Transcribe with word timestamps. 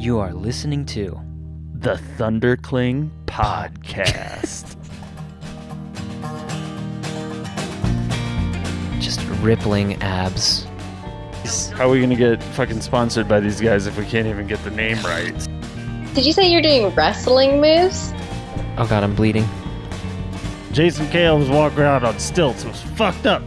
You 0.00 0.18
are 0.18 0.32
listening 0.32 0.86
to 0.86 1.20
The 1.74 2.00
Thundercling 2.16 3.10
Podcast. 3.26 4.74
just 9.02 9.20
rippling 9.42 10.00
abs. 10.02 10.64
How 11.74 11.86
are 11.86 11.90
we 11.90 12.00
gonna 12.00 12.16
get 12.16 12.42
fucking 12.42 12.80
sponsored 12.80 13.28
by 13.28 13.40
these 13.40 13.60
guys 13.60 13.86
if 13.86 13.98
we 13.98 14.06
can't 14.06 14.26
even 14.26 14.46
get 14.46 14.64
the 14.64 14.70
name 14.70 14.96
right? 15.04 15.36
Did 16.14 16.24
you 16.24 16.32
say 16.32 16.50
you're 16.50 16.62
doing 16.62 16.88
wrestling 16.94 17.60
moves? 17.60 18.14
Oh 18.78 18.86
god, 18.88 19.04
I'm 19.04 19.14
bleeding. 19.14 19.46
Jason 20.72 21.06
Kale 21.10 21.38
was 21.38 21.50
walking 21.50 21.80
around 21.80 22.06
on 22.06 22.18
stilts. 22.18 22.64
It 22.64 22.68
was 22.68 22.80
fucked 22.80 23.26
up. 23.26 23.42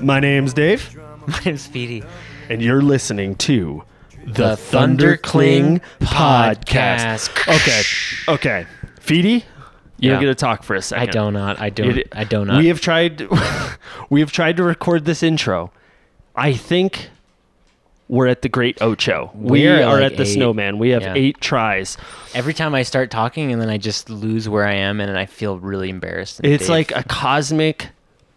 My 0.00 0.20
name's 0.20 0.54
Dave, 0.54 0.96
My 1.26 1.40
name's 1.44 1.62
Speedy. 1.62 2.04
and 2.48 2.62
you're 2.62 2.82
listening 2.82 3.34
to 3.36 3.82
The 4.26 4.56
Thundercling 4.56 5.80
Podcast. 6.00 7.30
Okay, 7.46 8.32
okay. 8.34 8.66
Feedy, 9.00 9.44
you're 9.98 10.14
Yeah. 10.14 10.20
gonna 10.20 10.34
talk 10.34 10.62
for 10.64 10.74
a 10.74 10.82
second. 10.82 11.08
I 11.08 11.12
do 11.12 11.30
not. 11.30 11.60
I 11.60 11.70
don't. 11.70 12.02
I 12.12 12.24
do 12.24 12.44
not. 12.44 12.58
We 12.58 12.66
have 12.66 12.80
tried. 12.80 13.26
we 14.10 14.20
have 14.20 14.32
tried 14.32 14.56
to 14.56 14.64
record 14.64 15.04
this 15.04 15.22
intro. 15.22 15.70
I 16.34 16.52
think 16.54 17.08
we're 18.08 18.26
at 18.26 18.42
the 18.42 18.48
Great 18.48 18.80
Ocho. 18.82 19.30
We 19.34 19.62
We're 19.62 19.82
are 19.84 20.00
like 20.00 20.12
at 20.12 20.16
the 20.16 20.24
eight. 20.24 20.34
Snowman. 20.34 20.78
We 20.78 20.90
have 20.90 21.02
Yeah. 21.02 21.14
eight 21.16 21.40
tries. 21.40 21.96
Every 22.34 22.52
time 22.54 22.74
I 22.74 22.82
start 22.82 23.10
talking 23.10 23.52
and 23.52 23.60
then 23.62 23.68
I 23.70 23.78
just 23.78 24.10
lose 24.10 24.48
where 24.48 24.64
I 24.66 24.74
am 24.74 25.00
and 25.00 25.16
I 25.18 25.26
feel 25.26 25.58
really 25.58 25.88
embarrassed. 25.88 26.40
It's 26.44 26.64
Dave- 26.64 26.68
like 26.70 26.92
a 26.96 27.02
cosmic 27.04 27.88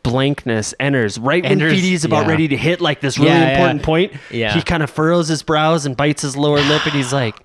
blankness 0.03 0.73
enters 0.79 1.17
right 1.19 1.43
when 1.43 1.51
Enters, 1.53 1.73
Feedy's 1.73 2.05
about 2.05 2.25
yeah. 2.25 2.31
ready 2.31 2.47
to 2.47 2.57
hit 2.57 2.81
like 2.81 3.01
this 3.01 3.17
really 3.17 3.31
Yeah, 3.31 3.39
yeah. 3.41 3.51
important 3.57 3.83
point. 3.83 4.13
Yeah. 4.31 4.53
He 4.53 4.61
kind 4.61 4.81
of 4.83 4.89
furrows 4.89 5.27
his 5.27 5.43
brows 5.43 5.85
and 5.85 5.95
bites 5.97 6.21
his 6.21 6.35
lower 6.37 6.59
lip, 6.61 6.85
and 6.85 6.93
he's 6.93 7.11
like, 7.13 7.35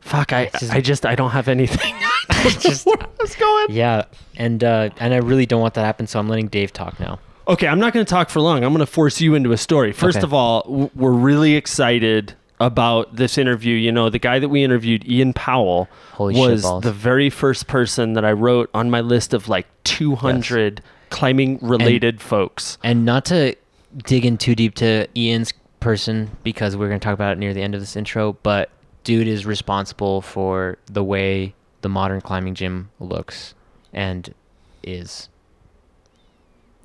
"Fuck, 0.00 0.32
I, 0.32 0.50
just- 0.58 0.72
I 0.72 0.80
just, 0.80 1.06
I 1.06 1.14
don't 1.14 1.30
have 1.30 1.48
anything." 1.48 1.94
just- 2.60 2.86
What's 2.86 3.36
going? 3.36 3.66
yeah, 3.70 4.04
and 4.36 4.62
uh, 4.62 4.90
and 4.98 5.14
I 5.14 5.18
really 5.18 5.46
don't 5.46 5.60
want 5.60 5.74
that 5.74 5.82
to 5.82 5.86
happen, 5.86 6.06
so 6.06 6.18
I'm 6.18 6.28
letting 6.28 6.48
Dave 6.48 6.72
talk 6.72 6.98
now. 7.00 7.18
Okay, 7.46 7.66
I'm 7.68 7.78
not 7.78 7.92
going 7.92 8.04
to 8.06 8.08
talk 8.10 8.30
for 8.30 8.40
long. 8.40 8.64
I'm 8.64 8.72
going 8.72 8.80
to 8.80 8.86
force 8.86 9.20
you 9.20 9.34
into 9.34 9.52
a 9.52 9.56
story. 9.58 9.92
First 9.92 10.16
Okay. 10.18 10.24
of 10.24 10.32
all, 10.32 10.62
w- 10.62 10.90
we're 10.94 11.12
really 11.12 11.56
excited 11.56 12.32
about 12.58 13.16
this 13.16 13.36
interview. 13.36 13.74
You 13.76 13.92
know, 13.92 14.08
the 14.08 14.18
guy 14.18 14.38
that 14.38 14.48
we 14.48 14.64
interviewed, 14.64 15.06
Ian 15.06 15.34
Powell, 15.34 15.88
Holy 16.12 16.34
was 16.38 16.64
shitballs. 16.64 16.82
the 16.82 16.92
very 16.92 17.28
first 17.28 17.66
person 17.66 18.14
that 18.14 18.24
I 18.24 18.32
wrote 18.32 18.70
on 18.72 18.90
my 18.90 19.02
list 19.02 19.34
of 19.34 19.48
like 19.48 19.66
200 19.84 20.80
climbing 21.14 21.58
related 21.62 22.20
folks. 22.20 22.76
And 22.82 23.04
not 23.04 23.24
to 23.26 23.54
dig 23.98 24.26
in 24.26 24.36
too 24.36 24.56
deep 24.56 24.74
to 24.76 25.06
Ian's 25.16 25.52
person 25.78 26.36
because 26.42 26.76
we're 26.76 26.88
going 26.88 26.98
to 26.98 27.04
talk 27.04 27.14
about 27.14 27.32
it 27.32 27.38
near 27.38 27.54
the 27.54 27.62
end 27.62 27.74
of 27.74 27.80
this 27.80 27.94
intro, 27.94 28.32
but 28.42 28.70
dude 29.04 29.28
is 29.28 29.46
responsible 29.46 30.22
for 30.22 30.76
the 30.86 31.04
way 31.04 31.54
the 31.82 31.88
modern 31.88 32.20
climbing 32.20 32.54
gym 32.54 32.90
looks 32.98 33.54
and 33.92 34.34
is. 34.82 35.28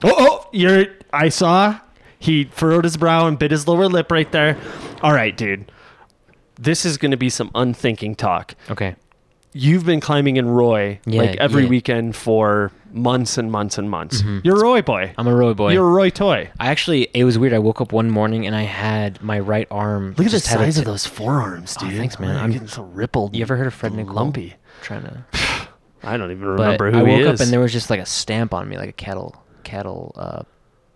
Oh, 0.04 0.14
oh, 0.16 0.50
you're. 0.52 0.86
I 1.12 1.30
saw. 1.30 1.80
He 2.20 2.46
furrowed 2.46 2.84
his 2.84 2.98
brow 2.98 3.28
and 3.28 3.40
bit 3.40 3.50
his 3.50 3.68
lower 3.68 3.88
lip 3.88 4.12
right 4.12 4.32
there. 4.32 4.58
All 5.02 5.14
right, 5.14 5.36
dude. 5.36 5.72
This 6.56 6.86
is 6.86 6.98
going 6.98 7.12
to 7.12 7.18
be 7.18 7.30
some 7.30 7.50
unthinking 7.56 8.16
talk. 8.16 8.54
Okay. 8.70 8.96
You've 9.60 9.86
been 9.86 10.00
climbing 10.00 10.38
in 10.38 10.48
Roy 10.50 11.00
Yeah, 11.06 11.22
like 11.22 11.36
every 11.38 11.64
yeah. 11.64 11.70
weekend 11.70 12.16
for 12.16 12.72
months 12.92 13.38
and 13.38 13.52
months 13.52 13.78
and 13.78 13.90
months. 13.90 14.24
You're 14.44 14.58
a 14.58 14.62
Roy 14.62 14.82
boy. 14.82 15.14
I'm 15.18 15.28
a 15.28 15.36
Roy 15.36 15.54
boy. 15.54 15.74
You're 15.74 15.88
a 15.88 15.92
Roy 15.92 16.10
toy. 16.10 16.50
I 16.60 16.68
actually, 16.68 17.10
it 17.14 17.24
was 17.24 17.38
weird. 17.38 17.54
I 17.54 17.60
woke 17.60 17.82
up 17.82 17.92
one 17.92 18.10
morning 18.10 18.48
and 18.48 18.56
I 18.56 18.64
had 18.64 19.22
my 19.22 19.40
right 19.40 19.68
arm. 19.70 20.10
Look 20.18 20.20
at 20.20 20.24
the 20.26 20.30
just 20.30 20.48
had 20.48 20.62
a 20.62 20.64
size 20.66 20.76
t- 20.76 20.80
of 20.82 20.86
those 20.86 21.06
forearms, 21.06 21.76
Oh, 21.82 21.88
dude. 21.88 21.98
thanks, 21.98 22.20
man. 22.20 22.36
I'm 22.38 22.52
getting 22.52 22.68
so 22.68 22.84
rippled. 22.84 23.36
You 23.36 23.42
ever 23.42 23.58
heard 23.58 23.68
of 23.68 23.74
Fred 23.74 23.94
Nicole? 23.94 24.16
Lumpy. 24.16 24.56
Trying 24.82 25.04
to. 25.04 25.24
I 26.04 26.16
don't 26.18 26.32
even 26.32 26.56
But 26.56 26.62
remember 26.64 26.92
who 26.92 26.98
I 27.00 27.04
woke 27.04 27.34
up 27.36 27.40
and 27.42 27.52
there 27.52 27.60
was 27.60 27.74
just 27.74 27.90
like 27.90 28.00
a 28.00 28.06
stamp 28.06 28.54
on 28.54 28.70
me, 28.70 28.78
like 28.78 28.90
a 28.90 28.94
cattle 28.94 29.36
cattle 29.64 30.14
uh, 30.16 30.44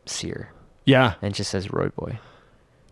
sear, 0.06 0.52
yeah, 0.86 1.16
and 1.22 1.34
it 1.34 1.36
just 1.36 1.52
says 1.52 1.72
Roy 1.72 1.90
Boy. 1.90 2.18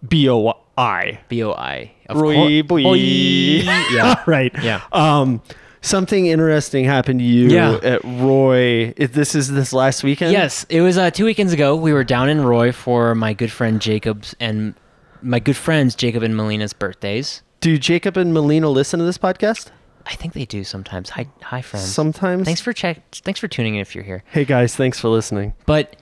B 0.08 0.28
O 0.30 0.54
I. 0.78 1.20
B 1.30 1.42
O 1.44 1.52
I. 1.54 1.92
Roy 2.14 2.36
cour- 2.36 2.64
boy. 2.64 2.84
Boy. 2.84 2.96
Yeah. 2.98 4.22
right. 4.28 4.52
Yeah. 4.62 4.82
Um, 4.92 5.42
something 5.82 6.28
interesting 6.28 6.86
happened 6.86 7.20
to 7.20 7.26
you 7.26 7.50
Yeah. 7.50 7.80
at 7.84 8.04
Roy. 8.04 8.94
If 8.98 9.14
this 9.14 9.36
is 9.36 9.52
this 9.52 9.74
last 9.74 10.04
weekend. 10.04 10.32
Yes, 10.32 10.66
it 10.70 10.82
was 10.82 10.98
uh, 10.98 11.12
two 11.12 11.26
weekends 11.26 11.54
ago. 11.54 11.76
We 11.76 11.94
were 11.94 12.04
down 12.04 12.30
in 12.30 12.42
Roy 12.44 12.72
for 12.72 13.16
my 13.16 13.34
good 13.34 13.52
friend 13.52 13.82
Jacob's 13.82 14.36
and 14.40 14.74
my 15.22 15.40
good 15.40 15.58
friends 15.58 15.96
Jacob 15.96 16.24
and 16.24 16.36
Melina's 16.36 16.74
birthdays. 16.74 17.42
Do 17.60 17.78
Jacob 17.78 18.18
and 18.18 18.34
Melina 18.34 18.70
listen 18.70 19.00
to 19.00 19.06
this 19.06 19.18
podcast? 19.18 19.68
I 20.08 20.16
think 20.16 20.34
they 20.34 20.46
do 20.46 20.64
sometimes. 20.64 21.12
Hi, 21.12 21.28
hi, 21.44 21.62
friends. 21.62 21.86
Sometimes. 21.94 22.46
Thanks 22.46 22.62
for 22.62 22.74
check. 22.74 23.02
Thanks 23.12 23.40
for 23.40 23.48
tuning 23.48 23.76
in 23.76 23.82
if 23.82 23.94
you're 23.94 24.04
here. 24.04 24.24
Hey 24.32 24.46
guys, 24.46 24.76
thanks 24.76 25.00
for 25.00 25.10
listening. 25.10 25.54
But 25.68 25.96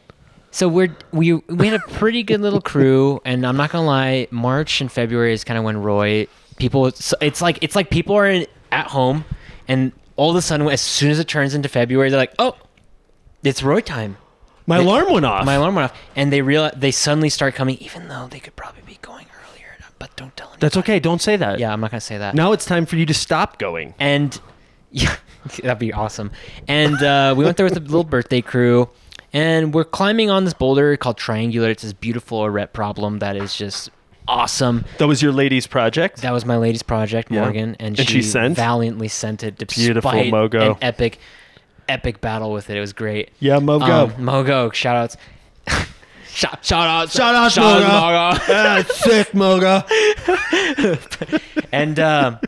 so 0.52 0.70
we're 0.70 0.96
we 1.12 1.34
we 1.34 1.68
had 1.68 1.82
a 1.82 1.84
pretty 1.94 2.24
good 2.24 2.40
little 2.40 2.62
crew, 2.62 3.20
and 3.26 3.46
I'm 3.46 3.58
not 3.58 3.72
gonna 3.72 3.86
lie, 3.86 4.28
March 4.32 4.80
and 4.80 4.90
February 4.90 5.34
is 5.34 5.44
kind 5.44 5.58
of 5.58 5.66
when 5.66 5.78
Roy 5.84 6.28
people. 6.58 6.90
so 6.92 7.18
It's 7.20 7.42
like 7.42 7.60
it's 7.62 7.76
like 7.76 7.90
people 7.90 8.16
are 8.16 8.26
in, 8.30 8.48
at 8.72 8.88
home, 8.88 9.26
and 9.70 9.94
all 10.18 10.30
of 10.32 10.36
a 10.36 10.42
sudden, 10.42 10.68
as 10.68 10.82
soon 10.82 11.12
as 11.12 11.20
it 11.20 11.30
turns 11.30 11.56
into 11.56 11.70
February, 11.70 12.10
they're 12.10 12.20
like, 12.20 12.34
oh, 12.40 12.58
it's 13.42 13.64
Roy 13.64 13.80
time. 13.80 14.18
My 14.68 14.78
They- 14.80 14.84
alarm 14.84 15.14
went 15.14 15.26
off. 15.26 15.46
My 15.46 15.54
alarm 15.54 15.76
went 15.76 15.92
off, 15.92 15.98
and 16.16 16.32
they 16.34 16.42
realize 16.42 16.74
they 16.76 16.92
suddenly 16.92 17.30
start 17.30 17.56
coming, 17.56 17.78
even 17.78 18.10
though 18.10 18.28
they 18.30 18.40
could 18.42 18.56
probably 18.58 18.82
be 18.86 19.00
going 19.02 19.26
earlier. 19.48 19.78
But 19.98 20.14
don't 20.18 20.36
tell 20.36 20.48
anyone. 20.48 20.60
That's 20.60 20.76
okay. 20.78 21.00
Don't 21.00 21.22
say 21.22 21.38
that. 21.38 21.60
Yeah, 21.60 21.72
I'm 21.72 21.80
not 21.80 21.92
gonna 21.92 22.02
say 22.02 22.18
that. 22.18 22.36
Now 22.36 22.52
it's 22.52 22.66
time 22.66 22.86
for 22.86 22.98
you 22.98 23.06
to 23.06 23.14
stop 23.14 23.58
going. 23.60 23.94
And 24.00 24.38
yeah, 24.92 25.16
that'd 25.64 25.80
be 25.80 25.94
awesome. 25.94 26.32
And 26.68 27.02
uh, 27.02 27.34
we 27.38 27.46
went 27.46 27.56
there 27.58 27.66
with 27.66 27.78
a 27.78 27.80
little 27.80 28.04
birthday 28.04 28.42
crew, 28.42 28.90
and 29.34 29.74
we're 29.74 29.86
climbing 29.86 30.30
on 30.30 30.44
this 30.46 30.54
boulder 30.54 30.98
called 30.98 31.18
Triangular. 31.18 31.70
It's 31.70 31.84
this 31.84 31.94
beautiful 31.94 32.44
arete 32.46 32.74
problem 32.74 33.20
that 33.20 33.36
is 33.38 33.56
just 33.56 33.90
awesome. 34.30 34.86
That 35.00 35.08
was 35.08 35.22
your 35.22 35.32
ladies' 35.32 35.68
project. 35.68 36.22
That 36.22 36.32
was 36.32 36.46
my 36.46 36.58
lady's 36.58 36.84
project, 36.84 37.32
Yeah. 37.32 37.42
Morgan, 37.42 37.76
and, 37.80 37.98
And 38.00 38.08
she, 38.08 38.18
she 38.18 38.22
sent? 38.22 38.56
valiantly 38.56 39.08
sent 39.08 39.44
it 39.44 39.58
despite 39.58 39.76
Beautiful, 39.86 40.12
Mogo. 40.12 40.72
an 40.72 40.78
epic, 40.82 41.18
epic 41.88 42.22
battle 42.22 42.52
with 42.54 42.70
it. 42.70 42.78
It 42.78 42.80
was 42.82 42.94
great. 42.94 43.32
yeah, 43.40 43.58
Mogo. 43.58 44.06
Um, 44.06 44.12
Mogo, 44.24 44.72
shout 44.82 44.96
outs. 44.96 45.18
shout, 46.30 46.64
shout 46.64 46.88
outs. 46.88 47.14
Shout 47.16 47.36
outs, 47.36 47.56
shout 47.56 47.82
Mogo. 47.82 47.90
outs, 48.16 48.46
ah, 48.50 48.84
sick, 48.94 49.32
Mogo. 49.32 49.84
and 51.72 52.00
um, 52.00 52.40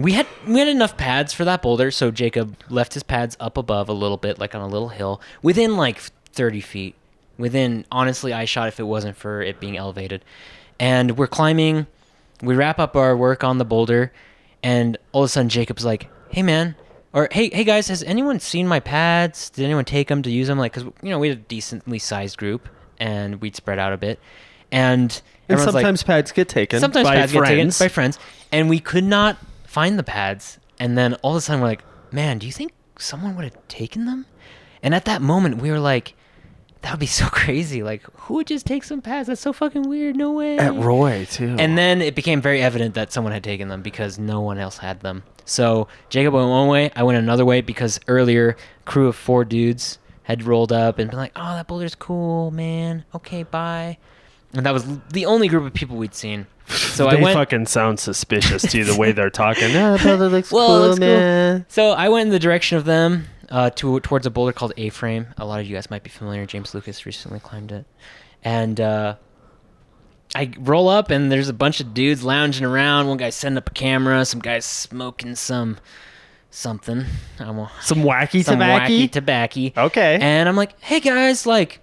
we 0.00 0.12
had 0.12 0.26
we 0.46 0.58
had 0.58 0.68
enough 0.68 0.96
pads 0.96 1.32
for 1.32 1.44
that 1.44 1.62
boulder, 1.62 1.90
so 1.90 2.10
Jacob 2.10 2.56
left 2.68 2.94
his 2.94 3.02
pads 3.02 3.36
up 3.40 3.56
above 3.56 3.88
a 3.88 3.92
little 3.92 4.16
bit, 4.16 4.38
like 4.38 4.54
on 4.54 4.60
a 4.60 4.68
little 4.68 4.88
hill, 4.90 5.20
within 5.42 5.76
like 5.76 5.98
thirty 6.32 6.60
feet. 6.60 6.94
Within 7.36 7.84
honestly, 7.92 8.32
I 8.32 8.44
shot 8.46 8.66
if 8.68 8.80
it 8.80 8.84
wasn't 8.84 9.16
for 9.16 9.40
it 9.42 9.60
being 9.60 9.76
elevated, 9.76 10.24
and 10.80 11.16
we're 11.16 11.26
climbing. 11.26 11.86
We 12.42 12.54
wrap 12.54 12.78
up 12.78 12.96
our 12.96 13.16
work 13.16 13.42
on 13.44 13.58
the 13.58 13.64
boulder, 13.64 14.12
and 14.62 14.96
all 15.12 15.22
of 15.22 15.26
a 15.26 15.28
sudden 15.28 15.48
Jacob's 15.48 15.84
like, 15.84 16.08
"Hey 16.30 16.42
man." 16.42 16.74
Or 17.14 17.28
hey, 17.32 17.48
hey 17.50 17.64
guys, 17.64 17.88
has 17.88 18.02
anyone 18.02 18.38
seen 18.38 18.68
my 18.68 18.80
pads? 18.80 19.48
Did 19.50 19.64
anyone 19.64 19.86
take 19.86 20.08
them 20.08 20.20
to 20.22 20.30
use 20.30 20.46
them? 20.46 20.58
Like, 20.58 20.74
cause 20.74 20.84
you 20.84 21.10
know 21.10 21.18
we 21.18 21.30
had 21.30 21.38
a 21.38 21.40
decently 21.40 21.98
sized 21.98 22.36
group, 22.36 22.68
and 22.98 23.40
we'd 23.40 23.56
spread 23.56 23.78
out 23.78 23.92
a 23.94 23.96
bit, 23.96 24.20
and 24.70 25.10
And 25.10 25.22
everyone's 25.48 25.74
like, 25.74 25.82
sometimes 25.82 26.02
pads 26.02 26.32
get 26.32 26.48
taken. 26.50 26.80
sometimes 26.80 27.08
pads 27.08 27.32
friends. 27.32 27.48
get 27.48 27.54
taken 27.56 27.68
by 27.86 27.88
friends, 27.88 28.18
and 28.52 28.68
we 28.68 28.78
could 28.78 29.04
not 29.04 29.38
find 29.66 29.98
the 29.98 30.02
pads. 30.02 30.58
And 30.78 30.98
then 30.98 31.14
all 31.22 31.32
of 31.32 31.38
a 31.38 31.40
sudden, 31.40 31.62
we're 31.62 31.68
like, 31.68 31.82
"Man, 32.12 32.38
do 32.38 32.46
you 32.46 32.52
think 32.52 32.72
someone 32.98 33.34
would 33.36 33.44
have 33.44 33.68
taken 33.68 34.04
them?" 34.04 34.26
And 34.82 34.94
at 34.94 35.06
that 35.06 35.22
moment, 35.22 35.56
we 35.62 35.70
were 35.70 35.80
like, 35.80 36.14
"That 36.82 36.92
would 36.92 37.00
be 37.00 37.06
so 37.06 37.26
crazy! 37.30 37.82
Like, 37.82 38.02
who 38.22 38.34
would 38.34 38.46
just 38.46 38.66
take 38.66 38.84
some 38.84 39.00
pads? 39.02 39.28
That's 39.28 39.40
so 39.40 39.52
fucking 39.52 39.88
weird. 39.88 40.16
No 40.16 40.32
way." 40.32 40.58
At 40.58 40.74
Roy 40.74 41.26
too. 41.30 41.56
And 41.58 41.76
then 41.78 42.00
it 42.02 42.14
became 42.14 42.40
very 42.40 42.60
evident 42.62 42.94
that 42.94 43.12
someone 43.12 43.32
had 43.32 43.44
taken 43.44 43.68
them 43.68 43.82
because 43.82 44.18
no 44.18 44.40
one 44.40 44.58
else 44.58 44.78
had 44.78 45.00
them. 45.00 45.22
So 45.44 45.88
Jacob 46.10 46.34
went 46.34 46.48
one 46.48 46.68
way, 46.68 46.90
I 46.94 47.02
went 47.04 47.18
another 47.18 47.44
way 47.44 47.60
because 47.62 47.98
earlier 48.08 48.56
crew 48.84 49.08
of 49.08 49.16
four 49.16 49.44
dudes 49.44 49.98
had 50.24 50.42
rolled 50.44 50.72
up 50.72 50.98
and 50.98 51.08
been 51.10 51.18
like, 51.18 51.32
"Oh, 51.36 51.54
that 51.54 51.66
boulder's 51.66 51.94
cool, 51.94 52.50
man. 52.50 53.04
Okay, 53.14 53.42
bye." 53.44 53.96
And 54.54 54.64
that 54.64 54.72
was 54.72 54.86
the 55.12 55.26
only 55.26 55.48
group 55.48 55.64
of 55.66 55.74
people 55.74 55.96
we'd 55.96 56.14
seen. 56.14 56.46
So 56.68 57.08
they 57.08 57.16
I 57.18 57.22
went. 57.22 57.34
fucking 57.34 57.64
sound 57.66 57.98
suspicious 58.00 58.60
to 58.62 58.78
you 58.78 58.84
the 58.84 58.96
way 58.96 59.12
they're 59.12 59.30
talking. 59.30 59.74
Ah, 59.76 59.96
brother 60.02 60.28
looks 60.30 60.50
Well, 60.52 60.66
cool, 60.66 60.80
looks 60.88 60.98
cool. 60.98 61.06
man. 61.08 61.64
So 61.68 61.92
I 61.92 62.08
went 62.10 62.26
in 62.26 62.32
the 62.32 62.38
direction 62.38 62.76
of 62.76 62.84
them 62.84 63.24
uh, 63.50 63.70
to 63.70 64.00
towards 64.00 64.26
a 64.26 64.30
boulder 64.30 64.52
called 64.52 64.72
A-frame. 64.76 65.28
A 65.36 65.44
lot 65.44 65.60
of 65.60 65.66
you 65.66 65.74
guys 65.74 65.90
might 65.90 66.02
be 66.02 66.10
familiar. 66.10 66.46
James 66.46 66.74
Lucas 66.74 67.04
recently 67.06 67.40
climbed 67.40 67.72
it, 67.72 67.86
and 68.44 68.80
uh, 68.80 69.16
I 70.34 70.52
roll 70.58 70.88
up 70.88 71.10
and 71.10 71.32
there's 71.32 71.48
a 71.48 71.54
bunch 71.54 71.80
of 71.80 71.94
dudes 71.94 72.22
lounging 72.22 72.64
around. 72.66 73.08
One 73.08 73.16
guy's 73.16 73.34
setting 73.34 73.56
up 73.58 73.70
a 73.70 73.72
camera. 73.72 74.24
Some 74.24 74.40
guys 74.40 74.64
smoking 74.64 75.34
some 75.34 75.78
something. 76.50 77.04
I'm 77.38 77.58
a, 77.58 77.70
Some 77.80 78.02
wacky 78.02 78.44
some 78.44 78.56
tobacco. 78.56 78.92
wacky 78.92 79.10
tobacco. 79.10 79.70
okay. 79.76 80.18
And 80.20 80.48
I'm 80.48 80.56
like, 80.56 80.78
hey 80.82 81.00
guys, 81.00 81.46
like, 81.46 81.80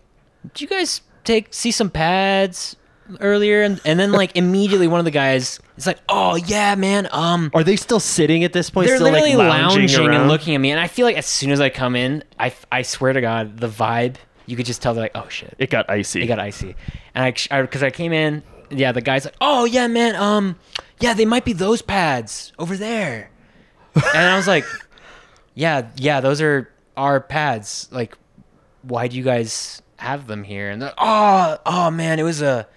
do 0.53 0.63
you 0.63 0.69
guys 0.69 1.01
take 1.23 1.53
see 1.53 1.71
some 1.71 1.89
pads? 1.89 2.75
Earlier, 3.19 3.63
and, 3.63 3.79
and 3.85 3.99
then 3.99 4.11
like 4.11 4.35
immediately 4.35 4.87
one 4.87 4.99
of 4.99 5.05
the 5.05 5.11
guys 5.11 5.59
is 5.77 5.87
like, 5.87 5.99
"Oh 6.09 6.35
yeah, 6.35 6.75
man, 6.75 7.07
um." 7.11 7.51
Are 7.53 7.63
they 7.63 7.75
still 7.75 7.99
sitting 7.99 8.43
at 8.43 8.53
this 8.53 8.69
point? 8.69 8.87
They're 8.87 8.97
still, 8.97 9.11
literally 9.11 9.35
like, 9.35 9.49
lounging, 9.49 10.07
around? 10.07 10.21
and 10.21 10.27
looking 10.29 10.55
at 10.55 10.59
me, 10.59 10.71
and 10.71 10.79
I 10.79 10.87
feel 10.87 11.05
like 11.05 11.17
as 11.17 11.25
soon 11.25 11.51
as 11.51 11.61
I 11.61 11.69
come 11.69 11.95
in, 11.95 12.23
I, 12.39 12.53
I 12.71 12.81
swear 12.81 13.13
to 13.13 13.21
God, 13.21 13.57
the 13.57 13.67
vibe 13.69 14.15
you 14.45 14.55
could 14.55 14.65
just 14.65 14.81
tell 14.81 14.93
they're 14.93 15.03
like, 15.03 15.11
"Oh 15.15 15.27
shit, 15.29 15.55
It 15.57 15.69
got 15.69 15.89
icy. 15.89 16.21
it 16.23 16.27
got 16.27 16.39
icy," 16.39 16.75
and 17.13 17.23
I 17.23 17.61
because 17.61 17.83
I, 17.83 17.89
came 17.89 18.13
in, 18.13 18.43
yeah, 18.69 18.91
the 18.91 19.01
guy's 19.01 19.25
like, 19.25 19.35
"Oh 19.41 19.65
yeah, 19.65 19.87
man, 19.87 20.15
um, 20.15 20.57
yeah, 20.99 21.13
they 21.13 21.25
might 21.25 21.45
be 21.45 21.53
those 21.53 21.81
pads 21.81 22.53
over 22.59 22.77
there," 22.77 23.29
and 23.95 24.05
I 24.27 24.35
was 24.35 24.47
like, 24.47 24.65
"Yeah, 25.55 25.87
yeah, 25.97 26.21
those 26.21 26.41
are 26.41 26.69
our 26.97 27.19
pads. 27.19 27.87
Like, 27.91 28.17
why 28.83 29.07
do 29.07 29.17
you 29.17 29.23
guys 29.23 29.81
have 29.97 30.27
them 30.27 30.43
here?" 30.43 30.69
And 30.69 30.81
they're, 30.81 30.93
"Oh, 30.97 31.57
oh 31.65 31.91
man, 31.91 32.19
it 32.19 32.23
was 32.23 32.41
a 32.41 32.67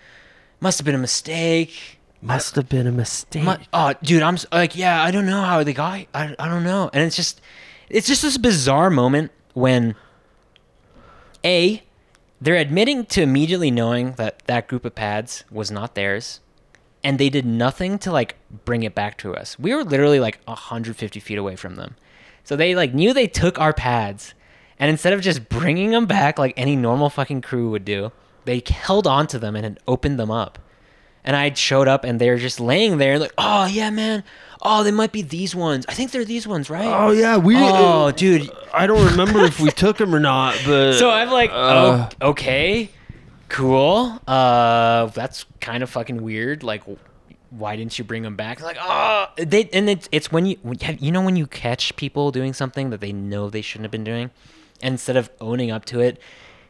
must 0.60 0.78
have 0.78 0.84
been 0.84 0.94
a 0.94 0.98
mistake." 0.98 1.98
Must 2.20 2.56
have 2.56 2.68
been 2.68 2.88
a 2.88 2.92
mistake. 2.92 3.44
My, 3.44 3.64
oh, 3.72 3.94
dude, 4.02 4.22
I'm 4.22 4.36
like, 4.50 4.74
yeah, 4.74 5.02
I 5.02 5.12
don't 5.12 5.26
know 5.26 5.40
how 5.42 5.62
they 5.62 5.72
got. 5.72 6.06
I, 6.12 6.34
I 6.36 6.48
don't 6.48 6.64
know, 6.64 6.90
and 6.92 7.04
it's 7.04 7.14
just, 7.14 7.40
it's 7.88 8.08
just 8.08 8.22
this 8.22 8.36
bizarre 8.36 8.90
moment 8.90 9.30
when, 9.54 9.94
a, 11.44 11.82
they're 12.40 12.56
admitting 12.56 13.06
to 13.06 13.22
immediately 13.22 13.70
knowing 13.70 14.12
that 14.12 14.42
that 14.46 14.66
group 14.66 14.84
of 14.84 14.96
pads 14.96 15.44
was 15.50 15.70
not 15.70 15.94
theirs, 15.94 16.40
and 17.04 17.18
they 17.18 17.30
did 17.30 17.46
nothing 17.46 17.98
to 18.00 18.10
like 18.10 18.34
bring 18.64 18.82
it 18.82 18.96
back 18.96 19.16
to 19.18 19.34
us. 19.36 19.56
We 19.56 19.72
were 19.72 19.84
literally 19.84 20.18
like 20.18 20.40
150 20.46 21.20
feet 21.20 21.38
away 21.38 21.54
from 21.54 21.76
them, 21.76 21.94
so 22.42 22.56
they 22.56 22.74
like 22.74 22.94
knew 22.94 23.14
they 23.14 23.28
took 23.28 23.60
our 23.60 23.72
pads, 23.72 24.34
and 24.78 24.90
instead 24.90 25.12
of 25.12 25.20
just 25.20 25.48
bringing 25.48 25.92
them 25.92 26.06
back 26.06 26.36
like 26.36 26.54
any 26.56 26.74
normal 26.74 27.10
fucking 27.10 27.42
crew 27.42 27.70
would 27.70 27.84
do, 27.84 28.10
they 28.48 28.62
held 28.66 29.06
on 29.06 29.26
to 29.26 29.38
them 29.38 29.54
and 29.54 29.62
had 29.64 29.78
opened 29.86 30.18
them 30.18 30.30
up. 30.30 30.58
And 31.22 31.36
I 31.36 31.52
showed 31.52 31.86
up 31.86 32.02
and 32.04 32.18
they 32.18 32.30
were 32.30 32.38
just 32.38 32.58
laying 32.58 32.96
there, 32.96 33.18
like, 33.18 33.34
oh, 33.36 33.66
yeah, 33.66 33.90
man. 33.90 34.24
Oh, 34.62 34.82
they 34.82 34.90
might 34.90 35.12
be 35.12 35.20
these 35.20 35.54
ones. 35.54 35.84
I 35.86 35.92
think 35.92 36.12
they're 36.12 36.24
these 36.24 36.48
ones, 36.48 36.70
right? 36.70 36.86
oh 36.88 37.10
yeah, 37.10 37.36
we. 37.36 37.54
Oh, 37.58 38.10
dude. 38.10 38.50
I 38.72 38.86
don't 38.86 39.04
remember 39.10 39.44
if 39.44 39.60
we 39.60 39.70
took 39.70 39.98
them 39.98 40.14
or 40.14 40.18
not, 40.20 40.58
but 40.66 40.94
So 40.94 41.10
I'm 41.10 41.30
like, 41.30 41.50
Uh. 41.50 42.08
oh, 42.22 42.30
okay, 42.30 42.88
cool. 43.50 44.18
Uh, 44.26 45.06
that's 45.06 45.44
kind 45.60 45.82
of 45.82 45.90
fucking 45.90 46.22
weird. 46.22 46.62
Like, 46.62 46.82
why 47.50 47.76
didn't 47.76 47.98
you 47.98 48.04
bring 48.04 48.22
them 48.22 48.34
back? 48.36 48.62
Like, 48.62 48.78
oh, 48.80 49.26
they 49.36 49.68
and 49.72 49.90
it's 49.90 50.08
it's 50.10 50.32
when 50.32 50.46
you 50.46 50.56
you 50.98 51.12
know 51.12 51.22
when 51.22 51.36
you 51.36 51.46
catch 51.46 51.94
people 51.96 52.30
doing 52.32 52.52
something 52.54 52.88
that 52.90 53.00
they 53.00 53.12
know 53.12 53.50
they 53.50 53.62
shouldn't 53.62 53.84
have 53.84 53.90
been 53.92 54.04
doing, 54.04 54.30
and 54.82 54.94
instead 54.94 55.16
of 55.18 55.28
owning 55.40 55.70
up 55.70 55.84
to 55.86 56.00
it, 56.00 56.18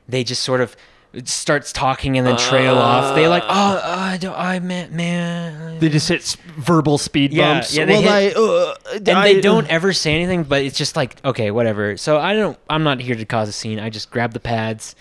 they 0.09 0.25
just 0.25 0.43
sort 0.43 0.61
of 0.61 0.77
starts 1.25 1.73
talking 1.73 2.19
and 2.19 2.27
then 2.27 2.37
trail 2.37 2.77
off. 2.77 3.15
They 3.15 3.29
like, 3.29 3.43
oh, 3.45 3.81
I 3.85 4.19
don't, 4.19 4.37
I 4.39 4.59
meant, 4.61 4.93
man. 4.93 5.79
they 5.79 5.89
just 5.89 6.09
hit 6.09 6.21
s- 6.21 6.37
verbal 6.59 6.99
speed 6.99 7.33
Yeah, 7.33 7.55
bumps. 7.55 7.75
yeah, 7.75 7.85
they 7.87 7.93
well, 7.95 8.21
hit- 8.21 8.37
I, 8.37 8.41
uh, 8.41 8.75
and 8.97 9.09
I- 9.11 9.33
they 9.35 9.41
don't 9.41 9.67
ever 9.69 9.93
say 9.93 10.15
anything, 10.15 10.43
but 10.45 10.63
it's 10.63 10.77
just 10.77 10.97
like, 10.97 11.17
okay, 11.25 11.51
whatever. 11.51 11.97
So 11.97 12.19
I 12.19 12.35
don't, 12.35 12.59
I'm 12.69 12.83
not 12.85 13.01
here 13.01 13.15
to 13.15 13.25
cause 13.25 13.49
a 13.49 13.53
scene. 13.53 13.79
I 13.81 13.89
just 13.91 14.11
grabbed 14.11 14.35
the 14.35 14.41
pads, 14.41 14.95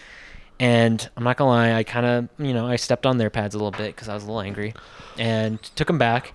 and 0.59 1.07
I'm 1.17 1.23
not 1.23 1.37
gonna 1.37 1.49
lie, 1.51 1.73
I 1.73 1.83
kind 1.83 2.05
of, 2.05 2.45
you 2.45 2.53
know, 2.53 2.65
I 2.67 2.77
stepped 2.77 3.05
on 3.05 3.17
their 3.17 3.29
pads 3.29 3.53
a 3.53 3.57
little 3.57 3.71
bit 3.71 3.95
because 3.95 4.07
I 4.09 4.13
was 4.13 4.23
a 4.23 4.27
little 4.27 4.41
angry, 4.41 4.73
and 5.17 5.61
took 5.75 5.87
them 5.87 5.97
back 5.97 6.33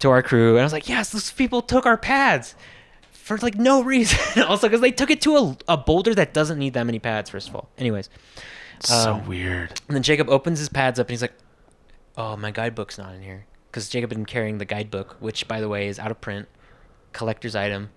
to 0.00 0.10
our 0.10 0.22
crew, 0.22 0.52
and 0.52 0.60
I 0.60 0.64
was 0.64 0.72
like, 0.72 0.88
yes, 0.88 1.10
those 1.10 1.30
people 1.30 1.60
took 1.60 1.84
our 1.84 1.96
pads 1.98 2.54
for 3.12 3.36
like 3.38 3.56
no 3.56 3.82
reason. 3.84 4.42
also, 4.44 4.66
because 4.66 4.80
they 4.80 4.90
took 4.92 5.10
it 5.10 5.20
to 5.22 5.36
a, 5.36 5.56
a 5.68 5.76
boulder 5.76 6.14
that 6.14 6.32
doesn't 6.32 6.58
need 6.58 6.72
that 6.74 6.84
many 6.84 6.98
pads. 6.98 7.28
First 7.30 7.48
of 7.50 7.54
all, 7.54 7.68
anyways, 7.76 8.08
so 8.80 9.14
um, 9.14 9.26
weird. 9.26 9.70
and 9.88 9.96
then 9.96 10.02
Jacob 10.02 10.28
opens 10.28 10.58
his 10.58 10.68
pads 10.68 10.98
up 10.98 11.06
and 11.06 11.10
he's 11.10 11.22
like, 11.22 11.34
"Oh, 12.16 12.36
my 12.36 12.50
guidebook's 12.50 12.98
not 12.98 13.14
in 13.14 13.22
here." 13.22 13.46
Because 13.70 13.88
Jacob 13.88 14.10
had 14.10 14.18
been 14.18 14.26
carrying 14.26 14.58
the 14.58 14.64
guidebook, 14.64 15.16
which, 15.20 15.46
by 15.46 15.60
the 15.60 15.68
way, 15.68 15.88
is 15.88 15.98
out 15.98 16.10
of 16.10 16.20
print, 16.20 16.48
collector's 17.12 17.54
item, 17.54 17.90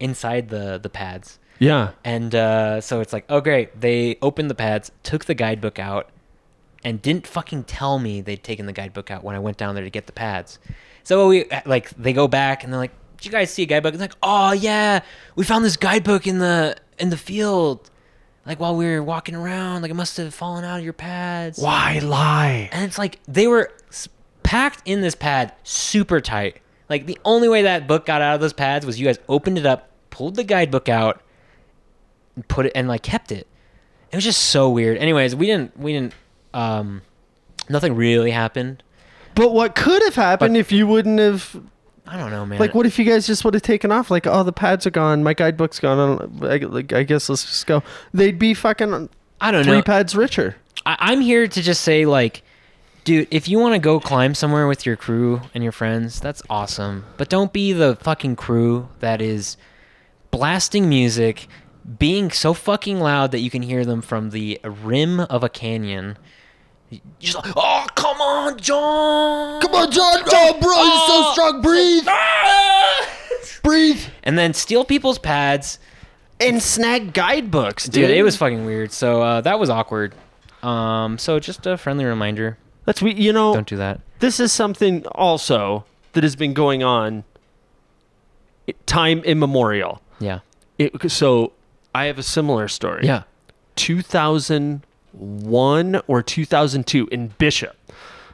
inside 0.00 0.48
the 0.48 0.78
the 0.82 0.90
pads. 0.90 1.38
Yeah. 1.58 1.92
And 2.04 2.34
uh, 2.34 2.80
so 2.80 3.00
it's 3.00 3.12
like, 3.12 3.24
oh 3.28 3.40
great, 3.40 3.80
they 3.80 4.18
opened 4.20 4.50
the 4.50 4.54
pads, 4.54 4.90
took 5.02 5.24
the 5.26 5.34
guidebook 5.34 5.78
out, 5.78 6.10
and 6.84 7.00
didn't 7.00 7.26
fucking 7.26 7.64
tell 7.64 7.98
me 7.98 8.20
they'd 8.20 8.42
taken 8.42 8.66
the 8.66 8.72
guidebook 8.72 9.10
out 9.10 9.24
when 9.24 9.36
I 9.36 9.38
went 9.38 9.56
down 9.56 9.74
there 9.74 9.84
to 9.84 9.90
get 9.90 10.06
the 10.06 10.12
pads. 10.12 10.58
So 11.04 11.28
we 11.28 11.46
like 11.64 11.90
they 11.90 12.12
go 12.12 12.28
back 12.28 12.64
and 12.64 12.72
they're 12.72 12.80
like, 12.80 12.92
"Did 13.16 13.26
you 13.26 13.32
guys 13.32 13.50
see 13.50 13.62
a 13.62 13.66
guidebook?" 13.66 13.94
It's 13.94 14.00
like, 14.00 14.16
"Oh 14.22 14.52
yeah, 14.52 15.00
we 15.36 15.44
found 15.44 15.64
this 15.64 15.76
guidebook 15.76 16.26
in 16.26 16.38
the 16.38 16.76
in 16.98 17.10
the 17.10 17.16
field, 17.16 17.90
like 18.46 18.60
while 18.60 18.76
we 18.76 18.84
were 18.86 19.02
walking 19.02 19.34
around. 19.34 19.82
Like 19.82 19.90
it 19.90 19.94
must 19.94 20.16
have 20.16 20.34
fallen 20.34 20.64
out 20.64 20.78
of 20.78 20.84
your 20.84 20.92
pads." 20.92 21.58
Why 21.58 21.98
lie? 22.00 22.68
And 22.72 22.84
it's 22.84 22.98
like 22.98 23.18
they 23.26 23.46
were 23.46 23.70
s- 23.90 24.08
packed 24.42 24.82
in 24.84 25.00
this 25.00 25.14
pad 25.14 25.52
super 25.62 26.20
tight. 26.20 26.60
Like 26.88 27.06
the 27.06 27.18
only 27.24 27.48
way 27.48 27.62
that 27.62 27.86
book 27.88 28.06
got 28.06 28.20
out 28.22 28.34
of 28.34 28.40
those 28.40 28.52
pads 28.52 28.84
was 28.84 29.00
you 29.00 29.06
guys 29.06 29.18
opened 29.28 29.58
it 29.58 29.66
up, 29.66 29.90
pulled 30.10 30.34
the 30.36 30.44
guidebook 30.44 30.88
out, 30.88 31.22
and 32.36 32.46
put 32.48 32.66
it 32.66 32.72
and 32.74 32.88
like 32.88 33.02
kept 33.02 33.32
it. 33.32 33.46
It 34.12 34.16
was 34.16 34.24
just 34.24 34.42
so 34.44 34.70
weird. 34.70 34.98
Anyways, 34.98 35.34
we 35.34 35.46
didn't 35.46 35.76
we 35.78 35.92
didn't 35.92 36.14
um 36.52 37.02
nothing 37.68 37.94
really 37.96 38.30
happened. 38.30 38.82
But 39.34 39.52
what 39.52 39.74
could 39.74 40.02
have 40.02 40.14
happened 40.14 40.54
But- 40.54 40.60
if 40.60 40.70
you 40.70 40.86
wouldn't 40.86 41.18
have? 41.18 41.60
I 42.06 42.18
don't 42.18 42.30
know, 42.30 42.44
man. 42.44 42.58
Like, 42.58 42.74
what 42.74 42.86
if 42.86 42.98
you 42.98 43.04
guys 43.04 43.26
just 43.26 43.44
would 43.44 43.54
have 43.54 43.62
taken 43.62 43.90
off? 43.90 44.10
Like, 44.10 44.26
oh, 44.26 44.42
the 44.42 44.52
pads 44.52 44.86
are 44.86 44.90
gone. 44.90 45.22
My 45.22 45.32
guidebook's 45.32 45.80
gone. 45.80 46.38
I, 46.42 46.56
like, 46.58 46.92
I 46.92 47.02
guess 47.02 47.28
let's 47.28 47.44
just 47.44 47.66
go. 47.66 47.82
They'd 48.12 48.38
be 48.38 48.52
fucking 48.52 49.08
I 49.40 49.50
don't 49.50 49.64
know. 49.64 49.72
three 49.72 49.82
pads 49.82 50.14
richer. 50.14 50.56
I, 50.84 50.96
I'm 50.98 51.20
here 51.20 51.46
to 51.48 51.62
just 51.62 51.80
say, 51.80 52.04
like, 52.04 52.42
dude, 53.04 53.28
if 53.30 53.48
you 53.48 53.58
want 53.58 53.74
to 53.74 53.78
go 53.78 54.00
climb 54.00 54.34
somewhere 54.34 54.66
with 54.66 54.84
your 54.84 54.96
crew 54.96 55.40
and 55.54 55.62
your 55.62 55.72
friends, 55.72 56.20
that's 56.20 56.42
awesome. 56.50 57.04
But 57.16 57.30
don't 57.30 57.52
be 57.52 57.72
the 57.72 57.96
fucking 57.96 58.36
crew 58.36 58.88
that 59.00 59.22
is 59.22 59.56
blasting 60.30 60.88
music, 60.88 61.46
being 61.98 62.30
so 62.30 62.52
fucking 62.54 63.00
loud 63.00 63.30
that 63.30 63.40
you 63.40 63.50
can 63.50 63.62
hear 63.62 63.84
them 63.84 64.02
from 64.02 64.30
the 64.30 64.60
rim 64.62 65.20
of 65.20 65.42
a 65.42 65.48
canyon. 65.48 66.18
Just 67.18 67.36
like, 67.36 67.52
oh, 67.56 67.86
come 67.94 68.20
on, 68.20 68.58
John! 68.58 69.60
Come 69.60 69.74
on, 69.74 69.90
John. 69.90 70.22
Oh, 70.26 70.58
bro, 70.60 70.82
you're 70.82 71.06
so 71.08 71.32
strong. 71.32 71.62
Breathe. 71.62 72.04
Ah! 72.06 73.08
Breathe. 73.62 74.00
And 74.22 74.36
then 74.38 74.54
steal 74.54 74.84
people's 74.84 75.18
pads. 75.18 75.78
And 76.40 76.60
snag 76.62 77.12
guidebooks, 77.14 77.86
Dude, 77.86 78.10
it 78.10 78.22
was 78.22 78.36
fucking 78.36 78.64
weird. 78.66 78.90
So 78.92 79.22
uh, 79.22 79.40
that 79.42 79.58
was 79.60 79.70
awkward. 79.70 80.14
Um, 80.62 81.16
so 81.16 81.38
just 81.38 81.64
a 81.66 81.76
friendly 81.78 82.04
reminder: 82.04 82.58
Let's 82.86 83.00
we. 83.00 83.14
You 83.14 83.32
know, 83.32 83.54
don't 83.54 83.66
do 83.68 83.76
that. 83.76 84.00
this 84.18 84.40
is 84.40 84.52
something 84.52 85.06
also 85.06 85.84
that 86.12 86.24
has 86.24 86.34
been 86.34 86.52
going 86.52 86.82
on. 86.82 87.22
Time 88.86 89.20
immemorial. 89.20 90.02
Yeah. 90.18 90.40
It, 90.78 91.10
so 91.10 91.52
I 91.94 92.06
have 92.06 92.18
a 92.18 92.22
similar 92.22 92.66
story. 92.66 93.06
Yeah. 93.06 93.22
2001 95.14 96.02
or 96.06 96.22
2002 96.22 97.08
in 97.08 97.28
Bishop. 97.38 97.76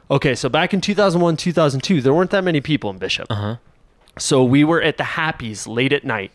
Okay, 0.09 0.35
so 0.35 0.49
back 0.49 0.73
in 0.73 0.81
2001, 0.81 1.37
2002, 1.37 2.01
there 2.01 2.13
weren't 2.13 2.31
that 2.31 2.43
many 2.43 2.61
people 2.61 2.89
in 2.89 2.97
Bishop. 2.97 3.27
Uh 3.29 3.35
huh. 3.35 3.55
So 4.19 4.43
we 4.43 4.63
were 4.63 4.81
at 4.81 4.97
the 4.97 5.03
Happies 5.03 5.67
late 5.67 5.93
at 5.93 6.03
night. 6.03 6.31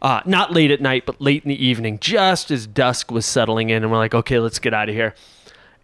Uh, 0.00 0.20
not 0.26 0.52
late 0.52 0.70
at 0.70 0.80
night, 0.80 1.06
but 1.06 1.20
late 1.20 1.44
in 1.44 1.48
the 1.48 1.64
evening, 1.64 1.98
just 1.98 2.50
as 2.50 2.66
dusk 2.66 3.10
was 3.10 3.24
settling 3.24 3.70
in, 3.70 3.82
and 3.82 3.90
we're 3.90 3.98
like, 3.98 4.14
okay, 4.14 4.38
let's 4.38 4.58
get 4.58 4.74
out 4.74 4.88
of 4.88 4.94
here. 4.94 5.14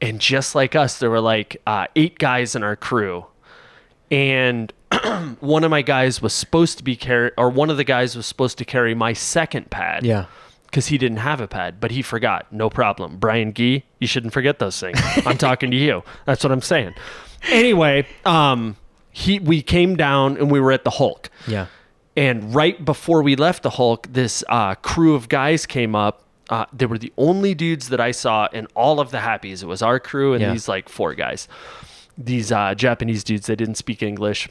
And 0.03 0.21
just 0.21 0.55
like 0.55 0.75
us, 0.75 0.99
there 0.99 1.11
were 1.11 1.21
like 1.21 1.61
uh, 1.67 1.87
eight 1.97 2.19
guys 2.19 2.55
in 2.55 2.63
our 2.63 2.77
crew, 2.77 3.27
and 4.11 4.73
one 5.41 5.65
of 5.65 5.71
my 5.71 5.83
guys 5.83 6.21
was 6.21 6.35
supposed 6.35 6.79
to 6.79 6.85
be 6.85 6.97
carry, 6.97 7.31
or 7.39 7.49
one 7.49 7.71
of 7.71 7.77
the 7.77 7.85
guys 7.85 8.17
was 8.17 8.27
supposed 8.27 8.59
to 8.59 8.65
carry 8.65 8.95
my 8.95 9.13
second 9.13 9.71
pad 9.71 10.05
Yeah. 10.05 10.27
Because 10.71 10.87
he 10.87 10.97
didn't 10.99 11.19
have 11.19 11.41
a 11.41 11.49
pad, 11.49 11.81
but 11.81 11.91
he 11.91 12.00
forgot. 12.03 12.47
No 12.53 12.71
problem. 12.71 13.17
Brian 13.19 13.53
Gee, 13.53 13.85
you 13.99 14.07
shouldn't 14.07 14.33
forget 14.33 14.59
those 14.61 14.79
things. 14.79 14.99
I'm 15.27 15.37
talking 15.39 15.71
to 15.73 15.77
you. 15.77 16.03
That's 16.27 16.43
what 16.45 16.53
I'm 16.53 16.62
saying. 16.62 16.95
Anyway, 17.50 18.07
um, 18.25 18.77
he 19.11 19.39
we 19.39 19.62
came 19.62 19.97
down 19.97 20.37
and 20.37 20.50
we 20.50 20.61
were 20.61 20.73
at 20.73 20.85
the 20.85 20.91
Hulk, 20.91 21.29
Yeah. 21.49 21.67
and 22.17 22.55
right 22.55 22.83
before 22.85 23.23
we 23.23 23.35
left 23.37 23.62
the 23.62 23.71
Hulk, 23.71 24.07
this 24.12 24.45
uh, 24.49 24.75
crew 24.77 25.15
of 25.15 25.29
guys 25.29 25.67
came 25.67 25.95
up. 25.97 26.23
Uh, 26.49 26.67
they 26.73 26.87
were 26.87 26.99
the 26.99 27.12
only 27.17 27.55
dudes 27.55 27.89
that 27.91 28.00
I 28.00 28.11
saw 28.11 28.49
in 28.53 28.67
all 28.75 28.99
of 29.00 29.11
the 29.12 29.19
Happies. 29.19 29.62
It 29.62 29.67
was 29.67 29.83
our 29.83 29.99
crew 30.00 30.33
and 30.35 30.43
Yeah. 30.43 30.53
these 30.53 30.69
like 30.69 30.89
four 30.89 31.15
guys. 31.15 31.47
These 32.19 32.50
uh, 32.53 32.75
Japanese 32.75 33.23
dudes. 33.25 33.47
They 33.47 33.57
didn't 33.57 33.77
speak 33.77 34.03
English 34.03 34.49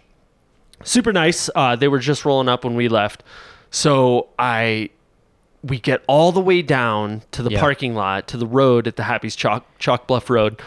super 0.85 1.11
nice. 1.11 1.49
Uh, 1.55 1.75
they 1.75 1.89
were 1.89 1.99
just 1.99 2.23
rolling 2.23 2.47
up 2.47 2.63
when 2.63 2.73
we 2.75 2.87
left. 2.87 3.21
So 3.69 4.29
I, 4.39 4.89
we 5.63 5.79
get 5.79 6.01
all 6.07 6.31
the 6.31 6.39
way 6.41 6.61
down 6.61 7.23
to 7.31 7.43
the 7.43 7.51
Yeah. 7.51 7.59
parking 7.59 7.93
lot 7.95 8.27
to 8.29 8.37
the 8.37 8.47
road 8.47 8.87
at 8.87 8.95
the 8.95 9.03
Happy's 9.03 9.35
Chalk 9.35 9.65
Chalk 9.79 10.07
Bluff 10.07 10.29
Road. 10.29 10.61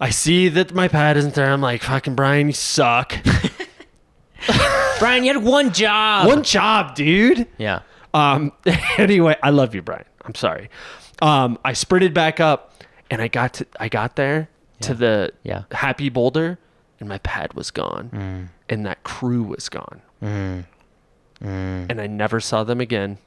I 0.00 0.10
see 0.10 0.48
that 0.48 0.74
my 0.74 0.88
pad 0.88 1.16
isn't 1.16 1.34
there. 1.34 1.50
I'm 1.50 1.60
like, 1.60 1.82
fucking 1.82 2.14
Brian, 2.14 2.48
you 2.48 2.52
suck. 2.52 3.14
Brian, 4.98 5.24
you 5.24 5.32
had 5.32 5.42
one 5.42 5.72
job. 5.72 6.26
One 6.26 6.42
job, 6.42 6.94
dude. 6.94 7.46
Yeah. 7.58 7.80
Um, 8.14 8.52
anyway, 8.98 9.36
I 9.42 9.50
love 9.50 9.74
you, 9.74 9.82
Brian. 9.82 10.04
I'm 10.24 10.34
sorry. 10.34 10.70
Um, 11.22 11.58
I 11.64 11.72
sprinted 11.72 12.12
back 12.14 12.40
up 12.40 12.74
and 13.10 13.22
I 13.22 13.28
got 13.28 13.54
to, 13.54 13.66
I 13.80 13.88
got 13.88 14.16
there 14.16 14.48
to 14.82 14.94
the 14.94 15.32
Yeah. 15.42 15.62
happy 15.72 16.08
boulder 16.08 16.58
and 17.00 17.08
my 17.08 17.18
pad 17.18 17.54
was 17.54 17.70
gone 17.70 18.10
Mm. 18.12 18.48
and 18.68 18.84
that 18.86 19.02
crew 19.04 19.42
was 19.42 19.68
gone 19.68 20.02
Mm. 20.22 20.64
Mm. 21.42 21.86
and 21.90 22.00
I 22.00 22.06
never 22.06 22.40
saw 22.40 22.64
them 22.64 22.80
again 22.80 23.18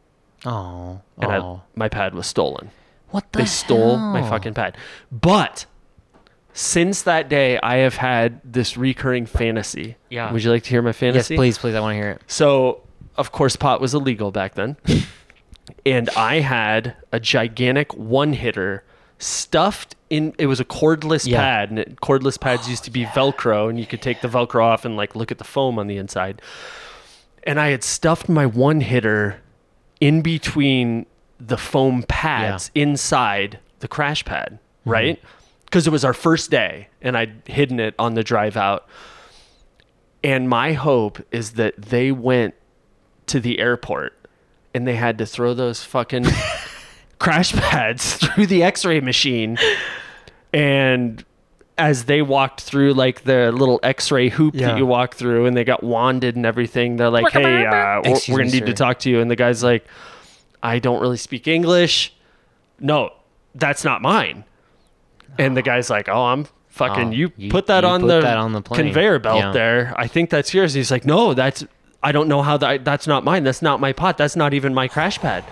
Oh. 0.45 1.01
and 1.17 1.31
I, 1.31 1.37
oh. 1.39 1.61
my 1.75 1.89
pad 1.89 2.13
was 2.13 2.27
stolen. 2.27 2.71
what 3.11 3.31
the 3.31 3.39
They 3.39 3.45
stole 3.45 3.97
my 3.97 4.27
fucking 4.27 4.53
pad. 4.53 4.77
But 5.11 5.65
since 6.53 7.01
that 7.03 7.29
day, 7.29 7.59
I 7.59 7.77
have 7.77 7.95
had 7.95 8.41
this 8.43 8.77
recurring 8.77 9.25
fantasy. 9.25 9.97
Yeah. 10.09 10.31
Would 10.31 10.43
you 10.43 10.51
like 10.51 10.63
to 10.63 10.69
hear 10.69 10.81
my 10.81 10.93
fantasy? 10.93 11.17
Yes, 11.17 11.27
fantasy? 11.27 11.35
please, 11.37 11.57
please. 11.57 11.75
I 11.75 11.79
want 11.79 11.93
to 11.93 11.97
hear 11.97 12.11
it. 12.11 12.21
So, 12.27 12.81
of 13.17 13.31
course, 13.31 13.55
pot 13.55 13.81
was 13.81 13.93
illegal 13.93 14.31
back 14.31 14.55
then. 14.55 14.77
and 15.85 16.09
I 16.11 16.39
had 16.39 16.95
a 17.11 17.19
gigantic 17.19 17.95
one 17.95 18.33
hitter 18.33 18.83
stuffed 19.19 19.95
in 20.09 20.33
it 20.37 20.45
was 20.47 20.59
a 20.59 20.65
cordless 20.65 21.27
Yeah. 21.27 21.41
pad 21.41 21.69
and 21.69 21.79
it, 21.79 21.95
cordless 21.97 22.39
pads 22.39 22.69
used 22.69 22.85
to 22.85 22.91
be 22.91 23.05
oh, 23.05 23.09
velcro 23.09 23.69
and 23.69 23.77
you 23.77 23.85
could 23.85 24.01
take 24.01 24.21
the 24.21 24.29
velcro 24.29 24.63
off 24.63 24.85
and 24.85 24.95
like 24.95 25.13
look 25.13 25.29
at 25.29 25.37
the 25.39 25.43
foam 25.43 25.77
on 25.77 25.87
the 25.87 25.97
inside 25.97 26.41
and 27.43 27.59
i 27.59 27.67
had 27.67 27.83
stuffed 27.83 28.29
my 28.29 28.45
one 28.45 28.79
hitter 28.79 29.41
in 29.99 30.21
between 30.21 31.05
the 31.39 31.57
foam 31.57 32.03
pads 32.03 32.71
inside 32.75 33.59
the 33.79 33.87
crash 33.87 34.25
pad 34.25 34.59
mm-hmm. 34.81 34.89
right? 34.89 35.23
Because 35.65 35.87
it 35.87 35.91
was 35.91 36.03
our 36.03 36.13
first 36.13 36.51
day 36.51 36.87
and 37.01 37.17
i'd 37.17 37.41
hidden 37.45 37.79
it 37.79 37.95
on 37.99 38.15
the 38.15 38.23
drive 38.23 38.57
out. 38.57 38.87
And 40.23 40.49
my 40.49 40.73
hope 40.73 41.19
is 41.31 41.53
that 41.53 41.77
they 41.77 42.11
went 42.11 42.55
to 43.27 43.39
the 43.39 43.59
airport 43.59 44.13
and 44.73 44.85
they 44.87 44.95
had 44.95 45.17
to 45.19 45.25
throw 45.25 45.53
those 45.53 45.83
fucking 45.83 46.25
crash 47.19 47.53
pads 47.53 48.15
through 48.17 48.47
the 48.47 48.63
x-ray 48.63 48.99
machine 48.99 49.57
and 50.51 51.23
as 51.79 52.05
they 52.05 52.21
walked 52.21 52.61
through 52.61 52.93
like 52.93 53.23
the 53.23 53.51
little 53.51 53.79
x-ray 53.83 54.29
hoop 54.29 54.53
Yeah. 54.53 54.67
that 54.67 54.77
you 54.77 54.85
walk 54.85 55.15
through 55.15 55.45
and 55.47 55.55
they 55.57 55.63
got 55.63 55.81
wanded 55.83 56.35
and 56.35 56.45
everything 56.45 56.97
they're 56.97 57.09
like 57.09 57.31
hey 57.31 57.65
uh, 57.65 58.01
we're, 58.03 58.11
we're 58.29 58.37
gonna 58.39 58.43
me, 58.45 58.51
need 58.51 58.65
to 58.67 58.73
talk 58.73 58.99
to 58.99 59.09
you. 59.09 59.19
And 59.21 59.31
the 59.31 59.35
guy's 59.35 59.63
like 59.63 59.85
i 60.61 60.77
don't 60.79 61.01
really 61.01 61.17
speak 61.17 61.47
english. 61.47 62.13
No 62.79 63.11
that's 63.55 63.83
not 63.83 64.01
mine. 64.01 64.43
And 65.37 65.55
the 65.57 65.61
guy's 65.61 65.89
like 65.89 66.07
oh 66.09 66.25
i'm 66.25 66.45
fucking 66.67 67.07
Oh, 67.09 67.11
you, 67.11 67.31
you- 67.37 67.49
put 67.49 67.67
that 67.67 67.83
you 67.83 67.89
on 67.89 68.01
put 68.01 68.07
the 68.07 68.21
that 68.21 68.37
on 68.37 68.53
the 68.53 68.61
plane. 68.61 68.83
conveyor 68.85 69.19
belt 69.19 69.39
Yeah. 69.39 69.51
there. 69.51 69.93
I 69.97 70.07
think 70.07 70.29
that's 70.29 70.53
yours. 70.53 70.73
He's 70.73 70.91
like 70.91 71.05
no 71.05 71.33
that's 71.33 71.63
i 72.03 72.11
don't 72.11 72.27
know 72.27 72.41
how 72.41 72.57
that 72.57 72.85
that's 72.85 73.07
not 73.07 73.23
mine. 73.23 73.43
That's 73.43 73.61
not 73.61 73.79
my 73.79 73.93
pot. 73.93 74.17
That's 74.17 74.35
not 74.35 74.53
even 74.53 74.73
my 74.73 74.87
crash 74.87 75.17
pad. 75.19 75.43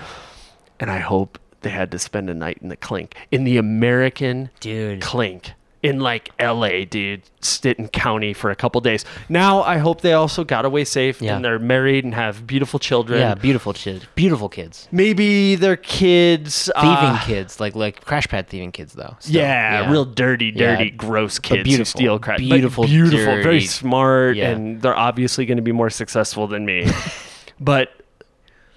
And 0.79 0.91
i 0.91 0.99
hope 0.99 1.39
they 1.61 1.71
had 1.71 1.89
to 1.91 1.99
spend 1.99 2.29
a 2.29 2.33
night 2.35 2.59
in 2.61 2.69
the 2.69 2.77
clink 2.77 3.15
in 3.31 3.43
the 3.43 3.57
american 3.57 4.51
Dude. 4.59 5.01
clink 5.01 5.53
in 5.83 5.99
like 5.99 6.31
LA, 6.41 6.85
dude, 6.85 7.21
Stitton 7.41 7.87
County 7.89 8.33
for 8.33 8.49
a 8.49 8.55
couple 8.55 8.81
days. 8.81 9.05
Now 9.29 9.61
I 9.61 9.77
hope 9.77 10.01
they 10.01 10.13
also 10.13 10.43
got 10.43 10.65
away 10.65 10.83
safe 10.85 11.21
Yeah. 11.21 11.35
and 11.35 11.45
they're 11.45 11.59
married 11.59 12.03
and 12.03 12.13
have 12.15 12.47
beautiful 12.47 12.79
children. 12.79 13.19
Yeah, 13.19 13.35
beautiful 13.35 13.73
kids. 13.73 14.05
Beautiful 14.15 14.49
kids. 14.49 14.87
Maybe 14.91 15.55
their 15.55 15.77
kids 15.77 16.69
Thieving 16.75 16.89
uh, 16.89 17.23
kids, 17.25 17.59
like 17.59 17.75
like 17.75 18.03
crash 18.03 18.27
pad 18.27 18.47
thieving 18.47 18.71
kids 18.71 18.93
though. 18.93 19.15
Still, 19.19 19.35
yeah, 19.41 19.89
real 19.91 20.05
dirty, 20.05 20.51
Yeah, 20.55 20.77
dirty, 20.77 20.89
gross 20.91 21.37
kids 21.39 21.59
who 21.59 21.63
beautiful, 21.63 21.99
steal 21.99 22.19
crap. 22.19 22.37
But 22.37 22.45
beautiful, 22.45 22.85
beautiful, 22.85 23.35
very 23.43 23.61
smart, 23.61 24.35
Yeah. 24.35 24.49
and 24.49 24.81
they're 24.81 24.97
obviously 24.97 25.45
going 25.45 25.57
to 25.57 25.63
be 25.63 25.71
more 25.71 25.89
successful 25.91 26.47
than 26.47 26.65
me. 26.65 26.87
but 27.59 27.91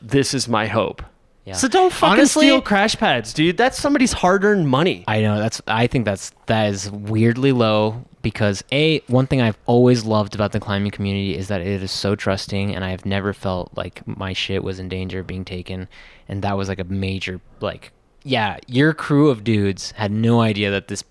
this 0.03 0.35
is 0.35 0.49
my 0.49 0.67
hope. 0.67 1.03
Yeah. 1.45 1.55
So 1.55 1.69
don't 1.69 1.93
fucking 1.93 2.19
Honestly- 2.19 2.47
steal 2.47 2.61
crash 2.61 2.97
pads, 2.97 3.33
dude. 3.33 3.57
That's 3.57 3.79
somebody's 3.79 4.13
hard-earned 4.13 4.69
money. 4.69 5.05
I 5.09 5.21
know 5.23 5.39
that's. 5.39 5.63
I 5.67 5.87
think 5.87 6.05
that's 6.05 6.33
that 6.47 6.69
is 6.69 6.91
weirdly 6.91 7.53
low 7.53 8.05
because 8.23 8.63
a 8.71 9.01
one 9.07 9.27
thing 9.27 9.41
I've 9.41 9.57
always 9.67 10.05
loved 10.05 10.35
about 10.35 10.53
the 10.53 10.61
climbing 10.61 10.91
community 10.91 11.37
is 11.37 11.49
that 11.49 11.63
it 11.63 11.83
is 11.83 11.91
so 11.91 12.15
trusting, 12.15 12.75
and 12.75 12.85
I 12.85 12.91
have 12.91 13.07
never 13.07 13.33
felt 13.33 13.71
like 13.75 14.07
my 14.07 14.33
shit 14.35 14.63
was 14.63 14.79
in 14.79 14.89
danger 14.89 15.21
of 15.21 15.27
being 15.27 15.45
taken, 15.47 15.89
and 16.29 16.43
that 16.43 16.57
was 16.59 16.69
like 16.69 16.79
a 16.79 16.85
major 16.85 17.41
like 17.61 17.93
yeah. 18.23 18.59
Your 18.67 18.93
crew 18.93 19.31
of 19.31 19.43
dudes 19.43 19.93
had 19.93 20.13
no 20.13 20.43
idea 20.43 20.71
that 20.71 20.89
this 20.89 21.03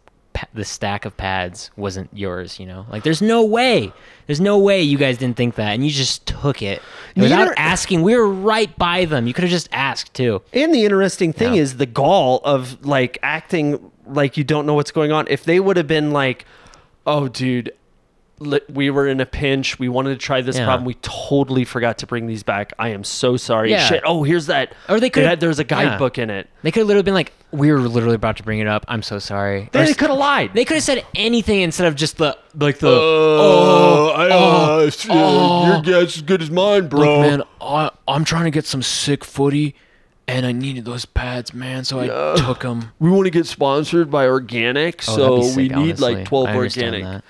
this 0.54 0.70
stack 0.70 1.06
of 1.06 1.16
pads 1.18 1.72
wasn't 1.76 2.10
yours. 2.14 2.60
You 2.60 2.66
know, 2.66 2.86
like 2.92 3.04
there's 3.04 3.22
no 3.22 3.44
way. 3.44 3.92
There's 4.28 4.42
no 4.42 4.58
way 4.60 4.82
you 4.82 4.98
guys 4.98 5.18
didn't 5.18 5.38
think 5.38 5.56
that, 5.56 5.74
and 5.74 5.84
you 5.86 5.92
just 5.92 6.26
took 6.28 6.62
it 6.62 6.82
without 7.16 7.38
Neither- 7.46 7.54
asking. 7.58 8.02
We 8.04 8.16
were 8.16 8.28
right 8.28 8.76
by 8.78 9.06
them. 9.06 9.26
You 9.28 9.34
could 9.34 9.44
have 9.44 9.52
just 9.52 9.70
asked 9.72 10.14
too. 10.14 10.42
And 10.54 10.74
the 10.74 10.84
interesting 10.86 11.34
thing 11.34 11.56
Yeah. 11.56 11.62
is 11.62 11.78
the 11.78 11.86
gall 11.86 12.42
of 12.44 12.86
like 12.86 13.18
acting 13.24 13.92
like 14.08 14.38
you 14.38 14.44
don't 14.44 14.66
know 14.66 14.74
what's 14.76 14.92
going 14.92 15.12
on. 15.12 15.26
If 15.30 15.44
they 15.44 15.60
would 15.60 15.78
have 15.78 15.88
been 15.88 16.12
like, 16.12 16.46
"Oh, 17.06 17.28
dude, 17.28 17.72
we 18.70 18.90
were 18.90 19.08
in 19.08 19.20
a 19.20 19.26
pinch. 19.26 19.80
We 19.80 19.90
wanted 19.90 20.10
to 20.12 20.16
try 20.18 20.42
this 20.42 20.58
Yeah. 20.58 20.66
problem. 20.66 20.86
We 20.86 20.96
totally 21.02 21.66
forgot 21.66 21.98
to 22.00 22.08
bring 22.08 22.28
these 22.28 22.44
back. 22.44 22.74
I 22.80 22.90
am 22.90 23.04
so 23.04 23.38
sorry. 23.38 23.72
Yeah. 23.72 23.86
Shit. 23.86 24.02
Oh, 24.06 24.24
here's 24.24 24.46
that. 24.48 24.74
Or 24.88 25.00
they 25.00 25.10
could've- 25.10 25.28
had- 25.30 25.40
There's 25.40 25.60
a 25.60 25.64
yeah. 25.64 25.68
guidebook 25.68 26.18
in 26.18 26.30
it. 26.30 26.48
They 26.64 26.72
could 26.72 26.80
have 26.82 26.88
literally 26.88 27.04
been 27.04 27.14
like, 27.14 27.32
"We 27.52 27.72
were 27.72 27.80
literally 27.80 28.16
about 28.16 28.38
to 28.38 28.44
bring 28.44 28.60
it 28.60 28.68
up. 28.68 28.86
I'm 28.88 29.02
so 29.04 29.20
sorry." 29.20 29.70
Or 29.74 29.86
They 29.86 29.94
could 29.94 30.10
have 30.10 30.18
lied. 30.20 30.52
They 30.54 30.66
could 30.66 30.76
have 30.76 30.84
said 30.84 31.04
anything 31.16 31.62
instead 31.62 31.88
of 31.88 31.96
just 31.96 32.18
the 32.18 32.38
like 32.58 32.80
the. 32.80 32.90
oh, 32.90 34.14
I, 34.16 34.30
uh, 34.30 34.92
oh. 35.10 35.66
your 35.68 35.82
guess 35.82 36.16
as 36.18 36.22
good 36.22 36.42
as 36.42 36.50
mine, 36.52 36.88
bro. 36.88 37.00
Look, 37.00 37.30
man, 37.30 37.44
I, 37.62 37.90
I'm 38.08 38.24
trying 38.26 38.46
to 38.46 38.52
get 38.52 38.66
some 38.66 38.82
sick 38.82 39.24
footy, 39.24 39.76
and 40.28 40.46
I 40.46 40.52
needed 40.52 40.86
those 40.86 41.06
pads, 41.06 41.54
man. 41.54 41.84
So 41.86 42.00
I 42.00 42.36
took 42.38 42.62
them. 42.62 42.92
we 43.00 43.10
want 43.10 43.26
to 43.26 43.32
get 43.32 43.46
sponsored 43.46 44.10
by 44.12 44.28
organic, 44.28 45.04
Oh, 45.08 45.42
so 45.42 45.56
we 45.56 45.70
need 45.70 46.00
like 46.00 46.26
12 46.26 46.48
I 46.48 46.56
organic. 46.56 47.04
that. 47.04 47.24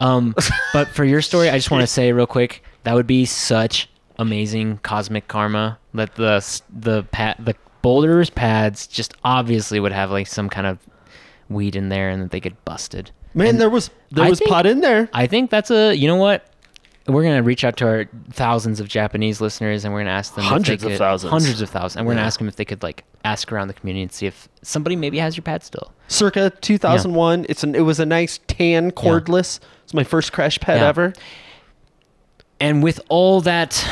Um, 0.00 0.34
but 0.72 0.88
for 0.88 1.04
your 1.04 1.22
story, 1.22 1.48
I 1.50 1.56
just 1.56 1.70
want 1.70 1.82
to 1.82 1.86
say 1.86 2.12
real 2.12 2.26
quick 2.26 2.62
that 2.84 2.94
would 2.94 3.06
be 3.06 3.24
such 3.24 3.88
amazing 4.18 4.78
cosmic 4.82 5.28
karma 5.28 5.78
that 5.94 6.14
the 6.16 6.44
the 6.70 7.02
pad 7.04 7.36
the 7.38 7.54
boulders 7.82 8.28
pads 8.28 8.86
just 8.86 9.14
obviously 9.24 9.80
would 9.80 9.92
have 9.92 10.10
like 10.10 10.26
some 10.26 10.48
kind 10.50 10.66
of 10.66 10.78
weed 11.48 11.74
in 11.74 11.88
there 11.88 12.10
and 12.10 12.22
that 12.22 12.30
they 12.30 12.40
get 12.40 12.64
busted. 12.64 13.10
Man, 13.34 13.58
there 13.58 13.70
was 13.70 13.90
there 14.10 14.24
I 14.24 14.30
was 14.30 14.38
think- 14.38 14.50
pot 14.50 14.66
in 14.66 14.80
there. 14.80 15.08
I 15.12 15.26
think 15.26 15.50
that's 15.50 15.70
a 15.70 15.94
you 15.94 16.06
know 16.08 16.16
what 16.16 16.46
we're 17.06 17.22
gonna 17.24 17.42
reach 17.42 17.64
out 17.64 17.76
to 17.78 17.86
our 17.86 18.04
thousands 18.30 18.78
of 18.78 18.86
Japanese 18.88 19.40
listeners 19.40 19.84
and 19.84 19.92
we're 19.94 20.00
gonna 20.00 20.10
ask 20.10 20.34
them 20.34 20.42
if 20.44 20.48
they 20.48 20.50
Hundreds 20.54 20.84
of 20.84 20.90
could- 20.90 20.98
thousands. 20.98 21.30
hundreds 21.30 21.60
of 21.60 21.70
thousands, 21.70 21.96
and 21.96 22.06
we're 22.06 22.14
gonna 22.14 22.26
ask 22.26 22.38
them 22.38 22.48
if 22.48 22.56
they 22.56 22.64
could 22.64 22.82
like 22.82 23.04
ask 23.24 23.50
around 23.52 23.68
the 23.68 23.74
community 23.74 24.02
and 24.02 24.12
see 24.12 24.26
if 24.26 24.48
somebody 24.62 24.96
maybe 24.96 25.18
has 25.18 25.36
your 25.36 25.42
pad 25.42 25.62
still. 25.62 25.92
circa 26.08 26.50
2001. 26.60 27.46
It's 27.48 27.62
an 27.64 27.74
it 27.74 27.80
was 27.80 27.98
a 28.00 28.06
nice 28.06 28.38
tan 28.48 28.90
cordless. 28.92 29.60
It's 29.90 29.94
my 29.96 30.04
first 30.04 30.32
crash 30.32 30.60
pad 30.60 30.76
Yeah. 30.80 30.86
ever. 30.88 31.12
And 32.60 32.80
with 32.80 33.00
all 33.08 33.40
that 33.40 33.84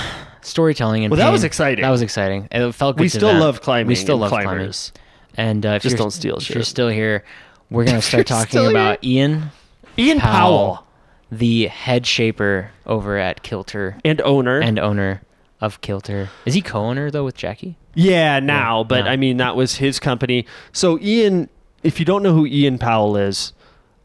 storytelling 0.43 1.03
and 1.05 1.11
Well, 1.11 1.19
that 1.19 1.25
pain- 1.25 1.33
was 1.33 1.43
exciting. 1.43 1.83
That 1.83 1.91
was 1.91 2.03
exciting. 2.03 2.47
It 2.53 2.71
felt 2.73 2.95
good. 2.97 3.01
We 3.03 3.09
to 3.09 3.17
still 3.17 3.29
them. 3.31 3.41
love 3.41 3.61
climbing. 3.63 3.89
We 3.89 3.97
still 3.97 4.15
and 4.15 4.21
love 4.21 4.31
climbers. 4.31 4.93
climbing. 4.95 5.55
And 5.55 5.67
uh, 5.67 5.69
if 5.71 5.83
Just 5.83 5.95
you're, 5.95 5.99
don't 5.99 6.13
steal 6.13 6.37
if 6.37 6.49
you're 6.51 6.61
shit. 6.61 6.67
still 6.67 6.89
here, 6.89 7.25
we're 7.69 7.85
gonna 7.85 8.01
start 8.11 8.19
you're 8.19 8.25
talking 8.39 8.49
still 8.51 8.71
about 8.71 9.03
Ian 9.03 9.51
Ian 9.99 10.21
Powell, 10.21 10.75
Powell, 10.77 10.87
the 11.33 11.67
head 11.67 12.07
shaper 12.07 12.71
over 12.87 13.19
at 13.19 13.43
Kilter 13.43 13.97
and 14.05 14.21
owner. 14.21 14.61
and 14.61 14.79
owner 14.79 15.23
of 15.61 15.81
Kilter. 15.81 16.29
Is 16.47 16.55
he 16.55 16.61
co-owner 16.63 17.11
though 17.11 17.25
with 17.25 17.37
Jackie? 17.37 17.77
yeah, 17.95 18.39
now, 18.39 18.85
but 18.85 19.05
yeah. 19.05 19.11
I 19.11 19.17
mean 19.17 19.39
that 19.39 19.57
was 19.57 19.77
his 19.79 19.99
company. 19.99 20.47
So 20.73 20.97
Ian, 21.01 21.49
if 21.83 21.99
you 21.99 22.07
don't 22.07 22.23
know 22.23 22.33
who 22.35 22.47
Ian 22.47 22.79
Powell 22.79 23.17
is, 23.17 23.53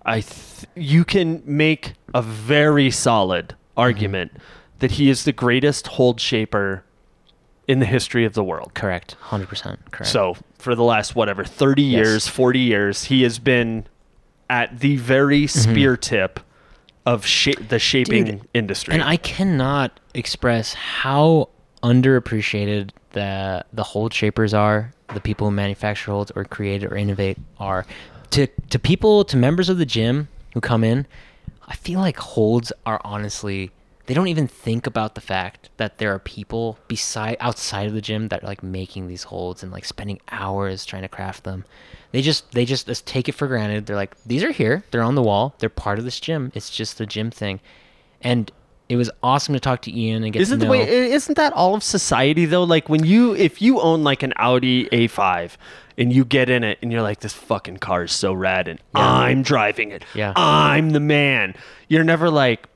I 0.05 0.21
th- 0.21 0.65
you 0.75 1.05
can 1.05 1.41
make 1.45 1.93
a 2.13 2.21
very 2.21 2.91
solid 2.91 3.55
argument 3.77 4.31
that 4.79 4.91
he 4.91 5.09
is 5.09 5.23
the 5.23 5.31
greatest 5.31 5.87
hold 5.87 6.19
shaper 6.19 6.83
in 7.67 7.79
the 7.79 7.85
history 7.85 8.25
of 8.25 8.33
the 8.33 8.43
world. 8.43 8.73
Correct. 8.73 9.13
Hundred 9.21 9.47
percent. 9.47 9.79
Correct. 9.91 10.11
So 10.11 10.35
for 10.59 10.75
the 10.75 10.83
last 10.83 11.15
whatever 11.15 11.43
thirty 11.45 11.83
Yes. 11.83 12.05
years, 12.05 12.27
forty 12.27 12.59
years, 12.59 13.05
he 13.05 13.23
has 13.23 13.39
been 13.39 13.85
at 14.49 14.79
the 14.79 14.97
very 14.97 15.47
spear 15.47 15.95
tip 15.95 16.39
of 17.05 17.25
sha- 17.25 17.53
the 17.69 17.79
shaping 17.79 18.25
Mm-hmm. 18.25 18.37
Dude, 18.37 18.49
industry. 18.53 18.93
And 18.93 19.03
I 19.03 19.15
cannot 19.17 19.99
express 20.13 20.73
how 20.73 21.49
underappreciated 21.81 22.89
the 23.11 23.63
the 23.73 23.83
hold 23.83 24.13
shapers 24.13 24.53
are, 24.53 24.91
the 25.13 25.19
people 25.21 25.47
who 25.47 25.51
manufacture 25.55 26.11
holds 26.11 26.31
or 26.35 26.43
create 26.45 26.83
or 26.83 26.95
innovate 26.97 27.37
are. 27.59 27.85
To 28.33 28.47
to 28.47 28.79
people, 28.79 29.23
to 29.25 29.37
members 29.37 29.69
of 29.69 29.77
the 29.77 29.85
gym 29.85 30.27
who 30.55 30.61
come 30.61 30.83
in, 30.83 31.05
I 31.67 31.75
feel 31.75 31.99
like 31.99 32.17
holds 32.17 32.73
are 32.83 32.99
honestly 33.03 33.69
they 34.07 34.15
don't 34.15 34.27
even 34.27 34.47
think 34.47 34.87
about 34.87 35.13
the 35.13 35.21
fact 35.21 35.69
that 35.77 35.99
there 35.99 36.11
are 36.15 36.19
people 36.19 36.79
beside 36.87 37.37
outside 37.39 37.85
of 37.85 37.93
the 37.93 38.01
gym 38.01 38.29
that 38.29 38.43
are 38.43 38.47
like 38.47 38.63
making 38.63 39.07
these 39.07 39.23
holds 39.23 39.61
and 39.61 39.71
like 39.71 39.85
spending 39.85 40.19
hours 40.31 40.83
trying 40.83 41.03
to 41.03 41.07
craft 41.07 41.43
them. 41.43 41.63
They 42.11 42.23
just 42.23 42.51
they 42.53 42.65
just, 42.65 42.87
just 42.87 43.05
take 43.05 43.29
it 43.29 43.33
for 43.33 43.47
granted. 43.47 43.85
They're 43.85 43.95
like 43.95 44.21
these 44.23 44.43
are 44.43 44.51
here, 44.51 44.83
they're 44.89 45.03
on 45.03 45.13
the 45.13 45.21
wall, 45.21 45.53
they're 45.59 45.69
part 45.69 45.99
of 45.99 46.05
this 46.05 46.19
gym. 46.19 46.51
It's 46.55 46.71
just 46.71 46.97
the 46.97 47.05
gym 47.05 47.29
thing. 47.29 47.59
And 48.19 48.51
it 48.89 48.95
was 48.97 49.09
awesome 49.23 49.53
to 49.53 49.59
talk 49.59 49.81
to 49.83 49.97
Ian 49.97 50.23
and 50.23 50.33
get 50.33 50.41
Isn't 50.41 50.59
to 50.59 50.65
the 50.65 50.71
way? 50.71 50.87
Isn't 51.11 51.35
that 51.37 51.53
all 51.53 51.73
of 51.75 51.83
society 51.83 52.45
though? 52.45 52.63
Like 52.63 52.89
when 52.89 53.03
you, 53.05 53.33
if 53.35 53.61
you 53.61 53.79
own 53.79 54.03
like 54.03 54.23
an 54.23 54.33
Audi 54.37 54.85
A5 54.87 55.57
and 55.97 56.11
you 56.11 56.25
get 56.25 56.49
in 56.49 56.63
it 56.63 56.79
and 56.81 56.91
you're 56.91 57.01
like, 57.01 57.19
this 57.21 57.33
fucking 57.33 57.77
car 57.77 58.03
is 58.03 58.11
so 58.11 58.33
rad, 58.33 58.67
and 58.67 58.79
I'm 58.93 59.41
driving 59.43 59.91
it. 59.91 60.03
Yeah. 60.13 60.33
I'm 60.35 60.89
the 60.91 60.99
man. 60.99 61.55
You're 61.87 62.03
never 62.03 62.29
like, 62.29 62.67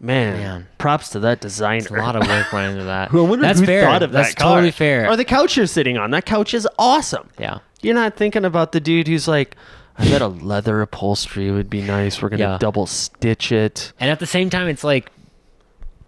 man. 0.00 0.36
Man. 0.38 0.68
Props 0.78 1.10
to 1.10 1.20
that 1.20 1.40
designer. 1.40 1.78
It's 1.78 1.90
a 1.90 1.94
lot 1.94 2.16
of 2.16 2.26
work 2.26 2.52
went 2.52 2.72
into 2.72 2.84
that. 2.84 3.12
Wonder 3.12 3.36
That's 3.38 3.60
who 3.60 3.66
fair. 3.66 3.82
thought 3.84 4.02
of 4.02 4.12
That's 4.12 4.30
that 4.30 4.36
car. 4.40 4.54
totally 4.56 4.70
fair. 4.70 5.08
Or 5.08 5.16
the 5.16 5.24
couch 5.24 5.56
you're 5.56 5.66
sitting 5.66 5.98
on. 5.98 6.10
That 6.12 6.24
couch 6.26 6.54
is 6.54 6.66
awesome. 6.78 7.28
yeah. 7.38 7.58
You're 7.82 7.94
not 7.94 8.16
thinking 8.16 8.44
about 8.44 8.70
the 8.72 8.78
dude 8.80 9.08
who's 9.08 9.26
like, 9.26 9.56
I 9.98 10.04
bet 10.08 10.22
a 10.22 10.28
leather 10.28 10.80
upholstery 10.82 11.50
would 11.50 11.68
be 11.68 11.82
nice. 11.82 12.22
We're 12.22 12.28
gonna 12.28 12.42
Yeah. 12.44 12.58
double 12.58 12.86
stitch 12.86 13.50
it. 13.50 13.92
And 13.98 14.08
at 14.08 14.20
the 14.20 14.26
same 14.26 14.50
time, 14.50 14.68
it's 14.68 14.84
like 14.84 15.10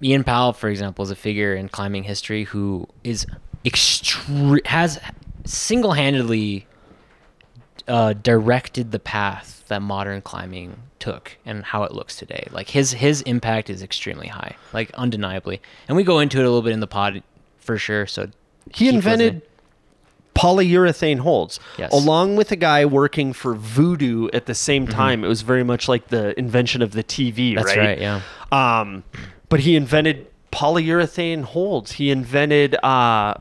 Ian 0.04 0.23
Powell, 0.23 0.52
for 0.52 0.68
example, 0.68 1.02
is 1.02 1.11
a 1.11 1.16
figure 1.16 1.54
in 1.54 1.68
climbing 1.68 2.04
history 2.04 2.44
who 2.44 2.87
is 3.02 3.26
extre- 3.64 4.64
has 4.66 5.00
single-handedly 5.44 6.66
uh, 7.88 8.12
directed 8.12 8.92
the 8.92 8.99
path 8.99 9.64
that 9.68 9.80
modern 9.80 10.20
climbing 10.23 10.76
took 10.99 11.37
and 11.46 11.64
how 11.64 11.82
it 11.84 11.92
looks 11.92 12.16
today. 12.16 12.46
Like 12.50 12.70
his 12.70 12.92
his 12.92 13.23
impact 13.23 13.70
is 13.70 13.82
extremely 13.82 14.28
high, 14.28 14.56
like 14.73 14.90
undeniably. 14.94 15.61
And 15.88 15.96
we 15.96 16.02
go 16.04 16.18
into 16.18 16.38
it 16.38 16.42
a 16.42 16.49
little 16.49 16.62
bit 16.62 16.73
in 16.73 16.80
the 16.80 16.87
pod 16.87 17.23
for 17.58 17.78
sure. 17.78 18.06
So 18.06 18.28
He 18.75 18.88
invented 18.88 19.42
polyurethane 20.34 21.18
holds 21.20 21.61
Yes. 21.78 21.92
along 21.92 22.37
with 22.37 22.50
a 22.52 22.56
guy 22.56 22.84
working 22.84 23.32
for 23.32 23.54
Voodoo 23.54 24.28
at 24.32 24.46
the 24.46 24.54
same 24.54 24.87
Mm-hmm. 24.87 24.94
time. 24.96 25.25
It 25.25 25.28
was 25.28 25.42
very 25.42 25.62
much 25.64 25.88
like 25.88 26.08
the 26.08 26.38
invention 26.38 26.82
of 26.82 26.92
the 26.92 27.04
TV, 27.04 27.54
That's 27.54 27.68
right? 27.68 27.78
right, 27.78 27.99
yeah. 28.00 28.20
Um, 28.50 29.04
but 29.48 29.60
he 29.60 29.76
invented 29.76 30.26
polyurethane 30.52 31.42
holds. 31.44 31.92
He 31.92 32.10
invented 32.10 32.74
uh, 32.84 33.34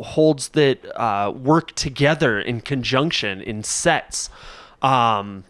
holds 0.00 0.48
that 0.50 0.78
uh, 0.98 1.30
work 1.32 1.74
together 1.74 2.40
in 2.40 2.60
conjunction 2.60 3.40
in 3.42 3.62
sets. 3.62 4.30
Um, 4.82 5.44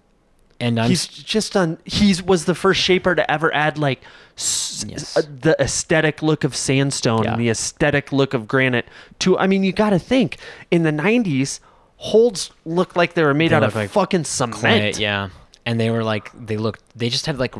And 0.60 0.78
I'm 0.78 0.88
he's 0.90 1.06
just 1.06 1.52
done. 1.54 1.78
He's 1.84 2.22
was 2.22 2.44
the 2.44 2.54
first 2.54 2.80
shaper 2.80 3.14
to 3.14 3.30
ever 3.30 3.52
add 3.54 3.78
like 3.78 4.00
s- 4.36 4.84
Yes. 4.88 5.16
uh, 5.16 5.22
the 5.40 5.56
aesthetic 5.60 6.20
look 6.22 6.44
of 6.44 6.54
sandstone 6.56 7.24
Yeah. 7.24 7.32
and 7.32 7.40
the 7.40 7.48
aesthetic 7.50 8.12
look 8.12 8.34
of 8.34 8.46
granite. 8.48 8.86
To 9.20 9.38
I 9.38 9.46
mean, 9.46 9.62
you 9.64 9.72
got 9.72 9.90
to 9.90 9.98
think 9.98 10.36
in 10.70 10.82
the 10.82 10.90
'90s, 10.92 11.60
holds 11.96 12.50
looked 12.64 12.96
like 12.96 13.14
they 13.14 13.22
were 13.24 13.34
made 13.34 13.50
They 13.52 13.56
out 13.56 13.62
of 13.62 13.74
like 13.74 13.90
fucking 13.90 14.24
cement. 14.24 14.54
clay, 14.60 14.92
yeah. 14.98 15.28
And 15.66 15.78
they 15.78 15.90
were 15.90 16.02
like, 16.02 16.30
they 16.34 16.56
looked, 16.56 16.82
they 16.96 17.10
just 17.10 17.26
had 17.26 17.38
like, 17.38 17.54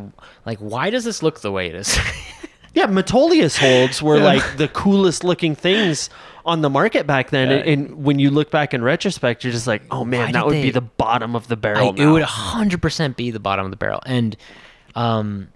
like, 0.47 0.59
why 0.59 0.89
does 0.91 1.05
this 1.05 1.23
look 1.23 1.41
the 1.41 1.53
way 1.53 1.67
it 1.69 1.75
is? 1.75 1.97
Yeah, 2.75 2.87
Metolius 2.87 3.59
holds 3.59 4.01
were 4.03 4.19
Yeah. 4.19 4.25
like 4.25 4.57
the 4.57 4.69
coolest 4.69 5.25
looking 5.25 5.55
things 5.55 6.09
on 6.47 6.63
the 6.63 6.71
market 6.71 7.07
back 7.07 7.31
then. 7.31 7.51
Yeah. 7.51 7.57
And, 7.57 7.89
and 7.91 8.05
when 8.05 8.19
you 8.19 8.31
look 8.31 8.51
back 8.51 8.73
in 8.73 8.83
retrospect, 8.83 9.43
you're 9.45 9.53
just 9.53 9.67
like, 9.67 9.83
oh 9.91 10.05
man, 10.05 10.27
Why 10.27 10.33
that 10.33 10.47
would 10.47 10.63
be 10.63 10.71
the 10.71 10.81
bottom 10.81 11.35
of 11.35 11.49
the 11.49 11.55
I, 11.55 11.61
barrel. 11.61 11.95
it 12.01 12.07
would 12.07 12.23
100% 12.23 13.17
be 13.17 13.31
the 13.31 13.41
bottom 13.41 13.65
of 13.65 13.71
the 13.71 13.77
barrel. 13.77 14.01
And, 14.07 14.37
um, 14.95 15.49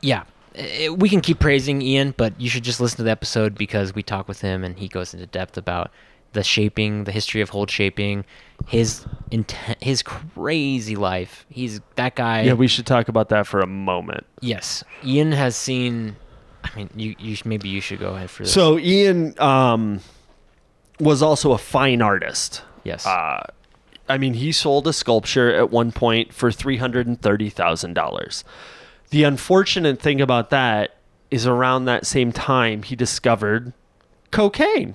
yeah, 0.00 0.22
i- 0.58 0.88
we 0.90 1.08
can 1.08 1.20
keep 1.20 1.38
praising 1.40 1.82
Ian, 1.82 2.14
but 2.16 2.40
you 2.40 2.48
should 2.48 2.62
just 2.64 2.80
listen 2.80 2.98
to 2.98 3.02
the 3.02 3.10
episode 3.10 3.54
because 3.56 3.94
we 3.94 4.02
talk 4.02 4.28
with 4.28 4.40
him 4.40 4.64
and 4.64 4.78
he 4.78 4.88
goes 4.88 5.12
into 5.12 5.26
depth 5.26 5.58
about 5.58 5.90
the 6.36 6.44
shaping, 6.44 7.04
the 7.04 7.10
history 7.12 7.40
of 7.40 7.50
hold 7.50 7.70
shaping, 7.70 8.24
his 8.66 9.04
intent, 9.32 9.82
his 9.82 10.02
crazy 10.02 10.94
life. 10.94 11.44
He's 11.48 11.80
that 11.96 12.14
guy. 12.14 12.42
yeah, 12.42 12.52
we 12.52 12.68
should 12.68 12.86
talk 12.86 13.08
about 13.08 13.30
that 13.30 13.46
for 13.48 13.60
a 13.60 13.66
moment. 13.66 14.24
yes, 14.40 14.84
Ian 15.04 15.32
has 15.32 15.56
seen. 15.56 16.14
I 16.62 16.74
mean, 16.76 16.90
you, 16.96 17.14
you 17.18 17.36
maybe 17.44 17.68
you 17.68 17.80
should 17.80 17.98
go 18.00 18.14
ahead 18.14 18.30
for 18.30 18.42
this. 18.44 18.52
So 18.52 18.78
Ian 18.78 19.34
um, 19.40 20.00
was 21.00 21.22
also 21.22 21.52
a 21.52 21.58
fine 21.58 22.02
artist. 22.02 22.62
yes, 22.84 23.06
Uh, 23.06 23.44
I 24.08 24.18
mean, 24.18 24.34
he 24.34 24.52
sold 24.52 24.86
a 24.86 24.92
sculpture 24.92 25.52
at 25.54 25.70
one 25.70 25.90
point 25.92 26.32
for 26.32 26.52
three 26.52 26.76
hundred 26.76 27.06
and 27.06 27.20
thirty 27.20 27.50
thousand 27.50 27.94
dollars. 27.94 28.44
The 29.10 29.24
unfortunate 29.24 30.00
thing 30.00 30.20
about 30.20 30.50
that 30.50 30.96
is, 31.30 31.46
around 31.46 31.84
that 31.86 32.06
same 32.06 32.30
time, 32.32 32.82
he 32.82 32.94
discovered 32.96 33.72
cocaine. 34.30 34.94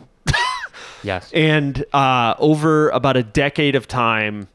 Yes, 1.04 1.32
and 1.34 1.84
uh, 1.94 2.36
over 2.40 2.90
about 2.90 3.18
a 3.18 3.24
decade 3.24 3.76
of 3.76 3.88
time, 3.88 4.48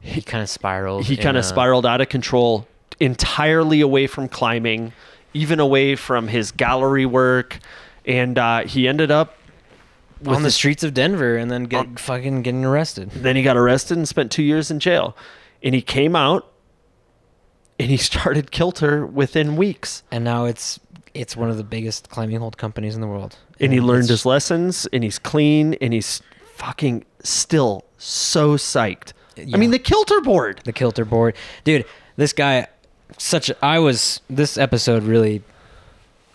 he 0.00 0.22
kind 0.22 0.42
of 0.42 0.48
spiraled. 0.50 1.04
he 1.04 1.16
kind 1.16 1.36
of 1.36 1.44
spiraled 1.44 1.84
out 1.86 2.00
of 2.00 2.08
control, 2.08 2.66
entirely 3.00 3.80
away 3.80 4.06
from 4.06 4.28
climbing, 4.28 4.92
even 5.34 5.60
away 5.60 5.96
from 5.96 6.28
his 6.28 6.50
gallery 6.52 7.06
work, 7.06 7.58
and 8.06 8.38
uh, 8.38 8.64
he 8.64 8.86
ended 8.88 9.10
up 9.10 9.36
on 10.26 10.42
the 10.42 10.46
his- 10.48 10.54
streets 10.56 10.82
of 10.82 10.94
Denver 10.94 11.36
and 11.36 11.50
then 11.50 11.64
get 11.64 11.98
fucking 12.00 12.42
getting 12.42 12.64
arrested. 12.64 13.10
Then 13.10 13.36
he 13.36 13.42
got 13.42 13.56
arrested 13.56 13.96
and 13.98 14.08
spent 14.08 14.32
two 14.32 14.42
years 14.42 14.70
in 14.70 14.80
jail, 14.80 15.16
and 15.62 15.74
he 15.74 15.82
came 15.82 16.16
out, 16.16 16.50
and 17.78 17.88
he 17.90 17.96
started 17.98 18.50
Kilter 18.50 19.06
within 19.06 19.56
weeks, 19.56 20.02
and 20.10 20.24
now 20.24 20.44
it's 20.44 20.80
it's 21.14 21.36
one 21.36 21.50
of 21.50 21.56
the 21.56 21.64
biggest 21.64 22.08
climbing 22.10 22.38
hold 22.38 22.56
companies 22.56 22.94
in 22.94 23.00
the 23.00 23.06
world. 23.08 23.36
And 23.60 23.72
he 23.72 23.80
learned 23.80 24.08
his 24.08 24.24
lessons, 24.26 24.86
and 24.92 25.02
he's 25.02 25.18
clean, 25.18 25.74
and 25.74 25.92
he's 25.92 26.22
fucking 26.54 27.04
still 27.22 27.84
so 27.98 28.56
psyched. 28.56 29.12
Yeah. 29.36 29.56
I 29.56 29.60
mean, 29.60 29.70
the 29.70 29.78
Kilter 29.78 30.20
board. 30.20 30.60
the 30.64 30.72
kilter 30.72 31.04
board, 31.04 31.36
dude. 31.64 31.84
This 32.16 32.32
guy, 32.32 32.66
such. 33.16 33.50
A, 33.50 33.64
I 33.64 33.78
was 33.78 34.20
this 34.28 34.58
episode 34.58 35.04
really. 35.04 35.42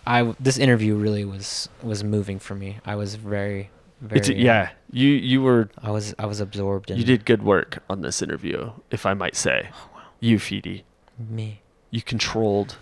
I 0.06 0.34
this 0.40 0.58
interview 0.58 0.96
really 0.96 1.24
was 1.24 1.68
was 1.82 2.02
moving 2.04 2.38
for 2.38 2.54
me. 2.54 2.78
I 2.84 2.94
was 2.94 3.14
very 3.14 3.70
very 4.00 4.36
yeah, 4.36 4.70
you 4.90 5.08
you 5.08 5.42
were 5.42 5.70
I 5.82 5.90
was 5.90 6.14
I 6.18 6.26
was 6.26 6.40
absorbed 6.40 6.90
in 6.90 6.98
you 6.98 7.04
did 7.04 7.24
good 7.24 7.42
work 7.42 7.82
on 7.88 8.02
this 8.02 8.20
interview, 8.22 8.72
if 8.90 9.06
I 9.06 9.14
might 9.14 9.36
say. 9.36 9.70
Oh, 9.72 10.00
you, 10.20 10.38
Feedy, 10.38 10.82
me. 11.18 11.60
you 11.90 12.02
controlled 12.02 12.76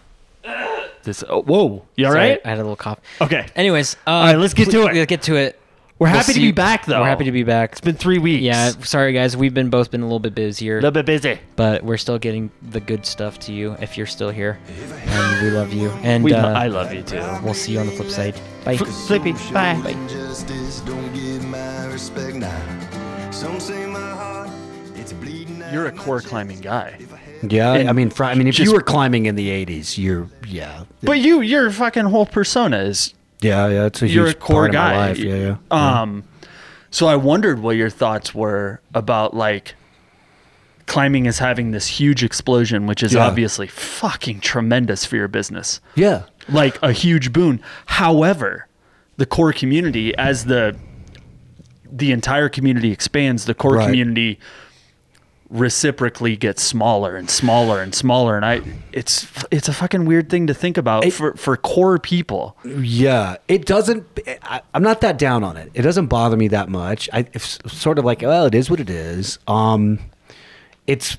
this. 1.02 1.24
Oh, 1.28 1.42
whoa, 1.42 1.85
you 1.96 2.07
all 2.07 2.12
Sorry, 2.12 2.31
right? 2.31 2.40
I 2.44 2.48
had 2.48 2.59
a 2.59 2.62
little 2.62 2.76
cough. 2.76 2.98
Okay, 3.20 3.46
Anyways, 3.57 3.96
uh, 4.07 4.11
right, 4.11 4.37
let's 4.37 4.55
get 4.55 4.70
to 4.70 4.83
it. 4.87 4.94
Let's 4.94 5.07
get 5.09 5.22
to 5.22 5.37
it. 5.37 5.59
we're 5.98 6.07
We'll 6.07 6.14
happy 6.16 6.33
to 6.33 6.33
see- 6.35 6.40
be 6.48 6.52
back 6.52 6.87
though. 6.87 7.00
We're 7.00 7.09
happy 7.09 7.24
to 7.24 7.33
be 7.33 7.42
back. 7.44 7.72
It's 7.72 7.81
been 7.81 7.94
three 7.96 8.18
weeks. 8.18 8.42
Yeah, 8.42 8.70
sorry 8.83 9.12
guys, 9.12 9.37
we've 9.37 9.55
been 9.55 9.70
both 9.70 9.90
been 9.90 10.00
a 10.00 10.05
little 10.05 10.18
bit 10.20 10.35
busier. 10.35 10.74
a 10.78 10.81
little 10.81 10.90
bit 10.90 11.07
busy. 11.07 11.38
but 11.57 11.83
we're 11.85 11.96
still 11.96 12.18
getting 12.18 12.50
the 12.70 12.81
good 12.81 13.07
stuff 13.07 13.38
to 13.40 13.52
you 13.52 13.76
if 13.81 13.96
you're 13.96 14.07
still 14.07 14.31
here, 14.31 14.59
and 15.07 15.42
we 15.42 15.50
love 15.50 15.72
you. 15.72 15.90
And 16.02 16.24
We, 16.24 16.33
uh, 16.35 16.46
I 16.59 16.66
love 16.68 16.92
you 16.92 17.02
too. 17.02 17.22
we'll 17.42 17.55
see 17.55 17.72
you 17.72 17.81
on 17.81 17.87
the 17.87 17.92
flip 17.92 18.11
side. 18.11 18.35
Bye. 18.64 18.76
Flippy, 18.76 19.33
bye. 19.52 19.81
Justice 20.09 20.81
don't 20.81 21.12
get 21.14 21.42
my 21.44 21.87
respect 21.87 22.37
now. 22.37 23.31
Some 23.31 23.59
say 23.61 23.87
my 23.87 23.98
heart, 24.11 24.50
it's 24.94 25.12
bleeding 25.12 25.62
You're 25.72 25.87
a 25.87 25.94
my 25.94 26.02
core 26.02 26.20
climbing 26.20 26.61
guy. 26.61 26.96
Yeah, 27.42 27.74
And 27.74 27.88
I 27.88 27.92
mean, 27.92 28.11
fr- 28.11 28.24
I 28.24 28.35
mean, 28.35 28.46
if 28.46 28.55
just- 28.55 28.70
you 28.70 28.74
were 28.76 28.83
climbing 28.83 29.26
in 29.26 29.35
the 29.35 29.48
'80s, 29.50 29.98
you're 29.98 30.28
yeah, 30.46 30.85
But 31.02 31.18
you, 31.18 31.40
your 31.40 31.70
fucking 31.70 32.05
whole 32.05 32.26
persona 32.26 32.78
is 32.78 33.14
yeah, 33.40 33.66
yeah. 33.68 33.87
It's 33.87 34.00
a 34.02 34.09
you're 34.09 34.28
a 34.28 34.35
core 34.35 34.68
part 34.68 34.70
of 34.70 34.74
my 34.74 34.90
guy. 34.92 34.96
life. 35.09 35.18
Yeah, 35.18 35.35
yeah. 35.35 35.57
Um, 36.00 36.24
so 36.90 37.07
I 37.09 37.16
wondered 37.16 37.59
what 37.61 37.76
your 37.76 37.90
thoughts 37.90 38.35
were 38.35 38.81
about 38.94 39.35
like 39.35 39.74
climbing 40.87 41.26
is 41.26 41.38
having 41.38 41.70
this 41.70 41.87
huge 41.87 42.22
explosion, 42.22 42.87
which 42.87 43.02
is 43.02 43.14
Yeah. 43.14 43.26
obviously 43.26 43.66
fucking 43.66 44.40
tremendous 44.40 45.05
for 45.05 45.16
your 45.16 45.28
business, 45.28 45.81
yeah, 45.94 46.22
like 46.48 46.76
a 46.83 46.92
huge 46.92 47.33
boon. 47.33 47.61
However, 47.87 48.66
the 49.16 49.26
core 49.26 49.52
community, 49.52 50.14
as 50.16 50.44
the 50.44 50.76
the 51.94 52.11
entire 52.12 52.48
community 52.48 52.90
expands, 52.90 53.44
the 53.44 53.55
core 53.55 53.76
Right. 53.76 53.85
community 53.87 54.38
reciprocally 55.52 56.34
gets 56.34 56.62
smaller 56.62 57.14
and 57.14 57.28
smaller 57.28 57.82
and 57.82 57.94
smaller 57.94 58.36
and 58.36 58.44
i 58.44 58.60
it's 58.92 59.26
it's 59.50 59.68
a 59.68 59.72
fucking 59.72 60.06
weird 60.06 60.30
thing 60.30 60.46
to 60.46 60.54
think 60.54 60.78
about 60.78 61.04
It- 61.04 61.12
for 61.12 61.34
for 61.34 61.56
core 61.58 61.98
people 61.98 62.56
Yeah, 62.64 63.36
it 63.48 63.66
doesn't. 63.66 64.06
I, 64.42 64.62
I'm 64.72 64.82
not 64.82 65.00
that 65.02 65.18
down 65.18 65.44
on 65.44 65.56
it. 65.58 65.70
It 65.74 65.82
doesn't 65.82 66.06
bother 66.06 66.36
me 66.36 66.48
that 66.48 66.68
much. 66.70 67.08
I 67.12 67.26
it's 67.34 67.58
sort 67.66 67.98
of 67.98 68.04
like, 68.04 68.22
well, 68.22 68.46
it 68.46 68.54
is 68.54 68.70
what 68.70 68.80
it 68.80 68.88
is. 68.90 69.38
Um, 69.46 69.98
it's 70.86 71.16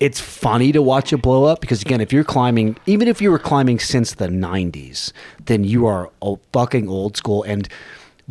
it's 0.00 0.18
funny 0.20 0.72
to 0.72 0.80
watch 0.82 1.12
it 1.12 1.18
blow 1.18 1.44
up 1.44 1.60
because 1.60 1.82
again, 1.82 2.00
if 2.00 2.12
you're 2.12 2.24
climbing, 2.24 2.76
even 2.86 3.06
if 3.06 3.20
you 3.22 3.30
were 3.30 3.38
climbing 3.38 3.78
since 3.78 4.14
the 4.14 4.28
'90s, 4.28 5.12
then 5.44 5.62
you 5.64 5.86
are 5.86 6.10
old, 6.22 6.40
fucking 6.52 6.88
old 6.88 7.16
school 7.18 7.42
and. 7.44 7.68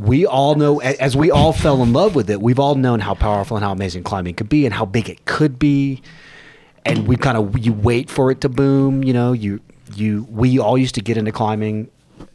We 0.02 0.26
all 0.26 0.56
know, 0.56 0.80
as 0.82 1.16
we 1.16 1.30
all 1.30 1.54
fell 1.54 1.84
in 1.84 1.94
love 1.94 2.16
with 2.16 2.30
it, 2.30 2.42
we've 2.42 2.60
all 2.60 2.74
known 2.76 3.00
how 3.02 3.14
powerful 3.14 3.56
and 3.56 3.64
how 3.64 3.72
amazing 3.72 4.04
climbing 4.04 4.34
could 4.34 4.50
be 4.50 4.66
and 4.66 4.74
how 4.74 4.86
big 4.86 5.10
it 5.10 5.26
could 5.26 5.60
be. 5.60 6.02
and 6.86 7.08
we 7.08 7.16
kind 7.16 7.38
of 7.38 7.58
you 7.60 7.74
wait 7.74 8.10
for 8.10 8.32
it 8.32 8.42
to 8.42 8.50
boom 8.50 9.04
you 9.04 9.14
know 9.14 9.34
you 9.34 9.60
you 9.94 10.26
we 10.32 10.58
all 10.58 10.78
used 10.78 10.96
to 10.96 11.02
get 11.02 11.18
into 11.18 11.32
climbing. 11.32 11.90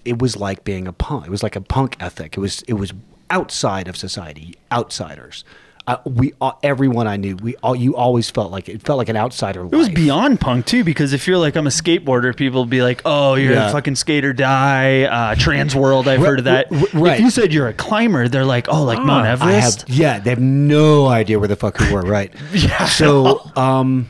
It 0.04 0.20
was 0.20 0.36
like 0.36 0.62
being 0.64 0.86
a 0.86 0.92
punk 0.92 1.26
it 1.26 1.30
was 1.30 1.42
like 1.42 1.56
a 1.56 1.60
punk 1.60 1.96
ethic. 2.00 2.36
It 2.36 2.40
was 2.40 2.62
it 2.68 2.74
was 2.74 2.92
outside 3.30 3.88
of 3.88 3.96
society 3.96 4.54
outsiders 4.70 5.44
I, 5.88 5.98
we 6.04 6.32
all, 6.40 6.58
everyone 6.64 7.06
I 7.06 7.16
knew, 7.16 7.36
we 7.36 7.54
all 7.62 7.76
you 7.76 7.94
always 7.94 8.28
felt 8.28 8.50
like 8.50 8.68
it 8.68 8.82
felt 8.82 8.98
like 8.98 9.08
an 9.08 9.16
outsider. 9.16 9.64
It 9.64 9.70
was 9.70 9.88
beyond 9.88 10.40
punk 10.40 10.66
too, 10.66 10.82
because 10.82 11.12
if 11.12 11.28
you're 11.28 11.38
like 11.38 11.54
I'm 11.54 11.66
a 11.68 11.70
skateboarder, 11.70 12.34
people 12.36 12.62
will 12.62 12.66
be 12.66 12.82
like, 12.82 13.02
"Oh, 13.04 13.34
you're 13.34 13.52
Yeah. 13.52 13.68
a 13.68 13.72
fucking 13.72 13.94
skater, 13.94 14.32
die." 14.32 15.02
Uh, 15.04 15.36
trans 15.36 15.76
world, 15.76 16.08
I've 16.08 16.20
Right, 16.20 16.26
heard 16.26 16.38
of 16.40 16.44
that. 16.46 16.66
right. 16.92 17.14
If 17.14 17.20
you 17.20 17.30
said 17.30 17.52
you're 17.52 17.68
a 17.68 17.72
climber, 17.72 18.26
they're 18.26 18.44
like, 18.44 18.66
"Oh, 18.68 18.82
like 18.82 18.98
Mount 18.98 19.26
I 19.26 19.28
have, 19.28 19.42
Everest." 19.42 19.88
yeah, 19.88 20.18
they 20.18 20.30
have 20.30 20.40
no 20.40 21.06
idea 21.06 21.38
where 21.38 21.46
the 21.46 21.54
fuck 21.56 21.78
we 21.78 21.92
were, 21.92 22.02
right? 22.18 22.34
Yeah. 22.52 22.86
So, 22.86 23.48
um, 23.54 24.08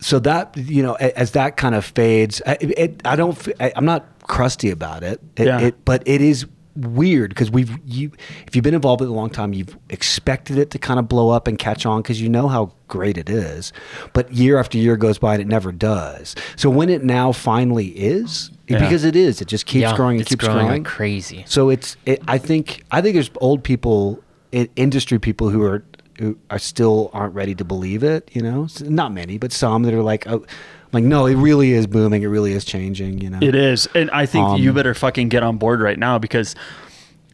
so 0.00 0.18
that 0.18 0.56
you 0.56 0.82
know, 0.82 0.94
as 0.94 1.30
that 1.32 1.56
kind 1.56 1.76
of 1.76 1.84
fades, 1.84 2.42
I, 2.44 2.56
it, 2.60 3.02
I 3.04 3.14
don't, 3.14 3.38
I, 3.60 3.72
am 3.76 3.84
not 3.84 4.04
crusty 4.26 4.70
about 4.70 5.04
it. 5.04 5.20
It, 5.36 5.46
Yeah. 5.46 5.60
it 5.60 5.84
but 5.84 6.02
it 6.06 6.20
is 6.20 6.44
weird 6.76 7.30
because 7.30 7.50
we've 7.50 7.76
you, 7.84 8.10
if 8.46 8.54
you've 8.56 8.62
been 8.62 8.74
involved 8.74 9.00
with 9.00 9.08
it 9.10 9.12
a 9.12 9.14
long 9.14 9.30
time, 9.30 9.52
you've 9.52 9.76
expected 9.90 10.58
it 10.58 10.70
to 10.70 10.78
kind 10.78 10.98
of 10.98 11.08
blow 11.08 11.30
up 11.30 11.46
and 11.46 11.58
catch 11.58 11.84
on 11.86 12.02
because 12.02 12.20
you 12.20 12.28
know 12.28 12.48
how 12.48 12.72
great 12.88 13.16
it 13.18 13.28
is. 13.28 13.72
But 14.12 14.32
year 14.32 14.58
after 14.58 14.78
year 14.78 14.96
goes 14.96 15.18
by 15.18 15.34
and 15.34 15.42
it 15.42 15.48
never 15.48 15.72
does. 15.72 16.34
So 16.56 16.70
when 16.70 16.88
it 16.88 17.04
now 17.04 17.32
finally 17.32 17.88
is, 17.88 18.50
Yeah. 18.68 18.78
because 18.78 19.04
it 19.04 19.16
is, 19.16 19.40
it 19.40 19.48
just 19.48 19.66
keeps 19.66 19.82
Yeah, 19.82 19.96
growing 19.96 20.18
and 20.18 20.26
keeps 20.26 20.44
growing 20.44 20.66
growing 20.66 20.82
like 20.84 20.90
crazy. 20.90 21.44
so 21.46 21.68
it's 21.70 21.96
it, 22.06 22.22
I 22.28 22.38
think 22.38 22.84
I 22.90 23.00
think 23.00 23.14
there's 23.14 23.30
old 23.40 23.62
people, 23.64 24.22
industry 24.76 25.18
people 25.18 25.48
who 25.50 25.62
are 25.62 25.84
who 26.18 26.38
are 26.50 26.58
still 26.58 27.10
aren't 27.12 27.34
ready 27.34 27.54
to 27.54 27.64
believe 27.64 28.02
it. 28.02 28.28
You 28.32 28.42
know, 28.42 28.68
not 28.82 29.12
many, 29.12 29.38
but 29.38 29.52
some 29.52 29.82
that 29.84 29.94
are 29.94 30.02
like, 30.02 30.26
oh, 30.26 30.44
like 30.92 31.04
no, 31.04 31.26
it 31.26 31.34
really 31.36 31.72
is 31.72 31.86
booming. 31.86 32.22
It 32.22 32.26
really 32.26 32.52
is 32.52 32.64
changing. 32.64 33.20
You 33.20 33.30
know, 33.30 33.38
It 33.40 33.54
is, 33.54 33.88
and 33.94 34.10
I 34.10 34.26
think 34.26 34.46
Um, 34.46 34.60
you 34.60 34.72
better 34.72 34.94
fucking 34.94 35.28
get 35.28 35.42
on 35.42 35.56
board 35.56 35.80
right 35.80 35.98
now 35.98 36.18
because 36.18 36.54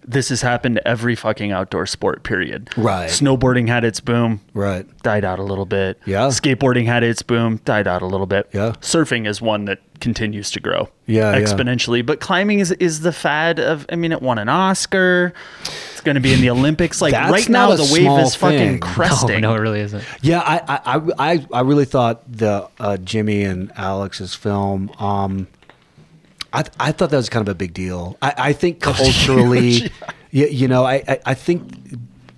this 0.09 0.31
has 0.31 0.41
happened 0.41 0.77
to 0.77 0.89
every 0.89 1.15
fucking 1.15 1.53
outdoor 1.53 1.87
sport. 1.87 2.23
Period. 2.23 2.71
Right. 2.77 3.11
Snowboarding 3.11 3.69
had 3.69 3.85
its 3.85 4.01
boom, 4.01 4.41
right. 4.55 4.87
died 5.03 5.25
out 5.25 5.39
a 5.39 5.43
little 5.43 5.67
bit. 5.67 6.01
Yeah. 6.07 6.29
Skateboarding 6.29 6.87
had 6.87 7.05
its 7.05 7.23
boom, 7.23 7.61
died 7.65 7.87
out 7.87 8.03
a 8.03 8.07
little 8.07 8.27
bit. 8.27 8.49
Yeah. 8.53 8.73
Surfing 8.81 9.29
is 9.29 9.43
one 9.43 9.67
that 9.67 9.81
continues 10.01 10.51
to 10.53 10.61
grow. 10.61 10.89
Yeah, 11.07 11.37
yeah. 11.37 11.41
Exponentially. 11.41 12.05
But 12.05 12.21
climbing 12.21 12.61
is 12.61 12.73
is 12.73 13.01
the 13.01 13.13
fad 13.13 13.61
of 13.61 13.87
I 13.91 13.97
mean 13.97 14.13
it 14.13 14.23
won 14.23 14.39
an 14.39 14.49
Oscar. 14.49 15.35
It's 15.93 16.01
gonna 16.01 16.21
be 16.21 16.33
in 16.33 16.41
the 16.41 16.51
Olympics. 16.51 17.03
Like 17.03 17.13
right 17.13 17.49
now 17.49 17.75
the 17.75 17.83
wave 17.83 18.03
small 18.03 18.19
is 18.21 18.35
fucking 18.35 18.81
cresting. 18.81 19.43
No, 19.43 19.51
no, 19.51 19.57
it 19.57 19.61
really 19.61 19.81
isn't. 19.81 20.05
Yeah, 20.23 20.41
I 20.41 20.59
I, 20.59 20.97
I, 20.97 21.33
I 21.33 21.47
I 21.53 21.61
really 21.61 21.85
thought 21.85 22.31
the 22.31 22.69
uh, 22.81 22.97
Jimmy 22.99 23.45
and 23.45 23.73
Alex's 23.77 24.35
film. 24.35 24.91
Um, 24.99 25.49
I 26.53 26.65
I 26.81 26.93
thought 26.93 27.11
that 27.11 27.17
was 27.17 27.29
kind 27.29 27.47
of 27.47 27.51
a 27.53 27.55
big 27.55 27.75
deal. 27.75 28.17
I, 28.23 28.35
I 28.39 28.53
think 28.53 28.81
culturally, 28.81 29.71
huge, 29.73 29.93
you, 30.31 30.47
you 30.47 30.69
know, 30.69 30.85
I, 30.85 31.03
I 31.09 31.19
I 31.27 31.35
think. 31.35 31.63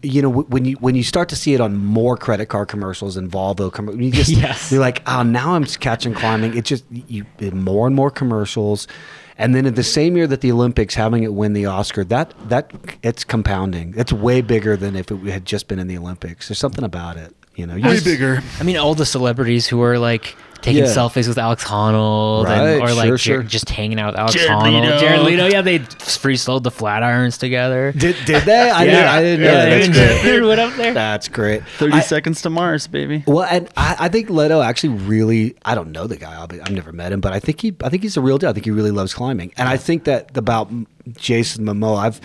You 0.02 0.22
know, 0.22 0.30
when 0.30 0.64
you 0.64 0.76
when 0.76 0.94
you 0.94 1.02
start 1.02 1.28
to 1.28 1.36
see 1.36 1.52
it 1.52 1.60
on 1.60 1.76
more 1.76 2.16
credit 2.16 2.46
card 2.46 2.68
commercials 2.68 3.18
and 3.18 3.30
Volvo, 3.30 3.70
com- 3.70 4.00
you 4.00 4.10
just 4.10 4.30
Yes. 4.30 4.72
you're 4.72 4.80
like, 4.80 5.02
oh, 5.06 5.22
now 5.22 5.52
I'm 5.54 5.66
catching 5.66 6.14
climbing. 6.14 6.56
It 6.56 6.64
just 6.64 6.84
you 6.90 7.26
more 7.52 7.86
and 7.86 7.94
more 7.94 8.10
commercials, 8.10 8.88
and 9.36 9.54
then 9.54 9.66
in 9.66 9.74
the 9.74 9.82
same 9.82 10.16
year 10.16 10.26
that 10.26 10.40
the 10.40 10.52
Olympics, 10.52 10.94
having 10.94 11.22
it 11.22 11.34
win 11.34 11.52
the 11.52 11.66
Oscar, 11.66 12.02
that 12.04 12.32
that 12.48 12.72
it's 13.02 13.24
compounding. 13.24 13.92
It's 13.94 14.10
way 14.10 14.40
bigger 14.40 14.74
than 14.74 14.96
if 14.96 15.10
it 15.10 15.18
had 15.24 15.44
just 15.44 15.68
been 15.68 15.78
in 15.78 15.86
the 15.86 15.98
Olympics. 15.98 16.48
There's 16.48 16.58
something 16.58 16.82
about 16.84 17.18
it. 17.18 17.36
You 17.56 17.66
know, 17.66 17.74
you 17.74 17.84
Way 17.84 17.92
just- 17.96 18.06
bigger. 18.06 18.42
I 18.58 18.62
mean, 18.62 18.78
all 18.78 18.94
the 18.94 19.04
celebrities 19.04 19.66
who 19.66 19.82
are 19.82 19.98
like 19.98 20.34
taking 20.62 20.84
Yeah. 20.84 20.90
selfies 20.90 21.26
with 21.28 21.38
Alex 21.38 21.64
Honnold 21.64 22.44
Right, 22.44 22.74
and, 22.74 22.82
or 22.82 22.92
like 22.92 23.06
sure, 23.06 23.16
Jer- 23.16 23.18
sure. 23.18 23.42
just 23.42 23.68
hanging 23.70 23.98
out 23.98 24.12
with 24.12 24.20
Alex 24.20 24.34
Jared 24.34 24.50
Honnold. 24.50 24.82
Leto. 24.82 24.98
Jared 24.98 25.20
Leto, 25.22 25.46
yeah, 25.46 25.62
they 25.62 25.78
free 25.78 26.36
sold 26.36 26.64
the 26.64 26.70
Flatirons 26.70 27.38
together. 27.38 27.92
Did 27.96 28.16
did 28.26 28.44
they? 28.44 28.70
I 28.70 28.84
yeah, 28.84 28.84
didn't. 28.84 29.08
I 29.08 29.20
didn't 29.22 29.40
know. 29.40 29.52
yeah, 29.52 29.64
that. 29.64 29.92
That's 29.92 30.22
great. 30.22 30.22
they 30.40 30.40
went 30.40 30.60
up 30.60 30.74
there. 30.76 30.94
That's 30.94 31.28
great. 31.28 31.62
Thirty 31.78 31.94
I- 31.94 32.00
seconds 32.00 32.42
to 32.42 32.50
Mars, 32.50 32.86
baby. 32.86 33.24
Well, 33.26 33.44
and 33.44 33.68
I, 33.76 33.96
I 34.00 34.08
think 34.08 34.30
Leto 34.30 34.60
actually 34.62 34.90
really. 35.04 35.54
I 35.64 35.74
don't 35.74 35.92
know 35.92 36.06
the 36.06 36.16
guy. 36.16 36.34
I'll 36.34 36.46
be, 36.46 36.60
I've 36.60 36.70
never 36.70 36.92
met 36.92 37.12
him, 37.12 37.20
but 37.20 37.32
I 37.32 37.40
think 37.40 37.60
he. 37.60 37.74
I 37.82 37.88
think 37.88 38.02
he's 38.02 38.16
a 38.16 38.20
real 38.20 38.38
deal. 38.38 38.50
I 38.50 38.52
think 38.52 38.64
he 38.64 38.70
really 38.70 38.90
loves 38.90 39.14
climbing, 39.14 39.52
and 39.56 39.68
I 39.68 39.76
think 39.76 40.04
that 40.04 40.36
about 40.36 40.70
Jason 41.16 41.64
Momoa. 41.64 41.98
I've 41.98 42.20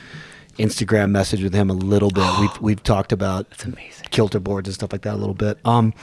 Instagram 0.58 1.12
messaged 1.12 1.44
with 1.44 1.54
him 1.54 1.70
a 1.70 1.74
little 1.74 2.10
bit. 2.10 2.24
We've 2.40 2.62
we've 2.62 2.84
talked 2.84 3.12
about 3.12 3.50
That's 3.50 3.66
amazing. 3.66 4.08
kilter 4.12 4.40
boards 4.40 4.70
and 4.70 4.74
stuff 4.74 4.92
like 4.94 5.02
that 5.02 5.14
a 5.14 5.18
little 5.18 5.34
bit. 5.34 5.58
Um, 5.66 5.94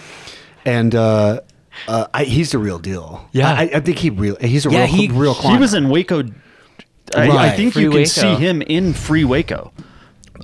and 0.67 0.95
uh, 0.95 1.41
uh, 1.89 2.07
I, 2.15 2.25
he's 2.25 2.53
the 2.53 2.59
real 2.59 2.79
deal. 2.79 3.29
Yeah. 3.33 3.53
I, 3.53 3.63
I 3.75 3.81
think 3.81 3.99
he 3.99 4.11
real. 4.11 4.37
He's 4.41 4.67
a 4.67 4.71
Yeah, 4.71 4.85
real 4.85 4.87
he- 4.87 5.09
real 5.09 5.35
climber. 5.35 5.57
He 5.57 5.61
was 5.61 5.75
in 5.75 5.89
Waco. 5.89 6.23
I, 7.15 7.29
I 7.29 7.51
think 7.51 7.75
Free 7.75 7.83
you 7.83 7.91
can 7.91 7.99
Waco. 7.99 8.09
see 8.09 8.35
him 8.37 8.63
in 8.63 8.93
Free 8.95 9.25
Waco. 9.25 9.73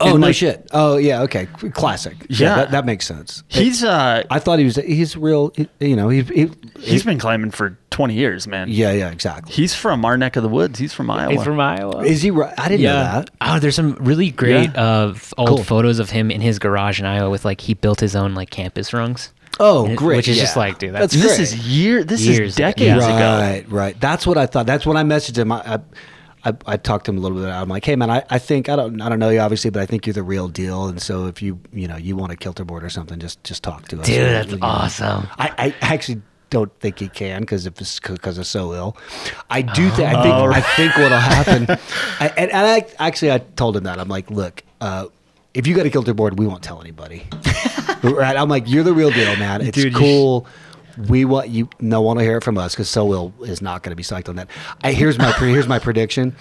Oh 0.00 0.10
And, 0.12 0.20
no 0.20 0.26
like, 0.28 0.36
shit. 0.36 0.68
Oh 0.72 0.96
yeah. 0.96 1.22
Okay. 1.22 1.46
Classic. 1.72 2.14
Yeah. 2.28 2.54
that, 2.56 2.70
that 2.72 2.84
makes 2.86 3.04
sense. 3.06 3.42
He's 3.48 3.82
uh 3.82 4.22
I 4.30 4.38
thought 4.38 4.58
he 4.60 4.64
was. 4.64 4.76
He's 4.76 5.16
real. 5.16 5.52
You 5.80 5.96
know. 5.96 6.08
He. 6.08 6.22
he 6.22 6.50
he's 6.78 7.02
been 7.04 7.18
climbing 7.18 7.50
for 7.50 7.76
twenty 7.90 8.14
years, 8.14 8.46
man. 8.46 8.68
yeah. 8.68 8.92
Yeah. 8.92 9.10
Exactly. 9.10 9.52
He's 9.52 9.74
from 9.74 10.04
our 10.04 10.16
neck 10.16 10.36
of 10.36 10.44
the 10.44 10.48
woods. 10.48 10.78
He's 10.78 10.92
from 10.92 11.10
Iowa. 11.10 11.32
He's 11.32 11.42
from 11.42 11.58
Iowa. 11.58 12.04
Is 12.04 12.22
he 12.22 12.30
right? 12.30 12.54
I 12.58 12.68
didn't 12.68 12.82
know 12.84 12.92
that. 12.92 13.30
Oh, 13.40 13.58
there's 13.58 13.74
some 13.74 13.94
really 13.94 14.30
great 14.30 14.70
Yeah. 14.74 14.82
uh, 14.82 15.14
old 15.36 15.48
Cool. 15.48 15.64
photos 15.64 15.98
of 15.98 16.10
him 16.10 16.30
in 16.30 16.42
his 16.42 16.60
garage 16.60 17.00
in 17.00 17.06
Iowa 17.06 17.28
with 17.30 17.44
like 17.44 17.60
he 17.62 17.74
built 17.74 17.98
his 17.98 18.14
own 18.14 18.34
like 18.34 18.50
campus 18.50 18.92
rungs. 18.92 19.32
Oh, 19.60 19.86
it- 19.86 19.96
great! 19.96 20.16
Which 20.16 20.28
is 20.28 20.38
just 20.38 20.56
like, 20.56 20.78
dude, 20.78 20.94
that's, 20.94 21.12
this 21.14 21.22
great. 21.26 21.40
is 21.40 21.66
year. 21.68 22.04
This 22.04 22.24
Years 22.24 22.50
is 22.50 22.54
decades 22.56 23.04
Yeah. 23.04 23.16
ago. 23.16 23.40
Right, 23.44 23.70
right. 23.70 24.00
That's 24.00 24.26
what 24.26 24.38
I 24.38 24.46
thought. 24.46 24.66
That's 24.66 24.86
when 24.86 24.96
I 24.96 25.02
messaged 25.02 25.36
him. 25.38 25.50
I, 25.52 25.62
I, 25.64 25.78
I, 26.44 26.52
I 26.66 26.76
talked 26.76 27.06
to 27.06 27.10
him 27.10 27.18
a 27.18 27.20
little 27.20 27.38
bit. 27.38 27.48
I'm 27.48 27.68
like, 27.68 27.84
hey 27.84 27.96
man, 27.96 28.10
I, 28.10 28.22
I 28.30 28.38
think 28.38 28.68
I 28.68 28.76
don't, 28.76 29.00
I 29.00 29.08
don't 29.08 29.18
know 29.18 29.28
you 29.30 29.40
obviously, 29.40 29.70
but 29.70 29.82
I 29.82 29.86
think 29.86 30.06
you're 30.06 30.14
the 30.14 30.22
real 30.22 30.46
deal. 30.46 30.86
And 30.86 31.02
so 31.02 31.26
if 31.26 31.42
you, 31.42 31.58
you 31.72 31.88
know, 31.88 31.96
you 31.96 32.14
want 32.16 32.30
a 32.30 32.36
kilter 32.36 32.64
board 32.64 32.84
or 32.84 32.90
something, 32.90 33.18
just, 33.18 33.42
just 33.42 33.64
talk 33.64 33.88
to 33.88 33.98
us. 34.00 34.06
Dude, 34.06 34.14
You 34.16 34.22
that's 34.22 34.52
know. 34.52 34.58
awesome. 34.62 35.26
I, 35.36 35.52
I 35.58 35.74
actually 35.80 36.22
don't 36.50 36.72
think 36.78 37.00
he 37.00 37.08
can 37.08 37.40
because 37.40 37.66
if 37.66 37.80
it's 37.80 37.98
because 37.98 38.38
it's 38.38 38.48
so 38.48 38.72
ill. 38.72 38.96
I 39.50 39.62
do 39.62 39.90
think. 39.90 40.08
I 40.08 40.22
think. 40.22 40.34
Oh. 40.34 40.52
I 40.52 40.60
think 40.60 40.96
what'll 40.96 41.18
happen. 41.18 41.66
I, 42.20 42.28
and, 42.38 42.50
and 42.52 42.66
I 42.66 42.86
actually 43.04 43.32
I 43.32 43.38
told 43.38 43.76
him 43.76 43.82
that 43.84 43.98
I'm 43.98 44.08
like, 44.08 44.30
look, 44.30 44.62
uh, 44.80 45.06
if 45.54 45.66
you 45.66 45.74
got 45.74 45.86
a 45.86 45.90
kilter 45.90 46.14
board, 46.14 46.38
we 46.38 46.46
won't 46.46 46.62
tell 46.62 46.80
anybody. 46.80 47.26
right? 48.02 48.36
I'm 48.36 48.48
like, 48.48 48.68
you're 48.68 48.84
the 48.84 48.92
real 48.92 49.10
deal, 49.10 49.36
man. 49.36 49.62
It's 49.62 49.76
Dude, 49.76 49.94
cool. 49.94 50.46
We 51.08 51.24
want 51.24 51.48
you. 51.48 51.68
No 51.80 52.00
one 52.00 52.16
will 52.16 52.24
hear 52.24 52.38
it 52.38 52.44
from 52.44 52.58
us 52.58 52.74
because 52.74 52.90
So 52.90 53.06
iLL 53.06 53.48
is 53.48 53.62
not 53.62 53.82
going 53.82 53.90
to 53.90 53.96
be 53.96 54.02
psyched 54.02 54.28
on 54.28 54.36
that. 54.36 54.48
I, 54.82 54.92
here's 54.92 55.18
my 55.18 55.30
here's 55.32 55.68
my 55.68 55.78
prediction. 55.78 56.34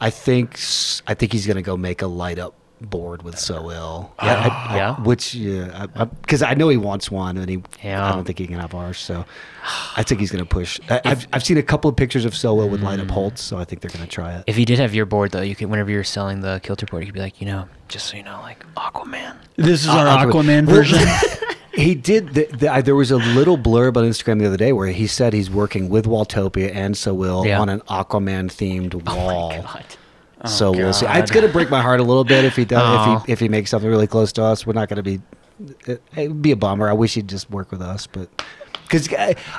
I 0.00 0.10
think 0.10 0.58
I 1.06 1.14
think 1.14 1.32
he's 1.32 1.46
going 1.46 1.56
to 1.56 1.62
go 1.62 1.76
make 1.76 2.02
a 2.02 2.06
light 2.06 2.38
up 2.38 2.54
board 2.80 3.22
with 3.22 3.38
so 3.38 3.70
ill. 3.70 4.12
Yeah, 4.22 4.34
I- 4.68 4.72
I- 4.72 4.76
Yeah? 4.76 4.96
which 5.02 5.34
yeah, 5.34 5.86
because 6.22 6.42
I, 6.42 6.54
know 6.54 6.68
he 6.68 6.76
wants 6.76 7.10
one, 7.10 7.36
and 7.36 7.48
he 7.48 7.62
Yeah. 7.84 8.06
I 8.06 8.12
don't 8.12 8.24
think 8.24 8.38
he 8.38 8.46
can 8.46 8.58
have 8.58 8.74
ours. 8.74 8.98
So 8.98 9.24
I 9.96 10.02
think 10.02 10.20
he's 10.20 10.30
going 10.30 10.42
to 10.44 10.48
push. 10.48 10.80
I, 10.88 11.00
I've 11.04 11.26
I've 11.32 11.44
seen 11.44 11.58
a 11.58 11.62
couple 11.62 11.88
of 11.90 11.96
pictures 11.96 12.24
of 12.24 12.34
so 12.34 12.58
ill 12.60 12.68
with 12.68 12.82
light 12.82 12.98
up 13.00 13.08
Mm. 13.08 13.36
So 13.38 13.58
I 13.58 13.64
think 13.64 13.82
they're 13.82 13.90
going 13.90 14.04
to 14.04 14.10
try 14.10 14.34
it. 14.36 14.44
If 14.46 14.58
you 14.58 14.64
did 14.64 14.78
have 14.78 14.94
your 14.94 15.06
board 15.06 15.30
though, 15.32 15.42
you 15.42 15.54
could 15.54 15.68
whenever 15.68 15.90
you're 15.90 16.04
selling 16.04 16.40
the 16.40 16.60
kilter 16.62 16.86
board, 16.86 17.02
you 17.02 17.06
could 17.08 17.14
be 17.14 17.20
like, 17.20 17.40
you 17.40 17.46
know, 17.46 17.68
just 17.88 18.06
so 18.06 18.16
you 18.16 18.22
know, 18.22 18.38
like 18.42 18.64
Aquaman. 18.76 19.36
This 19.56 19.82
is 19.82 19.88
Uh, 19.88 19.92
our 19.98 20.06
Aqua- 20.08 20.32
Aquaman 20.42 20.66
version. 20.66 20.98
he 21.74 21.94
did. 21.94 22.34
The, 22.34 22.44
the, 22.46 22.72
I- 22.72 22.80
there 22.82 22.94
was 22.94 23.10
a 23.10 23.16
little 23.16 23.58
blurb 23.58 23.96
on 23.96 24.04
Instagram 24.04 24.38
the 24.40 24.46
other 24.46 24.56
day 24.56 24.72
where 24.72 24.88
he 24.88 25.06
said 25.06 25.32
he's 25.32 25.50
working 25.50 25.88
with 25.88 26.06
Walltopia 26.06 26.70
and 26.72 26.96
So 26.96 27.14
iLL 27.16 27.44
Yeah. 27.46 27.60
on 27.60 27.68
an 27.68 27.80
Aquaman 27.82 28.46
themed 28.48 28.94
wall. 29.06 29.52
Oh 29.54 29.80
so 30.46 30.68
oh, 30.68 30.72
we'll 30.72 30.92
see. 30.92 31.06
It's 31.06 31.30
going 31.30 31.46
to 31.46 31.52
break 31.52 31.70
my 31.70 31.82
heart 31.82 32.00
a 32.00 32.02
little 32.02 32.24
bit 32.24 32.44
if 32.44 32.56
he 32.56 32.64
does. 32.64 32.82
Aw. 32.82 33.02
If 33.02 33.06
he 33.06 33.12
oh. 33.12 33.32
if 33.32 33.40
he 33.40 33.48
makes 33.48 33.70
something 33.70 33.90
really 33.90 34.06
close 34.06 34.32
to 34.32 34.42
us, 34.42 34.66
we're 34.66 34.72
not 34.72 34.88
going 34.88 34.96
to 34.96 35.02
be. 35.02 35.20
It, 35.86 36.02
it'd 36.16 36.40
be 36.40 36.52
a 36.52 36.56
bummer. 36.56 36.88
I 36.88 36.94
wish 36.94 37.14
he'd 37.14 37.28
just 37.28 37.50
work 37.50 37.70
with 37.70 37.82
us, 37.82 38.06
but. 38.06 38.28
Because 38.90 39.08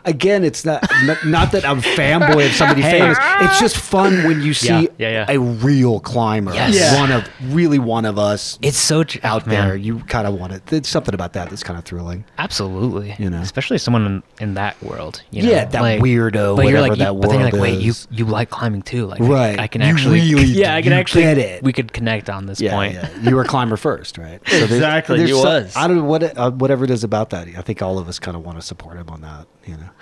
again, 0.06 0.44
it's 0.44 0.66
not, 0.66 0.84
not 1.04 1.26
not 1.26 1.52
that 1.54 1.64
I'm 1.66 1.82
fanboy 1.82 2.48
of 2.48 2.52
somebody 2.54 2.82
Hey. 2.92 3.00
famous. 3.00 3.18
It's 3.42 3.60
just 3.60 3.78
fun 3.78 4.24
when 4.26 4.42
you 4.42 4.54
see 4.54 4.68
Yeah, 4.70 4.88
yeah, 4.98 5.10
yeah. 5.10 5.26
a 5.30 5.40
real 5.40 6.00
climber, 6.02 6.54
Yes. 6.54 6.76
Yeah. 6.76 7.00
one 7.00 7.12
of 7.12 7.28
really 7.54 7.80
one 7.80 8.06
of 8.06 8.18
us 8.20 8.60
It's 8.62 8.78
so 8.78 9.04
tr- 9.04 9.20
out 9.24 9.48
man. 9.48 9.68
there. 9.70 9.76
You 9.78 10.00
kind 10.00 10.28
of 10.28 10.34
want 10.34 10.54
it. 10.54 10.66
There's 10.66 10.88
something 10.88 11.14
about 11.14 11.34
that 11.34 11.50
that's 11.50 11.64
kind 11.64 11.80
of 11.80 11.86
thrilling. 11.86 12.26
Absolutely. 12.38 13.16
You 13.18 13.30
know. 13.30 13.42
especially 13.42 13.78
someone 13.78 14.06
in, 14.06 14.24
in 14.40 14.54
that 14.56 14.82
world. 14.84 15.22
You 15.32 15.44
know? 15.44 15.50
Yeah, 15.50 15.66
that 15.66 15.82
weirdo, 16.02 16.56
But 16.58 16.68
you're 16.68 16.82
like, 16.82 16.98
that 16.98 17.14
you, 17.14 17.20
but 17.20 17.30
then 17.30 17.40
you're 17.40 17.44
like, 17.46 17.54
world 17.54 17.62
wait, 17.64 17.80
you 17.82 17.92
is. 17.92 18.08
you 18.12 18.26
like 18.26 18.50
climbing 18.50 18.82
too? 18.82 19.06
Like, 19.06 19.22
Right. 19.22 19.58
I, 19.60 19.68
can 19.68 19.82
You 19.82 19.88
actually, 19.88 20.20
really 20.34 20.44
yeah, 20.46 20.76
I 20.76 20.82
can 20.82 20.92
do 20.92 20.98
actually 20.98 21.24
get 21.24 21.38
it. 21.38 21.64
We 21.64 21.72
could 21.74 21.94
connect 21.94 22.30
on 22.30 22.46
this 22.48 22.60
Yeah, 22.60 22.74
point. 22.74 22.94
yeah. 22.96 23.10
You 23.22 23.36
were 23.36 23.44
a 23.44 23.48
climber 23.48 23.78
first, 23.78 24.18
right? 24.18 24.42
So 24.52 24.66
Exactly, 24.66 25.18
there's 25.18 25.30
he 25.30 25.36
some- 25.36 25.46
was. 25.46 25.76
I 25.76 25.88
don't 25.88 25.98
know 25.98 26.04
what 26.04 26.24
it, 26.24 26.38
uh, 26.38 26.52
whatever 26.52 26.84
it 26.84 26.92
is 26.92 27.04
about 27.04 27.30
that. 27.32 27.48
I 27.48 27.62
think 27.62 27.82
all 27.82 27.98
of 27.98 28.08
us 28.10 28.20
kind 28.20 28.36
of 28.36 28.44
want 28.46 28.58
to 28.60 28.62
support 28.62 28.98
him 28.98 29.10
on 29.10 29.21
that. 29.22 29.48
You 29.66 29.78
know. 29.78 29.90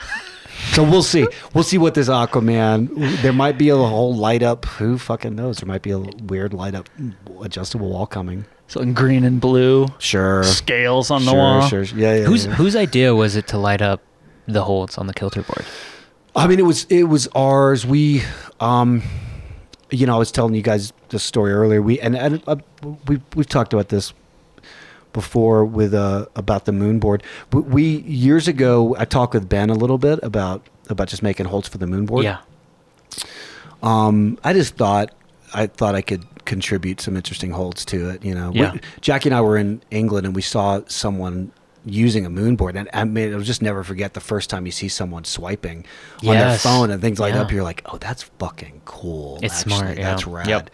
So 0.73 0.83
we'll 0.83 1.03
see. 1.03 1.25
We'll 1.53 1.63
see 1.63 1.77
what 1.77 1.93
this 1.93 2.09
Aquaman. 2.09 3.21
There 3.21 3.31
might 3.31 3.57
be 3.57 3.69
a 3.69 3.77
whole 3.77 4.13
light 4.13 4.43
up. 4.43 4.65
Who 4.65 4.97
fucking 4.97 5.33
knows? 5.35 5.59
There 5.59 5.67
might 5.67 5.81
be 5.81 5.91
a 5.91 5.99
weird 5.99 6.53
light 6.53 6.75
up 6.75 6.89
adjustable 7.41 7.89
wall 7.89 8.05
coming. 8.05 8.43
so 8.67 8.81
in 8.81 8.93
green 8.93 9.23
and 9.23 9.39
blue, 9.39 9.87
Sure. 9.99 10.43
scales 10.43 11.11
on 11.11 11.23
the 11.23 11.31
sure, 11.31 11.37
wall. 11.39 11.67
Sure. 11.67 11.83
Yeah. 11.83 12.15
yeah 12.15 12.23
Whose 12.25 12.45
yeah. 12.45 12.53
whose 12.55 12.75
idea 12.75 13.15
was 13.15 13.35
it 13.37 13.47
to 13.47 13.57
light 13.57 13.81
up 13.81 14.01
the 14.47 14.63
holes 14.63 14.97
on 14.97 15.07
the 15.07 15.13
kilter 15.13 15.43
board? 15.43 15.65
I 16.35 16.45
mean, 16.47 16.59
it 16.59 16.65
was 16.65 16.85
it 16.89 17.03
was 17.03 17.27
ours. 17.33 17.85
We, 17.85 18.21
um, 18.59 19.01
you 19.91 20.05
know, 20.05 20.15
I 20.15 20.19
was 20.19 20.31
telling 20.31 20.55
you 20.55 20.61
guys 20.61 20.91
the 21.07 21.19
story 21.19 21.53
earlier. 21.53 21.81
We 21.81 22.01
and, 22.01 22.17
and 22.17 22.43
uh, 22.47 22.57
we 23.07 23.21
we've 23.33 23.47
talked 23.49 23.73
about 23.73 23.89
this. 23.89 24.13
Before 25.13 25.65
with 25.65 25.93
uh, 25.93 26.25
about 26.35 26.65
the 26.65 26.71
moon 26.71 26.99
board. 26.99 27.23
We, 27.51 27.61
we 27.61 27.83
years 28.01 28.47
ago 28.47 28.95
I 28.99 29.05
talked 29.05 29.33
with 29.33 29.49
Ben 29.49 29.69
a 29.69 29.73
little 29.75 29.97
bit 29.97 30.19
about 30.23 30.65
about 30.89 31.07
just 31.07 31.21
making 31.23 31.45
holds 31.47 31.67
for 31.67 31.77
the 31.77 31.87
moon 31.87 32.05
board. 32.05 32.23
Yeah. 32.23 32.37
Um, 33.81 34.37
I 34.43 34.53
just 34.53 34.75
thought 34.75 35.13
I 35.53 35.67
thought 35.67 35.95
I 35.95 36.01
could 36.01 36.25
contribute 36.45 37.01
some 37.01 37.15
interesting 37.15 37.51
holds 37.51 37.85
to 37.85 38.09
it. 38.09 38.23
You 38.23 38.33
know, 38.35 38.51
We- 38.51 38.59
Yeah. 38.59 38.75
Jackie 39.01 39.29
and 39.29 39.35
I 39.35 39.41
were 39.41 39.57
in 39.57 39.81
England 39.91 40.25
and 40.25 40.35
we 40.35 40.41
saw 40.41 40.81
someone 40.87 41.51
using 41.85 42.25
a 42.25 42.29
moon 42.29 42.55
board, 42.55 42.75
and 42.75 42.89
I 42.93 43.03
mean, 43.05 43.33
I'll 43.33 43.39
just 43.41 43.61
never 43.61 43.83
forget 43.83 44.13
the 44.13 44.19
first 44.19 44.49
time 44.49 44.65
you 44.65 44.71
see 44.71 44.87
someone 44.89 45.23
swiping 45.23 45.85
on 46.25 46.35
their 46.35 46.57
phone 46.57 46.91
and 46.91 47.01
things 47.01 47.19
light 47.19 47.33
Yeah. 47.35 47.41
up. 47.41 47.51
You're 47.51 47.63
like, 47.63 47.81
oh, 47.85 47.97
that's 47.97 48.23
fucking 48.37 48.81
cool. 48.85 49.39
It's 49.41 49.57
smart, 49.59 49.97
yeah. 49.97 50.03
That's 50.11 50.27
rad. 50.27 50.47
Yep. 50.47 50.69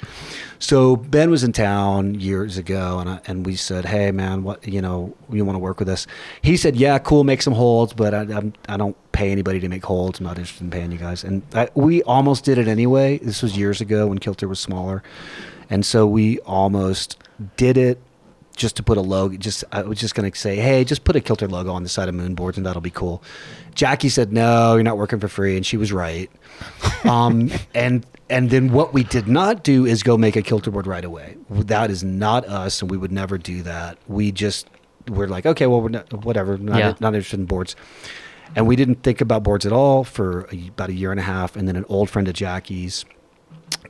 So 0.59 0.95
Ben 0.95 1.29
was 1.29 1.43
in 1.43 1.51
town 1.51 2.15
years 2.19 2.57
ago, 2.57 2.99
and 2.99 3.09
I, 3.09 3.19
and 3.27 3.45
we 3.45 3.55
said, 3.55 3.85
"Hey, 3.85 4.11
man, 4.11 4.43
what 4.43 4.67
you 4.67 4.81
know, 4.81 5.15
you 5.31 5.45
want 5.45 5.55
to 5.55 5.59
work 5.59 5.79
with 5.79 5.89
us?" 5.89 6.07
He 6.41 6.57
said, 6.57 6.75
"Yeah, 6.75 6.97
cool, 6.99 7.23
make 7.23 7.41
some 7.41 7.53
holds, 7.53 7.93
but 7.93 8.13
I, 8.13 8.21
I'm, 8.21 8.53
I 8.67 8.77
don't 8.77 8.95
pay 9.11 9.31
anybody 9.31 9.59
to 9.59 9.69
make 9.69 9.85
holds. 9.85 10.19
I'm 10.19 10.25
not 10.25 10.37
interested 10.37 10.63
in 10.63 10.71
paying 10.71 10.91
you 10.91 10.97
guys." 10.97 11.23
And 11.23 11.43
I, 11.53 11.69
we 11.75 12.01
almost 12.03 12.45
did 12.45 12.57
it 12.57 12.67
anyway. 12.67 13.19
This 13.19 13.43
was 13.43 13.57
years 13.57 13.79
ago 13.81 14.07
when 14.07 14.17
Kilter 14.17 14.47
was 14.47 14.59
smaller, 14.59 15.03
and 15.69 15.85
so 15.85 16.07
we 16.07 16.39
almost 16.39 17.17
did 17.57 17.77
it 17.77 17.99
just 18.55 18.75
to 18.77 18.83
put 18.83 18.97
a 18.97 19.01
logo. 19.01 19.35
Just 19.37 19.63
I 19.71 19.81
was 19.83 19.99
just 19.99 20.15
gonna 20.15 20.33
say, 20.35 20.55
"Hey, 20.57 20.83
just 20.83 21.03
put 21.03 21.15
a 21.15 21.21
Kilter 21.21 21.47
logo 21.47 21.71
on 21.71 21.83
the 21.83 21.89
side 21.89 22.09
of 22.09 22.15
moonboards, 22.15 22.57
and 22.57 22.65
that'll 22.65 22.81
be 22.81 22.89
cool." 22.91 23.21
Jackie 23.73 24.09
said, 24.09 24.31
"No, 24.33 24.73
you're 24.75 24.83
not 24.83 24.97
working 24.97 25.19
for 25.19 25.27
free," 25.27 25.55
and 25.57 25.65
she 25.65 25.77
was 25.77 25.91
right. 25.91 26.29
Um, 27.05 27.51
and 27.75 28.03
and 28.31 28.49
then 28.49 28.71
what 28.71 28.91
we 28.93 29.03
did 29.03 29.27
not 29.27 29.63
do 29.63 29.85
is 29.85 30.01
go 30.01 30.17
make 30.17 30.35
a 30.35 30.41
kilter 30.41 30.71
board 30.71 30.87
right 30.87 31.05
away. 31.05 31.37
That 31.51 31.91
is 31.91 32.03
not 32.03 32.47
us, 32.47 32.81
and 32.81 32.89
we 32.89 32.97
would 32.97 33.11
never 33.11 33.37
do 33.37 33.61
that. 33.61 33.99
We 34.07 34.31
just 34.31 34.67
we're 35.07 35.27
like, 35.27 35.45
okay, 35.45 35.67
well, 35.67 35.81
we're 35.81 35.89
not, 35.89 36.11
whatever, 36.25 36.57
not, 36.57 36.79
Yeah. 36.79 36.93
not 36.99 37.13
interested 37.13 37.39
in 37.39 37.45
boards. 37.45 37.75
And 38.55 38.65
we 38.65 38.75
didn't 38.75 39.03
think 39.03 39.21
about 39.21 39.43
boards 39.43 39.63
at 39.65 39.71
all 39.71 40.03
for 40.03 40.47
a, 40.51 40.69
about 40.69 40.89
a 40.89 40.93
year 40.93 41.11
and 41.11 41.19
a 41.19 41.23
half. 41.23 41.55
And 41.55 41.67
then 41.67 41.75
an 41.75 41.85
old 41.89 42.09
friend 42.09 42.27
of 42.27 42.33
Jackie's 42.33 43.05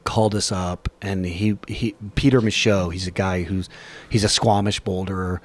called 0.05 0.33
us 0.35 0.51
up, 0.51 0.89
and 1.01 1.25
he 1.25 1.57
he 1.67 1.95
Peter 2.15 2.39
Michaud. 2.39 2.89
He's 2.89 3.07
a 3.07 3.11
guy 3.11 3.43
who's 3.43 3.67
he's 4.09 4.23
a 4.23 4.29
Squamish 4.29 4.81
boulderer. 4.81 5.41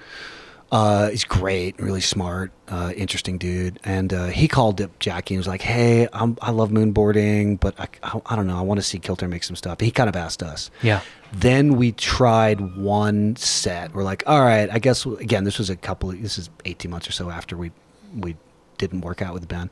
Uh, 0.73 1.11
he's 1.11 1.25
great, 1.25 1.77
really 1.81 2.01
smart, 2.01 2.53
uh, 2.69 2.93
interesting 2.95 3.39
dude. 3.39 3.81
And 3.83 4.13
uh, 4.13 4.27
he 4.27 4.47
called 4.47 4.81
up 4.81 4.97
Jackie 5.01 5.35
and 5.35 5.41
was 5.41 5.49
like, 5.49 5.63
"Hey, 5.63 6.07
I'm, 6.13 6.39
I 6.41 6.53
love 6.53 6.71
moonboarding, 6.71 7.59
but 7.59 7.79
I, 7.81 7.89
I, 8.05 8.21
I 8.27 8.37
don't 8.37 8.47
know. 8.47 8.57
I 8.57 8.61
want 8.61 8.79
to 8.79 8.83
see 8.83 9.01
Kilter 9.01 9.27
make 9.27 9.43
some 9.43 9.57
stuff." 9.57 9.81
He 9.81 9.91
kind 9.91 10.09
of 10.09 10.15
asked 10.15 10.45
us. 10.45 10.71
Yeah. 10.83 11.01
Then 11.33 11.77
we 11.77 11.91
tried 11.91 12.77
one 12.77 13.35
set. 13.35 13.93
We're 13.95 14.05
like, 14.05 14.23
"All 14.29 14.43
right, 14.43 14.71
I 14.71 14.79
guess." 14.79 15.05
Again, 15.07 15.43
this 15.43 15.59
was 15.59 15.71
a 15.71 15.77
couple. 15.77 16.11
Of, 16.11 16.23
this 16.23 16.39
is 16.39 16.51
18 16.65 16.89
months 16.89 17.09
or 17.09 17.13
so 17.13 17.31
after 17.31 17.57
we 17.57 17.73
we 18.15 18.37
didn't 18.79 19.01
work 19.01 19.23
out 19.23 19.33
with 19.33 19.43
the 19.43 19.49
Ben. 19.49 19.71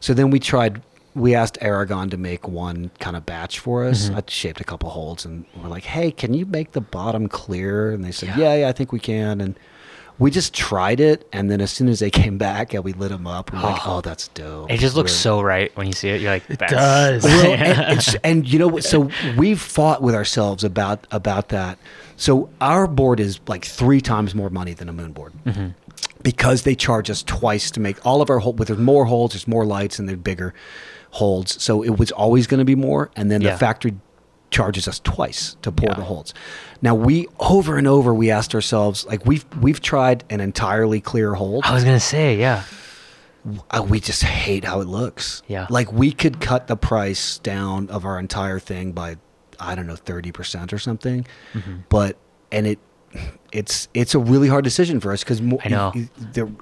So 0.00 0.14
then 0.14 0.30
we 0.30 0.40
tried. 0.40 0.82
We 1.14 1.34
asked 1.34 1.58
Aragon 1.60 2.10
to 2.10 2.16
make 2.16 2.48
one 2.48 2.90
kind 2.98 3.16
of 3.16 3.24
batch 3.24 3.60
for 3.60 3.84
us. 3.84 4.10
I 4.10 4.22
shaped 4.26 4.60
a 4.60 4.64
couple 4.64 4.90
holes, 4.90 5.24
and 5.24 5.44
we're 5.62 5.68
like, 5.68 5.84
"Hey, 5.84 6.10
can 6.10 6.34
you 6.34 6.44
make 6.44 6.72
the 6.72 6.80
bottom 6.80 7.28
clear?" 7.28 7.92
And 7.92 8.04
they 8.04 8.10
said, 8.10 8.30
Yeah. 8.30 8.38
"Yeah, 8.38 8.54
yeah, 8.56 8.68
I 8.68 8.72
think 8.72 8.90
we 8.90 8.98
can." 8.98 9.40
And 9.40 9.56
we 10.18 10.30
just 10.30 10.52
tried 10.54 10.98
it, 11.00 11.26
and 11.32 11.50
then 11.50 11.60
as 11.60 11.70
soon 11.70 11.88
as 11.88 11.98
they 12.00 12.10
came 12.10 12.36
back, 12.38 12.72
and 12.74 12.82
we 12.84 12.92
lit 12.92 13.10
them 13.10 13.26
up, 13.28 13.52
we're 13.52 13.60
like, 13.60 13.86
"Oh, 13.86 14.00
that's 14.00 14.26
dope." 14.28 14.70
It 14.72 14.78
just 14.78 14.96
looks 14.96 15.12
We're- 15.12 15.20
so 15.20 15.40
right 15.40 15.76
when 15.76 15.86
you 15.86 15.92
see 15.92 16.08
it. 16.08 16.20
You're 16.20 16.32
like, 16.32 16.48
it 16.50 16.58
does. 16.58 17.22
well, 17.24 17.52
and, 17.52 17.96
it's, 17.98 18.14
and 18.24 18.46
you 18.48 18.58
know 18.58 18.68
what? 18.68 18.82
So 18.84 19.08
we've 19.36 19.60
fought 19.60 20.02
with 20.02 20.14
ourselves 20.16 20.64
about 20.64 21.06
about 21.12 21.48
that. 21.50 21.78
So 22.16 22.48
our 22.60 22.86
board 22.88 23.20
is 23.20 23.38
like 23.46 23.64
three 23.64 24.00
times 24.00 24.34
more 24.34 24.50
money 24.50 24.72
than 24.72 24.88
a 24.88 24.92
moon 24.92 25.12
board 25.12 25.32
Mm-hmm. 25.46 25.68
because 26.22 26.62
they 26.62 26.74
charge 26.74 27.08
us 27.10 27.22
twice 27.22 27.70
to 27.72 27.80
make 27.80 28.04
all 28.06 28.20
of 28.20 28.30
our 28.30 28.38
holes. 28.40 28.56
With 28.56 28.68
there's 28.68 28.80
more 28.80 29.04
holes, 29.04 29.32
there's 29.32 29.46
more 29.48 29.64
lights, 29.64 29.98
and 30.00 30.08
they're 30.08 30.16
bigger 30.16 30.54
holds. 31.14 31.62
So 31.62 31.82
it 31.82 31.98
was 31.98 32.10
always 32.12 32.46
going 32.46 32.58
to 32.58 32.64
be 32.64 32.74
more, 32.74 33.10
and 33.16 33.30
then 33.30 33.40
Yeah. 33.40 33.52
the 33.52 33.58
factory 33.58 33.94
charges 34.50 34.86
us 34.86 35.00
twice 35.00 35.56
to 35.62 35.72
pour 35.72 35.90
Yeah. 35.90 35.96
the 35.96 36.04
holds. 36.04 36.32
Now 36.82 36.94
we 36.94 37.26
over 37.40 37.76
and 37.76 37.86
over 37.88 38.14
we 38.14 38.30
asked 38.30 38.54
ourselves 38.54 39.04
like 39.06 39.24
we've 39.26 39.44
we've 39.60 39.80
tried 39.80 40.22
an 40.30 40.40
entirely 40.40 41.00
clear 41.00 41.34
hold 41.34 41.64
I 41.66 41.72
was 41.74 41.82
gonna 41.82 41.98
say, 41.98 42.36
yeah. 42.38 42.62
uh, 43.70 43.82
we 43.88 43.98
just 44.00 44.22
hate 44.22 44.64
how 44.64 44.80
it 44.80 44.86
looks. 44.86 45.42
Yeah. 45.48 45.66
Like 45.70 45.92
we 45.92 46.12
could 46.12 46.40
cut 46.40 46.66
the 46.68 46.76
price 46.76 47.38
down 47.38 47.88
of 47.90 48.04
our 48.04 48.18
entire 48.18 48.58
thing 48.60 48.92
by 48.92 49.16
I 49.58 49.74
don't 49.74 49.86
know 49.86 49.96
30% 49.96 50.72
or 50.72 50.78
something. 50.78 51.26
Mm-hmm. 51.54 51.74
But 51.88 52.16
and 52.52 52.66
it 52.66 52.78
it's 53.52 53.88
it's 53.94 54.14
a 54.14 54.18
really 54.18 54.48
hard 54.48 54.64
decision 54.64 55.00
for 55.00 55.12
us 55.12 55.22
cuz 55.24 55.40
I 55.64 55.68
know. 55.68 55.92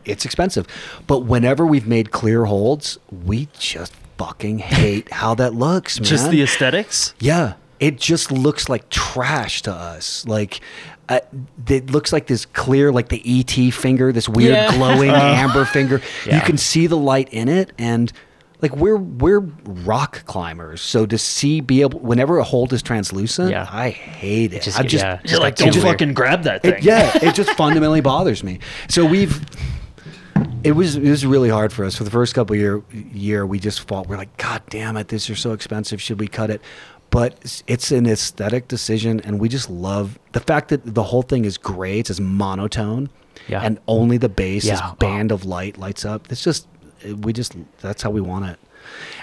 it's 0.04 0.24
expensive. 0.24 0.66
But 1.06 1.20
whenever 1.20 1.66
we've 1.66 1.86
made 1.86 2.10
clear 2.10 2.44
holds, 2.46 2.98
we 3.10 3.48
just 3.58 3.92
fucking 4.26 4.58
hate 4.60 5.10
how 5.12 5.34
that 5.36 5.54
looks, 5.54 5.98
man. 6.00 6.04
Just 6.04 6.30
the 6.30 6.42
aesthetics. 6.42 7.14
Yeah, 7.18 7.54
it 7.80 7.98
just 7.98 8.30
looks 8.30 8.68
like 8.68 8.88
trash 8.88 9.62
to 9.62 9.72
us. 9.72 10.26
Like 10.26 10.60
uh, 11.08 11.20
it 11.68 11.90
looks 11.90 12.12
like 12.12 12.26
this 12.28 12.46
clear, 12.46 12.92
like 12.92 13.08
the 13.08 13.22
ET 13.24 13.72
finger, 13.74 14.12
this 14.12 14.28
weird 14.28 14.52
Yeah. 14.54 14.76
glowing 14.76 15.10
amber 15.10 15.64
finger. 15.64 16.00
You 16.30 16.40
can 16.40 16.56
see 16.56 16.86
the 16.86 16.96
light 16.96 17.28
in 17.32 17.48
it, 17.48 17.72
and 17.78 18.12
like 18.60 18.76
we're 18.76 18.96
we're 18.96 19.40
rock 19.40 20.24
climbers, 20.26 20.80
so 20.80 21.04
to 21.06 21.18
see 21.18 21.60
be 21.60 21.80
able 21.82 21.98
whenever 21.98 22.38
a 22.38 22.44
hold 22.44 22.72
is 22.72 22.80
translucent, 22.82 23.50
Yeah. 23.50 23.66
I 23.70 23.90
hate 23.90 24.52
it. 24.52 24.62
just- 24.62 24.78
I 24.78 24.84
just 24.84 25.04
yeah, 25.04 25.18
You're 25.24 25.40
like, 25.40 25.56
don't 25.56 25.72
too 25.72 25.80
weird. 25.82 25.94
fucking 25.94 26.14
grab 26.14 26.44
that 26.44 26.62
thing. 26.62 26.74
it, 26.74 26.84
yeah, 26.84 27.10
it 27.20 27.34
just 27.34 27.50
fundamentally 27.56 28.00
bothers 28.02 28.44
me. 28.44 28.60
So 28.88 29.04
we've. 29.04 29.44
It 30.64 30.72
was 30.72 30.96
it 30.96 31.08
was 31.08 31.24
really 31.26 31.48
hard 31.48 31.72
for 31.72 31.84
us 31.84 31.96
for 31.96 32.04
the 32.04 32.10
first 32.10 32.34
couple 32.34 32.54
year 32.56 32.82
year. 32.92 33.44
We 33.46 33.58
just 33.58 33.86
fought. 33.88 34.06
We're 34.08 34.16
like, 34.16 34.36
God 34.36 34.62
damn 34.70 34.96
it, 34.96 35.08
this 35.08 35.28
is 35.28 35.38
so 35.40 35.52
expensive. 35.52 36.00
Should 36.00 36.20
we 36.20 36.28
cut 36.28 36.50
it? 36.50 36.60
But 37.10 37.34
it's- 37.66 37.90
an 37.92 38.06
aesthetic 38.06 38.68
decision, 38.68 39.20
and 39.20 39.38
we 39.38 39.48
just 39.50 39.68
love 39.68 40.18
the 40.32 40.40
fact 40.40 40.68
that 40.70 40.94
the 40.94 41.02
whole 41.02 41.22
thing 41.22 41.44
is 41.44 41.58
gray. 41.58 41.98
It's 41.98 42.08
just 42.08 42.20
monotone, 42.20 43.10
Yeah. 43.48 43.60
and 43.62 43.78
only 43.86 44.16
the 44.16 44.30
base, 44.30 44.62
this 44.64 44.78
Yeah. 44.80 44.90
Oh. 44.92 44.94
band 44.94 45.30
of 45.30 45.44
light 45.44 45.76
lights 45.78 46.04
up. 46.06 46.30
It's 46.32 46.42
just 46.42 46.66
we 47.20 47.32
just 47.34 47.54
that's 47.82 48.02
how 48.02 48.10
we 48.10 48.20
want 48.22 48.46
it, 48.46 48.58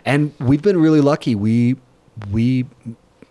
and 0.06 0.34
we've 0.40 0.62
been 0.62 0.80
really 0.80 1.02
lucky. 1.02 1.34
We 1.36 1.78
we 2.32 2.66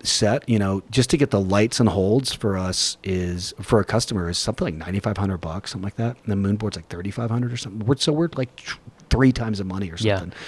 set 0.02 0.48
you 0.48 0.58
know 0.58 0.82
just 0.90 1.10
to 1.10 1.16
get 1.16 1.30
the 1.30 1.40
lights 1.40 1.80
and 1.80 1.88
holds 1.88 2.32
for 2.32 2.56
us 2.56 2.96
is 3.02 3.52
for 3.60 3.80
a 3.80 3.84
customer 3.84 4.28
is 4.28 4.38
something 4.38 4.64
like 4.66 4.74
9500 4.74 5.38
bucks 5.38 5.72
something 5.72 5.84
like 5.84 5.96
that. 5.96 6.16
And 6.22 6.26
the 6.26 6.36
moon 6.36 6.56
board's 6.56 6.76
like 6.76 6.88
3500 6.88 7.52
or 7.52 7.56
something. 7.56 7.84
We're, 7.86 7.96
so 7.96 8.12
we're 8.12 8.28
like 8.36 8.54
tr- 8.56 8.78
three 9.10 9.32
times 9.32 9.58
the 9.58 9.64
money 9.64 9.90
or 9.90 9.96
Yeah. 9.98 10.18
something. 10.20 10.38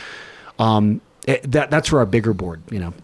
Um 0.59 1.01
it, 1.27 1.51
that 1.53 1.71
that's 1.71 1.89
for 1.89 1.99
our 1.99 2.07
bigger 2.07 2.33
board 2.33 2.63
you 2.71 2.79
know. 2.79 2.95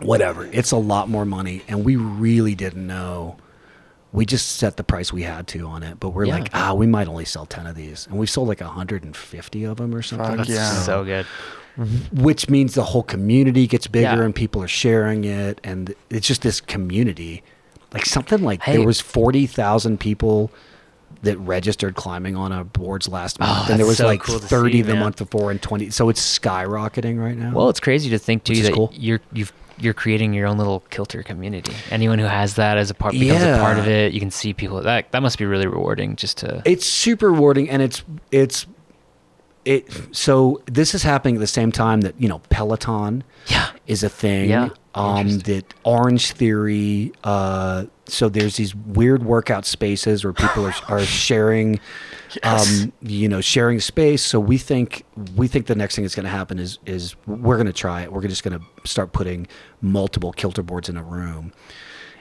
Whatever. 0.00 0.44
It's 0.52 0.72
a 0.72 0.76
lot 0.76 1.08
more 1.08 1.24
money. 1.24 1.62
And 1.68 1.84
we 1.84 1.96
really 1.96 2.54
didn't 2.54 2.86
know. 2.86 3.36
We 4.12 4.26
just 4.26 4.56
set 4.56 4.76
the 4.76 4.84
price 4.84 5.12
we 5.12 5.22
had 5.22 5.46
to 5.48 5.66
on 5.66 5.82
it. 5.82 5.98
But 6.00 6.10
we're 6.10 6.24
Yeah. 6.26 6.34
like 6.38 6.50
ah 6.52 6.74
we 6.74 6.86
might 6.86 7.06
only 7.08 7.24
sell 7.24 7.46
10 7.46 7.66
of 7.66 7.76
these. 7.76 8.06
And 8.08 8.18
we 8.18 8.26
sold 8.26 8.48
like 8.48 8.60
150 8.60 9.64
of 9.64 9.76
them 9.76 9.94
or 9.94 10.02
something. 10.02 10.36
Fuck 10.38 10.48
yeah. 10.48 10.70
So 10.82 11.04
good. 11.04 11.26
Which 12.12 12.48
means 12.48 12.74
the 12.74 12.82
whole 12.84 13.02
community 13.02 13.66
gets 13.66 13.86
bigger 13.86 14.02
Yeah. 14.04 14.22
and 14.22 14.34
people 14.34 14.62
are 14.62 14.68
sharing 14.68 15.24
it 15.24 15.60
and 15.64 15.94
it's 16.10 16.26
just 16.26 16.42
this 16.42 16.60
community 16.60 17.42
like 17.92 18.06
something 18.06 18.42
like 18.42 18.62
Hey. 18.62 18.76
there 18.78 18.86
was 18.86 19.00
40,000 19.00 19.98
people 20.00 20.50
that 21.22 21.36
registered 21.38 21.94
climbing 21.94 22.36
on 22.36 22.52
our 22.52 22.64
boards 22.64 23.08
last 23.08 23.40
month 23.40 23.66
oh, 23.68 23.70
and 23.70 23.78
there 23.78 23.86
was 23.86 23.98
so 23.98 24.06
like 24.06 24.20
cool 24.22 24.38
30 24.38 24.72
see, 24.72 24.82
the 24.82 24.92
man. 24.94 25.02
month 25.02 25.16
before 25.18 25.50
and 25.50 25.60
20 25.62 25.90
so 25.90 26.08
it's 26.08 26.38
skyrocketing 26.38 27.18
right 27.22 27.36
now 27.36 27.52
Well, 27.54 27.68
it's 27.68 27.80
crazy 27.80 28.10
to 28.10 28.18
think 28.18 28.44
too 28.44 28.62
that 28.62 28.72
cool. 28.74 28.90
you're 28.94 29.20
you've 29.32 29.52
you're 29.78 29.92
creating 29.94 30.32
your 30.32 30.46
own 30.46 30.56
little 30.56 30.80
kilter 30.88 31.22
community. 31.22 31.70
Anyone 31.90 32.18
who 32.18 32.24
has 32.24 32.54
that 32.54 32.78
as 32.78 32.88
a 32.88 32.94
part 32.94 33.12
becomes 33.12 33.42
a 33.42 33.58
part 33.58 33.78
of 33.78 33.86
it. 33.86 34.14
You 34.14 34.20
can 34.20 34.30
see 34.30 34.54
people 34.54 34.80
that 34.80 35.12
that 35.12 35.20
must 35.20 35.36
be 35.36 35.44
really 35.44 35.66
rewarding 35.66 36.16
just 36.16 36.38
to 36.38 36.62
it's 36.64 36.86
super 36.86 37.30
rewarding 37.30 37.68
and 37.68 37.82
it's 37.82 38.02
it's 38.32 38.66
it 39.66 39.88
so 40.14 40.62
this 40.66 40.94
is 40.94 41.02
happening 41.02 41.34
at 41.36 41.40
the 41.40 41.46
same 41.46 41.72
time 41.72 42.00
that 42.02 42.14
you 42.20 42.28
know 42.28 42.38
peloton 42.50 43.22
Yeah. 43.48 43.70
is 43.86 44.02
a 44.02 44.08
thing 44.08 44.48
Yeah. 44.50 44.68
um 44.94 45.38
that 45.40 45.74
orange 45.84 46.32
theory 46.32 47.12
uh 47.24 47.84
so 48.08 48.28
there's 48.28 48.56
these 48.56 48.74
weird 48.74 49.24
workout 49.24 49.66
spaces 49.66 50.22
where 50.24 50.32
people 50.32 50.64
are, 50.66 50.74
are 50.88 51.00
sharing 51.04 51.80
um 52.44 52.92
you 53.02 53.28
know 53.28 53.40
sharing 53.40 53.80
space 53.80 54.22
so 54.22 54.38
we 54.38 54.56
think 54.58 55.04
we 55.34 55.48
think 55.48 55.66
the 55.66 55.74
next 55.74 55.96
thing 55.96 56.04
that's 56.04 56.14
going 56.14 56.24
to 56.24 56.30
happen 56.30 56.58
is 56.58 56.78
is 56.86 57.16
we're 57.26 57.56
going 57.56 57.66
to 57.66 57.72
try 57.72 58.02
it 58.02 58.12
we're 58.12 58.22
just 58.26 58.44
going 58.44 58.58
to 58.58 58.64
start 58.88 59.12
putting 59.12 59.46
multiple 59.82 60.32
kilter 60.32 60.62
boards 60.62 60.88
in 60.88 60.96
a 60.96 61.02
room 61.02 61.52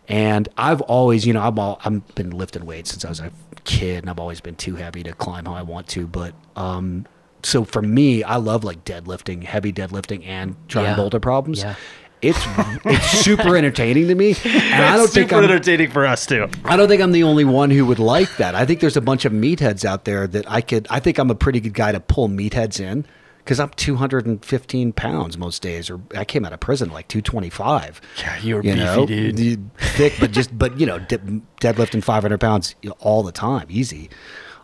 and 0.08 0.48
I've 0.56 0.82
always, 0.82 1.26
you 1.26 1.34
know, 1.34 1.42
I'm 1.42 1.58
all, 1.58 1.82
I've 1.84 2.14
been 2.14 2.30
lifting 2.30 2.64
weights 2.64 2.92
since 2.92 3.04
I 3.04 3.10
was 3.10 3.20
a 3.22 3.32
kid, 3.64 4.04
and 4.04 4.10
I've 4.12 4.20
always 4.20 4.40
been 4.40 4.54
too 4.56 4.76
heavy 4.76 5.02
to 5.02 5.14
climb 5.14 5.46
how 5.46 5.56
I 5.56 5.64
want 5.64 5.88
to. 5.88 6.06
But 6.06 6.36
um, 6.56 7.08
so 7.46 7.64
for 7.64 7.82
me, 7.82 8.24
I 8.24 8.38
love 8.38 8.64
like 8.64 8.84
deadlifting, 8.86 9.44
heavy 9.44 9.72
deadlifting, 9.72 10.26
and 10.26 10.56
trying 10.68 10.86
Yeah. 10.86 10.96
boulder 10.96 11.20
problems. 11.20 11.60
Yeah. 11.60 11.76
It's 12.22 12.40
it's 12.86 13.06
super 13.24 13.56
entertaining 13.56 14.08
to 14.08 14.16
me, 14.16 14.36
and 14.46 14.84
I 14.84 14.98
don't 14.98 15.10
think 15.10 15.30
super 15.30 15.36
I'm, 15.44 15.44
entertaining 15.50 15.92
for 15.92 16.06
us 16.06 16.26
too. 16.26 16.48
I 16.64 16.76
don't 16.76 16.88
think 16.88 17.02
I'm 17.02 17.12
the 17.12 17.24
only 17.24 17.44
one 17.46 17.70
who 17.70 17.86
would 17.86 18.00
like 18.00 18.38
that. 18.38 18.56
I 18.56 18.66
think 18.66 18.80
there's 18.80 18.98
a 18.98 19.02
bunch 19.02 19.26
of 19.26 19.34
meatheads 19.34 19.86
out 19.86 20.06
there 20.06 20.26
that 20.28 20.50
I 20.50 20.62
could. 20.62 20.88
I 20.90 21.00
think 21.00 21.20
I'm 21.20 21.30
a 21.30 21.36
pretty 21.36 21.60
good 21.60 21.74
guy 21.76 21.92
to 21.92 22.00
pull 22.00 22.28
meatheads 22.30 22.80
in 22.80 23.06
because 23.40 23.60
I'm 23.60 23.70
215 23.70 24.94
pounds 24.94 25.38
most 25.38 25.62
days, 25.62 25.90
or 25.90 26.02
I 26.18 26.26
came 26.26 26.46
out 26.46 26.54
of 26.54 26.60
prison 26.62 26.90
like 26.90 27.08
225. 27.10 28.02
Yeah, 28.18 28.38
you 28.40 28.56
were 28.56 28.64
you 28.64 28.74
beefy, 28.74 28.84
know, 28.86 29.06
dude. 29.06 29.78
Thick, 29.78 30.14
but 30.20 30.32
just 30.32 30.58
but 30.58 30.80
you 30.80 30.88
know, 30.88 31.00
deadlifting 31.00 32.04
500 32.04 32.40
pounds 32.40 32.74
all 33.00 33.22
the 33.22 33.34
time, 33.34 33.68
easy. 33.70 34.10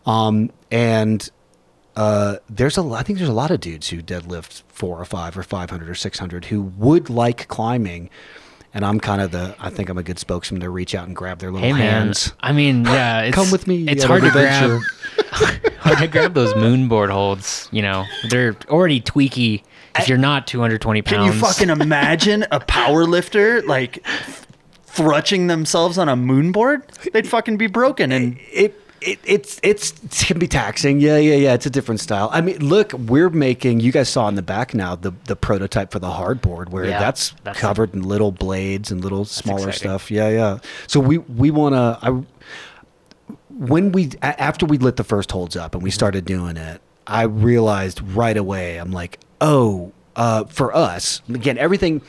Um, 0.07 0.49
and 0.71 1.29
uh, 1.95 2.37
there's 2.49 2.77
a 2.77 2.81
I 2.83 3.03
think 3.03 3.19
there's 3.19 3.29
a 3.29 3.33
lot 3.33 3.51
of 3.51 3.59
dudes 3.59 3.89
who 3.89 4.01
deadlift 4.01 4.63
four 4.67 4.99
or 4.99 5.05
five 5.05 5.37
or 5.37 5.43
500 5.43 5.89
or 5.89 5.95
600 5.95 6.45
who 6.45 6.61
would 6.77 7.09
like 7.09 7.47
climbing. 7.47 8.09
And 8.73 8.85
I'm 8.85 9.01
kind 9.01 9.21
of 9.21 9.31
the 9.31 9.53
I 9.59 9.69
think 9.69 9.89
I'm 9.89 9.97
a 9.97 10.03
good 10.03 10.17
spokesman 10.17 10.61
to 10.61 10.69
reach 10.69 10.95
out 10.95 11.05
and 11.05 11.13
grab 11.15 11.39
their 11.39 11.51
little 11.51 11.67
Hey 11.67 11.73
man, 11.73 11.81
hands. 12.05 12.31
I 12.39 12.53
mean, 12.53 12.85
yeah, 12.85 13.21
it's, 13.23 13.35
Come 13.35 13.51
with 13.51 13.67
me 13.67 13.85
It's 13.87 14.03
hard 14.05 14.23
an 14.23 14.29
to 14.29 14.33
grab. 14.33 14.81
hard 15.79 15.97
to 15.97 16.07
grab 16.07 16.33
those 16.33 16.55
moon 16.55 16.87
board 16.87 17.09
holds. 17.09 17.67
You 17.71 17.81
know, 17.81 18.05
they're 18.29 18.55
already 18.69 19.01
tweaky. 19.01 19.63
If 19.99 20.07
you're 20.07 20.17
not 20.17 20.47
220 20.47 21.01
pounds, 21.01 21.17
Can 21.17 21.25
you 21.25 21.33
fucking 21.37 21.69
imagine 21.69 22.45
a 22.49 22.61
power 22.61 23.03
lifter 23.03 23.61
like 23.63 24.01
thrutching 24.85 25.47
themselves 25.47 25.97
on 25.97 26.07
a 26.07 26.15
moon 26.15 26.53
board? 26.53 26.83
They'd 27.11 27.27
fucking 27.27 27.57
be 27.57 27.67
broken 27.67 28.13
and 28.13 28.39
it, 28.53 28.80
it 29.01 29.19
it's 29.25 29.59
it's 29.63 29.91
it 30.03 30.25
can 30.27 30.39
be 30.39 30.47
taxing. 30.47 30.99
Yeah, 30.99 31.17
yeah, 31.17 31.35
yeah. 31.35 31.53
It's 31.53 31.65
a 31.65 31.69
different 31.69 31.99
style. 32.01 32.29
I 32.31 32.41
mean, 32.41 32.59
look, 32.59 32.93
we're 32.93 33.29
making. 33.29 33.79
You 33.79 33.91
guys 33.91 34.09
saw 34.09 34.27
in 34.27 34.35
the 34.35 34.41
back 34.41 34.73
now 34.73 34.95
the 34.95 35.11
the 35.25 35.35
prototype 35.35 35.91
for 35.91 35.99
the 35.99 36.09
hardboard, 36.09 36.69
where 36.69 36.85
Yeah, 36.85 36.99
that's, 36.99 37.31
that's- 37.43 37.59
covered 37.59 37.93
in 37.93 38.03
little 38.03 38.31
blades 38.31 38.91
and 38.91 39.01
little 39.01 39.25
smaller 39.25 39.71
stuff. 39.71 40.11
Yeah, 40.11 40.29
yeah. 40.29 40.59
So 40.87 40.99
we 40.99 41.17
we 41.17 41.49
want 41.51 41.73
to. 41.75 41.97
I 42.01 42.23
when 43.49 43.91
we 43.91 44.11
after 44.21 44.65
we 44.65 44.77
lit 44.77 44.95
the 44.97 45.03
first 45.03 45.31
holds 45.31 45.55
up 45.55 45.71
Mm-hmm. 45.71 45.77
and 45.77 45.83
we 45.83 45.91
started 45.91 46.25
doing 46.25 46.57
it, 46.57 46.81
I 47.07 47.23
realized 47.23 48.01
right 48.01 48.37
away. 48.37 48.77
I'm 48.77 48.91
like, 48.91 49.19
oh. 49.39 49.91
Uh, 50.15 50.43
for 50.45 50.75
us, 50.75 51.21
again, 51.29 51.57
everything 51.57 52.01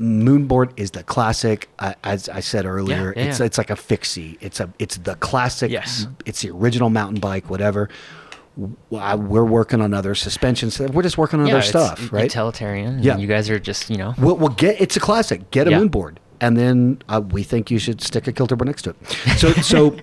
Moonboard 0.00 0.72
is 0.76 0.92
the 0.92 1.02
classic. 1.02 1.68
Uh, 1.78 1.94
as 2.04 2.28
I 2.28 2.40
said 2.40 2.66
earlier, 2.66 3.12
yeah, 3.16 3.24
it's 3.24 3.40
yeah. 3.40 3.46
it's 3.46 3.58
like 3.58 3.70
a 3.70 3.76
fixie. 3.76 4.38
It's 4.40 4.60
a 4.60 4.72
it's 4.78 4.96
the 4.98 5.16
classic. 5.16 5.70
Yes. 5.70 6.06
it's 6.24 6.42
the 6.42 6.50
original 6.50 6.88
mountain 6.90 7.20
bike. 7.20 7.50
Whatever. 7.50 7.88
I- 8.96 9.16
We're 9.16 9.44
working 9.44 9.80
on 9.80 9.94
other 9.94 10.14
suspensions. 10.14 10.78
We're 10.78 11.02
just 11.02 11.18
working 11.18 11.40
on 11.40 11.46
yeah, 11.46 11.54
other 11.54 11.62
stuff, 11.62 12.12
right? 12.12 12.24
Utilitarian. 12.24 13.02
Yeah. 13.02 13.14
Yeah, 13.14 13.18
you 13.18 13.26
guys 13.26 13.50
are 13.50 13.58
just 13.58 13.90
you 13.90 13.96
know. 13.96 14.14
We'll, 14.18 14.36
we'll 14.36 14.50
get 14.50 14.80
it's 14.80 14.96
a 14.96 15.00
classic. 15.00 15.50
Get 15.50 15.66
a 15.66 15.70
Yeah. 15.70 15.80
moon 15.80 16.18
and 16.42 16.56
then 16.56 17.00
uh, 17.08 17.22
we 17.30 17.44
think 17.44 17.70
you 17.70 17.78
should 17.78 18.02
stick 18.02 18.26
a 18.26 18.32
kilter 18.32 18.56
next 18.56 18.82
to 18.82 18.90
it. 18.90 19.38
So 19.38 19.52
so. 19.62 19.96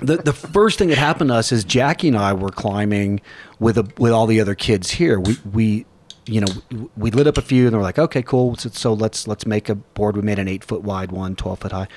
The, 0.00 0.18
the 0.18 0.32
first 0.32 0.78
thing 0.78 0.90
that 0.90 0.98
happened 0.98 1.30
to 1.30 1.34
us 1.34 1.50
is 1.50 1.64
Jackie 1.64 2.06
and 2.06 2.16
I 2.16 2.34
were 2.34 2.50
climbing 2.50 3.20
with 3.58 3.76
a, 3.76 3.90
with 3.98 4.12
all 4.12 4.28
the 4.28 4.40
other 4.40 4.54
kids 4.54 4.92
here. 4.92 5.18
We 5.18 5.38
we 5.52 5.86
you 6.26 6.40
know 6.40 6.88
we 6.96 7.10
lit 7.10 7.26
up 7.26 7.38
a 7.38 7.42
few 7.42 7.66
and 7.66 7.76
we're 7.76 7.82
like 7.82 7.98
okay 7.98 8.22
cool. 8.22 8.56
So, 8.56 8.68
so 8.70 8.92
let's 8.92 9.26
let's 9.26 9.46
make 9.46 9.68
a 9.68 9.74
board. 9.74 10.16
We 10.16 10.22
made 10.22 10.38
an 10.38 10.48
eight 10.48 10.64
foot 10.64 10.82
wide 10.82 11.12
one, 11.12 11.36
12 11.36 11.58
foot 11.58 11.72
high 11.72 11.88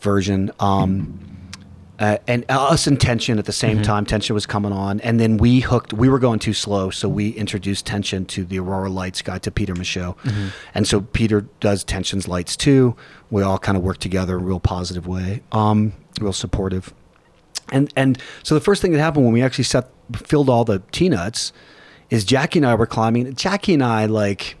version. 0.00 0.50
Um, 0.60 1.38
uh, 1.98 2.16
and 2.28 2.44
us 2.48 2.86
and 2.86 3.00
tension 3.00 3.40
at 3.40 3.44
the 3.46 3.52
same 3.52 3.82
time. 3.82 4.06
Tension 4.06 4.32
was 4.32 4.46
coming 4.46 4.70
on. 4.70 5.00
And 5.00 5.18
then 5.18 5.36
we 5.36 5.60
hooked 5.60 5.92
we 5.92 6.08
were 6.08 6.20
going 6.20 6.38
too 6.38 6.52
slow. 6.52 6.90
So 6.90 7.08
we 7.08 7.30
introduced 7.30 7.86
tension 7.86 8.24
to 8.26 8.44
the 8.44 8.60
aurora 8.60 8.88
lights 8.88 9.20
guy 9.20 9.38
to 9.38 9.50
peter 9.50 9.74
michaud. 9.74 10.14
And 10.74 10.86
so 10.86 11.00
peter 11.00 11.46
does 11.58 11.82
tension's 11.82 12.28
lights 12.28 12.56
too. 12.56 12.94
We 13.30 13.42
all 13.42 13.58
kind 13.58 13.76
of 13.76 13.82
work 13.82 13.98
together 13.98 14.36
in 14.36 14.44
a 14.44 14.46
real 14.46 14.60
positive 14.60 15.08
way 15.08 15.42
um, 15.50 15.92
real 16.20 16.32
supportive. 16.32 16.94
And 17.70 17.92
and 17.96 18.22
so 18.44 18.54
the 18.54 18.60
first 18.60 18.80
thing 18.80 18.92
that 18.92 19.00
happened 19.00 19.24
when 19.24 19.34
we 19.34 19.42
actually 19.42 19.64
set 19.64 19.90
filled 20.14 20.48
all 20.48 20.64
the 20.64 20.80
T 20.92 21.08
nuts 21.08 21.52
is 22.10 22.24
Jackie 22.24 22.58
and 22.60 22.66
I 22.66 22.74
were 22.74 22.86
climbing. 22.86 23.34
Jackie 23.34 23.74
and 23.74 23.82
I 23.84 24.06
like 24.06 24.56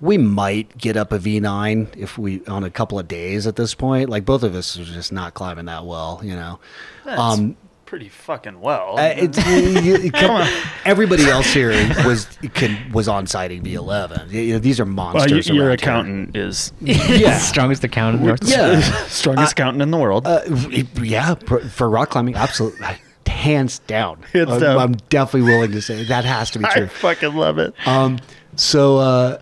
we 0.00 0.18
might 0.18 0.76
get 0.78 0.96
up 0.96 1.12
a 1.12 1.18
V9 1.18 1.96
if 1.96 2.18
we 2.18 2.44
on 2.46 2.64
a 2.64 2.70
couple 2.70 2.98
of 2.98 3.06
days 3.06 3.46
at 3.46 3.56
this 3.56 3.74
point. 3.74 4.08
Like 4.08 4.24
both 4.24 4.42
of 4.42 4.54
us 4.54 4.78
are 4.78 4.84
just 4.84 5.12
not 5.12 5.34
climbing 5.34 5.66
that 5.66 5.84
well, 5.84 6.20
you 6.24 6.34
know. 6.34 6.58
Um, 7.06 7.56
pretty 7.84 8.08
fucking 8.08 8.58
well. 8.60 8.98
uh, 8.98 9.12
it's, 9.14 9.46
you- 9.46 9.98
you- 9.98 10.10
everybody 10.86 11.28
else 11.28 11.52
here 11.52 11.70
was 12.06 12.26
could, 12.54 12.76
was 12.94 13.06
on 13.06 13.26
sighting 13.26 13.62
V11. 13.62 14.30
You 14.32 14.54
know, 14.54 14.58
these 14.58 14.80
are 14.80 14.84
well, 14.84 15.12
monsters. 15.12 15.46
your 15.48 15.70
accountant 15.70 16.34
is 16.34 16.72
Yeah. 16.80 17.36
strongest 17.38 17.84
accountant 17.84 18.22
in 18.22 18.26
North. 18.28 18.40
Yeah. 18.44 18.80
strongest 19.08 19.52
accountant 19.52 19.82
in 19.82 19.90
the 19.90 19.98
world. 19.98 20.26
Uh, 20.26 20.40
yeah, 21.02 21.34
for, 21.46 21.60
for 21.60 21.88
rock 21.90 22.08
climbing, 22.10 22.34
absolutely, 22.34 22.86
hands 23.42 23.80
down. 23.80 24.22
Hands 24.32 24.50
I'm, 24.50 24.60
down. 24.60 24.78
I'm 24.78 24.92
definitely 25.08 25.50
willing 25.50 25.72
to 25.72 25.82
say 25.82 26.04
that 26.04 26.24
has 26.24 26.50
to 26.52 26.58
be 26.58 26.64
true. 26.70 26.84
I 26.84 26.86
fucking 26.88 27.34
love 27.34 27.58
it. 27.58 27.74
Um, 27.86 28.18
so 28.56 28.98
uh, 28.98 29.38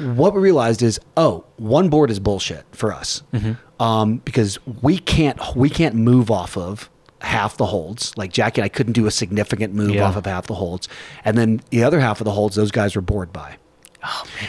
what 0.00 0.34
we 0.34 0.40
realized 0.40 0.82
is, 0.82 1.00
oh, 1.16 1.44
one 1.56 1.88
board 1.88 2.10
is 2.10 2.20
bullshit 2.20 2.64
for 2.72 2.92
us, 2.92 3.22
um, 3.80 4.18
because 4.18 4.58
we 4.82 4.98
can't 4.98 5.38
we 5.56 5.70
can't 5.70 5.94
move 5.94 6.30
off 6.30 6.56
of 6.56 6.90
half 7.20 7.56
the 7.56 7.66
holds. 7.66 8.16
Like 8.16 8.32
Jackie 8.32 8.60
and 8.60 8.64
I 8.66 8.68
couldn't 8.68 8.92
do 8.92 9.06
a 9.06 9.10
significant 9.10 9.72
move 9.74 9.90
Yeah. 9.90 10.04
off 10.04 10.16
of 10.16 10.26
half 10.26 10.46
the 10.46 10.54
holds, 10.54 10.88
and 11.24 11.38
then 11.38 11.60
the 11.70 11.82
other 11.84 12.00
half 12.00 12.20
of 12.20 12.24
the 12.24 12.32
holds, 12.32 12.56
those 12.56 12.70
guys 12.70 12.94
were 12.96 13.02
bored 13.02 13.32
by. 13.32 13.56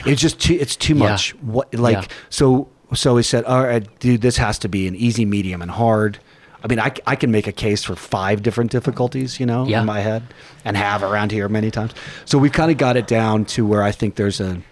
It's 0.05 0.21
just 0.21 0.39
too. 0.39 0.57
It's 0.59 0.75
too 0.75 0.93
Yeah. 0.95 0.99
much. 1.09 1.31
What 1.35 1.73
like 1.73 1.95
Yeah. 1.97 2.07
so? 2.29 2.67
So 2.93 3.15
we 3.15 3.23
said, 3.23 3.45
all 3.45 3.63
right, 3.63 3.83
dude, 3.99 4.21
this 4.21 4.37
has 4.37 4.59
to 4.59 4.69
be 4.69 4.87
an 4.87 4.95
easy, 4.95 5.25
medium, 5.25 5.61
and 5.63 5.71
hard. 5.71 6.19
I 6.65 6.67
mean, 6.67 6.79
I, 6.79 6.91
I 7.05 7.15
can 7.15 7.29
make 7.29 7.45
a 7.45 7.51
case 7.51 7.83
for 7.83 7.95
five 7.95 8.41
different 8.41 8.71
difficulties, 8.71 9.39
you 9.39 9.45
know, 9.45 9.67
Yeah. 9.67 9.81
in 9.81 9.85
my 9.85 9.99
head, 9.99 10.23
and 10.65 10.75
have 10.75 11.03
around 11.03 11.31
here 11.31 11.47
many 11.47 11.69
times. 11.69 11.91
So 12.25 12.39
we've 12.39 12.51
kind 12.51 12.71
of 12.71 12.77
got 12.79 12.97
it 12.97 13.05
down 13.05 13.45
to 13.45 13.67
where 13.67 13.83
I 13.83 13.91
think 13.91 14.15
there's 14.15 14.39
a. 14.41 14.63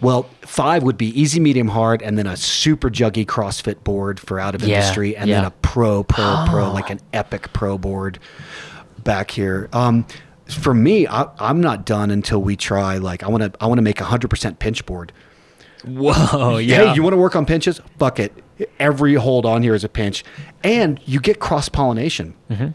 Well, 0.00 0.30
five 0.42 0.84
would 0.84 0.96
be 0.96 1.20
easy, 1.20 1.40
medium, 1.40 1.66
hard, 1.66 2.00
and 2.02 2.16
then 2.16 2.28
a 2.28 2.36
super 2.36 2.88
juggy 2.90 3.26
CrossFit 3.26 3.82
board 3.82 4.20
for 4.20 4.38
out 4.38 4.54
of 4.54 4.62
Yeah, 4.62 4.76
industry, 4.76 5.16
and 5.16 5.28
then 5.28 5.44
a 5.44 5.50
pro, 5.50 6.04
pro, 6.04 6.44
pro, 6.48 6.72
like 6.72 6.90
an 6.90 7.00
epic 7.12 7.52
pro 7.52 7.76
board 7.76 8.20
back 9.02 9.32
here. 9.32 9.68
Um, 9.72 10.06
for 10.48 10.72
me, 10.72 11.08
I, 11.08 11.26
I'm 11.40 11.60
not 11.60 11.84
done 11.84 12.12
until 12.12 12.40
we 12.40 12.54
try. 12.54 12.98
Like, 12.98 13.24
I 13.24 13.28
want 13.28 13.42
to, 13.42 13.52
I 13.60 13.66
want 13.66 13.78
to 13.78 13.82
make 13.82 14.00
a 14.00 14.04
hundred 14.04 14.28
percent 14.28 14.60
pinch 14.60 14.86
board. 14.86 15.10
Whoa, 15.84 16.58
yeah. 16.58 16.76
Hey, 16.88 16.94
you 16.94 17.02
want 17.02 17.12
to 17.14 17.18
work 17.18 17.36
on 17.36 17.46
pinches? 17.46 17.80
Fuck 17.98 18.18
it. 18.18 18.32
Every 18.78 19.14
hold 19.14 19.46
on 19.46 19.62
here 19.62 19.74
is 19.74 19.84
a 19.84 19.88
pinch, 19.88 20.24
and 20.64 21.00
you 21.06 21.20
get 21.20 21.38
cross 21.38 21.68
pollination. 21.68 22.34
Mm-hmm. 22.50 22.68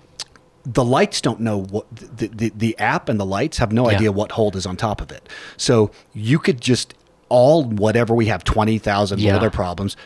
The 0.66 0.84
lights 0.86 1.20
don't 1.20 1.42
know 1.42 1.64
what 1.64 1.94
the, 1.94 2.28
the 2.28 2.54
the 2.56 2.80
app 2.80 3.10
and 3.10 3.20
the 3.20 3.26
lights 3.26 3.58
have 3.58 3.74
no 3.74 3.90
Yeah. 3.90 3.98
idea 3.98 4.12
what 4.14 4.32
hold 4.32 4.56
is 4.56 4.66
on 4.66 4.78
top 4.78 5.02
of 5.02 5.12
it. 5.12 5.28
So 5.58 5.92
you 6.14 6.40
could 6.40 6.62
just 6.62 6.94
all 7.28 7.66
whatever 7.66 8.16
we 8.16 8.28
have 8.28 8.46
twenty 8.46 8.78
thousand 8.78 9.20
Yeah. 9.20 9.34
boulder 9.34 9.50
problems. 9.50 9.98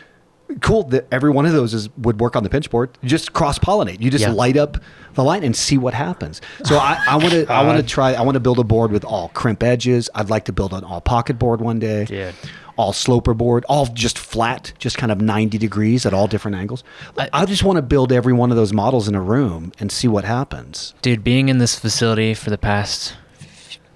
Cool. 0.60 0.82
That 0.84 1.06
every 1.12 1.30
one 1.30 1.46
of 1.46 1.52
those 1.52 1.74
is 1.74 1.88
would 1.98 2.18
work 2.20 2.34
on 2.34 2.42
the 2.42 2.48
pinch 2.48 2.70
board. 2.70 2.90
Just 3.04 3.34
cross 3.34 3.58
pollinate. 3.58 4.00
You 4.00 4.10
just 4.10 4.24
Yeah. 4.24 4.32
light 4.32 4.56
up 4.56 4.78
the 5.14 5.22
light 5.22 5.44
and 5.44 5.54
see 5.54 5.78
what 5.78 5.94
happens. 5.94 6.40
So 6.64 6.76
I 6.78 6.98
I 7.06 7.16
want 7.18 7.30
to 7.30 7.46
I 7.52 7.62
want 7.64 7.76
to 7.78 7.86
try. 7.86 8.14
I 8.14 8.22
want 8.22 8.34
to 8.34 8.40
build 8.40 8.58
a 8.58 8.64
board 8.64 8.90
with 8.90 9.04
all 9.04 9.28
crimp 9.34 9.62
edges. 9.62 10.10
I'd 10.14 10.30
like 10.30 10.46
to 10.46 10.52
build 10.52 10.72
an 10.72 10.82
all 10.82 11.00
pocket 11.00 11.38
board 11.38 11.60
one 11.60 11.78
day 11.78 12.06
Dude. 12.06 12.34
All 12.78 12.92
sloper 12.92 13.34
board, 13.34 13.66
all 13.68 13.86
just 13.86 14.16
flat, 14.16 14.72
just 14.78 14.96
kind 14.96 15.10
of 15.10 15.20
90 15.20 15.58
degrees 15.58 16.06
at 16.06 16.14
all 16.14 16.28
different 16.28 16.56
angles. 16.56 16.84
I, 17.32 17.44
just 17.44 17.64
want 17.64 17.76
to 17.76 17.82
build 17.82 18.12
every 18.12 18.32
one 18.32 18.52
of 18.52 18.56
those 18.56 18.72
models 18.72 19.08
in 19.08 19.16
a 19.16 19.20
room 19.20 19.72
and 19.80 19.90
see 19.90 20.06
what 20.06 20.24
happens. 20.24 20.94
Dude, 21.02 21.24
being 21.24 21.48
in 21.48 21.58
this 21.58 21.76
facility 21.76 22.34
for 22.34 22.50
the 22.50 22.56
past 22.56 23.16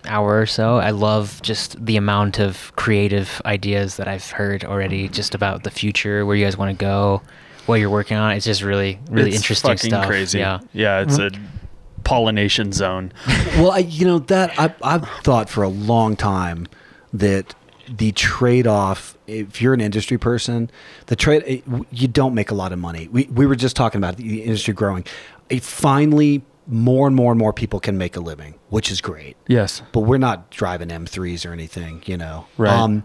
hour 0.04 0.40
or 0.40 0.46
so, 0.46 0.78
I 0.78 0.90
love 0.90 1.40
just 1.42 1.84
the 1.84 1.96
amount 1.96 2.40
of 2.40 2.74
creative 2.74 3.40
ideas 3.44 3.98
that 3.98 4.08
I've 4.08 4.28
heard 4.30 4.64
already 4.64 5.08
just 5.08 5.36
about 5.36 5.62
the 5.62 5.70
future, 5.70 6.26
where 6.26 6.34
you 6.34 6.44
guys 6.44 6.56
want 6.56 6.76
to 6.76 6.84
go, 6.84 7.22
what 7.66 7.76
you're 7.76 7.88
working 7.88 8.16
on. 8.16 8.32
It's 8.32 8.44
just 8.44 8.62
really, 8.62 8.98
really 9.08 9.30
It's 9.30 9.38
interesting 9.38 9.70
fucking 9.70 9.90
stuff. 9.90 10.06
Crazy. 10.06 10.40
Yeah. 10.40 10.58
yeah, 10.72 11.02
it's 11.02 11.18
mm-hmm. 11.18 11.40
a 11.40 12.02
pollination 12.02 12.72
zone. 12.72 13.12
well, 13.56 13.70
I, 13.70 13.78
you 13.78 14.06
know 14.06 14.18
that 14.18 14.58
I, 14.58 14.74
I've 14.82 15.08
thought 15.22 15.48
for 15.48 15.62
a 15.62 15.68
long 15.68 16.16
time 16.16 16.66
that 17.12 17.54
the 17.88 18.12
trade-off, 18.12 19.16
if 19.26 19.60
you're 19.62 19.74
an 19.74 19.80
industry 19.80 20.18
person, 20.18 20.70
the 21.06 21.16
trade 21.16 21.42
it- 21.46 21.64
you 21.90 22.08
don't 22.08 22.34
make 22.34 22.50
a 22.50 22.54
lot 22.54 22.72
of 22.72 22.78
money. 22.78 23.08
We 23.10 23.24
we 23.32 23.46
were 23.46 23.56
just 23.56 23.76
talking 23.76 23.98
about 23.98 24.16
the 24.16 24.42
industry 24.42 24.74
growing. 24.74 25.04
It 25.48 25.62
finally, 25.62 26.42
more 26.66 27.06
and 27.08 27.16
more 27.16 27.32
and 27.32 27.38
more 27.38 27.52
people 27.52 27.80
can 27.80 27.98
make 27.98 28.16
a 28.16 28.20
living, 28.20 28.54
which 28.70 28.90
is 28.90 29.00
great. 29.00 29.36
Yes. 29.48 29.82
but 29.92 30.00
we're 30.00 30.18
not 30.18 30.50
driving 30.50 30.88
M3s 30.88 31.44
or 31.44 31.52
anything, 31.52 32.02
you 32.06 32.16
know. 32.16 32.46
Right. 32.56 32.72
Um, 32.72 33.02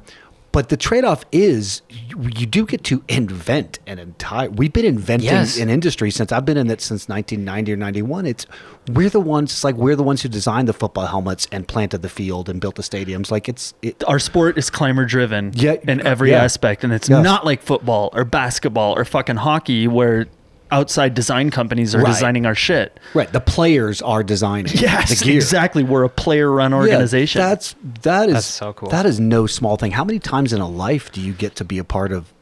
but 0.58 0.70
the 0.70 0.78
trade-off 0.78 1.24
is 1.32 1.84
you, 1.88 2.20
you 2.36 2.47
do 2.47 2.66
get 2.66 2.84
to 2.86 3.03
invent 3.08 3.78
an 3.86 3.99
entire. 3.99 4.49
We've 4.49 4.74
been 4.74 4.86
inventing 4.86 5.30
Yes. 5.30 5.60
an 5.60 5.70
industry 5.70 6.10
since 6.10 6.32
I've 6.32 6.45
been 6.45 6.58
in 6.58 6.72
it 6.72 6.82
since 6.82 7.08
1990 7.08 7.74
or 7.74 7.76
91. 7.76 8.26
It's 8.26 8.47
we're 8.91 9.12
the 9.12 9.20
ones. 9.20 9.51
It's 9.51 9.64
like 9.64 9.76
we're 9.76 9.95
the 9.95 10.01
ones 10.01 10.24
who 10.24 10.30
designed 10.30 10.68
the 10.68 10.74
football 10.74 11.05
helmets 11.05 11.47
and 11.51 11.68
planted 11.68 12.01
the 12.01 12.10
field 12.10 12.49
and 12.49 12.60
built 12.60 12.74
the 12.74 12.82
stadiums. 12.82 13.30
Like 13.30 13.47
it's 13.47 13.76
it, 13.84 14.03
our 14.08 14.18
sport 14.18 14.58
is 14.58 14.72
climber 14.72 15.05
driven 15.05 15.51
Yeah, 15.53 15.76
in 15.88 16.01
uh, 16.01 16.05
every 16.05 16.32
yeah. 16.32 16.43
aspect 16.43 16.84
and 16.84 16.91
it's 16.91 17.08
Yes. 17.08 17.24
not 17.24 17.45
like 17.45 17.62
football 17.62 18.10
or 18.14 18.26
basketball 18.26 18.97
or 18.97 19.05
fucking 19.05 19.36
hockey 19.36 19.88
where 19.88 20.26
outside 20.72 21.13
design 21.13 21.49
companies 21.51 21.95
are 21.95 22.01
Right. 22.01 22.13
designing 22.13 22.45
our 22.45 22.55
shit 22.55 22.99
right. 23.13 23.32
The 23.32 23.39
players 23.39 24.01
are 24.01 24.24
designing. 24.24 24.72
yes 24.76 25.20
the 25.20 25.26
gear. 25.26 25.36
exactly 25.36 25.84
we're 25.84 26.03
a 26.03 26.09
player 26.09 26.51
run 26.51 26.74
organization 26.74 27.39
Yeah, 27.41 27.49
that's 27.49 27.76
that 28.03 28.28
is 28.30 28.34
That's 28.36 28.45
so 28.47 28.74
cool. 28.74 28.89
That 28.89 29.05
is 29.05 29.20
no 29.20 29.47
small 29.47 29.78
thing. 29.78 29.91
How 29.91 30.03
many 30.03 30.20
times 30.20 30.53
in 30.53 30.61
a 30.61 30.68
life 30.70 31.11
do 31.11 31.22
you 31.22 31.34
get 31.34 31.55
to 31.55 31.65
be 31.65 31.78
a 31.78 31.84
part 31.84 32.11
of 32.11 32.34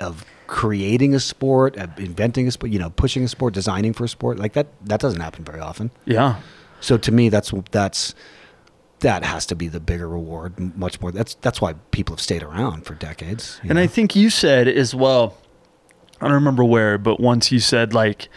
of 0.00 0.24
creating 0.46 1.14
a 1.14 1.20
sport, 1.20 1.76
of 1.76 1.98
inventing 1.98 2.46
a 2.48 2.50
sport, 2.50 2.70
you 2.72 2.78
know, 2.78 2.90
pushing 2.90 3.24
a 3.24 3.28
sport, 3.28 3.54
designing 3.54 3.92
for 3.92 4.04
a 4.04 4.08
sport? 4.08 4.38
Like 4.38 4.52
that 4.54 4.66
that 4.86 5.00
doesn't 5.00 5.20
happen 5.20 5.44
very 5.44 5.60
often. 5.60 5.90
yeah 6.04 6.36
So 6.80 6.96
to 6.98 7.12
me 7.12 7.28
that's 7.28 7.52
that's 7.70 8.14
that 9.00 9.24
has 9.24 9.44
to 9.46 9.54
be 9.54 9.68
the 9.68 9.80
bigger 9.80 10.08
reward 10.08 10.76
much 10.76 11.00
more 11.00 11.12
that's 11.12 11.34
that's 11.42 11.60
why 11.60 11.74
people 11.90 12.14
have 12.16 12.20
stayed 12.22 12.42
around 12.42 12.86
for 12.86 12.94
decades 12.94 13.60
And 13.62 13.74
know? 13.74 13.82
I 13.82 13.86
think 13.86 14.16
you 14.16 14.30
said 14.30 14.66
as 14.68 14.94
well, 14.94 15.36
I 16.20 16.26
don't 16.26 16.34
remember 16.34 16.64
where, 16.64 16.98
but 16.98 17.20
once 17.20 17.50
you 17.52 17.60
said 17.60 17.92
like 17.94 18.28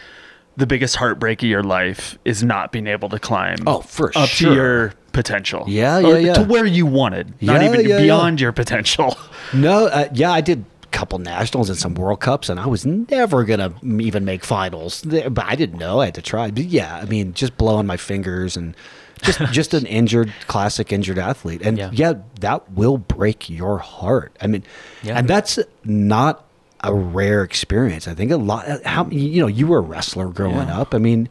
the 0.56 0.66
biggest 0.66 0.96
heartbreak 0.96 1.42
of 1.42 1.48
your 1.48 1.62
life 1.62 2.18
is 2.24 2.42
not 2.42 2.72
being 2.72 2.86
able 2.88 3.08
to 3.10 3.18
climb 3.18 3.58
Oh, 3.66 3.80
for 3.80 4.10
up 4.16 4.28
sure. 4.28 4.50
to 4.50 4.54
your 4.56 4.94
potential. 5.12 5.64
Yeah, 5.68 5.98
yeah, 6.00 6.16
yeah. 6.18 6.32
To 6.34 6.42
where 6.42 6.66
you 6.66 6.84
wanted, 6.84 7.40
not 7.40 7.62
Yeah, 7.62 7.68
even 7.68 7.82
yeah, 7.82 7.88
yeah. 7.96 8.02
beyond 8.02 8.40
your 8.40 8.52
potential. 8.52 9.16
No, 9.54 9.86
uh, 9.86 10.08
yeah, 10.12 10.30
I 10.30 10.42
did 10.42 10.64
a 10.82 10.86
couple 10.88 11.18
nationals 11.20 11.70
and 11.70 11.78
some 11.78 11.94
World 11.94 12.20
Cups, 12.20 12.50
and 12.50 12.60
I 12.60 12.66
was 12.66 12.84
never 12.84 13.44
gonna 13.44 13.72
even 13.82 14.26
make 14.26 14.44
finals. 14.44 15.02
But 15.02 15.38
I 15.46 15.54
didn't 15.54 15.78
know 15.78 16.00
I 16.00 16.06
had 16.06 16.14
to 16.16 16.22
try. 16.22 16.50
But 16.50 16.64
yeah, 16.64 16.96
I 16.96 17.06
mean, 17.06 17.32
just 17.32 17.56
blowing 17.56 17.86
my 17.86 17.96
fingers 17.96 18.56
and 18.58 18.74
just 19.22 19.38
just 19.52 19.72
an 19.72 19.86
injured, 19.86 20.34
classic 20.48 20.92
injured 20.92 21.18
athlete, 21.18 21.62
and 21.62 21.78
Yeah. 21.78 21.88
yeah. 21.94 22.12
that 22.40 22.70
will 22.72 22.98
break 22.98 23.48
your 23.48 23.78
heart. 23.78 24.36
I 24.42 24.48
mean, 24.48 24.64
Yeah. 25.02 25.16
and 25.18 25.26
that's 25.28 25.58
not 25.84 26.44
a 26.82 26.94
rare 26.94 27.42
experience. 27.42 28.06
I 28.08 28.14
think 28.14 28.30
a 28.30 28.36
lot. 28.36 28.84
How 28.84 29.06
you 29.08 29.40
know, 29.40 29.46
you 29.48 29.66
were 29.66 29.78
a 29.78 29.82
wrestler 29.82 30.28
growing 30.28 30.68
up. 30.70 30.94
I 30.94 30.98
mean, 30.98 31.28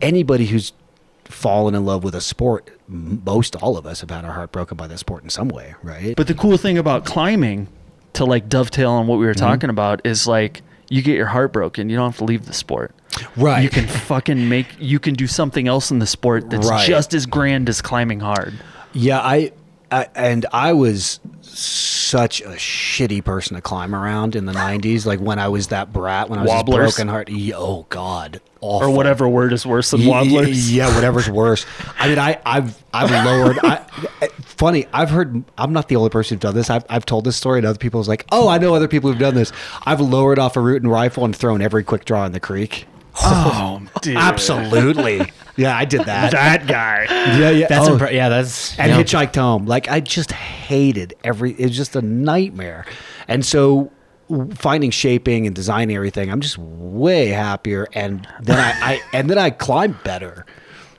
anybody 0.00 0.46
who's 0.46 0.72
fallen 1.24 1.74
in 1.74 1.84
love 1.84 2.04
with 2.04 2.14
a 2.14 2.20
sport, 2.20 2.70
most 2.88 3.56
all 3.56 3.76
of 3.76 3.86
us 3.86 4.00
have 4.00 4.10
had 4.10 4.24
our 4.24 4.32
heart 4.32 4.52
broken 4.52 4.76
by 4.76 4.86
the 4.86 4.98
sport 4.98 5.22
in 5.24 5.30
some 5.30 5.48
way, 5.48 5.74
right? 5.82 6.14
But 6.16 6.26
the 6.26 6.34
cool 6.34 6.56
thing 6.58 6.76
about 6.78 7.04
climbing, 7.06 7.68
to 8.14 8.24
like 8.24 8.48
dovetail 8.48 8.90
on 8.90 9.06
what 9.06 9.18
we 9.18 9.26
were 9.26 9.32
Mm-hmm. 9.32 9.44
talking 9.46 9.70
about, 9.70 10.00
is 10.04 10.26
like 10.26 10.62
you 10.90 11.00
get 11.02 11.16
your 11.16 11.26
heart 11.26 11.52
broken, 11.52 11.88
you 11.88 11.96
don't 11.96 12.10
have 12.12 12.18
to 12.18 12.24
leave 12.24 12.44
the 12.46 12.52
sport. 12.52 12.94
Right. 13.36 13.62
You 13.62 13.70
can 13.70 13.86
fucking 13.86 14.48
make. 14.48 14.66
You 14.78 14.98
can 14.98 15.14
do 15.14 15.26
something 15.26 15.66
else 15.68 15.90
in 15.90 15.98
the 16.00 16.06
sport 16.06 16.50
that's 16.50 16.68
Right. 16.68 16.86
just 16.86 17.14
as 17.14 17.26
grand 17.26 17.68
as 17.68 17.80
climbing 17.80 18.20
hard. 18.20 18.52
Yeah, 18.92 19.20
I, 19.20 19.52
I 19.90 20.08
and 20.14 20.44
I 20.52 20.72
was 20.72 21.20
such 21.58 22.40
a 22.40 22.50
shitty 22.50 23.24
person 23.24 23.56
to 23.56 23.62
climb 23.62 23.94
around 23.94 24.36
in 24.36 24.46
the 24.46 24.52
'90s. 24.52 25.06
Like 25.06 25.20
when 25.20 25.38
I 25.38 25.48
was 25.48 25.68
that 25.68 25.92
brat, 25.92 26.28
when 26.28 26.38
I 26.38 26.42
was 26.42 26.50
Wobblers? 26.50 26.96
broken 26.96 27.08
heart. 27.08 27.28
Oh 27.54 27.86
God, 27.88 28.40
awful. 28.60 28.88
Or 28.88 28.94
whatever 28.94 29.28
word 29.28 29.52
is 29.52 29.64
worse 29.66 29.90
than 29.90 30.06
wobblers. 30.06 30.72
Yeah, 30.72 30.94
whatever's 30.94 31.28
worse. 31.28 31.66
I 31.98 32.08
mean, 32.08 32.18
I, 32.18 32.40
I've 32.44 32.82
I've 32.92 33.10
lowered. 33.10 33.58
I, 33.62 33.78
funny, 34.42 34.86
I've 34.92 35.10
heard. 35.10 35.44
I'm 35.58 35.72
not 35.72 35.88
the 35.88 35.96
only 35.96 36.10
person 36.10 36.36
who's 36.36 36.42
done 36.42 36.54
this. 36.54 36.70
I've, 36.70 36.84
I've 36.88 37.06
told 37.06 37.24
this 37.24 37.36
story, 37.36 37.58
and 37.58 37.66
other 37.66 37.78
people 37.78 37.98
was 37.98 38.08
like, 38.08 38.24
"Oh, 38.32 38.48
I 38.48 38.58
know 38.58 38.74
other 38.74 38.88
people 38.88 39.10
who've 39.10 39.18
done 39.20 39.34
this." 39.34 39.52
I've 39.86 40.00
lowered 40.00 40.38
off 40.38 40.56
a 40.56 40.60
route 40.60 40.82
and 40.82 40.90
rifle 40.90 41.24
and 41.24 41.34
thrown 41.34 41.62
every 41.62 41.84
quick 41.84 42.04
draw 42.04 42.24
in 42.26 42.32
the 42.32 42.40
creek. 42.40 42.86
Oh, 43.22 43.82
dude. 44.02 44.16
Absolutely. 44.16 45.30
Yeah, 45.56 45.76
I 45.76 45.84
did 45.84 46.00
that. 46.06 46.32
That 46.32 46.66
guy. 46.66 47.06
yeah, 47.38 47.50
yeah. 47.50 47.66
That's 47.68 47.88
oh. 47.88 47.96
impre- 47.96 48.12
yeah. 48.12 48.28
That's 48.28 48.78
and 48.78 48.90
you 48.90 48.96
know, 48.96 49.02
hitchhiked 49.02 49.36
home. 49.36 49.66
Like 49.66 49.88
I 49.88 50.00
just 50.00 50.32
hated 50.32 51.14
every. 51.24 51.52
It 51.52 51.68
was 51.68 51.76
just 51.76 51.96
a 51.96 52.02
nightmare. 52.02 52.86
And 53.28 53.44
so 53.44 53.90
finding 54.54 54.90
shaping 54.90 55.46
and 55.46 55.54
designing 55.54 55.96
everything, 55.96 56.30
I'm 56.30 56.40
just 56.40 56.58
way 56.58 57.28
happier. 57.28 57.86
And 57.92 58.26
then 58.42 58.58
I, 58.58 58.94
I 58.94 59.00
and 59.12 59.30
then 59.30 59.38
I 59.38 59.50
climbed 59.50 60.02
better. 60.02 60.46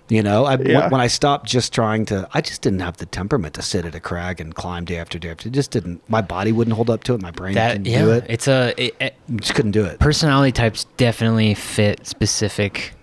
You 0.07 0.21
know, 0.21 0.45
I, 0.45 0.55
when- 0.55 0.67
Yeah. 0.67 0.89
when 0.89 1.01
I 1.01 1.07
stopped 1.07 1.47
just 1.47 1.73
trying 1.73 2.05
to, 2.05 2.29
I 2.31 2.39
just 2.41 2.61
didn't 2.61 2.81
have 2.81 2.97
the 2.97 3.07
temperament 3.07 3.55
to 3.55 3.63
sit 3.63 3.85
at 3.85 3.95
a 3.95 3.99
crag 3.99 4.39
and 4.39 4.53
climb 4.53 4.85
day 4.85 4.97
after 4.97 5.17
day 5.17 5.31
after. 5.31 5.49
It 5.49 5.53
just 5.53 5.71
didn't. 5.71 6.07
My 6.07 6.21
body 6.21 6.51
wouldn't 6.51 6.75
hold 6.75 6.91
up 6.91 7.03
to 7.05 7.15
it. 7.15 7.23
My 7.23 7.31
brain 7.31 7.55
that 7.55 7.71
didn't 7.73 7.87
yeah. 7.87 8.05
do 8.05 8.11
it. 8.11 8.25
It's 8.29 8.47
a 8.47 8.73
it, 8.77 8.95
it, 8.99 9.15
just 9.37 9.55
couldn't 9.55 9.71
do 9.71 9.83
it. 9.83 9.99
personality 9.99 10.51
types 10.51 10.85
definitely 10.97 11.55
fit 11.55 12.05
specific 12.05 12.93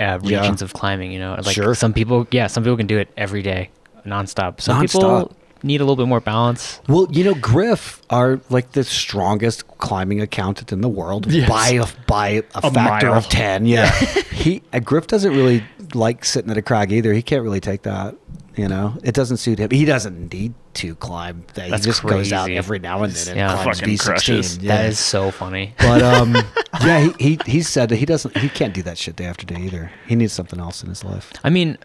uh, 0.00 0.18
Yeah. 0.22 0.40
regions 0.40 0.62
of 0.62 0.72
climbing. 0.72 1.12
You 1.12 1.18
know, 1.20 1.36
like 1.44 1.54
Sure. 1.54 1.74
some 1.74 1.92
people, 1.92 2.26
yeah, 2.30 2.46
some 2.48 2.62
people 2.64 2.76
can 2.76 2.86
do 2.86 2.98
it 2.98 3.08
every 3.16 3.42
day, 3.42 3.70
nonstop. 4.06 4.60
Some 4.60 4.78
Nonstop. 4.78 4.92
people 4.92 5.36
need 5.62 5.80
a 5.80 5.84
little 5.84 5.96
bit 5.96 6.08
more 6.08 6.20
balance. 6.20 6.80
Well, 6.88 7.06
you 7.10 7.24
know, 7.24 7.34
Griff 7.34 8.00
are 8.10 8.40
like 8.50 8.72
the 8.72 8.84
strongest 8.84 9.66
climbing 9.78 10.20
accountant 10.20 10.72
in 10.72 10.80
the 10.80 10.88
world 10.88 11.30
Yes. 11.30 11.48
by 11.48 11.68
a 11.70 11.86
by 12.06 12.28
a, 12.28 12.42
A 12.56 12.70
factor 12.70 13.08
mile. 13.08 13.18
of 13.18 13.28
ten. 13.28 13.66
Yeah, 13.66 13.90
he 14.32 14.62
uh, 14.72 14.78
Griff 14.80 15.06
doesn't 15.06 15.32
really 15.34 15.64
like 15.94 16.24
sitting 16.24 16.50
at 16.50 16.56
a 16.56 16.62
crag 16.62 16.92
either. 16.92 17.12
He 17.12 17.22
can't 17.22 17.42
really 17.42 17.60
take 17.60 17.82
that. 17.82 18.14
You 18.56 18.68
know, 18.68 18.98
it 19.04 19.14
doesn't 19.14 19.36
suit 19.38 19.58
him. 19.60 19.70
He 19.70 19.84
doesn't 19.84 20.32
need 20.32 20.52
to 20.74 20.94
climb. 20.96 21.44
That. 21.54 21.66
He 21.66 21.70
That's 21.70 21.84
just 21.84 22.02
goes 22.02 22.32
out 22.32 22.50
every 22.50 22.78
now 22.80 23.04
and 23.04 23.12
then 23.12 23.28
and 23.28 23.36
Yeah. 23.38 23.62
climbs 23.62 23.80
crushes. 24.02 24.46
sixteen. 24.50 24.66
Yeah. 24.66 24.76
That 24.76 24.86
is 24.90 24.98
so 24.98 25.30
funny. 25.30 25.72
But 25.78 26.02
um, 26.02 26.34
yeah, 26.82 27.00
he, 27.00 27.12
he 27.18 27.38
he 27.46 27.62
said 27.62 27.88
that 27.90 27.96
he 27.96 28.04
doesn't. 28.06 28.36
He 28.36 28.48
can't 28.48 28.74
do 28.74 28.82
that 28.82 28.98
shit 28.98 29.16
day 29.16 29.26
after 29.26 29.46
day 29.46 29.60
either. 29.62 29.92
He 30.06 30.16
needs 30.16 30.32
something 30.32 30.58
else 30.58 30.82
in 30.82 30.88
his 30.88 31.04
life. 31.04 31.32
I 31.44 31.48
mean, 31.48 31.78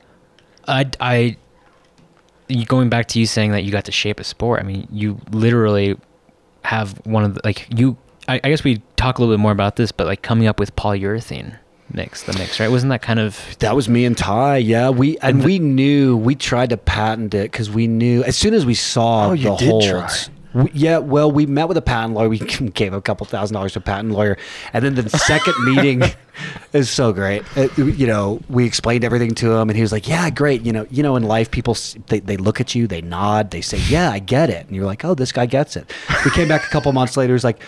I, 0.68 0.90
I, 1.00 1.38
going 2.68 2.90
back 2.90 3.08
to 3.10 3.20
you 3.20 3.26
saying 3.26 3.52
that 3.52 3.64
you 3.64 3.72
got 3.72 3.86
to 3.86 3.92
shape 3.92 4.20
a 4.20 4.24
sport. 4.24 4.60
I 4.62 4.64
mean, 4.64 4.88
you 4.92 5.20
literally 5.32 5.98
have 6.64 6.94
one 7.06 7.24
of 7.24 7.36
the, 7.36 7.42
like 7.44 7.68
you. 7.78 7.98
I, 8.28 8.42
I 8.44 8.50
guess 8.50 8.64
we 8.64 8.82
talk 8.96 9.18
a 9.18 9.22
little 9.22 9.36
bit 9.36 9.40
more 9.42 9.52
about 9.52 9.76
this, 9.76 9.92
but 9.92 10.08
like 10.08 10.22
coming 10.22 10.48
up 10.48 10.60
with 10.60 10.76
polyurethane 10.76 11.58
mix, 11.94 12.24
the 12.24 12.34
mix, 12.34 12.60
right? 12.60 12.70
Wasn't 12.70 12.90
that 12.90 13.02
kind 13.04 13.20
of 13.20 13.40
That 13.60 13.76
was 13.76 13.88
me 13.88 14.06
and 14.06 14.18
Ty. 14.18 14.58
Yeah, 14.58 14.90
we 14.90 15.18
and 15.20 15.44
we 15.44 15.60
knew 15.60 16.18
we 16.18 16.34
tried 16.36 16.72
to 16.72 16.78
patent 16.78 17.34
it 17.36 17.52
because 17.52 17.70
we 17.70 17.86
knew 17.88 18.24
as 18.24 18.36
soon 18.36 18.54
as 18.56 18.66
we 18.66 18.74
saw 18.74 19.30
Oh, 19.30 19.34
you 19.34 19.50
the 19.52 19.56
did 19.58 19.70
holds. 19.70 19.88
try. 19.88 20.10
We, 20.56 20.72
yeah, 20.74 21.00
well, 21.00 21.30
we 21.30 21.46
met 21.46 21.68
with 21.68 21.76
a 21.76 21.82
patent 21.82 22.14
lawyer. 22.14 22.30
We 22.30 22.40
gave 22.74 22.94
a 22.94 23.02
couple 23.02 23.26
thousand 23.26 23.54
dollars 23.54 23.74
to 23.74 23.80
a 23.80 23.82
patent 23.82 24.14
lawyer, 24.14 24.38
and 24.74 24.86
then 24.86 24.96
the 24.96 25.10
second 25.10 25.54
meeting 25.66 26.02
is 26.72 26.90
so 26.90 27.12
great. 27.12 27.44
Uh, 27.58 27.68
you 27.78 28.08
know, 28.08 28.42
we 28.50 28.66
explained 28.66 29.04
everything 29.04 29.36
to 29.36 29.52
him, 29.52 29.70
and 29.70 29.76
he 29.76 29.82
was 29.82 29.92
like, 29.92 30.08
"Yeah, 30.08 30.30
great." 30.30 30.62
You 30.62 30.72
know, 30.72 30.88
you 30.90 31.04
know, 31.04 31.18
in 31.18 31.24
life, 31.24 31.52
people 31.52 31.78
they, 32.08 32.22
they 32.22 32.38
look 32.38 32.62
at 32.62 32.74
you, 32.74 32.88
they 32.88 33.02
nod, 33.02 33.52
they 33.52 33.62
say, 33.62 33.80
"Yeah, 33.90 34.10
I 34.10 34.20
get 34.20 34.50
it," 34.50 34.66
and 34.66 34.76
you're 34.76 34.86
like, 34.86 35.04
"Oh, 35.04 35.14
this 35.14 35.34
guy 35.34 35.46
gets 35.46 35.76
it." 35.76 35.92
We 36.24 36.32
came 36.32 36.48
back 36.48 36.64
a 36.64 36.70
couple 36.70 36.92
months 36.94 37.18
later. 37.18 37.34
He's 37.34 37.44
like. 37.44 37.62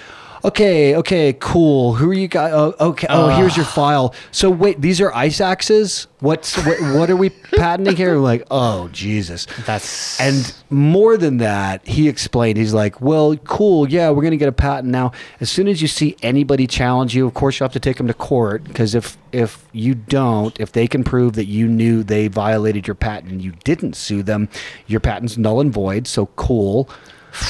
Okay, 0.43 0.95
okay, 0.95 1.33
cool. 1.39 1.93
Who 1.95 2.09
are 2.09 2.13
you 2.13 2.27
guys? 2.27 2.53
Oh, 2.53 2.75
okay. 2.79 3.07
Oh, 3.09 3.29
here's 3.29 3.55
your 3.55 3.65
file. 3.65 4.13
So 4.31 4.49
wait, 4.49 4.81
these 4.81 5.01
are 5.01 5.13
ice 5.13 5.41
axes. 5.41 6.07
What's 6.19 6.57
what? 6.65 6.79
What 6.95 7.09
are 7.09 7.15
we 7.15 7.29
patenting 7.29 7.95
here? 7.95 8.15
We're 8.15 8.21
like, 8.21 8.45
oh 8.49 8.87
Jesus. 8.89 9.47
that's 9.65 10.19
And 10.19 10.53
more 10.69 11.17
than 11.17 11.37
that, 11.37 11.85
he 11.87 12.07
explained, 12.07 12.57
he's 12.57 12.73
like, 12.73 13.01
well, 13.01 13.35
cool. 13.37 13.89
Yeah, 13.89 14.09
we're 14.09 14.21
going 14.21 14.31
to 14.31 14.37
get 14.37 14.49
a 14.49 14.53
patent 14.53 14.91
now. 14.91 15.11
As 15.39 15.49
soon 15.49 15.67
as 15.67 15.81
you 15.81 15.87
see 15.87 16.15
anybody 16.21 16.67
challenge 16.67 17.15
you, 17.15 17.25
of 17.27 17.33
course, 17.33 17.59
you 17.59 17.63
have 17.63 17.73
to 17.73 17.79
take 17.79 17.97
them 17.97 18.07
to 18.07 18.13
court 18.13 18.63
because 18.63 18.95
if, 18.95 19.17
if 19.31 19.65
you 19.71 19.95
don't, 19.95 20.59
if 20.59 20.71
they 20.71 20.87
can 20.87 21.03
prove 21.03 21.33
that 21.33 21.45
you 21.45 21.67
knew 21.67 22.03
they 22.03 22.27
violated 22.27 22.87
your 22.87 22.95
patent 22.95 23.31
and 23.31 23.41
you 23.41 23.53
didn't 23.63 23.95
sue 23.95 24.23
them, 24.23 24.49
your 24.87 24.99
patent's 24.99 25.37
null 25.37 25.61
and 25.61 25.71
void. 25.71 26.07
So 26.07 26.27
cool. 26.35 26.89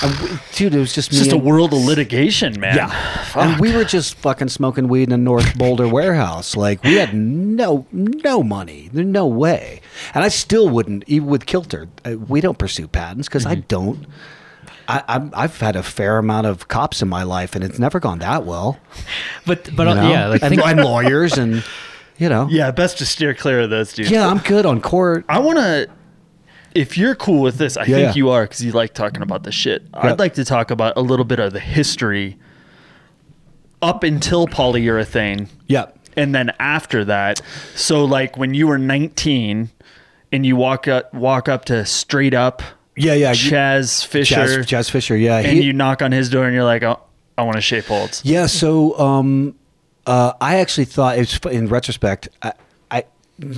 And 0.04 0.20
we- 0.20 0.30
dude, 0.54 0.76
it 0.76 0.80
was 0.80 0.94
just 0.94 1.10
It's 1.10 1.20
me 1.20 1.24
just 1.26 1.32
a 1.34 1.38
world 1.38 1.74
of 1.74 1.80
litigation, 1.80 2.60
man. 2.60 2.76
yeah. 2.76 3.26
And 3.36 3.60
we 3.60 3.76
were 3.76 3.86
just 3.86 4.16
fucking 4.16 4.50
smoking 4.50 4.88
weed 4.88 5.04
in 5.04 5.14
a 5.14 5.18
North 5.18 5.58
Boulder 5.58 5.88
warehouse. 5.88 6.56
Like 6.56 6.84
we 6.84 6.96
had 6.96 7.14
no 7.14 7.86
no 7.92 8.44
money. 8.44 8.90
There's 8.92 9.08
no 9.08 9.26
way. 9.28 9.82
And 10.14 10.24
I 10.24 10.28
still 10.28 10.70
wouldn't 10.70 11.04
even 11.08 11.28
with 11.30 11.46
Kilter. 11.46 11.88
Uh, 12.06 12.18
we 12.18 12.42
don't 12.42 12.58
pursue 12.58 12.88
patents 12.88 13.28
because 13.28 13.46
I 13.46 13.56
don't. 13.56 14.06
I, 14.90 15.04
I'm, 15.08 15.32
I've 15.34 15.60
had 15.60 15.76
a 15.76 15.84
fair 15.84 16.18
amount 16.18 16.48
of 16.48 16.70
cops 16.70 17.02
in 17.02 17.10
my 17.10 17.24
life, 17.24 17.56
and 17.56 17.64
it's 17.64 17.78
never 17.78 18.00
gone 18.00 18.20
that 18.20 18.46
well. 18.46 18.80
but 19.46 19.70
but 19.76 19.84
you 19.84 19.90
uh, 19.90 19.96
know? 19.96 20.10
yeah, 20.10 20.28
like 20.28 20.42
and, 20.42 20.50
think, 20.56 20.66
and 20.66 20.80
lawyers, 20.82 21.38
and 21.38 21.64
you 22.18 22.30
know, 22.30 22.48
Yeah, 22.52 22.72
best 22.72 22.98
to 23.00 23.06
steer 23.06 23.34
clear 23.34 23.62
of 23.62 23.70
those 23.70 23.94
dudes. 23.94 24.10
yeah, 24.12 24.28
I'm 24.28 24.40
good 24.40 24.66
on 24.66 24.80
court. 24.82 25.26
I 25.28 25.40
want 25.40 25.58
to. 25.58 25.90
If 26.78 26.98
you're 26.98 27.16
cool 27.16 27.42
with 27.42 27.58
this, 27.58 27.76
I 27.78 27.82
Yeah, 27.82 27.96
think 27.96 28.08
yeah. 28.08 28.14
you 28.16 28.30
are 28.30 28.44
because 28.44 28.64
you 28.64 28.72
like 28.72 28.94
talking 28.94 29.22
about 29.22 29.44
the 29.44 29.52
shit. 29.52 29.84
I'd 29.94 30.20
like 30.20 30.36
to 30.36 30.46
talk 30.46 30.70
about 30.72 30.94
a 30.96 31.02
little 31.02 31.26
bit 31.26 31.40
of 31.40 31.54
the 31.54 31.60
history 31.60 32.38
up 33.82 34.04
until 34.04 34.48
polyurethane 34.48 35.48
Yeah, 35.68 35.86
and 36.16 36.34
then 36.34 36.52
after 36.60 37.06
that. 37.06 37.42
So, 37.76 38.06
like 38.06 38.38
when 38.38 38.54
you 38.54 38.68
were 38.68 38.78
19 38.78 39.70
and 40.32 40.46
you 40.46 40.56
walk 40.56 40.88
up, 40.88 41.14
walk 41.14 41.48
up 41.50 41.66
to 41.66 41.86
Straight 41.86 42.34
Up 42.34 42.62
Yeah, 42.96 43.14
yeah. 43.14 43.32
Chaz 43.34 44.06
Fisher, 44.06 44.36
Chaz, 44.36 44.58
Chaz 44.66 44.90
Fisher. 44.92 45.16
Yeah, 45.18 45.38
and 45.40 45.64
you 45.64 45.74
knock 45.74 46.02
on 46.02 46.12
his 46.12 46.30
door 46.30 46.46
and 46.46 46.54
you're 46.54 46.64
like, 46.64 46.84
oh, 46.84 47.00
I 47.38 47.44
want 47.44 47.56
to 47.56 47.62
shape 47.62 47.86
holds. 47.86 48.22
Yeah, 48.26 48.48
so 48.48 48.98
um, 49.00 49.56
uh, 50.06 50.34
I 50.42 50.58
actually 50.58 50.86
thought 50.86 51.18
it's 51.18 51.38
in 51.52 51.68
retrospect. 51.68 52.30
I, 52.42 52.54
I 52.90 53.04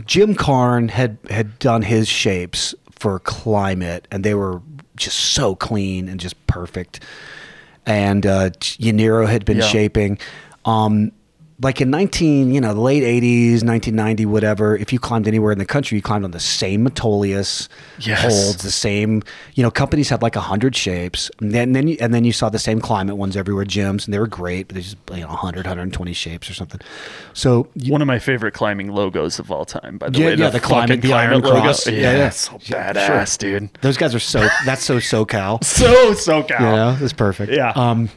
Jim 0.06 0.36
Karn 0.36 0.90
had 0.90 1.18
had 1.30 1.58
done 1.60 1.84
his 1.84 2.08
shapes 2.10 2.76
for 3.00 3.20
Climb 3.20 3.82
It, 3.82 4.08
and 4.12 4.24
they 4.24 4.34
were 4.34 4.62
just 4.96 5.18
so 5.18 5.56
clean 5.56 6.08
and 6.10 6.20
just 6.20 6.36
perfect. 6.48 7.00
And 7.86 8.26
uh, 8.26 8.50
Yaniro 8.52 9.28
had 9.28 9.46
been 9.46 9.58
Yeah. 9.58 9.68
shaping. 9.68 10.20
Um, 10.66 11.12
like 11.62 11.82
in 11.82 11.90
19, 11.90 12.52
you 12.54 12.62
know, 12.62 12.74
the 12.74 12.80
late 12.80 13.04
80s, 13.04 13.64
1990, 13.66 14.26
whatever, 14.26 14.78
if 14.78 14.94
you 14.94 15.00
climbed 15.00 15.28
anywhere 15.28 15.52
in 15.52 15.58
the 15.58 15.66
country, 15.66 15.98
you 15.98 16.02
climbed 16.02 16.24
on 16.24 16.32
the 16.32 16.40
same 16.40 16.88
Metolius 16.88 17.68
Yes. 18.00 18.22
holds, 18.22 18.64
the 18.64 18.72
same, 18.72 19.24
you 19.56 19.64
know, 19.64 19.70
companies 19.70 20.08
had 20.10 20.22
like 20.22 20.36
100 20.36 20.74
shapes. 20.76 21.30
And 21.42 21.52
then, 21.52 21.74
then 21.74 21.88
you, 21.90 21.98
and 22.00 22.14
then 22.14 22.24
you 22.24 22.32
saw 22.32 22.48
the 22.50 22.60
same 22.60 22.80
Climb 22.80 23.10
It 23.10 23.18
ones 23.18 23.36
everywhere, 23.36 23.66
gyms, 23.66 24.06
and 24.06 24.14
they 24.14 24.20
were 24.20 24.28
great, 24.28 24.68
but 24.70 24.76
they 24.76 24.82
just, 24.82 24.96
you 25.12 25.18
know, 25.22 25.28
100, 25.28 25.66
120 25.66 26.14
shapes 26.14 26.50
or 26.50 26.54
something. 26.54 26.80
So, 27.34 27.68
you, 27.76 27.92
One 27.92 28.02
of 28.02 28.08
my 28.08 28.20
favorite 28.20 28.54
climbing 28.54 28.92
logos 28.94 29.38
of 29.40 29.52
all 29.52 29.66
time, 29.66 29.98
by 29.98 30.10
the 30.10 30.20
Yeah, 30.20 30.26
way. 30.28 30.36
yeah, 30.36 30.50
the 30.50 30.60
Climb 30.62 30.86
It- 30.86 30.96
fucking 30.96 31.02
the 31.10 31.14
Iron 31.14 31.34
logo. 31.42 31.50
Cross. 31.62 31.88
Yeah, 31.88 31.94
Yeah, 32.00 32.12
yeah. 32.18 32.30
so 32.30 32.58
Yeah, 32.64 32.94
badass, 32.94 33.38
dude. 33.38 33.70
those 33.82 33.98
guys 33.98 34.16
are 34.16 34.20
so, 34.20 34.48
that's 34.66 34.84
so 34.84 34.98
SoCal. 34.98 35.62
So 35.80 36.14
so 36.14 36.44
cow. 36.44 36.58
You 36.60 36.76
know, 36.76 36.98
it's 37.02 37.14
perfect. 37.14 37.52
Yeah. 37.52 37.72
Um, 37.76 38.10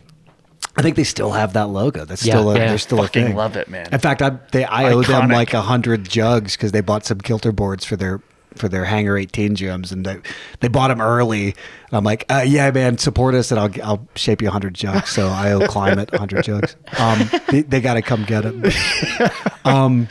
I 0.77 0.83
think 0.83 0.97
they 0.97 1.05
still 1.05 1.33
have 1.33 1.53
that 1.53 1.69
logo. 1.69 2.05
That's 2.05 2.25
Yeah, 2.25 2.35
still 2.35 2.51
a, 2.51 2.55
yeah. 2.59 2.69
they're 2.69 2.79
still 2.79 3.01
a 3.01 3.03
Fucking 3.03 3.27
thing. 3.27 3.37
love 3.37 3.57
it, 3.57 3.69
man. 3.69 3.89
In 3.93 3.99
fact, 3.99 4.23
I 4.23 4.31
they 4.53 4.65
I 4.65 4.93
owe 4.93 5.03
them 5.03 5.29
like 5.29 5.53
a 5.55 5.61
hundred 5.63 6.09
jugs 6.09 6.57
because 6.57 6.73
they 6.73 6.81
bought 6.81 7.05
some 7.05 7.19
kilter 7.21 7.53
boards 7.53 7.85
for 7.85 7.97
their 7.97 8.21
for 8.57 8.69
their 8.69 8.85
Hangar 8.85 9.17
18 9.17 9.57
gyms, 9.57 9.93
and 9.93 10.05
they 10.05 10.19
they 10.61 10.69
bought 10.69 10.89
them 10.89 11.01
early. 11.01 11.47
And 11.47 11.55
I'm 11.93 12.05
like, 12.05 12.25
uh, 12.31 12.45
yeah, 12.47 12.71
man, 12.71 12.97
support 12.99 13.35
us, 13.35 13.51
and 13.51 13.61
I'll 13.61 13.71
I'll 13.83 14.09
shape 14.17 14.41
you 14.43 14.49
a 14.49 14.51
hundred 14.51 14.75
jugs. 14.75 15.11
So 15.11 15.29
I 15.29 15.53
owe 15.53 15.67
Climb 15.67 15.99
It 15.99 16.11
a 16.13 16.19
hundred 16.19 16.45
jugs. 16.45 16.77
Um, 16.99 17.29
they, 17.51 17.63
they 17.63 17.81
got 17.81 17.95
to 17.95 18.03
come 18.03 18.25
get 18.25 18.45
it. 18.47 19.33
um, 19.67 20.09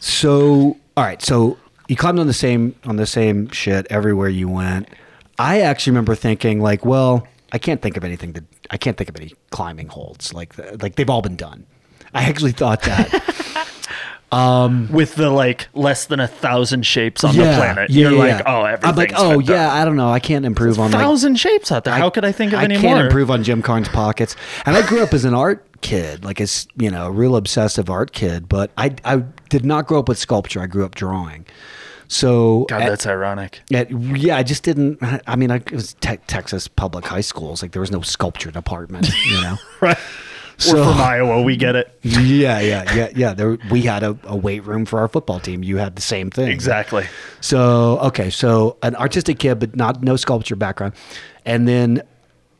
so 0.00 0.76
all 0.96 1.04
right, 1.04 1.22
so 1.22 1.56
you 1.88 1.96
climbed 1.96 2.18
on 2.18 2.26
the 2.26 2.32
same 2.32 2.74
on 2.84 2.96
the 2.96 3.06
same 3.06 3.48
shit 3.50 3.86
everywhere 3.90 4.28
you 4.28 4.48
went. 4.48 4.88
I 5.38 5.60
actually 5.60 5.92
remember 5.92 6.14
thinking 6.14 6.60
like, 6.60 6.84
well, 6.84 7.26
I 7.52 7.58
can't 7.58 7.80
think 7.82 7.96
of 7.96 8.04
anything 8.04 8.32
that 8.32 8.44
I 8.70 8.76
can't 8.76 8.96
think 8.96 9.08
of 9.08 9.16
any 9.16 9.32
climbing 9.50 9.88
holds 9.88 10.32
like 10.34 10.54
like 10.82 10.96
they've 10.96 11.10
all 11.10 11.22
been 11.22 11.36
done. 11.36 11.66
I 12.14 12.24
actually 12.24 12.52
thought 12.52 12.82
that. 12.82 13.66
Um, 14.30 14.92
with 14.92 15.14
the 15.14 15.30
like 15.30 15.68
less 15.72 16.04
than 16.04 16.20
a 16.20 16.26
thousand 16.28 16.84
shapes 16.84 17.24
on 17.24 17.34
the 17.34 17.44
planet. 17.44 17.88
You're 17.88 18.10
like, 18.12 18.42
oh, 18.44 18.64
everything's 18.64 18.90
I'm 18.90 18.96
like, 18.96 19.12
oh 19.16 19.40
done. 19.40 19.54
yeah, 19.56 19.72
I 19.72 19.86
don't 19.86 19.96
know. 19.96 20.10
I 20.10 20.20
can't 20.20 20.44
improve 20.44 20.78
on 20.78 20.90
like 20.90 21.00
thousand 21.00 21.36
shapes 21.36 21.72
out 21.72 21.84
there. 21.84 21.94
How 21.94 22.10
could 22.10 22.26
I 22.26 22.32
think 22.32 22.52
of 22.52 22.58
I 22.58 22.64
any 22.64 22.74
can't 22.76 22.98
more? 22.98 23.06
improve 23.06 23.30
on 23.30 23.42
Jim 23.42 23.62
Karn's 23.62 23.88
pockets. 23.88 24.36
And 24.66 24.76
I 24.76 24.86
grew 24.86 25.02
up 25.02 25.14
as 25.14 25.24
an 25.24 25.32
art 25.32 25.64
kid, 25.80 26.26
like 26.26 26.42
as 26.42 26.68
you 26.76 26.90
know, 26.90 27.06
a 27.06 27.10
real 27.10 27.36
obsessive 27.36 27.88
art 27.88 28.12
kid. 28.12 28.50
But 28.50 28.70
I 28.76 28.96
I 29.02 29.24
did 29.48 29.64
not 29.64 29.86
grow 29.86 29.98
up 30.00 30.08
with 30.10 30.18
sculpture. 30.18 30.60
I 30.60 30.66
grew 30.66 30.84
up 30.84 30.94
drawing. 30.94 31.46
So 32.08 32.64
God, 32.68 32.82
at- 32.82 32.88
that's 32.88 33.06
ironic. 33.06 33.60
at- 33.72 33.90
yeah, 33.90 34.36
I 34.36 34.42
just 34.42 34.62
didn't. 34.62 34.98
I 35.26 35.36
mean, 35.36 35.50
I, 35.50 35.56
it 35.56 35.72
was 35.72 35.94
te- 35.94 36.16
Texas 36.26 36.66
public 36.66 37.04
high 37.04 37.20
schools. 37.20 37.62
Like 37.62 37.72
there 37.72 37.80
was 37.80 37.90
no 37.92 38.00
sculpture 38.02 38.50
department, 38.50 39.08
you 39.26 39.40
know. 39.42 39.56
Right. 39.80 39.98
So- 40.60 40.74
We're 40.74 40.84
from 40.92 41.00
Iowa. 41.00 41.42
We 41.42 41.56
get 41.56 41.76
it. 41.76 41.96
yeah, 42.02 42.58
yeah, 42.58 42.92
yeah, 42.92 43.08
yeah. 43.14 43.32
There, 43.32 43.58
we 43.70 43.82
had 43.82 44.02
a, 44.02 44.18
a 44.24 44.34
weight 44.34 44.64
room 44.64 44.86
for 44.86 44.98
our 44.98 45.06
football 45.06 45.38
team. 45.38 45.62
You 45.62 45.76
had 45.76 45.94
the 45.94 46.02
same 46.02 46.30
thing. 46.30 46.48
Exactly. 46.48 47.06
So 47.40 47.98
okay, 48.00 48.28
so 48.30 48.76
an 48.82 48.96
artistic 48.96 49.38
kid, 49.38 49.60
but 49.60 49.76
not 49.76 50.02
no 50.02 50.16
sculpture 50.16 50.56
background, 50.56 50.94
and 51.44 51.68
then 51.68 52.02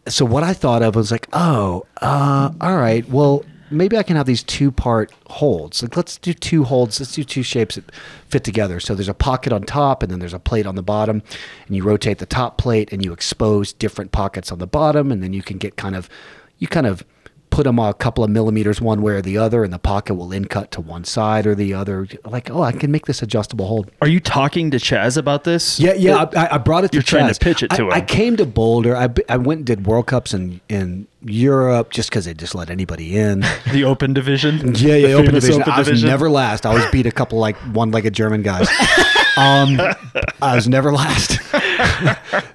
so 0.06 0.24
what 0.24 0.44
I 0.44 0.52
thought 0.54 0.82
of 0.82 0.94
was 0.94 1.10
like, 1.10 1.26
oh, 1.32 1.86
uh, 2.00 2.52
all 2.60 2.76
right, 2.76 3.08
well 3.08 3.44
maybe 3.70 3.96
I 3.96 4.02
can 4.02 4.16
have 4.16 4.26
these 4.26 4.42
two 4.42 4.70
part 4.70 5.12
holds. 5.28 5.82
Like 5.82 5.96
let's 5.96 6.16
do 6.16 6.34
two 6.34 6.64
holds. 6.64 7.00
Let's 7.00 7.14
do 7.14 7.24
two 7.24 7.42
shapes 7.42 7.74
that 7.76 7.90
fit 8.28 8.44
together. 8.44 8.80
So 8.80 8.94
there's 8.94 9.08
a 9.08 9.14
pocket 9.14 9.52
on 9.52 9.62
top, 9.62 10.02
and 10.02 10.10
then 10.10 10.18
there's 10.18 10.34
a 10.34 10.38
plate 10.38 10.66
on 10.66 10.74
the 10.74 10.82
bottom, 10.82 11.22
and 11.66 11.76
you 11.76 11.82
rotate 11.84 12.18
the 12.18 12.26
top 12.26 12.58
plate, 12.58 12.92
and 12.92 13.04
you 13.04 13.12
expose 13.12 13.72
different 13.72 14.12
pockets 14.12 14.50
on 14.52 14.58
the 14.58 14.66
bottom, 14.66 15.12
and 15.12 15.22
then 15.22 15.32
you 15.32 15.42
can 15.42 15.58
get 15.58 15.76
kind 15.76 15.96
of, 15.96 16.08
you 16.58 16.68
kind 16.68 16.86
of 16.86 17.04
put 17.58 17.64
them 17.64 17.80
a 17.80 17.92
couple 17.92 18.22
of 18.22 18.30
millimeters 18.30 18.80
one 18.80 19.02
way 19.02 19.14
or 19.14 19.20
the 19.20 19.36
other, 19.36 19.64
and 19.64 19.72
the 19.72 19.80
pocket 19.80 20.14
will 20.14 20.30
in 20.30 20.44
cut 20.44 20.70
to 20.70 20.80
one 20.80 21.02
side 21.02 21.44
or 21.44 21.56
the 21.56 21.74
other. 21.74 22.06
Like, 22.24 22.52
oh, 22.52 22.62
I 22.62 22.70
can 22.70 22.92
make 22.92 23.06
this 23.06 23.20
adjustable 23.20 23.66
hold. 23.66 23.90
Are 24.00 24.06
you 24.06 24.20
talking 24.20 24.70
to 24.70 24.76
Chaz 24.76 25.16
about 25.16 25.42
this? 25.42 25.80
Yeah, 25.80 25.94
yeah. 25.94 26.26
I, 26.36 26.54
I 26.54 26.58
brought 26.58 26.84
it 26.84 26.92
to 26.92 26.98
You're 26.98 27.02
trying 27.02 27.34
to 27.34 27.40
pitch 27.40 27.64
it 27.64 27.70
to 27.70 27.88
I, 27.88 27.96
I 27.96 28.00
came 28.00 28.36
to 28.36 28.46
Boulder. 28.46 28.96
I, 28.96 29.08
I 29.28 29.38
went 29.38 29.58
and 29.58 29.66
did 29.66 29.86
World 29.88 30.06
Cups 30.06 30.34
in, 30.34 30.60
in 30.68 31.08
Europe 31.20 31.90
just 31.90 32.10
because 32.10 32.26
they 32.26 32.34
just 32.34 32.54
let 32.54 32.70
anybody 32.70 33.16
in. 33.18 33.44
The 33.72 33.82
open 33.82 34.14
division. 34.14 34.76
Yeah, 34.76 34.94
yeah. 34.94 35.08
The 35.08 35.12
Open 35.14 35.34
division. 35.34 35.62
Open 35.62 35.72
I 35.72 35.78
was 35.80 35.88
division? 35.88 36.08
never 36.10 36.30
last. 36.30 36.64
I 36.64 36.68
always 36.70 36.88
beat 36.92 37.06
a 37.06 37.10
couple 37.10 37.40
like 37.40 37.56
one-legged 37.74 38.14
German 38.14 38.42
guys. 38.42 38.68
um, 39.36 39.80
I 40.40 40.54
was 40.54 40.68
never 40.68 40.92
last. 40.92 41.40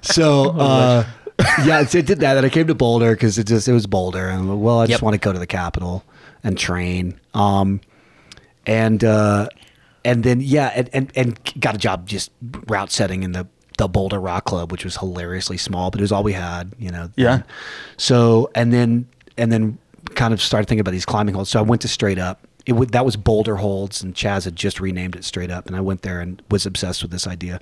so 0.00 0.52
uh, 0.58 1.04
yeah, 1.64 1.84
so 1.84 1.98
I 1.98 2.02
did 2.02 2.20
that. 2.20 2.36
And 2.36 2.46
I 2.46 2.48
came 2.48 2.66
to 2.68 2.74
Boulder 2.74 3.12
because 3.12 3.38
it 3.38 3.46
just 3.46 3.66
it 3.68 3.72
was 3.72 3.86
Boulder, 3.86 4.28
and 4.28 4.48
like, 4.48 4.58
well, 4.58 4.80
I 4.80 4.86
just 4.86 5.00
Yep. 5.00 5.02
want 5.02 5.14
to 5.14 5.18
go 5.18 5.32
to 5.32 5.38
the 5.38 5.46
capital 5.46 6.04
and 6.42 6.56
train. 6.58 7.18
Um, 7.34 7.80
and 8.66 9.02
uh, 9.04 9.48
and 10.04 10.22
then 10.22 10.40
yeah, 10.40 10.72
and, 10.74 10.90
and 10.92 11.12
and 11.16 11.52
got 11.60 11.74
a 11.74 11.78
job 11.78 12.06
just 12.06 12.30
route 12.68 12.90
setting 12.92 13.22
in 13.22 13.32
the 13.32 13.46
the 13.78 13.88
Boulder 13.88 14.20
Rock 14.20 14.44
Club, 14.44 14.70
which 14.70 14.84
was 14.84 14.96
hilariously 14.96 15.56
small, 15.56 15.90
but 15.90 16.00
it 16.00 16.04
was 16.04 16.12
all 16.12 16.22
we 16.22 16.32
had, 16.32 16.72
you 16.78 16.90
know. 16.90 17.10
Yeah. 17.16 17.42
So 17.96 18.50
and 18.54 18.72
then 18.72 19.06
and 19.36 19.50
then 19.50 19.78
kind 20.14 20.32
of 20.32 20.40
started 20.40 20.68
thinking 20.68 20.80
about 20.80 20.92
these 20.92 21.04
climbing 21.06 21.34
holds. 21.34 21.50
So 21.50 21.58
I 21.58 21.62
went 21.62 21.82
to 21.82 21.88
Straight 21.88 22.18
Up. 22.18 22.46
It 22.66 22.72
would 22.74 22.90
that 22.92 23.04
was 23.04 23.16
Boulder 23.16 23.56
Holds, 23.56 24.02
and 24.02 24.14
Chaz 24.14 24.44
had 24.44 24.54
just 24.56 24.78
renamed 24.80 25.16
it 25.16 25.24
Straight 25.24 25.50
Up, 25.50 25.66
and 25.66 25.74
I 25.74 25.80
went 25.80 26.02
there 26.02 26.20
and 26.20 26.40
was 26.50 26.64
obsessed 26.64 27.02
with 27.02 27.10
this 27.10 27.26
idea. 27.26 27.60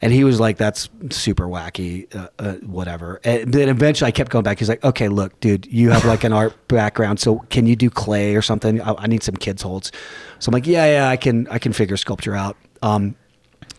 And 0.00 0.12
he 0.12 0.24
was 0.24 0.38
like, 0.38 0.58
"That's 0.58 0.88
super 1.10 1.46
wacky, 1.46 2.14
uh, 2.14 2.28
uh, 2.38 2.54
whatever." 2.56 3.20
And 3.24 3.52
then 3.52 3.68
eventually, 3.68 4.08
I 4.08 4.12
kept 4.12 4.30
going 4.30 4.44
back. 4.44 4.58
He's 4.58 4.68
like, 4.68 4.84
"Okay, 4.84 5.08
look, 5.08 5.38
dude, 5.40 5.66
you 5.66 5.90
have 5.90 6.04
like 6.04 6.24
an 6.24 6.32
art 6.32 6.68
background, 6.68 7.20
so 7.20 7.40
can 7.50 7.66
you 7.66 7.76
do 7.76 7.90
clay 7.90 8.36
or 8.36 8.42
something? 8.42 8.80
I, 8.80 8.94
I 8.94 9.06
need 9.06 9.22
some 9.22 9.36
kids 9.36 9.62
holds." 9.62 9.90
So 10.38 10.50
I'm 10.50 10.52
like, 10.52 10.66
"Yeah, 10.66 10.86
yeah, 10.86 11.08
I 11.08 11.16
can, 11.16 11.48
I 11.48 11.58
can 11.58 11.72
figure 11.72 11.96
sculpture 11.96 12.34
out." 12.34 12.56
Um, 12.82 13.16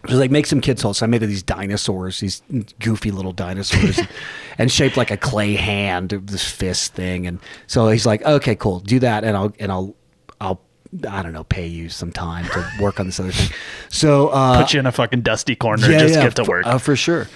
was 0.07 0.19
like, 0.19 0.31
make 0.31 0.45
some 0.45 0.61
kids' 0.61 0.81
holds. 0.81 0.99
So 0.99 1.05
I 1.05 1.07
made 1.07 1.21
these 1.21 1.43
dinosaurs, 1.43 2.19
these 2.19 2.41
goofy 2.79 3.11
little 3.11 3.33
dinosaurs, 3.33 3.99
and 4.57 4.71
shaped 4.71 4.97
like 4.97 5.11
a 5.11 5.17
clay 5.17 5.55
hand, 5.55 6.09
this 6.09 6.49
fist 6.49 6.93
thing. 6.93 7.27
And 7.27 7.39
so 7.67 7.89
he's 7.89 8.05
like, 8.05 8.23
okay, 8.23 8.55
cool, 8.55 8.79
do 8.79 8.99
that, 8.99 9.23
and 9.23 9.35
I'll 9.35 9.53
and 9.59 9.71
I'll 9.71 9.95
I'll 10.39 10.61
I 11.07 11.21
don't 11.21 11.33
know, 11.33 11.43
pay 11.43 11.67
you 11.67 11.89
some 11.89 12.11
time 12.11 12.45
to 12.45 12.67
work 12.81 12.99
on 12.99 13.05
this 13.05 13.19
other 13.19 13.31
thing. 13.31 13.55
So 13.89 14.29
uh, 14.29 14.61
Put 14.61 14.73
you 14.73 14.79
in 14.79 14.85
a 14.85 14.91
fucking 14.91 15.21
dusty 15.21 15.55
corner. 15.55 15.87
just 15.87 16.15
get 16.15 16.35
to 16.37 16.45
for, 16.45 16.49
work. 16.51 16.65
uh, 16.65 16.77
for 16.79 16.95
sure. 16.95 17.27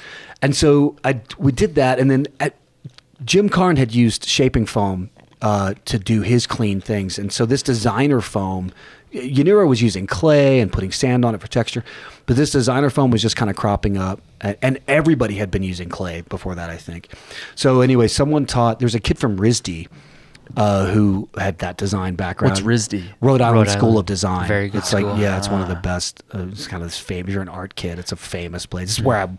And 0.41 0.56
so 0.56 0.95
I 1.04 1.22
we 1.38 1.51
did 1.51 1.76
that, 1.76 1.99
and 1.99 2.10
then 2.12 2.26
at, 2.39 2.56
Jim 3.24 3.47
Karn 3.49 3.78
had 3.78 3.93
used 3.93 4.26
shaping 4.26 4.66
foam 4.66 5.10
uh, 5.41 5.76
to 5.86 5.97
do 5.99 6.22
his 6.22 6.47
clean 6.47 6.82
things, 6.82 7.18
and 7.20 7.32
so 7.32 7.45
this 7.45 7.64
designer 7.64 8.22
foam. 8.22 8.72
Yaniro 9.14 9.68
was 9.68 9.80
using 9.80 10.08
clay 10.08 10.60
and 10.60 10.72
putting 10.74 10.91
sand 10.91 11.24
on 11.24 11.36
it 11.36 11.39
for 11.39 11.45
texture, 11.45 11.84
but 12.26 12.36
this 12.36 12.49
designer 12.49 12.89
foam 12.89 13.12
was 13.12 13.22
just 13.22 13.36
kind 13.36 13.51
of 13.51 13.56
cropping 13.56 13.95
up, 13.95 14.20
and, 14.41 14.58
and 14.64 14.80
everybody 14.88 15.36
had 15.36 15.51
been 15.51 15.62
using 15.62 15.88
clay 15.88 16.22
before 16.22 16.56
that, 16.56 16.72
I 16.72 16.78
think. 16.78 17.14
So 17.54 17.82
anyway, 17.82 18.08
someone 18.08 18.47
taught. 18.47 18.80
There's 18.80 18.95
a 18.95 18.99
kid 18.99 19.20
from 19.20 19.38
RISD 19.38 19.88
uh, 20.58 20.86
who 20.88 21.28
had 21.38 21.58
that 21.60 21.78
design 21.78 22.16
background. 22.16 22.52
What's 22.52 22.62
RISD? 22.62 23.04
Rhode 23.22 23.41
Island 23.41 23.68
Rhode 23.68 23.70
School 23.70 23.84
Island. 23.89 24.00
of 24.00 24.06
Design. 24.06 24.48
Very 24.48 24.70
good 24.70 24.80
It's 24.80 24.94
like 24.94 25.04
school. 25.06 25.18
yeah, 25.18 25.38
it's 25.38 25.50
one 25.50 25.62
of 25.62 25.68
the 25.68 25.76
best. 25.76 26.24
Uh, 26.34 26.48
it's 26.52 26.68
kind 26.68 26.84
of 26.84 26.88
this 26.89 27.00
famous. 27.00 27.32
You're 27.34 27.41
an 27.41 27.50
art 27.50 27.76
kid. 27.76 28.00
It's 28.00 28.12
a 28.12 28.16
famous 28.16 28.66
place. 28.66 28.89
It's 28.98 29.02
where 29.06 29.18
I, 29.18 29.30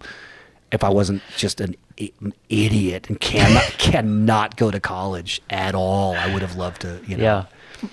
if 0.73 0.83
I 0.83 0.89
wasn't 0.89 1.23
just 1.37 1.61
an, 1.61 1.77
an 1.99 2.33
idiot 2.49 3.09
and 3.09 3.21
cannot 3.21 3.63
cannot 3.79 4.57
go 4.57 4.71
to 4.71 4.81
college 4.81 5.41
at 5.51 5.75
all, 5.75 6.15
I 6.15 6.33
would 6.33 6.43
have 6.43 6.57
loved 6.57 6.81
to. 6.83 7.01
You 7.07 7.17
know, 7.19 7.23
Yeah. 7.23 7.45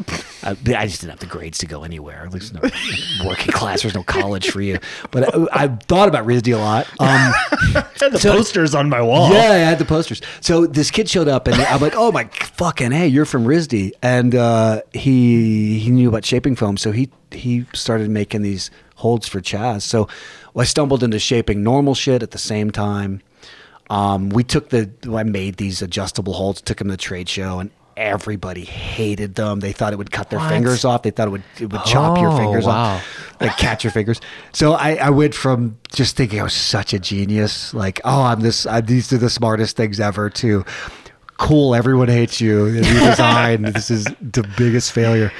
I, 0.44 0.52
I 0.52 0.88
just 0.88 1.02
didn't 1.02 1.12
have 1.12 1.20
the 1.20 1.26
grades 1.26 1.58
to 1.60 1.66
go 1.66 1.84
anywhere. 1.84 2.24
At 2.26 2.34
least 2.34 2.54
no 2.54 2.62
working 3.26 3.52
class. 3.52 3.82
There's 3.82 3.96
no 3.96 4.04
college 4.04 4.50
for 4.50 4.62
you. 4.62 4.80
But 5.12 5.34
I, 5.36 5.64
I 5.64 5.68
thought 5.68 6.08
about 6.08 6.26
RISD 6.26 6.56
a 6.56 6.58
lot. 6.58 6.88
Um, 7.02 7.34
the 8.00 8.20
posters 8.22 8.74
on 8.76 8.90
my 8.90 9.02
wall. 9.02 9.32
yeah, 9.32 9.52
I 9.52 9.56
had 9.58 9.80
the 9.80 9.86
posters. 9.86 10.22
So 10.40 10.66
this 10.66 10.92
kid 10.92 11.10
showed 11.10 11.28
up, 11.28 11.48
and 11.48 11.56
I'm 11.56 11.80
like, 11.82 11.94
"Oh 11.96 12.12
my 12.12 12.26
fucking 12.26 12.92
hey, 12.92 13.08
you're 13.08 13.26
from 13.26 13.46
RISD," 13.46 13.92
and 14.02 14.34
uh, 14.36 14.82
he 14.94 15.80
he 15.80 15.92
knew 15.92 16.10
about 16.10 16.26
shaping 16.26 16.56
foam, 16.56 16.78
so 16.78 16.92
he 16.92 17.10
he 17.32 17.66
started 17.74 18.10
making 18.10 18.42
these 18.42 18.72
holds 18.96 19.28
for 19.28 19.42
Chaz. 19.42 19.82
So 19.84 20.08
I 20.56 20.64
stumbled 20.64 21.04
into 21.04 21.20
shaping 21.20 21.64
normal 21.64 21.96
shit 21.96 22.24
at 22.24 22.32
the 22.32 22.38
same 22.38 22.72
time. 22.72 23.22
Um, 23.90 24.30
we 24.30 24.44
took 24.44 24.70
the 24.70 24.90
I 25.14 25.24
made 25.24 25.58
these 25.58 25.82
adjustable 25.82 26.34
holds, 26.34 26.62
took 26.62 26.78
them 26.78 26.88
to 26.88 26.94
the 26.94 26.98
trade 26.98 27.28
show, 27.30 27.60
and 27.60 27.72
everybody 28.02 28.64
hated 28.66 29.36
them. 29.36 29.60
They 29.60 29.72
thought 29.72 29.94
it 29.94 29.98
would 29.98 30.12
cut 30.12 30.30
their 30.30 30.40
fingers 30.40 30.84
off. 30.84 31.04
They 31.04 31.12
thought 31.12 31.28
it 31.28 31.32
would 31.32 31.44
it 31.60 31.72
would 31.72 31.84
chop 31.86 32.18
your 32.18 32.32
Oh, 32.32 32.38
fingers 32.38 32.66
wow. 32.66 32.96
off, 32.96 33.36
like 33.40 33.56
catch 33.58 33.84
your 33.84 33.92
fingers. 33.92 34.20
So 34.54 34.74
I, 34.74 34.96
I 34.96 35.10
went 35.12 35.36
from 35.36 35.78
just 35.94 36.18
thinking 36.18 36.40
I 36.40 36.44
was 36.44 36.54
such 36.54 36.94
a 36.94 37.00
genius, 37.00 37.74
like 37.74 38.02
oh 38.04 38.24
I'm 38.24 38.40
this 38.42 38.66
I'm, 38.66 38.86
these 38.86 39.14
are 39.14 39.18
the 39.18 39.30
smartest 39.30 39.78
things 39.78 40.00
ever, 40.00 40.30
to 40.32 40.66
cool 41.38 41.76
everyone 41.76 42.08
hates 42.08 42.42
you. 42.42 42.66
Your 42.68 42.84
design 42.84 43.62
this 43.64 43.92
is 43.92 44.06
the 44.22 44.50
biggest 44.58 44.92
failure, 44.92 45.32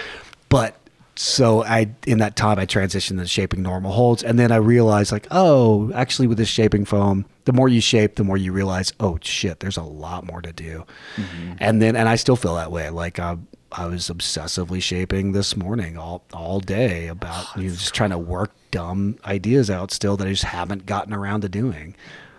but. 0.50 0.78
So 1.18 1.64
I, 1.64 1.92
in 2.08 2.18
that 2.20 2.36
time, 2.38 2.58
I 2.58 2.66
transitioned 2.66 3.20
to 3.20 3.28
shaping 3.28 3.62
normal 3.62 3.92
holds, 3.92 4.24
and 4.24 4.40
then 4.40 4.52
I 4.52 4.56
realized, 4.56 5.12
like, 5.12 5.28
oh, 5.30 5.92
actually, 5.94 6.28
with 6.28 6.38
this 6.40 6.48
shaping 6.48 6.84
foam, 6.86 7.26
the 7.46 7.54
more 7.54 7.68
you 7.68 7.82
shape, 7.82 8.16
the 8.16 8.24
more 8.24 8.38
you 8.38 8.52
realize, 8.52 8.94
oh 9.00 9.18
shit, 9.22 9.60
there's 9.60 9.78
a 9.78 9.84
lot 9.84 10.26
more 10.26 10.42
to 10.42 10.54
do. 10.54 10.86
Mm-hmm. 11.16 11.54
And 11.60 11.82
then, 11.82 11.96
and 11.96 12.08
I 12.08 12.16
still 12.16 12.36
feel 12.36 12.56
that 12.56 12.72
way. 12.72 12.90
Like 12.90 13.20
I, 13.20 13.38
I 13.72 13.86
was 13.88 14.10
obsessively 14.10 14.82
shaping 14.82 15.32
this 15.32 15.56
morning 15.56 15.98
all 15.98 16.24
all 16.34 16.60
day 16.60 17.08
about 17.08 17.46
you 17.56 17.64
know, 17.64 17.70
just 17.70 17.94
trying 17.94 18.10
to 18.10 18.18
work 18.18 18.52
dumb 18.72 19.18
ideas 19.26 19.70
out 19.70 19.92
still 19.92 20.18
that 20.18 20.28
I 20.28 20.32
just 20.32 20.44
haven't 20.44 20.86
gotten 20.86 21.14
around 21.14 21.42
to 21.42 21.50
doing. 21.50 21.96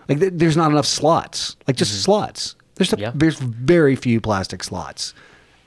Like 0.08 0.20
th- 0.20 0.32
there's 0.36 0.56
not 0.56 0.70
enough 0.70 0.86
slots, 0.86 1.56
like 1.66 1.76
just 1.76 1.92
mm-hmm. 1.92 2.02
slots. 2.02 2.56
There's 2.74 2.92
a, 2.92 2.98
Yeah. 2.98 3.12
there's 3.14 3.38
very 3.38 3.96
few 3.96 4.20
plastic 4.20 4.62
slots. 4.62 5.14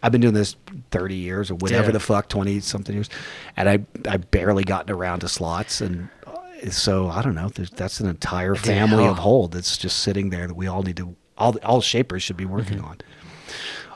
I've 0.03 0.11
been 0.11 0.21
doing 0.21 0.36
this 0.36 0.55
30 0.91 1.15
years 1.15 1.49
or 1.49 1.55
whatever 1.55 1.88
Yeah. 1.88 1.93
the 1.93 1.99
fuck, 1.99 2.29
20 2.29 2.59
something 2.59 2.93
years, 2.93 3.09
and 3.57 3.67
I 3.67 3.79
I 4.07 4.17
barely 4.17 4.63
gotten 4.63 4.93
around 4.93 5.21
to 5.21 5.27
slots, 5.27 5.81
and 5.81 6.09
so 6.69 7.09
I 7.09 7.21
don't 7.21 7.35
know. 7.35 7.49
That's 7.49 7.99
an 7.99 8.07
entire 8.07 8.55
family 8.55 9.05
of 9.05 9.17
hold 9.17 9.51
that's 9.53 9.77
just 9.77 9.99
sitting 9.99 10.29
there 10.29 10.47
that 10.47 10.55
we 10.55 10.67
all 10.67 10.83
need 10.83 10.97
to 10.97 11.15
all 11.37 11.57
all 11.63 11.81
shapers 11.81 12.23
should 12.23 12.37
be 12.37 12.45
working 12.45 12.79
on. 12.79 12.97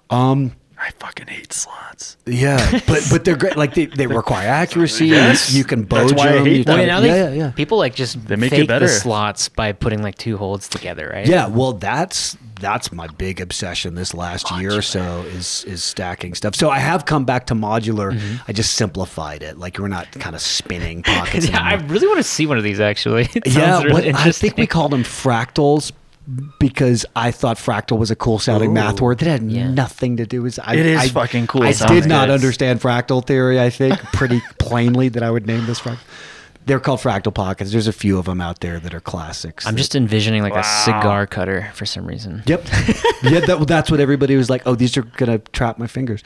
Um, 0.10 0.54
I 0.82 0.92
fucking 0.92 1.28
hate 1.28 1.52
slots. 1.52 2.16
Yeah, 2.26 2.80
but 2.88 3.06
but 3.12 3.26
they're 3.26 3.36
great. 3.36 3.58
Like 3.58 3.74
they, 3.74 3.86
they 3.88 4.08
require 4.08 4.48
accuracy. 4.64 5.08
Yes. 5.08 5.52
You, 5.52 5.60
you 5.60 5.64
can 5.66 5.84
That's 5.86 6.12
bode 6.12 6.18
why 6.18 6.30
I 6.30 6.32
them. 6.34 6.46
hate 6.46 6.58
you 6.58 6.64
them. 6.64 6.78
Well, 6.78 6.88
now 6.88 7.00
they, 7.02 7.08
yeah, 7.10 7.30
yeah, 7.30 7.34
yeah. 7.34 7.52
people 7.52 7.78
like 7.78 7.96
just 7.96 8.26
They 8.28 8.36
make 8.38 8.52
it 8.54 8.58
fake 8.60 8.68
better. 8.70 8.86
the 8.86 8.92
slots 8.92 9.50
by 9.50 9.74
putting 9.74 10.02
like 10.02 10.16
two 10.18 10.38
holds 10.38 10.70
together, 10.70 11.10
right? 11.14 11.28
Yeah, 11.28 11.48
well, 11.48 11.74
that's 11.74 12.38
that's 12.62 12.92
my 12.92 13.08
big 13.08 13.40
obsession 13.42 13.96
this 13.96 14.14
last 14.14 14.52
year 14.58 14.74
or 14.78 14.82
so 14.82 15.22
is 15.28 15.64
is 15.66 15.84
stacking 15.84 16.34
stuff. 16.34 16.56
So 16.56 16.70
I 16.70 16.80
have 16.80 17.06
come 17.06 17.26
back 17.26 17.46
to 17.48 17.56
modular. 17.56 18.14
Mm-hmm. 18.14 18.44
I 18.48 18.54
just 18.54 18.74
simplified 18.76 19.44
it. 19.44 19.58
Like 19.58 19.78
we're 19.80 19.88
not 19.90 20.10
kind 20.14 20.36
of 20.36 20.42
spinning 20.42 21.04
pockets. 21.04 21.48
Yeah, 21.50 21.62
I 21.62 21.74
anymore. 21.74 21.94
really 21.96 22.08
want 22.08 22.20
to 22.20 22.24
see 22.24 22.46
one 22.46 22.58
of 22.58 22.64
these 22.64 22.80
actually. 22.80 23.28
It 23.36 23.48
yeah, 23.48 23.54
sounds 23.54 23.86
really 23.86 24.12
what, 24.14 24.28
I 24.28 24.32
think 24.32 24.56
we 24.58 24.68
called 24.68 24.92
them 24.92 25.04
fractals 25.04 25.92
because 26.60 27.06
I 27.16 27.32
thought 27.32 27.58
fractal 27.58 27.98
was 27.98 28.12
a 28.12 28.16
cool 28.16 28.40
sounding 28.40 28.74
math 28.74 29.02
word 29.02 29.20
that 29.20 29.28
had 29.28 29.44
Yeah. 29.52 29.70
nothing 29.72 30.18
to 30.18 30.26
do 30.26 30.42
with. 30.42 30.60
I, 30.64 30.76
It 30.76 30.86
is 30.86 31.00
I, 31.00 31.08
fucking 31.10 31.48
cool 31.48 31.64
I 31.64 31.72
sounding. 31.72 32.02
did 32.02 32.10
not 32.10 32.30
understand 32.30 32.82
fractal 32.82 33.26
theory. 33.26 33.60
I 33.60 33.70
think 33.70 33.98
pretty 34.14 34.42
plainly 34.60 35.10
that 35.10 35.24
I 35.24 35.32
would 35.32 35.48
name 35.48 35.66
this 35.66 35.80
fractal. 35.80 35.98
They're 36.66 36.80
called 36.80 37.00
fractal 37.00 37.34
pockets. 37.34 37.72
There's 37.72 37.88
a 37.88 37.94
few 37.94 38.20
of 38.20 38.26
them 38.26 38.40
out 38.40 38.60
there 38.60 38.80
that 38.80 38.94
are 38.94 39.00
classics. 39.00 39.66
I'm 39.66 39.74
that- 39.74 39.80
just 39.80 39.96
envisioning 39.96 40.44
like 40.44 40.54
a 40.56 40.64
cigar 40.64 41.26
cutter 41.26 41.72
for 41.74 41.86
some 41.88 42.06
reason. 42.06 42.44
Yep. 42.46 42.66
yeah, 43.24 43.40
that, 43.40 43.66
that's 43.68 43.90
what 43.90 44.00
everybody 44.00 44.36
was 44.36 44.50
like. 44.52 44.62
Oh, 44.68 44.76
these 44.76 44.96
are 44.96 45.02
gonna 45.02 45.40
trap 45.40 45.80
my 45.80 45.88
fingers. 45.88 46.24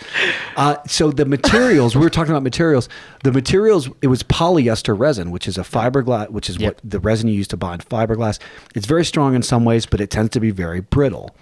Uh, 0.57 0.75
so 0.86 1.11
the 1.11 1.25
materials 1.25 1.95
we 1.95 2.01
were 2.01 2.09
talking 2.09 2.31
about 2.31 2.43
materials. 2.43 2.89
The 3.23 3.31
materials 3.31 3.89
it 4.01 4.07
was 4.07 4.21
polyester 4.23 4.97
resin, 4.99 5.31
which 5.31 5.47
is 5.47 5.57
a 5.57 5.61
fiberglass, 5.61 6.29
which 6.29 6.49
is 6.49 6.57
Yep. 6.57 6.67
what 6.75 6.81
the 6.84 6.99
resin 6.99 7.29
you 7.29 7.36
use 7.36 7.47
to 7.49 7.57
bond 7.57 7.88
fiberglass. 7.88 8.38
It's 8.75 8.86
very 8.86 9.05
strong 9.05 9.36
in 9.36 9.43
some 9.43 9.63
ways, 9.63 9.86
but 9.86 10.01
it 10.01 10.09
tends 10.09 10.31
to 10.31 10.39
be 10.41 10.51
very 10.51 10.81
brittle. 10.81 11.34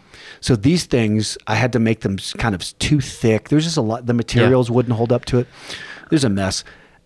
So 0.42 0.56
these 0.56 0.86
things, 0.86 1.38
I 1.48 1.56
had 1.56 1.74
to 1.74 1.80
make 1.80 2.02
them 2.02 2.18
kind 2.38 2.54
of 2.54 2.78
too 2.78 3.00
thick. 3.02 3.50
There's 3.50 3.64
just 3.64 3.78
a 3.78 3.82
lot. 3.82 4.06
The 4.06 4.14
materials 4.14 4.70
wouldn't 4.70 4.96
hold 4.96 5.12
up 5.12 5.26
to 5.26 5.40
it. 5.40 5.48
There's 6.10 6.24
a 6.24 6.30
mess. 6.30 6.64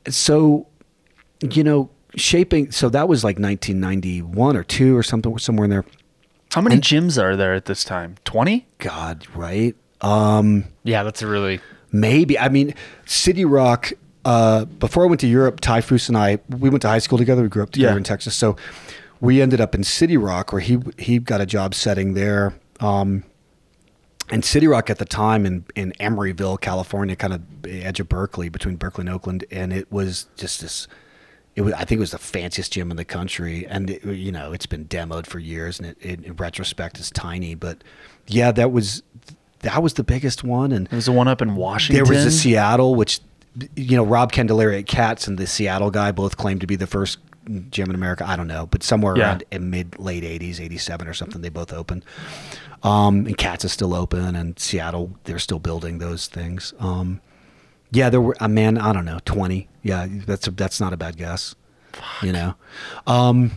So 0.10 0.68
you 1.42 1.64
know, 1.64 1.90
shaping. 2.16 2.72
So 2.72 2.90
that 2.90 3.08
was 3.08 3.24
like 3.24 3.38
1991 3.40 4.56
or 4.56 4.64
two 4.64 4.96
or 4.98 5.04
something, 5.04 5.38
somewhere 5.38 5.66
in 5.66 5.70
there. 5.72 5.86
How 6.54 6.62
many 6.62 6.78
gyms 6.78 7.22
are 7.22 7.36
there 7.36 7.54
at 7.54 7.66
this 7.66 7.84
time? 7.84 8.16
20? 8.24 8.66
God, 8.78 9.28
right? 9.36 9.76
Um, 10.02 10.66
Yeah, 10.84 11.04
that's 11.04 11.22
a 11.22 11.28
really 11.28 11.60
maybe. 11.92 12.38
I 12.40 12.50
mean, 12.50 12.74
City 13.06 13.46
Rock. 13.46 13.92
Uh, 14.24 14.66
before 14.66 15.04
I 15.04 15.08
went 15.08 15.22
to 15.22 15.28
Europe, 15.28 15.60
Ty 15.60 15.82
Foose 15.82 16.08
and 16.08 16.18
I, 16.18 16.40
we 16.50 16.70
went 16.70 16.82
to 16.82 16.88
high 16.88 16.98
school 17.00 17.18
together. 17.20 17.44
We 17.44 17.48
grew 17.50 17.62
up 17.62 17.70
together 17.72 17.92
Yeah. 17.94 17.98
in 17.98 18.04
Texas. 18.04 18.36
So 18.36 18.56
we 19.22 19.40
ended 19.42 19.62
up 19.62 19.76
in 19.76 19.84
City 19.84 20.18
Rock, 20.18 20.52
where 20.52 20.62
he 20.62 20.80
he 20.98 21.20
got 21.20 21.42
a 21.42 21.46
job 21.46 21.76
setting 21.76 22.14
there. 22.16 22.54
Um, 22.80 23.24
and 24.32 24.44
City 24.44 24.66
Rock 24.68 24.90
at 24.90 24.98
the 24.98 25.06
time 25.06 25.46
in, 25.46 25.66
in 25.76 25.94
Emeryville, 26.00 26.60
California, 26.60 27.16
kind 27.16 27.34
of 27.34 27.42
edge 27.68 28.00
of 28.00 28.10
Berkeley, 28.10 28.50
between 28.50 28.76
Berkeley 28.78 29.02
and 29.04 29.10
Oakland, 29.10 29.46
and 29.52 29.72
it 29.72 29.92
was 29.92 30.26
just 30.38 30.62
this. 30.62 30.88
It 31.56 31.62
was, 31.62 31.74
I 31.74 31.86
think 31.86 32.00
it 32.00 32.00
was 32.00 32.12
the 32.12 32.18
fanciest 32.18 32.74
gym 32.74 32.92
in 32.92 32.98
the 32.98 33.06
country, 33.06 33.66
and 33.68 33.90
it, 33.90 34.04
you 34.04 34.32
know 34.32 34.52
it's 34.52 34.66
been 34.66 34.86
demoed 34.86 35.26
for 35.26 35.40
years, 35.40 35.80
and 35.80 35.90
it, 35.90 35.98
it, 36.02 36.24
in 36.26 36.36
retrospect 36.36 37.00
it's 37.00 37.10
tiny, 37.10 37.56
but 37.56 37.84
yeah, 38.28 38.52
that 38.52 38.72
was 38.72 39.04
that 39.62 39.82
was 39.82 39.94
the 39.94 40.04
biggest 40.04 40.44
one, 40.44 40.72
and 40.72 40.88
There 40.88 40.98
was 40.98 41.06
the 41.06 41.12
one 41.14 41.28
up 41.30 41.42
in 41.42 41.56
Washington. 41.56 42.04
there 42.04 42.14
was 42.14 42.24
the 42.26 42.32
Seattle, 42.32 42.96
which 42.96 43.22
you 43.76 43.96
know 43.96 44.04
Rob 44.06 44.32
Candelaria 44.34 44.80
at 44.80 44.88
Cats 44.88 45.28
and 45.28 45.38
the 45.38 45.48
Seattle 45.48 45.92
guy 45.92 46.12
both 46.12 46.36
claimed 46.36 46.60
to 46.62 46.68
be 46.68 46.76
the 46.76 46.88
first 46.88 47.20
gym 47.70 47.90
in 47.90 47.96
America. 47.96 48.28
I 48.28 48.36
don't 48.36 48.48
know, 48.48 48.66
but 48.66 48.84
somewhere 48.84 49.16
Yeah. 49.18 49.24
around 49.30 49.44
in 49.52 49.70
mid 49.70 49.98
late 49.98 50.24
'80s, 50.24 50.60
'87 50.60 51.08
or 51.08 51.14
something, 51.14 51.42
they 51.42 51.50
both 51.50 51.72
opened. 51.72 52.04
Um, 52.84 53.26
and 53.26 53.38
Cats 53.38 53.64
is 53.66 53.72
still 53.72 53.94
open, 53.96 54.36
and 54.36 54.60
Seattle 54.60 55.12
they're 55.24 55.40
still 55.40 55.60
building 55.60 56.00
those 56.00 56.28
things. 56.28 56.74
Um, 56.80 57.22
yeah, 57.96 58.10
there 58.10 58.22
were 58.22 58.36
a 58.40 58.48
man. 58.50 58.78
I 58.78 58.94
don't 58.94 59.06
know, 59.06 59.20
twenty. 59.26 59.68
Yeah, 59.84 60.08
that's 60.10 60.48
a, 60.48 60.52
that's 60.52 60.80
not 60.80 60.94
a 60.94 60.98
bad 60.98 61.18
guess. 61.18 61.56
You 62.22 62.34
know, 62.34 62.56
um, 63.08 63.52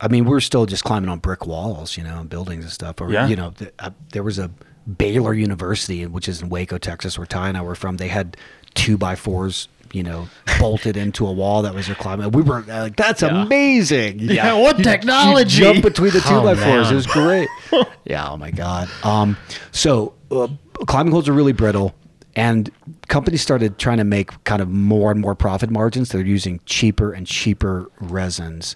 I 0.00 0.08
mean, 0.08 0.24
we're 0.24 0.40
still 0.40 0.64
just 0.66 0.84
climbing 0.84 1.08
on 1.10 1.18
brick 1.18 1.46
walls, 1.46 1.96
you 1.96 2.04
know, 2.04 2.20
and 2.20 2.28
buildings 2.30 2.64
and 2.64 2.72
stuff. 2.72 3.00
Or 3.00 3.10
Yeah. 3.10 3.26
you 3.26 3.36
know, 3.36 3.50
th- 3.50 3.72
uh, 3.78 3.90
there 4.12 4.22
was 4.22 4.38
a 4.38 4.50
Baylor 4.98 5.34
University, 5.34 6.06
which 6.06 6.28
is 6.28 6.42
in 6.42 6.48
Waco, 6.48 6.78
Texas, 6.78 7.18
where 7.18 7.26
Ty 7.26 7.48
and 7.48 7.56
I 7.58 7.62
were 7.62 7.74
from. 7.74 7.96
They 7.96 8.08
had 8.08 8.36
two 8.74 8.96
by 8.96 9.14
fours, 9.16 9.68
you 9.92 10.02
know, 10.02 10.28
bolted 10.58 10.96
into 10.96 11.26
a 11.26 11.32
wall 11.32 11.62
that 11.62 11.74
was 11.74 11.86
their 11.86 11.94
climbing. 11.96 12.30
We 12.32 12.42
were 12.42 12.64
uh, 12.68 12.82
like, 12.82 12.96
"That's 12.96 13.22
amazing!" 13.22 14.18
Yeah, 14.20 14.54
what 14.54 14.78
You- 14.78 14.84
you 14.84 14.90
technology? 14.90 15.58
jump 15.58 15.82
between 15.82 16.12
the 16.12 16.20
two 16.20 16.34
Oh, 16.34 16.42
by 16.44 16.54
fours. 16.54 16.86
man. 16.86 16.92
It 16.92 16.94
was 16.96 17.06
great. 17.06 17.48
yeah. 18.04 18.28
Oh 18.30 18.36
my 18.36 18.50
god. 18.50 18.88
Um. 19.02 19.36
So 19.72 20.14
uh, 20.30 20.48
climbing 20.86 21.12
holds 21.12 21.28
are 21.28 21.32
really 21.32 21.52
brittle. 21.52 21.94
And 22.34 22.70
companies 23.08 23.42
started 23.42 23.78
trying 23.78 23.98
to 23.98 24.04
make 24.04 24.42
kind 24.44 24.62
of 24.62 24.68
more 24.70 25.10
and 25.10 25.20
more 25.20 25.34
profit 25.34 25.70
margins. 25.70 26.08
They're 26.10 26.22
using 26.24 26.60
cheaper 26.64 27.12
and 27.12 27.26
cheaper 27.26 27.90
resins. 28.00 28.74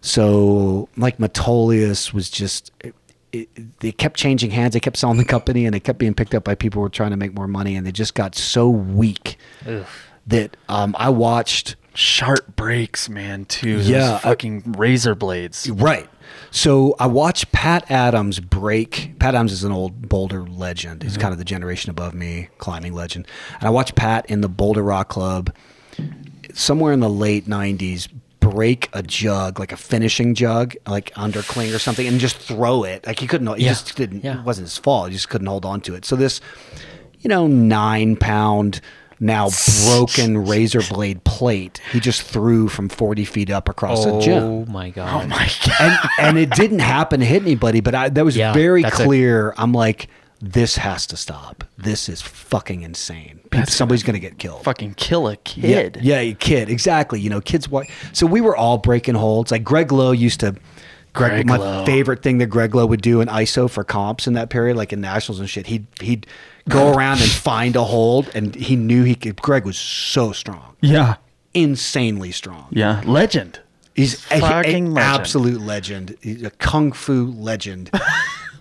So, 0.00 0.88
like 0.96 1.18
Metolius 1.18 2.12
was 2.12 2.28
just, 2.28 2.72
it, 2.80 2.94
it, 3.30 3.78
they 3.80 3.92
kept 3.92 4.16
changing 4.16 4.50
hands. 4.50 4.74
They 4.74 4.80
kept 4.80 4.96
selling 4.96 5.18
the 5.18 5.24
company, 5.24 5.64
and 5.64 5.72
they 5.72 5.78
kept 5.80 5.98
being 6.00 6.12
picked 6.14 6.34
up 6.34 6.42
by 6.42 6.56
people 6.56 6.80
who 6.80 6.82
were 6.82 6.88
trying 6.88 7.12
to 7.12 7.16
make 7.16 7.34
more 7.34 7.46
money. 7.46 7.76
And 7.76 7.86
they 7.86 7.92
just 7.92 8.14
got 8.14 8.34
so 8.34 8.68
weak 8.68 9.36
that 10.26 10.56
um, 10.68 10.96
I 10.98 11.08
watched. 11.10 11.76
Sharp 11.94 12.56
breaks, 12.56 13.08
man, 13.10 13.44
too. 13.44 13.76
Those 13.76 13.88
Yeah, 13.90 14.14
I- 14.14 14.18
fucking 14.20 14.72
razor 14.78 15.14
blades. 15.14 15.68
Right. 15.70 16.08
So 16.50 16.94
I 16.98 17.06
watched 17.06 17.52
Pat 17.52 17.90
Adams 17.90 18.40
break. 18.40 19.18
Pat 19.18 19.34
Adams 19.34 19.52
is 19.52 19.64
an 19.64 19.72
old 19.72 20.08
Boulder 20.08 20.42
legend. 20.44 21.02
He's 21.02 21.12
mm-hmm. 21.12 21.22
kind 21.22 21.32
of 21.32 21.38
the 21.38 21.44
generation 21.44 21.90
above 21.90 22.14
me, 22.14 22.48
climbing 22.58 22.94
legend. 22.94 23.26
And 23.58 23.64
I 23.64 23.70
watched 23.70 23.94
Pat 23.94 24.26
in 24.26 24.40
the 24.40 24.48
Boulder 24.48 24.82
Rock 24.82 25.08
Club 25.08 25.54
somewhere 26.54 26.92
in 26.92 27.00
the 27.00 27.10
late 27.10 27.46
90s 27.46 28.08
break 28.40 28.90
a 28.92 29.02
jug, 29.02 29.60
like 29.60 29.70
a 29.72 29.76
finishing 29.76 30.34
jug, 30.34 30.74
like 30.86 31.12
under 31.14 31.42
cling 31.42 31.72
or 31.72 31.78
something, 31.78 32.06
and 32.06 32.18
just 32.18 32.36
throw 32.36 32.82
it. 32.82 33.06
Like 33.06 33.20
he 33.20 33.26
couldn't, 33.26 33.46
he 33.56 33.64
Yeah. 33.64 33.70
just 33.70 33.96
didn't, 33.96 34.24
Yeah. 34.24 34.40
it 34.40 34.44
wasn't 34.44 34.66
his 34.66 34.78
fault. 34.78 35.08
He 35.08 35.14
just 35.14 35.28
couldn't 35.28 35.46
hold 35.46 35.64
on 35.64 35.80
to 35.82 35.94
it. 35.94 36.04
So 36.04 36.16
this, 36.16 36.40
you 37.20 37.28
know, 37.28 37.46
nine 37.46 38.16
pound, 38.16 38.80
now 39.22 39.48
broken 39.86 40.36
razor 40.46 40.82
blade 40.90 41.22
plate, 41.24 41.80
he 41.92 42.00
just 42.00 42.22
threw 42.22 42.68
from 42.68 42.88
40 42.88 43.24
feet 43.24 43.48
up 43.50 43.68
across 43.68 44.04
a 44.04 44.20
gym 44.20 44.42
Oh 44.42 44.64
my 44.66 44.90
god. 44.90 45.24
Oh 45.24 45.28
my 45.28 45.48
god. 45.66 45.80
and 45.80 45.98
and 46.18 46.38
it 46.38 46.50
didn't 46.50 46.80
happen 46.80 47.20
to 47.20 47.26
hit 47.26 47.42
anybody, 47.42 47.80
but 47.80 47.94
I, 47.94 48.08
that 48.10 48.24
was 48.24 48.36
Yeah, 48.36 48.52
very 48.52 48.82
clear. 48.82 49.54
I'm 49.56 49.72
like, 49.72 50.08
this 50.40 50.74
has 50.76 51.06
to 51.06 51.16
stop. 51.16 51.62
This 51.78 52.08
is 52.08 52.20
fucking 52.20 52.82
insane. 52.82 53.38
People, 53.50 53.66
somebody's 53.68 54.02
gonna 54.02 54.18
get 54.18 54.38
killed. 54.38 54.64
fucking 54.64 54.94
kill 54.94 55.28
a 55.28 55.36
kid. 55.36 55.98
Yeah, 56.02 56.20
yeah, 56.20 56.34
kid. 56.34 56.68
Exactly. 56.68 57.20
You 57.20 57.30
know, 57.30 57.40
kids. 57.40 57.68
Wa- 57.68 57.84
so 58.12 58.26
we 58.26 58.40
were 58.40 58.56
all 58.56 58.76
breaking 58.78 59.14
holds. 59.14 59.52
Like 59.52 59.62
Greg 59.62 59.92
Lowe 59.92 60.10
used 60.10 60.40
to. 60.40 60.56
Greg, 61.14 61.30
Greg 61.32 61.46
my 61.46 61.56
Lowe. 61.58 61.84
favorite 61.84 62.22
thing 62.22 62.38
that 62.38 62.46
Greg 62.46 62.74
Lowe 62.74 62.86
would 62.86 63.02
do 63.02 63.20
in 63.20 63.28
ISO 63.28 63.68
for 63.70 63.84
comps 63.84 64.26
in 64.26 64.32
that 64.34 64.48
period, 64.50 64.76
like 64.76 64.92
in 64.92 65.00
nationals 65.00 65.40
and 65.40 65.48
shit, 65.50 65.66
he'd 65.66 65.86
he'd 66.00 66.26
go 66.68 66.92
around 66.94 67.20
and 67.20 67.30
find 67.30 67.76
a 67.76 67.84
hold, 67.84 68.30
and 68.34 68.54
he 68.54 68.76
knew 68.76 69.04
he 69.04 69.14
could. 69.14 69.40
Greg 69.42 69.64
was 69.66 69.76
so 69.78 70.32
strong, 70.32 70.74
Yeah. 70.80 71.16
insanely 71.54 72.32
strong. 72.32 72.66
Yeah. 72.70 73.02
Legend. 73.04 73.60
He's 73.94 74.14
a, 74.30 74.40
Fucking 74.40 74.94
legend. 74.94 74.98
absolute 74.98 75.60
legend. 75.60 76.16
He's 76.22 76.42
a 76.44 76.50
kung 76.50 76.92
fu 76.92 77.26
legend. 77.26 77.90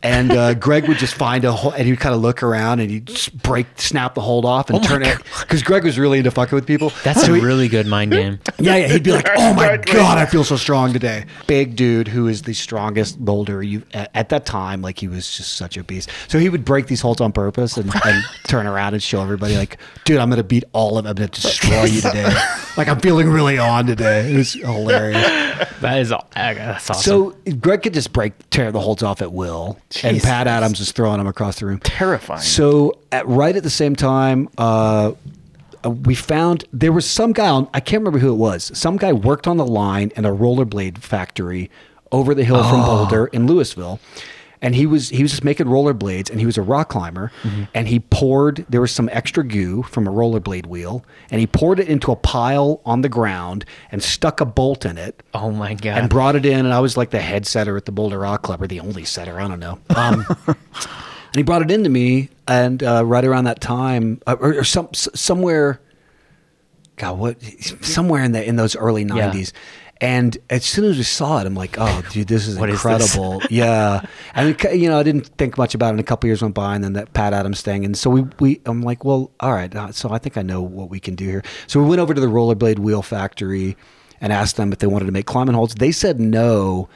And 0.04 0.32
uh, 0.32 0.54
Greg 0.56 0.88
would 0.88 0.98
just 0.98 1.14
find 1.14 1.46
a 1.46 1.52
hole, 1.52 1.72
and 1.74 1.88
he'd 1.88 2.00
kind 2.00 2.16
of 2.16 2.22
look 2.22 2.42
around, 2.42 2.80
and 2.80 2.90
he'd 2.90 3.06
just 3.06 3.38
break, 3.44 3.68
snap 3.80 4.16
the 4.16 4.22
hold 4.22 4.46
off, 4.46 4.70
and 4.70 4.80
Oh 4.80 4.82
turn 4.88 5.04
it. 5.04 5.18
Because 5.42 5.62
Greg 5.62 5.84
was 5.84 6.00
really 6.00 6.18
into 6.18 6.32
fucking 6.32 6.56
with 6.56 6.66
people. 6.66 6.92
That's 7.04 7.24
So 7.26 7.34
a 7.34 7.36
he- 7.36 7.42
really 7.42 7.68
good 7.68 7.86
mind 7.86 8.12
game. 8.12 8.40
yeah, 8.60 8.78
yeah. 8.78 8.88
He'd 8.88 9.04
be 9.04 9.12
like, 9.12 9.28
"Oh 9.36 9.54
my 9.54 9.78
god, 9.78 10.18
I 10.18 10.26
feel 10.26 10.44
so 10.44 10.56
strong 10.58 10.92
today." 10.94 11.26
Big 11.46 11.76
dude 11.76 12.08
who 12.08 12.28
is 12.28 12.42
the 12.44 12.54
strongest 12.54 13.20
boulder 13.24 13.62
you 13.62 13.84
at, 13.94 14.10
at 14.16 14.30
that 14.30 14.46
time. 14.46 14.82
Like 14.82 14.98
he 15.00 15.08
was 15.08 15.30
just 15.38 15.54
such 15.54 15.78
a 15.78 15.84
beast. 15.84 16.10
So 16.28 16.40
he 16.40 16.50
would 16.50 16.66
break 16.66 16.88
these 16.88 17.02
holds 17.02 17.22
on 17.22 17.32
purpose 17.32 17.78
and, 17.78 17.92
and 18.06 18.24
turn 18.48 18.66
around 18.66 18.94
and 18.96 19.04
show 19.04 19.22
everybody, 19.22 19.56
like, 19.56 19.78
"Dude, 20.06 20.18
I'm 20.18 20.30
gonna 20.32 20.44
beat 20.44 20.64
all 20.74 20.98
of 20.98 21.04
them. 21.04 21.12
I'm 21.12 21.16
gonna 21.16 21.28
destroy 21.28 21.84
you 21.84 22.02
today. 22.02 22.34
like 22.78 22.88
I'm 22.88 23.00
feeling 23.00 23.30
really 23.30 23.60
on 23.60 23.86
today." 23.86 24.34
It 24.34 24.38
was 24.38 24.54
hilarious. 24.54 25.22
That 25.82 26.00
is 26.00 26.12
all. 26.12 26.28
That's 26.34 26.90
awesome. 26.90 27.04
So 27.04 27.52
Greg 27.60 27.84
could 27.84 27.94
just 27.94 28.14
break 28.14 28.34
tear 28.50 28.72
the 28.72 28.80
holds 28.80 29.04
off 29.04 29.22
at 29.22 29.32
will, 29.32 29.78
and 30.04 30.22
Pat 30.22 30.48
Adams 30.48 30.80
is 30.80 30.92
throwing 30.92 31.18
them 31.18 31.28
across 31.28 31.60
the 31.60 31.66
room. 31.66 31.80
Terrifying. 31.80 32.42
So 32.42 33.00
at 33.12 33.28
right 33.28 33.56
at 33.56 33.64
the 33.64 33.70
same 33.70 33.96
time, 33.96 34.50
uh, 34.58 35.14
uh, 35.84 35.90
we 35.90 36.16
found 36.16 36.66
there 36.72 36.92
was 36.92 37.10
some 37.10 37.34
guy 37.34 37.48
on. 37.48 37.68
I 37.74 37.80
can't 37.80 38.02
remember 38.02 38.20
who 38.20 38.32
it 38.32 38.38
was. 38.38 38.72
Some 38.78 38.98
guy 38.98 39.14
worked 39.14 39.48
on 39.48 39.58
the 39.58 39.66
line 39.66 40.12
in 40.16 40.26
a 40.26 40.32
rollerblade 40.32 41.00
factory 41.00 41.70
over 42.12 42.34
the 42.36 42.44
hill 42.44 42.64
from 42.64 42.82
Boulder 42.82 43.28
in 43.28 43.48
Louisville. 43.48 44.00
And 44.64 44.76
he 44.76 44.86
was 44.86 45.10
he 45.10 45.24
was 45.24 45.32
just 45.32 45.44
making 45.44 45.66
rollerblades, 45.66 46.30
and 46.30 46.40
he 46.40 46.46
was 46.46 46.56
a 46.58 46.62
rock 46.62 46.90
climber. 46.90 47.32
And 47.74 47.88
he 47.88 48.00
poured 48.00 48.64
there 48.70 48.80
was 48.82 48.92
some 48.92 49.10
extra 49.12 49.44
goo 49.44 49.82
from 49.84 50.08
a 50.08 50.12
rollerblade 50.12 50.68
wheel, 50.68 51.04
and 51.32 51.40
he 51.40 51.48
poured 51.48 51.80
it 51.80 51.88
into 51.88 52.12
a 52.12 52.16
pile 52.16 52.80
on 52.86 53.02
the 53.02 53.10
ground 53.10 53.66
and 53.92 54.04
stuck 54.04 54.40
a 54.40 54.46
bolt 54.46 54.86
in 54.86 55.00
it 55.00 55.24
oh 55.34 55.50
my 55.50 55.74
god. 55.74 55.98
and 55.98 56.10
brought 56.12 56.36
it 56.36 56.46
in. 56.46 56.60
And 56.60 56.74
I 56.74 56.80
was 56.80 56.96
like 56.96 57.10
the 57.10 57.20
head 57.22 57.48
setter 57.48 57.76
at 57.76 57.86
the 57.86 57.92
Boulder 57.92 58.20
Rock 58.20 58.44
Club, 58.44 58.62
or 58.62 58.68
the 58.68 58.80
only 58.82 59.04
setter. 59.04 59.42
I 59.42 59.48
don't 59.48 59.60
know. 59.60 59.80
Um, 59.96 60.26
and 60.48 60.56
he 61.36 61.42
brought 61.42 61.64
it 61.64 61.72
into 61.72 61.90
me, 61.90 62.30
and 62.48 62.84
uh, 62.84 63.04
right 63.04 63.26
around 63.26 63.46
that 63.46 63.62
time, 63.62 64.22
uh, 64.28 64.36
or, 64.40 64.60
or 64.60 64.64
some 64.64 64.90
s- 64.94 65.08
somewhere, 65.16 65.82
God, 66.98 67.18
what? 67.18 67.42
Somewhere 67.84 68.24
in 68.24 68.32
the 68.34 68.46
in 68.48 68.58
those 68.58 68.76
early 68.76 69.06
Yeah. 69.06 69.32
And 70.02 70.36
as 70.50 70.66
soon 70.66 70.86
as 70.86 70.98
we 70.98 71.04
saw 71.04 71.40
it, 71.40 71.46
I'm 71.46 71.54
like, 71.54 71.76
"Oh, 71.78 72.02
dude, 72.10 72.28
this 72.28 72.48
is 72.48 72.58
What 72.58 72.70
is 72.70 72.82
this? 72.82 72.84
incredible!" 73.16 73.42
yeah, 73.52 74.04
and 74.34 74.60
you 74.74 74.90
know, 74.90 75.00
I 75.00 75.04
didn't 75.04 75.28
think 75.38 75.60
much 75.60 75.76
about 75.76 75.90
it. 75.90 75.92
And 75.92 76.00
a 76.00 76.04
couple 76.04 76.28
years 76.28 76.42
went 76.42 76.56
by, 76.56 76.74
and 76.74 76.84
then 76.84 76.94
that 76.94 77.14
Pat 77.14 77.34
Adams 77.34 77.62
thing, 77.62 77.86
and 77.86 77.96
so 77.96 78.10
we, 78.10 78.24
we, 78.40 78.62
I'm 78.66 78.82
like, 78.82 79.06
"Well, 79.06 79.32
all 79.40 79.54
right." 79.54 79.74
Uh, 79.74 79.92
so 79.92 80.10
I 80.10 80.18
think 80.18 80.38
I 80.38 80.42
know 80.42 80.60
what 80.62 80.90
we 80.90 81.00
can 81.00 81.14
do 81.14 81.26
here. 81.26 81.44
So 81.68 81.80
we 81.80 81.88
went 81.88 82.02
over 82.02 82.16
to 82.16 82.20
the 82.20 82.26
rollerblade 82.28 82.80
wheel 82.80 83.04
factory 83.04 83.78
and 84.20 84.34
asked 84.34 84.58
them 84.58 84.74
if 84.74 84.80
they 84.80 84.88
wanted 84.88 85.06
to 85.06 85.12
make 85.12 85.28
climbing 85.28 85.54
holds. 85.54 85.76
They 85.76 85.92
said 85.92 86.20
no, 86.20 86.90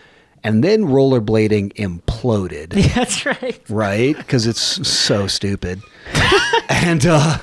and 0.43 0.63
then 0.63 0.85
rollerblading 0.85 1.73
imploded 1.73 2.69
That's 2.95 3.23
right. 3.25 3.61
right? 3.69 4.17
Because 4.17 4.47
it's 4.47 4.61
so 4.87 5.27
stupid. 5.27 5.79
and 6.69 7.05
uh, 7.05 7.37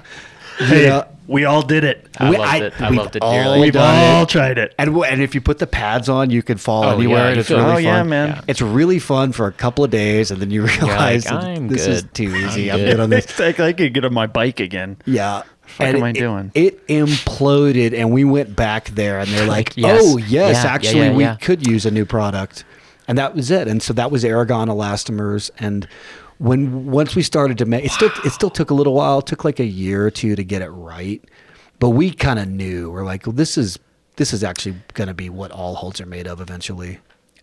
Hey, 0.66 0.84
yeah, 0.84 1.04
we 1.26 1.44
all 1.44 1.62
did 1.62 1.84
it. 1.84 2.06
I 2.18 2.30
we- 2.30 2.36
loved 2.36 2.62
it. 2.62 2.80
I 2.80 2.90
we've 2.90 2.98
loved 2.98 3.16
it 3.16 3.22
all 3.22 3.32
dearly. 3.32 3.60
We've 3.60 3.72
done 3.72 4.14
all 4.16 4.22
it. 4.24 4.28
tried 4.28 4.58
it. 4.58 4.74
And 4.78 4.94
and 4.96 5.22
if 5.22 5.34
you 5.34 5.40
put 5.40 5.58
the 5.58 5.66
pads 5.66 6.08
on, 6.08 6.30
you 6.30 6.42
can 6.42 6.58
fall 6.58 6.84
Oh, 6.84 6.94
anywhere. 6.96 7.24
yeah, 7.24 7.28
and 7.30 7.38
it's 7.40 7.48
feel- 7.48 7.58
really 7.58 7.70
Oh, 7.70 7.74
fun. 7.74 7.82
yeah, 7.84 8.02
man. 8.02 8.28
Yeah. 8.30 8.40
It's 8.48 8.60
really 8.62 8.98
fun 8.98 9.32
for 9.32 9.46
a 9.46 9.52
couple 9.52 9.84
of 9.84 9.90
days, 9.90 10.30
and 10.30 10.40
then 10.40 10.50
you 10.50 10.62
realize 10.66 11.24
that 11.24 11.42
I'm 11.44 11.68
this 11.68 11.86
is 11.86 12.04
too 12.14 12.34
easy. 12.34 12.70
I'm 12.70 12.76
I'm, 12.78 12.84
good. 12.84 12.90
good 12.92 13.00
on 13.00 13.10
this. 13.10 13.24
It's 13.30 13.38
like 13.38 13.60
I 13.60 13.72
could 13.72 13.94
get 13.94 14.04
on 14.04 14.12
my 14.14 14.26
bike 14.26 14.60
again. 14.60 14.96
Yeah. 15.06 15.42
fuck 15.66 15.86
and 15.86 15.96
am 15.98 16.02
I 16.04 16.10
it, 16.10 16.14
doing? 16.14 16.50
It, 16.54 16.86
imploded, 16.88 17.94
and 17.98 18.12
we 18.12 18.24
went 18.24 18.54
back 18.56 18.90
there, 18.90 19.18
and 19.20 19.28
they're 19.30 19.46
like, 19.46 19.76
Yes. 19.76 20.00
"Oh 20.04 20.16
yes, 20.18 20.30
Yeah, 20.30 20.48
yeah, 20.64 20.70
actually, 20.74 21.00
yeah, 21.06 21.12
we 21.14 21.22
yeah. 21.24 21.36
could 21.36 21.66
use 21.66 21.86
a 21.86 21.90
new 21.90 22.04
product," 22.04 22.64
and 23.08 23.16
that 23.18 23.34
was 23.34 23.50
it. 23.50 23.68
And 23.68 23.82
so 23.82 23.92
that 23.94 24.10
was 24.10 24.24
Aragon 24.24 24.68
elastomers. 24.68 25.50
And 25.58 25.86
when 26.38 26.86
once 26.90 27.14
we 27.14 27.22
started 27.22 27.58
to 27.58 27.66
make, 27.66 27.84
it 27.84 27.90
still 27.90 28.10
it 28.24 28.30
still 28.30 28.50
took 28.50 28.70
a 28.70 28.74
little 28.74 28.94
while. 28.94 29.20
It 29.20 29.26
took 29.26 29.44
like 29.44 29.60
a 29.60 29.64
year 29.64 30.06
or 30.06 30.10
two 30.10 30.36
to 30.36 30.44
get 30.44 30.62
it 30.62 30.70
right, 30.70 31.22
but 31.78 31.90
we 31.90 32.12
kind 32.12 32.38
of 32.38 32.48
knew. 32.48 32.90
We're 32.90 33.04
like, 33.04 33.26
well, 33.26 33.34
this 33.34 33.56
is 33.56 33.78
this 34.16 34.32
is 34.32 34.44
actually 34.44 34.76
going 34.94 35.08
to 35.08 35.14
be 35.14 35.30
what 35.30 35.50
all 35.50 35.74
holds 35.74 36.00
are 36.00 36.06
made 36.06 36.26
of 36.26 36.40
eventually. 36.40 36.98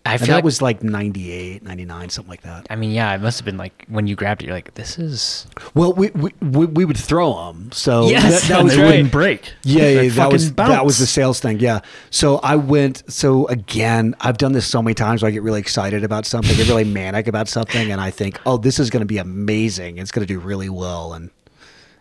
I 0.10 0.14
and 0.14 0.22
that 0.24 0.36
like, 0.36 0.44
was 0.44 0.62
like 0.62 0.84
98, 0.84 1.64
99, 1.64 2.10
something 2.10 2.30
like 2.30 2.42
that. 2.42 2.68
I 2.70 2.76
mean, 2.76 2.92
yeah, 2.92 3.14
it 3.16 3.22
must 3.22 3.40
have 3.40 3.46
been 3.46 3.58
like 3.58 3.86
when 3.88 4.08
you 4.08 4.16
grabbed 4.16 4.42
it, 4.44 4.48
you're 4.48 4.56
like, 4.56 4.74
this 4.76 4.98
is. 5.00 5.48
Well, 5.74 5.94
we 5.94 6.10
we, 6.12 6.32
we, 6.42 6.66
we 6.66 6.86
would 6.86 6.98
throw 6.98 7.34
them. 7.48 7.72
So 7.72 8.08
Yes, 8.10 8.42
that, 8.44 8.48
that 8.50 8.56
And 8.60 8.64
was 8.66 8.76
they 8.76 8.82
right. 8.82 8.88
wouldn't 8.92 9.12
break. 9.12 9.54
Yeah, 9.64 9.82
They 9.84 9.94
yeah 9.96 10.10
that 10.10 10.16
fucking 10.16 10.32
was 10.34 10.54
that 10.54 10.86
was 10.86 10.98
the 10.98 11.06
sales 11.08 11.40
thing. 11.40 11.60
Yeah. 11.60 11.80
So 12.10 12.38
I 12.38 12.56
went. 12.56 13.04
So 13.12 13.48
again, 13.48 14.16
I've 14.22 14.38
done 14.38 14.52
this 14.54 14.66
so 14.68 14.82
many 14.82 14.94
times. 14.94 15.22
Where 15.22 15.30
I 15.30 15.32
get 15.32 15.44
really 15.44 15.60
excited 15.62 16.04
about 16.04 16.26
something, 16.26 16.56
get 16.56 16.68
really 16.68 16.84
manic 16.84 17.28
about 17.28 17.48
something, 17.48 17.92
and 17.92 18.00
I 18.02 18.12
think, 18.12 18.40
oh, 18.46 18.58
this 18.58 18.80
is 18.80 18.90
going 18.90 19.02
to 19.02 19.06
be 19.08 19.18
amazing. 19.18 19.98
It's 19.98 20.12
going 20.12 20.26
to 20.26 20.34
do 20.34 20.40
really 20.40 20.70
well, 20.70 21.14
and 21.14 21.30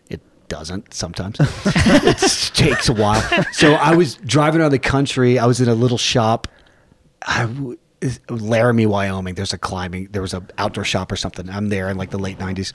it 0.09 0.21
doesn't 0.49 0.95
sometimes. 0.95 1.37
it 1.41 2.19
takes 2.55 2.89
a 2.89 2.93
while. 2.93 3.23
So 3.53 3.75
I 3.75 3.95
was 3.95 4.15
driving 4.17 4.61
around 4.61 4.73
the 4.73 4.79
country. 4.79 5.39
I 5.39 5.47
was 5.47 5.61
in 5.61 5.69
a 5.69 5.75
little 5.75 5.99
shop. 5.99 6.49
I 7.27 7.43
w- 7.47 7.79
Laramie, 8.29 8.87
Wyoming. 8.87 9.35
There's 9.35 9.53
a 9.53 9.59
climbing. 9.59 10.09
There 10.11 10.23
was 10.23 10.35
an 10.35 10.49
outdoor 10.59 10.85
shop 10.85 11.11
or 11.11 11.17
something. 11.17 11.49
I'm 11.51 11.69
there 11.69 11.89
in 11.89 11.97
like 11.97 12.11
the 12.11 12.19
late 12.19 12.39
'90s, 12.39 12.73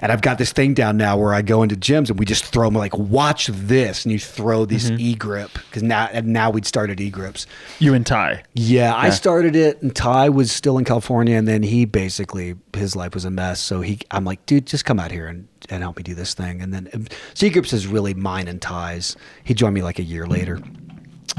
and 0.00 0.10
I've 0.10 0.22
got 0.22 0.38
this 0.38 0.52
thing 0.52 0.74
down 0.74 0.96
now 0.96 1.16
where 1.16 1.32
I 1.32 1.42
go 1.42 1.62
into 1.62 1.76
gyms 1.76 2.10
and 2.10 2.18
we 2.18 2.24
just 2.24 2.44
throw 2.46 2.66
them 2.66 2.74
like, 2.74 2.96
watch 2.96 3.46
this, 3.48 4.04
and 4.04 4.12
you 4.12 4.18
throw 4.18 4.64
this 4.64 4.90
e 4.90 5.14
grip 5.14 5.50
because 5.52 5.82
now 5.82 6.08
and 6.12 6.28
now 6.28 6.50
we'd 6.50 6.66
started 6.66 7.00
e 7.00 7.10
grips. 7.10 7.46
You 7.78 7.94
and 7.94 8.04
Ty. 8.06 8.42
Yeah, 8.54 8.94
I 8.94 9.10
started 9.10 9.54
it, 9.54 9.80
and 9.82 9.94
Ty 9.94 10.30
was 10.30 10.50
still 10.50 10.78
in 10.78 10.84
California, 10.84 11.36
and 11.36 11.46
then 11.46 11.62
he 11.62 11.84
basically 11.84 12.56
his 12.74 12.96
life 12.96 13.14
was 13.14 13.24
a 13.24 13.30
mess. 13.30 13.60
So 13.60 13.80
he, 13.82 14.00
I'm 14.10 14.24
like, 14.24 14.44
dude, 14.46 14.66
just 14.66 14.84
come 14.84 14.98
out 14.98 15.10
here 15.10 15.26
and, 15.26 15.46
and 15.68 15.82
help 15.82 15.96
me 15.96 16.02
do 16.02 16.14
this 16.14 16.34
thing. 16.34 16.60
And 16.60 16.72
then 16.72 16.88
um, 16.92 17.06
C 17.34 17.50
Grips 17.50 17.72
is 17.72 17.86
really 17.86 18.14
mine 18.14 18.48
and 18.48 18.60
Ty's. 18.60 19.16
He 19.44 19.54
joined 19.54 19.74
me 19.74 19.82
like 19.82 19.98
a 19.98 20.04
year 20.04 20.26
later. 20.26 20.60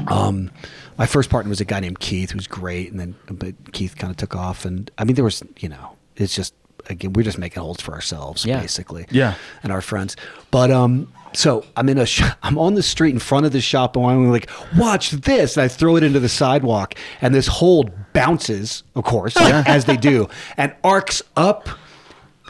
Um, 0.08 0.50
my 0.98 1.06
first 1.06 1.30
partner 1.30 1.48
was 1.50 1.60
a 1.60 1.64
guy 1.64 1.80
named 1.80 1.98
Keith, 2.00 2.30
who's 2.32 2.46
great, 2.46 2.90
and 2.90 3.00
then 3.00 3.14
but 3.30 3.72
Keith 3.72 3.96
kind 3.96 4.10
of 4.10 4.16
took 4.16 4.34
off, 4.36 4.64
and 4.64 4.90
I 4.98 5.04
mean, 5.04 5.14
there 5.16 5.24
was, 5.24 5.42
you 5.58 5.68
know, 5.68 5.96
it's 6.16 6.34
just 6.34 6.54
again, 6.90 7.12
we're 7.12 7.22
just 7.22 7.38
making 7.38 7.62
holds 7.62 7.80
for 7.80 7.92
ourselves, 7.92 8.44
Yeah. 8.44 8.60
basically, 8.60 9.06
Yeah. 9.10 9.34
and 9.62 9.70
our 9.72 9.80
friends. 9.80 10.16
But 10.50 10.70
um, 10.72 11.12
so 11.32 11.64
I'm 11.76 11.88
in 11.88 11.96
a, 11.98 12.06
sh- 12.06 12.24
I'm 12.42 12.58
on 12.58 12.74
the 12.74 12.82
street 12.82 13.12
in 13.14 13.20
front 13.20 13.46
of 13.46 13.52
the 13.52 13.60
shop, 13.60 13.96
and 13.96 14.04
I'm 14.04 14.30
like, 14.30 14.50
watch 14.76 15.10
this, 15.12 15.56
and 15.56 15.64
I 15.64 15.68
throw 15.68 15.96
it 15.96 16.02
into 16.02 16.18
the 16.20 16.28
sidewalk, 16.28 16.94
and 17.20 17.34
this 17.34 17.46
hold 17.46 17.90
bounces, 18.12 18.82
of 18.96 19.04
course, 19.04 19.36
as 19.38 19.84
they 19.84 19.96
do, 19.96 20.28
and 20.56 20.74
arcs 20.82 21.22
up 21.36 21.68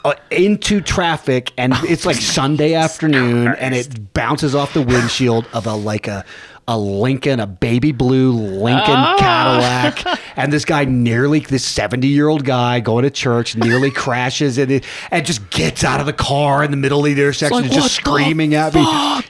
uh, 0.04 0.14
into 0.32 0.80
traffic 0.80 1.52
and 1.56 1.72
it's 1.84 2.04
like 2.04 2.16
Sunday 2.16 2.74
afternoon 2.74 3.46
and 3.46 3.72
it 3.72 4.12
bounces 4.14 4.52
off 4.52 4.74
the 4.74 4.82
windshield 4.82 5.46
of 5.52 5.64
a 5.68 5.74
like 5.74 6.08
a 6.08 6.24
a 6.68 6.78
Lincoln, 6.78 7.40
a 7.40 7.46
baby 7.46 7.92
blue 7.92 8.32
Lincoln 8.32 9.16
Cadillac, 9.18 10.20
and 10.36 10.52
this 10.52 10.64
guy 10.64 10.84
nearly 10.84 11.40
this 11.40 11.64
seventy 11.64 12.08
year 12.08 12.28
old 12.28 12.44
guy 12.44 12.80
going 12.80 13.02
to 13.02 13.10
church 13.10 13.56
nearly 13.56 13.90
crashes 14.02 14.58
and 14.58 14.70
it 14.70 14.84
and 15.10 15.26
just 15.26 15.48
gets 15.50 15.82
out 15.84 16.00
of 16.00 16.06
the 16.06 16.12
car 16.12 16.62
in 16.62 16.70
the 16.70 16.76
middle 16.76 17.00
of 17.00 17.04
the 17.04 17.10
intersection 17.12 17.56
like, 17.56 17.64
and 17.66 17.74
just 17.74 17.94
screaming 17.94 18.54
at 18.54 18.74
me. 18.74 18.82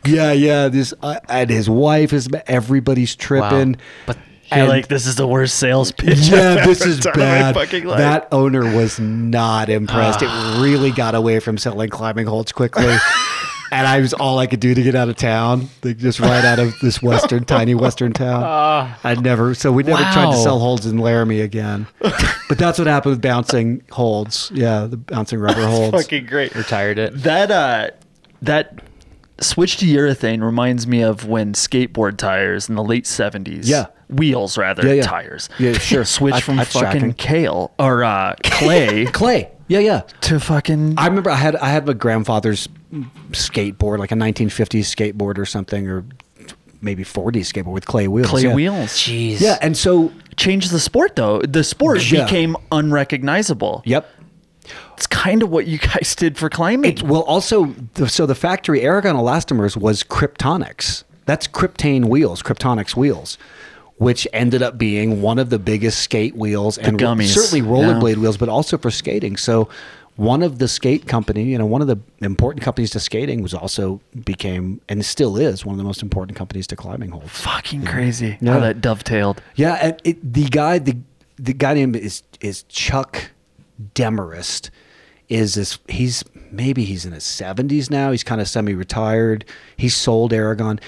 Yeah, 0.05 0.33
yeah. 0.33 0.69
This 0.69 0.93
uh, 1.03 1.21
and 1.29 1.49
his 1.49 1.69
wife 1.71 2.13
is 2.13 2.29
everybody's 2.47 3.17
tripping. 3.17 3.73
Wow. 3.73 3.79
But 4.07 4.19
And- 4.51 4.69
like, 4.69 4.89
this 4.89 5.07
is 5.07 5.17
the 5.17 5.27
worst 5.27 5.55
sales 5.59 5.93
pitch. 5.93 6.19
yeah, 6.19 6.57
I've 6.61 6.67
this 6.67 6.85
is 6.85 7.05
in 7.07 7.13
bad. 7.15 7.55
That 7.55 8.29
owner 8.31 8.65
was 8.77 9.01
not 9.01 9.71
impressed. 9.71 10.21
It 10.23 10.27
really 10.61 10.91
got 10.91 11.15
away 11.15 11.41
from 11.41 11.57
selling 11.57 11.89
climbing 11.89 12.27
holds 12.27 12.53
quickly. 12.53 12.95
and 13.73 13.87
I 13.87 14.01
was 14.01 14.13
all 14.13 14.39
I 14.39 14.47
could 14.47 14.61
do 14.61 14.75
to 14.75 14.83
get 14.83 14.95
out 14.95 15.09
of 15.09 15.17
town, 15.17 15.69
like 15.83 15.97
just 15.99 16.21
right 16.21 16.45
out 16.45 16.59
of 16.59 16.79
this 16.81 17.03
western, 17.03 17.45
tiny 17.45 17.75
western 17.75 18.13
town. 18.13 18.45
I'd 19.03 19.23
never, 19.23 19.55
so 19.55 19.73
we 19.73 19.83
never 19.83 20.03
tried 20.13 20.31
to. 20.33 20.37
Sell 20.37 20.59
holds 20.61 20.87
in 20.87 20.99
Laramie 20.99 21.41
again. 21.41 21.87
but 22.01 22.59
that's 22.59 22.79
what 22.79 22.87
happened 22.87 23.13
with 23.15 23.23
bouncing 23.23 23.83
holds. 23.91 24.51
Yeah, 24.55 24.87
the 24.87 24.97
bouncing 24.99 25.39
rubber 25.41 25.67
holds. 25.67 25.97
fucking 26.03 26.27
great. 26.27 26.55
retired 26.55 26.99
it. 26.99 27.15
That 27.23 27.51
uh, 27.51 27.91
that 28.43 28.81
switch 29.41 29.79
to 29.79 29.87
urethane 29.87 30.43
reminds 30.45 30.87
me 30.87 31.03
of 31.03 31.27
when 31.27 31.53
skateboard 31.55 32.17
tires 32.19 32.69
in 32.69 32.75
the 32.77 32.85
late 32.85 33.07
seventies. 33.07 33.69
Yeah. 33.69 33.87
wheels 34.09 34.59
rather 34.59 34.87
Yeah, 34.87 34.93
yeah. 34.95 35.03
tires. 35.03 35.49
Yeah, 35.59 35.73
sure. 35.73 36.05
Switch 36.05 36.35
I- 36.35 36.41
from 36.41 36.57
that's 36.57 36.73
fucking 36.73 37.01
shocking. 37.01 37.15
kale 37.15 37.73
or 37.79 38.05
uh, 38.05 38.35
clay 38.45 39.07
Clay. 39.13 39.51
Yeah, 39.69 39.79
yeah. 39.79 40.01
to 40.23 40.39
fucking. 40.39 40.97
I 40.99 41.07
remember 41.07 41.31
I 41.31 41.37
had 41.37 41.57
I 41.57 41.71
had 41.71 41.87
my 41.87 41.95
grandfather's 41.95 42.69
skateboard, 43.31 43.99
like 43.99 44.13
a 44.13 44.17
1950s 44.17 44.85
skateboard 44.85 45.39
or 45.39 45.47
something, 45.47 45.89
or 45.89 46.05
maybe 46.81 47.05
40s 47.05 47.53
skateboard 47.53 47.73
with 47.73 47.87
clay 47.87 48.09
wheels. 48.09 48.29
clay 48.29 48.43
yeah. 48.43 48.55
wheels. 48.55 48.91
Jeez. 48.91 49.41
Yeah, 49.41 49.59
and 49.63 49.77
so 49.77 50.13
Changed 50.37 50.71
the 50.71 50.81
sport 50.81 51.17
though. 51.17 51.41
The 51.43 51.63
sport 51.65 52.11
Yeah. 52.11 52.25
became 52.25 52.57
unrecognizable. 52.71 53.83
yep. 53.85 54.09
It's 54.97 55.07
kind 55.07 55.43
of 55.43 55.51
what 55.51 55.67
you 55.67 55.79
guys 55.79 56.15
did 56.15 56.39
for 56.39 56.49
climbing. 56.49 56.93
It, 56.93 57.03
well, 57.03 57.23
also, 57.23 57.75
so 58.07 58.25
the 58.27 58.35
factory 58.35 58.83
Aragon 58.83 59.17
Elastomers 59.17 59.77
was 59.77 60.05
Kryptonics. 60.05 61.03
That's 61.27 61.49
Kryptane 61.49 62.05
wheels, 62.07 62.43
Kryptonics 62.43 62.95
wheels. 62.97 63.37
which 63.99 64.27
ended 64.33 64.63
up 64.63 64.79
being 64.79 65.23
one 65.23 65.39
of 65.39 65.51
the 65.51 65.59
biggest 65.59 66.01
skate 66.01 66.35
wheels 66.35 66.77
and 66.79 67.01
ro- 67.01 67.09
gummies, 67.09 67.27
certainly 67.35 67.61
yeah. 67.61 67.73
rollerblade 67.73 68.17
wheels, 68.17 68.37
but 68.37 68.49
also 68.49 68.77
for 68.77 68.91
skating. 68.91 69.37
So 69.37 69.69
one 70.23 70.41
of 70.45 70.61
the 70.61 70.69
skate 70.69 71.09
company, 71.09 71.43
you 71.43 71.59
know, 71.59 71.67
one 71.67 71.83
of 71.83 71.89
the 71.89 71.99
important 72.21 72.63
companies 72.63 72.91
to 72.91 73.01
skating 73.01 73.43
was 73.43 73.53
also 73.53 74.01
became 74.25 74.81
and 74.89 75.05
still 75.05 75.37
is 75.37 75.67
one 75.67 75.75
of 75.75 75.79
the 75.79 75.85
most 75.85 76.01
important 76.01 76.39
companies 76.39 76.69
to 76.69 76.77
climbing 76.77 77.11
holds. 77.11 77.41
Fucking 77.41 77.85
crazy. 77.85 78.39
Yeah. 78.41 78.53
How 78.53 78.61
that 78.61 78.81
dovetailed. 78.81 79.43
Yeah, 79.57 79.79
and 79.83 80.01
it, 80.05 80.33
the 80.33 80.45
guy 80.45 80.79
the 80.79 80.97
the 81.37 81.53
guy 81.53 81.75
name 81.75 81.97
is 81.97 82.23
is 82.41 82.63
Chuck 82.65 83.33
Demarest. 83.95 84.71
Is 85.29 85.55
this? 85.55 85.81
He's 85.89 86.23
maybe 86.53 86.85
he's 86.85 87.05
in 87.05 87.13
his 87.13 87.25
seventies 87.25 87.91
now. 87.91 88.13
He's 88.13 88.23
kind 88.23 88.41
of 88.41 88.49
semi-retired. 88.49 89.45
He 89.77 89.89
sold 89.89 90.33
Aragon. 90.33 90.79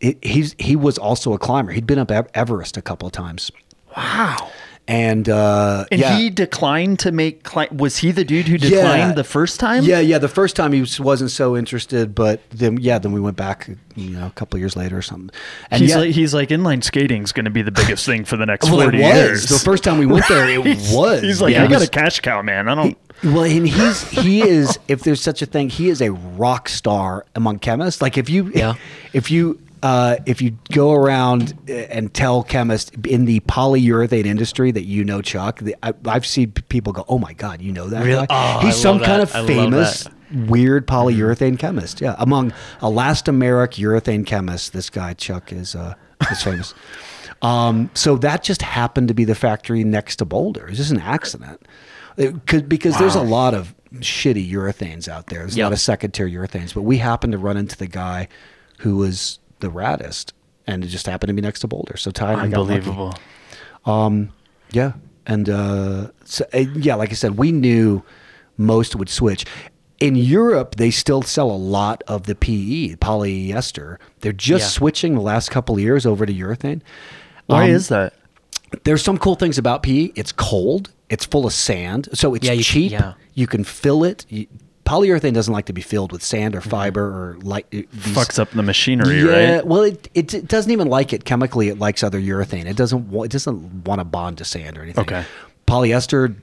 It, 0.00 0.24
he's 0.24 0.56
he 0.58 0.74
was 0.74 0.98
also 0.98 1.32
a 1.32 1.38
climber. 1.38 1.70
He'd 1.70 1.86
been 1.86 1.98
up 2.00 2.10
Everest 2.34 2.76
a 2.76 2.82
couple 2.82 3.06
of 3.06 3.12
times, 3.12 3.52
Wow. 3.96 4.50
And 4.90 5.28
uh, 5.28 5.84
And 5.92 6.00
yeah. 6.00 6.18
he 6.18 6.30
declined 6.30 6.98
to 7.00 7.12
make. 7.12 7.44
Cli- 7.44 7.68
was 7.70 7.98
he 7.98 8.10
the 8.10 8.24
dude 8.24 8.48
who 8.48 8.58
declined 8.58 9.16
the 9.16 9.22
first 9.24 9.60
time? 9.60 9.84
Yeah, 9.84 10.00
yeah. 10.00 10.18
The 10.18 10.28
first 10.28 10.56
time 10.56 10.72
he 10.72 10.80
was, 10.80 10.98
wasn't 10.98 11.30
so 11.30 11.56
interested, 11.56 12.12
but 12.14 12.40
then 12.50 12.76
yeah, 12.78 12.98
then 12.98 13.12
we 13.12 13.20
went 13.20 13.36
back, 13.36 13.68
you 13.94 14.10
know, 14.10 14.26
a 14.26 14.30
couple 14.30 14.56
of 14.56 14.60
years 14.60 14.74
later 14.76 14.98
or 14.98 15.02
something. 15.02 15.30
And 15.70 15.80
he's 15.80 15.90
yeah, 15.90 15.96
like 15.98 16.10
he's 16.10 16.34
like 16.34 16.48
inline 16.48 16.82
skating's 16.82 17.30
going 17.30 17.44
to 17.44 17.50
be 17.52 17.62
the 17.62 17.70
biggest 17.70 18.04
thing 18.04 18.24
for 18.24 18.36
the 18.36 18.46
next 18.46 18.66
well, 18.68 18.80
it 18.80 18.84
forty 18.84 18.98
was 18.98 19.14
years. 19.14 19.48
the 19.48 19.58
first 19.60 19.84
time 19.84 19.98
we 19.98 20.06
went 20.06 20.26
there. 20.28 20.48
It 20.48 20.64
was. 20.92 21.22
He's 21.22 21.40
like, 21.40 21.54
Yeah, 21.54 21.62
I 21.64 21.66
got 21.68 21.78
was- 21.80 21.88
a 21.88 21.90
cash 21.90 22.18
cow, 22.20 22.42
man. 22.42 22.68
I 22.68 22.74
don't. 22.74 22.98
Well, 23.22 23.44
and 23.44 23.68
he's 23.68 24.08
he 24.10 24.40
is 24.42 24.78
if 24.88 25.02
there's 25.02 25.20
such 25.20 25.40
a 25.42 25.46
thing, 25.46 25.68
he 25.68 25.88
is 25.90 26.00
a 26.00 26.10
rock 26.10 26.68
star 26.68 27.26
among 27.36 27.58
chemists. 27.60 28.02
Like 28.02 28.18
if 28.18 28.28
you 28.30 28.50
Yeah. 28.54 28.74
if 29.12 29.30
you 29.30 29.60
uh, 29.82 30.16
if 30.26 30.42
you 30.42 30.56
go 30.72 30.92
around 30.92 31.54
uh, 31.68 31.72
and 31.72 32.12
tell 32.12 32.42
chemists 32.42 32.90
in 33.06 33.24
the 33.24 33.40
polyurethane 33.40 34.26
industry 34.26 34.70
that 34.70 34.84
you 34.84 35.04
know 35.04 35.22
Chuck, 35.22 35.60
the, 35.60 35.74
I, 35.82 35.94
I've 36.06 36.26
seen 36.26 36.52
people 36.52 36.92
go, 36.92 37.04
"Oh 37.08 37.18
my 37.18 37.32
God, 37.32 37.62
you 37.62 37.72
know 37.72 37.88
that 37.88 38.04
Really? 38.04 38.26
guy? 38.26 38.58
Oh, 38.58 38.66
He's 38.66 38.74
I 38.76 38.78
some 38.78 38.98
kind 39.00 39.22
that. 39.22 39.34
of 39.34 39.46
famous." 39.46 40.06
Weird 40.32 40.86
polyurethane 40.86 41.58
chemist, 41.58 42.00
yeah. 42.00 42.14
Among 42.18 42.52
elastomeric 42.82 43.74
urethane 43.82 44.24
chemists, 44.24 44.68
this 44.70 44.88
guy 44.88 45.12
Chuck 45.14 45.52
is 45.52 45.74
uh, 45.74 45.94
is 46.30 46.42
famous. 46.42 46.74
Um, 47.42 47.88
so 47.94 48.16
that 48.18 48.42
just 48.42 48.60
happened 48.60 49.08
to 49.08 49.14
be 49.14 49.24
the 49.24 49.34
factory 49.34 49.82
next 49.82 50.16
to 50.16 50.26
Boulder. 50.26 50.68
It's 50.68 50.76
just 50.76 50.90
an 50.90 51.00
accident. 51.00 51.62
It 52.18 52.46
could, 52.46 52.68
because 52.68 52.98
there's 52.98 53.14
a 53.14 53.22
lot 53.22 53.54
of 53.54 53.74
shitty 53.94 54.46
urethanes 54.52 55.08
out 55.08 55.28
there. 55.28 55.38
There's 55.38 55.56
a 55.56 55.62
lot 55.62 55.72
of 55.72 55.80
second 55.80 56.10
tier 56.10 56.28
urethanes, 56.28 56.74
but 56.74 56.82
we 56.82 56.98
happened 56.98 57.32
to 57.32 57.38
run 57.38 57.56
into 57.56 57.78
the 57.78 57.86
guy 57.86 58.28
who 58.80 58.96
was 58.96 59.38
the 59.60 59.68
raddest, 59.68 60.32
and 60.66 60.84
it 60.84 60.88
just 60.88 61.06
happened 61.06 61.28
to 61.28 61.34
be 61.34 61.42
next 61.42 61.60
to 61.60 61.68
Boulder. 61.68 61.96
So 61.96 62.10
Ty 62.10 62.32
and 62.32 62.40
I 62.42 62.48
got 62.48 62.60
lucky. 62.66 62.74
Unbelievable. 62.88 63.14
Yeah, 64.72 64.92
and 65.26 65.48
uh, 65.50 66.08
so, 66.24 66.44
uh, 66.54 66.58
yeah, 66.58 66.94
like 66.94 67.10
I 67.10 67.14
said, 67.14 67.36
we 67.36 67.50
knew 67.50 68.02
most 68.56 68.94
would 68.94 69.08
switch. 69.08 69.44
In 69.98 70.14
Europe, 70.16 70.76
they 70.76 70.90
still 70.90 71.22
sell 71.22 71.50
a 71.50 71.56
lot 71.56 72.02
of 72.06 72.22
the 72.24 72.34
PE 72.34 72.94
polyester. 72.96 73.98
They're 74.20 74.32
just 74.32 74.62
Yeah. 74.64 74.68
switching 74.68 75.14
the 75.14 75.20
last 75.20 75.50
couple 75.50 75.74
of 75.74 75.80
years 75.80 76.06
over 76.06 76.24
to 76.24 76.32
urethane. 76.32 76.80
Why 77.46 77.64
Um, 77.64 77.70
is 77.70 77.88
that? 77.88 78.14
there's 78.84 79.02
some 79.02 79.18
cool 79.18 79.34
things 79.34 79.58
about 79.58 79.82
PE. 79.82 80.12
It's 80.14 80.32
cold. 80.32 80.90
It's 81.10 81.24
full 81.24 81.44
of 81.44 81.52
sand, 81.52 82.08
so 82.14 82.34
it's 82.34 82.46
Yeah, 82.46 82.52
you- 82.52 82.62
cheap. 82.62 82.92
yeah. 82.92 83.14
You 83.34 83.46
can 83.48 83.64
fill 83.64 84.04
it. 84.04 84.24
You, 84.28 84.46
polyurethane 84.90 85.32
doesn't 85.32 85.52
like 85.54 85.66
to 85.66 85.72
be 85.72 85.80
filled 85.82 86.10
with 86.12 86.22
sand 86.22 86.54
or 86.56 86.60
fiber 86.60 87.02
or 87.04 87.38
light. 87.42 87.66
uh, 87.66 87.82
these- 87.92 88.16
Fucks 88.16 88.38
up 88.38 88.50
the 88.50 88.62
machinery, 88.62 89.20
yeah, 89.22 89.54
right? 89.56 89.66
well, 89.66 89.82
it, 89.82 90.08
it 90.14 90.34
it 90.34 90.48
doesn't 90.48 90.72
even 90.72 90.88
like 90.88 91.12
it 91.12 91.24
chemically. 91.24 91.68
It 91.68 91.78
likes 91.78 92.02
other 92.02 92.20
urethane. 92.20 92.66
It 92.66 92.76
doesn't 92.76 93.12
it 93.14 93.30
doesn't 93.30 93.84
want 93.84 94.00
to 94.00 94.04
bond 94.04 94.38
to 94.38 94.44
sand 94.44 94.76
or 94.76 94.82
anything. 94.82 95.02
Okay. 95.02 95.24
Polyester 95.66 96.34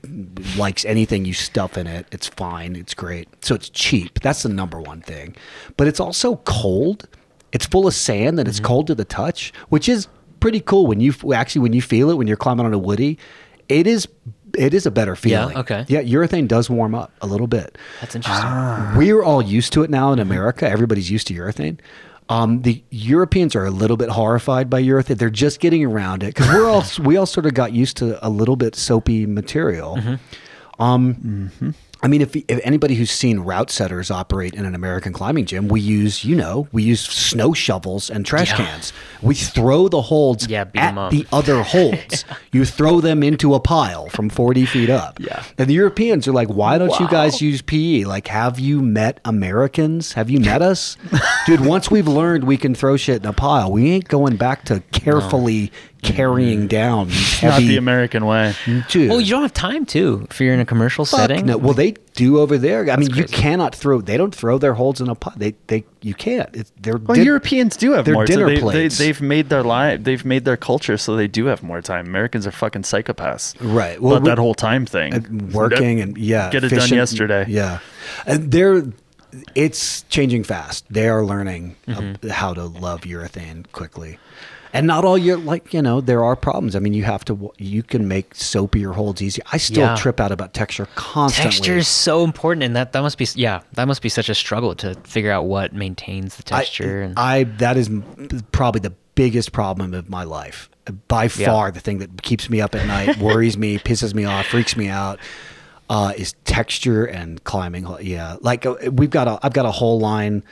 likes 0.56 0.86
anything 0.86 1.26
you 1.26 1.34
stuff 1.34 1.76
in 1.76 1.86
it. 1.86 2.06
It's 2.12 2.26
fine. 2.28 2.76
It's 2.76 2.94
great. 2.94 3.28
So 3.44 3.54
it's 3.54 3.68
cheap. 3.68 4.20
That's 4.20 4.42
the 4.42 4.48
number 4.48 4.80
one 4.80 5.02
thing. 5.02 5.36
But 5.76 5.86
it's 5.86 6.00
also 6.00 6.36
cold. 6.44 7.06
It's 7.52 7.66
full 7.66 7.86
of 7.86 7.92
sand 7.94 8.38
and 8.38 8.46
Mm-hmm. 8.46 8.48
it's 8.48 8.60
cold 8.60 8.86
to 8.86 8.94
the 8.94 9.04
touch, 9.04 9.52
which 9.68 9.86
is 9.88 10.08
pretty 10.40 10.60
cool 10.60 10.86
when 10.86 11.00
you 11.00 11.12
actually 11.34 11.60
when 11.60 11.74
you 11.74 11.82
feel 11.82 12.08
it 12.10 12.14
when 12.16 12.26
you're 12.26 12.38
climbing 12.38 12.64
on 12.64 12.72
a 12.72 12.78
woody. 12.78 13.18
It 13.68 13.86
is 13.86 14.08
it 14.56 14.74
is 14.74 14.86
a 14.86 14.90
better 14.90 15.16
feeling. 15.16 15.50
Yeah, 15.50 15.62
feeling. 15.64 15.82
okay. 15.82 15.84
Yeah, 15.88 16.02
urethane 16.02 16.48
does 16.48 16.70
warm 16.70 16.94
up 16.94 17.12
a 17.20 17.26
little 17.26 17.46
bit. 17.46 17.76
That's 18.00 18.14
interesting. 18.14 18.46
Ah. 18.46 18.94
We're 18.96 19.22
all 19.22 19.42
used 19.42 19.72
to 19.74 19.82
it 19.82 19.90
now 19.90 20.12
in 20.12 20.18
America. 20.18 20.68
Everybody's 20.68 21.10
used 21.10 21.26
to 21.28 21.34
urethane. 21.34 21.78
Um, 22.30 22.60
the 22.62 22.82
Europeans 22.90 23.56
are 23.56 23.64
a 23.64 23.70
little 23.70 23.96
bit 23.96 24.10
horrified 24.10 24.68
by 24.68 24.82
urethane. 24.82 25.16
They're 25.18 25.30
just 25.30 25.60
getting 25.60 25.84
around 25.84 26.22
it 26.22 26.34
because 26.34 26.48
we're 26.48 26.68
all 26.68 26.84
we 27.04 27.16
all 27.16 27.26
sort 27.26 27.46
of 27.46 27.54
got 27.54 27.72
used 27.72 27.96
to 27.98 28.24
a 28.26 28.28
little 28.28 28.56
bit 28.56 28.76
soapy 28.76 29.24
material. 29.26 29.98
Um, 30.78 31.74
I 32.00 32.06
mean, 32.08 32.20
if, 32.22 32.36
if 32.36 32.60
anybody 32.62 32.94
who's 32.94 33.10
seen 33.10 33.40
route 33.40 33.70
setters 33.70 34.10
operate 34.10 34.54
in 34.54 34.64
an 34.64 34.74
American 34.74 35.12
climbing 35.12 35.46
gym, 35.46 35.66
we 35.66 35.80
use, 35.80 36.24
you 36.24 36.36
know, 36.36 36.68
we 36.70 36.84
use 36.84 37.00
snow 37.00 37.52
shovels 37.52 38.08
and 38.08 38.24
trash 38.24 38.50
Yeah. 38.50 38.56
cans. 38.66 38.92
We 39.20 39.34
throw 39.34 39.88
the 39.88 40.02
holds 40.02 40.46
Yeah, 40.46 40.66
at 40.76 41.10
the 41.10 41.26
other 41.32 41.62
holds. 41.64 42.24
You 42.52 42.64
throw 42.64 43.00
them 43.00 43.24
into 43.24 43.54
a 43.54 43.60
pile 43.60 44.08
from 44.10 44.28
40 44.30 44.64
feet 44.66 44.90
up. 44.90 45.18
Yeah. 45.18 45.42
And 45.58 45.68
the 45.68 45.74
Europeans 45.74 46.28
are 46.28 46.32
like, 46.32 46.48
why 46.48 46.78
don't 46.78 46.96
you 47.00 47.08
guys 47.08 47.42
use 47.42 47.62
PE? 47.62 48.04
Like, 48.04 48.28
have 48.28 48.60
you 48.60 48.80
met 48.80 49.18
Americans? 49.24 50.12
Have 50.12 50.30
you 50.30 50.38
met 50.38 50.62
us? 50.62 50.96
Dude, 51.46 51.60
once 51.66 51.90
we've 51.90 52.06
learned 52.08 52.44
we 52.44 52.56
can 52.56 52.76
throw 52.76 52.96
shit 52.96 53.22
in 53.22 53.28
a 53.28 53.32
pile, 53.32 53.72
we 53.72 53.90
ain't 53.90 54.06
going 54.08 54.36
back 54.36 54.64
to 54.66 54.80
carefully 54.92 55.72
carrying 56.02 56.66
down 56.68 57.08
these 57.08 57.42
Not 57.42 57.60
the 57.60 57.76
American 57.76 58.24
way. 58.26 58.54
Dude. 58.88 59.10
well, 59.10 59.20
you 59.20 59.30
don't 59.30 59.42
have 59.42 59.52
time 59.54 59.84
to 59.86 60.26
if 60.30 60.40
you're 60.40 60.54
in 60.54 60.60
a 60.60 60.64
commercial 60.66 61.04
Fuck 61.04 61.20
setting. 61.20 61.46
no. 61.46 61.56
Well, 61.56 61.74
they 61.74 61.92
do 62.14 62.38
over 62.38 62.58
there. 62.58 62.90
I 62.90 62.96
mean, 62.96 63.14
you 63.14 63.24
cannot 63.24 63.74
throw. 63.74 64.00
They 64.00 64.16
don't 64.16 64.34
throw 64.34 64.58
their 64.58 64.74
holds 64.74 65.00
in 65.00 65.08
a 65.08 65.14
pot. 65.14 65.38
They 65.38 65.54
they 65.66 65.84
you 66.02 66.14
can't. 66.14 66.48
It's, 66.54 66.72
they're 66.80 66.96
Well, 66.96 67.14
din- 67.16 67.24
Europeans 67.24 67.76
do 67.76 67.92
have 67.92 68.06
more. 68.06 68.24
dinner 68.26 68.48
so 68.48 68.54
they, 68.54 68.60
plates. 68.60 68.98
They, 68.98 69.06
they've 69.06 69.20
made 69.20 69.48
their 69.48 69.62
life. 69.62 70.02
They've 70.04 70.24
made 70.24 70.44
their 70.44 70.56
culture, 70.56 70.96
so 70.96 71.16
they 71.16 71.28
do 71.28 71.46
have 71.46 71.62
more 71.62 71.80
time. 71.82 72.06
Americans 72.06 72.46
are 72.46 72.50
fucking 72.52 72.82
psychopaths. 72.82 73.54
Right. 73.60 74.00
Well, 74.00 74.12
Well, 74.12 74.20
we- 74.22 74.28
that 74.30 74.38
whole 74.38 74.54
time 74.54 74.86
thing. 74.86 75.14
and 75.14 75.52
working 75.52 76.00
and 76.00 76.16
yeah, 76.18 76.50
Get 76.50 76.64
it 76.64 76.68
done 76.70 76.88
yesterday. 76.88 77.44
Yeah, 77.48 77.80
and 78.26 78.50
they're 78.52 78.84
it's 79.54 80.02
changing 80.04 80.42
fast. 80.44 80.86
They 80.90 81.08
are 81.08 81.24
learning 81.24 81.76
Mm-hmm. 81.86 82.28
uh, 82.28 82.32
how 82.32 82.54
to 82.54 82.64
love 82.64 83.02
urethane 83.02 83.70
quickly. 83.72 84.18
And 84.72 84.86
not 84.86 85.04
all 85.04 85.16
your 85.18 85.36
like 85.38 85.72
you 85.72 85.80
know 85.82 86.00
there 86.00 86.22
are 86.24 86.36
problems. 86.36 86.76
I 86.76 86.78
mean 86.78 86.92
you 86.92 87.04
have 87.04 87.24
to 87.26 87.52
you 87.58 87.82
can 87.82 88.06
make 88.08 88.34
soapier 88.34 88.94
holds 88.94 89.22
easy. 89.22 89.40
I 89.52 89.56
still 89.56 89.84
Yeah. 89.84 89.96
trip 89.96 90.20
out 90.20 90.30
about 90.32 90.54
texture 90.54 90.86
constantly. 90.94 91.50
Texture 91.50 91.76
is 91.76 91.88
so 91.88 92.24
important, 92.24 92.62
and 92.64 92.76
that 92.76 92.92
that 92.92 93.00
must 93.00 93.18
be 93.18 93.26
yeah 93.34 93.60
that 93.74 93.86
must 93.86 94.02
be 94.02 94.08
such 94.08 94.28
a 94.28 94.34
struggle 94.34 94.74
to 94.76 94.94
figure 95.04 95.30
out 95.32 95.46
what 95.46 95.72
maintains 95.72 96.36
the 96.36 96.42
texture. 96.42 97.02
I, 97.02 97.04
and 97.06 97.18
I 97.18 97.44
that 97.58 97.76
is 97.76 97.90
probably 98.52 98.80
the 98.80 98.94
biggest 99.14 99.52
problem 99.52 99.94
of 99.94 100.08
my 100.08 100.24
life. 100.24 100.68
By 101.08 101.24
Yeah. 101.24 101.46
far, 101.52 101.70
the 101.70 101.80
thing 101.80 101.98
that 101.98 102.22
keeps 102.22 102.48
me 102.48 102.60
up 102.60 102.74
at 102.74 102.86
night, 102.86 103.16
worries 103.20 103.58
me, 103.58 103.78
pisses 103.78 104.14
me 104.14 104.24
off, 104.24 104.46
freaks 104.46 104.76
me 104.76 104.88
out, 104.88 105.18
uh, 105.90 106.12
is 106.16 106.34
texture 106.44 107.04
and 107.04 107.42
climbing. 107.44 107.86
Yeah, 108.00 108.36
like 108.40 108.64
uh, 108.64 108.74
we've 108.92 109.10
got 109.10 109.28
a, 109.28 109.38
I've 109.42 109.52
got 109.52 109.66
a 109.66 109.70
whole 109.70 109.98
line. 109.98 110.42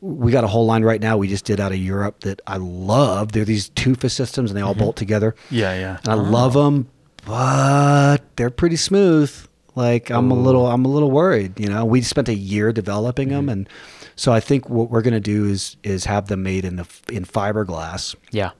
We 0.00 0.32
got 0.32 0.44
a 0.44 0.46
whole 0.46 0.66
line 0.66 0.82
right 0.82 1.00
now. 1.00 1.16
We 1.16 1.28
just 1.28 1.44
did 1.44 1.60
out 1.60 1.72
of 1.72 1.78
Europe 1.78 2.20
that 2.20 2.40
I 2.46 2.56
love. 2.56 3.32
They're 3.32 3.44
these 3.44 3.68
Tufa 3.70 4.08
systems, 4.10 4.50
and 4.50 4.56
they 4.56 4.62
all 4.62 4.72
mm-hmm. 4.72 4.84
bolt 4.84 4.96
together. 4.96 5.34
Yeah, 5.50 5.78
yeah. 5.78 5.98
And 6.04 6.08
I 6.08 6.14
love 6.14 6.56
oh. 6.56 6.64
them, 6.64 6.88
but 7.26 8.18
they're 8.36 8.50
pretty 8.50 8.76
smooth. 8.76 9.32
Like 9.74 10.10
I'm 10.10 10.30
a 10.30 10.34
little, 10.34 10.66
I'm 10.66 10.84
a 10.84 10.88
little 10.88 11.10
worried. 11.10 11.60
You 11.60 11.68
know, 11.68 11.84
we 11.84 12.02
spent 12.02 12.28
a 12.28 12.34
year 12.34 12.72
developing 12.72 13.28
them, 13.28 13.42
mm-hmm. 13.42 13.50
and 13.50 13.68
so 14.16 14.32
I 14.32 14.40
think 14.40 14.68
what 14.68 14.90
we're 14.90 15.02
gonna 15.02 15.20
do 15.20 15.46
is 15.46 15.76
is 15.82 16.04
have 16.04 16.26
them 16.28 16.42
made 16.42 16.64
in 16.64 16.76
the 16.76 16.86
in 17.10 17.24
fiberglass. 17.24 18.14
yeah, 18.32 18.50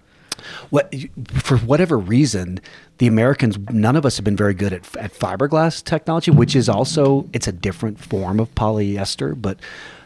What 0.70 0.94
for 1.34 1.58
whatever 1.58 1.98
reason, 1.98 2.60
the 2.98 3.06
Americans, 3.06 3.58
none 3.70 3.96
of 3.96 4.06
us 4.06 4.16
have 4.16 4.24
been 4.24 4.36
very 4.36 4.54
good 4.54 4.72
at, 4.72 4.96
at 4.96 5.12
fiberglass 5.12 5.82
technology, 5.84 6.30
which 6.30 6.56
is 6.56 6.68
also 6.68 7.28
it's 7.32 7.48
a 7.48 7.52
different 7.52 7.98
form 7.98 8.40
of 8.40 8.54
polyester, 8.54 9.40
but. 9.40 9.58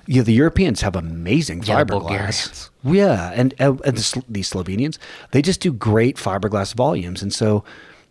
Know, 0.06 0.22
the 0.22 0.32
Europeans 0.32 0.80
have 0.82 0.96
amazing 0.96 1.62
Yeah, 1.62 1.82
fiberglass. 1.82 1.88
Bulgarians. 1.88 2.70
Yeah, 2.84 3.32
and, 3.34 3.54
uh, 3.60 3.76
and 3.84 3.96
the, 3.96 4.22
the 4.28 4.40
Slovenians, 4.40 4.98
they 5.30 5.42
just 5.42 5.60
do 5.60 5.72
great 5.72 6.16
fiberglass 6.16 6.74
volumes, 6.74 7.22
and 7.22 7.32
so 7.32 7.64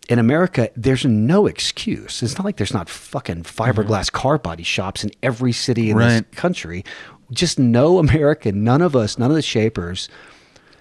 in 0.08 0.18
America, 0.18 0.70
there's 0.76 1.04
no 1.04 1.46
excuse. 1.46 2.22
It's 2.22 2.36
not 2.36 2.44
like 2.44 2.56
there's 2.56 2.74
not 2.74 2.88
fucking 2.88 3.44
mm-hmm. 3.44 3.62
fiberglass 3.62 4.10
car 4.12 4.38
body 4.38 4.62
shops 4.62 5.04
in 5.04 5.10
every 5.22 5.52
city 5.52 5.90
in 5.90 5.96
Right. 5.96 6.30
this 6.30 6.38
country. 6.38 6.84
Just 7.30 7.58
no 7.58 7.98
American, 7.98 8.64
none 8.64 8.82
of 8.82 8.94
us, 8.94 9.18
none 9.18 9.30
of 9.30 9.36
the 9.36 9.42
shapers 9.42 10.08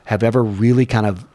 have 0.06 0.24
ever 0.24 0.44
really 0.44 0.86
kind 0.86 1.06
of 1.06 1.26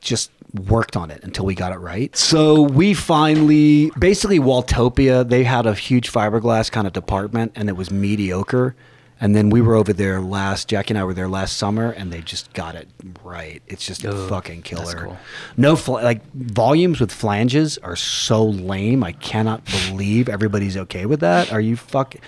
just 0.00 0.30
worked 0.68 0.96
on 0.96 1.10
it 1.10 1.22
until 1.24 1.46
we 1.46 1.54
got 1.54 1.72
it 1.72 1.78
right. 1.78 2.14
So 2.14 2.60
we 2.60 2.92
finally, 2.92 3.90
basically, 3.98 4.38
Walltopia, 4.38 5.24
they 5.24 5.44
had 5.44 5.64
a 5.64 5.74
huge 5.74 6.12
fiberglass 6.12 6.70
kind 6.70 6.86
of 6.86 6.92
department, 6.92 7.52
and 7.54 7.70
it 7.70 7.76
was 7.76 7.90
mediocre. 7.90 8.76
And 9.22 9.36
then 9.36 9.50
we 9.50 9.60
were 9.60 9.76
over 9.76 9.92
there 9.92 10.20
last. 10.20 10.68
Jackie 10.68 10.90
and 10.90 10.98
I 10.98 11.04
were 11.04 11.14
there 11.14 11.28
last 11.28 11.56
summer, 11.56 11.92
and 11.92 12.12
they 12.12 12.22
just 12.22 12.52
got 12.54 12.74
it 12.74 12.88
right. 13.22 13.62
It's 13.68 13.86
just 13.86 14.04
Ooh, 14.04 14.26
fucking 14.26 14.62
killer. 14.62 15.04
cool. 15.04 15.16
No, 15.56 15.76
fl- 15.76 15.92
like 15.92 16.28
volumes 16.32 16.98
with 16.98 17.12
flanges 17.12 17.78
are 17.78 17.94
so 17.94 18.44
lame. 18.44 19.04
I 19.04 19.12
cannot 19.12 19.64
believe 19.64 20.28
everybody's 20.28 20.76
okay 20.76 21.06
with 21.06 21.20
that. 21.20 21.52
Are 21.52 21.60
you 21.60 21.76
fucking? 21.76 22.20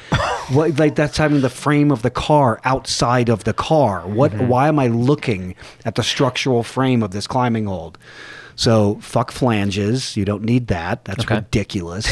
what 0.53 0.78
like 0.78 0.95
that's 0.95 1.16
having 1.16 1.40
the 1.40 1.51
frame 1.51 1.90
of 1.90 2.03
the 2.03 2.11
car 2.11 2.61
outside 2.64 3.28
of 3.28 3.42
the 3.42 3.55
car. 3.55 4.03
What? 4.03 4.30
Mm-hmm. 4.30 4.47
Why 4.47 4.68
am 4.68 4.78
I 4.78 4.86
looking 4.86 5.57
at 5.84 5.97
the 5.97 6.05
structural 6.05 6.62
frame 6.62 7.03
of 7.03 7.11
this 7.11 7.26
climbing 7.26 7.66
hold? 7.66 7.99
So 8.57 8.96
fuck 9.00 9.32
flanges. 9.32 10.16
You 10.16 10.24
don't 10.24 10.42
need 10.44 10.68
that. 10.68 11.05
That's 11.05 11.24
Okay. 11.24 11.36
ridiculous. 11.36 12.07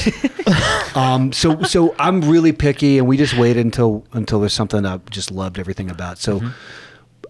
um, 0.96 1.32
so 1.32 1.62
so 1.62 1.94
I'm 1.98 2.20
really 2.22 2.52
picky, 2.52 2.98
and 2.98 3.06
we 3.06 3.16
just 3.16 3.36
waited 3.36 3.64
until 3.64 4.04
until 4.12 4.40
there's 4.40 4.52
something 4.54 4.84
I 4.84 4.98
just 5.10 5.30
loved 5.30 5.58
everything 5.58 5.90
about. 5.90 6.18
So. 6.18 6.40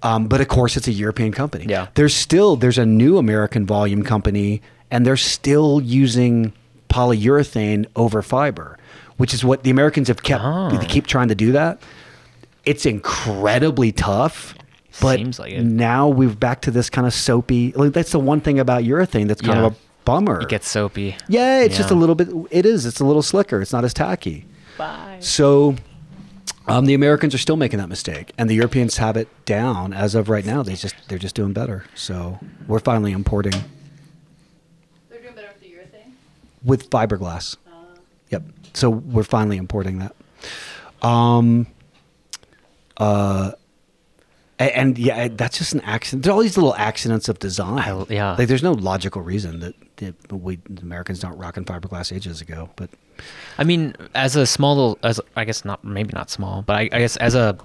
Um, 0.05 0.27
but 0.27 0.41
of 0.41 0.49
course, 0.49 0.77
it's 0.77 0.89
a 0.89 0.93
European 0.93 1.31
company. 1.31 1.65
Yeah. 1.69 1.87
There's 1.95 2.13
still 2.13 2.57
there's 2.57 2.77
a 2.79 2.85
new 2.87 3.19
American 3.19 3.67
volume 3.67 4.03
company, 4.03 4.61
and 4.91 5.07
they're 5.07 5.17
still 5.17 5.81
using 5.81 6.53
polyurethane 6.89 7.87
over 7.95 8.21
fiber, 8.21 8.79
which 9.17 9.33
is 9.33 9.45
what 9.45 9.63
the 9.63 9.71
Americans 9.71 10.09
have 10.09 10.25
kept. 10.25 10.43
Oh. 10.45 10.71
They 10.71 10.87
keep 10.87 11.07
trying 11.07 11.29
to 11.29 11.37
do 11.37 11.53
that. 11.53 11.81
It's 12.65 12.85
incredibly 12.85 13.93
tough. 13.93 14.55
But 15.01 15.17
Seems 15.17 15.39
like 15.39 15.53
it. 15.53 15.63
now 15.65 16.09
we're 16.09 16.29
back 16.35 16.61
to 16.63 16.71
this 16.71 16.91
kind 16.91 17.07
of 17.07 17.15
soapy. 17.15 17.73
Like 17.73 17.93
that's 17.93 18.13
the 18.13 18.19
one 18.19 18.41
thing 18.41 18.59
about 18.59 18.83
urethane 18.83 19.27
that's 19.29 19.41
kind 19.41 19.59
Yeah. 19.59 19.67
of 19.67 19.73
a 19.73 19.77
bummer. 20.05 20.41
It 20.43 20.49
gets 20.49 20.69
soapy. 20.69 21.17
Yeah, 21.29 21.61
it's 21.63 21.77
just 21.77 21.91
a 21.91 21.95
little 21.95 22.15
bit. 22.15 22.29
It 22.51 22.67
is. 22.67 22.85
It's 22.87 23.01
a 23.01 23.05
little 23.05 23.23
slicker. 23.23 23.61
It's 23.63 23.73
not 23.73 23.85
as 23.85 23.95
tacky. 23.95 24.45
Bye. 24.77 25.17
So, 25.21 25.77
um, 26.69 26.85
the 26.87 26.95
Americans 26.95 27.35
are 27.35 27.39
still 27.39 27.57
making 27.57 27.79
that 27.79 27.89
mistake, 27.89 28.33
and 28.37 28.51
the 28.51 28.55
Europeans 28.55 28.99
have 28.99 29.17
it 29.17 29.29
down 29.45 29.93
as 29.93 30.15
of 30.15 30.29
right 30.29 30.45
now. 30.45 30.63
They 30.63 30.75
just 30.75 30.95
they're 31.09 31.19
just 31.19 31.35
doing 31.35 31.53
better. 31.53 31.85
So 31.95 32.39
we're 32.69 32.79
finally 32.79 33.13
importing 33.13 33.55
They're 35.09 35.21
doing 35.23 35.35
better 35.35 35.49
with 35.49 35.61
the 35.61 35.69
urethane. 35.69 36.13
with 36.65 36.91
fiberglass. 36.91 37.57
Yep. 38.31 38.43
So 38.75 38.91
we're 38.91 39.23
finally 39.25 39.57
importing 39.57 39.99
that. 40.01 40.15
Um. 41.07 41.67
Uh. 42.99 43.53
A- 44.67 44.77
And, 44.77 44.99
yeah, 44.99 45.29
that's 45.29 45.59
just 45.59 45.73
an 45.75 45.81
accident. 45.83 46.23
There's 46.25 46.33
all 46.35 46.41
these 46.43 46.57
little 46.57 46.75
accidents 46.77 47.29
of 47.29 47.39
design. 47.39 47.79
I- 47.79 48.05
yeah. 48.09 48.35
like 48.39 48.49
there's 48.49 48.63
no 48.63 48.73
logical 48.73 49.23
reason 49.23 49.61
that, 49.61 49.75
that 49.97 50.33
we 50.33 50.57
the 50.69 50.83
Americans 50.83 51.21
don't 51.21 51.37
rock 51.39 51.57
in 51.57 51.65
fiberglass 51.65 52.15
ages 52.15 52.41
ago. 52.41 52.71
But 52.77 52.91
I 53.59 53.65
mean, 53.65 53.95
as 54.15 54.37
a 54.37 54.47
small 54.47 54.75
little, 54.77 54.99
as 55.03 55.21
I 55.37 55.45
guess 55.45 55.65
not, 55.65 55.85
maybe 55.85 56.11
not 56.15 56.31
small, 56.31 56.63
but 56.63 56.77
I, 56.77 56.81
I 56.93 56.99
guess 56.99 57.17
as 57.19 57.35
a 57.35 57.57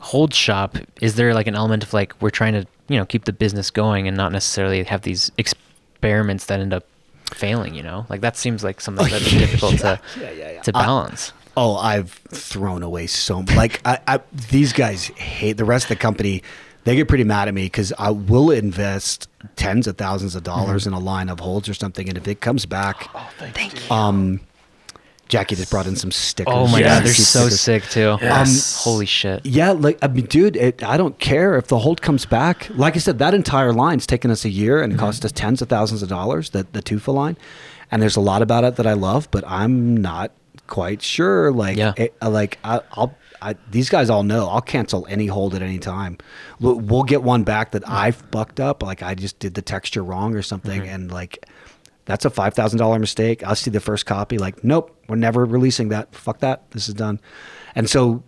hold 0.00 0.34
shop, 0.34 0.76
is 1.00 1.14
there 1.16 1.34
like 1.34 1.46
an 1.46 1.54
element 1.54 1.82
of 1.84 1.92
like 1.92 2.12
we're 2.20 2.30
trying 2.30 2.52
to, 2.54 2.66
you 2.88 2.96
know, 2.98 3.04
keep 3.06 3.24
the 3.24 3.32
business 3.32 3.70
going 3.70 4.06
and 4.08 4.16
not 4.16 4.32
necessarily 4.32 4.82
have 4.84 5.02
these 5.02 5.30
experiments 5.38 6.46
that 6.46 6.60
end 6.60 6.72
up 6.74 6.84
failing? 7.32 7.74
You 7.74 7.82
know, 7.82 8.06
like 8.08 8.20
that 8.20 8.36
seems 8.36 8.62
like 8.62 8.80
something 8.80 9.06
oh, 9.06 9.08
that's 9.08 9.30
difficult 9.30 9.78
to 9.78 10.00
Yeah, 10.20 10.30
yeah, 10.30 10.50
yeah. 10.52 10.62
to 10.62 10.72
balance. 10.72 11.32
Oh, 11.60 11.76
I've 11.76 12.12
thrown 12.30 12.82
away 12.82 13.06
so 13.08 13.42
much. 13.42 13.54
Like 13.56 13.80
I, 13.84 13.98
I, 14.06 14.20
these 14.50 14.72
guys 14.72 15.06
hate 15.08 15.56
the 15.56 15.64
rest 15.64 15.86
of 15.86 15.88
the 15.90 15.96
company. 15.96 16.42
They 16.84 16.94
get 16.96 17.08
pretty 17.08 17.24
mad 17.24 17.48
at 17.48 17.54
me 17.54 17.64
because 17.64 17.92
I 17.98 18.10
will 18.10 18.50
invest 18.50 19.28
tens 19.56 19.86
of 19.86 19.96
thousands 19.98 20.34
of 20.36 20.42
dollars 20.44 20.84
Mm-hmm. 20.84 20.94
in 20.94 21.02
a 21.02 21.04
line 21.04 21.28
of 21.28 21.40
holds 21.40 21.68
or 21.68 21.74
something, 21.74 22.08
and 22.08 22.16
if 22.16 22.26
it 22.28 22.40
comes 22.40 22.64
back, 22.64 23.08
Oh, 23.14 23.94
um, 23.94 24.40
Jackie 25.28 25.56
just 25.56 25.70
brought 25.70 25.86
in 25.86 25.96
some 25.96 26.10
stickers. 26.10 26.54
oh 26.56 26.66
my 26.68 26.78
Yes. 26.78 26.88
god, 27.00 27.04
they're 27.06 27.12
so 27.14 27.40
stickers. 27.40 27.60
sick 27.60 27.82
too. 27.90 28.16
Yes. 28.22 28.78
Um, 28.86 28.90
holy 28.92 29.04
shit. 29.06 29.44
Yeah, 29.44 29.72
like 29.72 29.98
I 30.00 30.06
mean, 30.08 30.24
dude, 30.26 30.56
it, 30.56 30.82
I 30.82 30.96
don't 30.96 31.18
care 31.18 31.56
if 31.58 31.66
the 31.66 31.78
hold 31.80 32.00
comes 32.00 32.24
back. 32.24 32.68
Like 32.70 32.96
I 32.96 33.00
said, 33.00 33.18
that 33.18 33.34
entire 33.34 33.72
line's 33.74 34.06
taken 34.06 34.30
us 34.30 34.46
a 34.46 34.48
year 34.48 34.76
Mm-hmm. 34.76 34.84
and 34.84 34.92
it 34.94 34.98
cost 34.98 35.24
us 35.26 35.32
tens 35.32 35.60
of 35.60 35.68
thousands 35.68 36.02
of 36.02 36.08
dollars. 36.08 36.50
The 36.50 36.66
the 36.72 36.80
Tufa 36.80 37.12
line, 37.12 37.36
and 37.90 38.00
there's 38.00 38.16
a 38.16 38.20
lot 38.22 38.40
about 38.40 38.64
it 38.64 38.76
that 38.76 38.86
I 38.86 38.94
love, 38.94 39.28
but 39.30 39.44
I'm 39.46 39.94
not 39.98 40.30
quite 40.68 41.02
sure. 41.02 41.50
Like, 41.50 41.76
Yeah. 41.76 41.92
it, 41.96 42.14
like 42.22 42.58
I, 42.62 42.80
I'll. 42.92 43.16
I, 43.40 43.54
these 43.70 43.88
guys 43.88 44.10
all 44.10 44.24
know 44.24 44.48
I'll 44.48 44.60
cancel 44.60 45.06
any 45.08 45.28
hold 45.28 45.54
at 45.54 45.62
any 45.62 45.78
time. 45.78 46.18
We'll, 46.58 46.74
we'll 46.80 47.04
get 47.04 47.22
one 47.22 47.44
back 47.44 47.70
that 47.70 47.88
I 47.88 48.10
fucked 48.10 48.58
up, 48.58 48.82
like 48.82 49.00
I 49.00 49.14
just 49.14 49.38
did 49.38 49.54
the 49.54 49.62
texture 49.62 50.02
wrong 50.02 50.34
or 50.34 50.42
something, 50.42 50.80
Mm-hmm. 50.82 50.90
and 50.94 51.12
like 51.12 51.46
that's 52.04 52.24
a 52.24 52.30
five 52.30 52.54
thousand 52.54 52.78
dollar 52.80 52.98
mistake. 52.98 53.44
I'll 53.44 53.54
see 53.54 53.70
the 53.70 53.78
first 53.80 54.06
copy, 54.06 54.38
like, 54.38 54.64
nope, 54.64 54.96
we're 55.08 55.14
never 55.16 55.44
releasing 55.44 55.90
that. 55.90 56.12
Fuck 56.16 56.40
that. 56.40 56.68
This 56.72 56.88
is 56.88 56.94
done. 56.94 57.20
And 57.76 57.88
so, 57.88 58.24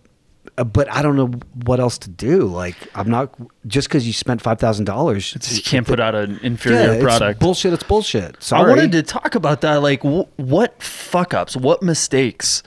Uh, 0.57 0.63
but 0.63 0.91
I 0.91 1.01
don't 1.01 1.15
know 1.15 1.31
what 1.65 1.79
else 1.79 1.97
to 1.99 2.09
do. 2.09 2.45
Like, 2.45 2.75
I'm 2.95 3.09
not 3.09 3.33
just 3.67 3.87
because 3.87 4.07
you 4.07 4.13
spent 4.13 4.41
five 4.41 4.59
thousand 4.59 4.85
dollars. 4.85 5.35
You 5.49 5.61
can't 5.61 5.85
put 5.87 5.99
out 5.99 6.15
an 6.15 6.39
inferior 6.41 7.01
product. 7.01 7.31
It's 7.37 7.39
bullshit. 7.39 7.73
It's 7.73 7.83
bullshit. 7.83 8.41
Sorry. 8.41 8.65
I 8.65 8.67
wanted 8.69 8.91
to 8.93 9.03
talk 9.03 9.35
about 9.35 9.61
that. 9.61 9.75
Like, 9.83 10.01
wh- 10.01 10.27
what 10.39 10.81
fuck 10.81 11.33
ups? 11.33 11.55
What 11.55 11.83
mistakes? 11.83 12.63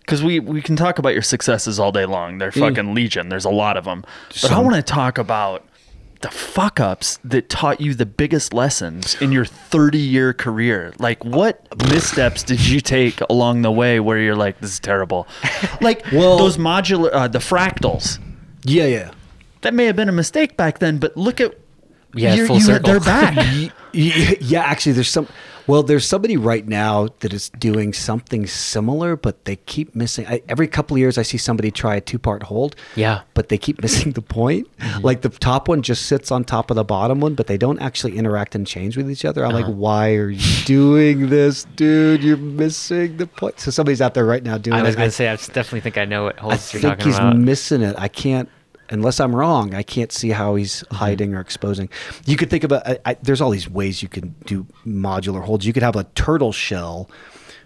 Because 0.00 0.22
we 0.22 0.38
we 0.38 0.62
can 0.62 0.76
talk 0.76 1.00
about 1.00 1.14
your 1.14 1.22
successes 1.22 1.80
all 1.80 1.90
day 1.90 2.06
long. 2.06 2.38
They're 2.38 2.52
fucking 2.52 2.94
legion. 2.94 3.28
There's 3.28 3.44
a 3.44 3.50
lot 3.50 3.76
of 3.76 3.84
them. 3.84 4.04
But 4.40 4.52
I 4.52 4.60
want 4.60 4.76
to 4.76 4.82
talk 4.82 5.18
about 5.18 5.64
the 6.20 6.30
fuck 6.30 6.80
ups 6.80 7.18
that 7.24 7.48
taught 7.48 7.80
you 7.80 7.94
the 7.94 8.06
biggest 8.06 8.54
lessons 8.54 9.14
in 9.20 9.32
your 9.32 9.44
30 9.44 9.98
year 9.98 10.32
career. 10.32 10.92
Like, 10.98 11.24
what 11.24 11.66
missteps 11.90 12.42
did 12.42 12.66
you 12.66 12.80
take 12.80 13.20
along 13.28 13.62
the 13.62 13.70
way 13.72 14.00
where 14.00 14.18
you're 14.18 14.36
like, 14.36 14.58
this 14.60 14.72
is 14.72 14.80
terrible? 14.80 15.26
Like, 15.80 16.04
Well- 16.12 16.38
those 16.38 16.56
modular, 16.56 17.10
uh, 17.12 17.28
the 17.28 17.38
fractals. 17.38 18.18
Yeah, 18.64 18.86
yeah. 18.86 19.10
That 19.60 19.74
may 19.74 19.84
have 19.86 19.96
been 19.96 20.08
a 20.08 20.12
mistake 20.12 20.56
back 20.56 20.78
then, 20.78 20.98
but 20.98 21.16
look 21.16 21.40
at 21.40 21.54
Yeah, 22.14 22.46
full 22.46 22.56
you- 22.56 22.62
circle. 22.62 22.90
They're 22.92 23.00
back. 23.00 23.72
Yeah, 23.92 24.60
actually, 24.62 24.92
there's 24.92 25.08
some. 25.08 25.26
Well, 25.66 25.82
there's 25.82 26.06
somebody 26.06 26.36
right 26.36 26.66
now 26.66 27.08
that 27.20 27.32
is 27.32 27.50
doing 27.50 27.92
something 27.92 28.46
similar, 28.46 29.16
but 29.16 29.44
they 29.44 29.56
keep 29.56 29.94
missing. 29.94 30.26
I, 30.26 30.42
every 30.48 30.68
couple 30.68 30.96
of 30.96 31.00
years, 31.00 31.18
I 31.18 31.22
see 31.22 31.38
somebody 31.38 31.70
try 31.70 31.96
a 31.96 32.00
two-part 32.00 32.44
hold. 32.44 32.76
Yeah. 32.94 33.22
but 33.34 33.48
they 33.48 33.58
keep 33.58 33.82
missing 33.86 34.12
the 34.12 34.22
point. 34.22 34.68
Mm-hmm. 34.78 35.04
Like 35.04 35.22
the 35.22 35.28
top 35.28 35.68
one 35.68 35.82
just 35.82 36.06
sits 36.06 36.30
on 36.30 36.44
top 36.44 36.70
of 36.70 36.76
the 36.76 36.84
bottom 36.84 37.20
one, 37.20 37.34
but 37.34 37.46
they 37.46 37.58
don't 37.58 37.80
actually 37.80 38.16
interact 38.16 38.54
and 38.54 38.66
change 38.66 38.96
with 38.96 39.10
each 39.10 39.24
other. 39.24 39.44
I'm 39.44 39.52
like, 39.52 39.64
uh-huh. 39.64 39.72
why 39.72 40.14
are 40.14 40.30
you 40.30 40.64
doing 40.64 41.28
this, 41.28 41.64
dude? 41.76 42.22
You're 42.22 42.36
missing 42.36 43.16
the 43.16 43.26
point. 43.26 43.60
So 43.60 43.70
somebody's 43.70 44.00
out 44.00 44.14
there 44.14 44.24
right 44.24 44.42
now 44.42 44.58
doing. 44.58 44.76
I 44.76 44.82
was 44.82 44.96
gonna 44.96 45.10
say, 45.10 45.28
I 45.28 45.36
definitely 45.36 45.80
think 45.80 45.98
I 45.98 46.04
know 46.04 46.24
what 46.24 46.38
I 46.38 46.42
holds 46.42 46.72
you're 46.72 46.82
talking 46.82 47.08
about. 47.08 47.20
I 47.20 47.30
think 47.30 47.36
he's 47.36 47.44
missing 47.44 47.82
it. 47.82 47.94
I 47.98 48.08
can't, 48.08 48.48
unless 48.90 49.20
I'm 49.20 49.34
wrong. 49.34 49.74
I 49.74 49.82
can't 49.82 50.12
see 50.12 50.30
how 50.30 50.54
he's 50.54 50.82
Mm-hmm. 50.82 50.94
hiding 50.96 51.34
or 51.34 51.40
exposing. 51.40 51.88
You 52.26 52.36
could 52.36 52.50
think 52.50 52.64
about. 52.64 52.86
I, 52.86 52.98
I, 53.04 53.14
there's 53.22 53.40
all 53.40 53.50
these 53.50 53.68
ways 53.68 54.02
you 54.02 54.08
can 54.08 54.34
do 54.44 54.66
modular 54.86 55.42
holds. 55.44 55.66
You 55.66 55.72
could 55.72 55.82
have 55.82 55.96
a 55.96 56.04
turtle 56.14 56.52
shell 56.52 57.10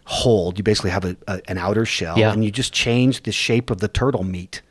hold. 0.07 0.59
You 0.59 0.65
basically 0.65 0.91
have 0.91 1.05
a, 1.05 1.17
a, 1.29 1.41
an 1.49 1.59
outer 1.59 1.85
shell, 1.85 2.19
Yeah. 2.19 2.33
and 2.33 2.45
you 2.45 2.51
just 2.51 2.73
change 2.73 3.23
the 3.23 3.33
shape 3.33 3.71
of 3.71 3.79
the 3.79 3.89
turtle 3.89 4.25
meat 4.25 4.63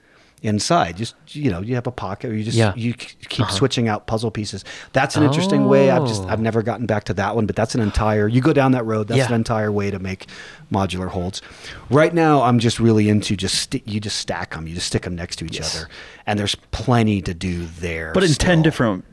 inside. 0.41 0.97
Just 0.97 1.15
you 1.29 1.51
know, 1.51 1.61
you 1.61 1.75
have 1.75 1.85
a 1.87 1.91
pocket, 1.91 2.31
or 2.31 2.35
you 2.35 2.43
just 2.43 2.57
Yeah. 2.57 2.73
you 2.75 2.93
k- 2.93 3.15
keep 3.29 3.49
switching 3.51 3.87
out 3.87 4.07
puzzle 4.07 4.31
pieces. 4.31 4.63
That's 4.93 5.15
an 5.15 5.23
interesting 5.23 5.65
way. 5.67 5.89
I've 5.91 6.07
just 6.07 6.23
Oh. 6.23 6.27
I've 6.29 6.39
never 6.39 6.61
gotten 6.61 6.85
back 6.85 7.03
to 7.05 7.13
that 7.15 7.35
one, 7.35 7.45
but 7.45 7.55
that's 7.55 7.75
an 7.75 7.81
entire. 7.81 8.27
You 8.27 8.41
go 8.41 8.53
down 8.53 8.71
that 8.73 8.85
road. 8.85 9.07
That's 9.07 9.17
Yeah. 9.19 9.27
an 9.27 9.33
entire 9.33 9.71
way 9.71 9.91
to 9.91 9.99
make 9.99 10.27
modular 10.71 11.07
holds. 11.09 11.41
Right 11.89 12.13
now, 12.13 12.41
I'm 12.43 12.59
just 12.59 12.79
really 12.79 13.09
into 13.09 13.35
just 13.35 13.55
sti- 13.55 13.83
you 13.85 13.99
just 13.99 14.17
stack 14.17 14.53
them. 14.55 14.67
You 14.67 14.75
just 14.75 14.87
stick 14.87 15.01
them 15.03 15.15
next 15.15 15.37
to 15.37 15.45
each 15.45 15.57
Yes. 15.57 15.75
other, 15.75 15.89
and 16.25 16.39
there's 16.39 16.55
plenty 16.71 17.21
to 17.21 17.33
do 17.33 17.65
there. 17.79 18.11
but 18.13 18.23
in 18.23 18.33
10 18.33 18.61
different 18.61 19.03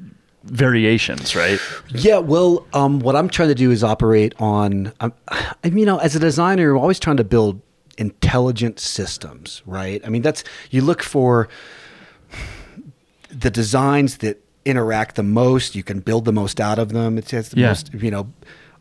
variations, 0.44 1.34
right? 1.34 1.58
Yeah, 1.92 2.18
well, 2.18 2.66
um, 2.72 3.00
what 3.00 3.16
I'm 3.16 3.28
trying 3.28 3.48
to 3.48 3.54
do 3.54 3.70
is 3.70 3.82
operate 3.82 4.32
on. 4.38 4.92
Um, 5.00 5.12
I 5.28 5.54
mean, 5.64 5.78
you 5.78 5.86
know, 5.86 5.98
as 5.98 6.14
a 6.14 6.20
designer, 6.20 6.62
you're 6.62 6.76
always 6.76 7.00
trying 7.00 7.16
to 7.16 7.24
build 7.24 7.60
intelligent 7.98 8.78
systems, 8.80 9.62
right? 9.66 10.00
I 10.04 10.08
mean, 10.08 10.22
that's 10.22 10.44
you 10.70 10.82
look 10.82 11.02
for 11.02 11.48
the 13.30 13.50
designs 13.50 14.18
that 14.18 14.42
interact 14.64 15.16
the 15.16 15.22
most. 15.22 15.74
You 15.74 15.82
can 15.82 16.00
build 16.00 16.24
the 16.24 16.32
most 16.32 16.60
out 16.60 16.78
of 16.78 16.90
them. 16.90 17.18
It's, 17.18 17.32
it's 17.32 17.50
the 17.50 17.60
Yeah. 17.60 17.68
most, 17.68 17.92
you 17.94 18.10
know. 18.10 18.32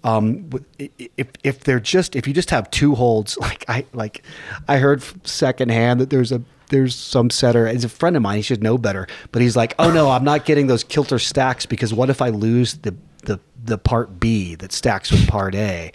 Um, 0.03 0.49
if 0.77 1.27
if 1.43 1.63
they're 1.63 1.79
just 1.79 2.15
if 2.15 2.27
you 2.27 2.33
just 2.33 2.51
have 2.51 2.69
two 2.69 2.93
holds, 2.93 3.37
like 3.41 3.65
I 3.67 3.85
like, 3.93 4.21
I 4.67 4.77
heard 4.77 5.03
secondhand 5.27 5.99
that 5.99 6.11
there's 6.11 6.31
a 6.31 6.41
there's 6.69 6.93
some 6.95 7.29
setter. 7.31 7.67
He's 7.67 7.83
a 7.83 7.89
friend 7.89 8.15
of 8.15 8.21
mine. 8.21 8.37
He 8.37 8.41
should 8.43 8.61
know 8.61 8.77
better, 8.77 9.07
but 9.31 9.41
he's 9.41 9.55
like, 9.55 9.73
oh 9.79 9.91
no, 9.91 10.09
I'm 10.11 10.23
not 10.23 10.45
getting 10.45 10.67
those 10.67 10.83
kilter 10.83 11.17
stacks 11.19 11.65
because 11.65 11.91
what 11.93 12.09
if 12.11 12.21
I 12.21 12.29
lose 12.29 12.75
the 12.77 12.95
the 13.23 13.39
the 13.63 13.79
part 13.79 14.19
B 14.19 14.53
that 14.55 14.71
stacks 14.71 15.11
with 15.11 15.27
part 15.27 15.55
A? 15.55 15.91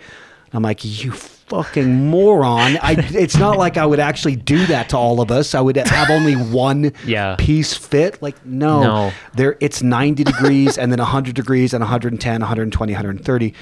I'm 0.52 0.62
like, 0.62 0.84
you 0.84 1.12
fucking 1.12 2.06
moron! 2.08 2.76
I, 2.78 2.94
it's 2.98 3.36
not 3.36 3.56
like 3.58 3.76
I 3.76 3.86
would 3.86 4.00
actually 4.00 4.36
do 4.36 4.66
that 4.66 4.88
to 4.90 4.96
all 4.96 5.20
of 5.20 5.30
us. 5.30 5.54
I 5.54 5.60
would 5.60 5.76
have 5.76 6.10
only 6.10 6.34
one 6.34 6.92
Yeah. 7.04 7.36
piece 7.38 7.74
fit. 7.74 8.20
Like, 8.22 8.44
no, 8.44 8.80
No. 8.82 9.12
there 9.34 9.56
it's 9.60 9.82
90 9.82 10.24
degrees 10.24 10.76
and 10.78 10.90
then 10.92 10.98
100 11.00 11.34
degrees 11.34 11.72
and 11.72 11.82
110, 11.82 12.40
120, 12.40 12.92
130. 12.92 13.54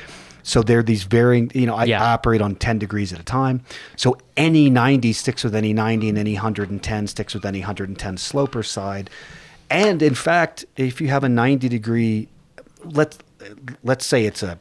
So 0.43 0.63
they're 0.63 0.83
these 0.83 1.03
varying, 1.03 1.51
you 1.55 1.67
know, 1.67 1.75
I 1.77 1.85
Yeah. 1.85 2.03
operate 2.03 2.41
on 2.41 2.55
10 2.55 2.79
degrees 2.79 3.13
at 3.13 3.21
a 3.21 3.23
time. 3.25 3.61
So 3.97 4.17
any 4.37 4.71
90 4.71 5.13
sticks 5.13 5.45
with 5.45 5.55
any 5.55 5.75
90 5.75 6.09
and 6.09 6.17
any 6.17 6.35
110 6.37 7.07
sticks 7.07 7.35
with 7.35 7.45
any 7.45 7.61
110 7.61 8.17
sloper 8.17 8.63
side. 8.63 9.11
And 9.71 10.01
in 10.03 10.15
fact, 10.15 10.65
if 10.79 11.03
you 11.03 11.09
have 11.09 11.23
a 11.25 11.29
90 11.29 11.69
degree, 11.69 12.29
let's, 12.83 13.19
let's 13.85 14.07
say 14.07 14.25
it's 14.25 14.43
a, 14.43 14.59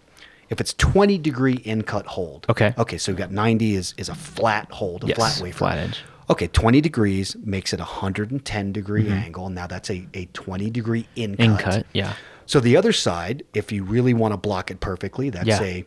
if 0.50 0.60
it's 0.62 0.74
20 0.74 1.18
degree 1.18 1.56
in 1.56 1.82
cut 1.84 2.06
hold. 2.08 2.46
Okay. 2.50 2.74
Okay. 2.78 2.98
So 2.98 3.12
we've 3.12 3.18
got 3.20 3.32
90 3.32 3.76
is, 3.76 3.94
is 3.98 4.10
a 4.10 4.16
flat 4.16 4.72
hold, 4.72 5.04
a 5.04 5.08
Yes, 5.08 5.18
flat 5.18 5.40
wafer. 5.42 5.58
flat 5.58 5.78
edge. 5.78 6.00
Okay. 6.30 6.48
20 6.48 6.82
degrees 6.82 7.36
makes 7.44 7.74
it 7.74 7.80
a 7.80 7.84
110 7.84 8.72
degree 8.72 9.04
Mm-hmm. 9.06 9.14
angle. 9.14 9.50
Now 9.50 9.68
that's 9.68 9.90
a, 9.90 10.08
a 10.14 10.26
20 10.34 10.70
degree 10.70 11.08
in 11.16 11.36
cut. 11.38 11.46
In 11.46 11.58
cut, 11.58 11.86
yeah. 11.94 12.14
So 12.46 12.60
the 12.62 12.78
other 12.78 12.94
side, 12.94 13.44
if 13.54 13.72
you 13.74 13.84
really 13.84 14.14
want 14.14 14.34
to 14.34 14.38
block 14.38 14.72
it 14.72 14.80
perfectly, 14.80 15.30
that's 15.30 15.48
Yeah. 15.48 15.62
a 15.62 15.86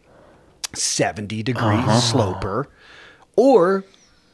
70 0.74 1.42
degree 1.42 1.62
Uh-huh. 1.76 1.98
sloper, 2.00 2.68
or 3.36 3.84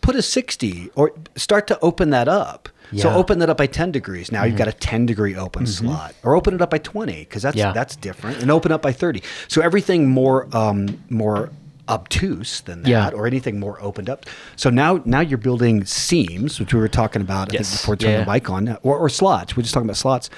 put 0.01 0.15
a 0.17 0.23
60 0.23 0.91
or 0.95 1.13
start 1.37 1.67
to 1.69 1.79
open 1.81 2.11
that 2.11 2.29
up. 2.29 2.69
So 2.91 2.97
Yeah. 2.97 3.05
Mm-hmm. 3.05 3.17
open 3.19 3.39
that 3.41 3.51
up 3.51 3.57
by 3.59 3.67
10 3.67 3.91
degrees. 3.93 4.31
Now 4.31 4.45
you've 4.45 4.57
got 4.57 4.69
a 4.69 4.73
10 4.73 5.07
degree 5.07 5.35
open 5.35 5.67
slot, 5.67 6.15
or 6.23 6.37
open 6.37 6.55
it 6.55 6.63
up 6.63 6.71
by 6.71 6.79
20 6.79 7.21
because 7.21 7.43
that's 7.43 7.57
Yeah. 7.57 7.73
that's 7.73 7.97
different, 7.97 8.43
and 8.43 8.51
open 8.51 8.71
up 8.73 8.83
by 8.83 8.93
30. 8.93 9.23
So 9.49 9.61
everything 9.61 10.09
more 10.09 10.47
um, 10.57 11.03
more 11.11 11.51
obtuse 11.89 12.61
than 12.63 12.83
that, 12.83 12.89
Yeah. 12.89 13.09
or 13.11 13.27
anything 13.27 13.61
more 13.61 13.81
opened 13.81 14.11
up. 14.11 14.27
So 14.57 14.71
now 14.71 15.01
now 15.05 15.21
you're 15.21 15.39
building 15.39 15.85
seams, 15.85 16.59
which 16.61 16.75
we 16.75 16.81
were 16.81 16.89
talking 16.89 17.23
about 17.23 17.51
I 17.53 17.55
Yes. 17.55 17.71
think 17.71 17.81
before 17.81 17.97
turning 17.97 18.25
the 18.25 18.33
mic 18.33 18.51
on, 18.51 18.77
or, 18.83 18.99
or 18.99 19.09
slots. 19.09 19.57
We're 19.57 19.63
just 19.63 19.75
talking 19.75 19.87
about 19.89 19.97
slots. 19.97 20.29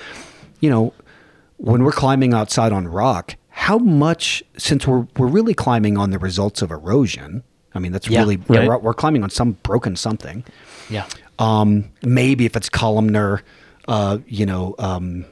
You 0.61 0.71
know, 0.71 0.93
when 1.57 1.85
we're 1.85 1.93
climbing 1.93 2.35
outside 2.35 2.73
on 2.73 2.87
rock, 2.89 3.37
how 3.51 3.79
much 3.79 4.43
since 4.57 4.87
we're 4.87 5.07
we're 5.17 5.27
really 5.27 5.55
climbing 5.55 5.97
on 5.99 6.11
the 6.11 6.19
results 6.19 6.63
of 6.63 6.71
erosion. 6.71 7.43
I 7.75 7.81
mean, 7.81 7.93
that's 7.93 8.09
really 8.09 8.37
right. 8.49 8.67
we're, 8.67 8.79
we're 8.79 8.95
climbing 8.95 9.23
on 9.23 9.31
some 9.31 9.53
broken 9.63 9.95
something. 9.97 10.43
Yeah. 10.91 11.05
Um, 11.39 11.91
maybe 12.03 12.45
if 12.47 12.57
it's 12.57 12.69
columnar, 12.69 13.43
uh, 13.87 14.19
you 14.27 14.45
know, 14.47 14.75
um, 14.79 15.25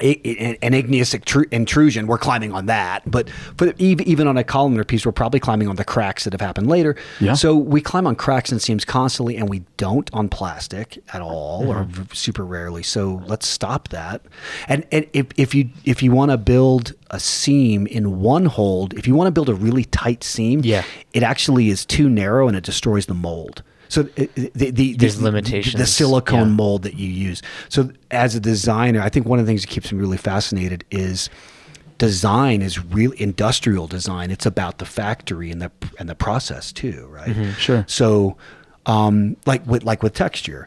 an 0.00 0.74
igneous 0.74 1.14
intrusion, 1.14 2.08
we're 2.08 2.18
climbing 2.18 2.52
on 2.52 2.66
that. 2.66 3.08
But 3.08 3.28
but 3.56 3.80
ev- 3.80 4.00
even 4.00 4.26
on 4.26 4.36
a 4.36 4.42
columnar 4.42 4.82
piece, 4.84 5.06
we're 5.06 5.12
probably 5.12 5.38
climbing 5.38 5.68
on 5.68 5.76
the 5.76 5.84
cracks 5.84 6.24
that 6.24 6.32
have 6.32 6.40
happened 6.40 6.66
later. 6.66 6.96
Yeah. 7.20 7.34
So 7.34 7.54
we 7.56 7.80
climb 7.80 8.04
on 8.06 8.16
cracks 8.16 8.50
and 8.50 8.60
seams 8.60 8.84
constantly, 8.84 9.36
and 9.36 9.48
we 9.48 9.62
don't 9.76 10.10
on 10.12 10.28
plastic 10.28 10.98
at 11.12 11.22
all, 11.22 11.68
or 11.68 11.84
v- 11.84 12.12
super 12.12 12.44
rarely. 12.44 12.82
So 12.82 13.22
let's 13.26 13.46
stop 13.46 13.88
that. 13.90 14.22
And 14.66 14.84
and 14.90 15.06
if, 15.12 15.26
if 15.36 15.54
you 15.54 15.70
if 15.84 16.02
you 16.02 16.10
want 16.10 16.32
to 16.32 16.38
build 16.38 16.92
a 17.10 17.20
seam 17.20 17.86
in 17.86 18.20
one 18.20 18.46
hold, 18.46 18.94
if 18.94 19.06
you 19.06 19.14
want 19.14 19.28
to 19.28 19.32
build 19.32 19.48
a 19.48 19.54
really 19.54 19.84
tight 19.84 20.24
seam, 20.24 20.60
Yeah. 20.64 20.82
it 21.12 21.22
actually 21.22 21.68
is 21.68 21.86
too 21.86 22.08
narrow 22.08 22.48
and 22.48 22.56
it 22.56 22.64
destroys 22.64 23.06
the 23.06 23.14
mold. 23.14 23.62
So 23.94 24.08
it- 24.16 24.30
it- 24.36 24.54
the, 24.54 24.70
the, 24.70 24.94
There's 24.94 25.18
the, 25.18 25.24
limitations, 25.24 25.80
The 25.80 25.86
silicone 25.86 26.48
yeah. 26.48 26.54
mold 26.60 26.82
that 26.82 26.94
you 26.94 27.08
use. 27.08 27.42
So 27.68 27.90
as 28.10 28.34
a 28.34 28.40
designer, 28.40 29.00
I 29.00 29.08
think 29.08 29.24
one 29.26 29.38
of 29.38 29.46
the 29.46 29.50
things 29.50 29.62
that 29.62 29.68
keeps 29.68 29.92
me 29.92 29.98
really 30.00 30.16
fascinated 30.16 30.84
is 30.90 31.30
design 31.98 32.60
is 32.60 32.84
really 32.84 33.20
industrial 33.22 33.86
design. 33.86 34.30
It's 34.30 34.46
about 34.46 34.78
the 34.78 34.84
factory 34.84 35.50
and 35.52 35.62
the 35.62 35.70
and 35.98 36.08
the 36.08 36.14
process 36.16 36.72
too, 36.72 37.06
right? 37.10 37.28
Mm-hmm. 37.30 37.52
Sure. 37.52 37.84
So, 37.86 38.36
um, 38.86 39.36
like 39.46 39.64
with 39.66 39.84
like 39.84 40.02
with 40.02 40.12
texture, 40.14 40.66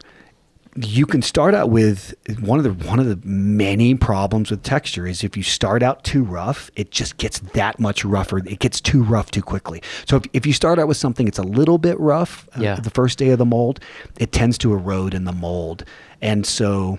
you 0.80 1.06
can 1.06 1.22
start 1.22 1.54
out 1.54 1.70
with 1.70 2.14
one 2.40 2.58
of 2.58 2.64
the 2.64 2.88
one 2.88 2.98
of 3.00 3.06
the 3.06 3.18
many 3.26 3.94
problems 3.94 4.50
with 4.50 4.62
texture 4.62 5.06
is 5.06 5.24
if 5.24 5.36
you 5.36 5.42
start 5.42 5.82
out 5.82 6.04
too 6.04 6.22
rough, 6.22 6.70
it 6.76 6.90
just 6.90 7.16
gets 7.16 7.40
that 7.40 7.78
much 7.80 8.04
rougher. 8.04 8.38
It 8.38 8.58
gets 8.58 8.80
too 8.80 9.02
rough 9.02 9.30
too 9.30 9.42
quickly. 9.42 9.82
So 10.06 10.16
if, 10.16 10.24
if 10.32 10.46
you 10.46 10.52
start 10.52 10.78
out 10.78 10.86
with 10.88 10.96
something 10.96 11.26
that's 11.26 11.38
a 11.38 11.42
little 11.42 11.78
bit 11.78 11.98
rough, 11.98 12.48
uh, 12.56 12.60
Yeah. 12.62 12.74
the 12.76 12.90
first 12.90 13.18
day 13.18 13.30
of 13.30 13.38
the 13.38 13.46
mold, 13.46 13.80
it 14.18 14.30
tends 14.32 14.58
to 14.58 14.72
erode 14.72 15.14
in 15.14 15.24
the 15.24 15.32
mold, 15.32 15.84
and 16.22 16.46
so 16.46 16.98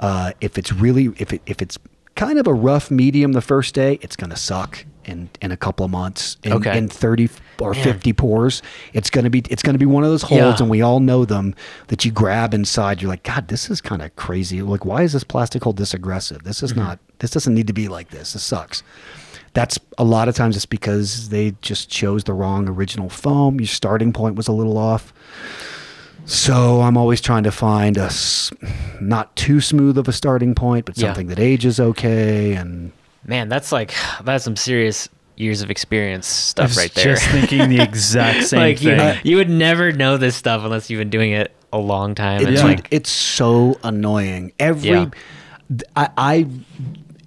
uh, 0.00 0.32
if 0.40 0.56
it's 0.56 0.72
really 0.72 1.10
if 1.18 1.32
it 1.32 1.42
if 1.46 1.60
it's 1.60 1.78
kind 2.14 2.38
of 2.38 2.46
a 2.46 2.54
rough 2.54 2.90
medium 2.90 3.32
the 3.32 3.40
first 3.42 3.74
day, 3.74 3.98
it's 4.02 4.16
going 4.16 4.30
to 4.30 4.36
suck 4.36 4.84
in 5.04 5.28
in 5.40 5.52
a 5.52 5.56
couple 5.56 5.84
of 5.84 5.90
months. 5.90 6.36
In, 6.42 6.52
Okay. 6.52 6.76
in 6.76 6.88
thirty 6.88 7.28
or 7.60 7.72
Man. 7.72 7.82
fifty 7.84 8.12
pours, 8.12 8.62
it's 8.92 9.10
going 9.10 9.24
to 9.24 9.30
be 9.30 9.42
it's 9.50 9.62
going 9.62 9.74
to 9.74 9.78
be 9.78 9.86
one 9.86 10.04
of 10.04 10.10
those 10.10 10.22
holds, 10.22 10.42
Yeah. 10.42 10.56
and 10.60 10.70
we 10.70 10.82
all 10.82 11.00
know 11.00 11.24
them 11.24 11.54
that 11.88 12.04
you 12.04 12.10
grab 12.12 12.54
inside. 12.54 13.00
You're 13.02 13.10
like, 13.10 13.22
God, 13.22 13.48
this 13.48 13.70
is 13.70 13.80
kind 13.80 14.02
of 14.02 14.14
crazy. 14.16 14.62
Like, 14.62 14.84
why 14.84 15.02
is 15.02 15.12
this 15.12 15.24
plastic 15.24 15.64
hold 15.64 15.76
this 15.76 15.94
aggressive? 15.94 16.44
This 16.44 16.62
is 16.62 16.72
mm-hmm. 16.72 16.80
not. 16.80 16.98
This 17.18 17.30
doesn't 17.30 17.54
need 17.54 17.66
to 17.66 17.72
be 17.72 17.88
like 17.88 18.10
this. 18.10 18.32
This 18.32 18.42
sucks. 18.42 18.82
That's 19.54 19.78
a 19.98 20.04
lot 20.04 20.28
of 20.28 20.34
times 20.34 20.56
it's 20.56 20.64
because 20.66 21.28
they 21.28 21.54
just 21.60 21.90
chose 21.90 22.24
the 22.24 22.32
wrong 22.32 22.68
original 22.68 23.10
foam. 23.10 23.60
Your 23.60 23.66
starting 23.66 24.12
point 24.12 24.34
was 24.34 24.48
a 24.48 24.52
little 24.52 24.78
off. 24.78 25.12
So 26.24 26.80
I'm 26.82 26.96
always 26.96 27.20
trying 27.20 27.42
to 27.44 27.50
find 27.50 27.96
a 27.96 28.10
not 29.00 29.34
too 29.36 29.60
smooth 29.60 29.98
of 29.98 30.08
a 30.08 30.12
starting 30.12 30.54
point, 30.54 30.86
but 30.86 30.96
Yeah. 30.96 31.08
something 31.08 31.26
that 31.26 31.38
ages 31.38 31.80
okay. 31.80 32.54
And 32.54 32.92
Man, 33.24 33.48
that's 33.48 33.72
like 33.72 33.94
that's 34.24 34.44
some 34.44 34.56
serious 34.56 35.08
years 35.36 35.62
of 35.62 35.70
experience 35.70 36.26
I 36.26 36.30
stuff 36.30 36.68
was 36.70 36.76
right 36.76 36.94
there. 36.94 37.14
Just 37.14 37.26
thinking 37.28 37.68
the 37.68 37.80
exact 37.80 38.44
same 38.48 38.60
like 38.60 38.78
thing. 38.78 39.20
you 39.24 39.36
would 39.36 39.50
never 39.50 39.92
know 39.92 40.16
this 40.16 40.36
stuff 40.36 40.62
unless 40.64 40.90
you've 40.90 40.98
been 41.00 41.10
doing 41.10 41.32
it 41.32 41.52
a 41.72 41.78
long 41.78 42.14
time. 42.14 42.42
It's 42.42 42.60
dude, 42.60 42.70
like 42.70 42.88
it's 42.90 43.10
so 43.10 43.78
annoying. 43.82 44.52
Every, 44.58 44.90
Yeah. 44.90 45.10
I, 45.96 46.10
I, 46.18 46.46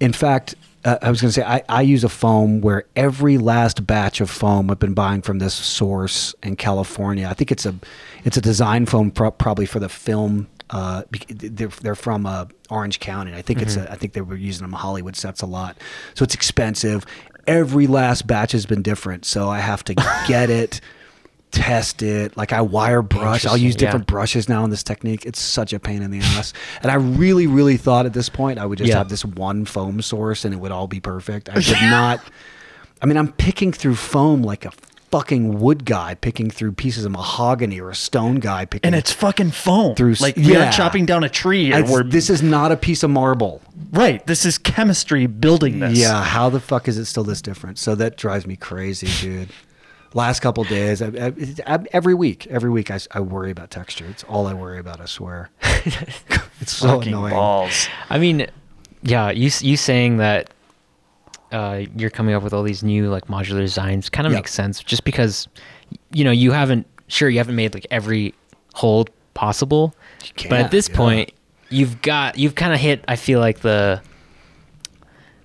in 0.00 0.12
fact, 0.12 0.54
uh, 0.84 0.98
I 1.02 1.10
was 1.10 1.20
going 1.20 1.30
to 1.30 1.32
say 1.32 1.42
I, 1.44 1.62
I 1.68 1.82
use 1.82 2.04
a 2.04 2.08
foam 2.08 2.60
where 2.60 2.84
every 2.94 3.38
last 3.38 3.84
batch 3.88 4.20
of 4.20 4.30
foam 4.30 4.70
I've 4.70 4.78
been 4.78 4.94
buying 4.94 5.20
from 5.20 5.40
this 5.40 5.52
source 5.52 6.32
in 6.44 6.54
California. 6.54 7.26
I 7.28 7.34
think 7.34 7.50
it's 7.50 7.66
a, 7.66 7.74
it's 8.24 8.36
a 8.36 8.40
design 8.40 8.86
foam 8.86 9.10
pro- 9.10 9.32
probably 9.32 9.66
for 9.66 9.80
the 9.80 9.88
film. 9.88 10.46
Uh, 10.70 11.02
they're 11.28 11.68
they're 11.68 11.94
from 11.94 12.26
uh, 12.26 12.46
Orange 12.70 12.98
County. 13.00 13.32
I 13.34 13.42
think 13.42 13.62
it's 13.62 13.76
a, 13.76 13.90
I 13.90 13.96
think 13.96 14.12
they 14.14 14.20
were 14.20 14.36
using 14.36 14.62
them 14.64 14.72
Hollywood 14.72 15.14
sets 15.16 15.42
a 15.42 15.46
lot, 15.46 15.76
so 16.14 16.22
it's 16.24 16.34
expensive. 16.34 17.06
Every 17.46 17.86
last 17.86 18.26
batch 18.26 18.52
has 18.52 18.66
been 18.66 18.82
different, 18.82 19.24
so 19.24 19.48
I 19.48 19.60
have 19.60 19.84
to 19.84 19.94
get 20.28 20.50
it 20.50 20.80
test 21.52 22.02
it. 22.02 22.36
Like 22.36 22.52
I 22.52 22.60
wire 22.60 23.00
brush. 23.02 23.46
I'll 23.46 23.56
use 23.56 23.74
Interesting, 23.76 23.80
yeah. 23.84 23.86
different 23.90 24.06
brushes 24.08 24.48
now 24.48 24.64
in 24.64 24.70
this 24.70 24.82
technique. 24.82 25.24
It's 25.24 25.40
such 25.40 25.72
a 25.72 25.78
pain 25.78 26.02
in 26.02 26.10
the 26.10 26.18
ass. 26.18 26.52
And 26.82 26.90
I 26.90 26.96
really, 26.96 27.46
really 27.46 27.76
thought 27.76 28.04
at 28.04 28.12
this 28.12 28.28
point 28.28 28.58
I 28.58 28.66
would 28.66 28.78
just 28.78 28.88
Yeah. 28.90 28.98
have 28.98 29.08
this 29.08 29.24
one 29.24 29.64
foam 29.64 30.02
source 30.02 30.44
and 30.44 30.52
it 30.52 30.58
would 30.58 30.72
all 30.72 30.86
be 30.88 31.00
perfect. 31.00 31.48
I 31.48 31.54
did 31.60 31.80
not. 31.82 32.20
I 33.00 33.06
mean, 33.06 33.16
I'm 33.16 33.32
picking 33.32 33.72
through 33.72 33.94
foam 33.94 34.42
like 34.42 34.66
a 34.66 34.72
fucking 35.16 35.58
wood 35.60 35.86
guy 35.86 36.14
picking 36.14 36.50
through 36.50 36.72
pieces 36.72 37.06
of 37.06 37.12
mahogany 37.12 37.80
or 37.80 37.88
a 37.88 37.94
stone 37.94 38.34
guy 38.36 38.66
picking. 38.66 38.86
and 38.86 38.94
it's 38.94 39.12
fucking 39.12 39.50
foam. 39.50 39.94
Through- 39.94 40.14
like 40.20 40.36
we 40.36 40.52
yeah. 40.52 40.64
aren't 40.64 40.74
chopping 40.74 41.06
down 41.06 41.24
a 41.24 41.28
tree. 41.30 41.72
Or 41.72 41.82
we're, 41.84 42.02
this 42.02 42.28
is 42.28 42.42
not 42.42 42.70
a 42.70 42.76
piece 42.76 43.02
of 43.02 43.08
marble. 43.10 43.62
right. 43.92 44.24
This 44.26 44.44
is 44.44 44.58
chemistry 44.58 45.26
building 45.26 45.78
this. 45.78 45.98
Yeah, 45.98 46.22
how 46.22 46.50
the 46.50 46.60
fuck 46.60 46.86
is 46.86 46.98
it 46.98 47.06
still 47.06 47.24
this 47.24 47.40
different? 47.40 47.78
So 47.78 47.94
that 47.94 48.18
drives 48.18 48.46
me 48.46 48.56
crazy, 48.56 49.08
dude. 49.20 49.48
Last 50.12 50.40
couple 50.40 50.64
days, 50.64 51.00
I, 51.00 51.06
I, 51.08 51.32
I- 51.76 51.84
every 51.92 52.14
week, 52.14 52.46
every 52.48 52.70
week, 52.70 52.90
I, 52.90 53.20
worry 53.20 53.50
about 53.50 53.70
texture. 53.70 54.06
It's 54.10 54.24
all 54.24 54.46
I 54.46 54.52
worry 54.54 54.78
about. 54.78 55.00
I 55.00 55.06
swear. 55.06 55.48
it's 55.62 56.72
so 56.72 56.88
Fucking 56.98 57.12
annoying. 57.12 57.32
balls. 57.32 57.88
I 58.10 58.18
mean, 58.18 58.46
yeah, 59.02 59.30
you 59.30 59.50
you 59.60 59.76
saying 59.76 60.18
that 60.18 60.50
uh, 61.56 61.86
you're 61.96 62.10
coming 62.10 62.34
up 62.34 62.42
with 62.42 62.52
all 62.52 62.62
these 62.62 62.82
new 62.82 63.08
like 63.08 63.26
modular 63.28 63.60
designs 63.60 64.08
kind 64.10 64.26
of 64.26 64.32
Yep. 64.32 64.38
makes 64.38 64.52
sense, 64.52 64.82
just 64.82 65.04
because 65.04 65.48
you 66.12 66.22
know 66.24 66.30
you 66.30 66.52
haven't 66.52 66.86
sure 67.08 67.28
you 67.30 67.38
haven't 67.38 67.56
made 67.56 67.72
like 67.74 67.86
every 67.90 68.34
hold 68.74 69.08
possible, 69.34 69.94
but 70.50 70.60
at 70.60 70.70
this 70.70 70.88
yeah. 70.88 70.96
point 70.96 71.32
you've 71.70 72.00
got 72.02 72.36
you've 72.38 72.54
kind 72.54 72.72
of 72.74 72.80
hit 72.80 73.02
I 73.08 73.16
feel 73.16 73.40
like 73.40 73.60
the 73.60 74.02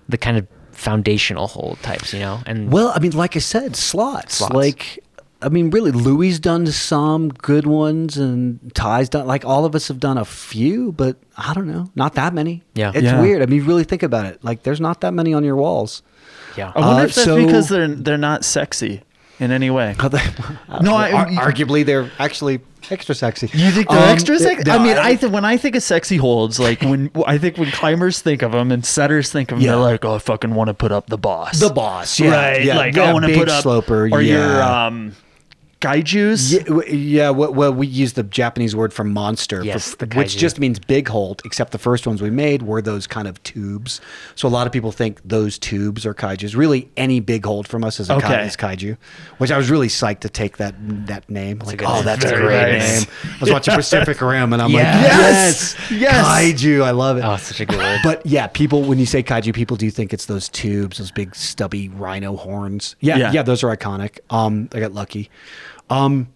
the 0.08 0.18
kind 0.18 0.36
of 0.36 0.46
foundational 0.72 1.46
hold 1.46 1.78
types, 1.82 2.12
you 2.12 2.20
know, 2.20 2.40
and 2.46 2.70
Well, 2.72 2.92
I 2.94 2.98
mean, 2.98 3.12
like 3.12 3.36
I 3.36 3.38
said, 3.38 3.76
slots. 3.76 4.36
Slots. 4.36 4.54
Like, 4.54 4.98
I 5.42 5.48
mean, 5.48 5.70
really, 5.70 5.90
Louis 5.90 6.38
done 6.38 6.66
some 6.68 7.28
good 7.30 7.66
ones, 7.66 8.16
and 8.16 8.72
Ty's 8.74 9.08
done. 9.08 9.26
Like, 9.26 9.44
all 9.44 9.64
of 9.64 9.74
us 9.74 9.88
have 9.88 9.98
done 10.00 10.18
a 10.18 10.24
few, 10.24 10.92
but 10.92 11.16
I 11.36 11.52
don't 11.54 11.66
know, 11.66 11.90
not 11.94 12.14
that 12.14 12.32
many. 12.34 12.62
Yeah. 12.74 12.92
it's 12.94 13.04
Yeah. 13.04 13.20
weird. 13.20 13.42
I 13.42 13.46
mean, 13.46 13.64
really 13.66 13.84
think 13.84 14.02
about 14.02 14.26
it. 14.26 14.42
Like, 14.42 14.62
there's 14.62 14.80
not 14.80 15.00
that 15.02 15.12
many 15.12 15.34
on 15.34 15.44
your 15.44 15.56
walls. 15.56 16.02
yeah, 16.56 16.70
I 16.76 16.80
wonder 16.80 17.02
Uh, 17.02 17.04
if 17.06 17.14
that's 17.14 17.24
so- 17.24 17.36
because 17.44 17.68
they're 17.68 17.88
they're 17.88 18.18
not 18.18 18.44
sexy 18.44 19.02
in 19.40 19.50
any 19.50 19.70
way. 19.70 19.96
No, 20.82 20.94
I- 20.94 21.10
Ar- 21.12 21.26
arguably 21.50 21.84
they're 21.84 22.10
actually 22.18 22.60
extra 22.90 23.14
sexy. 23.14 23.48
You 23.54 23.70
think 23.70 23.88
they're 23.88 23.98
Um, 23.98 24.08
extra 24.10 24.38
sexy? 24.38 24.64
no, 24.66 24.74
I 24.76 24.78
mean, 24.82 24.96
I 24.98 25.14
th- 25.14 25.32
when 25.32 25.44
I 25.44 25.56
think 25.56 25.76
of 25.76 25.82
sexy 25.82 26.16
holds, 26.18 26.58
like 26.60 26.82
when 26.82 27.10
I 27.26 27.38
think 27.38 27.56
when 27.56 27.70
climbers 27.70 28.20
think 28.20 28.42
of 28.42 28.52
them 28.52 28.70
and 28.72 28.84
setters 28.84 29.30
think 29.30 29.50
of 29.52 29.58
them, 29.58 29.64
Yeah. 29.64 29.72
they're 29.72 29.80
like, 29.80 30.04
"Oh, 30.04 30.16
I 30.16 30.18
fucking 30.18 30.54
want 30.54 30.68
to 30.68 30.74
put 30.74 30.92
up 30.92 31.06
the 31.08 31.16
boss." 31.18 31.58
the 31.60 31.70
boss, 31.70 32.18
yeah, 32.20 32.30
right? 32.34 32.64
yeah, 32.64 32.76
like 32.76 32.94
yeah, 32.96 33.04
I 33.10 33.12
want 33.12 33.24
to 33.26 33.34
put 33.34 33.48
up 33.48 33.62
sloper, 33.62 34.08
or 34.12 34.20
yeah. 34.20 34.34
your 34.34 34.62
um, 34.62 35.12
Kaijus. 35.82 36.52
Yeah, 36.52 36.94
yeah. 36.94 37.30
Well, 37.30 37.52
well, 37.52 37.72
we 37.74 37.86
use 37.88 38.12
the 38.12 38.22
Japanese 38.22 38.74
word 38.76 38.92
for 38.94 39.02
monster, 39.04 39.64
Yes, 39.64 39.94
for, 39.94 40.06
which 40.14 40.36
just 40.36 40.58
means 40.60 40.78
big 40.78 41.08
hold. 41.08 41.42
Except 41.44 41.72
the 41.72 41.78
first 41.78 42.06
ones 42.06 42.22
we 42.22 42.30
made 42.30 42.62
were 42.62 42.80
those 42.80 43.06
kind 43.08 43.26
of 43.26 43.42
tubes. 43.42 44.00
So 44.36 44.46
a 44.46 44.50
lot 44.50 44.66
of 44.66 44.72
people 44.72 44.92
think 44.92 45.20
those 45.24 45.58
tubes 45.58 46.06
are 46.06 46.14
kaiju's. 46.14 46.54
Really, 46.54 46.88
any 46.96 47.18
big 47.20 47.44
hold 47.44 47.66
from 47.66 47.82
us 47.84 47.98
is 47.98 48.08
a 48.08 48.14
Okay. 48.14 48.46
is 48.46 48.56
kaiju. 48.56 48.96
Which 49.38 49.50
I 49.50 49.56
was 49.58 49.70
really 49.70 49.88
psyched 49.88 50.20
to 50.20 50.28
take 50.28 50.58
that 50.58 50.74
that 51.08 51.28
name. 51.28 51.58
Like, 51.58 51.82
oh, 51.82 51.96
name. 51.96 52.04
that's 52.04 52.24
a 52.24 52.36
great 52.36 52.72
nice. 52.78 53.00
name. 53.06 53.14
I 53.24 53.38
was 53.40 53.50
watching 53.50 53.74
Pacific 53.82 54.20
Rim, 54.20 54.52
and 54.52 54.62
I'm 54.62 54.70
Yeah. 54.70 54.94
like, 54.94 55.02
Yes! 55.02 55.76
yes, 55.90 56.00
Yes! 56.00 56.26
kaiju. 56.26 56.82
I 56.84 56.92
love 56.92 57.16
it. 57.18 57.24
Oh, 57.24 57.36
such 57.36 57.60
a 57.60 57.66
good 57.66 57.78
word. 57.78 58.00
But 58.04 58.24
yeah, 58.24 58.46
people 58.46 58.82
when 58.82 58.98
you 59.00 59.06
say 59.06 59.22
kaiju, 59.22 59.52
people 59.52 59.76
do 59.76 59.90
think 59.90 60.12
it's 60.12 60.26
those 60.26 60.48
tubes, 60.48 60.98
those 60.98 61.10
big 61.10 61.34
stubby 61.34 61.88
rhino 61.88 62.36
horns. 62.36 62.94
Yeah, 63.00 63.16
Yeah. 63.16 63.32
yeah, 63.32 63.42
those 63.42 63.64
are 63.64 63.76
iconic. 63.76 64.20
Um, 64.30 64.68
I 64.72 64.78
got 64.80 64.92
lucky. 64.92 65.28
Um, 65.92 66.28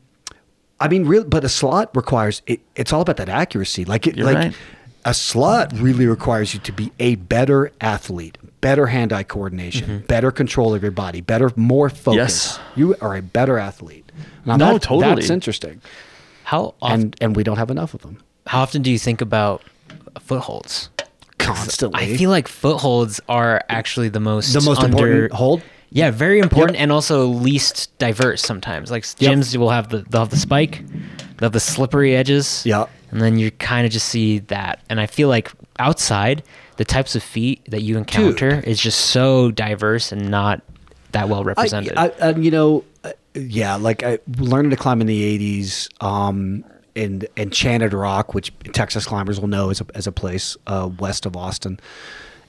I 0.79 0.89
mean, 0.89 1.07
real, 1.07 1.25
but 1.25 1.45
a 1.45 1.49
slot 1.49 1.95
requires 1.97 2.43
it, 2.47 2.61
it's 2.75 2.93
all 2.93 3.01
about 3.01 3.17
that 3.17 3.29
accuracy. 3.29 3.85
Like 3.85 4.07
it, 4.07 4.17
You're 4.17 4.27
like 4.27 4.37
right. 4.37 4.57
a 5.05 5.15
slot 5.15 5.73
really 5.75 6.07
requires 6.07 6.53
you 6.53 6.61
to 6.61 6.73
be 6.73 6.93
a 6.99 7.15
better 7.15 7.73
athlete, 7.81 8.37
better 8.61 8.87
hand-eye 8.87 9.23
coordination, 9.23 10.05
better 10.07 10.31
control 10.31 10.75
of 10.75 10.83
your 10.83 10.93
body, 10.93 11.21
better, 11.21 11.51
more 11.57 11.89
focus. 11.89 12.59
Mm-hmm. 12.59 12.59
Yes. 12.59 12.77
You 12.77 12.95
are 13.01 13.17
a 13.17 13.23
better 13.23 13.59
athlete. 13.59 14.13
Now 14.45 14.57
No, 14.57 14.73
that- 14.75 14.83
totally. 14.83 15.15
That's 15.15 15.31
interesting, 15.31 15.81
how 16.45 16.75
often, 16.83 17.01
and 17.01 17.17
and 17.21 17.37
we 17.37 17.43
don't 17.43 17.57
have 17.59 17.71
enough 17.71 17.95
of 17.95 18.03
them 18.03 18.19
how 18.47 18.63
often 18.63 18.81
do 18.83 18.91
you 18.91 18.99
think 18.99 19.21
about 19.21 19.63
footholds? 20.21 20.91
constantly. 21.39 22.01
I 22.03 22.17
feel 22.17 22.31
like 22.31 22.49
footholds 22.49 23.21
are 23.29 23.63
actually 23.69 24.09
the 24.09 24.21
most 24.21 24.53
the 24.53 24.61
most 24.61 24.81
under- 24.83 24.97
important 24.97 25.33
hold. 25.33 25.63
Yeah, 25.91 26.11
very 26.11 26.41
important 26.41 26.79
and 26.79 26.93
also 26.93 27.27
least 27.27 27.97
diverse 27.99 28.43
sometimes. 28.43 28.91
Like 28.91 29.05
Yep. 29.19 29.33
gyms 29.33 29.57
will 29.57 29.71
have 29.71 29.89
the 29.89 30.05
they'll 30.09 30.23
have 30.23 30.31
the 30.31 30.37
spike, 30.37 30.85
they'll 31.37 31.47
have 31.47 31.53
the 31.53 31.61
slippery 31.61 32.17
edges. 32.17 32.63
Yeah. 32.67 32.87
And 33.11 33.21
then 33.21 33.39
you 33.39 33.51
kind 33.53 33.87
of 33.87 33.93
just 33.93 34.09
see 34.09 34.41
that. 34.41 34.83
And 34.91 35.01
I 35.01 35.07
feel 35.07 35.29
like 35.29 35.53
outside, 35.79 36.43
the 36.77 36.85
types 36.85 37.15
of 37.15 37.23
feet 37.23 37.65
that 37.71 37.83
you 37.83 37.97
encounter 37.97 38.61
is 38.67 38.81
just 38.81 39.01
so 39.01 39.51
diverse 39.53 40.13
and 40.13 40.31
not 40.31 40.61
that 41.13 41.29
well 41.29 41.45
represented. 41.45 41.97
I, 41.97 42.13
I, 42.21 42.31
you 42.31 42.51
know, 42.51 42.85
uh, 43.05 43.13
yeah, 43.35 43.77
like 43.77 44.03
I 44.03 44.19
learned 44.39 44.73
to 44.73 44.77
climb 44.77 45.01
in 45.01 45.07
the 45.07 45.39
'80s. 45.39 45.89
Um, 46.03 46.65
in 46.95 47.27
Enchanted 47.37 47.93
Rock, 47.93 48.33
which 48.33 48.51
Texas 48.73 49.05
climbers 49.05 49.39
will 49.39 49.49
know 49.49 49.69
as 49.69 49.83
a, 49.83 49.87
as 49.95 50.07
a 50.07 50.13
place 50.13 50.57
uh, 50.67 50.89
west 50.99 51.27
of 51.27 51.37
Austin, 51.37 51.79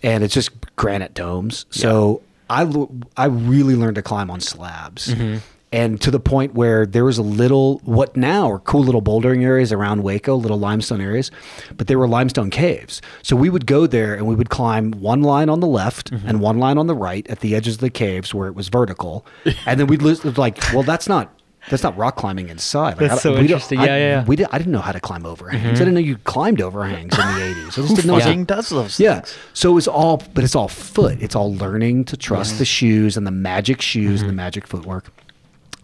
and 0.02 0.24
it's 0.24 0.34
just 0.34 0.52
granite 0.78 1.14
domes. 1.14 1.66
So 1.70 2.22
I 2.50 2.88
I 3.16 3.26
really 3.26 3.76
learned 3.76 3.96
to 3.96 4.02
climb 4.02 4.30
on 4.30 4.40
slabs, 4.40 5.08
mm-hmm. 5.08 5.38
and 5.72 6.00
to 6.02 6.12
the 6.12 6.20
point 6.20 6.54
where 6.54 6.86
there 6.86 7.06
was 7.06 7.18
a 7.18 7.24
little 7.24 7.80
what 7.80 8.16
now 8.16 8.50
are 8.50 8.60
cool 8.60 8.84
little 8.84 9.02
bouldering 9.02 9.44
areas 9.44 9.72
around 9.72 10.04
Waco, 10.04 10.36
little 10.36 10.60
limestone 10.60 11.02
areas, 11.02 11.32
but 11.76 11.88
they 11.88 11.96
were 11.96 12.08
limestone 12.08 12.50
caves. 12.50 13.02
So 13.22 13.36
we 13.36 13.50
would 13.50 13.66
go 13.66 13.88
there 13.88 14.14
and 14.16 14.28
we 14.28 14.36
would 14.36 14.50
climb 14.50 14.92
one 14.92 15.22
line 15.22 15.50
on 15.50 15.60
the 15.60 15.68
left 15.68 16.12
mm-hmm. 16.12 16.28
and 16.28 16.40
one 16.40 16.58
line 16.58 16.78
on 16.78 16.88
the 16.88 16.96
right 16.96 17.28
at 17.28 17.42
the 17.42 17.56
edges 17.56 17.76
of 17.76 17.82
the 17.82 17.90
caves 17.90 18.34
where 18.34 18.48
it 18.48 18.56
was 18.56 18.70
vertical, 18.70 19.26
and 19.66 19.80
then 19.80 19.88
we'd 19.88 20.02
like, 20.02 20.62
well, 20.74 20.84
that's 20.84 21.08
not. 21.08 21.34
That's 21.70 21.84
not 21.84 21.98
rock 21.98 22.16
climbing 22.16 22.50
inside. 22.50 22.92
Like, 22.92 23.10
That's 23.10 23.14
I- 23.14 23.24
so 23.24 23.36
interesting. 23.36 23.80
I- 23.80 23.86
Yeah, 23.86 23.98
yeah, 23.98 24.10
yeah. 24.10 24.26
We 24.26 24.36
did, 24.36 24.48
I 24.52 24.58
didn't 24.58 24.72
know 24.72 24.82
how 24.82 24.94
to 24.94 25.00
climb 25.00 25.26
overhangs. 25.26 25.64
I 25.64 25.68
mm-hmm. 25.68 25.76
didn't 25.78 25.94
know 25.96 26.00
you 26.00 26.18
climbed 26.18 26.62
overhangs 26.62 27.18
in 27.18 27.26
the 27.26 27.34
'80s. 27.56 27.68
I 27.68 27.72
just 27.72 27.96
didn't 27.96 28.06
know. 28.06 28.14
Who 28.14 28.14
it 28.14 28.16
was 28.16 28.24
a- 28.24 28.28
fucking 28.28 28.46
does 28.46 28.70
those 28.70 29.00
yeah. 29.00 29.16
things? 29.16 29.36
So 29.54 29.78
it's 29.78 29.88
all, 29.88 30.24
but 30.34 30.44
it's 30.44 30.56
all 30.56 30.68
foot. 30.68 31.22
It's 31.22 31.36
all 31.36 31.54
learning 31.54 32.06
to 32.06 32.18
trust 32.18 32.58
the 32.58 32.66
shoes 32.66 33.18
and 33.18 33.28
the 33.28 33.32
magic 33.32 33.82
shoes 33.82 34.22
and 34.22 34.30
the 34.30 34.32
mm-hmm. 34.32 34.38
magic 34.38 34.68
footwork. 34.68 35.12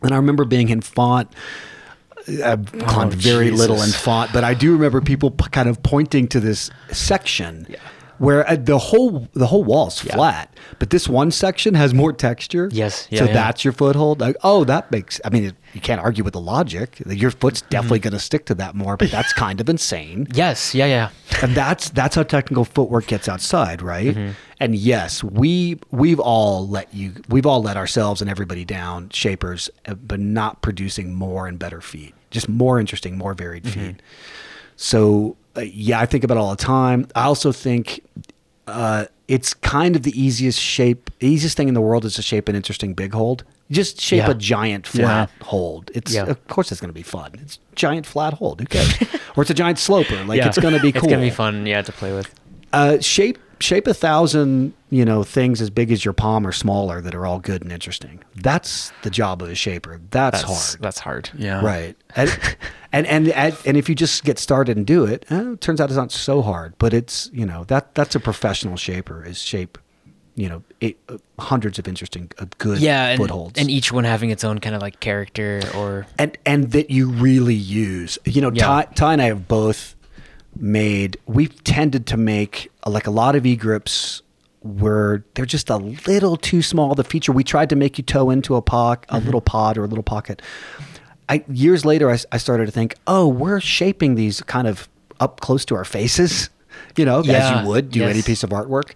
And 0.02 0.14
I 0.14 0.18
remember 0.18 0.46
being 0.46 0.70
in 0.70 0.82
Font. 0.82 1.32
Uh, 2.28 2.52
I've 2.52 2.76
oh, 2.76 2.86
climbed 2.86 3.14
very 3.14 3.52
little 3.52 3.82
in 3.82 3.90
Font, 3.90 4.32
but 4.32 4.46
I 4.46 4.54
do 4.54 4.72
remember 4.72 5.02
people 5.02 5.32
p- 5.32 5.50
kind 5.50 5.68
of 5.68 5.84
pointing 5.84 6.28
to 6.30 6.40
this 6.40 6.70
section 6.92 7.68
where 8.24 8.50
uh, 8.50 8.56
the 8.56 8.78
whole 8.78 9.28
the 9.34 9.48
whole 9.48 9.66
wall's 9.66 10.00
flat, 10.00 10.56
but 10.80 10.92
this 10.92 11.10
one 11.10 11.30
section 11.30 11.74
has 11.74 11.94
more 11.94 12.14
texture. 12.14 12.70
Yes. 12.72 13.08
Yeah, 13.10 13.20
so 13.20 13.26
yeah. 13.26 13.34
that's 13.34 13.66
your 13.66 13.74
foothold. 13.74 14.22
Like, 14.22 14.38
oh, 14.44 14.64
that 14.64 14.90
makes. 14.92 15.20
I 15.26 15.30
mean, 15.30 15.54
you 15.74 15.82
can't 15.82 16.00
argue 16.00 16.24
with 16.24 16.32
the 16.32 16.40
logic. 16.40 17.02
Your 17.06 17.32
foot's 17.32 17.62
definitely 17.64 18.00
going 18.00 18.14
to 18.14 18.20
stick 18.20 18.46
to 18.46 18.56
that 18.56 18.76
more, 18.76 18.96
but 18.96 19.12
that's 19.12 19.34
kind 19.44 19.60
of 19.60 19.68
insane 19.68 20.28
yes, 20.34 20.74
yeah, 20.74 20.86
yeah. 20.86 21.10
and 21.42 21.54
that's 21.54 21.90
that's 21.90 22.16
how 22.16 22.24
technical 22.24 22.64
footwork 22.64 23.08
gets 23.08 23.28
outside, 23.28 23.82
right? 23.82 24.16
And 24.60 24.76
yes, 24.76 25.22
we 25.22 25.80
we've 25.92 26.20
all 26.20 26.66
let 26.66 26.94
you 26.94 27.14
we've 27.28 27.46
all 27.46 27.62
let 27.62 27.76
ourselves 27.76 28.22
and 28.22 28.30
everybody 28.30 28.64
down, 28.64 29.10
shapers, 29.10 29.70
uh, 29.86 29.96
but 29.96 30.22
not 30.22 30.62
producing 30.62 31.14
more 31.14 31.48
and 31.48 31.60
better 31.60 31.82
feet, 31.82 32.14
just 32.32 32.48
more 32.48 32.80
interesting, 32.80 33.18
more 33.18 33.34
varied 33.34 33.68
feet. 33.68 34.02
So 34.76 35.36
uh, 35.58 35.62
yeah, 35.62 36.00
I 36.00 36.06
think 36.06 36.24
about 36.24 36.38
it 36.38 36.40
all 36.42 36.50
the 36.52 36.56
time. 36.64 37.08
I 37.16 37.24
also 37.24 37.52
think 37.52 38.02
uh, 38.68 39.06
it's 39.28 39.54
kind 39.54 39.96
of 39.96 40.04
the 40.04 40.20
easiest 40.20 40.60
shape, 40.60 41.10
easiest 41.20 41.56
thing 41.58 41.68
in 41.68 41.74
the 41.74 41.82
world 41.82 42.06
is 42.06 42.16
to 42.16 42.22
shape 42.22 42.50
an 42.50 42.56
interesting 42.56 42.94
big 42.94 43.14
hold. 43.14 43.44
Just 43.72 44.00
shape 44.00 44.20
Yeah. 44.20 44.32
a 44.32 44.34
giant 44.36 44.86
flat 44.86 45.30
hold. 45.42 45.90
It's 45.96 46.14
Yeah. 46.14 46.26
of 46.26 46.48
course 46.48 46.72
it's 46.72 46.82
going 46.82 46.90
to 46.90 46.94
be 46.94 47.02
fun. 47.04 47.32
It's 47.42 47.60
giant 47.76 48.06
flat 48.06 48.34
hold. 48.34 48.60
Who 48.60 48.66
cares? 48.68 48.94
or 49.36 49.42
it's 49.42 49.50
a 49.50 49.54
giant 49.56 49.80
sloper. 49.80 50.24
Like 50.26 50.38
yeah. 50.38 50.48
it's 50.48 50.60
going 50.60 50.74
to 50.76 50.82
be 50.82 50.92
cool. 50.92 51.04
It's 51.04 51.12
gonna 51.12 51.22
be 51.22 51.30
fun, 51.30 51.66
yeah, 51.66 51.82
to 51.82 51.92
play 51.92 52.14
with. 52.14 52.34
Uh, 52.72 53.00
shape 53.00 53.38
shape 53.64 53.88
a 53.88 53.94
thousand 53.94 54.74
you 54.90 55.06
know 55.06 55.24
things 55.24 55.62
as 55.62 55.70
big 55.70 55.92
as 55.92 56.04
your 56.06 56.14
palm 56.14 56.46
or 56.46 56.52
smaller 56.52 57.02
that 57.02 57.16
are 57.16 57.26
all 57.26 57.40
good 57.40 57.62
and 57.64 57.72
interesting. 57.72 58.24
That's 58.36 58.92
the 59.02 59.10
job 59.10 59.42
of 59.42 59.50
a 59.50 59.56
shaper. 59.56 60.00
That's, 60.12 60.42
That's 60.42 60.72
hard. 60.72 60.82
That's 60.82 61.00
hard. 61.00 61.30
Yeah. 61.36 61.64
Right. 61.64 61.96
And, 62.16 62.58
and 62.92 63.08
and 63.08 63.30
and 63.30 63.58
and 63.66 63.78
if 63.78 63.90
you 63.90 63.96
just 63.96 64.24
get 64.24 64.38
started 64.38 64.78
and 64.78 64.86
do 64.86 65.06
it, 65.06 65.26
eh, 65.30 65.54
it 65.54 65.62
turns 65.62 65.82
out 65.82 65.90
it's 65.90 65.98
not 65.98 66.12
so 66.12 66.42
hard. 66.42 66.76
But 66.78 66.94
it's 66.94 67.30
you 67.34 67.46
know 67.46 67.64
that 67.66 67.96
that's 67.96 68.16
a 68.16 68.20
professional 68.20 68.78
shaper 68.78 69.24
is 69.26 69.40
shape, 69.42 69.78
you 70.36 70.50
know, 70.50 70.62
eight, 70.82 71.00
uh, 71.10 71.18
hundreds 71.40 71.80
of 71.80 71.88
interesting 71.88 72.30
uh, 72.38 72.46
good 72.58 72.80
Yeah, 72.80 73.08
and, 73.10 73.20
footholds 73.20 73.60
and 73.60 73.72
each 73.72 73.92
one 73.92 74.04
having 74.04 74.30
its 74.30 74.44
own 74.44 74.60
kind 74.60 74.76
of 74.76 74.82
like 74.82 75.00
character 75.00 75.62
or 75.76 76.06
and 76.20 76.38
and 76.46 76.72
that 76.72 76.92
you 76.92 77.10
really 77.10 77.56
use. 77.56 78.20
You 78.26 78.42
know, 78.42 78.52
Yeah. 78.54 78.66
Ty, 78.66 78.84
Ty 78.96 79.14
and 79.14 79.22
I 79.22 79.26
have 79.26 79.48
both 79.48 79.96
made. 80.56 81.18
We've 81.26 81.64
tended 81.64 82.06
to 82.08 82.18
make 82.18 82.70
like 82.86 83.08
a 83.08 83.12
lot 83.12 83.36
of 83.36 83.46
e 83.46 83.56
grips 83.56 84.22
were 84.62 85.24
they're 85.34 85.46
just 85.46 85.70
a 85.70 85.78
little 85.78 86.38
too 86.38 86.62
small. 86.62 86.96
The 86.96 87.04
feature 87.04 87.32
we 87.32 87.44
tried 87.44 87.70
to 87.70 87.76
make 87.76 87.98
you 87.98 88.04
toe 88.04 88.30
into 88.30 88.56
a 88.56 88.62
Mm-hmm. 88.62 89.16
a 89.16 89.20
little 89.20 89.42
pod 89.42 89.78
or 89.78 89.84
a 89.84 89.88
little 89.88 90.04
pocket. 90.04 90.42
I 91.30 91.44
years 91.50 91.86
later, 91.86 92.10
I 92.32 92.38
started 92.38 92.66
to 92.66 92.72
think, 92.72 92.96
oh, 93.08 93.28
we're 93.28 93.60
shaping 93.62 94.16
these 94.16 94.42
kind 94.42 94.68
of 94.68 94.90
up 95.20 95.40
close 95.42 95.66
to 95.66 95.76
our 95.76 95.86
faces. 95.86 96.50
You 96.96 97.06
know, 97.06 97.20
as 97.22 97.62
you 97.64 97.68
would 97.70 97.90
do 97.90 98.04
any 98.04 98.22
piece 98.22 98.44
of 98.44 98.52
artwork. 98.52 98.92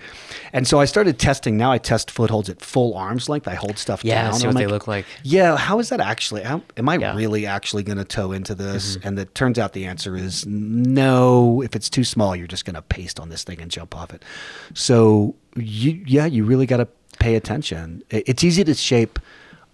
And 0.54 0.68
so 0.68 0.80
I 0.80 0.86
started 0.86 1.20
testing. 1.20 1.58
Now 1.58 1.72
I 1.72 1.78
test 1.78 2.10
footholds 2.12 2.50
at 2.50 2.62
full 2.62 2.96
arm's 2.96 3.28
length. 3.30 3.48
I 3.48 3.56
hold 3.56 3.78
stuff 3.78 4.04
Yeah, 4.04 4.24
down. 4.26 4.34
see 4.34 4.48
I'm 4.48 4.54
what 4.54 4.60
they 4.60 4.68
look 4.68 4.88
like. 4.88 5.06
Yeah, 5.24 5.58
how 5.58 5.80
is 5.80 5.90
that 5.90 6.00
actually? 6.00 6.44
How, 6.44 6.62
am 6.78 6.88
I 6.90 6.96
Yeah. 6.96 7.10
Mm-hmm. 7.10 7.18
really 7.18 7.46
actually 7.46 7.84
going 7.84 7.98
to 7.98 8.06
toe 8.06 8.32
into 8.32 8.56
this? 8.56 8.98
And 9.04 9.18
it 9.20 9.34
turns 9.36 9.58
out 9.60 9.74
the 9.74 9.86
answer 9.86 10.16
is 10.16 10.46
no. 10.48 11.62
If 11.62 11.76
it's 11.76 11.90
too 11.90 12.04
small, 12.04 12.36
you're 12.36 12.48
just 12.48 12.66
going 12.66 12.76
to 12.76 12.82
paste 12.82 13.20
on 13.20 13.30
this 13.30 13.44
thing 13.44 13.62
and 13.62 13.70
jump 13.72 13.96
off 13.96 14.14
it. 14.14 14.24
So 14.74 15.36
you, 15.56 16.04
yeah, 16.06 16.26
you 16.26 16.46
really 16.46 16.66
got 16.66 16.78
to 16.78 16.88
pay 17.20 17.36
attention. 17.36 18.04
It's 18.10 18.44
easy 18.44 18.64
to 18.64 18.74
shape 18.74 19.20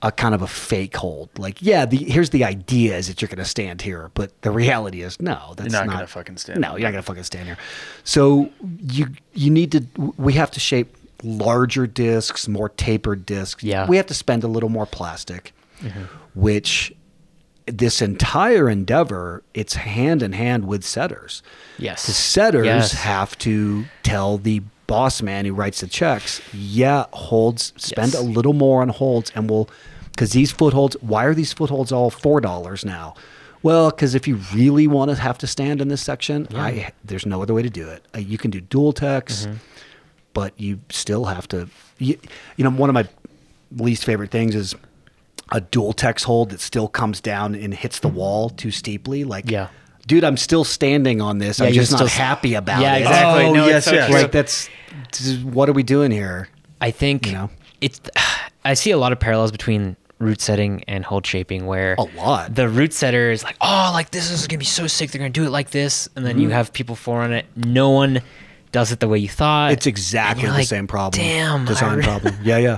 a 0.03 0.11
kind 0.11 0.35
of 0.35 0.41
a 0.41 0.47
fake 0.47 0.95
hold. 0.97 1.29
Like, 1.39 1.61
yeah, 1.61 1.85
the 1.85 1.97
here's 1.97 2.29
the 2.29 2.43
idea 2.43 2.95
is 2.97 3.07
that 3.07 3.21
you're 3.21 3.29
going 3.29 3.37
to 3.39 3.45
stand 3.45 3.81
here, 3.81 4.11
but 4.13 4.39
the 4.41 4.51
reality 4.51 5.01
is 5.01 5.19
no. 5.19 5.53
That's 5.55 5.71
not 5.71 5.87
not, 5.87 5.93
gonna 5.93 6.07
fucking 6.07 6.37
stand 6.37 6.59
No, 6.59 6.71
you're 6.75 6.81
not 6.81 6.91
going 6.91 7.03
to 7.03 7.07
fucking 7.07 7.23
stand 7.23 7.45
here. 7.47 7.57
So 8.03 8.49
you 8.79 9.07
you 9.33 9.49
need 9.49 9.71
to. 9.71 9.85
We 10.17 10.33
have 10.33 10.51
to 10.51 10.59
shape 10.59 10.95
larger 11.23 11.87
discs, 11.87 12.47
more 12.47 12.69
tapered 12.69 13.25
discs. 13.25 13.63
Yeah. 13.63 13.87
we 13.87 13.97
have 13.97 14.07
to 14.07 14.13
spend 14.13 14.43
a 14.43 14.47
little 14.47 14.69
more 14.69 14.85
plastic, 14.85 15.53
mm-hmm. 15.81 16.03
which 16.35 16.93
this 17.65 18.01
entire 18.01 18.69
endeavor 18.69 19.41
it's 19.53 19.75
hand 19.75 20.21
in 20.21 20.33
hand 20.33 20.67
with 20.67 20.83
setters. 20.83 21.41
Yes. 21.79 22.05
The 22.05 22.11
setters 22.11 22.65
Yes. 22.65 22.91
have 22.91 23.37
to 23.39 23.85
tell 24.03 24.37
the 24.37 24.61
boss 24.85 25.21
man 25.21 25.45
who 25.45 25.53
writes 25.53 25.79
the 25.79 25.87
checks, 25.87 26.41
yeah, 26.53 27.05
holds, 27.13 27.71
spend 27.77 28.11
Yes. 28.13 28.21
a 28.21 28.25
little 28.25 28.51
more 28.51 28.81
on 28.81 28.89
holds, 28.89 29.31
and 29.33 29.49
we'll, 29.49 29.69
because 30.15 30.31
these 30.31 30.51
footholds, 30.51 30.95
why 31.01 31.25
are 31.25 31.33
these 31.33 31.53
footholds 31.53 31.91
all 31.91 32.09
four 32.09 32.39
dollars 32.41 32.85
now? 32.85 33.15
Well, 33.61 33.89
because 33.91 34.13
if 34.15 34.27
you 34.27 34.35
really 34.53 34.87
want 34.87 35.09
to 35.11 35.15
have 35.15 35.37
to 35.39 35.47
stand 35.47 35.81
in 35.81 35.87
this 35.87 36.01
section, 36.01 36.47
I 36.53 36.91
there's 37.03 37.25
no 37.25 37.41
other 37.41 37.53
way 37.53 37.61
to 37.63 37.69
do 37.69 37.87
it. 37.89 38.03
Uh, 38.15 38.19
you 38.19 38.37
can 38.37 38.51
do 38.51 38.59
dual 38.59 38.91
techs, 38.93 39.47
but 40.33 40.53
you 40.59 40.79
still 40.89 41.25
have 41.25 41.47
to. 41.49 41.69
You, 41.97 42.17
you 42.57 42.63
know, 42.63 42.71
one 42.71 42.89
of 42.89 42.93
my 42.93 43.07
least 43.75 44.03
favorite 44.05 44.31
things 44.31 44.53
is 44.55 44.75
a 45.51 45.61
dual 45.61 45.93
text 45.93 46.25
hold 46.25 46.49
that 46.49 46.59
still 46.59 46.87
comes 46.87 47.21
down 47.21 47.55
and 47.55 47.73
hits 47.73 47.99
the 47.99 48.07
wall 48.09 48.49
too 48.49 48.71
steeply. 48.71 49.23
Like, 49.23 49.49
Yeah. 49.49 49.67
dude, 50.07 50.23
I'm 50.23 50.37
still 50.37 50.63
standing 50.63 51.21
on 51.21 51.37
this. 51.37 51.59
Yeah, 51.59 51.67
I'm 51.67 51.73
just 51.73 51.91
not 51.91 51.97
still- 51.97 52.07
happy 52.07 52.55
about 52.55 52.81
Yeah, 52.81 52.95
it. 52.95 53.01
exactly. 53.01 53.45
Oh, 53.45 53.53
no, 53.53 53.67
yes, 53.67 53.85
so 53.85 53.93
yes. 53.93 54.09
true. 54.09 54.19
Like 54.21 54.31
that's 54.31 54.69
this 55.17 55.37
what 55.37 55.69
are 55.69 55.73
we 55.73 55.83
doing 55.83 56.11
here? 56.11 56.49
I 56.81 56.91
think 56.91 57.27
You 57.27 57.33
know? 57.33 57.49
it's. 57.81 58.01
I 58.65 58.73
see 58.75 58.91
a 58.91 58.97
lot 58.97 59.11
of 59.11 59.19
parallels 59.19 59.51
between 59.51 59.95
route 60.19 60.41
setting 60.41 60.83
and 60.87 61.03
hold 61.03 61.25
shaping 61.25 61.65
where 61.65 61.95
A 61.97 62.03
lot. 62.03 62.55
the 62.55 62.69
route 62.69 62.93
setter 62.93 63.31
is 63.31 63.43
like, 63.43 63.57
oh, 63.61 63.91
like 63.93 64.11
this 64.11 64.31
is 64.31 64.47
gonna 64.47 64.59
be 64.59 64.65
so 64.65 64.87
sick. 64.87 65.11
They're 65.11 65.19
gonna 65.19 65.29
do 65.29 65.45
it 65.45 65.49
like 65.49 65.71
this, 65.71 66.07
and 66.15 66.25
then 66.25 66.37
you 66.39 66.47
Mm-hmm. 66.47 66.53
have 66.55 66.73
people 66.73 66.95
for 66.95 67.21
on 67.21 67.33
it. 67.33 67.45
No 67.55 67.89
one 67.89 68.21
does 68.71 68.91
it 68.91 68.99
the 68.99 69.07
way 69.07 69.19
you 69.19 69.29
thought. 69.29 69.71
It's 69.71 69.85
exactly 69.85 70.47
the 70.47 70.53
like, 70.53 70.67
same 70.67 70.87
problem. 70.87 71.21
Damn, 71.23 71.65
design 71.65 72.01
problem. 72.01 72.35
Yeah, 72.43 72.57
yeah. 72.57 72.77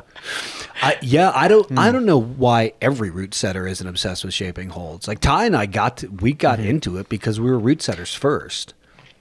I, 0.81 0.97
yeah, 1.01 1.31
I 1.33 1.47
don't. 1.47 1.67
Hmm. 1.69 1.79
I 1.79 1.91
don't 1.91 2.05
know 2.05 2.19
why 2.21 2.73
every 2.81 3.09
route 3.09 3.33
setter 3.33 3.65
isn't 3.67 3.87
obsessed 3.87 4.25
with 4.25 4.33
shaping 4.33 4.69
holds. 4.69 5.07
Like 5.07 5.19
Ty 5.19 5.45
and 5.45 5.55
I 5.55 5.67
got 5.67 5.97
to, 5.97 6.07
we 6.07 6.33
got 6.33 6.59
Mm-hmm. 6.59 6.67
into 6.69 6.97
it 6.97 7.07
because 7.09 7.39
we 7.39 7.49
were 7.49 7.57
route 7.59 7.81
setters 7.81 8.13
first. 8.13 8.73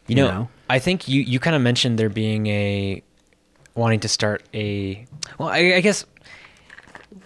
You 0.08 0.16
know, 0.16 0.48
I 0.68 0.78
think 0.80 1.06
you 1.08 1.20
you 1.22 1.38
kind 1.40 1.54
of 1.56 1.62
mentioned 1.62 1.98
there 1.98 2.08
being 2.10 2.46
a 2.48 3.02
wanting 3.74 4.00
to 4.00 4.08
start 4.08 4.42
a. 4.52 5.06
Well, 5.38 5.48
I, 5.48 5.74
I 5.76 5.80
guess 5.80 6.04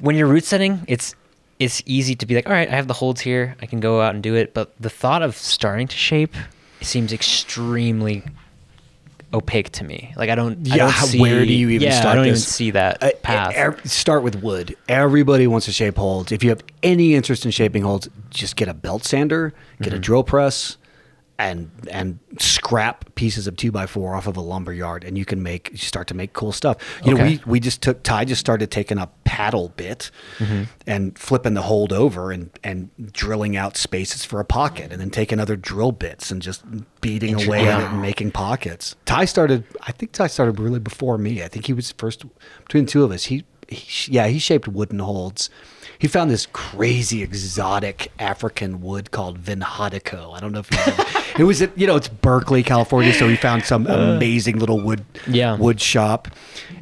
when 0.01 0.17
you're 0.17 0.27
route 0.29 0.45
setting, 0.45 0.81
it's 0.89 1.15
it's 1.59 1.83
easy 1.87 2.15
to 2.15 2.27
be 2.27 2.35
like, 2.37 2.47
all 2.47 2.53
right, 2.53 2.69
I 2.69 2.75
have 2.77 2.87
the 2.87 2.95
holds 2.95 3.21
here, 3.21 3.57
I 3.61 3.67
can 3.67 3.81
go 3.81 4.01
out 4.01 4.15
and 4.15 4.23
do 4.23 4.35
it. 4.37 4.55
But 4.55 4.73
the 4.81 4.91
thought 4.91 5.23
of 5.23 5.37
starting 5.37 5.89
to 5.89 5.97
shape 5.97 6.35
seems 6.81 7.13
extremely 7.13 8.23
opaque 9.35 9.71
to 9.73 9.85
me. 9.85 10.13
Like 10.17 10.31
I 10.31 10.35
don't. 10.35 10.67
I 10.71 10.77
Yeah, 10.77 10.85
don't 10.87 10.93
see, 11.09 11.21
where 11.21 11.45
do 11.45 11.53
you 11.53 11.69
even 11.71 11.89
yeah, 11.89 11.99
start 12.01 12.13
I 12.13 12.15
don't 12.17 12.27
even 12.27 12.39
see 12.39 12.71
that 12.71 13.03
Uh, 13.03 13.11
path. 13.23 13.55
ev- 13.55 13.81
start 13.85 14.23
with 14.23 14.43
wood. 14.43 14.77
Everybody 14.89 15.47
wants 15.47 15.67
to 15.67 15.73
shape 15.73 15.97
holds. 15.97 16.33
If 16.33 16.43
you 16.43 16.51
have 16.51 16.63
any 16.83 17.15
interest 17.15 17.45
in 17.45 17.51
shaping 17.51 17.83
holds, 17.83 18.09
just 18.31 18.57
get 18.57 18.69
a 18.69 18.75
belt 18.75 19.05
sander, 19.05 19.53
get 19.83 19.89
Mm-hmm. 19.89 19.97
a 19.97 19.99
drill 19.99 20.23
press, 20.25 20.77
and 21.39 21.71
and 21.91 22.19
scrap 22.39 23.15
pieces 23.15 23.47
of 23.47 23.57
two 23.57 23.71
by 23.71 23.87
four 23.87 24.15
off 24.17 24.27
of 24.27 24.37
a 24.37 24.41
lumber 24.41 24.73
yard, 24.73 25.05
and 25.05 25.17
you 25.17 25.25
can 25.25 25.43
make 25.43 25.71
you 25.71 25.79
start 25.79 26.09
to 26.09 26.15
make 26.15 26.33
cool 26.33 26.51
stuff. 26.53 26.77
You 27.05 27.15
know, 27.15 27.23
we 27.25 27.41
we 27.47 27.61
just 27.61 27.81
took 27.81 28.03
Ty 28.03 28.25
just 28.25 28.41
started 28.41 28.71
taking 28.71 28.99
a 28.99 29.09
paddle 29.25 29.69
bit 29.77 30.11
Mm-hmm. 30.39 30.63
and 30.87 31.17
flipping 31.19 31.55
the 31.55 31.63
hold 31.63 31.93
over 31.93 32.33
and 32.33 32.51
and 32.65 32.91
drilling 33.13 33.57
out 33.57 33.77
spaces 33.77 34.25
for 34.25 34.41
a 34.41 34.45
pocket, 34.45 34.91
and 34.93 35.01
then 35.01 35.11
taking 35.11 35.39
other 35.39 35.55
drill 35.57 35.93
bits 35.93 36.31
and 36.31 36.43
just 36.43 36.65
beating 37.01 37.35
away 37.47 37.69
at 37.69 37.81
it 37.83 37.91
and 37.91 38.03
making 38.03 38.33
pockets. 38.33 38.97
Ty 39.05 39.25
started. 39.27 39.65
I 39.83 39.93
think 39.93 40.13
Ty 40.13 40.27
started 40.27 40.59
really 40.59 40.81
before 40.81 41.19
me. 41.19 41.43
I 41.45 41.49
think 41.49 41.67
he 41.67 41.73
was 41.73 41.93
first 41.93 42.25
between 42.65 42.87
the 42.87 42.91
two 42.91 43.05
of 43.05 43.13
us. 43.13 43.25
He, 43.27 43.45
he 43.69 44.13
yeah, 44.13 44.27
he 44.27 44.39
shaped 44.41 44.67
wooden 44.67 44.99
holds. 44.99 45.51
He 45.99 46.07
found 46.07 46.31
this 46.31 46.47
crazy 46.53 47.23
exotic 47.23 48.13
African 48.21 48.81
wood 48.81 49.11
called 49.11 49.43
vinhatico. 49.43 50.37
I 50.37 50.41
don't 50.41 50.53
know 50.53 50.61
if 50.61 50.71
you 50.71 50.79
ever, 50.87 51.05
it 51.41 51.45
was 51.45 51.61
at, 51.61 51.77
you 51.77 51.87
know 51.89 51.97
it's 51.97 52.09
Berkeley, 52.09 52.63
California. 52.63 53.13
So 53.13 53.29
he 53.29 53.35
found 53.37 53.65
some 53.65 53.87
uh. 53.87 54.15
amazing 54.15 54.59
little 54.61 54.81
wood 54.81 55.05
Yeah. 55.27 55.57
wood 55.57 55.81
shop, 55.81 56.29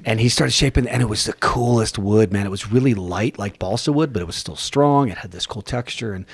and 0.04 0.20
he 0.20 0.28
started 0.28 0.52
shaping. 0.52 0.86
And 0.86 1.00
it 1.02 1.06
was 1.08 1.24
the 1.24 1.32
coolest 1.34 1.98
wood, 1.98 2.30
man. 2.32 2.44
It 2.46 2.50
was 2.50 2.70
really 2.70 2.92
light 2.94 3.38
like 3.38 3.58
balsa 3.58 3.90
wood, 3.92 4.12
but 4.12 4.20
it 4.20 4.26
was 4.26 4.36
still 4.36 4.56
strong. 4.56 5.08
It 5.08 5.18
had 5.18 5.30
this 5.30 5.46
cool 5.46 5.62
texture, 5.62 6.12
and 6.12 6.26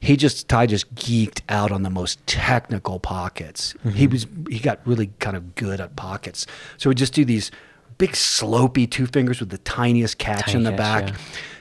he 0.00 0.16
just 0.16 0.48
Ty 0.48 0.66
just 0.66 0.92
geeked 0.96 1.40
out 1.48 1.70
on 1.70 1.82
the 1.84 1.90
most 1.90 2.24
technical 2.26 2.98
pockets. 2.98 3.74
Mm-hmm. 3.84 3.90
He 3.90 4.06
was 4.08 4.26
he 4.50 4.58
got 4.58 4.80
really 4.84 5.10
kind 5.20 5.36
of 5.36 5.54
good 5.54 5.80
at 5.80 5.94
pockets. 5.94 6.46
So 6.78 6.88
we 6.90 6.96
just 6.96 7.12
do 7.14 7.24
these 7.24 7.52
big 7.96 8.10
slopey 8.12 8.90
two 8.90 9.06
fingers 9.06 9.38
with 9.38 9.50
the 9.50 9.58
tiniest 9.58 10.18
catch 10.18 10.46
Tiny 10.46 10.56
in 10.58 10.64
the 10.64 10.70
catch, 10.70 10.78
back. 10.78 11.08
yeah. 11.10 11.16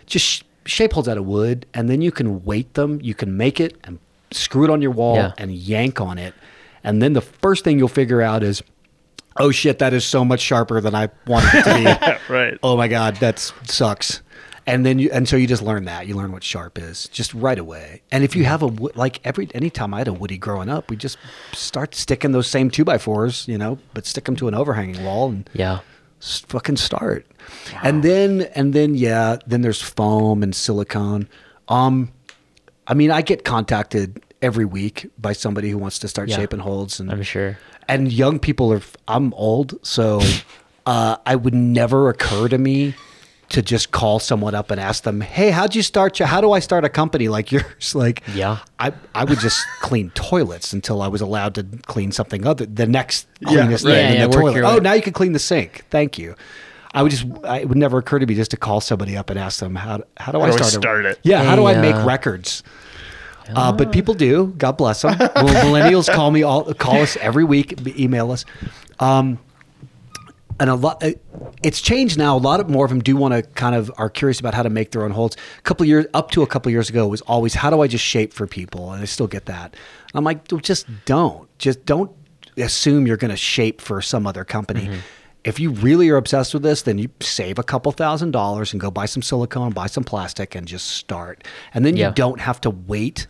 Just 0.08 0.44
shape 0.66 0.94
holds 0.94 1.08
out 1.08 1.18
of 1.18 1.26
wood, 1.26 1.66
and 1.74 1.90
then 1.90 2.02
you 2.02 2.12
can 2.12 2.44
weight 2.44 2.74
them. 2.74 3.00
You 3.02 3.14
can 3.14 3.38
make 3.38 3.60
it 3.60 3.78
and 3.84 4.00
screw 4.32 4.64
it 4.64 4.70
on 4.70 4.82
your 4.82 4.92
wall 4.92 5.16
Yeah. 5.16 5.34
and 5.38 5.52
yank 5.52 6.02
on 6.02 6.18
it, 6.18 6.34
and 6.84 7.02
then 7.02 7.14
the 7.14 7.22
first 7.22 7.64
thing 7.64 7.80
you'll 7.80 7.88
figure 7.88 8.22
out 8.22 8.44
is. 8.44 8.64
Oh 9.38 9.50
shit! 9.50 9.80
That 9.80 9.96
is 9.96 10.06
so 10.06 10.24
much 10.24 10.42
sharper 10.42 10.80
than 10.80 10.94
I 10.94 11.10
wanted 11.26 11.50
it 11.56 11.64
to 11.64 11.74
be. 11.74 12.18
Right. 12.32 12.56
Oh 12.62 12.78
my 12.78 12.88
god, 12.88 13.16
that 13.16 13.40
sucks. 13.40 14.22
And 14.66 14.86
then 14.86 15.00
you 15.00 15.10
and 15.12 15.28
so 15.28 15.36
you 15.36 15.48
just 15.48 15.62
learn 15.62 15.86
that 15.86 16.08
you 16.08 16.16
learn 16.16 16.32
what 16.32 16.44
sharp 16.44 16.78
is 16.78 17.08
just 17.10 17.34
right 17.34 17.58
away. 17.60 18.02
And 18.12 18.24
if 18.24 18.36
you 18.36 18.44
mm-hmm. 18.44 18.52
have 18.52 18.62
a 18.62 18.68
wo- 18.68 18.92
like 18.96 19.20
every 19.26 19.50
anytime 19.54 19.94
I 19.94 19.98
had 20.00 20.08
a 20.08 20.14
woody 20.14 20.38
growing 20.38 20.70
up, 20.70 20.90
we 20.90 20.96
just 20.96 21.18
start 21.52 21.96
sticking 21.96 22.32
those 22.32 22.48
same 22.48 22.70
two 22.70 22.86
by 22.86 22.98
fours, 22.98 23.48
you 23.48 23.58
know, 23.58 23.78
but 23.94 24.06
stick 24.06 24.26
them 24.26 24.36
to 24.38 24.48
an 24.48 24.54
overhanging 24.54 25.04
wall 25.04 25.30
and 25.30 25.50
yeah. 25.54 25.80
Fucking 26.48 26.78
start. 26.78 27.26
And 27.84 28.04
then 28.04 28.42
and 28.56 28.74
then 28.74 28.96
yeah, 28.96 29.38
then 29.46 29.62
there's 29.62 29.82
foam 29.82 30.44
and 30.44 30.56
silicone. 30.56 31.28
Um, 31.68 32.12
I 32.88 32.94
mean, 32.94 33.12
I 33.12 33.22
get 33.22 33.44
contacted 33.46 34.22
every 34.42 34.66
week 34.66 35.10
by 35.18 35.34
somebody 35.34 35.70
who 35.70 35.78
wants 35.78 36.00
to 36.00 36.08
start 36.08 36.30
Yeah. 36.30 36.36
shaping 36.38 36.60
holds, 36.60 37.00
and 37.00 37.10
I'm 37.12 37.24
sure. 37.24 37.58
and 37.88 38.12
young 38.12 38.40
people 38.40 38.72
are 38.74 38.82
i'm 39.08 39.34
old 39.36 39.74
so 39.86 40.22
uh, 40.86 41.16
i 41.26 41.36
would 41.36 41.54
never 41.54 42.10
occur 42.10 42.48
to 42.50 42.58
me 42.58 42.94
to 43.54 43.62
just 43.62 43.92
call 43.92 44.20
someone 44.20 44.54
up 44.56 44.70
and 44.72 44.80
ask 44.80 45.04
them 45.04 45.22
hey 45.22 45.50
how'd 45.52 45.74
you 45.76 45.82
start 45.82 46.20
your 46.20 46.28
how 46.28 46.42
do 46.42 46.52
i 46.52 46.60
start 46.60 46.84
a 46.84 46.90
company 46.90 47.28
like 47.28 47.52
yours 47.52 47.96
like 47.96 48.22
Yeah. 48.34 48.60
i, 48.80 48.92
I 49.16 49.24
would 49.24 49.40
just 49.40 49.66
clean 49.82 50.10
toilets 50.12 50.74
until 50.74 51.02
i 51.02 51.08
was 51.08 51.22
allowed 51.22 51.56
to 51.56 51.64
clean 51.86 52.12
something 52.12 52.46
other 52.46 52.66
the 52.66 52.86
next 52.86 53.28
Yeah, 53.40 53.50
cleanest 53.50 53.86
right. 53.86 53.92
thing 53.92 54.12
in 54.14 54.18
Yeah, 54.20 54.28
the 54.28 54.34
toilet 54.34 54.64
oh 54.64 54.78
now 54.80 54.94
you 54.94 55.02
can 55.02 55.14
clean 55.14 55.34
the 55.34 55.40
sink 55.40 55.86
thank 55.90 56.18
you 56.18 56.36
I 56.96 57.02
would 57.02 57.10
just, 57.12 57.26
I, 57.44 57.62
it 57.62 57.70
would 57.70 57.78
never 57.80 57.98
occur 57.98 58.20
to 58.20 58.26
me 58.28 58.36
just 58.36 58.52
to 58.52 58.58
call 58.58 58.80
somebody 58.80 59.18
up 59.18 59.32
and 59.32 59.40
ask 59.40 59.60
them, 59.60 59.74
how, 59.74 60.04
how 60.16 60.32
do 60.32 60.40
I 60.42 60.46
do 60.46 60.54
I 60.54 60.58
start, 60.58 60.68
a- 60.68 60.72
start 60.76 61.06
it? 61.06 61.20
Yeah, 61.24 61.42
how 61.42 61.56
do 61.56 61.66
I 61.66 61.74
make 61.82 61.96
uh, 61.96 62.06
records? 62.06 62.62
Uh, 63.50 63.72
but 63.72 63.92
people 63.92 64.14
do. 64.14 64.54
God 64.60 64.74
bless 64.74 65.02
them. 65.02 65.18
Well, 65.36 65.48
millennials 65.66 66.08
call 66.14 66.30
me 66.30 66.44
all 66.44 66.72
call 66.76 67.02
us 67.02 67.18
every 67.18 67.46
week, 67.46 67.80
email 67.98 68.30
us. 68.32 68.46
Um, 69.00 69.40
and 70.64 70.70
a 70.70 70.76
lot, 70.76 71.04
uh, 71.04 71.12
it's 71.62 71.82
changed 71.82 72.18
now. 72.18 72.38
A 72.38 72.40
lot 72.40 72.62
of 72.62 72.70
more 72.70 72.86
of 72.86 72.90
them 72.90 73.02
do 73.02 73.18
want 73.18 73.34
to 73.34 73.42
kind 73.42 73.76
of 73.76 73.92
are 73.98 74.10
curious 74.10 74.40
about 74.40 74.54
how 74.54 74.64
to 74.64 74.70
make 74.70 74.92
their 74.92 75.04
own 75.04 75.12
holds. 75.12 75.36
A 75.58 75.62
couple 75.64 75.86
years 75.86 76.06
up 76.14 76.32
to 76.32 76.42
a 76.42 76.48
couple 76.48 76.72
years 76.72 76.90
ago 76.90 77.06
was 77.06 77.20
always 77.24 77.54
how 77.54 77.70
do 77.70 77.82
I 77.82 77.88
just 77.88 78.06
shape 78.06 78.32
for 78.32 78.48
people, 78.48 78.94
and 78.94 79.02
I 79.02 79.06
still 79.06 79.28
get 79.28 79.46
that. 79.48 79.76
I'm 80.14 80.24
like, 80.24 80.48
just 80.62 80.88
don't, 81.04 81.50
just 81.60 81.86
don't 81.86 82.10
assume 82.56 83.08
you're 83.08 83.18
going 83.18 83.32
to 83.32 83.36
shape 83.36 83.82
for 83.82 84.02
some 84.02 84.26
other 84.26 84.46
company. 84.46 84.90
If 85.44 85.60
you 85.60 85.72
really 85.72 86.08
are 86.10 86.16
obsessed 86.16 86.54
with 86.54 86.64
this, 86.64 86.84
then 86.84 86.98
you 86.98 87.10
save 87.20 87.60
a 87.60 87.64
couple 87.64 87.92
thousand 87.92 88.32
dollars 88.32 88.72
and 88.72 88.80
go 88.80 88.90
buy 88.90 89.06
some 89.06 89.22
silicone, 89.22 89.74
buy 89.74 89.88
some 89.88 90.06
plastic, 90.06 90.56
and 90.56 90.66
just 90.66 90.88
start. 90.92 91.44
And 91.74 91.86
then 91.86 91.98
you 91.98 92.14
don't 92.14 92.40
have 92.40 92.62
to 92.62 92.70
wait. 92.70 93.28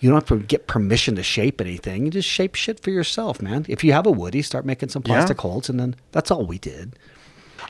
You 0.00 0.10
don't 0.10 0.16
have 0.28 0.38
to 0.40 0.44
get 0.44 0.66
permission 0.66 1.16
to 1.16 1.22
shape 1.22 1.60
anything. 1.60 2.04
You 2.04 2.10
just 2.10 2.28
shape 2.28 2.54
shit 2.54 2.80
for 2.80 2.90
yourself, 2.90 3.40
man. 3.40 3.64
If 3.68 3.82
you 3.82 3.92
have 3.92 4.06
a 4.06 4.10
woody, 4.10 4.42
start 4.42 4.66
making 4.66 4.90
some 4.90 5.02
Yeah. 5.06 5.14
plastic 5.14 5.40
holds, 5.40 5.68
and 5.70 5.80
then 5.80 5.94
that's 6.12 6.30
all 6.30 6.44
we 6.46 6.58
did. 6.58 6.96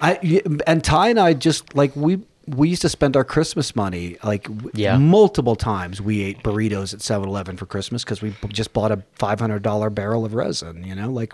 I 0.01 0.43
and 0.66 0.82
Ty 0.85 1.11
and 1.11 1.20
I 1.20 1.32
just 1.35 1.74
like 1.74 1.94
we 1.94 2.19
we 2.48 2.69
used 2.69 2.82
to 2.82 2.89
spend 2.89 3.16
our 3.16 3.24
Christmas 3.24 3.74
money 3.74 4.16
like 4.23 4.47
Yeah. 4.74 4.98
multiple 4.98 5.57
times. 5.57 6.01
We 6.01 6.23
ate 6.23 6.44
burritos 6.44 6.94
at 6.94 7.01
7-Eleven 7.01 7.57
for 7.57 7.66
Christmas 7.66 8.05
because 8.05 8.23
we 8.23 8.35
just 8.48 8.73
bought 8.73 8.93
a 8.93 9.03
five 9.15 9.40
hundred 9.40 9.62
dollar 9.62 9.90
barrel 9.90 10.24
of 10.24 10.35
resin. 10.35 10.85
You 10.85 10.94
know, 10.94 11.11
like 11.11 11.32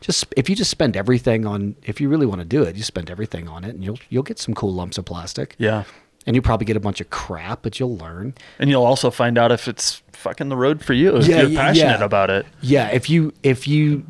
just 0.00 0.26
if 0.36 0.48
you 0.48 0.56
just 0.56 0.70
spend 0.70 0.96
everything 0.96 1.44
on 1.46 1.74
if 1.84 2.00
you 2.00 2.08
really 2.08 2.26
want 2.26 2.40
to 2.40 2.46
do 2.46 2.62
it, 2.62 2.76
you 2.76 2.82
spend 2.82 3.10
everything 3.10 3.48
on 3.48 3.64
it, 3.64 3.74
and 3.74 3.82
you'll 3.84 3.98
you'll 4.10 4.22
get 4.22 4.38
some 4.38 4.54
cool 4.54 4.72
lumps 4.72 4.96
of 4.98 5.04
plastic. 5.04 5.54
Yeah. 5.58 5.84
And 6.26 6.36
you 6.36 6.42
probably 6.42 6.66
get 6.66 6.76
a 6.76 6.80
bunch 6.80 7.00
of 7.00 7.08
crap, 7.10 7.62
but 7.62 7.80
you'll 7.80 7.96
learn. 7.96 8.34
And 8.58 8.68
you'll 8.68 8.84
also 8.84 9.10
find 9.10 9.38
out 9.38 9.50
if 9.50 9.66
it's 9.66 10.02
fucking 10.12 10.48
the 10.50 10.56
road 10.56 10.84
for 10.84 10.92
you, 10.92 11.16
if 11.16 11.26
Yeah, 11.26 11.40
you're 11.42 11.50
yeah, 11.50 11.60
passionate 11.60 12.00
yeah. 12.00 12.04
about 12.04 12.28
it. 12.30 12.44
Yeah, 12.60 12.88
if 12.88 13.08
you 13.08 13.32
if 13.42 13.66
you 13.66 14.04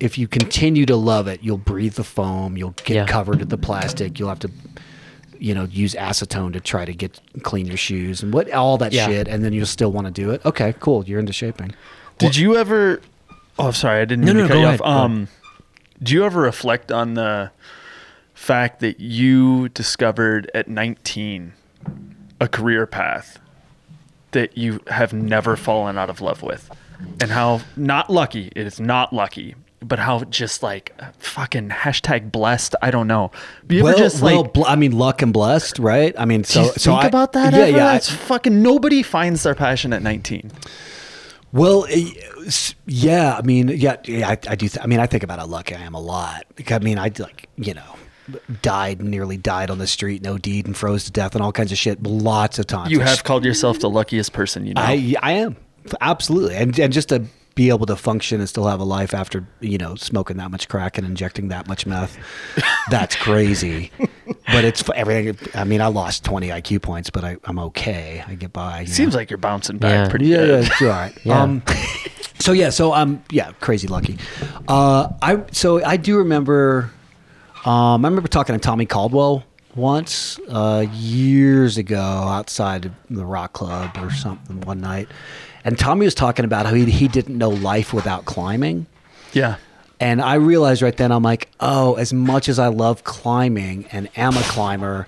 if 0.00 0.16
you 0.16 0.28
continue 0.28 0.86
to 0.86 0.96
love 0.96 1.26
it, 1.26 1.42
you'll 1.42 1.58
breathe 1.58 1.94
the 1.94 2.04
foam, 2.04 2.56
you'll 2.56 2.74
get 2.84 2.94
Yeah. 2.94 3.06
covered 3.06 3.42
in 3.42 3.48
the 3.48 3.58
plastic, 3.58 4.18
you'll 4.18 4.28
have 4.30 4.38
to 4.40 4.50
you 5.40 5.54
know, 5.54 5.64
use 5.70 5.94
acetone 5.94 6.52
to 6.52 6.58
try 6.60 6.84
to 6.84 6.92
get 6.92 7.20
clean 7.44 7.64
your 7.66 7.76
shoes 7.76 8.22
and 8.24 8.32
what 8.34 8.50
all 8.52 8.76
that 8.78 8.92
Yeah. 8.92 9.06
shit 9.06 9.28
and 9.28 9.44
then 9.44 9.52
you'll 9.52 9.66
still 9.66 9.92
want 9.92 10.06
to 10.06 10.10
do 10.12 10.30
it. 10.30 10.44
Okay, 10.44 10.74
cool. 10.80 11.04
You're 11.04 11.20
into 11.20 11.32
shaping. 11.32 11.74
Did 12.18 12.34
you 12.36 12.56
ever? 12.56 13.00
Oh, 13.58 13.70
sorry, 13.70 14.00
I 14.00 14.04
didn't 14.04 14.24
No, 14.24 14.32
mean 14.32 14.36
no, 14.38 14.42
to 14.44 14.48
cut 14.48 14.54
go 14.54 14.60
you 14.60 14.66
ahead, 14.66 14.80
off. 14.80 14.86
go. 14.86 14.90
Um, 14.92 15.28
do 16.02 16.14
you 16.14 16.24
ever 16.24 16.40
reflect 16.40 16.90
on 16.90 17.14
the 17.14 17.50
fact 18.38 18.80
that 18.80 19.00
you 19.00 19.68
discovered 19.70 20.50
at 20.54 20.68
19 20.68 21.52
a 22.40 22.48
career 22.48 22.86
path 22.86 23.38
that 24.30 24.56
you 24.56 24.80
have 24.86 25.12
never 25.12 25.56
fallen 25.56 25.98
out 25.98 26.08
of 26.08 26.20
love 26.20 26.42
with, 26.42 26.70
and 27.20 27.30
how 27.30 27.60
not 27.76 28.08
lucky 28.10 28.52
it 28.54 28.66
is 28.66 28.78
not 28.78 29.12
lucky, 29.12 29.56
but 29.80 29.98
how 29.98 30.22
just 30.24 30.62
like 30.62 30.92
fucking 31.18 31.68
hashtag 31.70 32.30
blessed. 32.30 32.76
I 32.80 32.90
don't 32.92 33.08
know. 33.08 33.32
You 33.68 33.82
well, 33.82 33.98
just 33.98 34.22
well, 34.22 34.42
like? 34.42 34.52
bl- 34.52 34.64
I 34.66 34.76
mean, 34.76 34.92
luck 34.92 35.20
and 35.20 35.32
blessed, 35.32 35.78
right? 35.80 36.14
I 36.16 36.24
mean, 36.24 36.44
so 36.44 36.64
so 36.76 36.92
think 36.92 37.04
I- 37.04 37.08
about 37.08 37.32
that? 37.32 37.52
Yeah, 37.52 37.60
ever? 37.60 37.76
yeah. 37.76 37.96
It's 37.96 38.08
fucking 38.08 38.62
nobody 38.62 39.02
finds 39.02 39.42
their 39.42 39.54
passion 39.56 39.92
at 39.92 40.02
19. 40.02 40.52
Well, 41.52 41.86
eh, 41.88 42.10
yeah. 42.86 43.34
I 43.36 43.42
mean, 43.42 43.68
yeah, 43.68 43.96
yeah. 44.04 44.28
I, 44.28 44.38
I 44.48 44.54
do. 44.54 44.68
Th- 44.68 44.78
I 44.82 44.86
mean, 44.86 45.00
I 45.00 45.06
think 45.06 45.22
about 45.24 45.38
how 45.40 45.46
lucky 45.46 45.74
I 45.74 45.80
am 45.80 45.94
a 45.94 46.00
lot. 46.00 46.44
I 46.70 46.78
mean, 46.78 46.98
I 46.98 47.10
like 47.18 47.48
you 47.56 47.74
know, 47.74 47.94
died, 48.62 49.02
nearly 49.02 49.36
died 49.36 49.70
on 49.70 49.78
the 49.78 49.86
street, 49.86 50.22
no 50.22 50.38
deed, 50.38 50.66
and 50.66 50.76
froze 50.76 51.04
to 51.04 51.12
death, 51.12 51.34
and 51.34 51.42
all 51.42 51.52
kinds 51.52 51.72
of 51.72 51.78
shit. 51.78 52.02
Lots 52.02 52.58
of 52.58 52.66
times. 52.66 52.90
You 52.90 53.00
have 53.00 53.24
called 53.24 53.44
yourself 53.44 53.80
the 53.80 53.90
luckiest 53.90 54.32
person 54.32 54.66
you 54.66 54.74
know. 54.74 54.82
I 54.82 55.14
I 55.22 55.32
am 55.32 55.56
absolutely, 56.00 56.56
and 56.56 56.78
and 56.78 56.92
just 56.92 57.08
to 57.10 57.24
be 57.54 57.70
able 57.70 57.86
to 57.86 57.96
function 57.96 58.38
and 58.38 58.48
still 58.48 58.68
have 58.68 58.78
a 58.78 58.84
life 58.84 59.12
after 59.12 59.44
you 59.60 59.78
know 59.78 59.96
smoking 59.96 60.36
that 60.36 60.48
much 60.50 60.68
crack 60.68 60.96
and 60.96 61.04
injecting 61.06 61.48
that 61.48 61.66
much 61.66 61.86
meth, 61.86 62.16
that's 62.90 63.16
crazy. 63.16 63.90
but 64.52 64.64
it's 64.64 64.82
everything. 64.94 65.36
I 65.54 65.64
mean, 65.64 65.80
I 65.80 65.86
lost 65.88 66.24
20 66.24 66.48
IQ 66.48 66.82
points, 66.82 67.10
but 67.10 67.24
I, 67.24 67.36
I'm 67.44 67.58
okay. 67.58 68.22
I 68.26 68.34
get 68.36 68.52
by. 68.52 68.82
you 68.82 68.86
Seems 68.86 69.12
know? 69.14 69.18
like 69.18 69.30
you're 69.30 69.38
bouncing 69.38 69.78
back 69.78 69.90
Yeah. 70.06 70.08
pretty 70.08 70.26
yeah, 70.26 70.36
good. 70.36 70.48
yeah, 70.64 70.70
it's 70.70 70.82
all 70.82 70.88
right. 70.88 71.18
Yeah. 71.24 71.42
Um, 71.42 71.62
so 72.38 72.52
yeah, 72.52 72.70
so 72.70 72.94
um, 72.94 73.22
yeah, 73.30 73.50
crazy 73.60 73.88
lucky. 73.88 74.16
Uh, 74.68 75.08
I 75.20 75.42
so 75.50 75.84
I 75.84 75.96
do 75.96 76.18
remember. 76.18 76.92
Um, 77.68 78.02
I 78.02 78.08
remember 78.08 78.28
talking 78.28 78.54
to 78.54 78.58
Tommy 78.58 78.86
Caldwell 78.86 79.44
once 79.76 80.40
uh, 80.48 80.86
years 80.90 81.76
ago 81.76 81.98
outside 81.98 82.86
of 82.86 82.92
the 83.10 83.26
rock 83.26 83.52
club 83.52 83.94
or 84.00 84.10
something 84.10 84.62
one 84.62 84.80
night, 84.80 85.06
and 85.64 85.78
Tommy 85.78 86.06
was 86.06 86.14
talking 86.14 86.46
about 86.46 86.64
how 86.64 86.72
he 86.72 86.86
he 86.86 87.08
didn't 87.08 87.36
know 87.36 87.50
life 87.50 87.92
without 87.92 88.24
climbing. 88.24 88.86
Yeah. 89.34 89.56
And 90.00 90.22
I 90.22 90.36
realized 90.36 90.80
right 90.80 90.96
then, 90.96 91.12
I'm 91.12 91.22
like, 91.22 91.50
oh, 91.60 91.96
as 91.96 92.10
much 92.14 92.48
as 92.48 92.58
I 92.58 92.68
love 92.68 93.04
climbing 93.04 93.84
and 93.92 94.08
am 94.16 94.34
a 94.34 94.42
climber, 94.44 95.06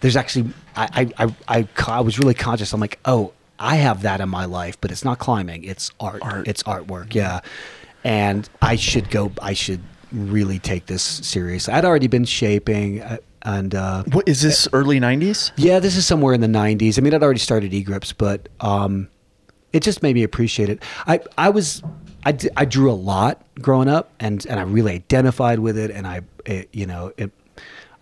there's 0.00 0.16
actually, 0.16 0.52
I, 0.74 1.12
I, 1.16 1.24
I, 1.24 1.34
I, 1.46 1.68
I 1.86 2.00
was 2.00 2.18
really 2.18 2.34
conscious. 2.34 2.72
I'm 2.72 2.80
like, 2.80 2.98
oh, 3.04 3.32
I 3.60 3.76
have 3.76 4.02
that 4.02 4.20
in 4.20 4.28
my 4.28 4.46
life, 4.46 4.80
but 4.80 4.90
it's 4.90 5.04
not 5.04 5.20
climbing. 5.20 5.62
It's 5.62 5.92
art. 6.00 6.22
Art. 6.22 6.48
It's 6.48 6.64
artwork. 6.64 7.14
Yeah. 7.14 7.42
And 8.02 8.48
I 8.60 8.74
should 8.74 9.08
go, 9.10 9.30
I 9.40 9.52
should 9.52 9.82
really 10.12 10.58
take 10.58 10.86
this 10.86 11.02
seriously. 11.02 11.72
I'd 11.74 11.84
already 11.84 12.06
been 12.06 12.24
shaping 12.24 13.00
uh, 13.02 13.18
and, 13.42 13.74
uh, 13.74 14.04
What 14.12 14.28
is 14.28 14.40
this 14.40 14.68
early 14.72 15.00
90s? 15.00 15.50
yeah, 15.56 15.80
this 15.80 15.96
is 15.96 16.06
somewhere 16.06 16.32
in 16.34 16.40
the 16.40 16.46
90s. 16.46 16.98
I 16.98 17.00
mean, 17.02 17.12
I'd 17.14 17.22
already 17.22 17.40
started 17.40 17.72
eGrips, 17.72 18.14
but 18.16 18.48
um, 18.60 19.08
it 19.72 19.82
just 19.82 20.02
made 20.02 20.14
me 20.14 20.22
appreciate 20.22 20.68
it. 20.68 20.82
I, 21.06 21.20
I 21.36 21.48
was, 21.50 21.82
I, 22.24 22.32
d- 22.32 22.50
I 22.56 22.64
drew 22.64 22.90
a 22.90 22.94
lot 22.94 23.42
growing 23.60 23.88
up, 23.88 24.10
and, 24.20 24.46
and 24.46 24.60
I 24.60 24.62
really 24.62 24.92
identified 24.92 25.58
with 25.58 25.76
it, 25.76 25.90
and 25.90 26.06
I, 26.06 26.20
it, 26.46 26.68
you 26.72 26.86
know, 26.86 27.12
it, 27.16 27.32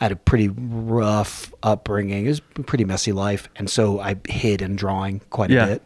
I 0.01 0.05
had 0.05 0.13
a 0.13 0.17
pretty 0.17 0.49
rough 0.49 1.53
upbringing. 1.63 2.27
It 2.27 2.29
was 2.29 2.43
a 2.57 2.63
pretty 2.63 2.85
messy 2.85 3.13
life, 3.13 3.49
and 3.57 3.69
so 3.71 4.01
I 4.01 4.17
hid 4.29 4.61
in 4.63 4.77
drawing 4.77 5.21
quite 5.31 5.51
a 5.51 5.67
bit, 5.67 5.83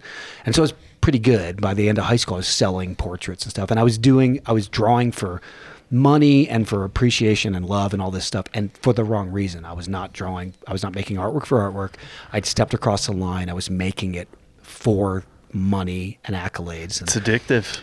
and 0.47 0.55
so 0.55 0.61
it 0.63 0.65
was 0.65 0.75
pretty 1.01 1.19
good. 1.19 1.61
By 1.61 1.75
the 1.75 1.89
end 1.89 1.99
of 1.99 2.05
high 2.05 2.17
school, 2.17 2.35
I 2.35 2.39
was 2.39 2.49
selling 2.49 2.97
portraits 2.97 3.45
and 3.45 3.51
stuff, 3.51 3.71
and 3.71 3.79
I 3.79 3.83
was 3.85 3.99
doing, 3.99 4.41
I 4.47 4.53
was 4.53 4.69
drawing 4.69 5.13
for 5.13 5.41
money 5.95 6.49
and 6.49 6.69
for 6.69 6.85
appreciation 6.85 7.55
and 7.55 7.65
love 7.65 7.93
and 7.93 8.03
all 8.03 8.11
this 8.11 8.27
stuff, 8.27 8.47
and 8.53 8.77
for 8.79 8.93
the 8.93 9.05
wrong 9.05 9.31
reason. 9.31 9.65
I 9.65 9.73
was 9.73 9.89
not 9.89 10.13
drawing. 10.13 10.53
I 10.67 10.73
was 10.73 10.83
not 10.83 10.95
making 10.95 11.17
artwork 11.17 11.47
for 11.47 11.59
artwork. 11.59 11.95
I'd 12.33 12.45
stepped 12.47 12.75
across 12.75 13.07
the 13.07 13.13
line. 13.13 13.49
I 13.49 13.53
was 13.55 13.71
making 13.71 14.15
it 14.15 14.29
for 14.63 15.25
money 15.53 16.19
and 16.25 16.35
accolades. 16.35 17.01
And, 17.01 17.09
It's 17.09 17.17
addictive. 17.17 17.81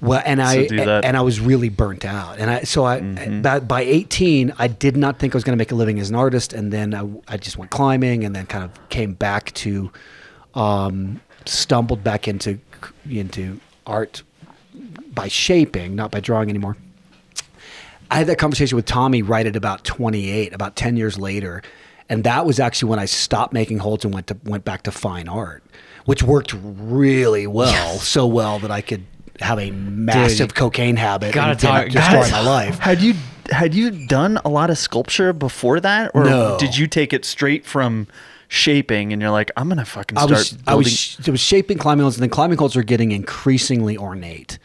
well, 0.00 0.22
and 0.24 0.40
I 0.42 0.66
do 0.66 0.80
and 0.80 1.16
I 1.16 1.20
was 1.20 1.38
really 1.40 1.68
burnt 1.68 2.04
out, 2.04 2.38
and 2.38 2.50
I 2.50 2.62
so 2.62 2.84
I 2.84 3.00
by, 3.40 3.60
by 3.60 3.82
eighteen 3.82 4.52
I 4.58 4.66
did 4.66 4.96
not 4.96 5.18
think 5.18 5.34
I 5.34 5.36
was 5.36 5.44
going 5.44 5.56
to 5.56 5.60
make 5.60 5.72
a 5.72 5.76
living 5.76 6.00
as 6.00 6.10
an 6.10 6.16
artist, 6.16 6.52
and 6.52 6.72
then 6.72 6.94
I, 6.94 7.06
I 7.28 7.36
just 7.36 7.56
went 7.58 7.70
climbing, 7.70 8.24
and 8.24 8.34
then 8.34 8.46
kind 8.46 8.64
of 8.64 8.88
came 8.88 9.12
back 9.12 9.52
to, 9.54 9.92
um, 10.54 11.20
stumbled 11.44 12.02
back 12.02 12.26
into 12.26 12.58
into 13.08 13.60
art 13.86 14.22
by 15.14 15.28
shaping, 15.28 15.94
not 15.94 16.10
by 16.10 16.20
drawing 16.20 16.48
anymore. 16.48 16.76
I 18.12 18.16
had 18.16 18.26
that 18.26 18.36
conversation 18.36 18.76
with 18.76 18.84
Tommy 18.84 19.22
right 19.22 19.46
at 19.46 19.56
about 19.56 19.84
28, 19.84 20.52
about 20.54 20.76
10 20.76 20.96
years 20.96 21.18
later. 21.18 21.62
And 22.08 22.24
that 22.24 22.44
was 22.44 22.60
actually 22.60 22.90
when 22.90 22.98
I 22.98 23.06
stopped 23.06 23.52
making 23.54 23.78
holds 23.78 24.04
and 24.04 24.12
went 24.12 24.26
to 24.26 24.36
went 24.44 24.64
back 24.64 24.82
to 24.82 24.90
fine 24.92 25.28
art, 25.28 25.62
which 26.04 26.22
worked 26.22 26.54
really 26.62 27.46
well, 27.46 27.96
so 27.98 28.26
well 28.26 28.58
that 28.58 28.70
I 28.70 28.82
could 28.82 29.04
have 29.40 29.58
a 29.58 29.70
massive 29.70 30.54
cocaine 30.54 30.96
habit 30.96 31.32
gotta 31.32 31.52
and 31.52 31.60
talk- 31.60 31.88
destroy 31.88 32.30
my 32.30 32.42
life. 32.46 32.78
Had 32.80 33.00
you 33.00 33.14
had 33.50 33.74
you 33.74 34.06
done 34.08 34.38
a 34.44 34.48
lot 34.50 34.68
of 34.68 34.76
sculpture 34.78 35.32
before 35.32 35.80
that, 35.80 36.10
or 36.14 36.24
No. 36.24 36.56
did 36.58 36.76
you 36.76 36.86
take 36.86 37.12
it 37.14 37.24
straight 37.24 37.64
from 37.64 38.06
shaping 38.46 39.12
and 39.12 39.22
you're 39.22 39.30
like, 39.30 39.50
I'm 39.56 39.68
gonna 39.68 39.84
fucking 39.86 40.18
I 40.18 40.22
start 40.22 40.30
was 40.38 40.50
building? 40.50 40.64
I 40.66 40.74
was 40.74 40.92
sh- 40.92 41.16
I 41.26 41.30
was 41.30 41.40
shaping 41.40 41.78
climbing 41.78 42.02
holds, 42.02 42.16
and 42.16 42.22
then 42.22 42.30
climbing 42.30 42.58
holds 42.58 42.76
are 42.76 42.82
getting 42.82 43.10
increasingly 43.12 43.96
ornate. 43.96 44.58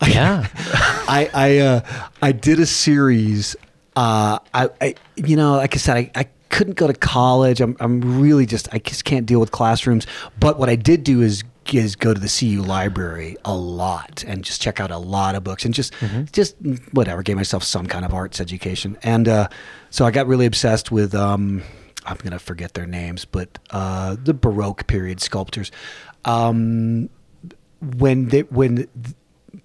Yeah. 0.08 0.46
I 0.54 1.30
I 1.34 1.58
uh, 1.58 1.80
I 2.22 2.32
did 2.32 2.58
a 2.58 2.66
series. 2.66 3.54
Uh, 3.96 4.38
I, 4.54 4.70
I 4.80 4.94
you 5.16 5.36
know 5.36 5.56
like 5.56 5.74
I 5.74 5.78
said 5.78 5.96
I, 5.96 6.10
I 6.14 6.28
couldn't 6.48 6.74
go 6.76 6.86
to 6.86 6.94
college. 6.94 7.60
I'm 7.60 7.76
I'm 7.80 8.20
really 8.20 8.46
just 8.46 8.68
I 8.72 8.78
just 8.78 9.04
can't 9.04 9.26
deal 9.26 9.40
with 9.40 9.50
classrooms. 9.50 10.06
But 10.38 10.58
what 10.58 10.68
I 10.68 10.76
did 10.76 11.04
do 11.04 11.20
is 11.22 11.44
is 11.72 11.94
go 11.94 12.12
to 12.12 12.18
the 12.18 12.28
CU 12.28 12.62
library 12.62 13.36
a 13.44 13.54
lot 13.54 14.24
and 14.26 14.42
just 14.42 14.60
check 14.60 14.80
out 14.80 14.90
a 14.90 14.98
lot 14.98 15.34
of 15.34 15.44
books 15.44 15.64
and 15.64 15.74
just 15.74 15.92
just 16.32 16.56
whatever 16.92 17.22
gave 17.22 17.36
myself 17.36 17.62
some 17.62 17.86
kind 17.86 18.04
of 18.04 18.12
arts 18.14 18.40
education. 18.40 18.96
And 19.02 19.28
uh, 19.28 19.48
so 19.90 20.04
I 20.04 20.10
got 20.10 20.26
really 20.26 20.46
obsessed 20.46 20.90
with 20.90 21.14
um, 21.14 21.62
I'm 22.06 22.16
gonna 22.16 22.38
forget 22.38 22.74
their 22.74 22.86
names, 22.86 23.24
but 23.24 23.58
uh, 23.70 24.16
the 24.22 24.34
Baroque 24.34 24.86
period 24.86 25.20
sculptors. 25.20 25.70
Um, 26.24 27.08
when 27.80 28.28
they 28.28 28.42
when 28.42 28.88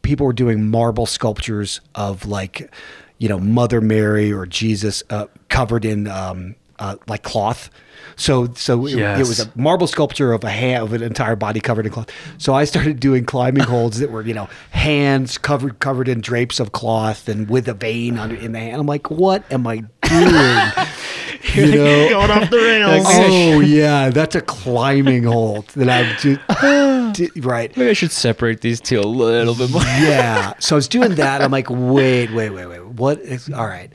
people 0.02 0.26
were 0.26 0.34
doing 0.34 0.70
marble 0.70 1.06
sculptures 1.06 1.82
of 1.96 2.26
like 2.26 2.72
you 3.18 3.30
know 3.30 3.40
mother 3.40 3.82
mary 3.82 4.32
or 4.32 4.46
jesus 4.46 5.04
uh, 5.10 5.26
covered 5.50 5.86
in 5.86 6.08
um, 6.08 6.56
uh, 6.80 6.96
like 7.08 7.24
cloth. 7.24 7.70
So 8.18 8.54
so 8.54 8.86
it, 8.86 8.98
it 8.98 9.28
was 9.28 9.40
a 9.40 9.52
marble 9.56 9.88
sculpture 9.88 10.32
of 10.34 10.44
a 10.44 10.50
hand 10.50 10.84
of 10.84 10.94
an 10.94 11.02
entire 11.02 11.36
body 11.36 11.60
covered 11.60 11.86
in 11.86 11.92
cloth. 11.92 12.10
So 12.38 12.54
i 12.54 12.64
started 12.64 13.00
doing 13.00 13.26
climbing 13.26 13.64
holds 13.64 14.00
that 14.00 14.12
were 14.12 14.22
you 14.22 14.34
know 14.34 14.48
hands 14.72 15.38
covered 15.38 15.80
covered 15.80 16.08
in 16.08 16.22
drapes 16.22 16.60
of 16.60 16.72
cloth 16.72 17.28
and 17.28 17.50
with 17.50 17.68
a 17.68 17.74
vein 17.74 18.18
under 18.18 18.36
in 18.36 18.52
the 18.54 18.60
hand. 18.60 18.80
I'm 18.80 18.88
like 18.88 19.10
what 19.10 19.44
am 19.52 19.68
i 19.68 19.78
doing? 20.02 20.88
You 21.54 21.68
know? 21.68 22.10
Going 22.10 22.32
off 22.32 22.50
the 22.50 22.58
rails. 22.58 23.06
oh 23.08 23.60
yeah. 23.60 24.10
That's 24.10 24.36
a 24.36 24.42
climbing 24.42 25.24
hold 25.24 25.68
that 25.70 25.90
i'm 25.90 26.18
just 26.18 26.42
right 27.38 27.76
Maybe 27.76 27.90
I 27.90 27.94
should 27.94 28.12
separate 28.12 28.62
these 28.62 28.80
two 28.82 29.00
a 29.00 29.02
little 29.02 29.56
bit 29.56 29.72
more. 29.72 29.82
yeah. 29.82 30.54
So 30.60 30.76
I 30.76 30.78
was 30.78 30.88
doing 30.88 31.16
that. 31.16 31.42
I'm 31.42 31.52
like, 31.52 31.70
wait, 31.70 32.32
wait, 32.32 32.50
wait, 32.52 32.66
wait. 32.66 32.86
What 32.86 33.20
is 33.20 33.50
all 33.52 33.68
right? 33.68 33.92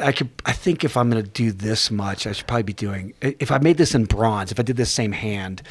I 0.00 0.12
could. 0.12 0.30
I 0.44 0.52
think 0.52 0.84
if 0.84 0.96
I'm 0.96 1.10
going 1.10 1.22
to 1.22 1.28
do 1.28 1.52
this 1.52 1.90
much, 1.90 2.26
I 2.26 2.32
should 2.32 2.46
probably 2.46 2.62
be 2.64 2.72
doing. 2.72 3.14
If 3.20 3.50
I 3.50 3.58
made 3.58 3.76
this 3.76 3.94
in 3.94 4.04
bronze, 4.04 4.50
if 4.52 4.58
I 4.60 4.62
did 4.62 4.76
this 4.76 4.90
same 4.90 5.12
hand 5.12 5.62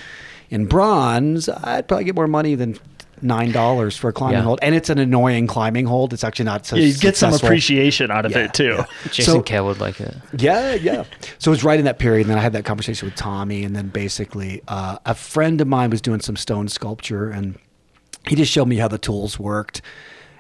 in 0.50 0.66
bronze, 0.68 1.50
I'd 1.50 1.88
probably 1.88 2.06
get 2.06 2.16
more 2.16 2.28
money 2.28 2.56
than 2.56 2.78
nine 3.22 3.52
dollars 3.52 3.96
for 3.98 4.10
a 4.10 4.14
climbing 4.14 4.38
Yeah. 4.40 4.44
hold. 4.44 4.60
And 4.62 4.76
it's 4.76 4.90
an 4.90 4.98
annoying 5.00 5.48
climbing 5.48 5.86
hold. 5.86 6.14
It's 6.14 6.24
actually 6.24 6.46
not 6.46 6.66
so. 6.66 6.76
Yeah, 6.76 6.88
you 6.88 6.94
get 6.96 7.16
some 7.18 7.34
appreciation 7.34 8.12
out 8.12 8.26
of 8.26 8.32
Yeah, 8.34 8.46
it 8.46 8.54
too. 8.54 8.64
yeah. 8.78 8.86
Jason 9.12 9.34
So- 9.36 9.42
Kehl 9.44 9.66
would 9.66 9.80
like 9.80 10.00
it. 10.02 10.16
yeah, 10.38 10.74
yeah. 10.76 11.04
So 11.40 11.50
it 11.52 11.54
was 11.54 11.64
right 11.64 11.80
in 11.80 11.86
that 11.86 12.00
period. 12.00 12.22
And 12.28 12.32
then 12.32 12.38
I 12.38 12.42
had 12.42 12.54
that 12.54 12.66
conversation 12.66 13.08
with 13.08 13.16
Tommy. 13.16 13.64
And 13.64 13.76
then 13.76 13.88
basically, 13.90 14.62
uh, 14.68 14.98
a 15.06 15.16
friend 15.16 15.62
of 15.62 15.68
mine 15.68 15.90
was 15.90 16.02
doing 16.02 16.20
some 16.20 16.36
stone 16.36 16.68
sculpture 16.68 17.30
and 17.30 17.56
he 18.28 18.36
just 18.36 18.52
showed 18.52 18.68
me 18.68 18.78
how 18.78 18.88
the 18.88 18.98
tools 18.98 19.40
worked. 19.40 19.82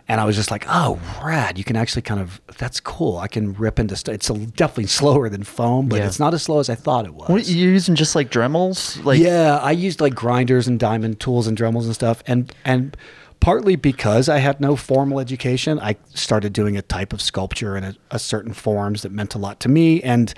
And 0.07 0.21
I 0.21 0.25
was 0.25 0.35
just 0.35 0.51
like, 0.51 0.65
oh, 0.69 0.99
rad. 1.23 1.57
You 1.57 1.63
can 1.63 1.75
actually 1.75 2.03
kind 2.03 2.19
of, 2.21 2.39
that's 2.57 2.79
cool. 2.79 3.17
I 3.17 3.27
can 3.27 3.53
rip 3.53 3.79
into 3.79 3.95
stuff. 3.95 4.13
It's 4.13 4.29
a, 4.29 4.33
definitely 4.37 4.85
slower 4.85 5.29
than 5.29 5.43
foam, 5.43 5.89
but 5.89 5.97
Yeah. 5.99 6.05
it's 6.05 6.19
not 6.19 6.33
as 6.35 6.43
slow 6.43 6.59
as 6.59 6.69
I 6.69 6.75
thought 6.75 7.05
it 7.05 7.13
was. 7.15 7.27
What, 7.27 7.47
you're 7.47 7.71
using 7.71 7.95
just 7.95 8.13
like 8.15 8.29
Dremels? 8.29 9.03
Like 9.03 9.19
yeah, 9.19 9.57
I 9.57 9.71
used 9.71 10.01
like 10.01 10.13
grinders 10.13 10.67
and 10.67 10.79
diamond 10.79 11.19
tools 11.19 11.47
and 11.47 11.57
Dremels 11.57 11.85
and 11.85 11.95
stuff, 11.95 12.21
and 12.27 12.53
and 12.63 12.95
partly 13.39 13.75
because 13.75 14.29
I 14.29 14.37
had 14.37 14.61
no 14.61 14.75
formal 14.75 15.19
education, 15.19 15.79
I 15.79 15.95
started 16.13 16.53
doing 16.53 16.77
a 16.77 16.83
type 16.83 17.11
of 17.11 17.19
sculpture 17.21 17.75
in 17.75 17.83
a, 17.83 17.95
a 18.11 18.19
certain 18.19 18.53
forms 18.53 19.01
that 19.01 19.11
meant 19.11 19.33
a 19.33 19.39
lot 19.39 19.59
to 19.61 19.69
me, 19.69 20.03
and 20.03 20.31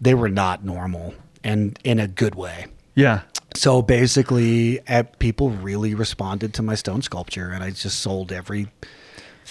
they 0.00 0.14
were 0.14 0.28
not 0.30 0.64
normal, 0.64 1.14
and 1.42 1.76
in 1.82 1.98
a 1.98 2.06
good 2.06 2.36
way. 2.36 2.66
Yeah. 2.94 3.22
So 3.56 3.82
basically, 3.82 4.78
uh, 4.88 5.02
people 5.18 5.50
really 5.50 5.94
responded 5.96 6.54
to 6.54 6.62
my 6.62 6.76
stone 6.76 7.02
sculpture, 7.02 7.50
and 7.50 7.64
I 7.64 7.70
just 7.70 7.98
sold 7.98 8.30
every 8.30 8.68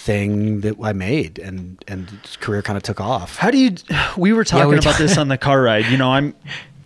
thing 0.04 0.60
that 0.62 0.76
I 0.82 0.92
made, 0.92 1.38
and 1.38 1.82
and 1.86 2.08
career 2.40 2.62
kind 2.62 2.76
of 2.76 2.82
took 2.82 3.00
off. 3.00 3.36
How 3.36 3.50
do 3.50 3.58
you? 3.58 3.74
We 4.16 4.32
were 4.32 4.44
talking 4.44 4.68
we 4.68 4.76
about 4.78 4.92
ta- 4.94 4.98
this 4.98 5.16
on 5.22 5.28
the 5.28 5.38
car 5.38 5.62
ride. 5.62 5.86
You 5.86 5.96
know, 5.98 6.10
I'm 6.12 6.34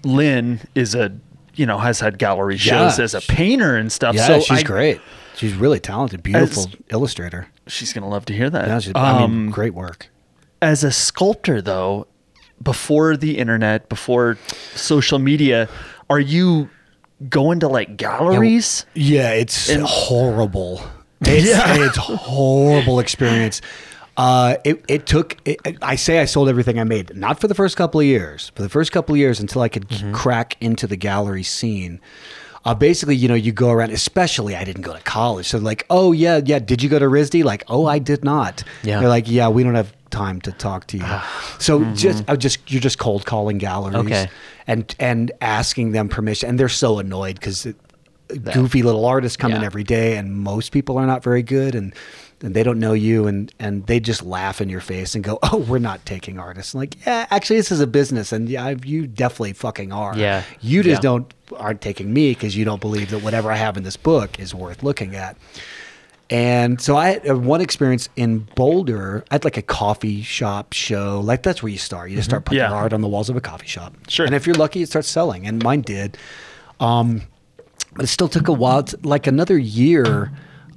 Lynn 0.04 0.60
is 0.74 0.94
a 0.94 1.16
you 1.54 1.66
know 1.66 1.78
has 1.78 2.00
had 2.00 2.18
gallery 2.18 2.56
shows 2.56 2.98
Yeah. 2.98 3.04
as 3.04 3.14
a 3.14 3.20
painter 3.20 3.76
and 3.76 3.90
stuff. 3.92 4.14
Yeah, 4.16 4.26
so 4.26 4.40
she's 4.40 4.60
I- 4.60 4.62
great. 4.62 5.00
She's 5.36 5.54
really 5.54 5.80
talented, 5.80 6.22
beautiful 6.22 6.64
As- 6.64 6.76
illustrator. 6.90 7.48
She's 7.66 7.92
gonna 7.92 8.08
love 8.08 8.24
to 8.26 8.32
hear 8.32 8.50
that. 8.50 8.68
Yeah, 8.68 8.78
she's, 8.78 8.92
I 8.94 9.14
mean, 9.14 9.22
Um, 9.22 9.50
great 9.50 9.74
work. 9.74 10.08
as 10.62 10.84
a 10.84 10.90
sculptor 10.92 11.60
though 11.62 12.06
before 12.62 13.16
the 13.16 13.38
internet 13.38 13.88
before 13.88 14.38
social 14.74 15.18
media 15.18 15.68
are 16.08 16.20
you 16.20 16.68
going 17.28 17.58
to 17.60 17.68
like 17.68 17.96
galleries 17.96 18.86
Yeah, 18.94 19.30
it's 19.32 19.68
And- 19.68 19.82
horrible. 19.82 20.82
It's, 21.22 21.46
Yeah. 21.48 21.84
it's 21.86 21.96
horrible 21.96 22.98
experience. 23.00 23.60
Uh, 24.16 24.56
it, 24.64 24.84
it 24.88 25.06
took. 25.06 25.36
It, 25.44 25.58
I 25.82 25.96
say 25.96 26.20
I 26.20 26.24
sold 26.24 26.48
everything 26.48 26.78
I 26.78 26.84
made, 26.84 27.16
not 27.16 27.40
for 27.40 27.48
the 27.48 27.54
first 27.54 27.76
couple 27.76 27.98
of 28.00 28.06
years. 28.06 28.52
For 28.54 28.62
the 28.62 28.68
first 28.68 28.92
couple 28.92 29.14
of 29.14 29.18
years, 29.18 29.40
until 29.40 29.62
I 29.62 29.68
could 29.68 29.88
Mm-hmm. 29.88 30.12
crack 30.12 30.56
into 30.60 30.86
the 30.86 30.96
gallery 30.96 31.42
scene, 31.42 32.00
Uh, 32.66 32.74
basically, 32.74 33.14
you 33.16 33.28
know, 33.28 33.34
you 33.34 33.52
go 33.52 33.70
around. 33.70 33.90
Especially, 33.90 34.54
I 34.56 34.64
didn't 34.64 34.82
go 34.82 34.94
to 34.94 35.00
college, 35.02 35.46
so 35.48 35.58
like, 35.58 35.84
oh 35.90 36.12
yeah, 36.12 36.40
yeah. 36.44 36.58
Did 36.60 36.82
you 36.82 36.88
go 36.88 36.98
to 36.98 37.06
RISD? 37.06 37.42
Like, 37.44 37.64
oh, 37.68 37.86
I 37.86 37.98
did 37.98 38.24
not. 38.24 38.62
Yeah. 38.84 39.00
They're 39.00 39.08
like, 39.08 39.28
yeah, 39.28 39.48
we 39.48 39.62
don't 39.64 39.74
have 39.74 39.92
time 40.10 40.40
to 40.42 40.52
talk 40.52 40.86
to 40.86 40.96
you. 40.96 41.04
so 41.58 41.84
just, 41.94 42.22
I 42.28 42.36
just, 42.36 42.70
you're 42.72 42.80
just 42.80 42.98
cold 42.98 43.26
calling 43.26 43.58
galleries 43.58 43.96
Okay. 44.06 44.28
and 44.68 44.94
and 45.00 45.32
asking 45.40 45.90
them 45.92 46.08
permission, 46.08 46.48
and 46.50 46.58
they're 46.58 46.68
so 46.70 46.98
annoyed 47.00 47.34
because 47.34 47.66
goofy 48.28 48.82
little 48.82 49.04
artists 49.04 49.36
come 49.36 49.52
in 49.52 49.62
every 49.64 49.84
day, 49.84 50.16
and 50.16 50.32
most 50.32 50.72
people 50.72 50.98
are 50.98 51.06
not 51.06 51.22
very 51.22 51.42
good, 51.42 51.74
and 51.74 51.94
and 52.42 52.54
they 52.54 52.62
don't 52.62 52.78
know 52.78 52.92
you, 52.92 53.26
and 53.26 53.52
and 53.58 53.86
they 53.86 54.00
just 54.00 54.22
laugh 54.22 54.60
in 54.60 54.68
your 54.68 54.80
face 54.80 55.14
and 55.14 55.22
go, 55.24 55.38
"Oh, 55.44 55.58
we're 55.58 55.78
not 55.78 56.04
taking 56.06 56.38
artists." 56.38 56.74
like, 56.74 56.96
yeah, 57.06 57.26
actually, 57.30 57.56
this 57.56 57.70
is 57.72 57.80
a 57.80 57.86
business, 57.86 58.32
and 58.32 58.48
yeah, 58.48 58.74
you 58.84 59.06
definitely 59.06 59.52
fucking 59.54 59.92
are. 59.92 60.16
Yeah. 60.16 60.42
you 60.60 60.82
just 60.82 60.98
Yeah. 60.98 61.10
don't 61.10 61.34
aren't 61.56 61.80
taking 61.80 62.12
me 62.12 62.30
because 62.32 62.56
you 62.56 62.64
don't 62.64 62.80
believe 62.80 63.10
that 63.10 63.22
whatever 63.22 63.52
I 63.52 63.56
have 63.56 63.76
in 63.76 63.82
this 63.82 63.96
book 63.96 64.38
is 64.40 64.54
worth 64.54 64.82
looking 64.82 65.14
at. 65.14 65.36
And 66.30 66.80
so 66.80 66.96
I 66.96 67.10
had 67.10 67.28
uh, 67.30 67.36
one 67.36 67.60
experience 67.60 68.08
in 68.16 68.48
Boulder. 68.56 69.24
I 69.30 69.34
had 69.34 69.44
like 69.44 69.58
a 69.58 69.62
coffee 69.62 70.22
shop 70.22 70.72
show. 70.72 71.20
Like 71.20 71.42
that's 71.42 71.62
where 71.62 71.70
you 71.70 71.78
start. 71.78 72.10
You 72.10 72.16
just 72.16 72.30
start 72.30 72.46
putting 72.46 72.60
Yeah. 72.60 72.72
art 72.72 72.94
on 72.94 73.02
the 73.02 73.08
walls 73.08 73.28
of 73.28 73.36
a 73.36 73.42
coffee 73.42 73.66
shop. 73.66 73.94
Sure. 74.08 74.24
And 74.24 74.34
if 74.34 74.46
you're 74.46 74.56
lucky, 74.56 74.80
it 74.82 74.88
starts 74.88 75.06
selling. 75.08 75.46
And 75.46 75.62
mine 75.62 75.82
did. 75.82 76.16
Um, 76.80 77.22
but 77.94 78.04
it 78.04 78.08
still 78.08 78.28
took 78.28 78.48
a 78.48 78.52
while. 78.52 78.80
It's 78.80 78.94
like 79.04 79.26
another 79.26 79.56
year. 79.58 80.32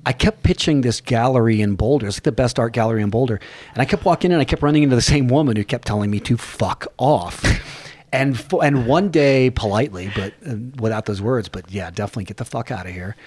I 0.06 0.14
kept 0.14 0.44
pitching 0.44 0.82
this 0.82 1.02
gallery 1.02 1.60
in 1.62 1.76
Boulder. 1.76 2.08
It's 2.08 2.16
like 2.18 2.24
the 2.24 2.32
best 2.32 2.58
art 2.60 2.72
gallery 2.72 3.02
in 3.02 3.10
Boulder. 3.10 3.40
And 3.74 3.82
I 3.82 3.86
kept 3.86 4.06
walking 4.06 4.32
in. 4.32 4.36
and 4.36 4.42
I 4.42 4.46
kept 4.46 4.62
running 4.62 4.84
into 4.84 4.96
the 4.96 5.02
same 5.02 5.28
woman 5.28 5.58
who 5.58 5.66
kept 5.66 5.86
telling 5.86 6.10
me 6.10 6.20
to 6.22 6.38
fuck 6.38 6.88
off. 6.98 7.44
And 8.14 8.40
fo- 8.40 8.62
and 8.62 8.88
one 8.88 9.10
day, 9.10 9.50
politely, 9.50 10.10
but 10.16 10.34
uh, 10.50 10.56
without 10.80 11.08
those 11.08 11.22
words, 11.22 11.50
but 11.50 11.70
yeah, 11.70 11.90
definitely 11.92 12.24
get 12.24 12.38
the 12.38 12.46
fuck 12.46 12.72
out 12.72 12.86
of 12.88 12.94
here. 12.94 13.18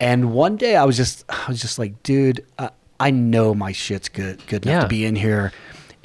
And 0.00 0.32
one 0.32 0.56
day, 0.56 0.74
I 0.74 0.82
was 0.84 0.96
just, 0.96 1.24
I 1.28 1.44
was 1.46 1.60
just 1.60 1.78
like, 1.78 2.02
dude, 2.02 2.44
uh, 2.58 2.70
I 2.98 3.12
know 3.12 3.54
my 3.54 3.70
shit's 3.70 4.08
good, 4.08 4.44
good 4.48 4.66
enough 4.66 4.74
Yeah. 4.74 4.80
to 4.82 4.88
be 4.88 5.04
in 5.04 5.14
here. 5.14 5.52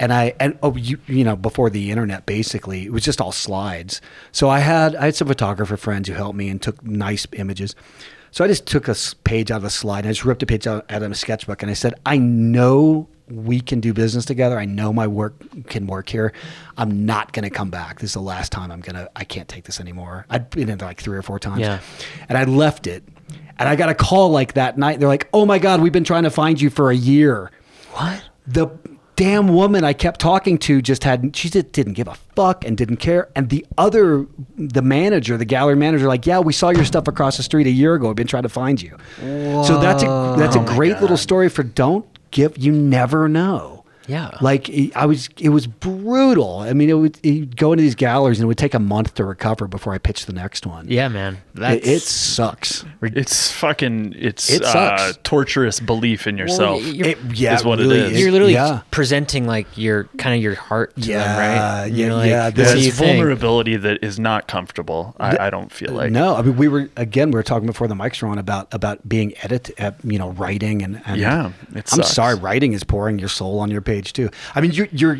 And 0.00 0.12
I 0.12 0.34
and 0.40 0.58
oh 0.62 0.74
you 0.76 0.98
you 1.06 1.22
know 1.22 1.36
before 1.36 1.70
the 1.70 1.90
internet 1.90 2.26
basically 2.26 2.86
it 2.86 2.92
was 2.92 3.04
just 3.04 3.20
all 3.20 3.32
slides. 3.32 4.00
So 4.32 4.48
I 4.48 4.58
had 4.58 4.96
I 4.96 5.04
had 5.04 5.14
some 5.14 5.28
photographer 5.28 5.76
friends 5.76 6.08
who 6.08 6.14
helped 6.14 6.36
me 6.36 6.48
and 6.48 6.60
took 6.60 6.82
nice 6.82 7.26
images. 7.32 7.76
So 8.32 8.44
I 8.44 8.48
just 8.48 8.66
took 8.66 8.88
a 8.88 8.96
page 9.24 9.50
out 9.50 9.58
of 9.58 9.64
a 9.64 9.70
slide 9.70 10.00
and 10.00 10.08
I 10.08 10.10
just 10.12 10.24
ripped 10.24 10.42
a 10.42 10.46
page 10.46 10.66
out, 10.66 10.90
out 10.90 11.02
of 11.02 11.12
a 11.12 11.14
sketchbook 11.14 11.62
and 11.62 11.70
I 11.70 11.74
said 11.74 11.94
I 12.06 12.16
know 12.16 13.08
we 13.28 13.60
can 13.60 13.78
do 13.78 13.92
business 13.92 14.24
together. 14.24 14.58
I 14.58 14.64
know 14.64 14.92
my 14.92 15.06
work 15.06 15.34
can 15.68 15.86
work 15.86 16.08
here. 16.08 16.32
I'm 16.76 17.06
not 17.06 17.32
going 17.32 17.44
to 17.44 17.50
come 17.50 17.70
back. 17.70 18.00
This 18.00 18.10
is 18.10 18.14
the 18.14 18.20
last 18.20 18.50
time 18.50 18.72
I'm 18.72 18.80
going 18.80 18.96
to 18.96 19.08
I 19.14 19.22
can't 19.22 19.48
take 19.48 19.64
this 19.64 19.78
anymore. 19.78 20.26
I'd 20.30 20.50
been 20.50 20.68
in 20.68 20.78
there 20.78 20.88
like 20.88 21.00
3 21.00 21.16
or 21.16 21.22
4 21.22 21.38
times. 21.38 21.60
Yeah. 21.60 21.80
And 22.28 22.36
I 22.36 22.44
left 22.44 22.86
it. 22.88 23.04
And 23.58 23.68
I 23.68 23.76
got 23.76 23.90
a 23.90 23.94
call 23.94 24.30
like 24.30 24.54
that 24.54 24.78
night. 24.78 24.98
They're 24.98 25.08
like, 25.08 25.28
"Oh 25.34 25.44
my 25.44 25.58
god, 25.58 25.82
we've 25.82 25.92
been 25.92 26.02
trying 26.02 26.22
to 26.22 26.30
find 26.30 26.58
you 26.58 26.70
for 26.70 26.90
a 26.90 26.96
year." 26.96 27.50
What? 27.92 28.24
the 28.46 28.68
damn 29.20 29.48
woman 29.48 29.84
I 29.84 29.92
kept 29.92 30.18
talking 30.18 30.56
to 30.60 30.80
just 30.80 31.04
had 31.04 31.36
she 31.36 31.50
just 31.50 31.72
didn't 31.72 31.92
give 31.92 32.08
a 32.08 32.14
fuck 32.34 32.64
and 32.64 32.74
didn't 32.74 32.96
care. 32.96 33.28
And 33.36 33.50
the 33.50 33.66
other 33.76 34.26
the 34.56 34.80
manager, 34.80 35.36
the 35.36 35.44
gallery 35.44 35.76
manager, 35.76 36.08
like, 36.08 36.24
yeah, 36.24 36.38
we 36.38 36.54
saw 36.54 36.70
your 36.70 36.86
stuff 36.86 37.06
across 37.06 37.36
the 37.36 37.42
street 37.42 37.66
a 37.66 37.70
year 37.70 37.92
ago. 37.94 38.08
I've 38.08 38.16
been 38.16 38.26
trying 38.26 38.44
to 38.44 38.48
find 38.48 38.80
you. 38.80 38.96
So 39.18 39.78
that's 39.78 40.02
a 40.02 40.34
that's 40.38 40.56
a 40.56 40.60
great 40.60 41.02
little 41.02 41.18
story 41.18 41.50
for 41.50 41.62
don't 41.62 42.06
give 42.30 42.56
you 42.56 42.72
never 42.72 43.28
know. 43.28 43.79
Yeah. 44.10 44.30
Like 44.40 44.68
it- 44.68 44.96
I 44.96 45.06
was, 45.06 45.28
it 45.38 45.50
was 45.50 45.66
brutal. 45.66 46.58
I 46.60 46.72
mean, 46.72 46.90
it 46.90 46.94
would 46.94 47.18
you'd 47.22 47.56
go 47.56 47.72
into 47.72 47.82
these 47.82 47.94
galleries 47.94 48.38
and 48.38 48.44
it 48.44 48.48
would 48.48 48.58
take 48.58 48.74
a 48.74 48.78
month 48.78 49.14
to 49.14 49.24
recover 49.24 49.66
before 49.68 49.92
I 49.94 49.98
pitched 49.98 50.26
the 50.26 50.32
next 50.32 50.66
one. 50.66 50.86
Yeah, 50.88 51.08
man. 51.08 51.34
it, 51.34 51.40
That's 51.60 51.86
it 51.86 52.02
sucks. 52.02 52.84
It's 53.02 53.50
fucking. 53.52 54.14
It's 54.18 54.50
It 54.50 54.62
uh, 54.62 54.72
sucks. 54.72 55.18
torturous 55.22 55.80
belief 55.80 56.26
in 56.26 56.36
yourself. 56.38 56.82
you're- 56.84 57.10
It, 57.12 57.18
yeah, 57.34 57.54
is 57.54 57.64
what 57.64 57.80
it 57.80 57.82
really 57.84 57.98
is. 58.00 58.20
you're 58.20 58.32
literally 58.32 58.54
Yeah. 58.54 58.80
presenting 58.90 59.46
like 59.46 59.66
your 59.76 60.04
kind 60.18 60.34
of 60.36 60.42
your 60.42 60.54
heart 60.54 60.94
to 60.96 61.00
Yeah, 61.02 61.18
them, 61.24 61.38
right? 61.38 61.54
yeah, 61.54 61.84
You're 62.06 62.14
like, 62.14 62.28
yeah, 62.30 62.50
this 62.50 62.68
do 62.68 62.74
There's 62.74 62.86
you 62.86 62.92
think? 62.92 63.16
vulnerability 63.18 63.76
that 63.76 64.02
is 64.02 64.18
not 64.18 64.48
comfortable. 64.48 65.14
I, 65.20 65.46
I 65.46 65.50
don't 65.50 65.70
feel 65.70 65.92
like. 65.92 66.10
no, 66.10 66.34
I 66.36 66.42
mean 66.42 66.56
we 66.56 66.68
were 66.68 66.88
again 66.96 67.30
we 67.30 67.36
were 67.36 67.42
talking 67.42 67.66
before 67.66 67.88
the 67.88 67.94
mics 67.94 68.22
were 68.22 68.28
on 68.28 68.38
about 68.38 68.68
about 68.72 69.08
being 69.08 69.34
edit, 69.42 69.70
uh, 69.78 69.92
you 70.04 70.18
know, 70.18 70.30
writing 70.30 70.82
and, 70.82 71.02
and 71.06 71.20
Yeah, 71.20 71.48
it 71.74 71.92
I'm 71.92 72.02
sucks. 72.02 72.08
sorry, 72.10 72.34
writing 72.36 72.72
is 72.72 72.82
pouring 72.84 73.18
your 73.18 73.28
soul 73.28 73.58
on 73.60 73.70
your 73.70 73.80
page 73.80 73.99
too. 74.04 74.30
I 74.54 74.60
mean, 74.60 74.72
you're 74.72 74.88
you're 74.92 75.18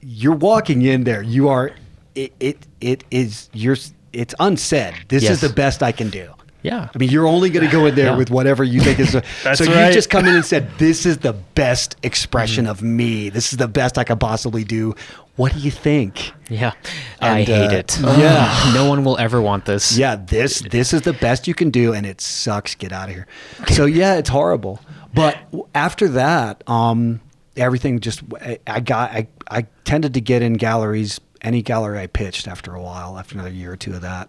you're 0.00 0.34
walking 0.34 0.82
in 0.82 1.04
there. 1.04 1.22
You 1.22 1.48
are 1.48 1.70
it 2.14 2.32
it, 2.40 2.58
it 2.80 3.04
is 3.10 3.48
you're 3.52 3.76
it's 4.12 4.34
unsaid. 4.40 4.94
This 5.08 5.22
Yes. 5.22 5.32
is 5.32 5.40
the 5.40 5.54
best 5.54 5.82
I 5.82 5.92
can 5.92 6.10
do. 6.10 6.30
Yeah. 6.62 6.88
I 6.94 6.98
mean, 6.98 7.10
you're 7.10 7.26
only 7.26 7.50
going 7.50 7.66
to 7.66 7.72
go 7.72 7.86
in 7.86 7.96
there 7.96 8.06
Yeah. 8.12 8.16
with 8.16 8.30
whatever 8.30 8.62
you 8.62 8.80
think 8.80 9.00
is. 9.00 9.16
A, 9.16 9.22
so 9.56 9.64
right. 9.64 9.88
you 9.88 9.92
just 9.92 10.10
come 10.10 10.26
in 10.26 10.34
and 10.36 10.44
said, 10.44 10.70
"This 10.78 11.06
is 11.06 11.18
the 11.18 11.32
best 11.32 11.96
expression 12.04 12.66
Mm-hmm. 12.66 12.70
of 12.70 12.82
me. 12.82 13.30
This 13.30 13.52
is 13.52 13.58
the 13.58 13.66
best 13.68 13.98
I 13.98 14.04
could 14.04 14.20
possibly 14.20 14.62
do." 14.64 14.94
What 15.36 15.54
do 15.54 15.60
you 15.60 15.70
think? 15.70 16.30
Yeah. 16.50 16.72
I 17.18 17.42
hate 17.42 17.72
uh, 17.72 17.76
it. 17.78 17.98
yeah. 18.02 18.70
no 18.74 18.86
one 18.86 19.02
will 19.02 19.18
ever 19.18 19.40
want 19.40 19.64
this. 19.64 19.96
Yeah, 19.96 20.14
this 20.14 20.60
this 20.60 20.92
is 20.92 21.00
the 21.02 21.14
best 21.14 21.48
you 21.48 21.54
can 21.54 21.70
do, 21.70 21.94
and 21.94 22.04
it 22.06 22.20
sucks. 22.20 22.74
Get 22.76 22.92
out 22.92 23.08
of 23.08 23.14
here. 23.14 23.26
So 23.68 23.86
yeah, 23.86 24.14
it's 24.18 24.28
horrible. 24.28 24.78
But 25.14 25.38
after 25.74 26.06
that, 26.08 26.62
um, 26.68 27.21
everything 27.56 28.00
just 28.00 28.22
I, 28.66 28.80
got 28.80 29.10
I 29.10 29.28
I 29.50 29.62
tended 29.84 30.14
to 30.14 30.20
get 30.20 30.42
in 30.42 30.54
galleries. 30.54 31.20
Any 31.40 31.62
gallery 31.62 31.98
I 31.98 32.06
pitched 32.06 32.46
after 32.46 32.74
a 32.74 32.80
while, 32.80 33.18
after 33.18 33.34
another 33.34 33.50
year 33.50 33.72
or 33.72 33.76
two 33.76 33.94
of 33.94 34.02
that, 34.02 34.28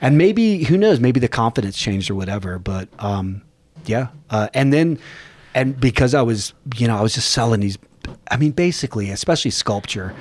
and 0.00 0.16
maybe 0.16 0.64
who 0.64 0.78
knows, 0.78 0.98
maybe 0.98 1.20
the 1.20 1.28
confidence 1.28 1.76
changed 1.76 2.10
or 2.10 2.14
whatever. 2.14 2.58
But 2.58 2.88
um, 2.98 3.42
yeah, 3.84 4.08
uh, 4.30 4.48
and 4.54 4.72
then 4.72 4.98
and 5.54 5.78
because 5.78 6.14
I 6.14 6.22
was 6.22 6.54
you 6.76 6.88
know 6.88 6.96
I 6.96 7.02
was 7.02 7.14
just 7.14 7.30
selling 7.32 7.60
these. 7.60 7.78
I 8.30 8.38
mean, 8.38 8.52
basically, 8.52 9.10
especially 9.10 9.50
sculpture 9.50 10.14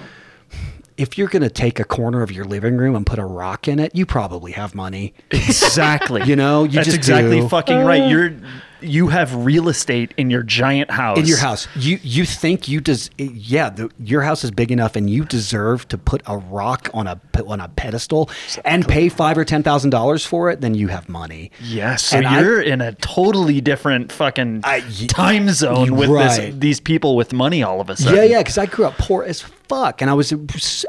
if 0.98 1.18
you're 1.18 1.28
going 1.28 1.44
to 1.44 1.50
take 1.50 1.80
a 1.80 1.84
corner 1.84 2.24
of 2.24 2.32
your 2.32 2.44
living 2.44 2.76
room 2.76 2.96
and 2.96 3.06
put 3.06 3.20
a 3.20 3.26
rock 3.26 3.68
in 3.68 3.80
it, 3.80 3.96
you 3.96 4.06
probably 4.06 4.52
have 4.52 4.74
money. 4.76 5.14
Exactly. 5.32 6.24
You 6.28 6.36
know, 6.36 6.64
you 6.64 6.72
That's 6.72 6.88
just 6.88 6.98
exactly 6.98 7.40
do. 7.40 7.48
fucking 7.48 7.86
right. 7.86 8.10
You're 8.10 8.36
you 8.82 9.08
have 9.08 9.34
real 9.46 9.70
estate 9.70 10.14
in 10.18 10.30
your 10.30 10.44
giant 10.44 10.92
house. 10.92 11.18
In 11.18 11.26
your 11.26 11.38
house, 11.38 11.68
you 11.76 12.00
you 12.04 12.26
think 12.26 12.68
you 12.68 12.80
des- 12.82 13.10
yeah, 13.18 13.70
the, 13.70 13.90
your 14.00 14.22
house 14.22 14.44
is 14.44 14.52
big 14.52 14.72
enough, 14.72 14.96
and 14.96 15.10
you 15.10 15.26
deserve 15.26 15.88
to 15.90 15.98
put 15.98 16.22
a 16.26 16.38
rock 16.38 16.90
on 16.94 17.08
a 17.08 17.20
on 17.46 17.60
a 17.60 17.68
pedestal 17.70 18.30
and 18.66 18.88
pay 18.88 19.10
five 19.10 19.38
or 19.38 19.46
ten 19.46 19.64
thousand 19.64 19.90
dollars 19.90 20.26
for 20.26 20.50
it. 20.50 20.62
Then 20.62 20.76
you 20.76 20.88
have 20.90 21.08
money. 21.10 21.52
Yes, 21.62 22.04
so 22.06 22.18
And 22.18 22.26
you're 22.46 22.62
in 22.62 22.82
a 22.82 22.94
totally 22.94 23.62
different 23.62 24.12
fucking 24.12 24.62
I- 24.64 24.82
time 25.08 25.50
zone 25.50 25.96
with 25.96 26.10
Right. 26.10 26.52
this, 26.52 26.56
these 26.58 26.80
people 26.80 27.16
with 27.16 27.34
money 27.34 27.64
all 27.64 27.82
of 27.82 27.90
a 27.90 27.96
sudden. 27.98 28.16
Yeah, 28.18 28.24
yeah, 28.24 28.38
because 28.40 28.58
I 28.58 28.66
grew 28.66 28.86
up 28.86 28.98
poor 28.98 29.24
as 29.24 29.42
fuck, 29.42 30.02
and 30.02 30.10
I 30.10 30.14
was 30.14 30.34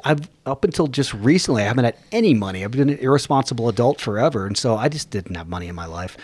I've 0.05 0.29
up 0.47 0.65
until 0.65 0.87
just 0.87 1.13
recently 1.15 1.63
I 1.63 1.67
haven't 1.67 1.85
had 1.85 1.97
any 2.13 2.33
money. 2.35 2.65
I've 2.65 2.71
been 2.71 2.89
an 2.91 2.99
irresponsible 2.99 3.69
adult 3.69 4.01
forever, 4.01 4.47
and 4.47 4.57
so 4.57 4.77
I 4.77 4.89
just 4.89 5.11
didn't 5.11 5.35
have 5.35 5.49
money 5.49 5.69
in 5.69 5.75
my 5.75 5.87
life. 5.87 6.17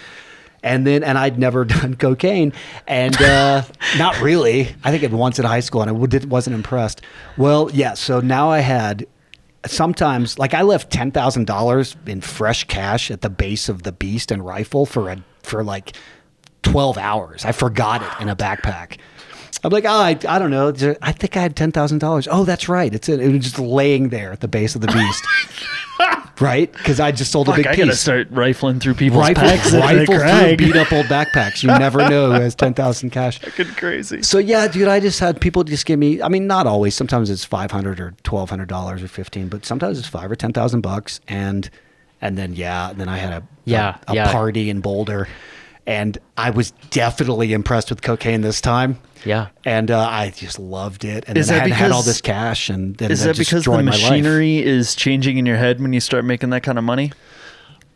And 0.65 0.85
then, 0.85 1.05
and 1.05 1.17
I'd 1.17 1.39
never 1.39 1.65
done 1.77 1.95
cocaine, 1.95 2.53
and 2.89 3.15
uh, 3.23 3.63
not 3.97 4.21
really. 4.21 4.75
I 4.83 4.91
think 4.91 5.05
it 5.05 5.13
once 5.13 5.39
in 5.39 5.45
high 5.45 5.61
school, 5.61 5.83
and 5.83 5.91
I 5.91 6.25
wasn't 6.27 6.55
impressed. 6.55 7.03
Well, 7.37 7.71
yeah. 7.73 7.95
So 7.95 8.21
now 8.21 8.51
I 8.51 8.59
had 8.61 9.07
sometimes, 9.67 10.39
like 10.39 10.55
I 10.55 10.63
left 10.63 10.91
ten 10.91 11.13
thousand 11.13 11.47
dollars 11.47 11.97
in 12.07 12.21
fresh 12.23 12.65
cash 12.65 13.11
at 13.13 13.21
the 13.21 13.31
base 13.31 13.69
of 13.69 13.85
the 13.85 13.93
beast 13.93 14.33
and 14.33 14.45
rifle 14.45 14.87
for 14.87 15.11
a 15.11 15.23
for 15.43 15.63
like 15.63 15.95
12 16.65 16.99
hours. 16.99 17.45
I 17.45 17.53
forgot 17.53 18.03
it 18.03 18.23
in 18.23 18.29
a 18.29 18.35
backpack. 18.35 18.99
I'm 19.63 19.71
like, 19.71 19.85
oh, 19.85 19.91
I, 19.91 20.19
I 20.29 20.39
don't 20.39 20.51
know. 20.51 20.69
I 21.01 21.13
think 21.13 21.37
I 21.37 21.41
had 21.41 21.57
$10,000. 21.57 22.29
Oh, 22.31 22.45
that's 22.45 22.69
right. 22.69 22.93
It's 22.93 23.09
it. 23.09 23.21
It 23.21 23.33
was 23.33 23.45
just 23.45 23.59
laying 23.59 24.09
there 24.09 24.33
at 24.33 24.41
the 24.41 24.49
base 24.49 24.75
of 24.75 24.81
the 24.81 24.89
beast. 24.89 25.25
right? 26.41 26.73
Because 26.73 27.01
I 27.01 27.13
just 27.13 27.31
sold 27.33 27.49
a 27.49 27.55
big 27.57 27.67
I 27.67 27.77
gotta 27.77 27.95
start 27.97 28.29
rifling 28.31 28.81
through 28.81 28.95
people's 28.95 29.21
Rifle, 29.23 29.43
packs. 29.43 29.71
that 29.73 29.81
rifle 29.81 30.19
through 30.19 30.57
beat 30.57 30.77
up 30.77 30.93
old 30.93 31.07
backpacks. 31.07 31.63
You 31.63 31.69
never 31.69 31.99
know 32.09 32.27
who 32.33 32.41
has 32.41 32.55
10,000 32.55 33.11
cash. 33.11 33.39
Fucking 33.41 33.67
crazy. 33.75 34.23
So 34.23 34.39
yeah, 34.39 34.67
dude, 34.69 34.89
I 34.89 35.01
just 35.01 35.21
had 35.21 35.41
people 35.41 35.65
just 35.65 35.87
give 35.87 35.99
me. 35.99 36.21
I 36.23 36.29
mean, 36.29 36.47
not 36.47 36.67
always. 36.67 36.95
Sometimes 36.95 37.31
it's 37.31 37.45
five 37.45 37.71
hundred 37.71 38.01
or 38.01 38.15
twelve 38.23 38.51
hundred 38.51 38.69
dollars 38.69 39.03
or 39.03 39.09
fifteen, 39.09 39.49
but 39.49 39.65
sometimes 39.65 39.99
it's 39.99 40.09
five 40.09 40.31
or 40.31 40.37
ten 40.37 40.53
thousand 40.53 40.81
bucks. 40.81 41.21
And 41.29 41.69
and 42.21 42.37
then 42.39 42.55
yeah, 42.55 42.93
then 42.95 43.09
I 43.09 43.17
had 43.19 43.33
a 43.43 43.47
Yeah, 43.65 43.99
a, 44.09 44.13
a 44.13 44.15
yeah. 44.15 44.33
party 44.33 44.71
in 44.71 44.81
Boulder, 44.81 45.29
and 45.87 46.17
I 46.37 46.51
was 46.51 46.71
definitely 46.91 47.53
impressed 47.53 47.91
with 47.91 48.03
cocaine 48.03 48.41
this 48.41 48.61
time. 48.61 48.99
Yeah. 49.27 49.49
and 49.65 49.91
uh, 49.91 50.01
I 50.07 50.35
just 50.37 50.59
loved 50.59 51.03
it. 51.03 51.25
And 51.27 51.39
Is 51.39 51.49
then 51.49 51.63
I 51.63 51.69
that 51.69 51.75
had, 51.75 51.83
had 51.85 51.93
all 51.93 52.03
this 52.03 52.21
cash, 52.21 52.69
and 52.69 52.95
then 52.97 53.11
Is 53.11 53.21
that 53.21 53.29
that 53.29 53.39
because 53.39 53.51
the 53.65 53.71
destroyed 53.71 53.85
my 53.87 53.93
life. 53.93 54.03
machinery 54.03 54.59
is 54.59 54.95
changing 54.95 55.39
in 55.39 55.47
your 55.47 55.57
head 55.57 55.81
when 55.81 55.95
you 55.95 56.01
start 56.01 56.27
making 56.27 56.51
that 56.51 56.63
kind 56.63 56.77
of 56.77 56.85
money? 56.85 57.11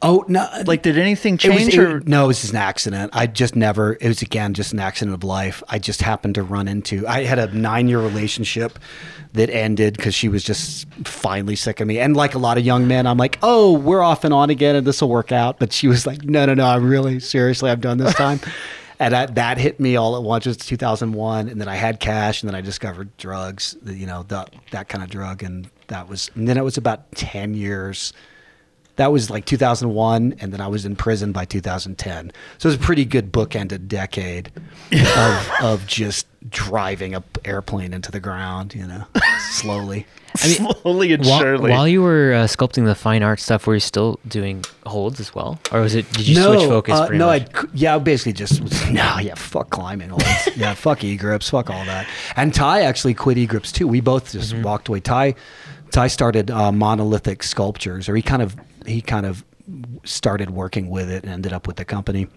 Oh 0.00 0.24
no! 0.28 0.48
Like, 0.64 0.82
did 0.82 0.96
anything 0.96 1.34
It 1.42 1.48
was, 1.48 1.56
change? 1.58 1.74
it- 1.74 1.80
or 1.80 2.00
no, 2.06 2.24
it 2.24 2.26
was 2.28 2.40
just 2.40 2.52
an 2.52 2.58
accident. 2.58 3.10
I 3.14 3.26
just 3.26 3.56
never. 3.56 3.94
It 4.00 4.06
was 4.06 4.22
again 4.22 4.54
just 4.54 4.72
an 4.72 4.78
accident 4.78 5.14
of 5.14 5.24
life. 5.24 5.60
I 5.68 5.80
just 5.80 6.02
happened 6.02 6.36
to 6.36 6.44
run 6.44 6.68
into. 6.68 7.04
I 7.08 7.24
had 7.24 7.40
a 7.40 7.52
nine-year 7.52 7.98
relationship 8.00 8.78
that 9.32 9.50
ended 9.50 9.96
because 9.96 10.14
she 10.14 10.28
was 10.28 10.44
just 10.44 10.86
finally 11.04 11.56
sick 11.56 11.80
of 11.80 11.88
me. 11.88 11.98
And 11.98 12.16
like 12.16 12.34
a 12.34 12.38
lot 12.38 12.58
of 12.58 12.64
young 12.64 12.86
men, 12.86 13.06
I'm 13.08 13.16
like, 13.18 13.38
oh, 13.42 13.72
we're 13.72 14.00
off 14.00 14.22
and 14.22 14.32
on 14.32 14.50
again, 14.50 14.76
and 14.76 14.86
this 14.86 15.00
will 15.00 15.08
work 15.08 15.32
out. 15.32 15.58
But 15.58 15.72
she 15.72 15.88
was 15.88 16.06
like, 16.06 16.22
no, 16.22 16.46
no, 16.46 16.54
no. 16.54 16.66
I'm 16.66 16.88
really 16.88 17.18
seriously. 17.18 17.68
I'm 17.68 17.80
done 17.80 17.98
this 17.98 18.14
time. 18.26 18.38
and 19.00 19.14
I, 19.16 19.26
that 19.26 19.58
hit 19.58 19.80
me 19.80 19.96
all 19.96 20.16
at 20.16 20.22
once. 20.22 20.46
It 20.46 20.50
was 20.50 20.56
2001, 20.58 21.48
and 21.48 21.60
then 21.60 21.68
I 21.68 21.74
had 21.74 21.98
cash, 21.98 22.40
and 22.42 22.48
then 22.48 22.54
I 22.54 22.60
discovered 22.60 23.14
drugs. 23.16 23.76
You 23.84 24.06
know 24.06 24.22
that 24.28 24.54
that 24.70 24.88
kind 24.88 25.02
of 25.02 25.10
drug, 25.10 25.42
and 25.42 25.68
that 25.88 26.08
was. 26.08 26.30
And 26.36 26.46
then 26.46 26.56
it 26.56 26.62
was 26.62 26.76
about 26.76 27.10
10 27.16 27.54
years 27.54 28.12
that 28.98 29.10
was 29.10 29.30
like 29.30 29.44
2001 29.46 30.34
and 30.40 30.52
then 30.52 30.60
i 30.60 30.66
was 30.68 30.84
in 30.84 30.94
prison 30.94 31.32
by 31.32 31.44
2010 31.44 32.30
so 32.58 32.66
it 32.68 32.72
was 32.72 32.74
a 32.74 32.78
pretty 32.86 33.04
good 33.04 33.32
bookended 33.32 33.88
decade 33.88 34.52
of, 35.16 35.50
of 35.62 35.86
just 35.86 36.26
driving 36.50 37.14
a 37.14 37.22
airplane 37.44 37.92
into 37.92 38.10
the 38.12 38.20
ground 38.20 38.74
you 38.74 38.86
know 38.86 39.04
slowly 39.50 40.06
slowly 40.36 41.12
and 41.12 41.24
While, 41.24 41.40
surely. 41.40 41.70
while 41.70 41.88
you 41.88 42.02
were 42.02 42.32
uh, 42.34 42.44
sculpting 42.44 42.84
the 42.84 42.94
fine 42.94 43.22
art 43.22 43.40
stuff, 43.40 43.66
were 43.66 43.74
you 43.74 43.80
still 43.80 44.20
doing 44.28 44.62
holds 44.86 45.18
as 45.20 45.34
well, 45.34 45.58
or 45.72 45.80
was 45.80 45.94
it? 45.94 46.08
Did 46.12 46.28
you 46.28 46.34
switch 46.36 46.60
focus? 46.68 46.94
uh, 46.94 47.08
no. 47.08 47.30
I 47.30 47.46
yeah, 47.74 47.96
I 47.96 47.98
basically 47.98 48.34
just 48.34 48.60
was, 48.60 48.88
no, 48.90 49.18
yeah, 49.18 49.34
fuck 49.34 49.70
climbing 49.70 50.10
holds, 50.10 50.48
yeah, 50.56 50.74
fuck 50.74 51.02
e 51.02 51.16
grips, 51.16 51.48
fuck 51.50 51.70
all 51.70 51.84
that. 51.86 52.06
And 52.36 52.54
Ty 52.54 52.82
actually 52.82 53.14
quit 53.14 53.38
e 53.38 53.46
grips 53.46 53.72
too. 53.72 53.88
We 53.88 54.00
both 54.00 54.30
just 54.30 54.52
Mm-hmm. 54.52 54.62
walked 54.62 54.88
away. 54.88 55.00
Ty, 55.00 55.34
Ty 55.92 56.06
started 56.08 56.50
uh, 56.50 56.70
monolithic 56.72 57.42
sculptures, 57.42 58.08
or 58.08 58.14
he 58.14 58.22
kind 58.22 58.42
of 58.42 58.54
he 58.88 59.00
kind 59.00 59.26
of 59.26 59.44
started 60.04 60.50
working 60.50 60.88
with 60.88 61.10
it 61.10 61.24
and 61.24 61.32
ended 61.32 61.52
up 61.52 61.66
with 61.66 61.76
the 61.76 61.84
company. 61.84 62.28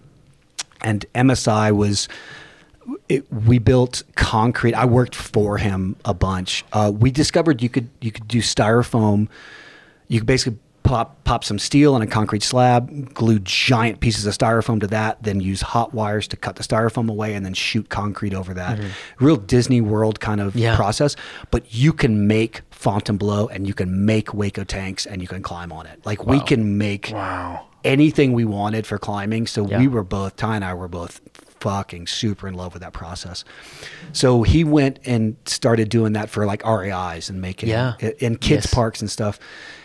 And 0.82 1.06
MSI 1.14 1.72
was. 1.74 2.08
It, 3.08 3.32
we 3.32 3.60
built 3.60 4.02
concrete. 4.16 4.74
I 4.74 4.86
worked 4.86 5.14
for 5.14 5.58
him 5.58 5.94
a 6.04 6.12
bunch. 6.12 6.64
Uh, 6.72 6.90
we 6.92 7.12
discovered 7.12 7.62
you 7.62 7.68
could 7.68 7.88
you 8.00 8.10
could 8.10 8.26
do 8.26 8.38
styrofoam 8.38 9.28
you 10.12 10.20
could 10.20 10.26
basically 10.26 10.58
pop 10.82 11.22
pop 11.24 11.44
some 11.44 11.58
steel 11.58 11.94
on 11.94 12.02
a 12.02 12.06
concrete 12.06 12.42
slab, 12.42 13.14
glue 13.14 13.38
giant 13.38 14.00
pieces 14.00 14.26
of 14.26 14.36
styrofoam 14.36 14.80
to 14.80 14.86
that, 14.88 15.22
then 15.22 15.40
use 15.40 15.60
hot 15.62 15.94
wires 15.94 16.26
to 16.28 16.36
cut 16.36 16.56
the 16.56 16.62
styrofoam 16.62 17.08
away, 17.08 17.34
and 17.34 17.46
then 17.46 17.54
shoot 17.54 17.88
concrete 17.88 18.34
over 18.34 18.52
that. 18.54 18.78
Real 19.20 19.36
Disney 19.36 19.80
World 19.80 20.20
kind 20.20 20.40
of 20.40 20.48
Mm-hmm. 20.52 20.58
Yeah. 20.58 20.76
process. 20.76 21.16
But 21.50 21.72
you 21.74 21.92
can 21.92 22.26
make 22.26 22.62
Fontainebleau 22.70 23.46
and 23.48 23.66
you 23.66 23.74
can 23.74 24.04
make 24.04 24.26
Hueco 24.26 24.66
Tanks 24.66 25.06
and 25.06 25.22
you 25.22 25.28
can 25.28 25.42
climb 25.42 25.72
on 25.72 25.86
it. 25.86 26.04
Like 26.04 26.26
we 26.26 26.40
can 26.40 26.76
make 26.78 27.10
wow. 27.12 27.66
anything 27.84 28.32
we 28.32 28.44
wanted 28.44 28.86
for 28.86 28.98
climbing. 28.98 29.46
So 29.46 29.66
Yeah. 29.66 29.78
we 29.78 29.86
were 29.88 30.02
both 30.02 30.36
Ty 30.36 30.56
and 30.56 30.64
I 30.64 30.74
were 30.74 30.88
both 30.88 31.20
fucking 31.60 32.08
super 32.08 32.48
in 32.48 32.54
love 32.54 32.72
with 32.74 32.82
that 32.82 32.92
process. 32.92 33.44
So 34.12 34.42
he 34.42 34.64
went 34.64 34.98
and 35.06 35.36
started 35.46 35.88
doing 35.88 36.12
that 36.14 36.28
for 36.28 36.44
like 36.44 36.64
REIs 36.66 37.30
and 37.30 37.40
making 37.40 37.68
Yeah. 37.68 37.94
in 38.18 38.36
kids 38.36 38.66
Yes. 38.66 38.74
parks 38.74 39.00
and 39.00 39.08
stuff. 39.10 39.38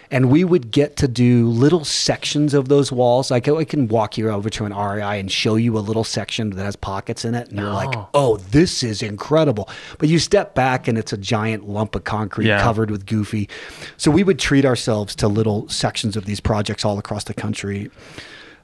And 0.09 0.31
we 0.31 0.43
would 0.43 0.71
get 0.71 0.95
to 0.97 1.07
do 1.07 1.47
little 1.47 1.83
sections 1.83 2.53
of 2.53 2.69
those 2.69 2.91
walls. 2.91 3.29
Like 3.29 3.47
I 3.47 3.63
can 3.65 3.87
walk 3.87 4.17
you 4.17 4.29
over 4.29 4.49
to 4.49 4.65
an 4.65 4.73
REI 4.73 5.19
and 5.19 5.31
show 5.31 5.55
you 5.55 5.77
a 5.77 5.79
little 5.79 6.03
section 6.03 6.51
that 6.51 6.63
has 6.63 6.75
pockets 6.75 7.25
in 7.25 7.35
it, 7.35 7.49
and 7.49 7.59
you're 7.59 7.69
like, 7.69 7.95
Oh. 7.95 8.09
"Oh, 8.13 8.37
this 8.37 8.83
is 8.83 9.01
incredible!" 9.01 9.69
But 9.97 10.09
you 10.09 10.19
step 10.19 10.55
back 10.55 10.87
and 10.87 10.97
it's 10.97 11.11
a 11.11 11.17
giant 11.17 11.67
lump 11.67 11.95
of 11.95 12.03
concrete 12.03 12.47
Yeah. 12.47 12.61
covered 12.61 12.89
with 12.89 13.05
goofy. 13.05 13.49
So 13.97 14.09
we 14.11 14.23
would 14.23 14.39
treat 14.39 14.65
ourselves 14.65 15.15
to 15.15 15.27
little 15.27 15.67
sections 15.67 16.15
of 16.15 16.25
these 16.25 16.39
projects 16.39 16.85
all 16.85 16.97
across 16.97 17.25
the 17.25 17.33
country 17.33 17.89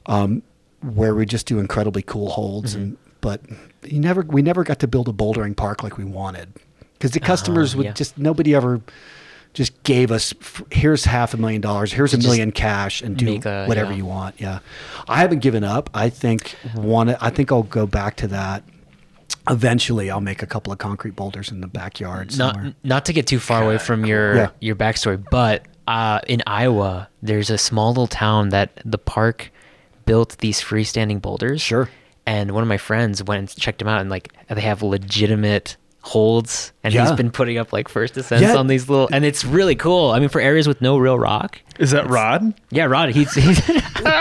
um, 0.06 0.44
where 0.82 1.16
we 1.16 1.26
just 1.26 1.46
do 1.46 1.60
incredibly 1.60 2.02
cool 2.02 2.30
holds 2.30 2.74
mm-hmm. 2.74 2.84
and 2.84 2.98
but 3.22 3.42
you 3.84 4.00
never 4.00 4.22
we 4.24 4.42
never 4.42 4.64
got 4.64 4.80
to 4.80 4.88
build 4.88 5.08
a 5.08 5.14
bouldering 5.14 5.56
park 5.56 5.82
like 5.82 5.98
we 5.98 6.04
wanted 6.04 6.52
because 6.94 7.12
the 7.12 7.22
oh, 7.22 7.26
customers 7.26 7.76
would 7.76 7.86
yeah. 7.86 7.94
just 7.94 8.18
nobody 8.18 8.54
ever 8.54 8.82
just 9.54 9.82
gave 9.84 10.12
us 10.12 10.34
here's 10.72 11.06
half 11.06 11.34
a 11.34 11.38
million 11.38 11.62
dollars 11.62 11.92
here's 11.94 12.14
a 12.14 12.18
just 12.18 12.28
million 12.28 12.52
cash 12.52 13.02
and 13.02 13.18
do 13.18 13.40
a- 13.46 13.66
whatever 13.68 13.92
yeah. 13.92 13.98
you 13.98 14.06
want 14.06 14.40
yeah 14.42 14.60
i 15.08 15.20
haven't 15.20 15.40
given 15.40 15.64
up 15.64 15.90
i 15.94 16.10
think 16.10 16.56
one 16.74 17.10
i 17.16 17.30
think 17.30 17.52
i'll 17.52 17.64
go 17.64 17.86
back 17.86 18.16
to 18.16 18.28
that 18.28 18.64
eventually 19.50 20.10
i'll 20.10 20.22
make 20.22 20.42
a 20.42 20.48
couple 20.48 20.72
of 20.72 20.80
concrete 20.80 21.16
boulders 21.16 21.52
in 21.52 21.62
the 21.62 21.68
backyard 21.68 22.36
not 22.38 22.56
somewhere. 22.56 22.74
not 22.84 23.06
to 23.06 23.14
get 23.14 23.28
too 23.28 23.40
far 23.40 23.64
away 23.64 23.78
from 23.78 24.06
your 24.06 24.36
Yeah. 24.36 24.50
your 24.60 24.76
backstory, 24.76 25.24
but 25.30 25.66
uh, 25.86 26.22
in 26.28 26.42
Iowa, 26.48 27.10
there's 27.22 27.50
a 27.50 27.58
small 27.58 27.90
little 27.90 28.08
town 28.08 28.50
that 28.50 28.80
the 28.86 28.98
park 28.98 29.52
built 30.06 30.38
these 30.38 30.62
freestanding 30.62 31.22
boulders. 31.22 31.62
Sure. 31.62 31.90
And 32.26 32.52
one 32.52 32.64
of 32.64 32.70
my 32.70 32.78
friends 32.78 33.22
went 33.22 33.40
and 33.40 33.50
checked 33.60 33.80
them 33.80 33.90
out, 33.90 34.00
and 34.00 34.10
like 34.10 34.32
they 34.50 34.62
have 34.62 34.82
legitimate 34.82 35.76
holds, 36.06 36.74
and 36.84 36.94
he's 36.94 37.12
been 37.14 37.32
putting 37.32 37.58
up 37.58 37.72
like 37.74 37.88
first 37.88 38.18
ascents 38.18 38.42
Yeah. 38.44 38.56
on 38.58 38.68
these 38.68 38.90
little, 38.90 39.08
and 39.12 39.24
it's 39.26 39.44
really 39.46 39.76
cool. 39.76 40.12
I 40.12 40.20
mean, 40.20 40.30
for 40.30 40.42
areas 40.42 40.68
with 40.68 40.82
no 40.82 40.98
real 40.98 41.18
rock. 41.18 41.60
Is 41.80 41.92
that 41.92 42.10
Rod? 42.10 42.54
Yeah, 42.72 42.86
Rod, 42.86 43.10
he's, 43.10 43.34
he's 43.36 43.66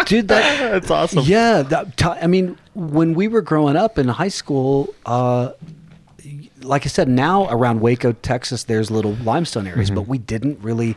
dude 0.07 0.29
that 0.29 0.59
That's 0.73 0.91
awesome. 0.91 1.25
Yeah, 1.27 1.63
that, 1.63 1.97
ti- 1.97 2.07
I 2.07 2.27
mean, 2.29 2.57
when 2.75 3.15
we 3.15 3.27
were 3.29 3.43
growing 3.43 3.77
up 3.77 3.99
in 3.99 4.07
high 4.09 4.29
school, 4.29 4.95
uh, 5.07 5.53
like 6.63 6.87
I 6.87 6.89
said, 6.89 7.09
now 7.09 7.49
around 7.51 7.81
Waco, 7.81 8.13
Texas, 8.13 8.65
there's 8.65 8.91
little 8.91 9.15
limestone 9.17 9.67
areas, 9.67 9.89
Mm-hmm. 9.89 9.97
but 9.97 10.07
we 10.09 10.19
didn't 10.19 10.61
really. 10.63 10.97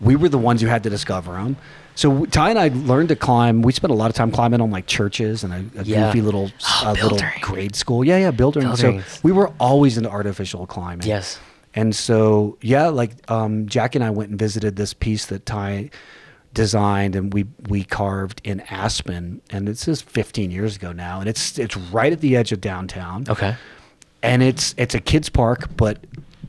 We 0.00 0.16
were 0.16 0.28
the 0.30 0.38
ones 0.38 0.62
who 0.62 0.68
had 0.68 0.82
to 0.84 0.90
discover 0.90 1.32
them. 1.32 1.56
So 2.00 2.24
Ty 2.24 2.48
and 2.48 2.58
I 2.58 2.68
learned 2.68 3.10
to 3.10 3.16
climb. 3.16 3.60
We 3.60 3.72
spent 3.74 3.90
a 3.90 3.94
lot 3.94 4.08
of 4.08 4.16
time 4.16 4.30
climbing 4.30 4.62
on 4.62 4.70
like 4.70 4.86
churches 4.86 5.44
and 5.44 5.52
a, 5.52 5.80
a 5.80 5.84
Yeah. 5.84 6.06
goofy 6.06 6.22
little 6.22 6.50
Oh, 6.64 6.82
uh, 6.86 6.92
little 6.94 7.18
grade 7.42 7.76
school. 7.76 8.02
Yeah, 8.06 8.16
yeah, 8.16 8.30
buildering. 8.30 8.74
So 8.78 9.02
we 9.22 9.32
were 9.32 9.52
always 9.60 9.98
into 9.98 10.08
artificial 10.08 10.66
climbing. 10.66 11.06
Yes. 11.06 11.38
And 11.74 11.94
so, 11.94 12.56
yeah, 12.62 12.88
like 12.88 13.10
um, 13.30 13.66
Jackie 13.68 13.98
and 13.98 14.04
I 14.04 14.08
went 14.08 14.30
and 14.30 14.38
visited 14.38 14.76
this 14.76 14.94
piece 14.94 15.26
that 15.26 15.44
Ty 15.44 15.90
designed 16.54 17.14
and 17.16 17.34
we 17.34 17.44
we 17.68 17.84
carved 17.84 18.40
in 18.44 18.60
Aspen, 18.70 19.42
and 19.50 19.68
this 19.68 19.86
is 19.86 20.00
15 20.00 20.50
years 20.50 20.76
ago 20.76 20.92
now, 20.92 21.20
and 21.20 21.28
it's 21.28 21.58
it's 21.58 21.76
right 21.76 22.14
at 22.14 22.22
the 22.22 22.34
edge 22.34 22.50
of 22.50 22.62
downtown. 22.62 23.26
okay. 23.28 23.56
And 24.22 24.42
it's 24.42 24.74
it's 24.78 24.94
a 24.94 25.00
kids 25.00 25.28
park, 25.28 25.68
but 25.76 25.98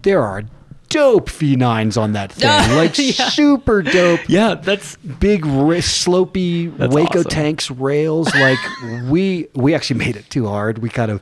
there 0.04 0.24
are 0.24 0.44
dope 0.92 1.30
V9s 1.30 2.00
on 2.02 2.14
that 2.14 2.32
thing, 2.32 2.50
like 2.78 2.98
Yeah. 2.98 3.30
super 3.30 3.82
dope 3.82 4.22
Yeah, 4.28 4.56
that's 4.56 4.96
big 4.98 5.46
ra- 5.46 5.78
slopey 5.78 6.76
That's 6.78 6.94
Waco 6.94 7.20
awesome. 7.20 7.30
tanks 7.32 7.72
rails. 7.72 8.34
Like 8.36 8.60
we 9.10 9.48
we 9.54 9.74
actually 9.76 10.00
made 10.00 10.16
it 10.16 10.30
too 10.30 10.48
hard. 10.48 10.80
We 10.80 10.90
kind 10.90 11.12
of 11.12 11.22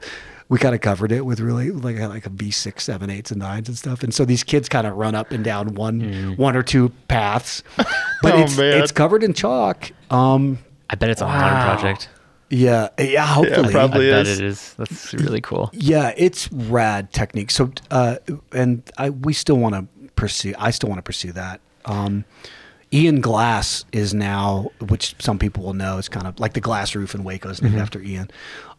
we 0.49 0.57
kind 0.57 0.73
of 0.73 0.81
covered 0.81 1.11
it 1.11 1.25
with 1.25 1.39
really 1.39 1.69
like 1.71 1.99
like 1.99 2.25
a 2.25 2.29
V 2.29 2.49
six, 2.51 2.83
seven, 2.83 3.09
eights, 3.09 3.29
and 3.31 3.39
nines 3.39 3.67
and 3.67 3.77
stuff. 3.77 4.01
And 4.03 4.13
so 4.13 4.25
these 4.25 4.43
kids 4.43 4.67
kind 4.67 4.87
of 4.87 4.95
run 4.95 5.13
up 5.15 5.31
and 5.31 5.43
down 5.43 5.75
one 5.75 6.01
Mm. 6.01 6.37
one 6.37 6.55
or 6.55 6.63
two 6.63 6.89
paths, 7.07 7.63
but 7.77 8.33
Oh, 8.33 8.39
it's 8.41 8.57
man. 8.57 8.81
it's 8.81 8.91
covered 8.91 9.23
in 9.23 9.33
chalk. 9.33 9.91
Um, 10.09 10.57
I 10.89 10.95
bet 10.95 11.09
it's 11.11 11.21
a 11.21 11.25
modern 11.25 11.53
Wow. 11.53 11.75
project. 11.75 12.09
Yeah, 12.49 12.89
yeah. 12.99 13.25
Hopefully, 13.25 13.71
probably. 13.71 14.09
I 14.11 14.17
bet 14.17 14.27
is. 14.27 14.39
it 14.39 14.45
is. 14.45 14.73
That's 14.75 15.13
really 15.13 15.41
cool. 15.41 15.69
Yeah, 15.73 16.13
it's 16.17 16.51
rad 16.51 17.11
technique. 17.13 17.51
So, 17.51 17.71
uh, 17.91 18.17
and 18.51 18.83
I 18.97 19.09
we 19.11 19.33
still 19.33 19.57
want 19.57 19.75
to 19.75 20.09
pursue. 20.15 20.53
I 20.57 20.71
still 20.71 20.89
want 20.89 20.99
to 20.99 21.03
pursue 21.03 21.31
that. 21.33 21.61
Um, 21.85 22.25
Ian 22.91 23.21
Glass 23.21 23.85
is 23.91 24.15
now, 24.15 24.71
which 24.87 25.15
some 25.19 25.37
people 25.37 25.63
will 25.63 25.75
know, 25.75 25.97
is 25.99 26.09
kind 26.09 26.25
of 26.25 26.39
like 26.39 26.53
the 26.53 26.59
glass 26.59 26.95
roof 26.95 27.13
in 27.13 27.23
Waco 27.23 27.49
is 27.49 27.61
named 27.61 27.75
Mm-hmm. 27.75 27.81
after 27.83 28.01
Ian. 28.01 28.31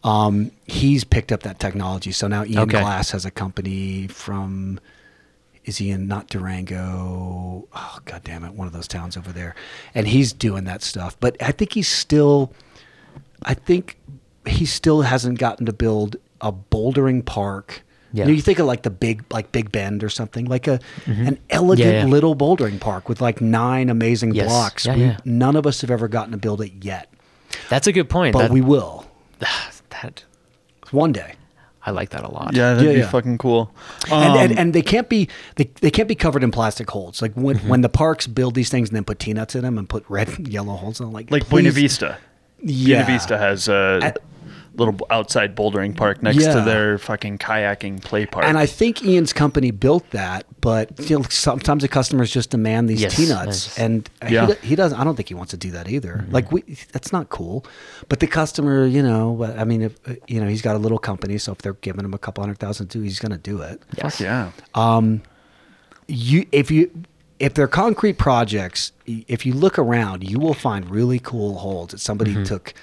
Um, 0.03 0.51
he's 0.65 1.03
picked 1.05 1.31
up 1.31 1.43
that 1.43 1.59
technology. 1.59 2.11
So 2.11 2.27
now 2.27 2.43
Ian 2.43 2.59
Okay. 2.63 2.81
Glass 2.81 3.11
has 3.11 3.25
a 3.25 3.31
company 3.31 4.07
from. 4.07 4.79
Is 5.63 5.77
he 5.77 5.91
in 5.91 6.07
not 6.07 6.27
Durango? 6.27 7.67
Oh 7.73 7.99
god 8.05 8.21
damn 8.23 8.43
it, 8.43 8.53
one 8.53 8.65
of 8.67 8.73
those 8.73 8.87
towns 8.87 9.15
over 9.15 9.31
there, 9.31 9.55
and 9.93 10.07
he's 10.07 10.33
doing 10.33 10.63
that 10.65 10.81
stuff. 10.81 11.15
But 11.19 11.37
I 11.41 11.51
think 11.51 11.73
he's 11.73 11.87
still. 11.87 12.51
I 13.43 13.53
think 13.53 13.97
he 14.45 14.65
still 14.65 15.01
hasn't 15.01 15.39
gotten 15.39 15.65
to 15.65 15.73
build 15.73 16.15
a 16.41 16.51
bouldering 16.51 17.25
park. 17.25 17.83
Yeah. 18.13 18.23
You, 18.25 18.31
know, 18.31 18.35
you 18.35 18.41
think 18.41 18.59
of 18.59 18.65
like 18.65 18.81
the 18.83 18.89
big, 18.89 19.23
like 19.31 19.51
Big 19.51 19.71
Bend 19.71 20.03
or 20.03 20.09
something, 20.09 20.45
like 20.45 20.67
a 20.67 20.79
an 21.05 21.39
elegant 21.49 21.87
Mm-hmm. 21.87 21.95
Yeah, 21.95 22.03
yeah. 22.03 22.05
little 22.05 22.35
bouldering 22.35 22.79
park 22.79 23.07
with 23.07 23.21
like 23.21 23.39
nine 23.41 23.89
amazing 23.89 24.33
Yes. 24.35 24.47
blocks. 24.47 24.85
Yeah, 24.85 24.95
We- 24.95 25.01
yeah. 25.01 25.17
None 25.25 25.55
of 25.55 25.65
us 25.65 25.81
have 25.81 25.91
ever 25.91 26.07
gotten 26.07 26.31
to 26.31 26.37
build 26.37 26.61
it 26.61 26.71
yet, 26.83 27.07
That's 27.69 27.87
a 27.87 27.91
good 27.93 28.09
point. 28.09 28.33
but 28.33 28.39
that, 28.43 28.51
we 28.51 28.61
will 28.61 29.05
that 29.39 30.23
one 30.91 31.11
day. 31.13 31.33
I 31.83 31.89
like 31.91 32.09
that 32.11 32.23
a 32.23 32.29
lot. 32.29 32.53
Yeah, 32.53 32.73
that'd 32.73 32.85
Yeah, 32.87 32.93
be 32.93 32.99
yeah. 32.99 33.09
fucking 33.09 33.37
cool. 33.39 33.71
and, 34.11 34.35
and 34.37 34.51
Um, 34.51 34.57
and 34.57 34.73
they 34.73 34.83
can't 34.83 35.09
be 35.09 35.27
they, 35.55 35.71
they 35.81 35.89
can't 35.89 36.07
be 36.07 36.13
covered 36.15 36.43
in 36.43 36.51
plastic 36.51 36.89
holds. 36.91 37.21
Like 37.21 37.33
when 37.33 37.57
Mm-hmm. 37.57 37.69
when 37.69 37.81
the 37.81 37.89
parks 37.89 38.27
build 38.27 38.53
these 38.55 38.69
things 38.69 38.89
and 38.89 38.95
then 38.95 39.03
put 39.03 39.17
peanuts 39.19 39.55
in 39.55 39.61
them 39.63 39.77
and 39.79 39.87
put 39.89 40.03
red 40.09 40.27
and 40.37 40.47
yellow 40.57 40.75
holes 40.75 40.99
in 40.99 41.05
them, 41.07 41.13
like 41.13 41.31
like 41.31 41.47
Buena 41.49 41.71
Vista. 41.71 42.17
Yeah. 42.63 43.03
Buena 43.03 43.05
Vista 43.05 43.37
has 43.37 43.67
uh, 43.69 44.11
little 44.75 44.95
outside 45.09 45.55
bouldering 45.55 45.95
park 45.95 46.23
next 46.23 46.37
Yeah. 46.37 46.55
to 46.55 46.61
their 46.61 46.97
fucking 46.97 47.37
kayaking 47.39 48.01
play 48.03 48.25
park. 48.25 48.45
And 48.45 48.57
I 48.57 48.65
think 48.65 49.03
Ian's 49.03 49.33
company 49.33 49.71
built 49.71 50.09
that, 50.11 50.45
but 50.61 50.97
you 51.09 51.19
know, 51.19 51.25
sometimes 51.29 51.81
the 51.81 51.89
customers 51.89 52.31
just 52.31 52.51
demand 52.51 52.89
these 52.89 53.01
Yes, 53.01 53.15
peanuts, 53.15 53.67
yes. 53.67 53.79
and 53.79 54.09
Yeah. 54.29 54.47
he, 54.61 54.69
he 54.69 54.75
doesn't. 54.75 54.97
I 54.97 55.03
don't 55.03 55.15
think 55.15 55.27
he 55.27 55.33
wants 55.35 55.51
to 55.51 55.57
do 55.57 55.71
that 55.71 55.89
either. 55.89 56.25
Like 56.31 56.51
we, 56.53 56.61
that's 56.93 57.11
not 57.11 57.29
cool. 57.29 57.65
But 58.07 58.21
the 58.21 58.27
customer, 58.27 58.85
you 58.85 59.03
know, 59.03 59.43
I 59.57 59.65
mean, 59.65 59.81
if, 59.81 59.99
you 60.27 60.39
know, 60.39 60.47
he's 60.47 60.61
got 60.61 60.75
a 60.75 60.79
little 60.79 60.99
company, 60.99 61.37
so 61.37 61.51
if 61.51 61.57
they're 61.59 61.73
giving 61.73 62.05
him 62.05 62.13
a 62.13 62.17
couple 62.19 62.41
hundred 62.43 62.59
thousand 62.59 62.87
too, 62.87 63.01
he's 63.01 63.19
going 63.19 63.33
to 63.33 63.37
do 63.37 63.61
it. 63.61 63.81
Fuck 63.99 64.19
yeah. 64.21 64.51
you 66.07 66.45
if 66.51 66.71
you 66.71 66.91
if 67.41 67.55
they're 67.55 67.67
concrete 67.67 68.17
projects 68.19 68.91
if 69.05 69.45
you 69.45 69.53
look 69.53 69.79
around 69.79 70.29
you 70.29 70.39
will 70.39 70.53
find 70.53 70.89
really 70.89 71.19
cool 71.19 71.57
holds 71.57 71.91
that 71.91 71.97
somebody 71.99 72.43
took 72.43 72.73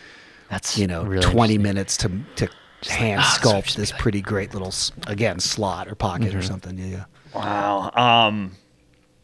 That's 0.50 0.76
you 0.76 0.86
know 0.86 1.04
really 1.04 1.22
20 1.22 1.58
minutes 1.58 1.96
to 1.98 2.10
to 2.36 2.48
hand 2.88 3.20
ah, 3.24 3.38
so 3.40 3.48
sculpt 3.48 3.64
just 3.64 3.76
this 3.76 3.92
like- 3.92 4.00
pretty 4.00 4.20
great 4.20 4.52
little 4.52 4.74
again 5.06 5.38
slot 5.40 5.88
or 5.88 5.94
pocket 5.94 6.34
or 6.34 6.42
something 6.42 6.76
yeah. 6.78 7.04
Wow. 7.34 7.90
Um, 7.94 8.52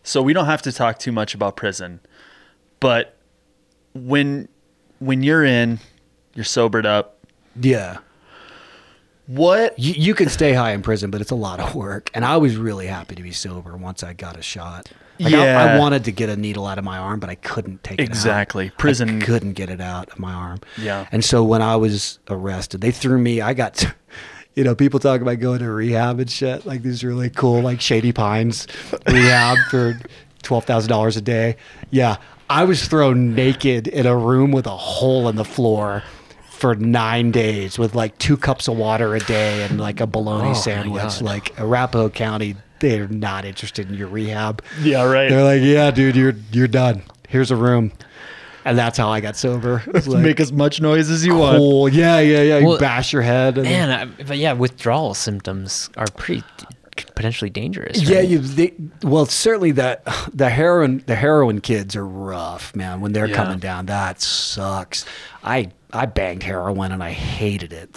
so 0.02 0.22
we 0.22 0.32
don't 0.32 0.46
have 0.46 0.62
to 0.62 0.72
talk 0.72 0.98
too 0.98 1.12
much 1.12 1.34
about 1.34 1.56
prison, 1.56 2.00
but 2.80 3.16
when 3.94 4.48
when 4.98 5.22
you're 5.22 5.44
in, 5.44 5.80
you're 6.34 6.44
sobered 6.44 6.86
up. 6.86 7.18
yeah 7.60 7.98
What? 9.26 9.78
you, 9.78 9.94
you 9.96 10.14
can 10.14 10.28
stay 10.28 10.52
high 10.52 10.72
in 10.72 10.82
prison 10.82 11.10
but 11.10 11.20
it's 11.20 11.30
a 11.30 11.34
lot 11.34 11.58
of 11.60 11.74
work 11.74 12.10
and 12.14 12.24
i 12.24 12.36
was 12.36 12.56
really 12.56 12.86
happy 12.86 13.14
to 13.14 13.22
be 13.22 13.32
sober 13.32 13.76
once 13.76 14.02
i 14.02 14.12
got 14.12 14.36
a 14.38 14.42
shot 14.42 14.90
like 15.18 15.32
I, 15.32 15.76
I 15.76 15.78
wanted 15.78 16.04
to 16.04 16.12
get 16.12 16.28
a 16.28 16.36
needle 16.36 16.66
out 16.66 16.76
of 16.76 16.84
my 16.84 16.98
arm 16.98 17.20
but 17.20 17.30
i 17.30 17.34
couldn't 17.36 17.82
take 17.84 17.98
it 18.00 18.02
out. 18.02 18.08
Exactly. 18.08 18.70
Prison- 18.76 19.22
I 19.22 19.24
couldn't 19.24 19.52
get 19.54 19.70
it 19.70 19.80
out 19.80 20.10
of 20.10 20.18
my 20.18 20.32
arm 20.34 20.60
Yeah. 20.76 21.06
and 21.10 21.24
so 21.24 21.42
when 21.42 21.62
i 21.62 21.74
was 21.76 22.18
arrested 22.28 22.80
they 22.82 22.90
threw 22.90 23.18
me 23.18 23.40
i 23.40 23.54
got 23.54 23.84
you 24.54 24.62
know 24.62 24.74
people 24.74 25.00
talk 25.00 25.20
about 25.22 25.40
going 25.40 25.60
to 25.60 25.70
rehab 25.70 26.20
and 26.20 26.30
shit 26.30 26.66
like 26.66 26.82
these 26.82 27.02
really 27.02 27.30
cool 27.30 27.62
like 27.62 27.80
shady 27.80 28.12
pines 28.12 28.66
rehab 29.06 29.56
for 29.70 29.98
$12000 30.42 31.16
a 31.16 31.20
day 31.22 31.56
yeah 31.90 32.16
i 32.50 32.62
was 32.64 32.86
thrown 32.86 33.34
naked 33.34 33.88
in 33.88 34.04
a 34.06 34.14
room 34.16 34.52
with 34.52 34.66
a 34.66 34.76
hole 34.76 35.28
in 35.30 35.36
the 35.36 35.44
floor 35.44 36.02
for 36.64 36.74
nine 36.76 37.30
days 37.30 37.78
with 37.78 37.94
like 37.94 38.16
two 38.16 38.38
cups 38.38 38.68
of 38.68 38.76
water 38.78 39.14
a 39.14 39.20
day 39.20 39.64
and 39.64 39.78
like 39.78 40.00
a 40.00 40.06
bologna 40.06 40.48
Oh, 40.48 40.54
sandwich. 40.54 41.20
Like 41.20 41.60
Arapahoe 41.60 42.08
County, 42.08 42.56
they're 42.80 43.06
not 43.06 43.44
interested 43.44 43.86
in 43.86 43.94
your 43.98 44.08
rehab. 44.08 44.62
Yeah, 44.80 45.04
right. 45.04 45.28
They're 45.28 45.44
like, 45.44 45.60
yeah, 45.60 45.90
dude, 45.90 46.16
you're 46.16 46.32
you're 46.52 46.66
done. 46.66 47.02
Here's 47.28 47.50
a 47.50 47.56
room, 47.56 47.92
and 48.64 48.78
that's 48.78 48.96
how 48.96 49.10
I 49.10 49.20
got 49.20 49.36
sober. 49.36 49.82
Like, 49.92 50.06
Make 50.22 50.40
as 50.40 50.52
much 50.54 50.80
noise 50.80 51.10
as 51.10 51.26
you 51.26 51.36
want. 51.36 51.58
cool. 51.58 51.86
Yeah, 51.90 52.20
yeah, 52.20 52.40
yeah. 52.40 52.58
You 52.60 52.66
Well, 52.68 52.78
bash 52.78 53.12
your 53.12 53.20
head. 53.20 53.58
And 53.58 53.64
Man, 53.64 53.90
I, 53.90 54.22
but 54.24 54.38
yeah, 54.38 54.54
withdrawal 54.54 55.12
symptoms 55.12 55.90
are 55.98 56.06
pretty 56.16 56.42
potentially 57.14 57.50
dangerous. 57.50 58.00
Yeah, 58.00 58.20
you. 58.20 58.38
They, 58.38 58.72
well, 59.02 59.26
certainly 59.26 59.72
the 59.72 60.00
the 60.32 60.48
heroin 60.48 61.04
the 61.06 61.14
heroin 61.16 61.60
kids 61.60 61.94
are 61.94 62.06
rough, 62.06 62.74
man. 62.74 63.02
When 63.02 63.12
they're 63.12 63.26
Yeah. 63.28 63.36
coming 63.36 63.58
down, 63.58 63.84
that 63.86 64.22
sucks. 64.22 65.04
I 65.42 65.72
I 65.94 66.06
banged 66.06 66.42
heroin 66.42 66.92
and 66.92 67.02
I 67.02 67.12
hated 67.12 67.72
it. 67.72 67.90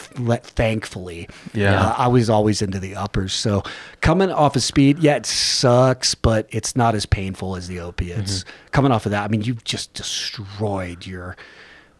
Thankfully, 0.43 1.27
Yeah. 1.53 1.81
Uh, 1.81 1.95
I 1.97 2.07
was 2.07 2.29
always 2.29 2.61
into 2.61 2.79
the 2.79 2.95
uppers. 2.95 3.33
So 3.33 3.63
coming 4.01 4.31
off 4.31 4.55
of 4.55 4.63
speed, 4.63 4.99
yeah, 4.99 5.15
it 5.15 5.25
sucks, 5.25 6.15
but 6.15 6.47
it's 6.49 6.75
not 6.75 6.95
as 6.95 7.05
painful 7.05 7.55
as 7.55 7.67
the 7.67 7.79
opiates. 7.79 8.45
Coming 8.71 8.91
off 8.91 9.05
of 9.05 9.11
that, 9.11 9.23
I 9.23 9.27
mean, 9.27 9.41
you've 9.41 9.63
just 9.63 9.93
destroyed 9.93 11.05
your 11.05 11.35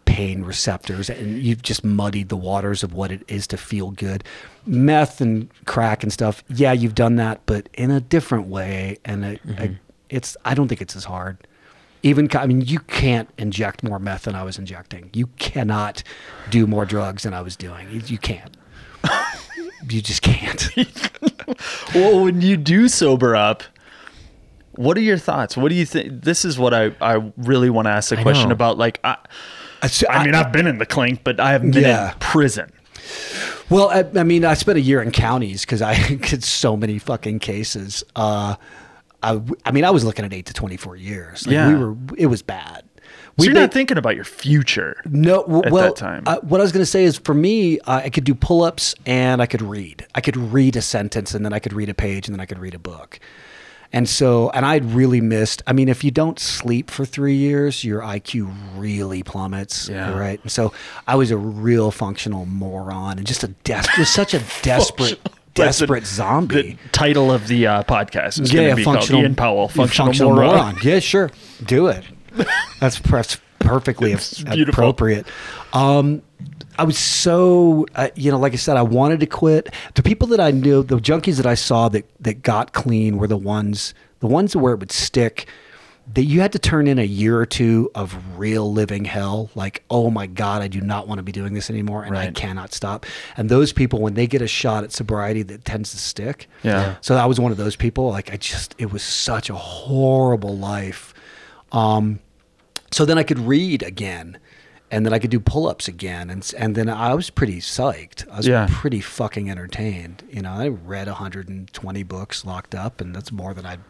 pain 0.06 0.44
receptors 0.44 1.10
and 1.10 1.40
you've 1.42 1.62
just 1.62 1.84
muddied 1.84 2.30
the 2.30 2.38
waters 2.38 2.82
of 2.82 2.94
what 2.94 3.12
it 3.12 3.24
is 3.28 3.46
to 3.48 3.58
feel 3.58 3.92
good. 3.92 4.24
Meth 4.66 5.20
and 5.20 5.50
crack 5.66 6.02
and 6.04 6.14
stuff, 6.14 6.44
yeah, 6.48 6.72
you've 6.72 6.96
done 6.96 7.18
that, 7.18 7.42
but 7.46 7.68
in 7.74 7.92
a 7.92 8.00
different 8.00 8.48
way. 8.48 8.98
And 9.04 9.26
a, 9.26 9.40
a- 9.58 9.80
it's, 10.10 10.38
I 10.46 10.54
don't 10.54 10.68
think 10.70 10.82
it's 10.82 10.96
as 10.96 11.04
hard. 11.06 11.38
Even, 12.08 12.30
I 12.36 12.46
mean, 12.48 12.62
you 12.62 12.80
can't 12.80 13.30
inject 13.38 13.84
more 13.84 14.00
meth 14.00 14.24
than 14.24 14.36
I 14.36 14.44
was 14.44 14.58
injecting. 14.58 15.10
You 15.14 15.28
cannot 15.38 16.04
do 16.50 16.66
more 16.68 16.86
drugs 16.86 17.24
than 17.24 17.34
I 17.34 17.42
was 17.42 17.56
doing. 17.56 17.90
You, 17.92 18.02
you 18.06 18.18
can't. 18.18 18.56
you 19.90 20.02
just 20.02 20.22
can't. 20.22 20.70
Well, 21.96 22.26
when 22.26 22.42
you 22.42 22.58
do 22.58 22.90
sober 22.90 23.34
up, 23.36 23.64
what 24.74 24.98
are 24.98 25.02
your 25.02 25.18
thoughts? 25.18 25.56
What 25.56 25.70
do 25.70 25.76
you 25.76 25.86
think? 25.86 26.24
This 26.24 26.44
is 26.44 26.60
what 26.60 26.74
I, 26.74 26.92
I 27.02 27.32
really 27.38 27.70
want 27.70 27.86
to 27.86 27.92
ask 27.92 28.10
the 28.10 28.20
I 28.20 28.22
question 28.22 28.50
know. 28.50 28.54
about. 28.54 28.78
Like, 28.78 29.00
I, 29.06 29.16
So 29.88 30.08
I 30.10 30.26
mean, 30.26 30.36
I've 30.36 30.52
been 30.52 30.68
in 30.68 30.78
the 30.78 30.86
clink, 30.86 31.24
but 31.24 31.40
I 31.40 31.52
haven't 31.54 31.72
been 31.72 31.84
Yeah. 31.84 32.12
in 32.14 32.20
prison. 32.20 32.72
Well, 33.70 33.90
I, 33.90 34.04
I 34.20 34.24
mean, 34.24 34.44
I 34.46 34.54
spent 34.56 34.78
a 34.78 34.82
year 34.82 35.02
in 35.02 35.12
counties 35.12 35.62
because 35.62 35.82
I 35.82 35.98
did 36.16 36.44
so 36.44 36.76
many 36.76 37.00
fucking 37.00 37.40
cases. 37.40 38.04
Uh, 38.16 38.56
I, 39.24 39.42
I 39.66 39.72
mean, 39.72 39.84
I 39.86 39.90
was 39.90 40.04
looking 40.04 40.26
at 40.26 40.34
eight 40.34 40.46
to 40.48 40.54
twenty-four 40.54 40.96
years. 40.96 41.46
Like, 41.48 41.54
Yeah. 41.54 41.68
we 41.70 41.76
were. 41.76 41.96
It 42.18 42.28
was 42.28 42.42
bad. 42.42 42.84
So 43.40 43.44
you're 43.46 43.54
made- 43.54 43.60
not 43.62 43.74
thinking 43.74 43.98
about 43.98 44.16
your 44.16 44.24
future. 44.26 45.00
No, 45.06 45.42
w- 45.44 45.64
at 45.64 45.72
well, 45.72 45.84
that 45.86 45.96
time. 45.96 46.24
uh, 46.26 46.38
what 46.42 46.60
I 46.60 46.64
was 46.64 46.72
going 46.72 46.82
to 46.82 46.86
say 46.90 47.04
is, 47.04 47.18
for 47.20 47.36
me, 47.36 47.80
uh, 47.82 48.02
I 48.06 48.10
could 48.10 48.24
do 48.24 48.34
pull-ups 48.34 48.96
and 49.06 49.42
I 49.42 49.46
could 49.46 49.62
read. 49.62 50.06
I 50.16 50.22
could 50.22 50.36
read 50.36 50.76
a 50.76 50.82
sentence 50.82 51.36
and 51.36 51.46
then 51.46 51.54
I 51.54 51.60
could 51.60 51.72
read 51.74 51.88
a 51.90 51.94
page 51.94 52.28
and 52.28 52.34
then 52.34 52.40
I 52.42 52.46
could 52.48 52.58
read 52.58 52.74
a 52.74 52.80
book. 52.80 53.20
And 53.94 54.10
so, 54.10 54.50
and 54.50 54.66
I'd 54.66 54.84
really 54.86 55.22
missed. 55.22 55.62
I 55.68 55.72
mean, 55.74 55.88
if 55.88 56.04
you 56.04 56.10
don't 56.12 56.40
sleep 56.40 56.90
for 56.92 57.06
three 57.06 57.36
years, 57.36 57.84
your 57.86 58.02
IQ 58.02 58.52
really 58.76 59.22
plummets. 59.24 59.88
Yeah. 59.88 60.18
Right. 60.18 60.42
And 60.42 60.52
so, 60.52 60.74
I 61.08 61.16
was 61.16 61.30
a 61.32 61.38
real 61.38 61.92
functional 61.92 62.46
moron 62.48 63.18
and 63.20 63.26
just 63.28 63.44
a 63.44 63.50
des- 63.64 63.84
just 63.96 64.14
such 64.14 64.34
a 64.34 64.40
desperate, 64.64 65.20
That's 65.58 65.80
the- 65.80 65.86
desperate 65.86 66.06
zombie. 66.06 66.78
The 66.84 66.90
title 66.90 67.32
of 67.32 67.48
the 67.48 67.68
uh, 67.68 67.84
podcast 67.84 68.40
is 68.40 68.54
yeah, 68.54 68.62
going 68.62 68.70
to 68.70 68.76
be 68.78 68.84
called 68.84 69.12
Ian 69.12 69.36
Powell, 69.36 69.68
functional, 69.68 70.36
moron. 70.36 70.78
Yeah, 70.84 71.00
sure, 71.00 71.32
do 71.66 71.88
it. 71.88 72.04
That's 72.80 73.00
perhaps 73.00 73.40
perfectly 73.60 74.16
appropriate. 74.46 75.28
Um, 75.74 76.22
I 76.80 76.84
was 76.84 76.98
so, 76.98 77.86
uh, 77.96 78.10
you 78.16 78.32
know, 78.32 78.38
like 78.38 78.54
I 78.54 78.58
said, 78.58 78.78
I 78.78 78.84
wanted 78.84 79.20
to 79.22 79.26
quit. 79.26 79.74
The 79.96 80.04
people 80.04 80.28
that 80.28 80.40
I 80.40 80.52
knew, 80.52 80.84
the 80.84 80.98
junkies 80.98 81.38
that 81.38 81.46
I 81.46 81.56
saw 81.56 81.90
that 81.90 82.06
that 82.22 82.44
got 82.44 82.74
clean 82.74 83.18
were 83.18 83.28
the 83.28 83.38
ones, 83.38 83.94
the 84.20 84.28
ones 84.28 84.56
where 84.56 84.74
it 84.74 84.80
would 84.80 84.92
stick. 84.92 85.48
That 86.14 86.24
you 86.24 86.40
had 86.42 86.54
to 86.54 86.60
turn 86.60 86.88
in 86.88 86.98
a 87.00 87.04
year 87.06 87.38
or 87.38 87.46
two 87.46 87.92
of 87.94 88.16
real 88.40 88.72
living 88.72 89.06
hell. 89.06 89.50
Like, 89.56 89.84
oh 89.90 90.10
my 90.10 90.26
god, 90.26 90.62
I 90.62 90.68
do 90.68 90.80
not 90.82 91.08
want 91.08 91.20
to 91.20 91.24
be 91.24 91.32
doing 91.34 91.54
this 91.54 91.70
anymore, 91.70 92.04
and 92.06 92.18
I 92.18 92.32
cannot 92.32 92.74
stop. 92.74 93.06
And 93.36 93.50
those 93.50 93.74
people, 93.74 94.00
when 94.00 94.14
they 94.14 94.26
get 94.26 94.42
a 94.42 94.48
shot 94.48 94.84
at 94.86 94.92
sobriety, 94.94 95.44
that 95.44 95.66
tends 95.66 95.92
to 95.92 95.98
stick. 95.98 96.48
Yeah. 96.64 96.96
So 97.02 97.16
I 97.16 97.26
was 97.26 97.40
one 97.40 97.52
of 97.52 97.58
those 97.58 97.76
people. 97.76 98.10
Like 98.10 98.32
I 98.32 98.38
just, 98.38 98.74
it 98.78 98.92
was 98.92 99.04
such 99.04 99.50
a 99.50 99.56
horrible 99.56 100.58
life. 100.58 101.14
Um, 101.72 102.20
so 102.92 103.04
then 103.06 103.18
I 103.18 103.24
could 103.24 103.40
read 103.40 103.84
again, 103.84 104.40
and 104.90 105.06
then 105.06 105.12
I 105.14 105.20
could 105.20 105.30
do 105.30 105.42
pull-ups 105.42 105.90
again, 105.90 106.30
and 106.30 106.50
and 106.58 106.74
then 106.74 106.88
I 106.90 107.14
was 107.16 107.30
pretty 107.30 107.60
psyched. 107.60 108.26
I 108.32 108.38
was 108.38 108.48
Yeah. 108.48 108.68
pretty 108.72 109.02
fucking 109.02 109.50
entertained. 109.52 110.24
You 110.32 110.42
know, 110.44 110.54
I 110.54 110.70
read 110.70 111.08
120 111.10 112.04
books 112.04 112.46
locked 112.46 112.74
up, 112.74 113.02
and 113.02 113.14
that's 113.14 113.32
more 113.34 113.54
than 113.54 113.66
I'd 113.66 113.82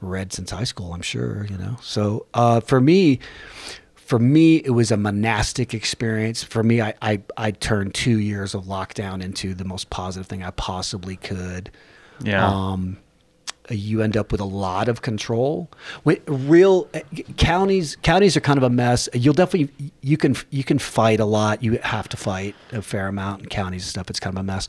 read 0.00 0.32
since 0.32 0.50
high 0.50 0.64
school. 0.64 0.92
I'm 0.92 1.02
sure. 1.02 1.46
You 1.50 1.58
know. 1.58 1.76
So 1.82 2.26
uh, 2.34 2.60
for 2.60 2.80
me. 2.80 3.18
For 3.94 4.18
me, 4.18 4.56
it 4.56 4.70
was 4.70 4.90
a 4.90 4.96
monastic 4.96 5.72
experience. 5.72 6.42
For 6.42 6.64
me, 6.64 6.80
I, 6.80 6.94
I, 7.00 7.20
I 7.36 7.52
turned 7.52 7.94
two 7.94 8.18
years 8.18 8.56
of 8.56 8.64
lockdown 8.64 9.22
into 9.22 9.54
the 9.54 9.64
most 9.64 9.88
positive 9.90 10.26
thing 10.26 10.42
I 10.42 10.50
possibly 10.50 11.14
could 11.14 11.70
Yeah. 12.20 12.44
um, 12.44 12.96
you 13.68 14.02
end 14.02 14.16
up 14.16 14.32
with 14.32 14.40
a 14.40 14.44
lot 14.44 14.88
of 14.88 15.02
control. 15.02 15.70
When, 16.02 16.18
real 16.26 16.88
uh, 16.92 17.02
counties 17.36 17.94
counties 18.02 18.36
are 18.36 18.40
kind 18.40 18.56
of 18.58 18.64
a 18.64 18.68
mess. 18.70 19.08
You'll 19.14 19.32
definitely 19.32 19.92
you 20.00 20.16
can 20.16 20.34
you 20.50 20.64
can 20.64 20.80
fight 20.80 21.20
a 21.20 21.24
lot. 21.24 21.62
You 21.62 21.78
have 21.84 22.08
to 22.08 22.16
fight 22.16 22.56
a 22.72 22.82
fair 22.82 23.06
amount 23.06 23.42
in 23.42 23.48
counties 23.48 23.82
and 23.82 23.90
stuff. 23.90 24.10
It's 24.10 24.18
kind 24.18 24.34
of 24.36 24.40
a 24.40 24.42
mess. 24.44 24.66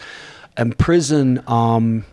And 0.55 0.77
prison, 0.77 1.41
um, 1.47 2.05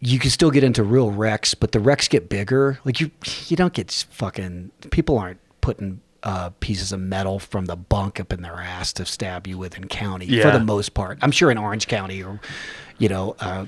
you 0.00 0.18
can 0.18 0.30
still 0.30 0.50
get 0.50 0.64
into 0.64 0.82
real 0.82 1.10
wrecks, 1.10 1.54
but 1.54 1.72
the 1.72 1.80
wrecks 1.80 2.08
get 2.08 2.28
bigger. 2.28 2.78
Like 2.84 3.00
you 3.00 3.10
you 3.46 3.56
don't 3.56 3.72
get 3.72 3.90
fucking 4.10 4.70
people 4.90 5.18
aren't 5.18 5.40
putting. 5.60 6.00
Uh, 6.22 6.50
pieces 6.58 6.90
of 6.90 6.98
metal 6.98 7.38
from 7.38 7.66
the 7.66 7.76
bunk 7.76 8.18
up 8.18 8.32
in 8.32 8.42
their 8.42 8.56
ass 8.56 8.92
to 8.92 9.06
stab 9.06 9.46
you 9.46 9.56
with 9.56 9.76
in 9.76 9.86
county 9.86 10.40
for 10.40 10.50
the 10.50 10.58
most 10.58 10.92
part. 10.92 11.18
I'm 11.22 11.30
sure 11.30 11.52
in 11.52 11.58
Orange 11.58 11.86
County 11.86 12.20
or, 12.20 12.40
you 12.98 13.08
know, 13.08 13.36
uh, 13.38 13.66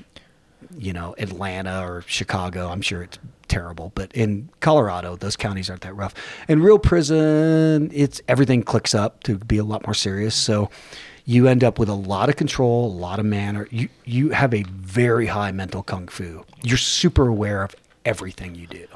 you 0.77 0.91
know, 0.91 1.15
Atlanta 1.17 1.87
or 1.87 2.03
Chicago, 2.05 2.67
I'm 2.67 2.81
sure 2.81 3.03
it's 3.03 3.17
terrible. 3.47 3.93
But 3.95 4.11
in 4.11 4.49
Colorado, 4.59 5.15
those 5.15 5.37
counties 5.37 5.69
aren't 5.69 5.83
that 5.83 5.95
rough. 5.95 6.13
In 6.49 6.61
real 6.61 6.79
prison, 6.79 7.91
it's 7.93 8.21
everything 8.27 8.63
clicks 8.63 8.93
up 8.93 9.23
to 9.23 9.37
be 9.37 9.57
a 9.57 9.63
lot 9.63 9.87
more 9.87 9.93
serious. 9.93 10.35
So 10.35 10.69
you 11.29 11.47
end 11.47 11.63
up 11.63 11.77
with 11.77 11.89
a 11.89 11.93
lot 11.93 12.27
of 12.27 12.35
control, 12.37 12.87
a 12.87 12.95
lot 13.07 13.19
of 13.19 13.25
manner. 13.25 13.67
You 13.69 13.89
you 14.03 14.31
have 14.31 14.51
a 14.51 14.63
very 14.63 15.27
high 15.27 15.51
mental 15.51 15.83
kung 15.83 16.07
fu. 16.07 16.43
You're 16.63 16.77
super 16.77 17.27
aware 17.27 17.61
of 17.61 17.75
everything 18.03 18.55
you 18.55 18.65
do. 18.65 18.87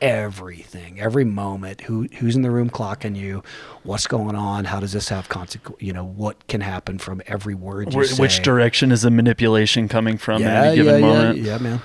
everything, 0.00 1.00
every 1.00 1.24
moment. 1.24 1.82
Who 1.82 2.08
who's 2.18 2.36
in 2.36 2.42
the 2.42 2.50
room 2.50 2.70
clocking 2.70 3.16
you? 3.16 3.42
What's 3.82 4.06
going 4.06 4.34
on? 4.36 4.64
How 4.64 4.80
does 4.80 4.92
this 4.92 5.08
have 5.08 5.28
consequence? 5.28 5.80
You 5.80 5.92
know, 5.92 6.04
what 6.04 6.46
can 6.48 6.60
happen 6.60 6.98
from 6.98 7.22
every 7.26 7.54
word 7.54 7.92
you 7.92 8.00
Wh- 8.00 8.06
say? 8.06 8.22
Which 8.22 8.42
direction 8.42 8.92
is 8.92 9.02
the 9.02 9.10
manipulation 9.10 9.88
coming 9.88 10.16
from 10.16 10.42
yeah, 10.42 10.48
at 10.48 10.66
any 10.66 10.76
given 10.76 11.00
yeah, 11.00 11.06
moment? 11.06 11.38
Yeah, 11.38 11.44
yeah, 11.44 11.58
man. 11.58 11.82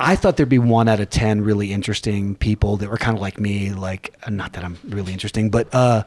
I 0.00 0.16
thought 0.16 0.36
there'd 0.36 0.48
be 0.48 0.58
one 0.58 0.88
out 0.88 1.00
of 1.00 1.10
ten 1.10 1.42
really 1.42 1.72
interesting 1.72 2.34
people 2.34 2.76
that 2.78 2.90
were 2.90 2.96
kind 2.96 3.16
of 3.16 3.20
like 3.20 3.38
me. 3.38 3.72
Like, 3.72 4.14
not 4.28 4.54
that 4.54 4.64
I'm 4.64 4.78
really 4.84 5.12
interesting, 5.12 5.50
but 5.50 5.72
uh, 5.74 6.04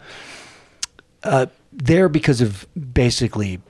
uh, 1.26 1.45
there 1.73 2.07
because 2.07 2.41
of 2.41 2.68
basically, 2.93 3.61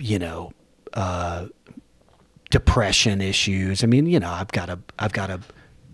you 0.00 0.18
know, 0.18 0.52
uh, 0.94 1.46
depression 2.50 3.20
issues. 3.20 3.84
I 3.84 3.86
mean, 3.86 4.06
you 4.06 4.20
know, 4.20 4.30
I've 4.30 4.52
got 4.52 4.70
a, 4.70 4.78
I've 4.98 5.12
got 5.12 5.30
a 5.30 5.40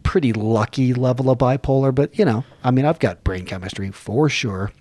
pretty 0.03 0.33
lucky 0.33 0.95
level 0.95 1.31
of 1.31 1.39
bipolar, 1.39 1.95
but 1.95 2.19
you 2.19 2.25
know, 2.25 2.45
I 2.65 2.71
mean, 2.71 2.85
I've 2.85 2.99
got 2.99 3.25
brain 3.25 3.45
chemistry 3.45 3.91
for 3.91 4.29
sure. 4.29 4.73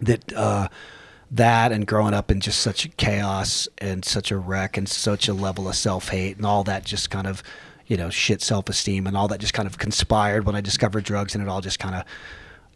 That 0.00 0.32
uh, 0.32 0.68
that 1.30 1.72
and 1.72 1.86
growing 1.86 2.14
up 2.14 2.30
in 2.30 2.40
just 2.40 2.60
such 2.60 2.84
a 2.84 2.88
chaos 2.88 3.68
and 3.78 4.04
such 4.04 4.30
a 4.30 4.36
wreck 4.36 4.76
and 4.76 4.88
such 4.88 5.28
a 5.28 5.34
level 5.34 5.68
of 5.68 5.76
self 5.76 6.08
hate 6.08 6.36
and 6.36 6.46
all 6.46 6.64
that 6.64 6.84
just 6.84 7.10
kind 7.10 7.26
of, 7.26 7.42
you 7.86 7.96
know, 7.96 8.10
shit 8.10 8.42
self 8.42 8.68
esteem 8.68 9.06
and 9.06 9.16
all 9.16 9.28
that 9.28 9.40
just 9.40 9.54
kind 9.54 9.66
of 9.66 9.78
conspired 9.78 10.46
when 10.46 10.54
I 10.54 10.60
discovered 10.60 11.04
drugs 11.04 11.34
and 11.34 11.42
it 11.42 11.48
all 11.48 11.60
just 11.60 11.78
kind 11.78 11.94
of. 11.94 12.04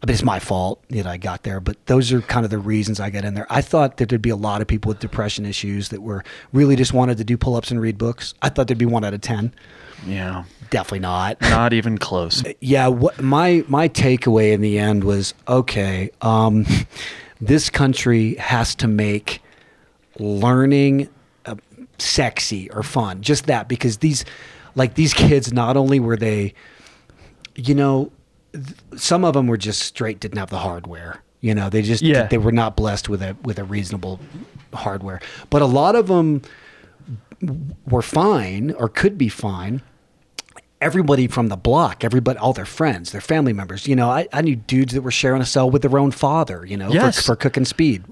I 0.01 0.05
mean, 0.05 0.13
it's 0.13 0.23
my 0.23 0.39
fault 0.39 0.81
that 0.89 1.05
I 1.05 1.17
got 1.17 1.43
there, 1.43 1.59
but 1.59 1.75
those 1.87 2.13
are 2.13 2.21
kind 2.21 2.45
of 2.45 2.49
the 2.51 2.57
reasons 2.57 2.99
I 3.01 3.09
got 3.09 3.25
in 3.25 3.33
there. 3.33 3.45
I 3.49 3.61
thought 3.61 3.97
that 3.97 4.07
there'd 4.09 4.21
be 4.21 4.29
a 4.29 4.35
lot 4.35 4.61
of 4.61 4.67
people 4.67 4.87
with 4.89 4.99
depression 4.99 5.45
issues 5.45 5.89
that 5.89 6.01
were 6.01 6.23
really 6.53 6.77
just 6.77 6.93
wanted 6.93 7.17
to 7.17 7.25
do 7.25 7.37
pull 7.37 7.55
ups 7.55 7.69
and 7.69 7.81
read 7.81 7.97
books. 7.97 8.33
I 8.41 8.47
thought 8.49 8.67
there'd 8.67 8.77
be 8.77 8.85
one 8.85 9.03
out 9.03 9.13
of 9.13 9.19
10. 9.19 9.53
Yeah. 10.07 10.45
Definitely 10.69 10.99
not. 10.99 11.41
Not 11.41 11.73
even 11.73 11.97
close. 11.97 12.43
yeah 12.61 12.87
what 12.87 13.21
my 13.21 13.65
my 13.67 13.89
takeaway 13.89 14.53
in 14.53 14.61
the 14.61 14.79
end 14.79 15.03
was 15.03 15.33
okay 15.47 16.11
um 16.21 16.65
this 17.41 17.69
country 17.69 18.35
has 18.35 18.75
to 18.75 18.87
make 18.87 19.41
learning 20.19 21.09
uh, 21.45 21.55
sexy 21.97 22.69
or 22.71 22.83
fun 22.83 23.21
just 23.21 23.47
that 23.47 23.67
because 23.67 23.97
these 23.97 24.23
like 24.75 24.93
these 24.93 25.13
kids 25.13 25.51
not 25.51 25.75
only 25.75 25.99
were 25.99 26.15
they 26.17 26.53
you 27.55 27.73
know 27.75 28.11
th- 28.53 28.65
some 28.95 29.23
of 29.25 29.33
them 29.33 29.47
were 29.47 29.57
just 29.57 29.81
straight 29.81 30.19
didn't 30.19 30.37
have 30.37 30.49
the 30.49 30.59
hardware 30.59 31.21
you 31.41 31.53
know 31.55 31.69
they 31.69 31.81
just 31.81 32.01
Yeah. 32.01 32.27
they 32.27 32.37
were 32.37 32.51
not 32.51 32.75
blessed 32.75 33.09
with 33.09 33.21
a 33.21 33.35
with 33.43 33.59
a 33.59 33.63
reasonable 33.63 34.19
hardware 34.73 35.19
but 35.49 35.61
a 35.61 35.65
lot 35.65 35.95
of 35.95 36.07
them 36.07 36.41
were 37.87 38.01
fine 38.01 38.71
or 38.71 38.89
could 38.89 39.17
be 39.17 39.29
fine 39.29 39.81
everybody 40.81 41.27
from 41.27 41.47
the 41.49 41.57
block, 41.57 42.03
everybody, 42.05 42.39
all 42.39 42.53
their 42.53 42.65
friends, 42.65 43.11
their 43.11 43.19
family 43.21 43.51
members. 43.51 43.85
You 43.87 43.95
know, 43.97 44.09
I, 44.09 44.27
I 44.31 44.41
knew 44.41 44.55
dudes 44.55 44.93
that 44.93 45.01
were 45.01 45.11
sharing 45.11 45.41
a 45.41 45.45
cell 45.45 45.69
with 45.69 45.81
their 45.81 45.97
own 45.99 46.11
father. 46.11 46.65
You 46.65 46.77
know, 46.77 46.89
Yes. 46.91 47.17
for, 47.17 47.21
for 47.23 47.35
cooking 47.35 47.65
speed, 47.65 48.03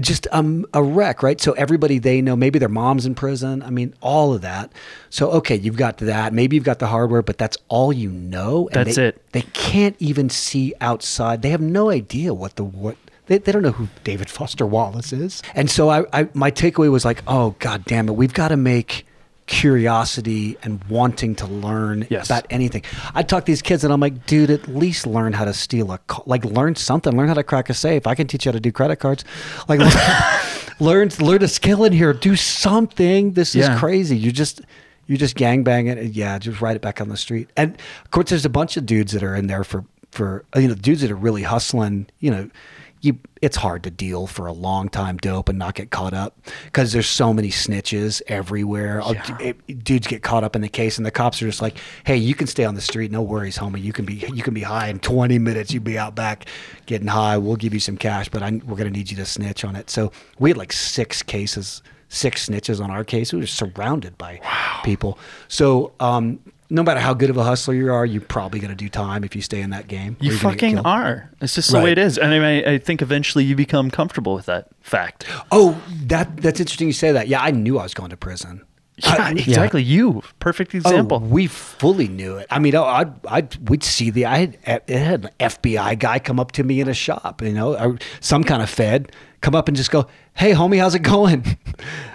just 0.00 0.26
um 0.32 0.66
a 0.74 0.82
wreck, 0.82 1.22
right? 1.22 1.40
So 1.40 1.52
everybody 1.52 1.98
they 1.98 2.20
know, 2.20 2.36
maybe 2.36 2.58
their 2.58 2.68
mom's 2.68 3.06
in 3.06 3.14
prison. 3.14 3.62
I 3.62 3.70
mean, 3.70 3.94
all 4.00 4.34
of 4.34 4.42
that. 4.42 4.72
So 5.10 5.30
okay, 5.32 5.56
you've 5.56 5.76
got 5.76 5.98
that. 5.98 6.32
Maybe 6.32 6.56
you've 6.56 6.64
got 6.64 6.78
the 6.80 6.86
hardware, 6.88 7.22
but 7.22 7.38
that's 7.38 7.56
all 7.68 7.92
you 7.92 8.10
know. 8.10 8.68
And 8.72 8.86
That's 8.86 8.96
they- 8.96 9.06
it. 9.08 9.22
They 9.32 9.42
can't 9.54 9.96
even 9.98 10.28
see 10.28 10.74
outside. 10.80 11.40
They 11.42 11.50
have 11.50 11.60
no 11.62 11.90
idea 11.90 12.34
what 12.34 12.56
the 12.56 12.64
what. 12.64 12.96
They, 13.26 13.38
they 13.38 13.52
don't 13.52 13.62
know 13.62 13.70
who 13.70 13.88
David 14.02 14.28
Foster 14.28 14.66
Wallace 14.66 15.12
is. 15.12 15.42
And 15.54 15.70
so 15.70 15.88
I, 15.88 16.04
I 16.12 16.28
my 16.34 16.50
takeaway 16.50 16.90
was 16.90 17.04
like, 17.04 17.22
oh 17.26 17.54
god 17.60 17.84
damn 17.86 18.08
it, 18.08 18.12
we've 18.16 18.34
got 18.34 18.48
to 18.48 18.56
make 18.56 19.06
curiosity 19.46 20.56
and 20.62 20.82
wanting 20.84 21.34
to 21.36 21.46
learn 21.46 22.06
Yes. 22.10 22.26
about 22.26 22.46
anything. 22.50 22.82
I 23.14 23.22
talk 23.22 23.44
to 23.44 23.52
these 23.52 23.62
kids 23.62 23.84
and 23.84 23.92
I'm 23.92 24.00
like, 24.00 24.26
dude, 24.26 24.50
at 24.50 24.68
least 24.68 25.06
learn 25.06 25.32
how 25.32 25.44
to 25.44 25.52
steal 25.54 25.92
a 25.92 25.98
ca- 26.06 26.22
like 26.26 26.44
learn 26.44 26.74
something, 26.76 27.16
learn 27.16 27.28
how 27.28 27.34
to 27.34 27.42
crack 27.42 27.70
a 27.70 27.74
safe. 27.74 28.06
I 28.06 28.14
can 28.14 28.26
teach 28.26 28.44
you 28.44 28.50
how 28.50 28.54
to 28.54 28.60
do 28.60 28.72
credit 28.72 28.96
cards. 28.96 29.24
Like 29.68 29.80
learn 30.80 31.10
learn 31.20 31.42
a 31.42 31.48
skill 31.48 31.84
in 31.84 31.92
here, 31.92 32.12
do 32.12 32.36
something. 32.36 33.32
This 33.32 33.54
is 33.54 33.68
crazy. 33.78 34.16
You 34.16 34.32
just 34.32 34.60
you 35.06 35.16
just 35.16 35.36
gangbang 35.36 35.88
it. 35.90 35.98
and 35.98 36.14
Yeah, 36.14 36.38
just 36.38 36.60
ride 36.60 36.76
it 36.76 36.82
back 36.82 37.00
on 37.00 37.08
the 37.08 37.16
street. 37.16 37.50
And 37.56 37.74
of 38.04 38.10
course, 38.10 38.30
there's 38.30 38.44
a 38.44 38.50
bunch 38.50 38.76
of 38.76 38.86
dudes 38.86 39.12
that 39.12 39.22
are 39.22 39.34
in 39.34 39.46
there 39.46 39.64
for 39.64 39.84
for 40.10 40.44
you 40.56 40.68
know 40.68 40.74
dudes 40.74 41.00
that 41.02 41.10
are 41.10 41.16
really 41.16 41.42
hustling. 41.42 42.06
You 42.20 42.30
know, 42.30 42.50
you 43.02 43.18
it's 43.42 43.56
hard 43.56 43.82
to 43.82 43.90
deal 43.90 44.26
for 44.28 44.46
a 44.46 44.52
long 44.52 44.88
time 44.88 45.16
dope 45.18 45.48
and 45.48 45.58
not 45.58 45.74
get 45.74 45.90
caught 45.90 46.14
up 46.14 46.38
because 46.66 46.92
there's 46.92 47.08
so 47.08 47.34
many 47.34 47.48
snitches 47.48 48.22
everywhere. 48.28 49.02
Uh, 49.02 49.12
d- 49.14 49.44
it- 49.66 49.84
dudes 49.84 50.06
get 50.06 50.22
caught 50.22 50.44
up 50.44 50.54
in 50.54 50.62
the 50.62 50.68
case, 50.68 50.96
and 50.96 51.04
the 51.04 51.10
cops 51.10 51.42
are 51.42 51.46
just 51.46 51.60
like, 51.60 51.76
"Hey, 52.04 52.16
you 52.16 52.34
can 52.34 52.46
stay 52.46 52.64
on 52.64 52.74
the 52.76 52.80
street, 52.80 53.10
no 53.10 53.20
worries, 53.20 53.58
homie. 53.58 53.82
You 53.82 53.92
can 53.92 54.04
be 54.04 54.14
you 54.32 54.42
can 54.42 54.54
be 54.54 54.62
high 54.62 54.88
in 54.88 55.00
20 55.00 55.38
minutes. 55.38 55.72
You'd 55.72 55.84
be 55.84 55.98
out 55.98 56.14
back 56.14 56.46
getting 56.86 57.08
high. 57.08 57.36
We'll 57.36 57.56
give 57.56 57.74
you 57.74 57.80
some 57.80 57.96
cash, 57.96 58.28
but 58.28 58.42
I, 58.42 58.60
we're 58.64 58.76
gonna 58.76 58.90
need 58.90 59.10
you 59.10 59.16
to 59.18 59.26
snitch 59.26 59.64
on 59.64 59.74
it." 59.76 59.90
So 59.90 60.12
we 60.38 60.50
had 60.50 60.56
like 60.56 60.72
six 60.72 61.22
cases 61.22 61.82
six 62.14 62.46
snitches 62.46 62.78
on 62.78 62.90
our 62.90 63.04
case. 63.04 63.32
We 63.32 63.40
were 63.40 63.46
surrounded 63.46 64.18
by 64.18 64.38
people. 64.84 65.18
So 65.48 65.92
um, 65.98 66.40
no 66.72 66.82
matter 66.82 67.00
how 67.00 67.12
good 67.12 67.28
of 67.28 67.36
a 67.36 67.44
hustler 67.44 67.74
you 67.74 67.92
are, 67.92 68.06
you're 68.06 68.22
probably 68.22 68.58
going 68.58 68.70
to 68.70 68.74
do 68.74 68.88
time 68.88 69.24
if 69.24 69.36
you 69.36 69.42
stay 69.42 69.60
in 69.60 69.70
that 69.70 69.88
game. 69.88 70.16
You 70.20 70.36
fucking 70.36 70.78
are. 70.78 71.30
It's 71.42 71.54
just 71.54 71.70
the 71.70 71.78
way 71.78 71.92
it 71.92 71.98
is. 71.98 72.16
And 72.16 72.32
I, 72.32 72.38
mean, 72.38 72.66
I 72.66 72.78
think 72.78 73.02
eventually 73.02 73.44
you 73.44 73.54
become 73.54 73.90
comfortable 73.90 74.34
with 74.34 74.46
that 74.46 74.68
fact. 74.80 75.26
Oh, 75.52 75.80
that 76.04 76.38
that's 76.38 76.60
interesting 76.60 76.86
you 76.86 76.94
say 76.94 77.12
that. 77.12 77.28
Yeah, 77.28 77.42
I 77.42 77.50
knew 77.50 77.78
I 77.78 77.82
was 77.82 77.92
going 77.92 78.10
to 78.10 78.16
prison. 78.16 78.64
Yeah, 78.96 79.16
I- 79.18 79.32
exactly. 79.32 79.82
You, 79.82 80.22
perfect 80.38 80.74
oh, 80.74 80.78
example. 80.78 81.20
Oh, 81.22 81.26
we 81.26 81.46
fully 81.46 82.08
knew 82.08 82.36
it. 82.36 82.46
I 82.50 82.58
mean, 82.58 82.74
I, 82.74 82.82
I'd, 82.82 83.26
I'd, 83.26 83.68
we'd 83.68 83.84
see 83.84 84.10
the, 84.10 84.26
I 84.26 84.38
had, 84.38 84.58
it 84.64 84.98
had 84.98 85.24
an 85.26 85.30
FBI 85.40 85.98
guy 85.98 86.18
come 86.18 86.40
up 86.40 86.52
to 86.52 86.64
me 86.64 86.80
in 86.80 86.88
a 86.88 86.94
shop, 86.94 87.42
you 87.42 87.52
know, 87.52 87.76
or 87.76 87.98
some 88.20 88.44
kind 88.44 88.62
of 88.62 88.70
Fed 88.70 89.12
come 89.42 89.54
up 89.54 89.68
and 89.68 89.76
just 89.76 89.90
go, 89.90 90.06
"Hey, 90.34 90.52
homie, 90.52 90.78
how's 90.78 90.94
it 90.94 91.02
going?" 91.02 91.58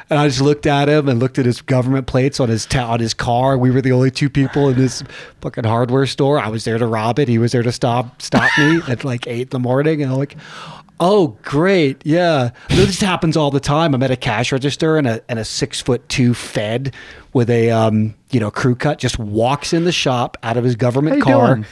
And 0.10 0.18
I 0.20 0.28
just 0.30 0.40
looked 0.42 0.66
at 0.66 0.88
him 0.88 1.10
and 1.10 1.20
looked 1.20 1.38
at 1.38 1.46
his 1.46 1.62
government 1.62 2.08
plates 2.08 2.40
on 2.40 2.48
his 2.48 2.66
ta- 2.66 2.90
on 2.94 3.00
his 3.02 3.14
car. 3.14 3.58
We 3.58 3.72
were 3.72 3.82
the 3.82 3.92
only 3.92 4.10
two 4.10 4.30
people 4.30 4.70
in 4.70 4.78
this 4.78 5.04
fucking 5.42 5.66
hardware 5.66 6.06
store. 6.06 6.40
I 6.40 6.48
was 6.48 6.64
there 6.64 6.78
to 6.78 6.88
rob 6.88 7.20
it. 7.20 7.28
He 7.28 7.38
was 7.38 7.52
there 7.52 7.64
to 7.64 7.72
stop 7.74 8.22
stop 8.22 8.50
me 8.58 8.80
at 8.88 9.04
like 9.04 9.28
eight 9.28 9.42
in 9.48 9.50
the 9.50 9.60
morning, 9.60 10.02
and 10.02 10.12
I'm 10.12 10.18
like. 10.18 10.36
Oh, 11.00 11.38
great. 11.44 12.04
Yeah. 12.08 12.50
This 12.70 13.00
happens 13.00 13.38
all 13.38 13.52
the 13.52 13.60
time. 13.60 13.94
I'm 13.94 14.02
at 14.02 14.10
a 14.10 14.16
cash 14.16 14.52
register 14.52 14.98
and 14.98 15.06
a, 15.06 15.22
and 15.30 15.38
a 15.38 15.46
six 15.46 15.80
foot 15.80 16.10
two 16.10 16.34
Fed 16.34 16.92
with 17.34 17.52
a, 17.52 17.70
um, 17.70 18.16
you 18.32 18.40
know, 18.40 18.50
crew 18.50 18.74
cut 18.74 18.98
just 18.98 19.20
walks 19.20 19.74
in 19.74 19.84
the 19.84 19.92
shop 19.92 20.38
out 20.42 20.58
of 20.58 20.64
his 20.64 20.76
government 20.76 21.22
car. 21.22 21.54
doing? 21.58 21.66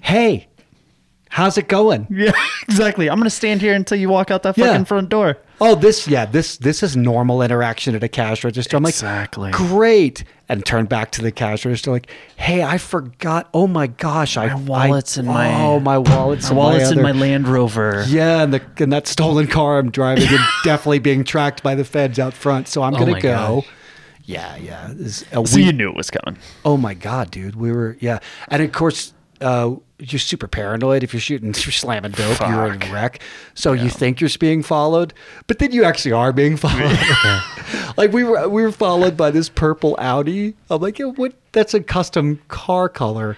Hey, 0.00 0.48
how's 1.28 1.56
it 1.58 1.68
going? 1.68 2.08
Yeah, 2.10 2.32
exactly. 2.68 3.08
I'm 3.08 3.18
going 3.18 3.24
to 3.24 3.30
stand 3.30 3.60
here 3.60 3.74
until 3.74 3.98
you 3.98 4.08
walk 4.08 4.32
out 4.32 4.42
that 4.42 4.58
Yeah. 4.58 4.66
fucking 4.66 4.86
front 4.86 5.10
door. 5.10 5.38
Oh, 5.64 5.76
this, 5.76 6.08
yeah, 6.08 6.24
this, 6.26 6.56
this 6.56 6.82
is 6.82 6.96
normal 6.96 7.40
interaction 7.40 7.94
at 7.94 8.02
a 8.02 8.08
cash 8.08 8.42
register. 8.42 8.76
I'm 8.76 8.84
Exactly. 8.84 9.50
like, 9.50 9.54
great. 9.54 10.24
And 10.48 10.66
turn 10.66 10.86
back 10.86 11.12
to 11.12 11.22
the 11.22 11.30
cash 11.30 11.64
register, 11.64 11.92
like, 11.92 12.10
hey, 12.36 12.62
I 12.64 12.78
forgot. 12.78 13.48
Oh 13.54 13.68
my 13.68 13.86
gosh. 13.86 14.36
I, 14.36 14.48
My 14.48 14.54
wallet's 14.88 15.16
I, 15.16 15.20
in 15.20 15.26
my- 15.28 15.62
oh, 15.62 15.78
my 15.78 15.98
wallet's 15.98 16.46
My 16.46 16.50
in 16.50 16.56
wallet's 16.56 16.94
my 16.94 16.96
in 16.96 17.02
my 17.02 17.12
Land 17.12 17.46
Rover. 17.48 18.04
Yeah, 18.08 18.42
and 18.42 18.52
the 18.52 18.60
and 18.78 18.92
that 18.92 19.06
stolen 19.06 19.46
car 19.46 19.78
I'm 19.78 19.90
driving 19.92 20.26
and 20.28 20.40
definitely 20.64 20.98
being 20.98 21.22
tracked 21.22 21.62
by 21.62 21.74
the 21.76 21.84
feds 21.84 22.18
out 22.18 22.34
front. 22.34 22.66
So 22.66 22.82
I'm 22.82 22.94
Oh 22.94 22.98
gonna 22.98 23.12
my 23.12 23.20
go. 23.20 23.60
gosh. 23.60 23.68
Yeah, 24.24 24.56
yeah. 24.56 24.92
So 25.08 25.42
we- 25.54 25.62
you 25.64 25.72
knew 25.72 25.88
it 25.90 25.96
was 25.96 26.10
coming. 26.10 26.40
oh 26.64 26.76
my 26.76 26.94
god, 26.94 27.30
dude, 27.30 27.54
we 27.56 27.70
were 27.72 27.96
yeah, 28.00 28.18
and 28.48 28.62
of 28.62 28.72
course. 28.72 29.12
Uh, 29.40 29.74
you're 30.02 30.18
super 30.18 30.48
paranoid 30.48 31.02
if 31.02 31.12
you're 31.12 31.20
shooting, 31.20 31.48
you're 31.56 31.72
slamming 31.72 32.12
dope, 32.12 32.40
you're 32.40 32.72
in 32.72 32.82
a 32.82 32.92
wreck. 32.92 33.20
So 33.54 33.72
you 33.72 33.88
think 33.88 34.20
you're 34.20 34.30
being 34.40 34.62
followed, 34.62 35.14
but 35.46 35.58
then 35.58 35.72
you 35.72 35.84
actually 35.84 36.12
are 36.12 36.32
being 36.32 36.56
followed. 36.58 36.98
like 37.96 38.12
we 38.12 38.24
were, 38.24 38.48
we 38.48 38.62
were 38.62 38.72
followed 38.72 39.16
by 39.16 39.30
this 39.30 39.48
purple 39.48 39.96
Audi. 39.98 40.54
I'm 40.70 40.80
like, 40.82 40.98
yeah, 40.98 41.06
what? 41.06 41.34
That's 41.52 41.74
a 41.74 41.80
custom 41.80 42.40
car 42.48 42.88
color. 42.88 43.36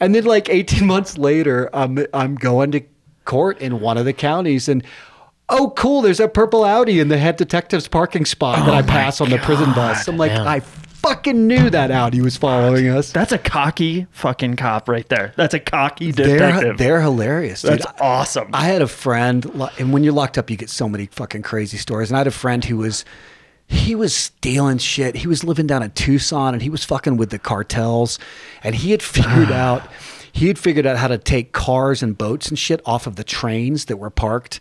And 0.00 0.14
then 0.14 0.24
like 0.24 0.48
18 0.48 0.86
months 0.86 1.16
later, 1.18 1.70
I'm 1.72 2.04
I'm 2.12 2.34
going 2.34 2.72
to 2.72 2.82
court 3.24 3.60
in 3.60 3.80
one 3.80 3.98
of 3.98 4.04
the 4.04 4.12
counties, 4.12 4.68
and 4.68 4.82
oh, 5.48 5.70
cool, 5.76 6.02
there's 6.02 6.18
a 6.18 6.28
purple 6.28 6.64
Audi 6.64 6.98
in 6.98 7.08
the 7.08 7.18
head 7.18 7.36
detective's 7.36 7.86
parking 7.86 8.24
spot 8.24 8.64
that 8.66 8.74
I 8.74 8.82
pass 8.82 9.20
on 9.20 9.30
the 9.30 9.38
prison 9.38 9.72
bus. 9.74 10.08
I'm 10.08 10.16
like, 10.16 10.32
Yeah. 10.32 10.44
I 10.44 10.60
fucking 11.02 11.46
knew 11.46 11.68
that 11.70 11.90
Audi 11.90 12.20
was 12.20 12.36
following 12.36 12.88
us. 12.88 13.12
That's 13.12 13.32
a 13.32 13.38
cocky 13.38 14.06
fucking 14.12 14.56
cop 14.56 14.88
right 14.88 15.08
there. 15.08 15.32
That's 15.36 15.54
a 15.54 15.60
cocky 15.60 16.12
They're, 16.12 16.38
detective. 16.38 16.78
they're 16.78 17.00
hilarious. 17.00 17.62
Dude. 17.62 17.72
That's 17.72 17.86
awesome. 18.00 18.50
I 18.52 18.64
had 18.64 18.82
a 18.82 18.88
friend, 18.88 19.44
and 19.78 19.92
when 19.92 20.04
you're 20.04 20.12
locked 20.12 20.38
up, 20.38 20.50
you 20.50 20.56
get 20.56 20.70
so 20.70 20.88
many 20.88 21.06
fucking 21.06 21.42
crazy 21.42 21.76
stories. 21.76 22.10
And 22.10 22.16
I 22.16 22.20
had 22.20 22.26
a 22.26 22.30
friend 22.30 22.64
who 22.64 22.78
was, 22.78 23.04
he 23.66 23.94
was 23.94 24.14
stealing 24.14 24.78
shit. 24.78 25.16
He 25.16 25.26
was 25.26 25.42
living 25.44 25.66
down 25.66 25.82
in 25.82 25.90
Tucson, 25.90 26.54
and 26.54 26.62
he 26.62 26.70
was 26.70 26.84
fucking 26.84 27.16
with 27.16 27.30
the 27.30 27.38
cartels. 27.38 28.18
And 28.62 28.74
he 28.74 28.92
had 28.92 29.02
figured 29.02 29.50
out, 29.52 29.88
he 30.32 30.46
had 30.48 30.58
figured 30.58 30.86
out 30.86 30.96
how 30.96 31.08
to 31.08 31.18
take 31.18 31.52
cars 31.52 32.02
and 32.02 32.16
boats 32.16 32.48
and 32.48 32.58
shit 32.58 32.80
off 32.86 33.06
of 33.06 33.16
the 33.16 33.24
trains 33.24 33.86
that 33.86 33.96
were 33.96 34.10
parked 34.10 34.60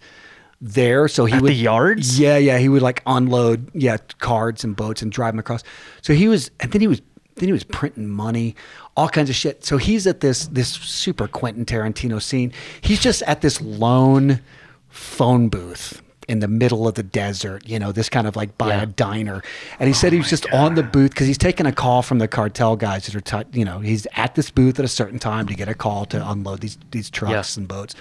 there. 0.62 1.08
So 1.08 1.26
he 1.26 1.34
At 1.34 1.42
would 1.42 1.50
the 1.52 1.56
yards? 1.56 2.20
Yeah, 2.20 2.38
yeah. 2.38 2.58
He 2.60 2.70
would 2.70 2.82
like 2.82 3.02
unload, 3.06 3.70
yeah, 3.74 3.98
cards 4.20 4.64
and 4.64 4.76
boats 4.76 5.02
and 5.02 5.12
drive 5.12 5.34
them 5.34 5.40
across. 5.40 5.64
So 6.02 6.14
he 6.14 6.28
was, 6.28 6.52
and 6.60 6.72
then 6.72 6.82
he 6.82 6.88
was 6.88 7.02
then 7.36 7.48
he 7.48 7.54
was 7.54 7.64
printing 7.64 8.08
money, 8.10 8.56
all 8.96 9.10
kinds 9.10 9.30
of 9.30 9.36
shit. 9.36 9.66
So 9.66 9.78
he's 9.78 10.06
at 10.06 10.20
this 10.20 10.48
this 10.48 10.70
super 10.70 11.28
Quentin 11.28 11.66
Tarantino 11.66 12.22
scene. 12.22 12.54
He's 12.82 13.00
just 13.00 13.24
at 13.24 13.42
this 13.42 13.60
lone 13.62 14.42
phone 14.90 15.50
booth 15.50 16.02
in 16.28 16.40
the 16.40 16.48
middle 16.48 16.88
of 16.88 16.94
the 16.94 17.04
desert, 17.04 17.68
you 17.68 17.80
know, 17.80 17.92
this 17.92 18.08
kind 18.08 18.28
of 18.28 18.36
like 18.36 18.58
by 18.58 18.68
Yeah. 18.70 18.84
a 18.84 18.86
diner. 18.86 19.42
And 19.80 19.88
he 19.88 19.94
said 19.94 20.10
oh 20.10 20.12
he 20.12 20.18
was 20.20 20.30
just 20.30 20.50
on 20.54 20.76
the 20.76 20.84
booth 20.84 21.12
because 21.12 21.28
he's 21.28 21.38
taking 21.38 21.66
a 21.66 21.72
call 21.74 22.02
from 22.04 22.20
the 22.20 22.28
cartel 22.28 22.76
guys 22.76 23.08
that 23.08 23.16
are, 23.16 23.44
t- 23.44 23.60
you 23.60 23.66
know, 23.66 23.80
he's 23.80 24.06
at 24.16 24.36
this 24.36 24.50
booth 24.52 24.78
at 24.80 24.86
a 24.86 24.90
certain 24.90 25.18
time 25.20 25.48
to 25.48 25.56
get 25.56 25.68
a 25.68 25.74
call 25.74 26.06
to 26.06 26.30
unload 26.30 26.62
these 26.62 26.78
these 26.92 27.10
trucks 27.10 27.58
Yeah. 27.58 27.62
and 27.62 27.68
boats. 27.68 27.96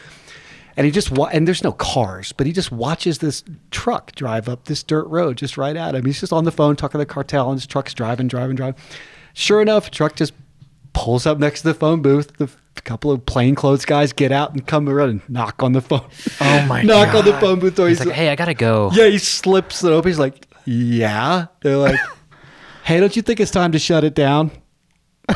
And 0.77 0.85
he 0.87 0.91
just 0.93 1.11
wa- 1.11 1.29
and 1.33 1.47
there's 1.47 1.65
no 1.65 1.73
cars, 1.73 2.33
but 2.33 2.47
he 2.47 2.53
just 2.53 2.71
watches 2.73 3.19
this 3.19 3.43
truck 3.71 4.13
drive 4.15 4.49
up 4.49 4.65
this 4.67 4.83
dirt 4.83 5.05
road 5.09 5.37
just 5.37 5.57
right 5.57 5.77
at 5.77 5.95
him. 5.95 6.05
He's 6.05 6.21
just 6.21 6.33
on 6.33 6.45
the 6.45 6.53
phone 6.53 6.77
talking 6.77 6.93
to 6.93 6.99
the 6.99 7.07
cartel, 7.07 7.51
and 7.51 7.59
his 7.61 7.67
truck's 7.67 7.93
driving, 7.95 8.29
driving, 8.29 8.57
driving. 8.57 8.81
Sure 9.35 9.61
enough, 9.61 9.91
truck 9.91 10.17
just 10.17 10.33
pulls 10.93 11.27
up 11.27 11.39
next 11.39 11.63
to 11.63 11.69
the 11.69 11.75
phone 11.75 12.03
booth. 12.03 12.37
The 12.37 12.45
f- 12.45 12.57
couple 12.85 13.11
of 13.11 13.27
plainclothes 13.27 13.85
guys 13.85 14.13
get 14.13 14.33
out 14.33 14.53
and 14.53 14.67
come 14.67 14.89
around 14.89 15.11
and 15.11 15.21
knock 15.29 15.63
on 15.63 15.73
the 15.73 15.81
phone. 15.83 16.07
Oh 16.41 16.67
my 16.67 16.83
god. 16.83 16.87
knock 16.87 17.15
on 17.15 17.25
the 17.27 17.39
phone 17.39 17.59
booth 17.59 17.75
door. 17.75 17.89
He's 17.89 18.01
like, 18.05 18.15
hey, 18.15 18.31
I 18.31 18.37
gotta 18.37 18.55
go. 18.55 18.91
Yeah, 18.95 19.07
he 19.09 19.19
slips 19.19 19.85
it 19.85 19.91
open. 19.91 20.09
He's 20.09 20.19
like, 20.19 20.47
yeah. 20.65 21.47
They're 21.63 21.77
like, 21.77 21.99
hey, 22.85 23.01
don't 23.01 23.15
you 23.15 23.23
think 23.23 23.39
it's 23.41 23.51
time 23.51 23.73
to 23.73 23.79
shut 23.79 24.03
it 24.05 24.15
down? 24.15 24.51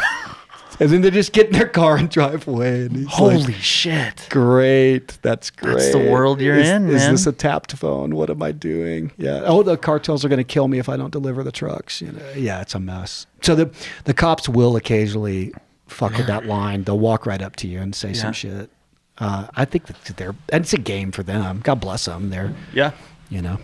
and 0.81 0.91
then 0.91 1.01
they 1.03 1.11
just 1.11 1.33
get 1.33 1.47
in 1.47 1.53
their 1.53 1.69
car 1.69 1.97
and 1.97 2.09
drive 2.11 2.47
away. 2.49 2.83
And 2.87 2.97
he's 2.97 3.07
Holy 3.09 3.39
like, 3.39 3.55
shit. 3.57 4.27
great. 4.31 5.19
That's 5.23 5.51
great. 5.51 5.75
That's 5.75 5.93
the 5.93 6.11
world 6.11 6.41
you're 6.41 6.57
is, 6.57 6.69
in, 6.69 6.89
Is 6.89 7.03
man. 7.03 7.13
this 7.13 7.27
a 7.27 7.33
tapped 7.33 7.73
phone? 7.77 8.15
What 8.15 8.31
am 8.31 8.43
I 8.43 8.53
doing? 8.53 9.13
Yeah. 9.17 9.43
Oh, 9.45 9.63
the 9.63 9.77
cartels 9.77 10.25
are 10.25 10.29
going 10.29 10.39
to 10.39 10.45
kill 10.45 10.69
me 10.69 10.79
if 10.79 10.89
I 10.89 10.97
don't 10.97 11.11
deliver 11.13 11.43
the 11.43 11.53
trucks. 11.53 12.01
You 12.01 12.13
know. 12.13 12.23
Yeah, 12.37 12.61
it's 12.61 12.75
a 12.75 12.81
mess. 12.81 13.27
So 13.43 13.55
the 13.55 13.71
the 14.05 14.15
cops 14.15 14.49
will 14.49 14.77
occasionally 14.77 15.53
fuck 15.87 16.17
with 16.17 16.27
that 16.27 16.47
line. 16.47 16.85
They'll 16.85 16.99
walk 16.99 17.27
right 17.27 17.43
up 17.43 17.57
to 17.57 17.69
you 17.69 17.81
and 17.81 17.95
say 17.95 18.09
Yeah. 18.09 18.15
some 18.23 18.33
shit. 18.33 18.71
Uh, 19.19 19.47
I 19.55 19.65
think 19.65 19.87
that 19.87 20.17
they're 20.17 20.35
and 20.49 20.65
it's 20.65 20.73
a 20.73 20.79
game 20.79 21.13
for 21.13 21.23
them. 21.23 21.61
God 21.63 21.81
bless 21.81 22.07
them. 22.07 22.31
They're 22.31 22.53
Yeah. 22.73 22.91
you 23.29 23.41
know, 23.43 23.59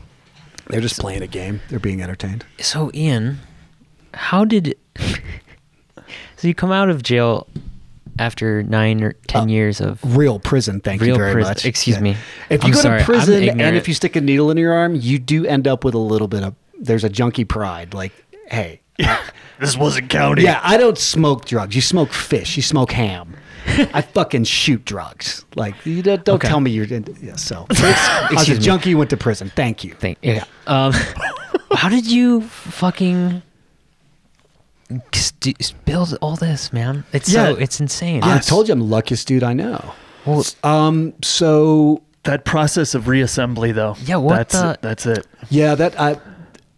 they're 0.69 0.81
just 0.81 1.01
playing 1.01 1.23
a 1.23 1.27
game. 1.27 1.61
They're 1.71 1.81
being 1.81 2.01
entertained. 2.03 2.45
So 2.61 2.91
Ian, 2.95 3.39
how 4.15 4.45
did 4.45 4.77
so 6.41 6.49
you 6.49 6.55
come 6.55 6.73
out 6.73 6.89
of 6.91 7.03
jail 7.03 7.47
after 8.19 8.63
nine 8.63 9.03
or 9.03 9.13
ten 9.29 9.49
years 9.49 9.81
of 9.81 9.99
Real 10.17 10.39
prison. 10.39 10.81
Thank 10.81 11.01
Real 11.01 11.11
you 11.11 11.17
very 11.17 11.33
prison. 11.33 11.51
much. 11.51 11.65
Excuse 11.67 12.01
me. 12.01 12.17
If 12.51 12.63
you 12.65 12.69
I'm 12.69 12.75
go 12.75 12.81
sorry. 12.81 12.99
to 13.01 13.05
prison 13.05 13.61
and 13.61 13.77
if 13.77 13.87
you 13.89 13.95
stick 13.95 14.17
a 14.17 14.21
needle 14.21 14.51
in 14.51 14.57
your 14.57 14.73
arm, 14.75 14.95
you 14.95 15.19
do 15.19 15.47
end 15.47 15.67
up 15.69 15.85
with 15.85 15.95
a 15.95 15.99
little 15.99 16.29
bit 16.29 16.43
of. 16.43 16.55
There's 16.79 17.05
a 17.05 17.09
junkie 17.11 17.45
pride. 17.45 17.93
Like, 17.95 18.13
hey, 18.51 18.81
This 19.61 19.77
wasn't 19.77 20.09
counting. 20.09 20.45
yeah, 20.47 20.59
I 20.63 20.79
don't 20.79 20.97
smoke 20.97 21.45
drugs. 21.45 21.75
You 21.75 21.83
smoke 21.83 22.13
fish. 22.13 22.57
You 22.57 22.63
smoke 22.63 22.93
ham. 22.93 23.37
I 23.67 24.01
fucking 24.01 24.45
shoot 24.45 24.87
drugs. 24.87 25.45
Like, 25.55 25.75
you 25.85 26.03
don't, 26.03 26.25
don't 26.25 26.37
Okay. 26.37 26.49
tell 26.49 26.61
me 26.61 26.71
you're. 26.71 26.87
In, 26.87 27.05
yeah, 27.21 27.37
so, 27.37 27.67
I 27.71 27.73
was 27.73 27.81
a 27.83 28.35
Excuse 28.35 28.59
me. 28.61 28.65
junkie. 28.65 28.95
Went 28.95 29.11
to 29.11 29.19
prison. 29.19 29.53
Thank 29.55 29.85
you. 29.85 29.93
thing. 29.93 30.17
Yeah. 30.23 30.45
Um, 30.67 30.95
how 31.73 31.91
did 31.91 32.11
you 32.11 32.41
fucking 32.41 33.43
st- 35.13 35.75
build 35.85 36.17
all 36.21 36.37
this, 36.37 36.73
man? 36.73 37.05
It's 37.13 37.31
so 37.33 37.51
Yeah. 37.51 37.63
it's 37.65 37.81
insane. 37.81 38.23
I 38.25 38.39
told 38.39 38.69
you 38.69 38.73
I'm 38.73 38.81
the 38.81 38.87
luckiest 38.87 39.27
dude 39.29 39.43
I 39.43 39.53
know. 39.53 39.93
Well, 40.27 40.45
Um. 40.65 41.13
So 41.23 42.03
That 42.25 42.45
process 42.45 42.95
of 42.95 43.05
reassembly, 43.05 43.73
though. 43.75 43.97
Yeah, 44.05 44.17
what 44.17 44.37
That's 44.37 44.55
the- 44.61 44.71
it. 44.73 44.83
That's 44.83 45.07
it. 45.07 45.27
Yeah, 45.49 45.75
that 45.75 45.99
I 46.01 46.19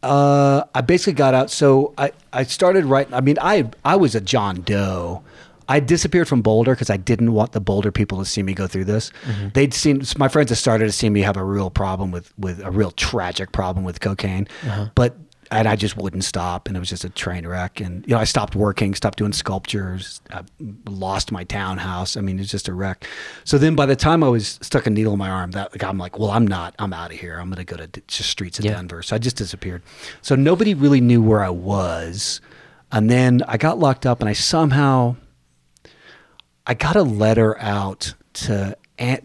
uh 0.03 0.65
I 0.75 0.81
basically 0.81 1.13
got 1.15 1.33
out 1.35 1.51
so 1.51 1.93
I 1.97 2.13
I 2.33 2.43
started 2.45 2.85
writing 2.87 3.15
I 3.15 3.21
mean 3.21 3.39
I 3.41 3.69
I 3.85 3.97
was 3.97 4.15
a 4.15 4.21
John 4.21 4.63
Doe. 4.63 5.23
I 5.69 5.79
disappeared 5.81 6.27
from 6.29 6.43
Boulder 6.43 6.73
because 6.73 6.91
I 6.91 6.97
didn't 6.97 7.33
want 7.33 7.53
the 7.53 7.61
Boulder 7.61 7.93
people 7.93 8.19
to 8.19 8.25
see 8.25 8.43
me 8.43 8.53
go 8.53 8.67
through 8.67 8.85
this. 8.85 9.11
They'd 9.55 9.73
seen 9.73 10.03
my 10.19 10.27
friends 10.29 10.51
had 10.51 10.59
started 10.59 10.87
to 10.87 10.93
see 10.93 11.09
me 11.09 11.21
have 11.23 11.37
a 11.37 11.45
real 11.45 11.71
problem 11.71 12.11
with 12.11 12.33
with 12.37 12.61
a 12.65 12.71
real 12.71 12.91
tragic 12.91 13.53
problem 13.53 13.85
with 13.85 14.01
cocaine, 14.01 14.49
but 14.97 15.17
and 15.53 15.69
I 15.69 15.77
just 15.77 15.97
wouldn't 15.97 16.25
stop, 16.25 16.67
and 16.67 16.77
it 16.77 16.81
was 16.81 16.89
just 16.89 17.05
a 17.05 17.11
train 17.11 17.47
wreck. 17.47 17.81
And 17.81 18.05
you 18.07 18.15
know, 18.15 18.19
I 18.19 18.25
stopped 18.25 18.57
working, 18.57 18.95
stopped 18.95 19.19
doing 19.19 19.33
sculptures, 19.33 20.21
I 20.31 20.43
lost 20.87 21.31
my 21.31 21.45
townhouse. 21.45 22.17
I 22.17 22.21
mean, 22.23 22.41
it's 22.41 22.51
just 22.51 22.69
a 22.69 22.73
wreck. 22.73 23.07
So 23.45 23.59
then, 23.59 23.75
by 23.77 23.87
the 23.87 23.97
time 23.97 24.25
I 24.25 24.29
was 24.29 24.59
stuck 24.63 24.87
a 24.87 24.91
needle 24.91 25.13
in 25.13 25.19
my 25.19 25.31
arm, 25.31 25.53
that 25.53 25.73
like, 25.73 25.85
I'm 25.85 25.99
like, 25.99 26.19
well, 26.19 26.31
I'm 26.31 26.47
not. 26.47 26.75
I'm 26.79 26.93
out 26.93 27.13
of 27.13 27.19
here. 27.19 27.39
I'm 27.39 27.51
gonna 27.51 27.65
go 27.65 27.77
to 27.77 27.87
just 28.07 28.31
streets 28.31 28.59
of 28.59 28.65
Yeah. 28.65 28.73
Denver. 28.73 29.03
So 29.03 29.15
I 29.15 29.19
just 29.19 29.37
disappeared. 29.37 29.83
So 30.23 30.35
nobody 30.35 30.75
really 30.75 31.01
knew 31.01 31.23
where 31.23 31.43
I 31.43 31.51
was. 31.51 32.41
And 32.91 33.09
then 33.11 33.43
I 33.47 33.57
got 33.59 33.79
locked 33.79 34.07
up, 34.07 34.21
and 34.21 34.29
I 34.29 34.33
somehow 34.33 35.17
I 36.67 36.75
got 36.75 36.97
a 36.97 37.03
letter 37.03 37.59
out 37.59 38.15
to 38.35 38.77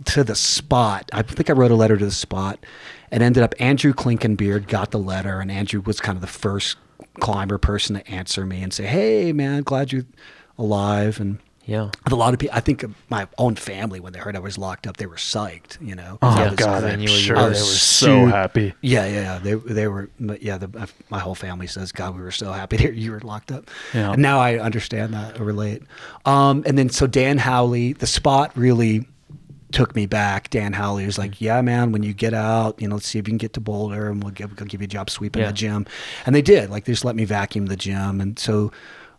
to 0.05 0.23
the 0.23 0.35
spot. 0.35 1.09
I 1.13 1.21
think 1.21 1.49
I 1.49 1.53
wrote 1.53 1.71
a 1.71 1.75
letter 1.75 1.97
to 1.97 2.05
the 2.05 2.11
spot, 2.11 2.65
and 3.11 3.23
ended 3.23 3.43
up 3.43 3.55
Andrew 3.59 3.93
Klinkenbeard 3.93 4.67
got 4.67 4.91
the 4.91 4.99
letter, 4.99 5.39
and 5.39 5.51
Andrew 5.51 5.81
was 5.81 5.99
kind 5.99 6.15
of 6.15 6.21
the 6.21 6.27
first 6.27 6.77
climber 7.19 7.57
person 7.57 7.95
to 7.95 8.07
answer 8.09 8.45
me 8.45 8.61
and 8.61 8.73
say, 8.73 8.85
"Hey, 8.85 9.33
man, 9.33 9.63
glad 9.63 9.91
you're 9.91 10.05
alive." 10.57 11.19
And 11.19 11.39
yeah. 11.65 11.91
a 12.05 12.15
lot 12.15 12.33
of 12.33 12.39
people, 12.39 12.55
I 12.55 12.61
think 12.61 12.85
my 13.09 13.27
own 13.37 13.55
family, 13.55 13.99
when 13.99 14.13
they 14.13 14.19
heard 14.19 14.35
I 14.35 14.39
was 14.39 14.57
locked 14.57 14.87
up, 14.87 14.97
they 14.97 15.05
were 15.05 15.15
psyched. 15.15 15.77
You 15.81 15.95
know, 15.95 16.17
Oh, 16.21 16.27
I 16.27 16.45
Yeah, 16.45 16.55
God, 16.55 16.83
I'm 16.83 17.05
sure 17.07 17.37
I 17.37 17.43
they 17.43 17.49
were 17.49 17.55
so 17.55 18.25
happy. 18.25 18.73
Yeah, 18.81 19.05
yeah, 19.05 19.21
yeah. 19.21 19.39
They 19.39 19.53
they 19.55 19.87
were. 19.87 20.09
Yeah, 20.39 20.57
the, 20.57 20.89
my 21.09 21.19
whole 21.19 21.35
family 21.35 21.67
says, 21.67 21.91
"God, 21.91 22.15
we 22.15 22.21
were 22.21 22.31
so 22.31 22.51
happy 22.51 22.77
that 22.83 22.93
you 22.95 23.11
were 23.11 23.19
locked 23.19 23.51
up." 23.51 23.69
Yeah. 23.93 24.13
And 24.13 24.21
now 24.21 24.39
I 24.39 24.59
understand 24.59 25.13
that. 25.13 25.39
I 25.39 25.43
relate. 25.43 25.83
Um, 26.25 26.63
and 26.65 26.77
then 26.77 26.89
so 26.89 27.07
Dan 27.07 27.37
Howley, 27.37 27.93
the 27.93 28.07
spot 28.07 28.51
really 28.55 29.07
took 29.71 29.95
me 29.95 30.05
back. 30.05 30.49
Dan 30.49 30.73
Howley 30.73 31.05
was 31.05 31.17
like, 31.17 31.41
"Yeah, 31.41 31.61
man, 31.61 31.91
when 31.91 32.03
you 32.03 32.13
get 32.13 32.33
out, 32.33 32.81
you 32.81 32.87
know, 32.87 32.95
let's 32.95 33.07
see 33.07 33.19
if 33.19 33.27
you 33.27 33.31
can 33.31 33.37
get 33.37 33.53
to 33.53 33.59
Boulder, 33.59 34.09
and 34.09 34.23
we'll 34.23 34.31
give 34.31 34.57
we'll 34.59 34.67
give 34.67 34.81
you 34.81 34.85
a 34.85 34.87
job 34.87 35.09
sweeping 35.09 35.41
Yeah. 35.41 35.47
the 35.47 35.53
gym." 35.53 35.85
And 36.25 36.33
they 36.35 36.41
did. 36.41 36.69
Like 36.69 36.85
they 36.85 36.93
just 36.93 37.05
let 37.05 37.15
me 37.15 37.25
vacuum 37.25 37.65
the 37.67 37.75
gym, 37.75 38.21
and 38.21 38.37
so 38.39 38.71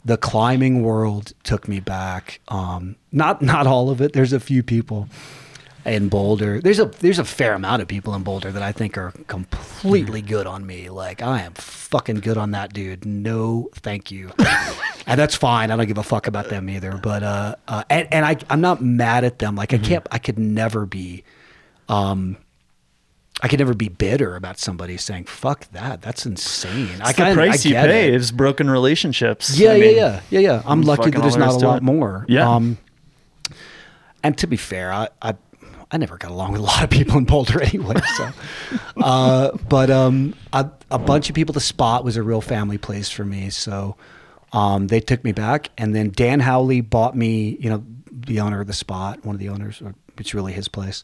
the 0.04 0.16
climbing 0.16 0.82
world 0.82 1.32
took 1.42 1.68
me 1.68 1.80
back. 1.80 2.40
Um, 2.48 2.96
not 3.12 3.42
not 3.52 3.66
all 3.66 3.90
of 3.90 4.00
it. 4.00 4.12
There's 4.12 4.32
a 4.32 4.40
few 4.40 4.62
people 4.62 5.08
in 5.84 6.08
Boulder. 6.08 6.60
There's 6.60 6.78
a 6.78 6.86
there's 6.86 7.18
a 7.18 7.24
fair 7.24 7.54
amount 7.54 7.82
of 7.82 7.88
people 7.88 8.14
in 8.14 8.22
Boulder 8.22 8.50
that 8.52 8.62
I 8.62 8.72
think 8.72 8.98
are 8.98 9.12
completely 9.26 10.22
good 10.22 10.46
on 10.46 10.66
me. 10.66 10.90
Like 10.90 11.22
I 11.22 11.42
am 11.42 11.54
fucking 11.54 12.20
good 12.20 12.36
on 12.36 12.50
that 12.52 12.72
dude. 12.72 13.04
No, 13.04 13.70
thank 13.74 14.10
you. 14.10 14.30
and 15.06 15.18
that's 15.18 15.34
fine. 15.34 15.70
I 15.70 15.76
don't 15.76 15.86
give 15.86 15.98
a 15.98 16.02
fuck 16.02 16.26
about 16.26 16.48
them 16.48 16.68
either. 16.68 16.98
But 17.02 17.22
uh, 17.22 17.54
uh 17.66 17.84
and, 17.88 18.08
and 18.12 18.24
I 18.24 18.36
I'm 18.50 18.60
not 18.60 18.82
mad 18.82 19.24
at 19.24 19.38
them. 19.38 19.56
Like 19.56 19.72
I 19.72 19.78
can't 19.78 20.06
I 20.10 20.18
could 20.18 20.38
never 20.38 20.84
be 20.86 21.24
um 21.88 22.36
I 23.40 23.46
could 23.46 23.60
never 23.60 23.74
be 23.74 23.88
bitter 23.88 24.34
about 24.34 24.58
somebody 24.58 24.96
saying 24.96 25.24
"fuck 25.26 25.70
that." 25.70 26.02
That's 26.02 26.26
insane. 26.26 27.00
I 27.00 27.10
It's 27.10 27.18
the 27.18 27.24
kinda- 27.24 27.34
price 27.34 27.64
I 27.64 27.68
you 27.68 27.74
pay 27.76 28.08
it. 28.08 28.14
is 28.14 28.32
broken 28.32 28.68
relationships. 28.68 29.56
Yeah, 29.58 29.70
I 29.70 29.74
yeah, 29.76 29.80
mean, 29.80 29.96
yeah, 29.96 30.20
yeah, 30.30 30.40
yeah. 30.40 30.62
I'm 30.66 30.82
lucky 30.82 31.10
that 31.10 31.22
there's 31.22 31.36
not 31.36 31.50
a 31.54 31.66
lot 31.66 31.76
it. 31.78 31.82
more. 31.84 32.26
Yeah. 32.28 32.52
Um, 32.52 32.78
and 34.24 34.36
to 34.38 34.48
be 34.48 34.56
fair, 34.56 34.92
I, 34.92 35.08
I 35.22 35.34
I 35.90 35.96
never 35.96 36.18
got 36.18 36.30
along 36.30 36.52
with 36.52 36.60
a 36.60 36.64
lot 36.64 36.84
of 36.84 36.90
people 36.90 37.16
in 37.18 37.24
Boulder 37.24 37.62
anyway. 37.62 37.96
So, 38.16 38.30
uh, 38.98 39.52
but 39.68 39.90
um, 39.90 40.34
a, 40.52 40.68
a 40.90 40.98
bunch 40.98 41.28
of 41.28 41.34
people. 41.34 41.52
The 41.52 41.60
spot 41.60 42.04
was 42.04 42.16
a 42.16 42.22
real 42.22 42.40
family 42.40 42.78
place 42.78 43.08
for 43.08 43.24
me. 43.24 43.50
So, 43.50 43.96
um, 44.52 44.88
they 44.88 45.00
took 45.00 45.24
me 45.24 45.32
back, 45.32 45.70
and 45.78 45.94
then 45.94 46.10
Dan 46.10 46.40
Howley 46.40 46.80
bought 46.82 47.16
me. 47.16 47.56
You 47.60 47.70
know, 47.70 47.84
the 48.12 48.40
owner 48.40 48.60
of 48.60 48.66
the 48.66 48.72
spot, 48.74 49.24
one 49.24 49.34
of 49.34 49.40
the 49.40 49.48
owners, 49.48 49.80
or 49.80 49.94
it's 50.18 50.34
really 50.34 50.52
his 50.52 50.68
place. 50.68 51.02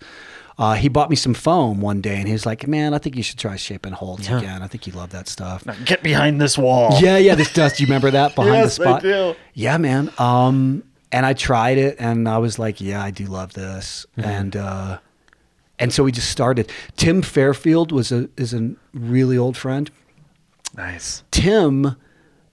Uh, 0.59 0.75
he 0.75 0.89
bought 0.89 1.11
me 1.11 1.17
some 1.17 1.35
foam 1.35 1.81
one 1.81 2.01
day, 2.01 2.17
and 2.19 2.27
he 2.27 2.33
was 2.33 2.45
like, 2.47 2.67
"Man, 2.69 2.93
I 2.95 2.99
think 2.99 3.17
you 3.17 3.23
should 3.23 3.39
try 3.39 3.57
Shape 3.57 3.87
and 3.87 3.95
Holtz 3.95 4.29
Yeah. 4.29 4.39
again. 4.39 4.63
I 4.63 4.67
think 4.69 4.87
you 4.87 4.93
love 4.93 5.11
that 5.11 5.29
stuff." 5.29 5.65
Now 5.67 5.75
get 5.85 6.03
behind 6.03 6.41
this 6.41 6.57
wall. 6.59 6.99
Yeah, 7.01 7.17
yeah. 7.17 7.35
This 7.35 7.53
dust. 7.53 7.81
You 7.81 7.87
remember 7.87 8.11
that 8.11 8.35
behind 8.37 8.55
Yes, 8.57 8.77
the 8.77 8.85
I 8.85 8.87
spot? 8.91 9.03
do. 9.03 9.35
Yeah, 9.55 9.79
man. 9.79 10.13
Um, 10.19 10.85
and 11.15 11.25
I 11.25 11.33
tried 11.33 11.79
it, 11.79 11.97
and 11.99 12.29
I 12.29 12.39
was 12.39 12.59
like, 12.59 12.81
yeah, 12.81 13.03
I 13.09 13.11
do 13.11 13.25
love 13.27 13.53
this, 13.53 14.07
Mm-hmm. 14.17 14.29
and 14.29 14.57
uh, 14.57 14.99
and 15.79 15.93
so 15.93 16.05
we 16.05 16.13
just 16.13 16.31
started. 16.31 16.71
Tim 16.97 17.23
Fairfield 17.23 17.93
was 17.93 18.13
a 18.13 18.29
is 18.37 18.53
a 18.55 18.75
really 18.93 19.39
old 19.39 19.57
friend. 19.57 19.91
Nice. 20.77 21.23
Tim, 21.31 21.97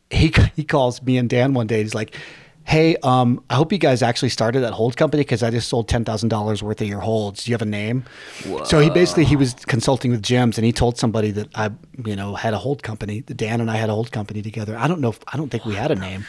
he 0.09 0.31
he 0.55 0.63
calls 0.63 1.01
me 1.01 1.17
and 1.17 1.29
Dan 1.29 1.53
one 1.53 1.67
day. 1.67 1.81
He's 1.81 1.95
like, 1.95 2.15
"Hey, 2.63 2.95
um, 3.03 3.43
I 3.49 3.55
hope 3.55 3.71
you 3.71 3.77
guys 3.79 4.01
actually 4.03 4.29
started 4.29 4.59
that 4.61 4.73
hold 4.73 4.95
company 4.97 5.21
because 5.21 5.41
I 5.43 5.49
just 5.51 5.67
sold 5.69 5.87
ten 5.87 6.03
thousand 6.05 6.29
dollars 6.29 6.61
worth 6.63 6.81
of 6.81 6.87
your 6.87 6.99
holds. 6.99 7.43
Do 7.43 7.51
you 7.51 7.53
have 7.55 7.61
a 7.61 7.65
name?" 7.81 8.03
So 8.65 8.79
he 8.79 8.89
basically 8.89 9.25
he 9.25 9.35
was 9.35 9.53
consulting 9.67 10.11
with 10.11 10.21
gyms, 10.21 10.57
and 10.57 10.65
he 10.65 10.71
told 10.71 10.97
somebody 10.97 11.31
that 11.31 11.47
I, 11.55 11.71
you 12.05 12.15
know, 12.15 12.35
had 12.35 12.53
a 12.53 12.57
hold 12.59 12.83
company. 12.83 13.21
Dan 13.21 13.61
and 13.61 13.69
I 13.71 13.77
had 13.77 13.89
a 13.89 13.93
hold 13.93 14.11
company 14.11 14.41
together. 14.41 14.75
I 14.77 14.87
don't 14.87 14.99
know. 15.01 15.09
If, 15.09 15.19
I 15.33 15.37
don't 15.37 15.49
think 15.49 15.65
we 15.65 15.75
had 15.75 15.91
a 15.91 15.95
name. 15.95 16.25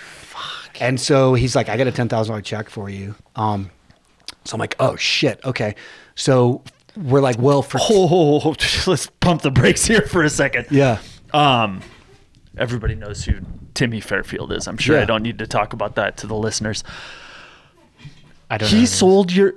And 0.80 1.00
so 1.00 1.34
he's 1.34 1.54
like, 1.54 1.68
"I 1.68 1.76
got 1.76 1.86
a 1.86 1.92
ten 1.92 2.08
thousand 2.08 2.32
dollar 2.32 2.42
check 2.42 2.70
for 2.70 2.88
you." 2.88 3.14
Um, 3.36 3.70
so 4.44 4.54
I'm 4.54 4.60
like, 4.60 4.74
"Oh 4.80 4.96
shit, 4.96 5.40
okay." 5.44 5.74
So 6.14 6.62
we're 6.96 7.20
like, 7.20 7.38
"Well, 7.38 7.62
for 7.62 7.78
Oh, 7.82 8.54
let's 8.86 9.06
pump 9.20 9.42
the 9.42 9.50
brakes 9.50 9.84
here 9.84 10.02
for 10.02 10.22
a 10.24 10.30
second. 10.30 10.66
yeah." 10.70 10.98
Um, 11.32 11.80
Everybody 12.58 12.94
knows 12.94 13.24
who 13.24 13.36
Timmy 13.72 14.00
Fairfield 14.00 14.52
is. 14.52 14.66
I'm 14.68 14.76
sure 14.76 14.98
I 15.00 15.06
don't 15.06 15.22
need 15.22 15.38
to 15.38 15.46
talk 15.46 15.72
about 15.72 15.94
that 15.94 16.18
to 16.18 16.26
the 16.26 16.34
listeners. 16.36 16.84
I 18.50 18.58
don't 18.58 18.70
know. 18.70 18.78
He 18.78 18.84
sold 18.86 19.32
your. 19.32 19.54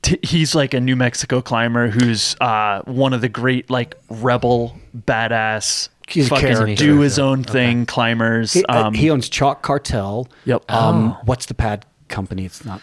T- 0.00 0.18
he's 0.22 0.54
like 0.54 0.72
a 0.74 0.80
New 0.80 0.96
Mexico 0.96 1.42
climber 1.42 1.88
who's 1.88 2.36
uh, 2.40 2.80
one 2.86 3.12
of 3.12 3.20
the 3.20 3.28
great 3.28 3.68
like 3.68 3.96
rebel 4.08 4.78
badass. 4.96 5.88
He's 6.08 6.30
a 6.30 6.36
character. 6.36 6.74
do 6.74 7.00
his 7.00 7.18
own 7.18 7.44
thing 7.44 7.86
climbers. 7.86 8.52
He, 8.52 8.64
uh, 8.64 8.86
um, 8.86 8.94
he 8.94 9.10
owns 9.10 9.28
Chalk 9.28 9.62
Cartel. 9.62 10.28
Yep. 10.44 10.70
Um, 10.70 11.12
Oh. 11.12 11.20
What's 11.24 11.46
the 11.46 11.54
pad 11.54 11.84
company? 12.08 12.44
It's 12.44 12.64
not. 12.64 12.80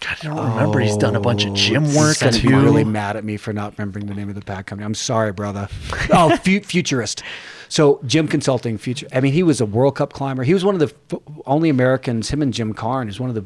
God, 0.00 0.16
I 0.22 0.26
don't 0.26 0.50
remember. 0.54 0.78
He's 0.78 0.96
done 0.96 1.16
a 1.16 1.20
bunch 1.20 1.44
of 1.44 1.54
gym 1.54 1.92
work 1.94 2.18
He's 2.18 2.38
too. 2.40 2.48
really 2.50 2.84
mad 2.84 3.16
at 3.16 3.24
me 3.24 3.36
for 3.36 3.52
not 3.52 3.76
remembering 3.76 4.06
the 4.06 4.14
name 4.14 4.28
of 4.28 4.36
the 4.36 4.40
pad 4.42 4.66
company. 4.66 4.84
I'm 4.84 4.94
sorry, 4.94 5.32
brother. 5.32 5.68
oh, 6.12 6.36
fu- 6.36 6.60
Futurist. 6.60 7.24
So 7.68 8.00
Jim 8.06 8.28
Consulting, 8.28 8.78
Future. 8.78 9.08
I 9.12 9.20
mean, 9.20 9.32
he 9.32 9.42
was 9.42 9.60
a 9.60 9.66
World 9.66 9.96
Cup 9.96 10.12
climber. 10.12 10.44
He 10.44 10.54
was 10.54 10.64
one 10.64 10.74
of 10.76 10.80
the 10.80 10.94
f- 11.12 11.20
only 11.46 11.68
Americans. 11.68 12.30
Him 12.30 12.42
and 12.42 12.54
Jim 12.54 12.74
Karn 12.74 13.08
is 13.08 13.18
one 13.18 13.28
of 13.28 13.34
the 13.34 13.44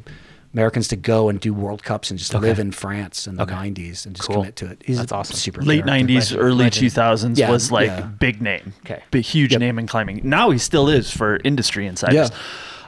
Americans 0.54 0.88
to 0.88 0.96
go 0.96 1.28
and 1.28 1.40
do 1.40 1.54
World 1.54 1.82
Cups 1.82 2.10
and 2.10 2.18
just 2.18 2.34
live 2.34 2.58
in 2.58 2.72
France 2.72 3.26
in 3.26 3.36
the 3.36 3.46
'90s 3.46 4.04
and 4.06 4.14
just 4.14 4.26
Cool. 4.28 4.36
commit 4.42 4.56
to 4.56 4.66
it. 4.66 4.82
He's 4.84 4.98
That's 4.98 5.10
awesome. 5.12 5.36
Super 5.36 5.62
late 5.62 5.84
character. 5.86 6.06
90s 6.06 6.14
Legend. 6.14 6.40
early 6.42 6.64
Legend. 6.64 6.90
2000s 6.92 7.38
Yeah, 7.38 7.50
was 7.50 7.72
like 7.72 7.86
yeah. 7.88 8.00
big 8.02 8.42
name 8.42 8.74
Okay. 8.84 9.02
big 9.10 9.24
huge 9.24 9.52
Yep. 9.52 9.60
name 9.60 9.78
in 9.78 9.86
climbing 9.86 10.20
now 10.24 10.50
he 10.50 10.58
still 10.58 10.88
is 10.88 11.10
for 11.10 11.40
industry 11.44 11.86
insiders 11.86 12.30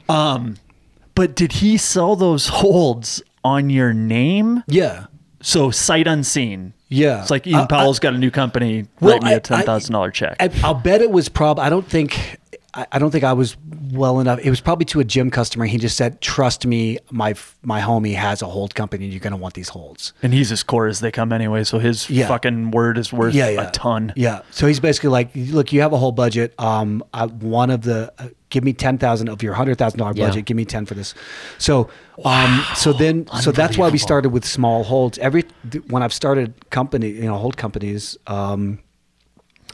Yeah. 0.09 0.33
um 0.33 0.57
but 1.15 1.35
did 1.35 1.53
he 1.53 1.77
sell 1.77 2.17
those 2.17 2.49
holds 2.49 3.23
on 3.45 3.71
your 3.71 3.93
name 3.93 4.63
Yeah. 4.67 5.07
so 5.41 5.71
sight 5.71 6.07
unseen 6.07 6.75
Yeah. 6.89 7.23
it's 7.23 7.31
like 7.31 7.47
Ian 7.47 7.61
I- 7.61 7.67
Powell's 7.67 7.99
got 7.99 8.15
a 8.15 8.19
new 8.19 8.31
company 8.31 8.87
Well, 9.01 9.15
write 9.15 9.23
me 9.23 9.31
I- 9.31 9.35
a 9.35 9.41
$10,000 9.41 10.13
check 10.13 10.37
I, 10.41 10.51
I'll 10.63 10.75
bet 10.75 11.01
it 11.03 11.11
was 11.11 11.29
probably. 11.29 11.65
I 11.65 11.71
don't 11.71 11.89
think. 11.89 12.39
I, 12.75 12.87
I 12.93 12.99
don't 12.99 13.11
think 13.11 13.25
I 13.25 13.33
was 13.33 13.57
well 13.93 14.19
enough. 14.21 14.41
It 14.41 14.51
was 14.51 14.61
probably 14.61 14.85
to 14.87 15.01
a 15.01 15.05
gym 15.05 15.31
customer. 15.31 15.67
He 15.67 15.79
just 15.79 15.97
said, 15.97 16.21
"Trust 16.21 16.67
me, 16.67 16.99
my 17.11 17.35
my 17.63 17.81
homie 17.81 18.15
has 18.15 18.43
a 18.43 18.47
hold 18.47 18.75
company. 18.75 19.05
and 19.05 19.13
You're 19.13 19.21
going 19.21 19.31
to 19.33 19.37
want 19.37 19.55
these 19.55 19.69
holds." 19.69 20.13
and 20.23 20.33
he's 20.35 20.51
as 20.51 20.63
core 20.63 20.87
as 20.87 21.01
they 21.01 21.11
come 21.11 21.33
anyway 21.33 21.63
so 21.65 21.79
his 21.79 22.09
Yeah. 22.11 22.27
fucking 22.29 22.71
word 22.73 22.99
is 22.99 23.13
worth 23.13 23.35
Yeah, 23.35 23.49
yeah, 23.51 23.69
a 23.69 23.71
ton 23.71 24.13
Yeah. 24.17 24.41
So 24.51 24.67
he's 24.67 24.81
basically 24.81 25.11
like, 25.11 25.31
"Look, 25.35 25.73
you 25.73 25.81
have 25.83 25.93
a 25.93 25.99
whole 25.99 26.13
budget. 26.13 26.55
Um, 26.59 27.05
I, 27.13 27.27
one 27.27 27.71
of 27.71 27.83
the 27.83 28.13
uh, 28.19 28.29
give 28.51 28.65
me 28.65 28.73
ten 28.73 28.99
thousand 28.99 29.29
of 29.29 29.43
your 29.43 29.55
hundred 29.55 29.79
thousand 29.79 29.99
dollar 30.01 30.13
Yeah. 30.15 30.27
budget. 30.27 30.45
Give 30.47 30.57
me 30.57 30.65
ten 30.65 30.87
for 30.87 30.95
this." 30.95 31.15
So, 31.59 31.89
um, 32.25 32.65
so 32.75 32.93
then, 32.93 33.27
so 33.41 33.53
that's 33.53 33.79
why 33.79 33.89
we 33.89 33.99
started 33.99 34.31
with 34.31 34.45
small 34.45 34.83
holds. 34.85 35.19
Every 35.19 35.45
th- 35.71 35.85
when 35.89 36.03
I've 36.03 36.13
started 36.13 36.69
company, 36.71 37.11
you 37.11 37.23
know, 37.27 37.37
hold 37.37 37.57
companies. 37.57 38.17
Um, 38.27 38.79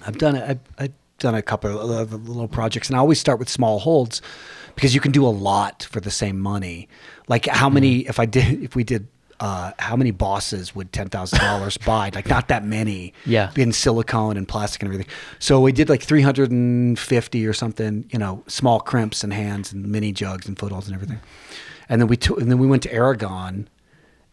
I've 0.06 0.16
done 0.18 0.34
it. 0.36 0.44
I've, 0.48 0.60
I've 0.78 0.92
done 1.20 1.34
a 1.34 1.42
couple 1.42 1.78
of 1.78 2.28
little 2.28 2.48
projects, 2.48 2.88
and 2.88 2.96
I 2.96 2.98
always 3.00 3.20
start 3.20 3.38
with 3.38 3.48
small 3.48 3.78
holds 3.78 4.20
because 4.74 4.94
you 4.94 5.00
can 5.00 5.12
do 5.12 5.24
a 5.24 5.28
lot 5.30 5.86
for 5.90 6.00
the 6.00 6.10
same 6.10 6.40
money. 6.40 6.88
Like 7.28 7.46
how 7.46 7.68
many? 7.68 8.00
If 8.00 8.18
I 8.18 8.26
did, 8.26 8.62
if 8.64 8.74
we 8.74 8.84
did. 8.84 9.06
Uh, 9.42 9.72
how 9.78 9.96
many 9.96 10.10
bosses 10.10 10.74
would 10.74 10.92
ten 10.92 11.08
thousand 11.08 11.38
dollars 11.38 11.78
buy? 11.86 12.10
Like 12.14 12.28
not 12.28 12.48
that 12.48 12.62
many. 12.62 13.14
Yeah. 13.24 13.50
In 13.56 13.72
silicone 13.72 14.36
and 14.36 14.46
plastic 14.46 14.82
and 14.82 14.92
everything. 14.92 15.10
So 15.38 15.62
we 15.62 15.72
did 15.72 15.88
like 15.88 16.02
three 16.02 16.20
hundred 16.20 16.50
and 16.50 16.98
fifty 16.98 17.46
or 17.46 17.54
something. 17.54 18.04
You 18.12 18.18
know, 18.18 18.44
small 18.48 18.80
crimps 18.80 19.24
and 19.24 19.32
hands 19.32 19.72
and 19.72 19.88
mini 19.88 20.12
jugs 20.12 20.46
and 20.46 20.58
footholds 20.58 20.88
and 20.88 20.94
everything. 20.94 21.20
And 21.88 22.02
then 22.02 22.06
we 22.06 22.18
took, 22.18 22.38
and 22.38 22.50
then 22.50 22.58
we 22.58 22.66
went 22.66 22.82
to 22.82 22.92
Aragon, 22.92 23.66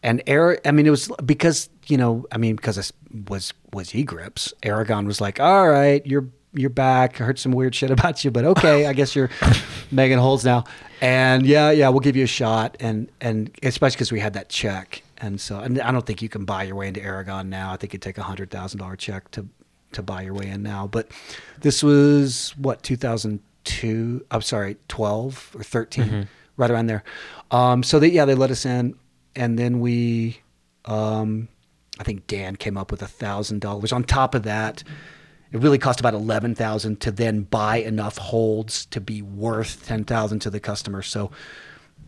and 0.02 0.22
Ara, 0.26 0.58
I 0.64 0.72
mean, 0.72 0.86
it 0.86 0.90
was 0.90 1.10
because 1.24 1.70
you 1.86 1.96
know, 1.96 2.26
I 2.30 2.36
mean, 2.36 2.56
because 2.56 2.76
it 2.76 2.92
was 3.28 3.54
was 3.72 3.94
e 3.94 4.02
grips. 4.02 4.52
Aragon 4.62 5.06
was 5.06 5.20
like, 5.22 5.40
"All 5.40 5.68
right, 5.68 6.04
you're 6.06 6.28
you're 6.52 6.70
back. 6.70 7.20
I 7.20 7.24
heard 7.24 7.38
some 7.38 7.52
weird 7.52 7.74
shit 7.74 7.90
about 7.90 8.24
you, 8.24 8.30
but 8.30 8.44
okay, 8.44 8.86
I 8.86 8.92
guess 8.92 9.14
you're 9.14 9.30
Megan 9.90 10.18
Holds 10.18 10.44
now." 10.44 10.64
And 11.00 11.46
yeah, 11.46 11.70
yeah, 11.70 11.88
we'll 11.90 12.00
give 12.00 12.16
you 12.16 12.24
a 12.24 12.28
shot, 12.28 12.76
and 12.80 13.10
and 13.20 13.50
especially 13.62 13.96
because 13.96 14.12
we 14.12 14.20
had 14.20 14.32
that 14.34 14.48
check, 14.48 15.02
and 15.18 15.40
so 15.40 15.60
and 15.60 15.80
I 15.80 15.92
don't 15.92 16.04
think 16.04 16.22
you 16.22 16.28
can 16.28 16.44
buy 16.44 16.64
your 16.64 16.76
way 16.76 16.88
into 16.88 17.02
Aragon 17.02 17.48
now. 17.50 17.72
I 17.72 17.76
think 17.76 17.92
it'd 17.94 18.02
take 18.02 18.18
a 18.18 18.22
hundred 18.22 18.50
thousand 18.50 18.80
dollar 18.80 18.96
check 18.96 19.30
to 19.32 19.46
to 19.92 20.02
buy 20.02 20.22
your 20.22 20.34
way 20.34 20.48
in 20.48 20.62
now. 20.62 20.86
But 20.86 21.08
this 21.60 21.82
was 21.82 22.54
what 22.56 22.82
two 22.82 22.96
thousand 22.96 23.40
two. 23.64 24.24
I'm 24.30 24.42
sorry, 24.42 24.76
twelve 24.88 25.54
or 25.54 25.62
13 25.62 26.28
right 26.56 26.70
around 26.70 26.86
there. 26.86 27.04
Um, 27.50 27.82
so 27.82 27.98
they 27.98 28.08
yeah 28.08 28.24
they 28.24 28.34
let 28.34 28.50
us 28.50 28.66
in, 28.66 28.96
and 29.36 29.58
then 29.58 29.80
we, 29.80 30.40
um, 30.84 31.48
I 31.98 32.02
think 32.02 32.26
Dan 32.26 32.56
came 32.56 32.76
up 32.76 32.90
with 32.90 33.02
a 33.02 33.06
thousand 33.06 33.60
dollars 33.60 33.92
on 33.92 34.04
top 34.04 34.34
of 34.34 34.42
that. 34.42 34.82
It 35.52 35.60
really 35.60 35.78
cost 35.78 36.00
about 36.00 36.14
eleven 36.14 36.54
thousand 36.54 37.00
to 37.00 37.10
then 37.10 37.42
buy 37.42 37.76
enough 37.78 38.18
holds 38.18 38.86
to 38.86 39.00
be 39.00 39.22
worth 39.22 39.86
ten 39.86 40.04
thousand 40.04 40.40
to 40.40 40.50
the 40.50 40.60
customer. 40.60 41.02
So 41.02 41.30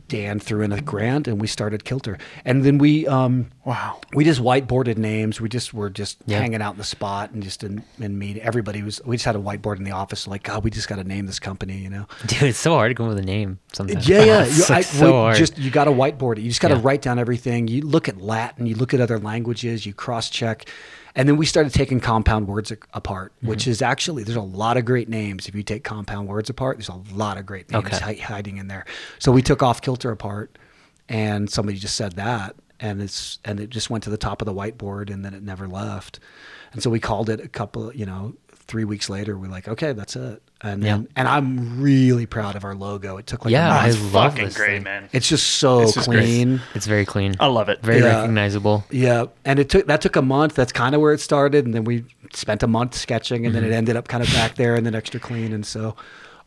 Dan 0.08 0.40
threw 0.40 0.62
in 0.62 0.72
a 0.72 0.80
grand, 0.80 1.28
and 1.28 1.40
we 1.40 1.46
started 1.46 1.84
Kilter. 1.84 2.18
And 2.44 2.64
then 2.64 2.78
we 2.78 3.06
um, 3.06 3.46
wow 3.64 4.00
we 4.12 4.24
just 4.24 4.40
whiteboarded 4.42 4.96
names. 4.98 5.40
We 5.40 5.48
just 5.48 5.72
were 5.72 5.88
just 5.88 6.18
Yeah. 6.26 6.40
hanging 6.40 6.60
out 6.60 6.72
in 6.72 6.78
the 6.78 6.84
spot 6.84 7.30
and 7.30 7.42
just 7.44 7.62
in, 7.62 7.84
in 8.00 8.18
meeting. 8.18 8.42
Everybody 8.42 8.82
was. 8.82 9.00
We 9.04 9.16
just 9.16 9.24
had 9.24 9.36
a 9.36 9.38
whiteboard 9.38 9.76
in 9.76 9.84
the 9.84 9.92
office. 9.92 10.26
Like 10.26 10.42
God, 10.42 10.64
we 10.64 10.70
just 10.70 10.88
got 10.88 10.96
to 10.96 11.04
name 11.04 11.26
this 11.26 11.38
company. 11.38 11.78
You 11.78 11.90
know. 11.90 12.06
Dude, 12.26 12.42
it's 12.42 12.58
so 12.58 12.72
hard 12.74 12.90
to 12.90 12.94
come 12.96 13.06
up 13.06 13.10
with 13.14 13.22
a 13.22 13.26
name 13.26 13.60
sometimes. 13.72 14.08
Yeah, 14.08 14.24
yeah. 14.24 14.42
It's 14.46 14.56
You, 14.68 14.74
like 14.74 14.78
I, 14.78 14.80
so 14.82 15.04
well, 15.12 15.22
hard. 15.22 15.36
Just 15.36 15.56
you 15.58 15.70
got 15.70 15.84
to 15.84 15.92
whiteboard 15.92 16.38
it. 16.38 16.42
You 16.42 16.48
just 16.50 16.60
got 16.60 16.68
to 16.68 16.74
Yeah. 16.74 16.80
write 16.82 17.02
down 17.02 17.20
everything. 17.20 17.68
You 17.68 17.82
look 17.82 18.08
at 18.08 18.20
Latin. 18.20 18.66
You 18.66 18.74
look 18.74 18.92
at 18.92 19.00
other 19.00 19.18
languages. 19.20 19.86
You 19.86 19.94
cross 19.94 20.28
check, 20.28 20.68
and 21.16 21.28
then 21.28 21.36
we 21.36 21.46
started 21.46 21.72
taking 21.74 22.00
compound 22.00 22.46
words 22.48 22.70
a- 22.70 22.76
apart, 22.94 23.32
Mm-hmm. 23.38 23.48
which 23.48 23.66
is 23.66 23.82
actually 23.82 24.22
there's 24.24 24.36
a 24.36 24.40
lot 24.42 24.76
of 24.76 24.84
great 24.84 25.08
names. 25.08 25.48
If 25.48 25.54
you 25.54 25.62
take 25.62 25.84
compound 25.84 26.28
words 26.28 26.50
apart, 26.50 26.76
there's 26.78 26.88
a 26.88 27.00
lot 27.14 27.36
of 27.38 27.46
great 27.46 27.70
names 27.70 27.84
Okay. 27.86 27.98
hi- 27.98 28.14
hiding 28.34 28.56
in 28.58 28.68
there. 28.68 28.84
So 29.18 29.32
we 29.32 29.42
took 29.42 29.62
off 29.62 29.80
kilter 29.82 30.10
apart, 30.10 30.56
and 31.08 31.50
somebody 31.50 31.78
just 31.78 31.96
said 31.96 32.12
that, 32.16 32.54
and 32.78 33.02
it's 33.02 33.38
and 33.44 33.58
it 33.60 33.70
just 33.70 33.90
went 33.90 34.04
to 34.04 34.10
the 34.10 34.16
top 34.18 34.40
of 34.42 34.46
the 34.46 34.54
whiteboard, 34.54 35.10
and 35.12 35.24
then 35.24 35.34
it 35.34 35.42
never 35.42 35.66
left. 35.68 36.20
And 36.72 36.82
so 36.82 36.90
we 36.90 37.00
called 37.00 37.28
it 37.28 37.40
a 37.40 37.48
couple, 37.48 37.92
you 37.94 38.06
know, 38.06 38.34
three 38.48 38.84
weeks 38.84 39.10
later. 39.10 39.36
We're 39.36 39.48
like, 39.48 39.66
okay, 39.68 39.92
that's 39.92 40.14
it. 40.16 40.42
And 40.62 40.82
Yeah. 40.82 41.00
and 41.16 41.26
I'm 41.26 41.80
really 41.80 42.26
proud 42.26 42.54
of 42.54 42.64
our 42.64 42.74
logo. 42.74 43.16
It 43.16 43.26
took 43.26 43.44
like 43.46 43.52
Yeah, 43.52 43.66
a 43.66 43.70
month. 43.70 43.82
I 43.84 43.88
it's 43.88 44.14
love 44.14 44.32
fucking 44.32 44.44
this 44.44 44.56
great 44.56 44.74
thing. 44.74 44.82
man 44.82 45.08
It's 45.12 45.26
just 45.28 45.46
so 45.46 45.80
This 45.80 45.96
is 45.96 46.06
great. 46.06 46.18
clean. 46.20 46.60
It's 46.74 46.86
very 46.86 47.06
clean. 47.06 47.34
I 47.40 47.46
love 47.46 47.68
it 47.70 47.82
Very 47.82 48.00
Yeah. 48.00 48.16
recognizable. 48.20 48.84
Yeah, 48.90 49.24
and 49.44 49.58
it 49.58 49.70
took 49.70 49.86
that 49.86 50.02
took 50.02 50.16
a 50.16 50.22
month. 50.22 50.54
That's 50.54 50.72
kind 50.72 50.94
of 50.94 51.00
where 51.00 51.12
it 51.14 51.20
started, 51.20 51.64
and 51.64 51.74
then 51.74 51.84
we 51.84 52.04
spent 52.34 52.62
a 52.62 52.66
month 52.66 52.94
sketching, 52.94 53.46
and 53.46 53.54
then 53.54 53.62
Mm-hmm. 53.62 53.72
it 53.72 53.76
ended 53.76 53.96
up 53.96 54.08
kind 54.08 54.22
of 54.22 54.30
back 54.34 54.56
there 54.56 54.74
and 54.74 54.84
then 54.84 54.94
extra 54.94 55.18
clean. 55.18 55.52
And 55.54 55.64
so, 55.64 55.96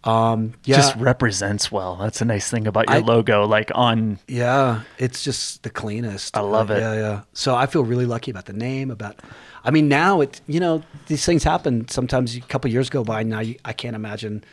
um, 0.03 0.53
yeah, 0.65 0.76
just 0.76 0.95
represents 0.98 1.72
well 1.72 1.95
that's 1.95 2.22
a 2.22 2.26
nice 2.26 2.49
thing 2.52 2.68
about 2.68 2.90
your 2.90 2.98
I- 2.98 3.02
logo 3.02 3.48
like 3.48 3.72
on 3.73 4.19
yeah, 4.27 4.81
it's 4.99 5.23
just 5.23 5.64
the 5.64 5.69
cleanest. 5.72 6.38
I 6.38 6.41
love 6.41 6.69
Uh, 6.69 6.76
it. 6.76 6.80
Yeah, 6.81 6.94
yeah. 6.94 7.19
So 7.34 7.56
I 7.56 7.65
feel 7.65 7.84
really 7.84 8.06
lucky 8.06 8.30
about 8.30 8.45
the 8.45 8.53
name. 8.53 8.91
About, 8.91 9.15
I 9.64 9.72
mean, 9.72 9.88
now 9.88 10.22
it 10.22 10.41
you 10.48 10.60
know 10.60 10.84
these 11.07 11.26
things 11.26 11.44
happen. 11.44 11.88
Sometimes 11.88 12.35
a 12.35 12.41
couple 12.41 12.69
years 12.69 12.90
go 12.90 13.03
by. 13.03 13.23
Now 13.23 13.40
you, 13.40 13.56
I 13.64 13.73
can't 13.73 13.95
imagine, 13.95 14.44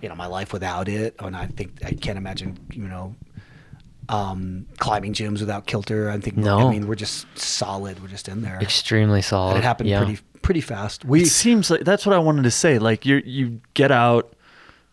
you 0.00 0.08
know, 0.08 0.14
my 0.14 0.26
life 0.26 0.52
without 0.52 0.88
it. 0.88 1.14
And 1.18 1.36
I 1.36 1.46
think 1.46 1.78
I 1.84 1.92
can't 1.92 2.18
imagine, 2.18 2.58
you 2.72 2.88
know. 2.88 3.14
Um, 4.08 4.66
climbing 4.78 5.14
gyms 5.14 5.40
without 5.40 5.66
kilter. 5.66 6.10
I 6.10 6.18
think. 6.18 6.36
No. 6.36 6.58
I 6.58 6.70
mean, 6.70 6.86
we're 6.86 6.96
just 6.96 7.26
solid. 7.38 8.02
We're 8.02 8.08
just 8.08 8.28
in 8.28 8.42
there. 8.42 8.58
Extremely 8.60 9.22
solid. 9.22 9.50
and 9.50 9.58
it 9.60 9.64
happened 9.64 9.88
yeah. 9.88 10.04
pretty 10.04 10.20
pretty 10.42 10.60
fast. 10.60 11.04
We 11.04 11.22
it 11.22 11.28
seems 11.28 11.70
like 11.70 11.84
that's 11.84 12.04
what 12.04 12.14
I 12.14 12.18
wanted 12.18 12.42
to 12.42 12.50
say. 12.50 12.78
Like 12.78 13.06
you 13.06 13.22
you 13.24 13.60
get 13.74 13.90
out, 13.90 14.34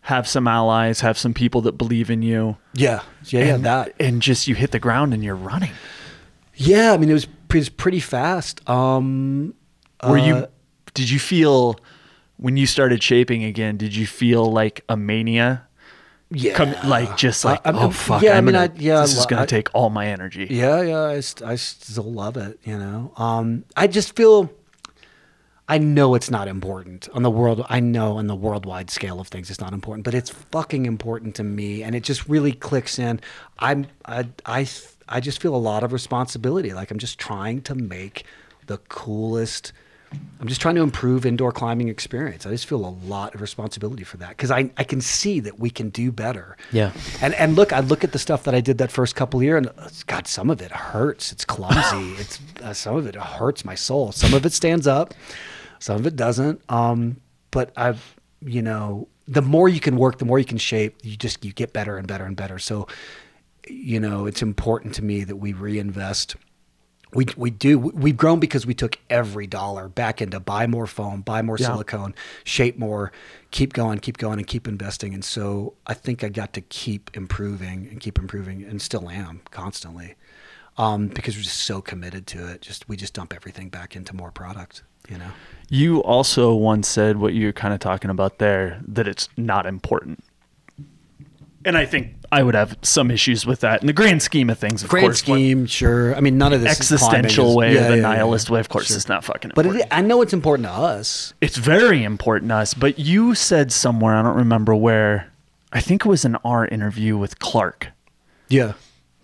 have 0.02 0.26
some 0.26 0.48
allies, 0.48 1.00
have 1.00 1.18
some 1.18 1.34
people 1.34 1.60
that 1.62 1.72
believe 1.72 2.10
in 2.10 2.22
you. 2.22 2.56
yeah 2.72 3.02
yeah 3.26 3.44
yeah 3.44 3.54
and, 3.56 3.64
that 3.64 3.94
and 4.00 4.22
just 4.22 4.48
you 4.48 4.54
hit 4.54 4.70
the 4.70 4.78
ground 4.78 5.12
and 5.12 5.22
you're 5.22 5.36
running. 5.36 5.72
Yeah. 6.60 6.92
I 6.92 6.96
mean, 6.98 7.10
it 7.10 7.14
was 7.14 7.24
pretty, 7.26 7.58
it 7.58 7.60
was 7.62 7.68
pretty 7.70 8.00
fast. 8.00 8.68
Um, 8.68 9.54
Were 10.02 10.18
uh, 10.18 10.26
you 10.26 10.46
did 10.94 11.08
you 11.10 11.18
feel 11.18 11.76
when 12.36 12.56
you 12.56 12.66
started 12.66 13.02
shaping 13.02 13.44
again, 13.44 13.76
did 13.76 13.94
you 13.94 14.06
feel 14.06 14.50
like 14.50 14.82
a 14.88 14.96
mania? 14.96 15.66
yeah 16.32 16.54
Come 16.54 16.72
like 16.88 17.16
just 17.16 17.44
like 17.44 17.60
I- 17.66 17.72
oh 17.72 17.90
fuck, 17.90 18.22
yeah, 18.22 18.34
I 18.34 18.38
I'm 18.38 18.44
mean, 18.44 18.54
gonna- 18.54 18.72
I- 18.72 18.78
yeah, 18.78 19.00
this 19.02 19.16
is 19.18 19.26
gonna 19.26 19.42
I- 19.42 19.46
take 19.46 19.68
all 19.74 19.90
my 19.90 20.06
energy. 20.06 20.46
Yeah, 20.48 20.80
yeah, 20.82 21.02
I, 21.02 21.20
st- 21.20 21.48
I 21.48 21.56
still 21.56 22.04
love 22.12 22.36
it. 22.36 22.58
You 22.64 22.78
know, 22.78 23.12
um, 23.16 23.64
I 23.76 23.86
just 23.88 24.14
feel. 24.16 24.50
I 25.68 25.78
know 25.78 26.16
it's 26.16 26.30
not 26.32 26.48
important 26.48 27.08
on 27.14 27.22
the 27.22 27.30
world. 27.30 27.64
I 27.68 27.78
know 27.78 28.16
on 28.18 28.26
the 28.26 28.34
worldwide 28.34 28.90
scale 28.90 29.20
of 29.20 29.28
things, 29.28 29.50
it's 29.50 29.60
not 29.60 29.72
important, 29.72 30.04
but 30.04 30.14
it's 30.14 30.28
fucking 30.30 30.84
important 30.84 31.36
to 31.36 31.44
me, 31.44 31.84
and 31.84 31.94
it 31.94 32.02
just 32.02 32.28
really 32.28 32.50
clicks 32.52 32.98
in. 32.98 33.20
I'm, 33.60 33.86
I, 34.04 34.26
I, 34.44 34.66
I 35.10 35.20
just 35.20 35.40
feel 35.40 35.54
a 35.54 35.58
lot 35.58 35.82
of 35.82 35.92
responsibility. 35.92 36.72
Like 36.72 36.90
I'm 36.90 36.98
just 36.98 37.18
trying 37.18 37.62
to 37.62 37.74
make 37.74 38.24
the 38.66 38.78
coolest. 38.88 39.72
I'm 40.40 40.48
just 40.48 40.60
trying 40.60 40.74
to 40.74 40.82
improve 40.82 41.24
indoor 41.24 41.52
climbing 41.52 41.88
experience. 41.88 42.44
I 42.44 42.50
just 42.50 42.66
feel 42.66 42.84
a 42.84 42.94
lot 43.06 43.34
of 43.34 43.40
responsibility 43.40 44.02
for 44.02 44.16
that 44.16 44.30
because 44.30 44.50
I, 44.50 44.70
I 44.76 44.82
can 44.82 45.00
see 45.00 45.38
that 45.40 45.60
we 45.60 45.70
can 45.70 45.90
do 45.90 46.10
better. 46.10 46.56
Yeah. 46.72 46.92
And 47.20 47.34
and 47.34 47.56
look, 47.56 47.72
I 47.72 47.80
look 47.80 48.02
at 48.02 48.12
the 48.12 48.18
stuff 48.18 48.44
that 48.44 48.54
I 48.54 48.60
did 48.60 48.78
that 48.78 48.90
first 48.90 49.14
couple 49.14 49.40
of 49.40 49.44
years, 49.44 49.58
and 49.58 49.78
uh, 49.78 49.88
God, 50.06 50.26
some 50.26 50.50
of 50.50 50.60
it 50.60 50.72
hurts. 50.72 51.30
It's 51.32 51.44
clumsy. 51.44 52.12
it's 52.20 52.40
uh, 52.62 52.72
some 52.72 52.96
of 52.96 53.06
it 53.06 53.14
hurts 53.14 53.64
my 53.64 53.74
soul. 53.74 54.12
Some 54.12 54.34
of 54.34 54.46
it 54.46 54.52
stands 54.52 54.86
up, 54.86 55.14
some 55.78 55.96
of 55.96 56.06
it 56.06 56.16
doesn't. 56.16 56.60
Um, 56.68 57.20
but 57.50 57.72
I've 57.76 58.16
you 58.42 58.62
know, 58.62 59.08
the 59.28 59.42
more 59.42 59.68
you 59.68 59.80
can 59.80 59.96
work, 59.96 60.18
the 60.18 60.24
more 60.24 60.38
you 60.38 60.44
can 60.44 60.58
shape. 60.58 60.96
You 61.02 61.16
just 61.16 61.44
you 61.44 61.52
get 61.52 61.72
better 61.72 61.96
and 61.96 62.06
better 62.06 62.24
and 62.24 62.36
better. 62.36 62.58
So, 62.58 62.86
you 63.68 64.00
know, 64.00 64.26
it's 64.26 64.42
important 64.42 64.94
to 64.96 65.04
me 65.04 65.24
that 65.24 65.36
we 65.36 65.52
reinvest. 65.52 66.36
We 67.12 67.26
we 67.36 67.50
do. 67.50 67.76
We've 67.78 68.16
grown 68.16 68.38
because 68.38 68.66
we 68.66 68.74
took 68.74 68.96
every 69.10 69.48
dollar 69.48 69.88
back 69.88 70.22
into 70.22 70.38
buy 70.38 70.68
more 70.68 70.86
foam, 70.86 71.22
buy 71.22 71.42
more 71.42 71.56
Yeah. 71.58 71.66
silicone, 71.66 72.14
shape 72.44 72.78
more, 72.78 73.10
keep 73.50 73.72
going, 73.72 73.98
keep 73.98 74.16
going, 74.16 74.38
and 74.38 74.46
keep 74.46 74.68
investing. 74.68 75.12
And 75.12 75.24
so 75.24 75.74
I 75.88 75.94
think 75.94 76.22
I 76.22 76.28
got 76.28 76.52
to 76.52 76.60
keep 76.60 77.10
improving 77.14 77.88
and 77.90 77.98
keep 77.98 78.16
improving, 78.18 78.62
and 78.62 78.80
still 78.80 79.10
am 79.10 79.40
constantly, 79.50 80.14
um, 80.78 81.08
because 81.08 81.34
we're 81.36 81.42
just 81.42 81.64
so 81.64 81.80
committed 81.82 82.28
to 82.28 82.46
it. 82.48 82.60
Just 82.62 82.88
we 82.88 82.96
just 82.96 83.14
dump 83.14 83.34
everything 83.34 83.70
back 83.70 83.96
into 83.96 84.14
more 84.14 84.30
product. 84.30 84.84
You 85.08 85.18
know. 85.18 85.30
You 85.68 86.02
also 86.04 86.54
once 86.54 86.86
said 86.86 87.16
what 87.16 87.34
you're 87.34 87.52
kind 87.52 87.74
of 87.74 87.80
talking 87.80 88.10
about 88.10 88.38
there 88.38 88.80
that 88.86 89.08
it's 89.08 89.28
not 89.36 89.66
important. 89.66 90.22
And 91.64 91.76
I 91.76 91.84
think 91.84 92.14
I 92.32 92.42
would 92.42 92.54
have 92.54 92.78
some 92.82 93.10
issues 93.10 93.44
with 93.44 93.60
that 93.60 93.82
in 93.82 93.86
the 93.86 93.92
grand 93.92 94.22
scheme 94.22 94.48
of 94.48 94.58
things. 94.58 94.82
Of 94.82 94.88
Grand 94.88 95.04
course, 95.08 95.18
scheme, 95.18 95.66
sure. 95.66 96.14
I 96.16 96.20
mean, 96.20 96.38
none 96.38 96.52
of 96.54 96.62
this 96.62 96.70
existential 96.70 97.52
climbing 97.52 97.56
way 97.56 97.74
yeah, 97.74 97.88
the 97.88 97.96
yeah, 97.96 98.02
nihilist 98.02 98.48
yeah. 98.48 98.54
way, 98.54 98.60
of 98.60 98.68
course, 98.70 98.86
Sure. 98.86 98.96
it's 98.96 99.08
not 99.08 99.24
fucking 99.24 99.52
But 99.54 99.66
it, 99.66 99.86
I 99.90 100.00
know 100.00 100.22
it's 100.22 100.32
important 100.32 100.66
to 100.68 100.72
us. 100.72 101.34
it's 101.42 101.58
very 101.58 102.02
important 102.02 102.48
to 102.50 102.54
us. 102.56 102.72
But 102.72 102.98
you 102.98 103.34
said 103.34 103.72
somewhere, 103.72 104.14
I 104.14 104.22
don't 104.22 104.36
remember 104.36 104.74
where, 104.74 105.30
I 105.72 105.80
think 105.80 106.06
it 106.06 106.08
was 106.08 106.24
in 106.24 106.36
our 106.36 106.66
interview 106.66 107.18
with 107.18 107.38
Clark, 107.40 107.88
Yeah. 108.48 108.72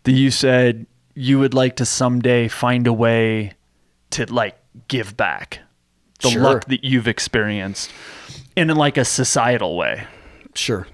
that 0.04 0.12
you 0.12 0.30
said 0.30 0.86
you 1.14 1.38
would 1.38 1.54
like 1.54 1.76
to 1.76 1.86
someday 1.86 2.48
find 2.48 2.86
a 2.86 2.92
way 2.92 3.52
to 4.10 4.26
like 4.32 4.56
give 4.88 5.16
back 5.16 5.60
the 6.20 6.28
Sure. 6.30 6.42
luck 6.42 6.66
that 6.66 6.84
you've 6.84 7.08
experienced 7.08 7.90
and 8.56 8.70
in 8.70 8.76
like 8.76 8.98
a 8.98 9.04
societal 9.06 9.74
way. 9.76 10.04
Sure. 10.54 10.86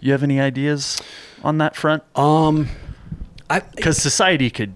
You 0.00 0.12
have 0.12 0.22
any 0.22 0.40
ideas 0.40 1.00
on 1.44 1.58
that 1.58 1.76
front? 1.76 2.02
Um, 2.16 2.68
I 3.48 3.60
Because 3.60 3.98
society 3.98 4.50
could 4.50 4.74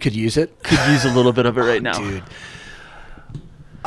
could 0.00 0.14
use 0.14 0.36
it. 0.36 0.62
could 0.62 0.78
use 0.88 1.04
a 1.04 1.10
little 1.12 1.32
bit 1.32 1.46
of 1.46 1.56
it 1.56 1.62
right 1.62 1.82
now. 1.90 1.98
dude. 1.98 2.22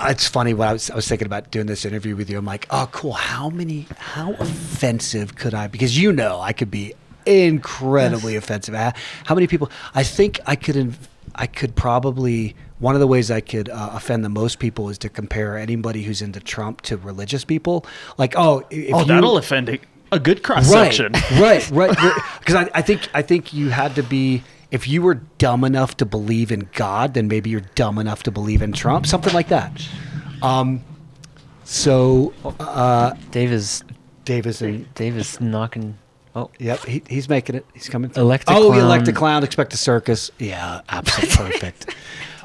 It's 0.01 0.27
funny 0.27 0.53
when 0.53 0.67
I 0.69 0.73
was 0.73 0.89
I 0.89 0.95
was 0.95 1.07
thinking 1.07 1.25
about 1.25 1.51
doing 1.51 1.65
this 1.65 1.83
interview 1.83 2.15
with 2.15 2.29
you. 2.29 2.37
I'm 2.37 2.45
like, 2.45 2.67
oh, 2.69 2.87
cool. 2.93 3.13
How 3.13 3.49
many? 3.49 3.85
How 3.97 4.31
offensive 4.33 5.35
could 5.35 5.53
I? 5.53 5.67
Because 5.67 5.97
you 5.97 6.13
know, 6.13 6.39
I 6.39 6.53
could 6.53 6.71
be 6.71 6.93
incredibly 7.25 8.37
offensive. 8.37 8.75
How 8.75 8.93
how 9.25 9.35
many 9.35 9.47
people? 9.47 9.69
I 9.93 10.03
think 10.03 10.39
I 10.45 10.55
could. 10.55 10.95
I 11.35 11.47
could 11.47 11.75
probably. 11.75 12.55
One 12.79 12.95
of 12.95 13.01
the 13.01 13.07
ways 13.07 13.29
I 13.29 13.41
could 13.41 13.67
uh, 13.67 13.89
offend 13.91 14.23
the 14.23 14.29
most 14.29 14.59
people 14.59 14.87
is 14.87 14.97
to 14.99 15.09
compare 15.09 15.57
anybody 15.57 16.03
who's 16.03 16.21
into 16.21 16.39
Trump 16.39 16.79
to 16.83 16.95
religious 16.95 17.43
people. 17.43 17.85
Like, 18.17 18.35
oh, 18.37 18.59
if 18.69 18.93
Oh, 18.95 18.99
you, 19.01 19.05
that'll 19.05 19.35
offend 19.37 19.67
a, 20.11 20.15
a 20.15 20.19
good 20.19 20.43
cross 20.43 20.71
right, 20.73 20.93
section. 20.93 21.13
right, 21.39 21.69
right. 21.71 21.97
Because 22.39 22.55
I, 22.55 22.69
I 22.73 22.81
think 22.81 23.07
I 23.13 23.21
think 23.21 23.53
you 23.53 23.69
had 23.69 23.95
to 23.95 24.03
be 24.03 24.43
if 24.71 24.87
you 24.87 25.01
were 25.01 25.15
dumb 25.37 25.63
enough 25.63 25.97
to 25.97 26.05
believe 26.05 26.51
in 26.51 26.69
God, 26.73 27.13
then 27.13 27.27
maybe 27.27 27.49
you're 27.49 27.65
dumb 27.75 27.97
enough 27.97 28.23
to 28.23 28.31
believe 28.31 28.61
in 28.61 28.71
Trump, 28.71 29.05
something 29.07 29.33
like 29.33 29.47
that. 29.49 29.87
Um, 30.41 30.83
so 31.63 32.33
uh, 32.59 33.13
Dave 33.31 33.51
is 33.51 33.83
Dave 34.25 34.45
is 34.45 34.61
in. 34.61 34.87
Dave 34.95 35.17
is 35.17 35.39
knocking. 35.41 35.97
Oh, 36.35 36.51
Yep, 36.59 36.85
he, 36.85 37.03
he's 37.09 37.27
making 37.27 37.55
it. 37.55 37.65
He's 37.73 37.89
coming. 37.89 38.11
through. 38.11 38.23
Elect 38.23 38.49
a 38.49 38.53
oh, 38.53 38.67
clown. 38.69 38.79
elect 38.79 39.07
a 39.07 39.13
clown. 39.13 39.43
Expect 39.43 39.73
a 39.73 39.77
circus. 39.77 40.29
Yeah, 40.37 40.81
absolutely 40.89 41.35
perfect. 41.59 41.95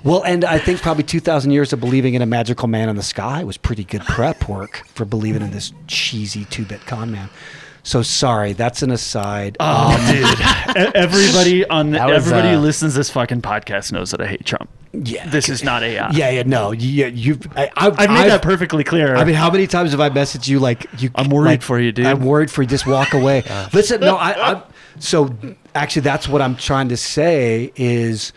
Well, 0.04 0.22
and 0.24 0.44
I 0.44 0.58
think 0.58 0.82
probably 0.82 1.04
2,000 1.04 1.50
years 1.50 1.72
of 1.72 1.80
believing 1.80 2.14
in 2.14 2.20
a 2.22 2.26
magical 2.26 2.68
man 2.68 2.88
in 2.88 2.96
the 2.96 3.02
sky 3.02 3.42
was 3.42 3.56
pretty 3.56 3.84
good 3.84 4.02
prep 4.02 4.48
work 4.48 4.82
for 4.86 5.04
believing 5.04 5.42
in 5.42 5.50
this 5.50 5.72
cheesy 5.86 6.44
two 6.44 6.64
bit 6.66 6.84
con 6.86 7.10
man. 7.10 7.30
So 7.86 8.02
sorry, 8.02 8.54
that's 8.54 8.82
an 8.82 8.90
aside. 8.90 9.56
Oh, 9.60 9.94
dude! 10.10 10.86
E- 10.86 10.90
everybody 10.94 11.66
on 11.68 11.90
the, 11.90 11.98
That 11.98 12.06
was, 12.08 12.16
everybody 12.26 12.50
who 12.52 12.56
uh, 12.58 12.60
listens 12.60 12.94
to 12.94 12.98
this 13.00 13.10
fucking 13.10 13.42
podcast 13.42 13.92
knows 13.92 14.10
that 14.12 14.22
I 14.22 14.26
hate 14.26 14.46
Trump. 14.46 14.70
Yeah, 14.92 15.28
This 15.28 15.50
is 15.50 15.62
not 15.62 15.82
AI. 15.82 16.08
Yeah, 16.10 16.30
yeah, 16.30 16.44
no, 16.44 16.72
yeah, 16.72 17.06
you've. 17.08 17.46
I, 17.56 17.70
I've, 17.76 17.98
I've 17.98 18.08
made 18.08 18.16
I've- 18.20 18.28
that 18.30 18.42
perfectly 18.42 18.84
clear. 18.84 19.16
I 19.16 19.24
mean, 19.24 19.34
how 19.34 19.50
many 19.50 19.66
times 19.66 19.90
have 19.90 20.00
I 20.00 20.08
messaged 20.08 20.48
you 20.48 20.60
like 20.60 20.86
you? 20.98 21.10
I'm 21.14 21.28
worried 21.28 21.46
like, 21.46 21.62
for 21.62 21.78
you, 21.78 21.92
dude. 21.92 22.06
I'm 22.06 22.24
worried 22.24 22.50
for 22.50 22.62
you. 22.62 22.68
Just 22.68 22.86
walk 22.86 23.12
away. 23.12 23.42
Listen, 23.74 24.00
no, 24.00 24.16
I, 24.16 24.52
I. 24.52 24.62
So 24.98 25.36
actually, 25.74 26.02
that's 26.02 26.26
what 26.26 26.40
I'm 26.40 26.56
trying 26.56 26.88
to 26.88 26.96
say 26.96 27.70
is, 27.76 28.32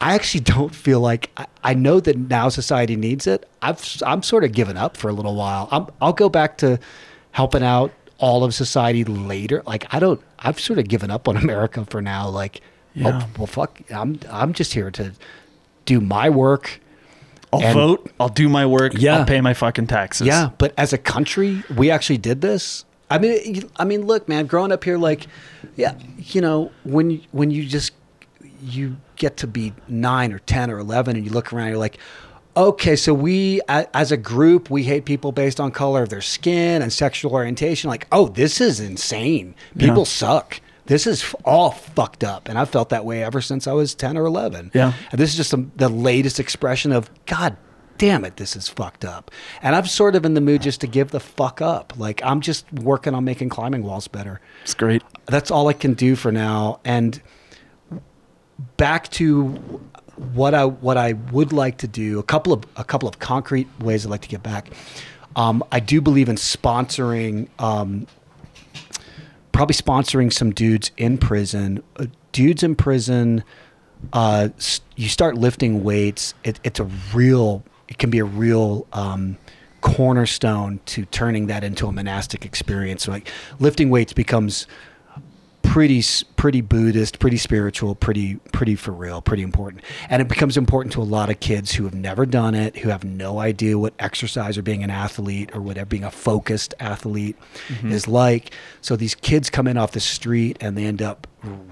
I 0.00 0.14
actually 0.14 0.40
don't 0.40 0.74
feel 0.74 1.00
like 1.00 1.30
I, 1.36 1.46
I 1.62 1.74
know 1.74 2.00
that 2.00 2.16
now 2.16 2.48
society 2.48 2.96
needs 2.96 3.26
it. 3.26 3.48
I've 3.62 3.84
I'm 4.06 4.22
sort 4.22 4.44
of 4.44 4.52
given 4.52 4.76
up 4.76 4.96
for 4.96 5.08
a 5.08 5.12
little 5.12 5.34
while. 5.34 5.68
I'm, 5.70 5.86
I'll 6.00 6.12
go 6.12 6.28
back 6.28 6.58
to 6.58 6.78
helping 7.32 7.62
out 7.62 7.92
all 8.18 8.42
of 8.44 8.54
society 8.54 9.04
later. 9.04 9.62
Like 9.66 9.86
I 9.94 9.98
don't. 9.98 10.20
I've 10.38 10.58
sort 10.58 10.78
of 10.78 10.88
given 10.88 11.10
up 11.10 11.28
on 11.28 11.36
America 11.44 11.84
for 11.86 12.00
now. 12.00 12.28
Like, 12.28 12.60
oh, 12.62 13.00
Yeah. 13.00 13.20
oh, 13.22 13.28
well, 13.38 13.46
fuck. 13.46 13.80
I'm 13.94 14.18
I'm 14.30 14.52
just 14.54 14.72
here 14.72 14.90
to 14.92 15.12
do 15.84 16.00
my 16.00 16.30
work. 16.30 16.80
I'll 17.52 17.74
vote. 17.74 18.10
I'll 18.20 18.28
do 18.28 18.48
my 18.48 18.64
work. 18.64 18.92
Yeah. 18.96 19.18
I'll 19.18 19.24
pay 19.24 19.40
my 19.40 19.54
fucking 19.54 19.88
taxes. 19.88 20.26
Yeah, 20.28 20.50
but 20.58 20.72
as 20.78 20.92
a 20.92 20.98
country, 20.98 21.64
we 21.76 21.90
actually 21.90 22.18
did 22.18 22.42
this. 22.42 22.84
I 23.10 23.18
mean, 23.18 23.68
I 23.74 23.84
mean, 23.84 24.06
look, 24.06 24.28
man, 24.28 24.46
growing 24.46 24.70
up 24.70 24.84
here, 24.84 24.96
like, 24.96 25.26
yeah, 25.74 25.94
you 26.18 26.40
know, 26.40 26.70
when 26.84 27.20
when 27.32 27.50
you 27.50 27.66
just 27.66 27.90
you 28.62 28.96
get 29.16 29.36
to 29.38 29.46
be 29.46 29.72
nine 29.88 30.32
or 30.32 30.38
ten 30.40 30.70
or 30.70 30.78
eleven, 30.78 31.16
and 31.16 31.24
you 31.24 31.32
look 31.32 31.52
around, 31.52 31.68
you're 31.68 31.78
like, 31.78 31.98
okay, 32.56 32.96
so 32.96 33.14
we 33.14 33.60
as 33.68 34.12
a 34.12 34.16
group, 34.16 34.70
we 34.70 34.82
hate 34.84 35.04
people 35.04 35.32
based 35.32 35.60
on 35.60 35.70
color 35.70 36.02
of 36.02 36.08
their 36.08 36.20
skin 36.20 36.82
and 36.82 36.92
sexual 36.92 37.32
orientation. 37.32 37.88
Like, 37.88 38.06
oh, 38.12 38.28
this 38.28 38.60
is 38.60 38.80
insane. 38.80 39.54
People 39.78 39.98
Yeah. 39.98 40.04
suck. 40.04 40.60
This 40.86 41.06
is 41.06 41.34
all 41.44 41.70
fucked 41.70 42.24
up, 42.24 42.48
and 42.48 42.58
I've 42.58 42.68
felt 42.70 42.88
that 42.88 43.04
way 43.04 43.22
ever 43.22 43.40
since 43.40 43.68
I 43.68 43.72
was 43.72 43.94
ten 43.94 44.16
or 44.18 44.26
eleven. 44.26 44.70
Yeah. 44.74 44.92
And 45.12 45.20
this 45.20 45.30
is 45.30 45.36
just 45.36 45.52
the 45.52 45.66
the 45.76 45.88
latest 45.88 46.40
expression 46.40 46.90
of 46.92 47.10
God 47.26 47.56
damn 47.98 48.24
it, 48.24 48.38
this 48.38 48.56
is 48.56 48.66
fucked 48.66 49.04
up. 49.04 49.30
And 49.60 49.76
I'm 49.76 49.84
sort 49.84 50.16
of 50.16 50.24
in 50.24 50.32
the 50.32 50.40
mood 50.40 50.62
just 50.62 50.80
to 50.80 50.86
give 50.86 51.10
the 51.10 51.20
fuck 51.20 51.60
up. 51.60 51.92
Like 51.98 52.22
I'm 52.24 52.40
just 52.40 52.64
working 52.72 53.14
on 53.14 53.24
making 53.24 53.50
climbing 53.50 53.82
walls 53.82 54.08
better. 54.08 54.40
It's 54.62 54.72
great. 54.72 55.02
That's 55.26 55.50
all 55.50 55.68
I 55.68 55.74
can 55.74 55.92
do 55.92 56.16
for 56.16 56.32
now. 56.32 56.80
And 56.82 57.20
back 58.76 59.08
to 59.10 59.48
what 60.34 60.54
I 60.54 60.66
what 60.66 60.96
I 60.96 61.14
would 61.32 61.52
like 61.52 61.78
to 61.78 61.88
do. 61.88 62.18
A 62.18 62.22
couple 62.22 62.52
of 62.52 62.64
a 62.76 62.84
couple 62.84 63.08
of 63.08 63.18
concrete 63.18 63.68
ways 63.80 64.04
I'd 64.04 64.10
like 64.10 64.22
to 64.22 64.28
get 64.28 64.42
back. 64.42 64.70
Um, 65.36 65.62
I 65.70 65.80
do 65.80 66.00
believe 66.00 66.28
in 66.28 66.36
sponsoring. 66.36 67.48
Um, 67.58 68.06
probably 69.52 69.74
sponsoring 69.74 70.32
some 70.32 70.50
dudes 70.52 70.90
in 70.96 71.18
prison. 71.18 71.82
Uh, 71.96 72.06
dudes 72.32 72.62
in 72.62 72.74
prison, 72.74 73.44
uh, 74.12 74.48
you 74.96 75.08
start 75.08 75.36
lifting 75.36 75.82
weights. 75.84 76.34
It, 76.44 76.60
it's 76.64 76.80
a 76.80 76.88
real. 77.14 77.64
It 77.88 77.98
can 77.98 78.10
be 78.10 78.18
a 78.18 78.24
real 78.24 78.86
um, 78.92 79.36
cornerstone 79.80 80.80
to 80.86 81.04
turning 81.06 81.46
that 81.46 81.64
into 81.64 81.86
a 81.86 81.92
monastic 81.92 82.44
experience. 82.44 83.04
So 83.04 83.12
like 83.12 83.28
lifting 83.58 83.90
weights 83.90 84.12
becomes 84.12 84.66
pretty 85.62 86.02
pretty 86.36 86.60
Buddhist, 86.60 87.18
pretty 87.18 87.36
spiritual, 87.36 87.94
pretty 87.94 88.36
pretty 88.52 88.74
for 88.74 88.92
real, 88.92 89.20
pretty 89.22 89.42
important. 89.42 89.84
And 90.08 90.20
it 90.20 90.28
becomes 90.28 90.56
important 90.56 90.92
to 90.94 91.02
a 91.02 91.04
lot 91.04 91.30
of 91.30 91.40
kids 91.40 91.72
who 91.72 91.84
have 91.84 91.94
never 91.94 92.26
done 92.26 92.54
it, 92.54 92.76
who 92.78 92.88
have 92.88 93.04
no 93.04 93.38
idea 93.38 93.78
what 93.78 93.94
exercise 93.98 94.58
or 94.58 94.62
being 94.62 94.82
an 94.82 94.90
athlete 94.90 95.50
or 95.54 95.60
whatever 95.60 95.86
being 95.86 96.04
a 96.04 96.10
focused 96.10 96.74
athlete 96.80 97.36
is 97.84 98.08
like. 98.08 98.52
So 98.80 98.96
these 98.96 99.14
kids 99.14 99.50
come 99.50 99.66
in 99.66 99.76
off 99.76 99.92
the 99.92 100.00
street 100.00 100.56
and 100.60 100.76
they 100.76 100.84
end 100.84 101.02
up 101.02 101.26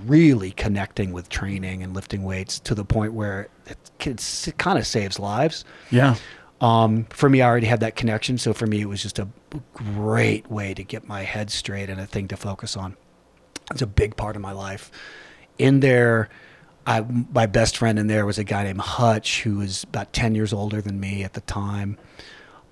really 0.06 0.52
connecting 0.52 1.12
with 1.12 1.28
training 1.28 1.82
and 1.82 1.94
lifting 1.94 2.24
weights 2.24 2.58
to 2.60 2.74
the 2.74 2.84
point 2.84 3.12
where 3.12 3.48
it, 3.66 3.76
kids, 3.98 4.48
it 4.48 4.58
kind 4.58 4.78
of 4.78 4.86
saves 4.86 5.18
lives. 5.18 5.64
Yeah. 5.90 6.16
Um, 6.60 7.04
for 7.10 7.28
me, 7.28 7.42
I 7.42 7.48
already 7.48 7.66
had 7.66 7.80
that 7.80 7.96
connection. 7.96 8.38
So 8.38 8.52
for 8.52 8.66
me, 8.66 8.80
it 8.80 8.88
was 8.88 9.02
just 9.02 9.18
a 9.18 9.28
great 9.74 10.50
way 10.50 10.74
to 10.74 10.82
get 10.82 11.06
my 11.06 11.22
head 11.22 11.50
straight 11.50 11.90
and 11.90 12.00
a 12.00 12.06
thing 12.06 12.28
to 12.28 12.36
focus 12.36 12.76
on. 12.76 12.96
It's 13.70 13.82
a 13.82 13.86
big 13.86 14.16
part 14.16 14.36
of 14.36 14.42
my 14.42 14.52
life. 14.52 14.90
In 15.58 15.80
there, 15.80 16.28
I, 16.86 17.04
my 17.32 17.46
best 17.46 17.76
friend 17.76 17.98
in 17.98 18.06
there 18.06 18.24
was 18.24 18.38
a 18.38 18.44
guy 18.44 18.64
named 18.64 18.80
Hutch, 18.80 19.42
who 19.42 19.58
was 19.58 19.84
about 19.84 20.12
10 20.12 20.34
years 20.34 20.52
older 20.52 20.80
than 20.80 20.98
me 20.98 21.22
at 21.22 21.34
the 21.34 21.40
time. 21.42 21.98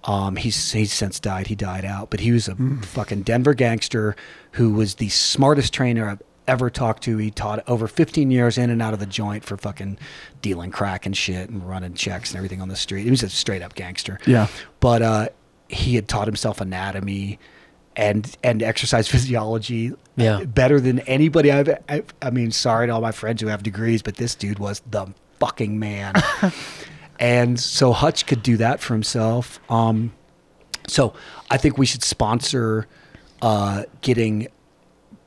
Um, 0.05 0.37
he's, 0.37 0.73
he's 0.73 0.93
since 0.93 1.19
died. 1.19 1.49
He 1.49 1.55
died 1.57 1.85
out, 1.85 2.11
but 2.11 2.21
he 2.21 2.31
was 2.31 2.49
a 2.49 2.55
fucking 2.55 3.23
Denver 3.23 3.55
gangster 3.55 4.15
who 4.53 4.73
was 4.73 4.95
the 4.95 5.09
smartest 5.09 5.75
trainer 5.75 6.09
I've 6.09 6.23
ever 6.47 6.71
talked 6.71 7.03
to. 7.05 7.17
He 7.19 7.31
taught 7.31 7.69
over 7.69 7.89
15 7.89 8.31
years 8.31 8.57
in 8.57 8.71
and 8.71 8.81
out 8.81 8.95
of 8.95 9.01
the 9.01 9.07
joint 9.07 9.45
for 9.45 9.57
fucking 9.57 9.99
dealing 10.43 10.71
crack 10.71 11.07
and 11.07 11.17
shit 11.17 11.51
and 11.51 11.69
running 11.69 11.95
checks 11.95 12.31
and 12.31 12.37
everything 12.37 12.63
on 12.63 12.69
the 12.69 12.77
street. 12.77 13.05
He 13.05 13.11
was 13.11 13.23
a 13.23 13.29
straight 13.29 13.63
up 13.63 13.75
gangster. 13.75 14.19
Yeah. 14.27 14.47
But 14.81 15.03
uh, 15.03 15.29
he 15.69 15.97
had 15.97 16.09
taught 16.09 16.29
himself 16.29 16.61
anatomy 16.61 17.39
and 17.97 18.37
and 18.43 18.63
exercise 18.63 19.09
physiology 19.15 19.93
Yeah. 20.17 20.45
better 20.45 20.81
than 20.81 21.01
anybody 21.01 21.51
I've, 21.51 21.69
I, 21.89 22.03
I 22.23 22.31
mean, 22.31 22.51
sorry 22.51 22.87
to 22.89 22.93
all 22.95 23.01
my 23.01 23.13
friends 23.13 23.41
who 23.41 23.49
have 23.49 23.63
degrees, 23.63 24.03
but 24.03 24.17
this 24.17 24.35
dude 24.35 24.59
was 24.59 24.81
the 24.91 25.07
fucking 25.41 25.79
man. 25.79 26.15
and 27.19 27.59
so 27.59 27.93
Hutch 27.93 28.27
could 28.27 28.43
do 28.43 28.57
that 28.59 28.81
for 28.81 28.95
himself. 28.95 29.59
Um, 29.71 30.13
so 30.89 31.15
I 31.51 31.57
think 31.57 31.79
we 31.79 31.87
should 31.87 32.03
sponsor 32.03 32.87
uh, 33.43 33.85
getting 34.03 34.49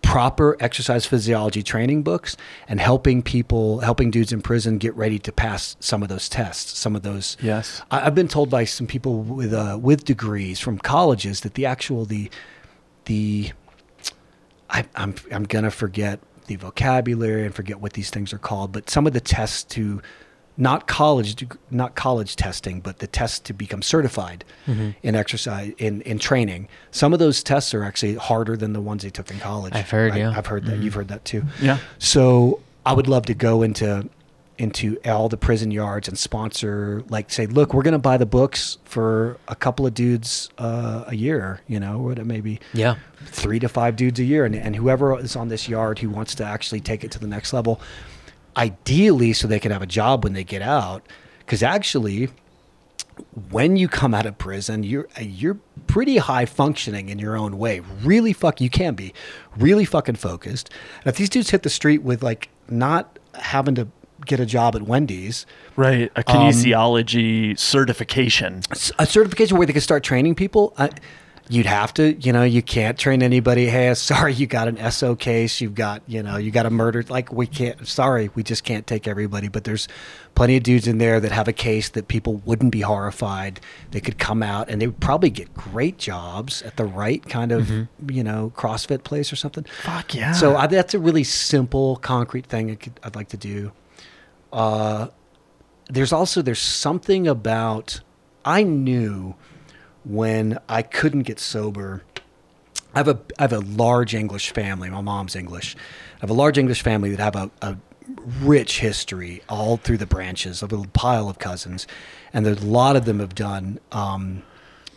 proper 0.01 0.55
exercise 0.59 1.05
physiology 1.05 1.61
training 1.61 2.01
books 2.01 2.35
and 2.67 2.79
helping 2.79 3.21
people, 3.21 3.79
helping 3.81 4.09
dudes 4.09 4.31
in 4.31 4.41
prison 4.41 4.77
get 4.77 4.95
ready 4.95 5.19
to 5.19 5.31
pass 5.31 5.75
some 5.79 6.01
of 6.01 6.09
those 6.09 6.27
tests, 6.29 6.77
some 6.79 6.95
of 6.95 7.03
those. 7.03 7.37
Yes. 7.41 7.81
I, 7.91 8.07
I've 8.07 8.15
been 8.15 8.27
told 8.29 8.49
by 8.49 8.63
some 8.63 8.87
people 8.87 9.21
with 9.21 9.53
uh, 9.53 9.77
with 9.79 10.05
degrees 10.05 10.59
from 10.59 10.79
colleges 10.79 11.41
that 11.41 11.53
the 11.55 11.65
actual 11.65 12.05
the 12.05 12.31
the 13.09 13.51
I, 14.69 14.85
I'm 14.95 15.15
I'm 15.31 15.43
gonna 15.43 15.71
forget 15.71 16.19
the 16.47 16.55
vocabulary 16.55 17.45
and 17.45 17.53
forget 17.53 17.79
what 17.81 17.93
these 17.93 18.09
things 18.09 18.31
are 18.33 18.37
called, 18.37 18.71
but 18.71 18.89
some 18.89 19.05
of 19.07 19.13
the 19.13 19.19
tests 19.19 19.63
to 19.75 20.01
not 20.57 20.87
college 20.87 21.45
not 21.71 21.95
college 21.95 22.35
testing, 22.35 22.81
but 22.81 22.99
the 22.99 23.07
tests 23.07 23.39
to 23.39 23.53
become 23.53 23.81
certified 23.81 24.43
Mm-hmm. 24.67 24.89
in 25.03 25.15
exercise 25.15 25.73
in 25.77 26.01
in 26.01 26.19
training. 26.19 26.67
Some 26.91 27.13
of 27.13 27.19
those 27.19 27.41
tests 27.43 27.73
are 27.73 27.83
actually 27.83 28.15
harder 28.15 28.55
than 28.57 28.73
the 28.73 28.81
ones 28.81 29.01
they 29.03 29.09
took 29.09 29.31
in 29.31 29.39
college. 29.39 29.73
I've 29.73 29.89
heard, 29.89 30.11
I, 30.13 30.17
yeah. 30.17 30.33
I've 30.37 30.45
heard 30.45 30.65
that. 30.65 30.77
You've 30.79 30.93
heard 30.93 31.07
that 31.07 31.25
too. 31.25 31.43
Yeah. 31.61 31.79
So 31.97 32.61
I 32.85 32.93
would 32.93 33.07
love 33.07 33.25
to 33.27 33.33
go 33.33 33.63
into 33.63 34.07
into 34.59 34.97
all 35.05 35.29
the 35.29 35.37
prison 35.37 35.71
yards 35.71 36.07
and 36.07 36.17
sponsor 36.17 37.01
like 37.09 37.31
say, 37.31 37.45
look, 37.47 37.73
we're 37.73 37.81
gonna 37.81 37.97
buy 37.97 38.17
the 38.17 38.25
books 38.25 38.77
for 38.83 39.37
a 39.47 39.55
couple 39.55 39.87
of 39.87 39.93
dudes 39.93 40.49
uh, 40.57 41.05
a 41.07 41.15
year, 41.15 41.61
you 41.67 41.79
know, 41.79 41.97
what 41.99 42.19
it 42.19 42.25
may 42.25 42.41
be 42.41 42.59
Yeah. 42.73 42.95
three 43.25 43.57
to 43.59 43.69
five 43.69 43.95
dudes 43.95 44.19
a 44.19 44.23
year, 44.23 44.45
and, 44.45 44.53
and 44.55 44.75
whoever 44.75 45.17
is 45.19 45.35
on 45.35 45.47
this 45.47 45.67
yard 45.69 45.99
who 45.99 46.09
wants 46.09 46.35
to 46.35 46.43
actually 46.43 46.81
take 46.81 47.03
it 47.03 47.11
to 47.11 47.19
the 47.19 47.27
next 47.27 47.53
level, 47.53 47.79
ideally, 48.57 49.33
so 49.33 49.47
they 49.47 49.59
can 49.59 49.71
have 49.71 49.81
a 49.81 49.87
job 49.87 50.23
when 50.23 50.33
they 50.33 50.43
get 50.43 50.61
out. 50.61 51.05
Because 51.39 51.63
actually, 51.63 52.29
when 53.49 53.75
you 53.75 53.87
come 53.87 54.13
out 54.13 54.25
of 54.25 54.37
prison, 54.37 54.83
you're 54.83 55.07
you're 55.19 55.57
pretty 55.87 56.17
high 56.17 56.45
functioning 56.45 57.09
in 57.09 57.17
your 57.19 57.35
own 57.37 57.57
way. 57.57 57.79
Really 58.03 58.33
fuck, 58.33 58.61
you 58.61 58.69
can 58.69 58.93
be 58.95 59.13
really 59.57 59.85
fucking 59.85 60.15
focused. 60.15 60.69
And 60.99 61.07
if 61.07 61.15
these 61.17 61.29
dudes 61.29 61.49
hit 61.49 61.63
the 61.63 61.69
street 61.69 62.01
with 62.03 62.21
like 62.23 62.49
not 62.69 63.17
having 63.35 63.75
to 63.75 63.87
get 64.25 64.39
a 64.39 64.45
job 64.45 64.75
at 64.75 64.83
Wendy's, 64.83 65.45
Right. 65.79 66.11
A 66.17 66.23
kinesiology 66.23 67.51
um, 67.51 67.55
certification. 67.55 68.63
A 68.99 69.05
certification 69.05 69.57
where 69.57 69.65
they 69.65 69.71
can 69.71 69.81
start 69.81 70.03
training 70.03 70.35
people. 70.35 70.73
I, 70.77 70.89
you'd 71.47 71.65
have 71.65 71.93
to, 71.93 72.15
you 72.15 72.33
know, 72.33 72.43
you 72.43 72.61
can't 72.61 72.97
train 72.97 73.23
anybody. 73.23 73.67
Hey, 73.67 73.93
sorry, 73.95 74.33
you 74.33 74.45
got 74.45 74.67
an 74.67 74.91
SO 74.91 75.15
case. 75.15 75.61
You've 75.61 75.75
got, 75.75 76.01
you 76.05 76.21
know, 76.21 76.35
you 76.35 76.51
got 76.51 76.65
a 76.65 76.69
murder. 76.69 77.05
Like 77.07 77.31
we 77.31 77.47
can't. 77.47 77.87
Sorry, 77.87 78.29
we 78.35 78.43
just 78.43 78.65
can't 78.65 78.85
take 78.85 79.07
everybody. 79.07 79.47
But 79.47 79.63
there's 79.63 79.87
plenty 80.35 80.57
of 80.57 80.63
dudes 80.63 80.85
in 80.85 80.97
there 80.97 81.21
that 81.21 81.31
have 81.31 81.47
a 81.47 81.53
case 81.53 81.87
that 81.87 82.09
people 82.09 82.41
wouldn't 82.43 82.73
be 82.73 82.81
horrified. 82.81 83.61
They 83.91 84.01
could 84.01 84.19
come 84.19 84.43
out 84.43 84.69
and 84.69 84.81
they 84.81 84.87
would 84.87 84.99
probably 84.99 85.29
get 85.29 85.53
great 85.53 85.97
jobs 85.97 86.61
at 86.63 86.75
the 86.75 86.83
right 86.83 87.25
kind 87.25 87.53
of, 87.53 87.67
mm-hmm. 87.67 88.09
you 88.11 88.23
know, 88.25 88.51
CrossFit 88.53 89.05
place 89.05 89.31
or 89.31 89.37
something. 89.37 89.63
Fuck 89.83 90.13
yeah. 90.13 90.33
So 90.33 90.57
I, 90.57 90.67
that's 90.67 90.93
a 90.93 90.99
really 90.99 91.23
simple, 91.23 91.95
concrete 91.97 92.47
thing 92.47 92.69
I 92.69 92.75
could, 92.75 92.99
I'd 93.01 93.15
like 93.15 93.29
to 93.29 93.37
do. 93.37 93.71
Uh, 94.51 95.07
there's 95.89 96.13
also 96.13 96.41
there's 96.41 96.59
something 96.59 97.27
about 97.27 98.01
I 98.45 98.63
knew 98.63 99.35
when 100.03 100.59
I 100.67 100.81
couldn't 100.81 101.23
get 101.23 101.39
sober. 101.39 102.03
I 102.93 102.99
have 102.99 103.07
a 103.07 103.19
I 103.37 103.43
have 103.43 103.53
a 103.53 103.59
large 103.59 104.13
English 104.15 104.51
family. 104.51 104.89
My 104.89 105.01
mom's 105.01 105.35
English. 105.35 105.75
I 106.17 106.21
have 106.21 106.29
a 106.29 106.33
large 106.33 106.57
English 106.57 106.81
family 106.81 107.11
that 107.11 107.19
have 107.19 107.35
a, 107.35 107.51
a 107.61 107.77
rich 108.41 108.79
history 108.79 109.41
all 109.49 109.77
through 109.77 109.97
the 109.97 110.05
branches 110.05 110.63
a 110.63 110.67
pile 110.67 111.29
of 111.29 111.39
cousins, 111.39 111.87
and 112.33 112.45
a 112.45 112.55
lot 112.55 112.95
of 112.95 113.05
them 113.05 113.19
have 113.19 113.35
done 113.35 113.79
um, 113.91 114.43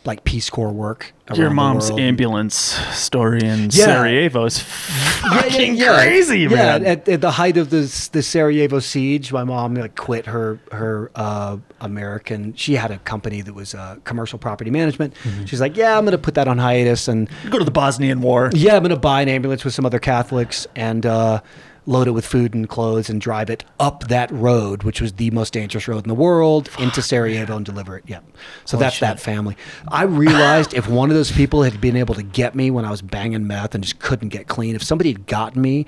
like 0.05 0.23
Peace 0.23 0.49
Corps 0.49 0.71
work. 0.71 1.13
Your 1.33 1.49
mom's 1.49 1.89
ambulance 1.89 2.55
story 2.55 3.39
in 3.41 3.69
Yeah. 3.71 3.85
Sarajevo 3.85 4.45
is 4.45 4.59
fucking 5.21 5.77
crazy, 5.77 6.39
yeah, 6.39 6.47
man. 6.49 6.85
At, 6.85 7.07
at 7.07 7.21
the 7.21 7.31
height 7.31 7.55
of 7.57 7.69
the 7.69 7.81
the 8.11 8.21
Sarajevo 8.21 8.79
siege, 8.79 9.31
my 9.31 9.43
mom 9.43 9.75
like 9.75 9.95
quit 9.95 10.25
her 10.25 10.59
her 10.71 11.09
uh, 11.15 11.57
American. 11.79 12.53
She 12.55 12.75
had 12.75 12.91
a 12.91 12.97
company 12.99 13.41
that 13.41 13.53
was 13.53 13.73
uh, 13.73 13.97
commercial 14.03 14.37
property 14.37 14.69
management. 14.71 15.13
Mm-hmm. 15.23 15.45
She's 15.45 15.61
like, 15.61 15.77
yeah, 15.77 15.97
I'm 15.97 16.03
going 16.03 16.11
to 16.11 16.17
put 16.17 16.33
that 16.35 16.47
on 16.47 16.57
hiatus, 16.57 17.07
and 17.07 17.29
Go 17.49 17.57
to 17.59 17.65
the 17.65 17.71
Bosnian 17.71 18.21
War. 18.21 18.49
yeah, 18.53 18.75
I'm 18.75 18.83
going 18.83 18.89
to 18.89 18.99
buy 18.99 19.21
an 19.21 19.29
ambulance 19.29 19.63
with 19.63 19.73
some 19.73 19.85
other 19.85 19.99
Catholics 19.99 20.67
and 20.75 21.05
uh, 21.05 21.41
load 21.85 22.07
it 22.07 22.11
with 22.11 22.25
food 22.25 22.53
and 22.53 22.69
clothes 22.69 23.09
and 23.09 23.19
drive 23.19 23.49
it 23.49 23.63
up 23.79 24.07
that 24.07 24.31
road, 24.31 24.83
which 24.83 25.01
was 25.01 25.13
the 25.13 25.29
most 25.31 25.51
dangerous 25.53 25.87
road 25.87 26.03
in 26.03 26.07
the 26.07 26.15
world, 26.15 26.69
into 26.79 27.01
Sarajevo 27.01 27.57
and 27.57 27.65
deliver 27.65 27.97
it. 27.97 28.03
Yeah. 28.07 28.19
So 28.65 28.77
that's 28.77 28.99
that 28.99 29.19
family. 29.19 29.57
I 29.89 30.03
realized 30.03 30.73
if 30.75 30.87
one 30.87 31.09
of 31.09 31.15
those 31.15 31.31
people 31.31 31.63
had 31.63 31.81
been 31.81 31.95
able 31.97 32.15
to 32.15 32.23
get 32.23 32.55
me 32.55 32.71
when 32.71 32.85
I 32.85 32.91
was 32.91 33.01
banging 33.01 33.47
meth 33.47 33.75
and 33.75 33.83
just 33.83 33.99
couldn't 33.99 34.29
get 34.29 34.47
clean, 34.47 34.75
if 34.75 34.83
somebody 34.83 35.11
had 35.11 35.27
gotten 35.27 35.61
me, 35.61 35.85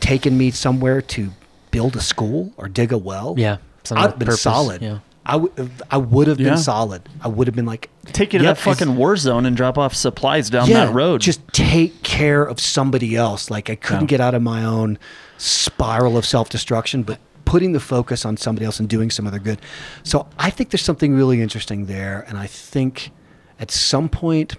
taken 0.00 0.36
me 0.36 0.50
somewhere 0.50 1.00
to 1.02 1.30
build 1.70 1.94
a 1.96 2.00
school 2.00 2.52
or 2.56 2.68
dig 2.68 2.92
a 2.92 2.98
well, 2.98 3.34
Yeah, 3.36 3.58
something 3.84 4.02
I'd 4.04 4.10
with 4.10 4.18
been 4.18 4.26
purpose, 4.26 4.42
solid. 4.42 4.82
yeah. 4.82 4.98
I 5.26 5.36
would 5.36 5.70
I 5.90 5.98
would 5.98 6.26
have 6.26 6.40
Yeah. 6.40 6.50
been 6.50 6.58
solid. 6.58 7.02
I 7.20 7.28
would 7.28 7.46
have 7.48 7.54
been 7.54 7.66
like 7.66 7.90
Take 8.06 8.32
you 8.32 8.38
to 8.38 8.44
Yep, 8.46 8.56
that 8.56 8.62
fucking 8.62 8.96
war 8.96 9.14
zone 9.18 9.44
and 9.44 9.54
drop 9.54 9.76
off 9.76 9.94
supplies 9.94 10.48
down 10.48 10.70
that 10.70 10.94
road. 10.94 11.20
just 11.20 11.46
take 11.52 12.02
care 12.02 12.42
of 12.42 12.58
somebody 12.58 13.14
else. 13.14 13.50
Like 13.50 13.68
I 13.68 13.74
couldn't 13.74 14.04
Yeah. 14.04 14.06
get 14.16 14.20
out 14.22 14.34
of 14.34 14.40
my 14.40 14.64
own 14.64 14.98
spiral 15.38 16.16
of 16.16 16.26
self 16.26 16.50
destruction, 16.50 17.02
but 17.02 17.18
putting 17.44 17.72
the 17.72 17.80
focus 17.80 18.26
on 18.26 18.36
somebody 18.36 18.66
else 18.66 18.78
and 18.78 18.88
doing 18.90 19.10
some 19.10 19.26
other 19.26 19.38
good. 19.38 19.58
So 20.02 20.28
I 20.38 20.50
think 20.50 20.70
there's 20.70 20.82
something 20.82 21.14
really 21.14 21.40
interesting 21.40 21.86
there. 21.86 22.24
And 22.28 22.36
I 22.36 22.46
think 22.46 23.10
at 23.58 23.70
some 23.70 24.10
point, 24.10 24.56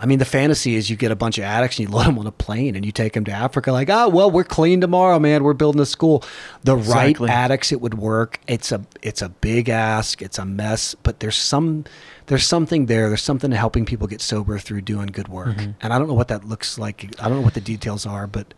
I 0.00 0.06
mean, 0.06 0.18
the 0.18 0.24
fantasy 0.24 0.76
is 0.76 0.90
you 0.90 0.96
get 0.96 1.10
a 1.10 1.16
bunch 1.16 1.38
of 1.38 1.44
addicts 1.44 1.78
and 1.78 1.88
you 1.88 1.94
load 1.94 2.06
them 2.06 2.18
on 2.18 2.26
a 2.26 2.32
plane 2.32 2.76
and 2.76 2.84
you 2.84 2.92
take 2.92 3.14
them 3.14 3.24
to 3.24 3.32
Africa, 3.32 3.72
like, 3.72 3.88
oh, 3.90 4.08
well, 4.08 4.30
we're 4.30 4.44
clean 4.44 4.80
tomorrow, 4.80 5.18
man. 5.18 5.42
We're 5.42 5.54
building 5.54 5.80
a 5.80 5.86
school. 5.86 6.22
The 6.62 6.76
Exactly. 6.76 7.28
right 7.28 7.34
addicts, 7.34 7.72
it 7.72 7.80
would 7.80 7.94
work. 7.94 8.38
It's 8.46 8.70
a 8.70 8.84
it's 9.02 9.22
a 9.22 9.28
big 9.30 9.68
ask. 9.68 10.22
It's 10.22 10.38
a 10.38 10.44
mess, 10.44 10.94
but 10.94 11.18
there's 11.20 11.36
some 11.36 11.84
there's 12.26 12.46
something 12.46 12.86
there. 12.86 13.08
There's 13.08 13.22
something 13.22 13.50
to 13.50 13.56
helping 13.56 13.86
people 13.86 14.06
get 14.06 14.20
sober 14.20 14.58
through 14.58 14.82
doing 14.82 15.06
good 15.06 15.28
work. 15.28 15.56
Mm-hmm. 15.56 15.70
And 15.80 15.92
I 15.92 15.98
don't 15.98 16.06
know 16.06 16.14
what 16.14 16.28
that 16.28 16.44
looks 16.44 16.78
like. 16.78 17.12
I 17.20 17.28
don't 17.28 17.38
know 17.38 17.44
what 17.44 17.54
the 17.54 17.60
details 17.60 18.06
are, 18.06 18.26
but 18.26 18.54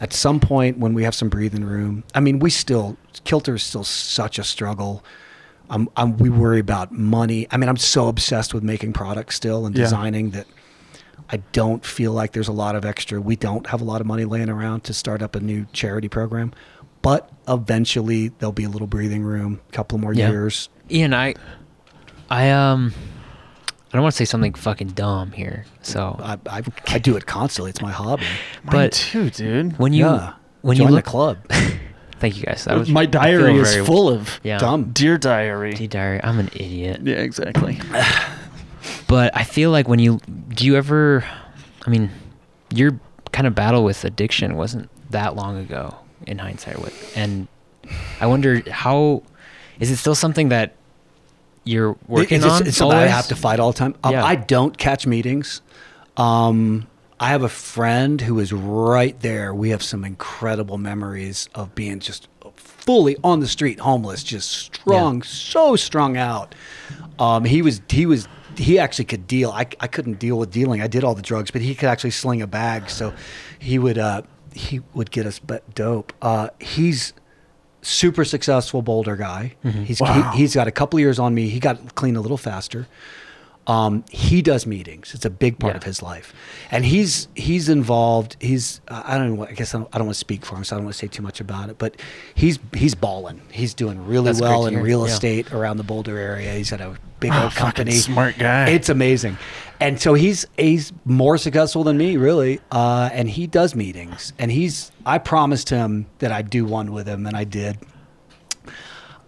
at 0.00 0.12
some 0.12 0.40
point 0.40 0.78
when 0.78 0.94
we 0.94 1.04
have 1.04 1.14
some 1.14 1.28
breathing 1.28 1.64
room, 1.64 2.04
I 2.14 2.20
mean, 2.20 2.38
we 2.38 2.50
still 2.50 2.96
Kilter 3.24 3.54
is 3.54 3.62
still 3.62 3.84
such 3.84 4.38
a 4.38 4.44
struggle. 4.44 5.04
I'm, 5.68 5.88
I'm, 5.96 6.16
we 6.16 6.30
worry 6.30 6.58
about 6.58 6.90
money. 6.90 7.46
I 7.50 7.56
mean, 7.56 7.68
I'm 7.68 7.76
so 7.76 8.08
obsessed 8.08 8.52
with 8.54 8.62
making 8.64 8.92
products 8.92 9.36
still 9.36 9.66
and 9.66 9.76
Yeah. 9.76 9.84
designing 9.84 10.30
that 10.30 10.46
I 11.32 11.36
don't 11.52 11.84
feel 11.84 12.12
like 12.12 12.32
there's 12.32 12.48
a 12.48 12.52
lot 12.52 12.74
of 12.74 12.84
extra. 12.84 13.20
We 13.20 13.36
don't 13.36 13.66
have 13.68 13.80
a 13.80 13.84
lot 13.84 14.00
of 14.00 14.06
money 14.08 14.24
laying 14.24 14.48
around 14.48 14.82
to 14.84 14.94
start 14.94 15.22
up 15.22 15.36
a 15.36 15.40
new 15.40 15.66
charity 15.72 16.08
program, 16.08 16.52
but 17.02 17.30
eventually 17.46 18.28
there'll 18.28 18.52
be 18.52 18.64
a 18.64 18.68
little 18.68 18.88
breathing 18.88 19.22
room, 19.22 19.60
a 19.68 19.72
couple 19.72 19.98
more 19.98 20.12
Yeah. 20.12 20.30
years. 20.30 20.68
Ian, 20.90 21.14
I, 21.14 21.34
I 22.30 22.50
um, 22.50 22.92
I 23.92 23.96
don't 23.96 24.02
want 24.02 24.12
to 24.14 24.16
say 24.16 24.24
something 24.24 24.54
fucking 24.54 24.88
dumb 24.88 25.32
here. 25.32 25.64
So, 25.82 26.16
I, 26.22 26.38
I, 26.48 26.62
I 26.86 26.98
do 26.98 27.16
it 27.16 27.26
constantly. 27.26 27.70
It's 27.70 27.82
my 27.82 27.90
hobby. 27.90 28.22
Mine 28.62 28.70
but 28.72 28.92
too, 28.92 29.30
dude. 29.30 29.78
when 29.78 29.92
you 29.92 30.04
yeah. 30.06 30.34
when 30.62 30.76
Join 30.76 30.88
you 30.88 30.94
look, 30.94 31.04
the 31.04 31.10
club, 31.10 31.38
thank 32.20 32.36
you 32.36 32.44
guys. 32.44 32.64
That 32.66 32.78
was 32.78 32.88
My 32.88 33.04
diary 33.06 33.56
is 33.56 33.72
very- 33.74 33.84
full 33.86 34.08
of 34.08 34.38
Yeah. 34.44 34.58
dumb. 34.58 34.90
dear 34.92 35.18
diary. 35.18 35.72
Dear 35.72 35.88
diary, 35.88 36.20
I'm 36.22 36.38
an 36.38 36.48
idiot. 36.54 37.00
Yeah, 37.04 37.16
exactly. 37.16 37.80
But 39.06 39.36
I 39.36 39.42
feel 39.44 39.70
like 39.72 39.88
when 39.88 39.98
you 39.98 40.20
do 40.48 40.64
you 40.64 40.76
ever 40.76 41.24
I 41.84 41.90
mean, 41.90 42.10
your 42.72 42.98
kind 43.32 43.46
of 43.46 43.54
battle 43.54 43.82
with 43.84 44.04
addiction 44.04 44.56
wasn't 44.56 44.88
that 45.10 45.34
long 45.36 45.58
ago 45.58 45.96
in 46.26 46.38
hindsight 46.38 46.80
with 46.80 47.12
and 47.16 47.48
I 48.20 48.26
wonder 48.26 48.62
how 48.70 49.22
is 49.80 49.90
it 49.90 49.96
still 49.96 50.14
something 50.14 50.50
that 50.50 50.76
you're 51.64 51.96
working 52.08 52.38
it's, 52.38 52.46
on? 52.46 52.66
It's 52.66 52.76
something 52.76 52.98
I 52.98 53.06
have 53.06 53.28
to 53.28 53.36
fight 53.36 53.60
all 53.60 53.72
the 53.72 53.78
time. 53.78 53.94
Um, 54.02 54.12
Yeah. 54.12 54.24
I 54.24 54.36
don't 54.36 54.76
catch 54.76 55.06
meetings. 55.06 55.62
Um, 56.16 56.86
I 57.18 57.28
have 57.28 57.42
a 57.42 57.48
friend 57.48 58.20
who 58.20 58.38
is 58.38 58.52
right 58.52 59.18
there. 59.20 59.54
We 59.54 59.70
have 59.70 59.82
some 59.82 60.04
incredible 60.04 60.78
memories 60.78 61.48
of 61.54 61.74
being 61.74 62.00
just 62.00 62.28
fully 62.56 63.16
on 63.22 63.40
the 63.40 63.46
street, 63.46 63.78
homeless, 63.78 64.22
just 64.22 64.50
strung, 64.50 65.22
so 65.22 65.76
strung 65.76 66.16
out. 66.16 66.54
Um, 67.18 67.44
he 67.44 67.60
was 67.60 67.82
he 67.88 68.06
was 68.06 68.26
he 68.56 68.78
actually 68.78 69.04
could 69.04 69.26
deal. 69.26 69.50
I, 69.50 69.66
I 69.80 69.86
couldn't 69.86 70.18
deal 70.18 70.38
with 70.38 70.50
dealing. 70.50 70.80
I 70.80 70.86
did 70.86 71.04
all 71.04 71.14
the 71.14 71.22
drugs, 71.22 71.50
but 71.50 71.60
he 71.60 71.74
could 71.74 71.88
actually 71.88 72.10
sling 72.10 72.40
a 72.42 72.46
bag. 72.46 72.88
So 72.88 73.12
he 73.58 73.78
would 73.78 73.98
uh, 73.98 74.22
he 74.54 74.80
would 74.94 75.10
get 75.10 75.26
us 75.26 75.38
but 75.38 75.74
dope. 75.74 76.12
Uh, 76.22 76.48
he's 76.58 77.12
super 77.82 78.24
successful 78.24 78.82
Boulder 78.82 79.16
guy. 79.16 79.54
Mm-hmm. 79.64 79.84
He's 79.84 80.00
Wow. 80.00 80.32
he, 80.32 80.38
he's 80.38 80.54
got 80.54 80.68
a 80.68 80.70
couple 80.70 80.98
years 81.00 81.18
on 81.18 81.34
me. 81.34 81.48
He 81.48 81.60
got 81.60 81.94
clean 81.94 82.16
a 82.16 82.20
little 82.20 82.36
faster. 82.38 82.86
Um, 83.66 84.04
he 84.10 84.42
does 84.42 84.66
meetings. 84.66 85.14
It's 85.14 85.24
a 85.26 85.30
big 85.30 85.58
part 85.60 85.74
Yeah. 85.74 85.76
of 85.78 85.82
his 85.84 86.02
life, 86.02 86.32
and 86.72 86.84
he's 86.84 87.28
he's 87.36 87.68
involved. 87.68 88.36
He's 88.40 88.80
uh, 88.88 89.02
I 89.04 89.16
don't 89.18 89.36
know. 89.36 89.46
I 89.46 89.52
guess 89.52 89.74
I 89.74 89.78
don't, 89.78 89.88
I 89.92 89.98
don't 89.98 90.06
want 90.08 90.14
to 90.16 90.18
speak 90.20 90.44
for 90.44 90.56
him, 90.56 90.64
so 90.64 90.74
I 90.74 90.78
don't 90.78 90.86
want 90.86 90.94
to 90.94 90.98
say 90.98 91.06
too 91.06 91.22
much 91.22 91.40
about 91.40 91.68
it. 91.68 91.78
But 91.78 91.96
he's 92.34 92.58
he's 92.74 92.94
balling. 92.96 93.40
He's 93.52 93.74
doing 93.74 94.04
really 94.06 94.24
That's 94.32 94.40
well 94.40 94.66
in 94.66 94.78
real 94.78 95.06
Yeah. 95.06 95.12
estate 95.12 95.52
around 95.52 95.76
the 95.76 95.84
Boulder 95.84 96.18
area. 96.18 96.52
He's 96.54 96.70
got 96.70 96.80
a 96.80 96.96
big 97.20 97.30
Ah, 97.32 97.44
old 97.44 97.52
company. 97.54 97.92
smart 97.92 98.38
guy. 98.38 98.70
It's 98.70 98.88
amazing, 98.88 99.36
and 99.78 100.00
so 100.00 100.14
he's 100.14 100.46
he's 100.56 100.92
more 101.04 101.36
successful 101.38 101.84
than 101.84 101.96
me, 101.98 102.16
really. 102.16 102.60
Uh, 102.72 103.10
and 103.12 103.28
he 103.28 103.46
does 103.46 103.74
meetings, 103.76 104.32
and 104.38 104.50
he's. 104.50 104.90
I 105.06 105.18
promised 105.18 105.68
him 105.68 106.06
that 106.18 106.32
I'd 106.32 106.50
do 106.50 106.64
one 106.64 106.92
with 106.92 107.06
him, 107.06 107.24
and 107.26 107.36
I 107.36 107.44
did. 107.44 107.76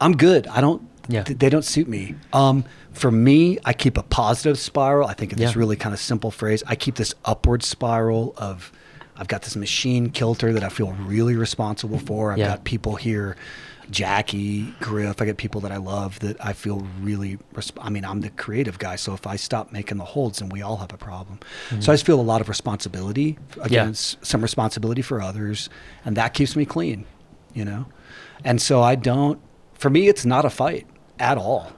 I'm 0.01 0.17
good. 0.17 0.47
I 0.49 0.61
don't. 0.61 0.83
Yeah. 1.09 1.23
th- 1.25 1.39
they 1.39 1.49
don't 1.51 1.65
suit 1.65 1.89
me. 1.89 2.15
Um, 2.33 2.65
for 2.93 3.11
me, 3.11 3.59
I 3.65 3.73
keep 3.73 3.97
a 3.97 4.03
positive 4.03 4.59
spiral. 4.59 5.09
I 5.09 5.15
think 5.15 5.33
it's 5.33 5.41
this 5.41 5.57
really 5.57 5.77
kind 5.77 5.93
of 5.93 6.01
simple 6.01 6.31
phrase. 6.31 6.63
I 6.67 6.75
keep 6.77 6.95
this 6.97 7.15
upward 7.25 7.63
spiral 7.63 8.35
of. 8.37 8.73
I've 9.17 9.29
got 9.29 9.43
this 9.43 9.57
machine 9.57 10.09
kilter 10.11 10.53
that 10.55 10.65
I 10.65 10.69
feel 10.71 10.93
really 10.93 11.37
responsible 11.37 11.99
for. 11.99 12.33
I've 12.33 12.39
Yeah. 12.39 12.49
got 12.49 12.65
people 12.65 12.97
here, 12.97 13.37
Jackie, 13.91 14.73
Griff. 14.81 15.21
I 15.21 15.27
got 15.27 15.37
people 15.37 15.61
that 15.63 15.71
I 15.73 15.77
love 15.77 16.19
that 16.21 16.43
I 16.45 16.55
feel 16.55 16.87
really. 17.01 17.39
Resp- 17.55 17.77
I 17.81 17.91
mean, 17.91 18.05
I'm 18.05 18.21
the 18.23 18.31
creative 18.31 18.79
guy, 18.79 18.97
so 18.97 19.13
if 19.13 19.27
I 19.27 19.37
stop 19.37 19.71
making 19.71 19.99
the 19.99 20.05
holds, 20.05 20.39
then 20.39 20.49
we 20.49 20.63
all 20.63 20.79
have 20.79 20.93
a 20.93 20.97
problem. 20.97 21.41
So 21.81 21.93
I 21.93 21.95
just 21.95 22.07
feel 22.07 22.19
a 22.19 22.23
lot 22.23 22.41
of 22.41 22.49
responsibility 22.49 23.39
against 23.61 24.25
some 24.25 24.41
responsibility 24.41 25.03
for 25.03 25.21
others, 25.21 25.69
and 26.05 26.17
that 26.17 26.33
keeps 26.35 26.57
me 26.57 26.65
clean, 26.65 27.05
you 27.55 27.65
know. 27.65 27.87
And 28.45 28.61
so 28.63 28.83
I 28.83 28.95
don't. 28.95 29.39
For 29.75 29.91
me, 29.91 30.09
it's 30.09 30.25
not 30.25 30.45
a 30.45 30.51
fight 30.51 30.87
at 31.23 31.39
all. 31.39 31.73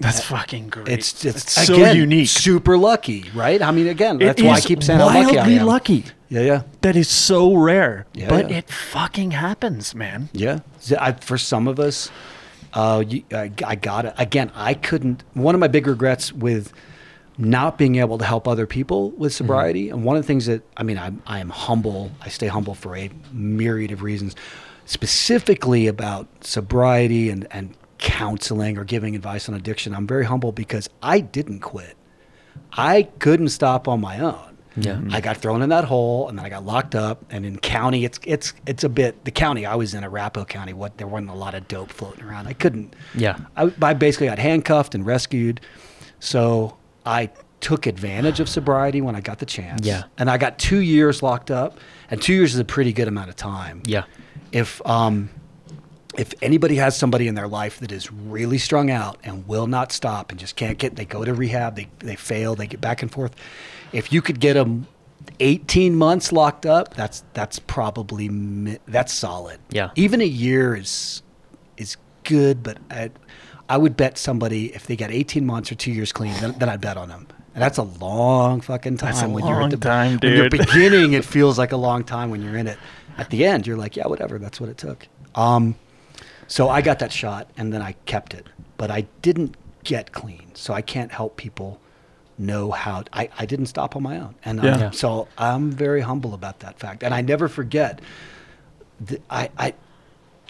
That's 0.00 0.22
fucking 0.24 0.68
great. 0.68 0.88
It's 0.88 1.12
just 1.12 1.36
It's 1.38 1.66
so 1.66 1.74
again, 1.74 1.96
unique. 1.96 2.28
super 2.28 2.78
lucky, 2.78 3.24
right? 3.34 3.60
I 3.60 3.72
mean, 3.72 3.88
again, 3.88 4.16
It 4.22 4.26
that's 4.26 4.42
why 4.42 4.52
I 4.54 4.60
keep 4.60 4.82
saying 4.82 5.00
how 5.00 5.06
lucky 5.06 5.38
I 5.38 5.48
am. 5.48 5.66
lucky. 5.66 6.04
Yeah, 6.28 6.42
yeah. 6.42 6.62
That 6.82 6.94
is 6.94 7.08
so 7.08 7.54
rare, 7.56 8.06
Yeah, 8.14 8.28
but 8.28 8.48
yeah. 8.48 8.58
it 8.58 8.70
fucking 8.70 9.32
happens, 9.32 9.94
man. 9.96 10.28
Yeah, 10.32 10.60
I, 11.00 11.12
for 11.12 11.36
some 11.36 11.66
of 11.66 11.80
us, 11.80 12.10
uh, 12.74 13.02
you, 13.08 13.24
I, 13.32 13.50
I 13.66 13.74
got 13.74 14.04
it. 14.04 14.14
Again, 14.18 14.52
I 14.54 14.74
couldn't. 14.74 15.24
One 15.34 15.54
of 15.56 15.60
my 15.60 15.68
big 15.68 15.86
regrets 15.88 16.32
with 16.32 16.72
not 17.36 17.76
being 17.78 17.96
able 17.96 18.18
to 18.18 18.24
help 18.24 18.46
other 18.46 18.66
people 18.66 19.10
with 19.12 19.32
sobriety, 19.32 19.88
and 19.90 20.04
one 20.04 20.16
of 20.16 20.22
the 20.22 20.26
things 20.26 20.46
that 20.46 20.62
I 20.76 20.82
mean, 20.84 20.98
I'm 20.98 21.22
I 21.26 21.40
am 21.40 21.48
humble. 21.50 22.12
I 22.22 22.28
stay 22.28 22.46
humble 22.46 22.74
for 22.74 22.94
a 22.94 23.10
myriad 23.32 23.90
of 23.90 24.02
reasons, 24.02 24.36
specifically 24.84 25.86
about 25.88 26.28
sobriety 26.44 27.30
and 27.30 27.48
and 27.50 27.74
counseling 27.98 28.78
or 28.78 28.84
giving 28.84 29.14
advice 29.14 29.48
on 29.48 29.54
addiction. 29.54 29.94
I'm 29.94 30.06
very 30.06 30.24
humble 30.24 30.52
because 30.52 30.88
I 31.02 31.20
didn't 31.20 31.60
quit. 31.60 31.96
I 32.72 33.04
couldn't 33.18 33.48
stop 33.48 33.88
on 33.88 34.00
my 34.00 34.20
own. 34.20 34.58
Yeah. 34.76 35.00
I 35.10 35.20
got 35.20 35.38
thrown 35.38 35.62
in 35.62 35.70
that 35.70 35.84
hole, 35.84 36.28
and 36.28 36.38
then 36.38 36.46
I 36.46 36.48
got 36.48 36.64
locked 36.64 36.94
up. 36.94 37.24
And 37.30 37.44
in 37.44 37.58
county, 37.58 38.04
it's 38.04 38.20
it's 38.24 38.52
it's 38.66 38.84
a 38.84 38.88
bit. 38.88 39.24
The 39.24 39.30
county 39.30 39.66
I 39.66 39.74
was 39.74 39.94
in, 39.94 40.04
Arapahoe 40.04 40.44
County, 40.44 40.72
what 40.72 40.98
there 40.98 41.06
wasn't 41.06 41.30
a 41.30 41.34
lot 41.34 41.54
of 41.54 41.66
dope 41.66 41.90
floating 41.90 42.24
around. 42.24 42.46
I 42.46 42.52
couldn't. 42.52 42.94
Yeah. 43.14 43.38
I, 43.56 43.72
I 43.82 43.94
basically 43.94 44.28
got 44.28 44.38
handcuffed 44.38 44.94
and 44.94 45.04
rescued. 45.04 45.60
So 46.20 46.76
I 47.04 47.30
took 47.60 47.86
advantage 47.86 48.38
of 48.38 48.48
sobriety 48.48 49.00
when 49.00 49.16
I 49.16 49.20
got 49.20 49.40
the 49.40 49.46
chance. 49.46 49.84
Yeah. 49.84 50.04
And 50.16 50.30
I 50.30 50.38
got 50.38 50.58
two 50.58 50.78
years 50.78 51.22
locked 51.22 51.50
up, 51.50 51.78
and 52.10 52.22
two 52.22 52.34
years 52.34 52.54
is 52.54 52.60
a 52.60 52.64
pretty 52.64 52.92
good 52.92 53.08
amount 53.08 53.30
of 53.30 53.36
time. 53.36 53.82
Yeah. 53.84 54.04
If 54.52 54.84
um, 54.86 55.30
if 56.16 56.32
anybody 56.40 56.76
has 56.76 56.96
somebody 56.96 57.28
in 57.28 57.34
their 57.34 57.48
life 57.48 57.80
that 57.80 57.92
is 57.92 58.10
really 58.10 58.58
strung 58.58 58.90
out 58.90 59.18
and 59.24 59.46
will 59.46 59.66
not 59.66 59.92
stop 59.92 60.30
and 60.30 60.40
just 60.40 60.56
can't 60.56 60.78
get, 60.78 60.96
they 60.96 61.04
go 61.04 61.24
to 61.24 61.34
rehab, 61.34 61.76
they 61.76 61.88
they 61.98 62.16
fail, 62.16 62.54
they 62.54 62.66
get 62.66 62.80
back 62.80 63.02
and 63.02 63.10
forth. 63.12 63.34
If 63.92 64.12
you 64.12 64.22
could 64.22 64.40
get 64.40 64.54
them 64.54 64.86
18 65.40 65.94
months 65.94 66.32
locked 66.32 66.66
up, 66.66 66.94
that's 66.94 67.24
that's 67.34 67.58
probably 67.58 68.28
that's 68.86 69.12
solid. 69.12 69.58
Yeah. 69.70 69.90
Even 69.96 70.20
a 70.20 70.26
year 70.26 70.74
is 70.74 71.22
is 71.76 71.96
good, 72.24 72.62
but 72.62 72.78
I, 72.90 73.10
I 73.68 73.76
would 73.76 73.96
bet 73.96 74.18
somebody 74.18 74.74
if 74.74 74.86
they 74.86 74.96
got 74.96 75.10
18 75.10 75.44
months 75.44 75.70
or 75.70 75.74
two 75.74 75.92
years 75.92 76.12
clean, 76.12 76.34
then, 76.40 76.54
then 76.58 76.68
I'd 76.68 76.80
bet 76.80 76.96
on 76.96 77.08
them. 77.08 77.28
And 77.54 77.62
that's 77.62 77.78
a 77.78 77.82
long 77.82 78.60
fucking 78.60 78.98
time. 78.98 79.12
That's 79.12 79.22
a 79.22 79.28
when 79.28 79.44
you're 79.44 79.54
long 79.54 79.72
at 79.72 79.80
the 79.80 79.88
time, 79.88 80.18
When 80.22 80.32
you're 80.32 80.50
beginning, 80.50 81.14
it 81.14 81.24
feels 81.24 81.58
like 81.58 81.72
a 81.72 81.76
long 81.76 82.04
time 82.04 82.30
when 82.30 82.42
you're 82.42 82.56
in 82.56 82.66
it. 82.66 82.78
At 83.16 83.30
the 83.30 83.44
end, 83.44 83.66
you're 83.66 83.76
like, 83.76 83.96
yeah, 83.96 84.06
whatever. 84.06 84.38
That's 84.38 84.60
what 84.60 84.70
it 84.70 84.78
took. 84.78 85.08
Um, 85.34 85.74
so 86.48 86.68
I 86.68 86.82
got 86.82 86.98
that 86.98 87.12
shot, 87.12 87.48
and 87.56 87.72
then 87.72 87.80
I 87.82 87.92
kept 88.06 88.34
it, 88.34 88.46
but 88.76 88.90
I 88.90 89.02
didn't 89.22 89.56
get 89.84 90.10
clean. 90.12 90.50
So 90.54 90.74
I 90.74 90.82
can't 90.82 91.12
help 91.12 91.36
people 91.36 91.80
know 92.38 92.70
how. 92.72 93.04
I, 93.12 93.28
I 93.38 93.46
didn't 93.46 93.66
stop 93.66 93.94
on 93.96 94.02
my 94.02 94.18
own, 94.18 94.34
and 94.44 94.62
Yeah. 94.62 94.72
um, 94.74 94.80
Yeah. 94.80 94.90
so 94.90 95.28
I'm 95.38 95.70
very 95.70 96.00
humble 96.00 96.34
about 96.34 96.58
that 96.60 96.78
fact, 96.80 97.02
and 97.04 97.14
I 97.14 97.20
never 97.20 97.48
forget. 97.48 98.00
The, 99.00 99.20
I, 99.30 99.50
I, 99.56 99.74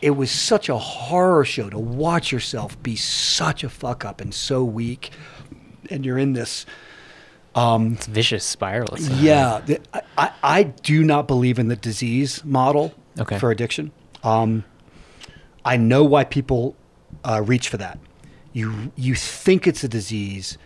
it 0.01 0.13
was 0.13 0.31
such 0.31 0.69
a 0.71 0.79
horror 0.79 1.45
show 1.45 1.69
to 1.69 1.79
watch 1.79 2.33
yourself 2.33 2.81
be 2.83 2.97
such 2.97 3.63
a 3.65 3.69
fuck 3.69 4.05
up 4.07 4.21
and 4.23 4.33
so 4.33 4.65
weak, 4.65 5.11
and 5.91 6.05
you're 6.07 6.19
in 6.19 6.33
this. 6.33 6.65
It's 7.61 8.07
vicious 8.07 8.45
spiral. 8.45 8.95
It's, 8.95 9.09
Yeah, 9.11 9.61
the, 9.67 9.81
I- 9.93 10.03
I, 10.17 10.31
I 10.45 10.63
do 10.63 11.03
not 11.03 11.27
believe 11.27 11.59
in 11.59 11.67
the 11.67 11.75
disease 11.75 12.45
model 12.45 12.95
Okay. 13.19 13.37
for 13.41 13.51
addiction. 13.51 13.91
Um, 14.23 14.63
I 15.65 15.77
know 15.77 16.05
why 16.05 16.25
people 16.25 16.77
uh, 17.25 17.43
reach 17.45 17.69
for 17.69 17.77
that. 17.79 17.99
You 18.53 18.93
you 18.97 19.15
think 19.15 19.67
it's 19.67 19.85
a 19.85 19.89
disease 19.89 20.59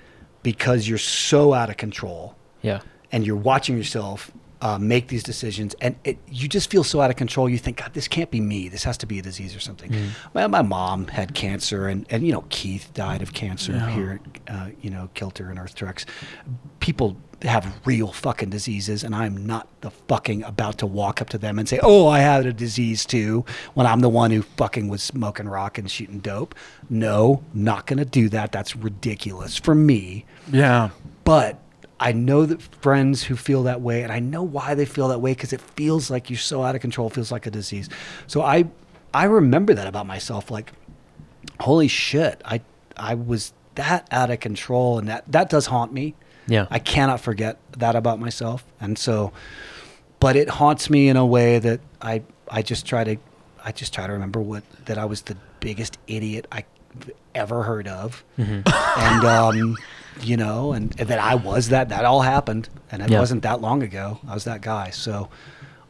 because 0.42 0.88
you're 0.88 0.98
so 0.98 1.52
out 1.54 1.70
of 1.70 1.76
control 1.76 2.34
Yeah. 2.62 2.80
and 3.12 3.26
you're 3.26 3.36
watching 3.36 3.76
yourself 3.76 4.30
uh, 4.60 4.78
make 4.78 5.08
these 5.08 5.24
decisions, 5.24 5.74
and 5.80 5.96
it, 6.04 6.18
you 6.28 6.46
just 6.48 6.70
feel 6.70 6.84
so 6.84 7.00
out 7.00 7.10
of 7.10 7.16
control. 7.16 7.48
You 7.48 7.58
think, 7.58 7.78
God, 7.78 7.94
this 7.94 8.06
can't 8.06 8.30
be 8.30 8.40
me. 8.40 8.68
This 8.68 8.84
has 8.84 8.96
to 8.98 9.06
be 9.06 9.18
a 9.18 9.22
disease 9.22 9.56
or 9.56 9.60
something. 9.60 9.92
My, 10.34 10.46
my 10.46 10.62
mom 10.62 11.08
had 11.08 11.34
cancer, 11.34 11.88
and, 11.88 12.06
and 12.10 12.24
you 12.24 12.32
know 12.32 12.44
Keith 12.48 12.92
died 12.94 13.22
of 13.22 13.32
cancer 13.32 13.76
here, 13.88 14.20
at, 14.46 14.54
uh, 14.54 14.68
you 14.80 14.88
know 14.90 15.10
Kilter 15.14 15.50
and 15.50 15.58
Earth 15.58 15.74
Treks. 15.74 16.06
People 16.78 17.16
have 17.48 17.74
real 17.84 18.12
fucking 18.12 18.50
diseases, 18.50 19.02
and 19.02 19.14
I'm 19.14 19.46
not 19.46 19.68
the 19.80 19.90
fucking 19.90 20.42
about 20.44 20.78
to 20.78 20.86
walk 20.86 21.20
up 21.20 21.28
to 21.30 21.38
them 21.38 21.58
and 21.58 21.68
say, 21.68 21.80
"Oh, 21.82 22.06
I 22.06 22.20
had 22.20 22.46
a 22.46 22.52
disease 22.52 23.04
too," 23.04 23.44
when 23.74 23.86
I'm 23.86 24.00
the 24.00 24.08
one 24.08 24.30
who 24.30 24.42
fucking 24.42 24.88
was 24.88 25.02
smoking 25.02 25.48
rock 25.48 25.78
and 25.78 25.90
shooting 25.90 26.20
dope. 26.20 26.54
No, 26.88 27.42
not 27.52 27.86
gonna 27.86 28.04
do 28.04 28.28
that. 28.28 28.52
That's 28.52 28.76
ridiculous 28.76 29.56
for 29.56 29.74
me. 29.74 30.24
Yeah. 30.52 30.90
But 31.24 31.58
I 32.02 32.12
know 32.12 32.46
that 32.46 32.60
friends 32.82 33.22
who 33.22 33.36
feel 33.36 33.62
that 33.62 33.80
way, 33.80 34.02
and 34.02 34.12
I 34.12 34.18
know 34.18 34.42
why 34.42 34.74
they 34.74 34.84
feel 34.84 35.08
that 35.08 35.20
way 35.20 35.32
because 35.32 35.52
it 35.52 35.60
feels 35.60 36.10
like 36.10 36.30
you're 36.30 36.38
so 36.38 36.64
out 36.64 36.74
of 36.74 36.80
control, 36.80 37.08
feels 37.10 37.30
like 37.30 37.46
a 37.46 37.50
disease. 37.50 37.88
So 38.26 38.42
I, 38.42 38.64
I 39.14 39.24
remember 39.24 39.72
that 39.74 39.86
about 39.86 40.06
myself. 40.06 40.50
Like, 40.50 40.72
holy 41.60 41.86
shit, 41.86 42.42
I, 42.44 42.60
I 42.96 43.14
was 43.14 43.52
that 43.76 44.08
out 44.10 44.30
of 44.30 44.40
control, 44.40 44.98
and 44.98 45.08
that 45.08 45.30
that 45.30 45.48
does 45.48 45.66
haunt 45.66 45.92
me. 45.92 46.14
Yeah. 46.46 46.66
I 46.70 46.78
cannot 46.78 47.20
forget 47.20 47.58
that 47.78 47.94
about 47.96 48.18
myself, 48.20 48.64
and 48.80 48.98
so, 48.98 49.32
but 50.20 50.36
it 50.36 50.48
haunts 50.48 50.90
me 50.90 51.08
in 51.08 51.16
a 51.16 51.26
way 51.26 51.58
that 51.58 51.80
I, 52.00 52.22
I 52.48 52.62
just 52.62 52.84
try 52.86 53.04
to, 53.04 53.16
I 53.64 53.72
just 53.72 53.92
try 53.94 54.06
to 54.06 54.12
remember 54.12 54.40
what 54.40 54.62
that 54.86 54.98
I 54.98 55.04
was 55.04 55.22
the 55.22 55.36
biggest 55.60 55.98
idiot 56.06 56.46
I 56.50 56.64
ever 57.34 57.62
heard 57.62 57.86
of, 57.88 58.24
and 58.38 58.66
um, 59.24 59.76
you 60.20 60.36
know, 60.36 60.72
and, 60.72 60.94
and 61.00 61.08
that 61.08 61.18
I 61.18 61.36
was 61.36 61.68
that. 61.70 61.88
That 61.90 62.04
all 62.04 62.20
happened, 62.22 62.68
and 62.90 63.02
it 63.02 63.10
Yeah. 63.10 63.20
wasn't 63.20 63.42
that 63.44 63.60
long 63.60 63.82
ago. 63.82 64.18
I 64.28 64.34
was 64.34 64.44
that 64.44 64.60
guy. 64.60 64.90
So 64.90 65.28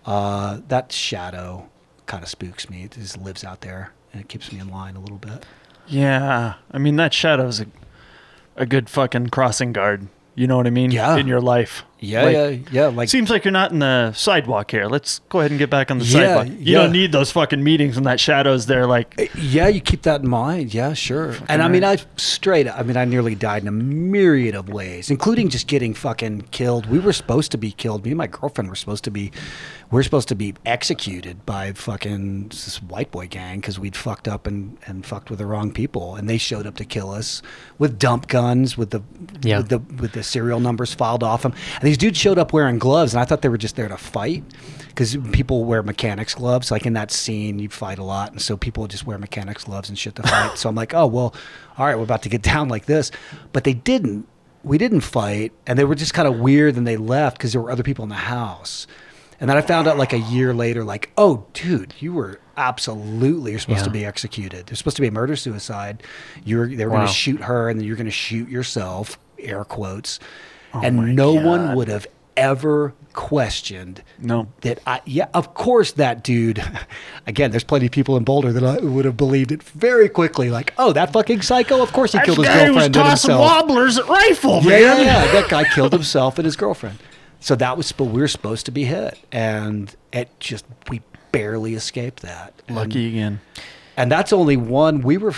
uh, 0.07 0.61
that 0.69 0.93
shadow 0.93 1.69
kind 2.07 2.23
of 2.23 2.29
spooks 2.29 2.69
me. 2.69 2.85
It 2.85 2.93
just 2.93 3.17
lives 3.19 3.43
out 3.45 3.63
there, 3.63 3.93
and 4.13 4.21
it 4.21 4.29
keeps 4.29 4.53
me 4.53 4.61
in 4.61 4.69
line 4.69 4.97
a 4.97 5.01
little 5.01 5.19
bit. 5.19 5.45
Yeah. 5.89 6.55
I 6.71 6.79
mean, 6.79 6.97
that 6.97 7.13
shadow's 7.13 7.61
a, 7.61 7.67
a 8.57 8.67
good 8.67 8.89
fucking 8.89 9.29
crossing 9.31 9.73
guard. 9.73 10.07
You 10.35 10.47
know 10.47 10.57
what 10.57 10.67
I 10.67 10.71
mean? 10.71 10.91
Yeah. 10.91 11.17
In 11.17 11.27
your 11.27 11.41
life. 11.43 11.85
Yeah, 12.01 12.23
Like, 12.25 12.33
yeah, 12.35 12.49
yeah. 12.73 12.87
Like 12.87 13.09
Seems 13.11 13.31
like 13.31 13.45
you're 13.45 13.53
not 13.53 13.71
in 13.71 13.79
the 13.79 14.13
sidewalk 14.13 14.73
here. 14.73 14.87
Let's 14.87 15.21
go 15.29 15.39
ahead 15.39 15.53
and 15.53 15.59
get 15.59 15.71
back 15.71 15.89
on 15.91 15.99
the 15.99 16.05
Yeah, 16.05 16.39
sidewalk. 16.39 16.47
You 16.49 16.57
yeah. 16.59 16.79
don't 16.83 16.91
need 16.93 17.13
those 17.13 17.31
fucking 17.31 17.63
meetings 17.63 17.95
when 17.95 18.03
that 18.05 18.19
shadow's 18.19 18.67
there. 18.67 18.87
Like, 18.87 19.15
uh, 19.21 19.27
Yeah, 19.39 19.69
you 19.69 19.81
keep 19.81 20.03
that 20.03 20.23
in 20.23 20.29
mind. 20.29 20.75
Yeah, 20.75 20.95
sure. 20.95 21.37
and 21.49 21.63
I 21.63 21.69
mean, 21.69 21.85
I 21.85 21.99
straight. 22.17 22.67
I 22.67 22.83
mean, 22.83 22.97
I 22.97 23.05
nearly 23.05 23.37
died 23.37 23.63
in 23.63 23.69
a 23.69 23.73
myriad 23.73 24.57
of 24.57 24.69
ways, 24.69 25.11
including 25.11 25.49
just 25.49 25.69
getting 25.69 25.95
fucking 25.95 26.47
killed. 26.51 26.87
We 26.87 26.99
were 26.99 27.13
supposed 27.13 27.53
to 27.53 27.59
be 27.59 27.71
killed. 27.71 28.05
Me 28.05 28.11
and 28.11 28.19
my 28.19 28.27
girlfriend 28.27 28.69
were 28.69 28.77
supposed 28.77 29.05
to 29.05 29.11
be. 29.13 29.31
We 29.93 30.01
are 30.01 30.03
supposed 30.03 30.29
to 30.29 30.35
be 30.35 30.55
executed 30.65 31.45
by 31.45 31.73
fucking 31.75 32.49
this 32.49 32.81
white 32.83 33.11
boy 33.11 33.27
gang 33.29 33.61
because 33.61 33.79
we'd 33.79 33.95
fucked 33.95 34.27
up 34.27 34.47
and, 34.47 34.79
and 34.87 35.05
fucked 35.05 35.29
with 35.29 35.39
the 35.39 35.45
wrong 35.45 35.71
people, 35.71 36.17
and 36.17 36.31
they 36.31 36.39
showed 36.39 36.67
up 36.67 36.77
to 36.77 36.87
kill 36.87 37.11
us 37.11 37.43
with 37.79 37.99
dump 37.99 38.27
guns, 38.27 38.79
with 38.79 38.89
the 38.89 39.03
Yeah. 39.43 39.59
with 39.59 39.69
the 39.69 39.79
with 40.01 40.13
the 40.13 40.23
serial 40.23 40.61
numbers 40.61 40.95
filed 40.95 41.23
off 41.23 41.43
them. 41.43 41.53
And 41.75 41.83
these 41.83 41.99
dudes 41.99 42.19
showed 42.19 42.39
up 42.39 42.55
wearing 42.55 42.79
gloves, 42.79 43.13
and 43.13 43.21
I 43.21 43.27
thought 43.27 43.43
they 43.43 43.51
were 43.51 43.59
just 43.59 43.77
there 43.77 43.89
to 43.89 43.99
fight 43.99 44.43
because 44.89 45.15
people 45.31 45.65
wear 45.67 45.83
mechanics 45.83 46.35
gloves. 46.35 46.71
Like 46.71 46.87
in 46.87 46.95
that 46.95 47.11
scene, 47.11 47.59
you 47.59 47.69
fight 47.69 47.99
a 47.99 48.05
lot, 48.05 48.33
and 48.33 48.41
so 48.41 48.57
people 48.57 48.87
just 48.87 49.07
wear 49.07 49.19
mechanics 49.19 49.65
gloves 49.65 49.91
and 49.91 49.99
shit 49.99 50.15
to 50.17 50.23
fight. 50.23 50.57
so 50.59 50.71
I'm 50.71 50.75
like, 50.75 50.95
oh 50.95 51.07
well, 51.07 51.35
all 51.77 51.85
right, 51.85 51.97
we're 51.99 52.05
about 52.05 52.23
to 52.23 52.31
get 52.31 52.41
down 52.53 52.71
like 52.71 52.87
this, 52.87 53.11
but 53.53 53.65
they 53.65 53.75
didn't. 53.75 54.27
we 54.65 54.79
didn't 54.79 55.03
fight, 55.03 55.53
and 55.67 55.79
they 55.79 55.85
were 55.85 55.95
just 55.97 56.15
kind 56.15 56.27
of 56.27 56.39
weird. 56.39 56.77
And 56.79 56.87
they 56.87 56.97
left 56.97 57.37
because 57.37 57.53
there 57.53 57.61
were 57.61 57.71
other 57.71 57.83
people 57.83 58.05
in 58.05 58.09
the 58.09 58.15
house. 58.15 58.87
And 59.41 59.51
then 59.51 59.57
I 59.57 59.61
found 59.61 59.89
out 59.89 59.99
like 59.99 60.13
a 60.13 60.19
year 60.19 60.55
later, 60.55 60.85
like, 60.85 61.11
oh, 61.19 61.45
dude, 61.53 61.95
you 61.99 62.13
were 62.13 62.39
absolutely 62.57 63.51
you're 63.53 63.61
supposed 63.61 63.85
to 63.85 63.91
be 63.91 64.05
executed. 64.05 64.67
There's 64.67 64.79
supposed 64.79 64.97
to 64.97 65.03
be 65.03 65.09
a 65.09 65.13
murder 65.13 65.37
suicide. 65.37 66.03
You 66.45 66.59
were 66.59 66.67
they 66.69 66.85
were 66.85 66.91
Wow. 66.93 66.99
going 66.99 67.09
to 67.09 67.13
shoot 67.15 67.41
her, 67.43 67.69
and 67.69 67.79
then 67.81 67.87
you're 67.87 67.97
going 67.97 68.05
to 68.07 68.11
shoot 68.13 68.49
yourself. 68.49 69.19
Air 69.39 69.65
quotes. 69.65 70.21
Oh 70.75 70.81
and 70.83 71.17
no 71.17 71.33
one 71.35 71.75
would 71.75 71.89
have 71.89 72.07
ever 72.37 72.95
questioned 73.13 74.03
No. 74.19 74.47
that 74.63 74.79
I 74.87 75.03
yeah 75.05 75.27
of 75.35 75.53
course 75.53 75.93
that 75.93 76.25
dude 76.25 76.63
again 77.27 77.51
there's 77.51 77.63
plenty 77.63 77.85
of 77.85 77.93
people 77.93 78.17
in 78.17 78.25
Boulder 78.25 78.53
that 78.55 78.65
I 78.65 78.79
would 78.83 79.05
have 79.05 79.19
believed 79.19 79.53
it 79.53 79.63
very 79.63 80.09
quickly 80.09 80.49
like 80.49 80.73
oh 80.79 80.93
that 80.95 81.13
fucking 81.13 81.43
psycho 81.43 81.83
of 81.83 81.93
course 81.93 82.13
he 82.13 82.21
killed 82.21 82.39
his 82.39 82.47
girlfriend 82.47 82.97
and 82.97 83.09
himself 83.09 83.39
wobblers 83.41 83.99
at 83.99 84.09
rifle, 84.09 84.63
yeah, 84.63 84.79
yeah, 84.79 84.99
yeah. 85.03 85.33
That 85.33 85.51
guy 85.51 85.65
killed 85.65 85.93
himself 85.93 86.39
and 86.39 86.47
his 86.47 86.57
girlfriend. 86.57 86.99
So 87.43 87.57
that 87.57 87.77
was, 87.77 87.93
we 87.99 88.07
were 88.07 88.29
supposed 88.29 88.67
to 88.67 88.73
be 88.73 88.85
hit, 88.85 89.19
and 89.33 89.95
it 90.13 90.29
just 90.39 90.65
we 90.89 91.03
barely 91.33 91.75
escaped 91.75 92.23
that. 92.23 92.55
And, 92.69 92.77
Lucky 92.77 93.09
again. 93.09 93.41
and 93.97 94.13
that's 94.13 94.33
only 94.33 94.57
one. 94.57 95.01
We 95.03 95.17
were 95.17 95.35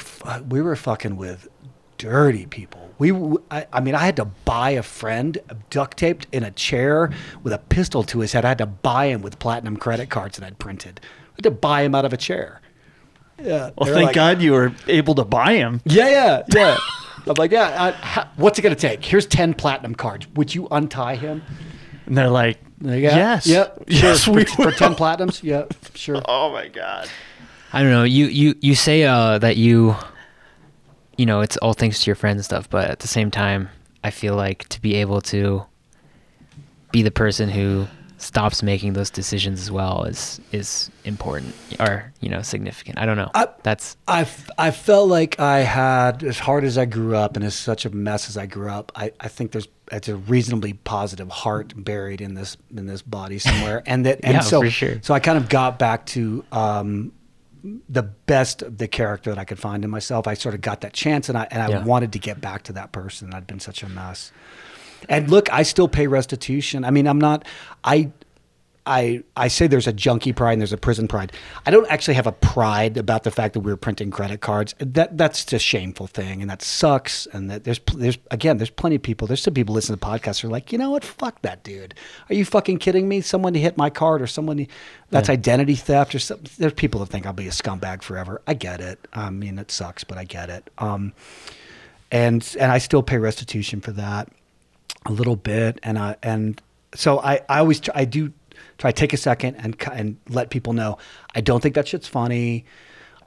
we 0.48 0.60
were 0.60 0.76
fucking 0.76 1.16
with 1.16 1.48
dirty 1.96 2.44
people. 2.44 2.90
We, 2.98 3.12
I, 3.50 3.66
I 3.72 3.80
mean, 3.80 3.94
I 3.94 4.04
had 4.04 4.16
to 4.16 4.26
buy 4.26 4.70
a 4.70 4.82
friend 4.82 5.38
duct 5.70 5.96
taped 5.96 6.26
in 6.30 6.44
a 6.44 6.50
chair 6.50 7.10
with 7.42 7.52
a 7.54 7.58
pistol 7.58 8.02
to 8.04 8.20
his 8.20 8.32
head. 8.34 8.44
I 8.44 8.48
had 8.48 8.58
to 8.58 8.66
buy 8.66 9.06
him 9.06 9.22
with 9.22 9.38
platinum 9.38 9.78
credit 9.78 10.10
cards 10.10 10.38
that 10.38 10.46
I'd 10.46 10.58
printed. 10.58 11.00
I 11.02 11.36
had 11.38 11.44
to 11.44 11.50
buy 11.50 11.82
him 11.82 11.94
out 11.94 12.04
of 12.04 12.12
a 12.12 12.16
chair. 12.18 12.60
Yeah. 13.42 13.70
Well, 13.76 13.92
thank 13.92 14.06
like- 14.08 14.14
God 14.14 14.42
you 14.42 14.52
were 14.52 14.72
able 14.86 15.14
to 15.16 15.24
buy 15.24 15.54
him. 15.54 15.80
yeah, 15.86 16.08
yeah, 16.08 16.42
yeah. 16.54 16.76
I'm 17.26 17.34
like, 17.38 17.52
yeah. 17.52 17.82
I, 17.82 17.90
ha, 17.92 18.30
what's 18.36 18.58
it 18.58 18.62
gonna 18.62 18.74
take? 18.74 19.02
Here's 19.02 19.24
ten 19.26 19.54
platinum 19.54 19.94
cards. 19.94 20.28
Would 20.34 20.54
you 20.54 20.68
untie 20.70 21.14
him? 21.16 21.42
And 22.06 22.16
they're 22.18 22.28
like, 22.30 22.58
There 22.80 22.96
you 22.96 23.02
yes. 23.04 23.46
Yep. 23.46 23.84
Yes, 23.88 24.20
sure. 24.24 24.34
we 24.34 24.44
for, 24.44 24.70
for 24.70 24.72
ten 24.72 24.94
platinums. 24.94 25.42
Yep. 25.42 25.74
Sure. 25.94 26.22
Oh 26.28 26.52
my 26.52 26.68
God. 26.68 27.08
I 27.72 27.82
don't 27.82 27.90
know. 27.90 28.04
You 28.04 28.26
you 28.26 28.54
you 28.60 28.74
say 28.74 29.02
uh, 29.04 29.38
that 29.38 29.56
you, 29.56 29.96
you 31.16 31.26
know, 31.26 31.40
it's 31.40 31.56
all 31.58 31.72
thanks 31.72 32.02
to 32.04 32.06
your 32.08 32.14
friends 32.16 32.36
and 32.38 32.44
stuff, 32.44 32.68
but 32.70 32.88
at 32.90 33.00
the 33.00 33.08
same 33.08 33.30
time, 33.30 33.68
I 34.04 34.10
feel 34.10 34.36
like 34.36 34.68
to 34.68 34.80
be 34.80 34.94
able 34.96 35.20
to 35.22 35.64
be 36.92 37.02
the 37.02 37.10
person 37.10 37.48
who 37.48 37.86
stops 38.18 38.62
making 38.62 38.92
those 38.94 39.10
decisions 39.10 39.60
as 39.60 39.70
well 39.70 40.04
is 40.04 40.40
is 40.52 40.90
important 41.04 41.54
or 41.80 42.12
you 42.20 42.28
know 42.28 42.42
significant. 42.42 42.96
I 42.98 43.06
don't 43.06 43.16
know. 43.16 43.30
I- 43.34 43.48
That's 43.64 43.96
I, 44.06 44.20
f- 44.20 44.50
I 44.56 44.70
felt 44.70 45.08
like 45.08 45.40
I 45.40 45.58
had, 45.60 46.22
as 46.22 46.38
hard 46.38 46.64
as 46.64 46.78
I 46.78 46.84
grew 46.84 47.16
up 47.16 47.34
and 47.36 47.44
as 47.44 47.54
such 47.54 47.84
a 47.84 47.90
mess 47.90 48.28
as 48.28 48.36
I 48.36 48.46
grew 48.46 48.70
up, 48.70 48.92
I, 48.94 49.10
I 49.20 49.28
think 49.28 49.50
there's 49.52 49.66
it's 49.92 50.08
a 50.08 50.16
reasonably 50.16 50.72
positive 50.72 51.28
heart 51.30 51.72
buried 51.76 52.20
in 52.20 52.34
this 52.34 52.56
in 52.76 52.86
this 52.86 53.02
body 53.02 53.38
somewhere, 53.38 53.82
and 53.86 54.06
that 54.06 54.20
and 54.22 54.34
Yeah, 54.34 54.40
so 54.40 54.60
for 54.62 54.70
sure. 54.70 54.98
so 55.02 55.14
I 55.14 55.20
kind 55.20 55.36
of 55.38 55.48
got 55.48 55.78
back 55.78 56.06
to 56.06 56.44
um, 56.52 57.12
the 57.88 58.02
best 58.02 58.62
of 58.62 58.78
the 58.78 58.88
character 58.88 59.30
that 59.30 59.38
I 59.38 59.44
could 59.44 59.58
find 59.58 59.84
in 59.84 59.90
myself. 59.90 60.26
I 60.26 60.34
sort 60.34 60.54
of 60.54 60.60
got 60.60 60.80
that 60.82 60.92
chance, 60.92 61.28
and 61.28 61.36
I 61.38 61.46
and 61.50 61.62
I 61.62 61.68
Yeah. 61.70 61.84
wanted 61.84 62.12
to 62.12 62.18
get 62.18 62.40
back 62.40 62.62
to 62.64 62.72
that 62.74 62.92
person. 62.92 63.32
I'd 63.34 63.46
been 63.46 63.60
such 63.60 63.82
a 63.82 63.88
mess, 63.88 64.32
and 65.08 65.30
look, 65.30 65.52
I 65.52 65.62
still 65.62 65.88
pay 65.88 66.06
restitution. 66.06 66.84
I 66.84 66.90
mean, 66.90 67.06
I'm 67.06 67.20
not 67.20 67.44
I. 67.82 68.10
I, 68.86 69.22
I 69.34 69.48
say 69.48 69.66
there's 69.66 69.86
a 69.86 69.92
junkie 69.92 70.34
pride 70.34 70.52
and 70.52 70.60
there's 70.60 70.72
a 70.72 70.76
prison 70.76 71.08
pride. 71.08 71.32
I 71.64 71.70
don't 71.70 71.90
actually 71.90 72.14
have 72.14 72.26
a 72.26 72.32
pride 72.32 72.98
about 72.98 73.22
the 73.22 73.30
fact 73.30 73.54
that 73.54 73.60
we 73.60 73.72
were 73.72 73.78
printing 73.78 74.10
credit 74.10 74.42
cards. 74.42 74.74
That 74.78 75.16
that's 75.16 75.50
a 75.54 75.58
shameful 75.58 76.06
thing, 76.06 76.42
and 76.42 76.50
that 76.50 76.60
sucks. 76.60 77.26
And 77.26 77.50
that 77.50 77.64
there's 77.64 77.80
there's 77.94 78.18
again 78.30 78.58
there's 78.58 78.70
plenty 78.70 78.96
of 78.96 79.02
people. 79.02 79.26
There's 79.26 79.42
some 79.42 79.54
people 79.54 79.74
listening 79.74 79.98
to 79.98 80.06
podcasts 80.06 80.40
who 80.40 80.48
are 80.48 80.50
like, 80.50 80.70
you 80.70 80.76
know 80.76 80.90
what, 80.90 81.02
fuck 81.02 81.40
that 81.42 81.62
dude. 81.64 81.94
Are 82.28 82.34
you 82.34 82.44
fucking 82.44 82.78
kidding 82.78 83.08
me? 83.08 83.22
Someone 83.22 83.54
hit 83.54 83.78
my 83.78 83.88
card 83.88 84.20
or 84.20 84.26
someone 84.26 84.66
that's 85.10 85.30
identity 85.30 85.76
theft 85.76 86.14
or 86.14 86.18
something. 86.18 86.50
There's 86.58 86.74
people 86.74 87.00
that 87.00 87.06
think 87.06 87.24
I'll 87.24 87.32
be 87.32 87.48
a 87.48 87.52
scumbag 87.52 88.02
forever. 88.02 88.42
I 88.46 88.52
get 88.52 88.80
it. 88.80 89.08
I 89.14 89.30
mean, 89.30 89.58
it 89.58 89.70
sucks, 89.70 90.04
but 90.04 90.18
I 90.18 90.24
get 90.24 90.50
it. 90.50 90.68
Um, 90.76 91.14
and 92.10 92.54
and 92.60 92.70
I 92.70 92.78
still 92.78 93.02
pay 93.02 93.16
restitution 93.16 93.80
for 93.80 93.92
that 93.92 94.28
a 95.06 95.12
little 95.12 95.36
bit 95.36 95.78
and 95.82 95.98
I 95.98 96.16
and 96.22 96.60
so 96.94 97.18
I, 97.18 97.40
I 97.48 97.58
always 97.58 97.80
try, 97.80 97.94
I 97.96 98.04
do 98.04 98.32
try 98.78 98.90
to 98.92 98.96
take 98.96 99.12
a 99.12 99.16
second 99.16 99.56
and 99.56 99.76
and 99.92 100.16
let 100.28 100.50
people 100.50 100.72
know 100.72 100.98
I 101.34 101.40
don't 101.40 101.60
think 101.62 101.74
that 101.74 101.88
shit's 101.88 102.08
funny. 102.08 102.64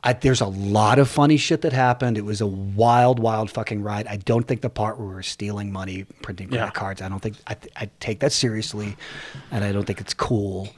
I, 0.04 0.14
there's 0.14 0.42
a 0.42 0.46
lot 0.48 1.00
of 1.00 1.10
funny 1.10 1.38
shit 1.38 1.62
that 1.62 1.74
happened. 1.74 2.18
It 2.20 2.24
was 2.24 2.40
a 2.40 2.46
wild, 2.48 3.18
wild 3.20 3.50
fucking 3.50 3.82
ride. 3.82 4.06
I 4.06 4.18
don't 4.18 4.48
think 4.48 4.62
the 4.62 4.70
part 4.70 5.00
where 5.00 5.08
we 5.08 5.14
were 5.16 5.24
stealing 5.24 5.72
money, 5.72 6.06
printing 6.22 6.50
credit 6.50 6.66
Yeah. 6.66 6.70
cards. 6.70 7.02
I 7.02 7.10
don't 7.10 7.20
think 7.20 7.36
I, 7.48 7.58
I 7.76 7.90
take 8.00 8.20
that 8.20 8.32
seriously, 8.32 8.96
and 9.52 9.64
I 9.64 9.72
don't 9.72 9.86
think 9.86 10.00
it's 10.00 10.14
cool. 10.14 10.70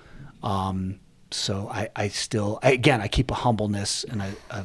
Um, 0.42 1.00
so 1.32 1.68
I, 1.70 1.90
I 1.98 2.08
still, 2.08 2.60
I, 2.64 2.72
again, 2.72 3.02
I 3.02 3.08
keep 3.10 3.30
a 3.30 3.36
humbleness, 3.36 4.06
and 4.06 4.22
I, 4.24 4.32
I 4.50 4.64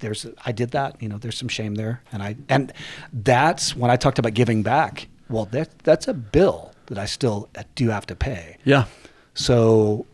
there's, 0.00 0.26
I 0.44 0.52
did 0.52 0.70
that. 0.72 1.00
You 1.02 1.08
know, 1.10 1.18
there's 1.18 1.36
some 1.38 1.48
shame 1.48 1.74
there, 1.74 2.02
and 2.12 2.22
I, 2.22 2.36
and 2.48 2.72
that's 3.12 3.76
when 3.76 3.90
I 3.90 3.96
talked 3.96 4.18
about 4.18 4.32
giving 4.34 4.62
back. 4.62 5.06
Well, 5.28 5.44
that 5.52 5.78
that's 5.80 6.08
a 6.08 6.14
bill 6.14 6.72
that 6.86 6.98
I 6.98 7.04
still 7.06 7.48
do 7.74 7.90
have 7.90 8.06
to 8.06 8.16
pay. 8.16 8.56
Yeah. 8.64 8.86
So, 9.34 10.06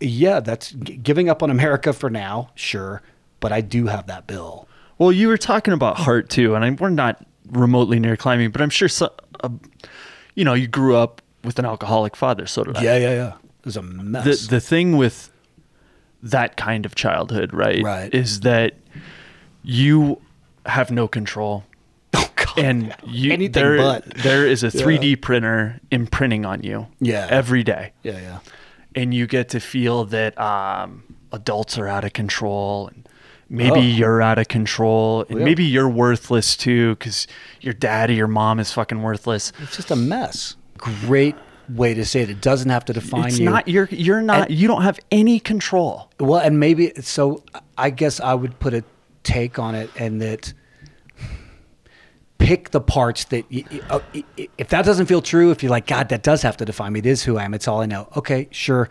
yeah, 0.00 0.40
that's 0.40 0.72
giving 0.72 1.28
up 1.28 1.42
on 1.42 1.50
America 1.50 1.92
for 1.92 2.08
now, 2.10 2.50
sure, 2.54 3.02
but 3.40 3.52
I 3.52 3.60
do 3.60 3.86
have 3.86 4.06
that 4.06 4.26
bill. 4.26 4.68
Well, 4.98 5.12
you 5.12 5.28
were 5.28 5.38
talking 5.38 5.74
about 5.74 5.96
heart 5.98 6.28
too, 6.28 6.54
and 6.54 6.64
I, 6.64 6.70
we're 6.70 6.90
not 6.90 7.24
remotely 7.50 7.98
near 7.98 8.16
climbing, 8.16 8.50
but 8.50 8.60
I'm 8.60 8.70
sure, 8.70 8.88
so, 8.88 9.12
uh, 9.40 9.48
you 10.34 10.44
know, 10.44 10.54
you 10.54 10.68
grew 10.68 10.96
up 10.96 11.22
with 11.44 11.58
an 11.58 11.64
alcoholic 11.64 12.14
father, 12.16 12.46
so 12.46 12.64
did 12.64 12.76
I. 12.76 12.82
Yeah, 12.82 12.96
yeah, 12.96 13.12
yeah. 13.14 13.32
It 13.60 13.64
was 13.64 13.76
a 13.76 13.82
mess. 13.82 14.46
the 14.46 14.56
the 14.56 14.60
thing 14.60 14.96
with 14.96 15.30
that 16.22 16.56
kind 16.56 16.84
of 16.86 16.94
childhood, 16.94 17.52
right, 17.52 17.82
Right. 17.82 18.12
is 18.14 18.40
that 18.40 18.74
you 19.62 20.20
have 20.66 20.90
no 20.90 21.06
control. 21.08 21.64
oh 22.14 22.30
God, 22.36 22.58
And 22.58 22.94
you, 23.06 23.32
anything 23.32 23.52
there, 23.62 23.76
but. 23.78 24.04
there 24.16 24.46
is 24.46 24.62
a 24.62 24.68
3D 24.68 25.20
printer 25.20 25.80
imprinting 25.90 26.44
on 26.44 26.62
you 26.62 26.86
Yeah. 27.00 27.26
every 27.30 27.62
day. 27.62 27.92
Yeah, 28.02 28.18
yeah. 28.20 28.38
And 28.94 29.12
you 29.14 29.26
get 29.26 29.50
to 29.50 29.60
feel 29.60 30.04
that 30.06 30.38
um, 30.40 31.02
adults 31.32 31.78
are 31.78 31.86
out 31.86 32.04
of 32.04 32.12
control 32.12 32.88
and 32.88 33.08
maybe 33.50 33.78
Oh. 33.78 33.82
you're 33.82 34.22
out 34.22 34.38
of 34.38 34.48
control 34.48 35.24
and 35.28 35.38
Yeah. 35.38 35.44
maybe 35.44 35.64
you're 35.64 35.88
worthless 35.88 36.56
too 36.56 36.94
because 36.96 37.26
your 37.60 37.74
dad 37.74 38.10
or 38.10 38.14
your 38.14 38.26
mom 38.28 38.58
is 38.60 38.72
fucking 38.72 39.02
worthless. 39.02 39.52
It's 39.60 39.76
just 39.76 39.90
a 39.90 39.96
mess. 39.96 40.56
Great 40.78 41.36
way 41.68 41.92
to 41.92 42.04
say 42.04 42.22
it. 42.22 42.30
It 42.30 42.40
doesn't 42.40 42.70
have 42.70 42.84
to 42.86 42.92
define 42.94 43.26
It's 43.28 43.38
you. 43.38 43.44
not 43.44 43.68
you're 43.68 43.88
you're 43.90 44.22
not 44.22 44.48
And- 44.50 44.58
you 44.58 44.66
don't 44.68 44.82
have 44.82 44.98
any 45.10 45.38
control. 45.38 46.10
Well, 46.18 46.40
and 46.40 46.58
maybe 46.58 46.92
so. 47.00 47.42
I 47.76 47.90
guess 47.90 48.20
I 48.20 48.32
would 48.34 48.58
put 48.58 48.72
a 48.74 48.82
take 49.22 49.58
on 49.58 49.74
it, 49.74 49.90
and 49.98 50.20
that 50.22 50.54
pick 52.38 52.70
the 52.70 52.80
parts 52.80 53.24
that 53.26 53.44
y 53.50 53.64
y- 53.70 53.80
uh, 53.90 54.00
if 54.56 54.68
that 54.68 54.84
doesn't 54.84 55.06
feel 55.06 55.22
true, 55.22 55.50
if 55.50 55.62
you're 55.62 55.70
like, 55.70 55.86
God, 55.86 56.08
that 56.08 56.22
does 56.22 56.42
have 56.42 56.56
to 56.58 56.64
define 56.64 56.92
me. 56.92 57.00
It 57.00 57.06
is 57.06 57.22
who 57.24 57.36
I 57.36 57.44
am. 57.44 57.54
It's 57.54 57.68
all 57.68 57.80
I 57.80 57.86
know. 57.86 58.08
Okay, 58.16 58.48
sure. 58.50 58.88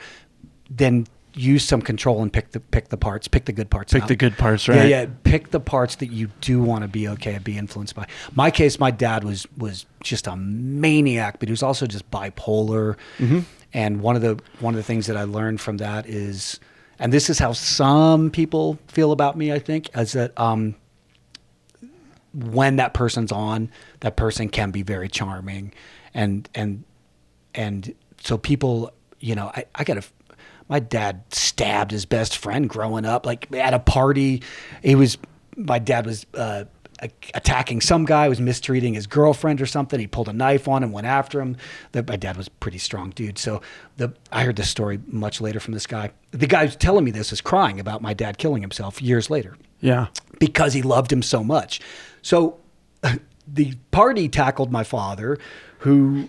Then 0.70 1.08
use 1.34 1.64
some 1.64 1.82
control 1.82 2.22
and 2.22 2.34
pick 2.34 2.52
the 2.52 2.60
pick 2.60 2.90
the 2.90 2.98
parts. 2.98 3.28
Pick 3.28 3.46
the 3.46 3.52
good 3.52 3.70
parts. 3.70 3.94
Pick 3.94 4.04
out. 4.04 4.08
the 4.08 4.16
good 4.16 4.38
parts, 4.38 4.68
right? 4.68 4.78
Yeah, 4.90 5.02
yeah. 5.02 5.06
Pick 5.24 5.52
the 5.52 5.60
parts 5.60 5.96
that 5.98 6.12
you 6.12 6.28
do 6.42 6.62
want 6.62 6.82
to 6.82 6.88
be 6.88 7.08
okay 7.08 7.36
and 7.36 7.44
be 7.44 7.58
influenced 7.58 7.96
by. 7.96 8.08
My 8.36 8.52
case, 8.52 8.80
my 8.80 8.92
dad 8.92 9.24
was 9.24 9.48
was 9.58 9.86
just 10.04 10.28
a 10.28 10.36
maniac, 10.36 11.40
but 11.40 11.48
he 11.48 11.52
was 11.52 11.64
also 11.64 11.86
just 11.86 12.10
bipolar. 12.12 12.96
Mm-hmm. 13.18 13.40
And 13.74 14.02
one 14.02 14.16
of 14.16 14.22
the 14.22 14.40
one 14.60 14.74
of 14.74 14.78
the 14.78 14.84
things 14.84 15.08
that 15.08 15.18
I 15.18 15.24
learned 15.24 15.62
from 15.62 15.78
that 15.78 16.08
is, 16.08 16.60
and 17.00 17.14
this 17.14 17.30
is 17.30 17.40
how 17.40 17.54
some 17.54 18.32
people 18.32 18.80
feel 18.88 19.12
about 19.12 19.38
me. 19.38 19.52
I 19.54 19.60
think 19.60 19.90
is 19.96 20.14
that 20.14 20.38
um, 20.40 20.76
when 22.38 22.76
that 22.76 22.94
person's 22.94 23.32
on, 23.32 23.72
that 24.02 24.16
person 24.16 24.50
can 24.50 24.72
be 24.72 24.84
very 24.84 25.10
charming, 25.10 25.74
and 26.14 26.48
and 26.54 26.84
and 27.56 27.94
so 28.22 28.38
people, 28.38 28.92
you 29.20 29.36
know, 29.36 29.48
I, 29.56 29.66
I 29.76 29.84
got 29.84 29.98
a. 29.98 30.04
My 30.70 30.80
dad 30.80 31.24
stabbed 31.32 31.92
his 31.92 32.06
best 32.06 32.38
friend 32.38 32.70
growing 32.70 33.06
up, 33.06 33.26
like 33.26 33.52
at 33.54 33.74
a 33.74 33.80
party. 33.80 34.44
He 34.84 34.96
was, 34.96 35.18
my 35.56 35.80
dad 35.80 36.06
was 36.06 36.26
uh, 36.34 36.66
attacking 37.34 37.80
some 37.80 38.04
guy, 38.04 38.28
was 38.28 38.42
mistreating 38.42 38.94
his 38.94 39.08
girlfriend 39.08 39.62
or 39.62 39.66
something. 39.66 39.98
He 39.98 40.08
pulled 40.08 40.28
a 40.28 40.34
knife 40.34 40.68
on 40.68 40.84
him, 40.84 40.92
went 40.92 41.08
after 41.08 41.40
him. 41.40 41.56
The, 41.94 42.04
my 42.04 42.18
dad 42.18 42.36
was 42.36 42.48
a 42.48 42.52
pretty 42.52 42.80
strong 42.80 43.12
dude. 43.12 43.38
So 43.38 43.62
the 43.96 44.14
I 44.30 44.44
heard 44.44 44.58
this 44.58 44.70
story 44.70 45.00
much 45.08 45.40
later 45.40 45.62
from 45.62 45.74
this 45.74 45.88
guy. 45.88 46.12
The 46.32 46.48
guy 46.48 46.66
who's 46.66 46.76
telling 46.76 47.06
me 47.06 47.12
this 47.12 47.32
is 47.32 47.40
crying 47.40 47.80
about 47.80 48.02
my 48.02 48.14
dad 48.14 48.38
killing 48.38 48.62
himself 48.62 49.02
years 49.02 49.30
later 49.30 49.56
Yeah. 49.80 50.08
because 50.40 50.74
he 50.74 50.82
loved 50.82 51.14
him 51.14 51.22
so 51.22 51.46
much. 51.46 51.80
So 52.28 52.58
the 53.48 53.76
party 53.92 54.28
tackled 54.28 54.70
my 54.70 54.84
father, 54.84 55.38
who 55.80 56.28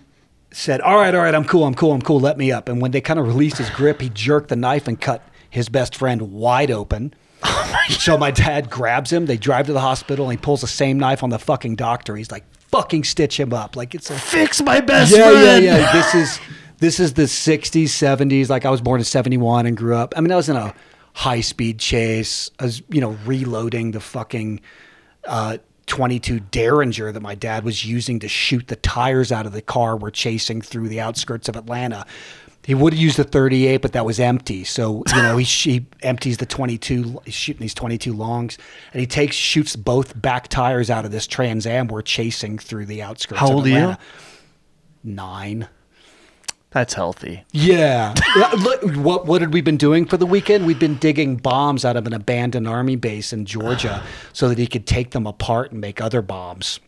said, 0.49 0.79
All 0.79 0.95
right, 0.95 1.13
all 1.13 1.21
right, 1.21 1.35
I'm 1.35 1.43
cool, 1.43 1.65
I'm 1.65 1.75
cool, 1.75 1.91
I'm 1.91 2.01
cool, 2.01 2.21
let 2.21 2.37
me 2.37 2.53
up. 2.53 2.69
And 2.69 2.81
when 2.81 2.91
they 2.91 3.01
kind 3.01 3.19
of 3.19 3.27
released 3.27 3.57
his 3.57 3.69
grip, 3.69 3.99
he 3.99 4.07
jerked 4.07 4.47
the 4.47 4.55
knife 4.55 4.87
and 4.87 4.99
cut 4.99 5.27
his 5.49 5.67
best 5.67 5.93
friend 5.93 6.31
wide 6.31 6.71
open. 6.71 7.13
so 7.89 8.17
my 8.17 8.31
dad 8.31 8.69
grabs 8.69 9.11
him, 9.11 9.25
they 9.25 9.35
drive 9.35 9.65
to 9.65 9.73
the 9.73 9.81
hospital, 9.81 10.29
and 10.29 10.39
he 10.39 10.41
pulls 10.41 10.61
the 10.61 10.67
same 10.67 10.97
knife 10.97 11.21
on 11.21 11.31
the 11.31 11.39
fucking 11.39 11.75
doctor. 11.75 12.15
He's 12.15 12.31
like, 12.31 12.45
fucking 12.69 13.03
stitch 13.03 13.37
him 13.37 13.51
up. 13.51 13.75
Like 13.75 13.93
it's 13.93 14.09
a 14.09 14.17
Fix 14.17 14.61
my 14.61 14.79
best 14.79 15.11
yeah, 15.11 15.31
friend. 15.31 15.65
yeah, 15.65 15.79
yeah. 15.79 15.91
This 15.91 16.15
is 16.15 16.39
this 16.77 16.99
is 17.01 17.15
the 17.15 17.23
'60s, 17.23 17.87
'70s. 17.87 18.47
Like 18.47 18.63
I 18.63 18.69
was 18.69 18.79
born 18.79 19.01
in 19.01 19.05
'71 19.05 19.65
and 19.65 19.75
grew 19.75 19.95
up. 19.95 20.13
I 20.15 20.21
mean, 20.21 20.31
I 20.31 20.37
was 20.37 20.47
in 20.47 20.55
a 20.55 20.73
high 21.13 21.41
speed 21.41 21.77
chase. 21.77 22.51
I 22.57 22.63
was, 22.63 22.81
you 22.87 23.01
know, 23.01 23.17
reloading 23.25 23.91
the 23.91 23.99
fucking 23.99 24.61
uh, 25.25 25.57
22 25.89 26.39
Derringer 26.39 27.11
that 27.11 27.19
my 27.19 27.35
dad 27.35 27.65
was 27.65 27.83
using 27.83 28.19
to 28.19 28.29
shoot 28.29 28.67
the 28.67 28.77
tires 28.77 29.31
out 29.31 29.45
of 29.45 29.51
the 29.51 29.61
car 29.61 29.97
we're 29.97 30.11
chasing 30.11 30.61
through 30.61 30.87
the 30.87 31.01
outskirts 31.01 31.49
of 31.49 31.55
Atlanta. 31.55 32.05
He 32.63 32.75
would 32.75 32.93
have 32.93 33.01
used 33.01 33.17
the 33.17 33.23
38, 33.23 33.81
but 33.81 33.93
that 33.93 34.05
was 34.05 34.19
empty. 34.19 34.63
So 34.63 35.03
you 35.15 35.21
know 35.21 35.37
he, 35.37 35.43
he 35.71 35.85
empties 36.03 36.37
the 36.37 36.45
22, 36.45 37.21
he's 37.25 37.33
shooting 37.33 37.61
these 37.61 37.73
22 37.73 38.13
longs, 38.13 38.57
and 38.93 38.99
he 39.01 39.07
takes 39.07 39.35
shoots 39.35 39.75
both 39.75 40.19
back 40.21 40.47
tires 40.47 40.89
out 40.89 41.03
of 41.03 41.11
this 41.11 41.27
Trans 41.27 41.65
Am 41.65 41.87
we're 41.87 42.01
chasing 42.03 42.57
through 42.59 42.85
the 42.85 43.01
outskirts. 43.01 43.41
How 43.41 43.47
of 43.47 43.55
old 43.55 43.65
are 43.65 43.69
you? 43.69 43.75
Atlanta. 43.75 43.99
Nine. 45.03 45.67
That's 46.71 46.93
healthy. 46.93 47.43
Yeah. 47.51 48.13
Look, 48.59 48.83
what 48.97 49.25
what 49.25 49.41
had 49.41 49.53
we 49.53 49.61
been 49.61 49.77
doing 49.77 50.05
for 50.05 50.17
the 50.17 50.27
weekend? 50.27 50.67
We'd 50.67 50.77
been 50.77 50.97
digging 50.97 51.37
bombs 51.37 51.83
out 51.83 51.97
of 51.97 52.05
an 52.05 52.13
abandoned 52.13 52.67
army 52.67 52.95
base 52.95 53.33
in 53.33 53.45
Georgia 53.45 54.03
so 54.33 54.49
that 54.49 54.57
he 54.57 54.67
could 54.67 54.85
take 54.85 55.11
them 55.11 55.25
apart 55.25 55.71
and 55.71 55.81
make 55.81 55.99
other 55.99 56.21
bombs 56.21 56.79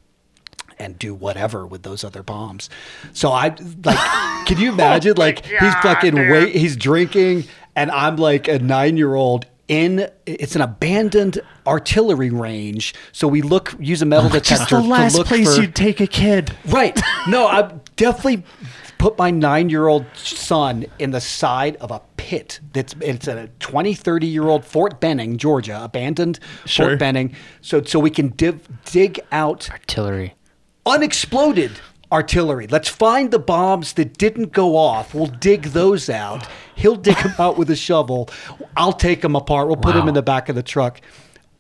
and 0.77 0.97
do 0.99 1.13
whatever 1.13 1.65
with 1.65 1.81
those 1.83 2.03
other 2.03 2.21
bombs. 2.21 2.69
So 3.13 3.31
I 3.31 3.55
like 3.83 4.45
can 4.47 4.59
you 4.59 4.71
imagine 4.71 5.17
like 5.17 5.45
oh 5.45 5.65
he's 5.65 5.73
fucking 5.75 6.15
wait 6.15 6.55
he's 6.55 6.75
drinking 6.75 7.45
and 7.75 7.89
I'm 7.91 8.17
like 8.17 8.47
a 8.47 8.59
9-year-old 8.59 9.45
in 9.67 10.09
it's 10.25 10.55
an 10.55 10.61
abandoned 10.61 11.39
artillery 11.65 12.29
range. 12.29 12.93
So 13.11 13.27
we 13.27 13.41
look 13.41 13.73
use 13.79 14.01
a 14.01 14.05
metal 14.05 14.29
detector 14.29 14.77
Just 14.77 14.83
the 14.83 14.89
last 14.89 15.19
place 15.25 15.55
for 15.55 15.61
you'd 15.61 15.75
take 15.75 15.99
a 16.01 16.07
kid. 16.07 16.55
Right. 16.65 16.99
No, 17.27 17.47
I 17.47 17.71
definitely 17.95 18.43
put 18.97 19.17
my 19.17 19.31
nine 19.31 19.69
year 19.69 19.87
old 19.87 20.05
son 20.15 20.85
in 20.99 21.11
the 21.11 21.21
side 21.21 21.75
of 21.77 21.89
a 21.91 22.01
pit 22.17 22.59
that's 22.73 22.93
it's 23.01 23.27
a 23.27 23.47
20, 23.59 23.93
30 23.93 24.27
year 24.27 24.47
old 24.47 24.63
Fort 24.65 24.99
Benning, 24.99 25.37
Georgia, 25.37 25.83
abandoned 25.83 26.39
Sure. 26.65 26.89
Fort 26.89 26.99
Benning. 26.99 27.35
So 27.61 27.81
so 27.83 27.99
we 27.99 28.09
can 28.09 28.29
div, 28.29 28.67
dig 28.85 29.19
out 29.31 29.69
Artillery. 29.71 30.35
unexploded 30.85 31.71
artillery. 32.11 32.67
Let's 32.67 32.89
find 32.89 33.31
the 33.31 33.39
bombs 33.39 33.93
that 33.93 34.17
didn't 34.17 34.51
go 34.51 34.75
off. 34.75 35.13
We'll 35.13 35.27
dig 35.27 35.63
those 35.63 36.09
out. 36.09 36.47
He'll 36.75 36.95
dig 36.95 37.17
them 37.17 37.33
out 37.39 37.57
with 37.57 37.69
a 37.69 37.75
shovel. 37.75 38.29
I'll 38.75 38.93
take 38.93 39.21
them 39.21 39.35
apart. 39.35 39.67
We'll 39.67 39.77
put 39.77 39.93
them 39.93 40.07
in 40.07 40.13
the 40.13 40.21
back 40.21 40.49
of 40.49 40.55
the 40.55 40.63
truck. 40.63 40.99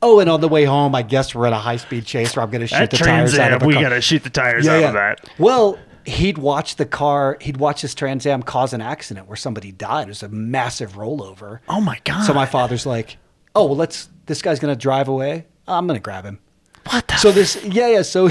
Oh, 0.01 0.19
and 0.19 0.29
on 0.29 0.41
the 0.41 0.47
way 0.47 0.65
home, 0.65 0.95
I 0.95 1.03
guess 1.03 1.35
we're 1.35 1.45
at 1.45 1.53
a 1.53 1.57
high 1.57 1.77
speed 1.77 2.05
chase 2.05 2.35
where 2.35 2.43
I'm 2.43 2.49
going 2.49 2.61
to 2.61 2.67
shoot 2.67 2.79
That 2.79 2.89
the 2.89 2.97
tires 2.97 3.37
out 3.37 3.53
of 3.53 3.61
a 3.61 3.65
we 3.67 3.75
gotta 3.75 4.01
shoot 4.01 4.23
the 4.23 4.31
tires 4.31 4.67
out 4.67 4.83
of 4.83 4.93
that. 4.93 5.29
Well, 5.37 5.77
he'd 6.05 6.39
watch 6.39 6.77
the 6.77 6.87
car, 6.87 7.37
he'd 7.39 7.57
watch 7.57 7.83
this 7.83 7.93
Trans 7.93 8.25
Am 8.25 8.41
cause 8.41 8.73
an 8.73 8.81
accident 8.81 9.27
where 9.27 9.35
somebody 9.35 9.71
died. 9.71 10.07
It 10.07 10.09
was 10.09 10.23
a 10.23 10.29
massive 10.29 10.93
rollover. 10.93 11.59
Oh 11.69 11.81
my 11.81 11.99
god. 12.03 12.25
So 12.25 12.33
my 12.33 12.47
father's 12.47 12.85
like, 12.85 13.17
oh, 13.55 13.65
well, 13.65 13.75
let's, 13.75 14.09
this 14.25 14.41
guy's 14.41 14.59
going 14.59 14.73
to 14.73 14.79
drive 14.79 15.07
away. 15.07 15.45
I'm 15.67 15.85
going 15.85 15.99
to 15.99 16.03
grab 16.03 16.25
him. 16.25 16.39
what 16.89 17.07
the 17.07 17.17
So 17.17 17.31
this, 17.31 17.63
yeah, 17.63 17.89
yeah. 17.89 18.01
So 18.01 18.29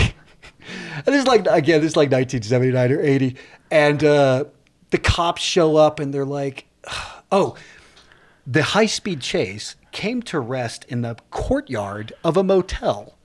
and 0.95 1.07
this 1.07 1.23
is 1.23 1.27
like 1.27 1.47
again, 1.47 1.81
this 1.81 1.93
is 1.93 1.97
like 1.97 2.11
1979 2.11 2.93
or 2.93 3.01
80, 3.01 3.37
and 3.71 4.05
uh, 4.05 4.45
the 4.91 4.99
cops 4.99 5.43
show 5.43 5.77
up 5.77 6.01
and 6.01 6.13
they're 6.13 6.25
like, 6.25 6.67
"Oh, 7.33 7.57
the 8.47 8.63
high 8.63 8.87
speed 8.87 9.21
chase 9.21 9.77
came 9.93 10.23
to 10.23 10.41
rest 10.41 10.85
in 10.89 11.03
the 11.03 11.17
courtyard 11.31 12.13
of 12.23 12.37
a 12.37 12.45
motel 12.45 13.17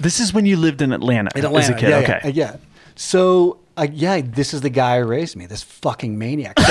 This 0.00 0.20
is 0.20 0.32
when 0.32 0.46
you 0.46 0.56
lived 0.56 0.80
in 0.82 0.92
Atlanta, 0.92 1.30
in 1.36 1.44
Atlanta." 1.44 1.64
as 1.64 1.70
a 1.70 1.74
kid. 1.74 1.88
Yeah, 1.90 1.98
okay. 1.98 2.20
yeah, 2.24 2.30
yeah. 2.30 2.56
So. 2.96 3.60
Uh, 3.76 3.88
yeah, 3.92 4.20
this 4.24 4.54
is 4.54 4.60
the 4.60 4.70
guy 4.70 5.00
who 5.00 5.04
raised 5.04 5.34
me, 5.34 5.46
this 5.46 5.64
fucking 5.64 6.16
maniac. 6.16 6.56
So, 6.60 6.64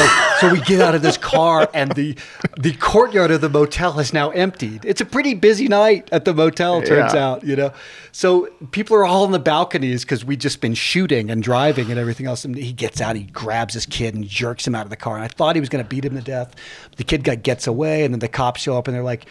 so 0.44 0.54
we 0.54 0.62
get 0.62 0.82
out 0.82 0.96
of 0.96 1.02
this 1.02 1.18
car, 1.18 1.70
and 1.74 1.92
the 1.94 2.16
the 2.58 2.74
courtyard 2.74 3.32
of 3.32 3.42
the 3.42 3.50
motel 3.50 4.00
is 4.00 4.14
now 4.14 4.30
emptied. 4.32 4.86
It's 4.86 5.02
a 5.02 5.06
pretty 5.06 5.34
busy 5.34 5.68
night 5.68 6.10
at 6.12 6.26
the 6.26 6.34
motel, 6.34 6.82
turns 6.82 7.14
Yeah. 7.14 7.28
out, 7.28 7.44
you 7.44 7.56
know. 7.56 7.72
So 8.12 8.48
people 8.72 8.96
are 8.96 9.06
all 9.06 9.26
in 9.26 9.32
the 9.32 9.40
balconies 9.40 10.04
because 10.04 10.24
we'd 10.24 10.42
just 10.42 10.62
been 10.62 10.74
shooting 10.74 11.30
and 11.32 11.42
driving 11.42 11.90
and 11.90 12.00
everything 12.00 12.28
else. 12.28 12.46
And 12.46 12.56
he 12.56 12.74
gets 12.74 13.02
out, 13.02 13.16
he 13.16 13.24
grabs 13.24 13.74
his 13.74 13.86
kid 13.86 14.14
and 14.16 14.28
jerks 14.28 14.68
him 14.68 14.76
out 14.76 14.86
of 14.86 14.90
the 14.90 14.96
car. 14.96 15.16
And 15.16 15.24
I 15.24 15.28
thought 15.28 15.56
he 15.56 15.60
was 15.60 15.70
going 15.70 15.84
to 15.84 15.90
beat 15.90 16.06
him 16.06 16.16
to 16.16 16.22
death. 16.22 16.54
The 16.98 17.04
kid 17.04 17.24
guy 17.24 17.36
gets 17.36 17.68
away, 17.68 18.04
and 18.04 18.14
then 18.14 18.20
the 18.20 18.28
cops 18.28 18.62
show 18.62 18.78
up, 18.78 18.88
and 18.88 18.96
they're 18.96 19.04
like, 19.04 19.26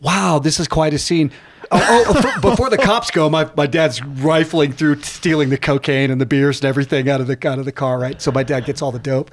"Wow, 0.00 0.38
this 0.38 0.60
is 0.60 0.68
quite 0.68 0.94
a 0.94 0.98
scene." 0.98 1.32
Oh, 1.70 2.04
oh, 2.06 2.22
oh 2.24 2.40
before 2.40 2.68
the 2.68 2.76
cops 2.76 3.10
go, 3.10 3.30
my, 3.30 3.48
my 3.56 3.66
dad's 3.66 4.04
rifling 4.04 4.72
through, 4.72 5.00
stealing 5.00 5.48
the 5.48 5.56
cocaine 5.56 6.10
and 6.10 6.20
the 6.20 6.26
beers 6.26 6.60
and 6.60 6.66
everything 6.66 7.08
out 7.08 7.22
of 7.22 7.26
the 7.26 7.48
out 7.48 7.58
of 7.58 7.64
the 7.64 7.72
car. 7.72 7.98
Right, 7.98 8.20
so 8.20 8.30
my 8.30 8.42
dad 8.42 8.66
gets 8.66 8.82
all 8.82 8.92
the 8.92 8.98
dope 8.98 9.30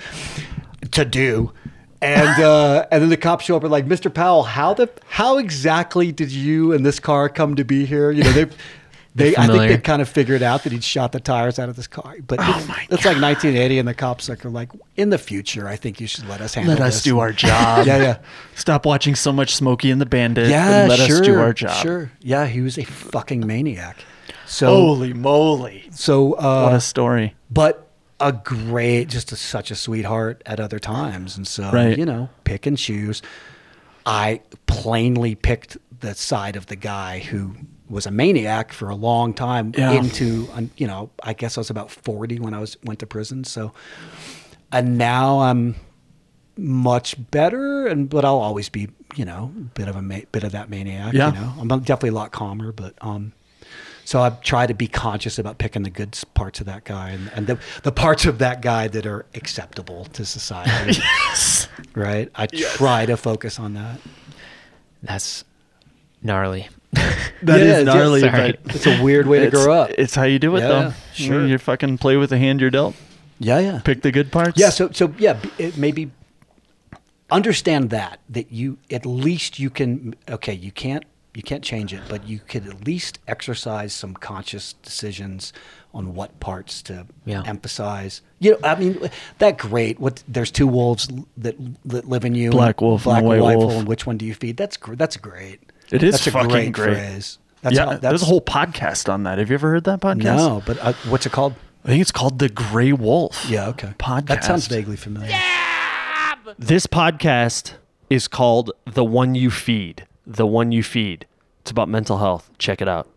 to 0.91 1.05
do. 1.05 1.51
And 2.01 2.41
uh, 2.41 2.87
and 2.91 3.03
then 3.03 3.09
the 3.09 3.17
cops 3.17 3.45
show 3.45 3.55
up 3.55 3.63
and 3.63 3.71
like, 3.71 3.85
Mr. 3.85 4.11
Powell, 4.11 4.43
how 4.43 4.73
the 4.73 4.89
how 5.07 5.37
exactly 5.37 6.11
did 6.11 6.31
you 6.31 6.73
and 6.73 6.83
this 6.83 6.99
car 6.99 7.29
come 7.29 7.55
to 7.55 7.63
be 7.63 7.85
here? 7.85 8.09
You 8.09 8.23
know, 8.23 8.31
they 8.31 8.45
they 9.15 9.35
I 9.35 9.45
think 9.45 9.67
they 9.67 9.77
kind 9.77 10.01
of 10.01 10.09
figured 10.09 10.41
out 10.41 10.63
that 10.63 10.71
he'd 10.71 10.83
shot 10.83 11.11
the 11.11 11.19
tires 11.19 11.59
out 11.59 11.69
of 11.69 11.75
this 11.75 11.85
car. 11.85 12.15
But 12.25 12.39
it's, 12.41 12.67
it's 12.89 13.05
like 13.05 13.21
1980, 13.21 13.77
and 13.77 13.87
the 13.87 13.93
cops 13.93 14.29
like 14.29 14.43
are 14.43 14.49
like, 14.49 14.71
in 14.95 15.11
the 15.11 15.19
future, 15.19 15.67
I 15.67 15.75
think 15.75 16.01
you 16.01 16.07
should 16.07 16.27
let 16.27 16.41
us 16.41 16.55
handle 16.55 16.73
this. 16.73 16.79
Let 16.79 16.87
us 16.87 16.93
this." 16.95 17.03
do 17.03 17.19
our 17.19 17.31
job. 17.31 17.85
Yeah, 17.91 17.97
yeah. 17.97 18.17
Stop 18.55 18.85
watching 18.87 19.13
so 19.13 19.31
much 19.31 19.53
Smokey 19.53 19.91
and 19.91 20.01
the 20.01 20.05
Bandit. 20.07 20.49
Yeah, 20.49 20.81
and 20.81 20.89
let 20.89 20.99
sure, 20.99 21.17
us 21.17 21.21
do 21.21 21.39
our 21.39 21.53
job. 21.53 21.83
Sure. 21.83 22.11
Yeah, 22.21 22.47
he 22.47 22.61
was 22.61 22.79
a 22.79 22.83
fucking 22.83 23.45
maniac. 23.45 23.97
So 24.47 24.67
Holy 24.67 25.13
moly! 25.13 25.87
so 25.91 26.33
uh, 26.33 26.63
What 26.63 26.73
a 26.73 26.81
story. 26.81 27.35
but 27.51 27.90
a 28.21 28.31
great, 28.31 29.09
just 29.09 29.31
a, 29.31 29.35
such 29.35 29.71
a 29.71 29.75
sweetheart 29.75 30.41
at 30.45 30.59
other 30.59 30.79
times. 30.79 31.35
And 31.37 31.47
so, 31.47 31.71
Right. 31.71 31.97
you 31.97 32.05
know, 32.05 32.29
pick 32.43 32.65
and 32.65 32.77
choose. 32.77 33.21
I 34.05 34.41
plainly 34.67 35.35
picked 35.35 35.77
the 35.99 36.13
side 36.15 36.55
of 36.55 36.67
the 36.67 36.75
guy 36.75 37.19
who 37.19 37.55
was 37.89 38.05
a 38.05 38.11
maniac 38.11 38.71
for 38.71 38.89
a 38.89 38.95
long 38.95 39.33
time 39.33 39.73
Yeah. 39.77 39.91
into, 39.91 40.47
you 40.77 40.87
know, 40.87 41.09
I 41.23 41.33
guess 41.33 41.57
I 41.57 41.61
was 41.61 41.69
about 41.69 41.91
40 41.91 42.39
when 42.39 42.53
I 42.53 42.59
was 42.59 42.77
went 42.83 42.99
to 42.99 43.05
prison. 43.05 43.43
So, 43.43 43.73
and 44.71 44.97
now 44.97 45.41
I'm 45.41 45.75
much 46.57 47.15
better 47.31 47.87
and 47.87 48.09
but 48.09 48.23
I'll 48.25 48.37
always 48.39 48.69
be, 48.69 48.89
you 49.15 49.25
know, 49.25 49.51
a 49.55 49.59
bit 49.61 49.87
of 49.87 49.95
a 49.95 50.01
ma- 50.01 50.19
bit 50.31 50.43
of 50.43 50.51
that 50.53 50.69
maniac, 50.69 51.13
Yeah. 51.13 51.33
you 51.33 51.39
know. 51.41 51.53
I'm 51.59 51.67
definitely 51.67 52.09
a 52.09 52.13
lot 52.13 52.31
calmer, 52.31 52.71
but 52.71 52.93
um 53.01 53.33
so 54.05 54.21
I 54.21 54.29
try 54.29 54.67
to 54.67 54.73
be 54.73 54.87
conscious 54.87 55.37
about 55.39 55.57
picking 55.57 55.83
the 55.83 55.89
good 55.89 56.17
parts 56.33 56.59
of 56.59 56.65
that 56.65 56.83
guy 56.83 57.11
and, 57.11 57.31
and 57.35 57.47
the, 57.47 57.59
the 57.83 57.91
parts 57.91 58.25
of 58.25 58.39
that 58.39 58.61
guy 58.61 58.87
that 58.89 59.05
are 59.05 59.25
acceptable 59.33 60.05
to 60.13 60.25
society. 60.25 61.01
Right? 61.95 62.29
I 62.35 62.45
try 62.47 63.05
to 63.05 63.17
focus 63.17 63.57
on 63.59 63.73
that. 63.73 63.99
That's 65.03 65.43
gnarly. 66.21 66.69
That 67.43 67.59
is 67.59 67.67
Yeah, 67.67 67.79
it's- 67.79 67.85
gnarly, 67.85 68.19
sorry. 68.21 68.57
but 68.63 68.75
It's 68.75 68.85
a 68.85 69.01
weird 69.01 69.25
way 69.25 69.39
to 69.39 69.49
grow 69.49 69.73
up. 69.73 69.89
It's 69.97 70.13
how 70.13 70.23
you 70.23 70.37
do 70.37 70.55
it, 70.55 70.59
Yeah, 70.59 70.67
though. 70.67 70.81
Mm-hmm. 70.89 71.23
sure. 71.23 71.47
You 71.47 71.57
fucking 71.57 71.97
play 71.97 72.17
with 72.17 72.29
the 72.29 72.37
hand 72.37 72.61
you're 72.61 72.69
dealt. 72.69 72.95
Yeah, 73.39 73.57
yeah. 73.59 73.79
Pick 73.83 74.03
the 74.03 74.11
good 74.11 74.31
parts. 74.31 74.59
Yeah, 74.59 74.69
so 74.69 74.91
so 74.91 75.11
yeah, 75.17 75.39
it 75.57 75.75
maybe 75.75 76.11
understand 77.31 77.89
that 77.89 78.19
that 78.29 78.51
you 78.51 78.77
at 78.91 79.05
least 79.05 79.57
you 79.57 79.69
can 79.71 80.13
okay, 80.29 80.53
you 80.53 80.71
can't 80.71 81.03
you 81.33 81.41
can't 81.43 81.63
change 81.63 81.93
it, 81.93 82.01
but 82.09 82.27
you 82.27 82.39
could 82.39 82.67
at 82.67 82.85
least 82.85 83.19
exercise 83.27 83.93
some 83.93 84.13
conscious 84.13 84.73
decisions 84.73 85.53
on 85.93 86.13
what 86.13 86.39
parts 86.39 86.81
to 86.83 87.05
Yeah. 87.25 87.43
emphasize. 87.45 88.21
You 88.39 88.51
know, 88.51 88.57
I 88.63 88.75
mean, 88.75 89.09
that 89.39 89.57
great. 89.57 89.99
What 89.99 90.23
there's 90.27 90.51
two 90.51 90.67
wolves 90.67 91.07
that, 91.37 91.55
that 91.85 92.07
live 92.07 92.25
in 92.25 92.35
you, 92.35 92.49
Black 92.51 92.81
wolf 92.81 93.03
black 93.05 93.23
a 93.23 93.25
white 93.25 93.39
wolf, 93.41 93.55
wolf. 93.57 93.73
and 93.73 93.87
which 93.87 94.05
one 94.05 94.17
do 94.17 94.25
you 94.25 94.33
feed? 94.33 94.57
That's 94.57 94.77
gr- 94.77 94.95
that's 94.95 95.17
great. 95.17 95.59
It 95.91 96.03
is 96.03 96.13
that's 96.15 96.27
a 96.27 96.31
fucking 96.31 96.49
great, 96.49 96.71
great. 96.73 96.95
phrase. 96.97 97.37
That's 97.61 97.75
yeah. 97.75 97.85
how- 97.85 97.91
that's 97.91 98.01
there's 98.01 98.21
a 98.23 98.25
whole 98.25 98.41
podcast 98.41 99.11
on 99.11 99.23
that. 99.23 99.37
Have 99.37 99.49
you 99.49 99.53
ever 99.55 99.69
heard 99.69 99.83
that 99.85 100.01
podcast? 100.01 100.23
no, 100.37 100.63
but 100.65 100.77
uh, 100.79 100.93
what's 101.09 101.25
it 101.25 101.31
called? 101.31 101.53
I 101.83 101.87
think 101.89 102.01
it's 102.01 102.11
called 102.11 102.39
the 102.39 102.49
Gray 102.49 102.93
Wolf. 102.93 103.45
Yeah, 103.49 103.67
okay. 103.69 103.93
Podcast. 103.99 104.25
That 104.27 104.43
sounds 104.43 104.67
vaguely 104.67 104.95
familiar. 104.97 105.29
Yeah! 105.29 106.35
This 106.59 106.85
podcast 106.87 107.73
is 108.09 108.27
called 108.27 108.71
The 108.85 109.03
One 109.03 109.35
You 109.35 109.49
Feed. 109.49 110.05
The 110.35 110.45
One 110.45 110.71
You 110.71 110.83
Feed. 110.83 111.25
It's 111.61 111.71
about 111.71 111.89
mental 111.89 112.17
health. 112.17 112.49
Check 112.57 112.81
it 112.81 112.87
out. 112.87 113.07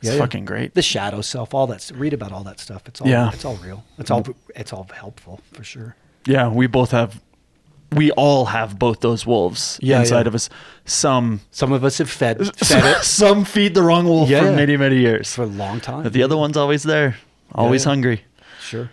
It's 0.00 0.08
Yeah, 0.08 0.12
yeah. 0.14 0.18
fucking 0.20 0.44
great. 0.44 0.74
the 0.74 0.82
shadow 0.82 1.20
self, 1.20 1.54
all 1.54 1.66
that. 1.68 1.90
Read 1.94 2.12
about 2.12 2.32
all 2.32 2.42
that 2.44 2.58
stuff. 2.58 2.82
It's 2.86 3.00
all. 3.00 3.08
Yeah. 3.08 3.30
It's 3.32 3.44
all 3.44 3.56
real. 3.56 3.84
It's 3.98 4.10
all. 4.10 4.24
It's 4.56 4.72
all 4.72 4.86
helpful 4.94 5.40
for 5.52 5.62
sure. 5.62 5.94
Yeah, 6.26 6.48
we 6.48 6.66
both 6.66 6.90
have. 6.90 7.20
We 7.92 8.10
all 8.12 8.46
have 8.46 8.78
both 8.78 9.00
those 9.00 9.26
wolves 9.26 9.78
Yeah, 9.82 10.00
inside 10.00 10.22
yeah. 10.22 10.28
of 10.28 10.34
us. 10.34 10.48
Some 10.86 11.42
Some 11.50 11.72
of 11.72 11.84
us 11.84 11.98
have 11.98 12.08
fed 12.10 12.38
fed 12.56 12.84
it 12.96 13.04
some 13.04 13.44
feed 13.44 13.74
the 13.74 13.82
wrong 13.82 14.06
wolf 14.06 14.30
Yeah, 14.30 14.40
for 14.40 14.52
many 14.52 14.76
many 14.78 14.96
years. 14.96 15.34
for 15.34 15.42
a 15.42 15.46
long 15.46 15.78
time. 15.80 16.02
But 16.02 16.14
the 16.14 16.22
other 16.22 16.36
one's 16.38 16.56
always 16.56 16.84
there, 16.84 17.16
always 17.54 17.84
yeah. 17.84 17.90
hungry. 17.90 18.24
Sure. 18.62 18.90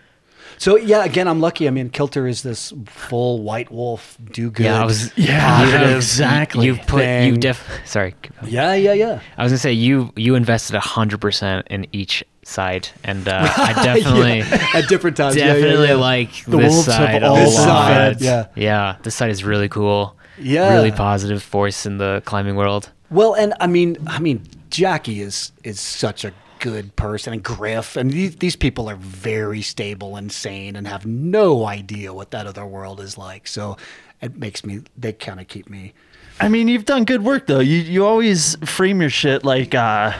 So 0.59 0.75
yeah, 0.77 1.03
again, 1.05 1.27
I'm 1.27 1.39
lucky. 1.39 1.67
I 1.67 1.71
mean, 1.71 1.89
Kilter 1.89 2.27
is 2.27 2.43
this 2.43 2.71
full 2.85 3.41
white 3.41 3.71
wolf, 3.71 4.17
do 4.31 4.51
good. 4.51 4.65
Yeah, 4.65 4.81
I 4.81 4.85
was. 4.85 5.17
Yeah, 5.17 5.63
you 5.65 5.71
have- 5.71 5.95
exactly. 5.95 6.65
You 6.67 6.75
put 6.75 6.99
you 6.99 7.31
Thing. 7.31 7.39
def. 7.39 7.65
Sorry. 7.85 8.13
Yeah, 8.45 8.73
yeah, 8.75 8.91
yeah. 8.93 9.21
I 9.37 9.43
was 9.43 9.51
gonna 9.53 9.57
say 9.59 9.71
you 9.71 10.11
you 10.17 10.35
invested 10.35 10.75
hundred 10.77 11.21
percent 11.21 11.65
in 11.69 11.87
each 11.93 12.23
side, 12.43 12.89
and 13.05 13.25
uh, 13.27 13.47
I 13.57 13.71
definitely. 13.83 14.41
at 14.73 14.87
different 14.89 15.15
times. 15.17 15.35
yeah, 15.37 15.45
yeah, 15.47 15.53
Definitely 15.53 15.87
yeah. 15.87 15.93
like 15.95 16.43
The 16.45 16.57
this 16.57 16.73
wolves 16.73 16.87
have 16.87 16.95
side. 16.95 17.23
all 17.23 17.35
This 17.35 17.55
side, 17.55 18.21
yeah. 18.21 18.47
yeah. 18.55 18.95
This 19.03 19.15
side 19.15 19.31
is 19.31 19.43
really 19.45 19.69
cool. 19.69 20.15
Yeah. 20.41 20.73
really 20.73 20.91
positive 20.91 21.41
force 21.43 21.85
in 21.85 21.97
the 21.99 22.21
climbing 22.25 22.55
world. 22.55 22.89
Well, 23.11 23.33
and 23.33 23.53
I 23.59 23.67
mean, 23.67 23.97
I 24.07 24.19
mean, 24.19 24.43
Jackie 24.69 25.21
is 25.21 25.51
is 25.63 25.79
such 25.79 26.25
a 26.25 26.33
good 26.59 26.95
person, 26.95 27.33
and 27.33 27.43
Griff, 27.43 27.95
and 27.95 28.11
these 28.11 28.35
these 28.37 28.55
people 28.55 28.89
are 28.89 28.95
very 28.95 29.61
stable 29.61 30.15
and 30.15 30.31
sane, 30.31 30.75
and 30.75 30.87
have 30.87 31.05
no 31.05 31.65
idea 31.65 32.13
what 32.13 32.31
that 32.31 32.47
other 32.47 32.65
world 32.65 32.99
is 32.99 33.17
like. 33.17 33.47
So 33.47 33.77
it 34.21 34.37
makes 34.37 34.65
me. 34.65 34.81
They 34.97 35.13
kind 35.13 35.39
of 35.39 35.47
keep 35.47 35.69
me. 35.69 35.93
I 36.39 36.47
mean, 36.47 36.67
you've 36.67 36.85
done 36.85 37.03
good 37.03 37.23
work 37.23 37.47
though. 37.47 37.59
You 37.59 37.77
you 37.77 38.05
always 38.05 38.55
frame 38.65 39.01
your 39.01 39.09
shit 39.09 39.43
like 39.43 39.75
uh, 39.75 40.13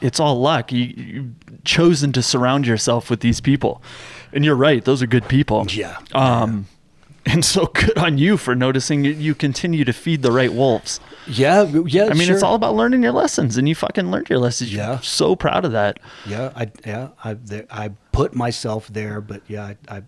it's 0.00 0.20
all 0.20 0.40
luck. 0.40 0.72
You 0.72 0.84
you've 0.84 1.64
chosen 1.64 2.12
to 2.12 2.22
surround 2.22 2.66
yourself 2.66 3.10
with 3.10 3.20
these 3.20 3.40
people, 3.40 3.82
and 4.32 4.44
you're 4.44 4.56
right; 4.56 4.84
those 4.84 5.02
are 5.02 5.06
good 5.06 5.28
people. 5.28 5.66
Yeah. 5.70 5.98
Um, 6.12 6.66
and 7.32 7.44
so 7.44 7.66
good 7.66 7.96
on 7.98 8.18
you 8.18 8.36
for 8.36 8.54
noticing 8.54 9.04
you, 9.04 9.12
you 9.12 9.34
continue 9.34 9.84
to 9.84 9.92
feed 9.92 10.22
the 10.22 10.30
right 10.32 10.52
wolves. 10.52 11.00
Yeah, 11.26 11.62
yeah. 11.86 12.06
I 12.06 12.14
mean, 12.14 12.26
sure. 12.26 12.34
it's 12.34 12.42
all 12.42 12.54
about 12.54 12.74
learning 12.74 13.02
your 13.02 13.12
lessons, 13.12 13.56
and 13.56 13.68
you 13.68 13.74
fucking 13.74 14.10
learned 14.10 14.28
your 14.28 14.38
lessons. 14.38 14.72
Yeah. 14.74 14.92
You're 14.94 15.02
so 15.02 15.34
proud 15.34 15.64
of 15.64 15.72
that. 15.72 15.98
Yeah, 16.26 16.52
I 16.54 16.70
yeah 16.84 17.08
I 17.24 17.34
there, 17.34 17.66
I 17.70 17.90
put 18.12 18.34
myself 18.34 18.88
there, 18.88 19.20
but 19.20 19.42
yeah, 19.48 19.74
I, 19.88 19.96
I 19.98 20.02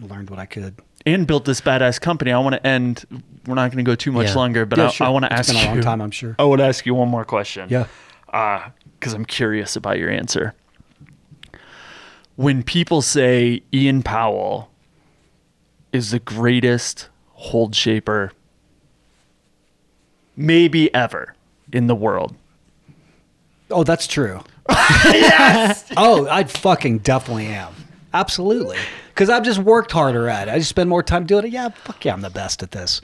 learned 0.00 0.30
what 0.30 0.38
I 0.38 0.46
could. 0.46 0.80
And 1.06 1.26
built 1.26 1.44
this 1.44 1.60
badass 1.60 2.00
company. 2.00 2.32
I 2.32 2.38
want 2.40 2.54
to 2.54 2.66
end. 2.66 3.04
We're 3.46 3.54
not 3.54 3.70
going 3.70 3.82
to 3.82 3.88
go 3.88 3.94
too 3.94 4.12
much 4.12 4.28
Yeah. 4.28 4.34
longer, 4.34 4.66
but 4.66 4.78
Yeah, 4.78 4.86
I, 4.86 4.90
sure. 4.90 5.06
I 5.06 5.10
want 5.10 5.24
to 5.26 5.32
It's 5.32 5.48
ask 5.48 5.52
been 5.52 5.56
a 5.58 5.60
you. 5.62 5.74
long 5.76 5.80
time, 5.80 6.00
I'm 6.02 6.10
sure. 6.10 6.34
I 6.38 6.44
want 6.44 6.58
to 6.60 6.66
ask 6.66 6.84
you 6.84 6.94
one 6.94 7.08
more 7.08 7.24
question. 7.24 7.68
Yeah. 7.70 7.86
Uh 8.32 8.70
because 8.98 9.14
I'm 9.14 9.24
curious 9.24 9.76
about 9.76 9.98
your 9.98 10.10
answer. 10.10 10.54
When 12.36 12.62
people 12.62 13.00
say 13.02 13.62
Ian 13.72 14.02
Powell 14.02 14.70
is 15.92 16.10
the 16.10 16.18
greatest 16.18 17.08
hold 17.32 17.74
shaper, 17.74 18.32
maybe 20.36 20.92
ever 20.94 21.34
in 21.72 21.86
the 21.86 21.94
world, 21.94 22.34
Oh, 23.70 23.84
that's 23.84 24.06
true. 24.06 24.40
yes. 24.70 25.84
Oh, 25.96 26.26
I 26.28 26.44
fucking 26.44 26.98
definitely 26.98 27.46
am. 27.46 27.74
Absolutely. 28.14 28.78
Because 29.08 29.28
I've 29.28 29.42
just 29.44 29.58
worked 29.58 29.92
harder 29.92 30.28
at 30.28 30.48
it. 30.48 30.50
I 30.52 30.58
just 30.58 30.70
spend 30.70 30.88
more 30.88 31.02
time 31.02 31.26
doing 31.26 31.46
it. 31.46 31.50
Yeah, 31.52 31.68
fuck 31.68 32.04
yeah, 32.04 32.12
I'm 32.14 32.20
the 32.22 32.30
best 32.30 32.62
at 32.62 32.70
this. 32.70 33.00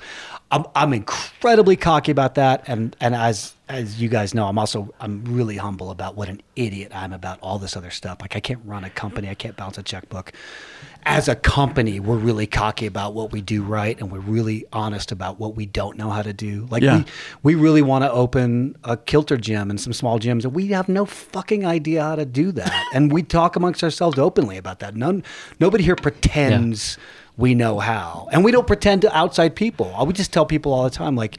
I'm, 0.50 0.64
I'm 0.74 0.92
incredibly 0.92 1.74
cocky 1.76 2.12
about 2.12 2.36
that, 2.36 2.64
and 2.68 2.94
and 3.00 3.14
as 3.14 3.54
as 3.68 4.00
you 4.00 4.08
guys 4.08 4.34
know, 4.34 4.46
I'm 4.46 4.58
also 4.58 4.94
I'm 5.00 5.24
really 5.24 5.56
humble 5.56 5.90
about 5.90 6.14
what 6.14 6.28
an 6.28 6.40
idiot 6.54 6.92
I'm 6.94 7.12
about 7.12 7.40
all 7.40 7.58
this 7.58 7.76
other 7.76 7.90
stuff. 7.90 8.18
Like 8.20 8.36
I 8.36 8.40
can't 8.40 8.60
run 8.64 8.84
a 8.84 8.90
company, 8.90 9.28
I 9.28 9.34
can't 9.34 9.56
balance 9.56 9.78
a 9.78 9.82
checkbook. 9.82 10.32
As 11.06 11.28
a 11.28 11.34
company, 11.34 12.00
we're 12.00 12.16
really 12.16 12.46
cocky 12.46 12.86
about 12.86 13.12
what 13.12 13.30
we 13.30 13.42
do 13.42 13.62
right, 13.62 13.98
and 14.00 14.10
we're 14.10 14.20
really 14.20 14.64
honest 14.72 15.12
about 15.12 15.38
what 15.38 15.54
we 15.54 15.66
don't 15.66 15.98
know 15.98 16.08
how 16.10 16.22
to 16.22 16.32
do. 16.32 16.66
Like 16.70 16.82
Yeah. 16.82 17.04
we 17.42 17.54
we 17.54 17.60
really 17.62 17.82
want 17.82 18.04
to 18.04 18.10
open 18.10 18.76
a 18.84 18.96
kilter 18.96 19.36
gym 19.36 19.68
and 19.68 19.78
some 19.80 19.92
small 19.92 20.18
gyms, 20.18 20.44
and 20.44 20.54
we 20.54 20.68
have 20.68 20.88
no 20.88 21.04
fucking 21.04 21.64
idea 21.66 22.02
how 22.02 22.16
to 22.16 22.24
do 22.24 22.52
that. 22.52 22.84
and 22.94 23.12
we 23.12 23.22
talk 23.22 23.54
amongst 23.56 23.84
ourselves 23.84 24.18
openly 24.18 24.56
about 24.56 24.78
that. 24.80 24.96
None, 24.96 25.22
nobody 25.60 25.84
here 25.84 25.96
pretends 25.96 26.96
we 27.36 27.54
know 27.54 27.80
how, 27.80 28.28
and 28.32 28.44
we 28.44 28.50
don't 28.50 28.66
pretend 28.66 29.02
to 29.02 29.16
outside 29.16 29.54
people. 29.54 29.92
I 29.96 30.04
would 30.04 30.16
just 30.16 30.32
tell 30.32 30.46
people 30.46 30.72
all 30.72 30.84
the 30.84 30.90
time, 30.90 31.16
like, 31.16 31.36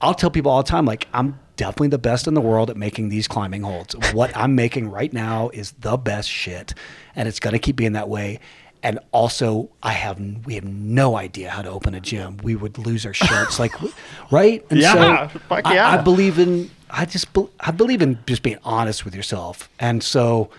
I'll 0.00 0.14
tell 0.14 0.30
people 0.30 0.50
all 0.50 0.62
the 0.62 0.68
time, 0.68 0.84
like, 0.84 1.06
I'm 1.12 1.38
definitely 1.56 1.88
the 1.88 1.98
best 1.98 2.26
in 2.26 2.34
the 2.34 2.40
world 2.40 2.70
at 2.70 2.76
making 2.76 3.08
these 3.08 3.28
climbing 3.28 3.62
holds. 3.62 3.94
What 4.12 4.36
I'm 4.36 4.54
making 4.54 4.90
right 4.90 5.12
now 5.12 5.48
is 5.50 5.72
the 5.80 5.96
best 5.96 6.28
shit, 6.28 6.74
and 7.14 7.28
it's 7.28 7.38
gonna 7.40 7.58
keep 7.58 7.76
being 7.76 7.92
that 7.92 8.08
way. 8.08 8.40
And 8.82 8.98
also, 9.12 9.68
I 9.82 9.92
have 9.92 10.20
we 10.44 10.54
have 10.54 10.64
no 10.64 11.16
idea 11.16 11.50
how 11.50 11.62
to 11.62 11.70
open 11.70 11.94
a 11.94 12.00
gym. 12.00 12.38
We 12.42 12.54
would 12.56 12.78
lose 12.78 13.04
our 13.06 13.14
shirts, 13.14 13.58
like, 13.58 13.72
right? 14.30 14.64
And 14.70 14.80
Yeah, 14.80 15.28
so 15.28 15.38
fuck 15.48 15.66
I- 15.66 15.74
yeah. 15.74 15.90
I, 15.90 15.96
believe 16.02 16.38
in. 16.38 16.70
I 16.90 17.04
just. 17.04 17.32
be- 17.32 17.48
I 17.60 17.70
believe 17.70 18.02
in 18.02 18.18
just 18.26 18.42
being 18.42 18.58
honest 18.64 19.04
with 19.04 19.14
yourself, 19.14 19.68
and 19.80 20.02
so 20.02 20.50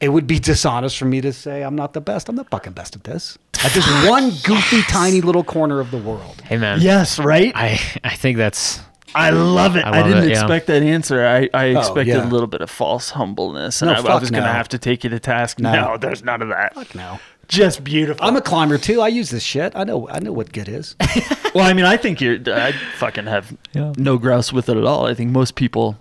it 0.00 0.10
would 0.10 0.26
be 0.26 0.38
dishonest 0.52 0.98
for 0.98 1.06
me 1.06 1.20
to 1.22 1.32
say 1.32 1.62
I'm 1.62 1.76
not 1.76 1.92
the 1.94 2.00
best. 2.00 2.28
I'm 2.28 2.36
the 2.36 2.44
fucking 2.44 2.72
best 2.74 2.96
at 2.96 3.04
this. 3.04 3.38
At 3.64 3.72
this 3.72 3.86
one 4.08 4.30
goofy, 4.42 4.82
tiny 4.82 5.22
little 5.22 5.44
corner 5.44 5.80
of 5.80 5.90
the 5.90 5.98
world. 5.98 6.42
Hey 6.44 6.58
man. 6.58 6.80
yes, 6.82 7.18
right. 7.18 7.52
I 7.54 7.80
I 8.02 8.14
think 8.14 8.36
that's 8.36 8.80
I 9.14 9.30
love 9.30 9.76
it. 9.76 9.84
I 9.84 10.00
I, 10.00 10.02
didn't 10.02 10.24
it, 10.24 10.30
yeah. 10.30 10.40
expect 10.40 10.66
that 10.66 10.82
answer. 10.82 11.24
I, 11.24 11.48
I 11.54 11.74
oh, 11.74 11.78
expected 11.78 12.16
yeah. 12.16 12.24
a 12.24 12.28
little 12.28 12.48
bit 12.48 12.60
of 12.62 12.68
false 12.70 13.10
humbleness, 13.10 13.80
and 13.80 13.88
No, 13.90 13.94
I, 13.94 14.00
I 14.00 14.02
fuck 14.02 14.20
was 14.20 14.30
going 14.30 14.42
to 14.42 14.48
have 14.52 14.68
to 14.70 14.78
take 14.78 15.04
you 15.04 15.10
to 15.10 15.20
task. 15.20 15.60
No. 15.60 15.72
No, 15.72 15.96
there's 15.96 16.24
none 16.24 16.42
of 16.42 16.48
that. 16.48 16.74
Fuck 16.74 16.94
no. 16.96 17.20
Just 17.48 17.84
beautiful. 17.84 18.24
I'm 18.24 18.36
a 18.36 18.40
climber 18.40 18.78
too. 18.78 19.00
I 19.00 19.08
use 19.08 19.30
this 19.30 19.42
shit. 19.42 19.74
I 19.76 19.84
know. 19.84 20.08
I 20.08 20.18
know 20.20 20.32
what 20.32 20.52
good 20.52 20.68
is. 20.68 20.96
well, 21.54 21.64
I 21.66 21.72
mean, 21.72 21.84
I 21.84 21.96
think 21.96 22.20
you're. 22.20 22.38
I 22.46 22.72
fucking 22.96 23.26
have 23.26 23.56
no 23.74 24.18
grouse 24.18 24.52
with 24.52 24.68
it 24.68 24.76
at 24.76 24.84
all. 24.84 25.06
I 25.06 25.14
think 25.14 25.30
most 25.30 25.54
people 25.54 25.98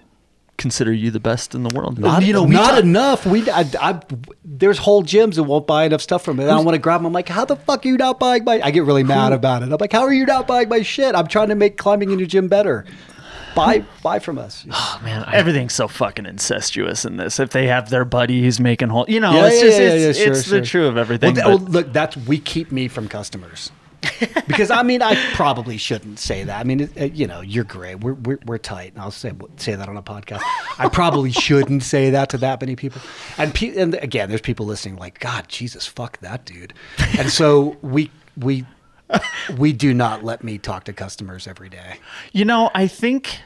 consider 0.58 0.94
you 0.94 1.12
the 1.12 1.20
best 1.20 1.56
in 1.56 1.64
the 1.64 1.76
world. 1.76 2.00
Not, 2.00 2.24
you 2.24 2.32
know, 2.34 2.46
not 2.46 2.72
talk- 2.72 2.84
enough. 2.84 3.26
We, 3.26 3.50
I, 3.50 3.66
I, 3.80 4.00
there's 4.46 4.78
whole 4.78 5.04
gyms 5.04 5.36
that 5.36 5.44
won't 5.44 5.66
buy 5.68 5.86
enough 5.86 6.02
stuff 6.02 6.24
from 6.24 6.40
it. 6.40 6.44
I 6.44 6.48
don't 6.48 6.64
want 6.64 6.76
to 6.76 6.80
grab 6.80 7.00
them. 7.00 7.08
I'm 7.08 7.14
like, 7.14 7.28
how 7.28 7.44
the 7.46 7.56
fuck 7.56 7.86
are 7.86 7.88
you 7.90 7.98
not 7.98 8.20
buying 8.20 8.44
my? 8.44 8.62
I 8.64 8.72
get 8.72 8.84
really 8.84 9.04
mad 9.04 9.34
about 9.34 9.64
it. 9.64 9.72
I'm 9.72 9.78
like, 9.80 9.92
how 9.92 10.04
are 10.04 10.14
you 10.14 10.26
not 10.26 10.48
buying 10.48 10.70
my 10.70 10.82
shit? 10.82 11.16
I'm 11.16 11.28
trying 11.28 11.50
to 11.50 11.56
make 11.56 11.78
climbing 11.78 12.12
in 12.12 12.20
your 12.20 12.28
gym 12.28 12.48
better. 12.48 12.86
Buy, 13.56 13.84
buy 14.02 14.20
from 14.20 14.38
us. 14.38 14.66
oh 14.72 15.02
man. 15.04 15.24
I, 15.24 15.36
Everything's 15.36 15.74
so 15.74 15.88
fucking 15.88 16.26
incestuous 16.26 17.06
in 17.06 17.18
this. 17.18 17.40
If 17.40 17.52
they 17.52 17.68
have 17.68 17.90
their 17.90 18.06
buddy 18.06 18.42
who's 18.42 18.60
making 18.60 18.90
whole, 18.90 19.06
you 19.08 19.20
know, 19.20 19.32
Yeah, 19.34 19.48
it's 19.48 19.56
yeah, 19.56 19.62
just 19.68 19.80
yeah, 19.80 19.86
it's, 19.86 20.20
yeah, 20.20 20.24
sure, 20.26 20.34
it's 20.34 20.44
sure. 20.48 20.60
the 20.60 20.66
true 20.66 20.88
of 20.88 20.98
everything. 20.98 21.36
Well, 21.36 21.58
but- 21.58 21.62
well, 21.64 21.72
look, 21.72 21.94
that's 21.94 22.18
we 22.18 22.40
keep 22.40 22.72
me 22.72 22.88
from 22.88 23.08
customers. 23.08 23.72
because 24.48 24.70
I 24.70 24.84
mean, 24.84 25.02
I 25.02 25.16
probably 25.34 25.78
shouldn't 25.78 26.20
say 26.20 26.44
that. 26.44 26.60
I 26.60 26.66
mean, 26.66 26.82
it, 26.82 26.92
uh, 27.00 27.06
you 27.06 27.26
know, 27.26 27.40
you're 27.40 27.64
great. 27.64 28.02
We're, 28.02 28.16
we're 28.16 28.40
we're 28.46 28.58
tight, 28.58 28.92
and 28.92 29.02
I'll 29.02 29.12
say 29.12 29.32
say 29.56 29.76
that 29.76 29.88
on 29.88 29.96
a 29.96 30.04
podcast. 30.04 30.42
I 30.78 30.90
probably 30.90 31.32
shouldn't 31.46 31.84
say 31.84 32.10
that 32.10 32.28
to 32.32 32.38
that 32.40 32.60
many 32.60 32.76
people. 32.76 33.02
And 33.38 33.54
pe- 33.56 33.78
and 33.78 33.96
again, 33.96 34.28
there's 34.28 34.42
people 34.42 34.66
listening 34.66 34.98
like, 34.98 35.20
God, 35.22 35.48
Jesus, 35.48 35.88
fuck 35.88 36.20
that 36.20 36.44
dude. 36.44 36.74
And 37.18 37.30
so 37.30 37.78
we 37.82 38.12
we 38.36 38.66
we 39.58 39.74
do 39.74 39.94
not 39.94 40.24
let 40.24 40.44
me 40.44 40.58
talk 40.58 40.84
to 40.86 40.94
customers 40.94 41.48
every 41.48 41.70
day. 41.70 41.98
you 42.32 42.46
know, 42.46 42.70
I 42.74 42.88
think 42.88 43.38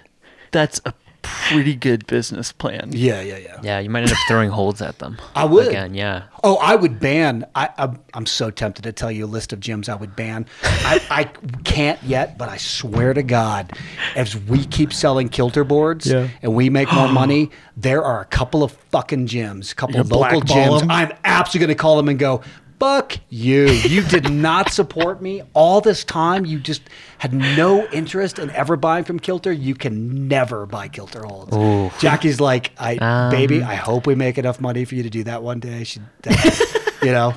that's 0.52 0.80
a 0.86 0.94
pretty 1.24 1.76
good 1.76 2.08
business 2.08 2.54
plan. 2.54 2.90
Yeah, 2.94 3.20
yeah, 3.20 3.38
yeah. 3.38 3.60
yeah, 3.62 3.80
you 3.80 3.90
might 3.90 4.02
end 4.04 4.12
up 4.12 4.18
throwing 4.30 4.50
holds 4.50 4.82
at 4.82 5.00
them. 5.00 5.18
I 5.36 5.44
would. 5.44 5.68
again. 5.68 5.94
Yeah. 5.94 6.24
Oh, 6.42 6.56
I 6.58 6.76
would 6.78 7.02
ban. 7.02 7.46
I, 7.54 7.68
I'm, 7.78 8.00
I'm 8.14 8.26
so 8.26 8.50
tempted 8.50 8.84
to 8.84 8.94
tell 8.94 9.12
you 9.12 9.26
a 9.26 9.28
list 9.28 9.52
of 9.52 9.60
gyms 9.60 9.90
I 9.90 9.96
would 9.96 10.16
ban. 10.16 10.46
I, 10.64 11.02
I 11.10 11.24
can't 11.66 12.02
yet, 12.04 12.38
but 12.38 12.48
I 12.48 12.56
swear 12.56 13.14
to 13.14 13.24
God, 13.24 13.74
as 14.16 14.38
we 14.38 14.64
keep 14.66 14.94
selling 14.94 15.28
kilter 15.28 15.66
boards 15.66 16.08
Yeah. 16.10 16.30
and 16.42 16.56
we 16.56 16.70
make 16.70 16.92
more 16.94 17.08
money, 17.12 17.52
there 17.76 18.04
are 18.06 18.22
a 18.22 18.26
couple 18.26 18.64
of 18.64 18.72
fucking 18.72 19.28
gyms, 19.28 19.74
a 19.74 19.76
couple 19.76 19.96
You're 19.96 20.02
of 20.06 20.12
local 20.12 20.42
gyms. 20.42 20.80
gyms. 20.80 20.82
'em? 20.84 20.92
I'm 20.92 21.12
absolutely 21.26 21.68
going 21.68 21.78
to 21.78 21.82
call 21.82 21.98
them 21.98 22.08
and 22.08 22.18
go, 22.20 22.42
fuck 22.80 23.18
you. 23.30 23.68
You 23.68 24.04
did 24.04 24.32
not 24.32 24.72
support 24.72 25.22
me 25.22 25.42
all 25.54 25.82
this 25.82 26.04
time. 26.04 26.46
You 26.46 26.60
just 26.60 26.82
had 27.18 27.34
no 27.34 27.86
interest 27.88 28.40
in 28.40 28.50
ever 28.52 28.76
buying 28.76 29.04
from 29.04 29.20
Kilter. 29.20 29.52
You 29.52 29.76
can 29.76 30.28
never 30.28 30.66
buy 30.66 30.88
Kilter 30.88 31.24
holds. 31.24 31.56
Jackie's 32.00 32.40
like, 32.40 32.72
I 32.78 32.98
Um, 32.98 33.32
baby, 33.32 33.64
I 33.64 33.76
hope 33.76 34.08
we 34.08 34.16
make 34.16 34.38
enough 34.38 34.60
money 34.62 34.86
for 34.86 34.96
you 34.96 35.04
to 35.04 35.10
do 35.10 35.24
that 35.26 35.44
one 35.44 35.60
day. 35.60 35.84
She, 35.84 36.02
that, 36.24 36.96
you 37.02 37.12
know, 37.12 37.34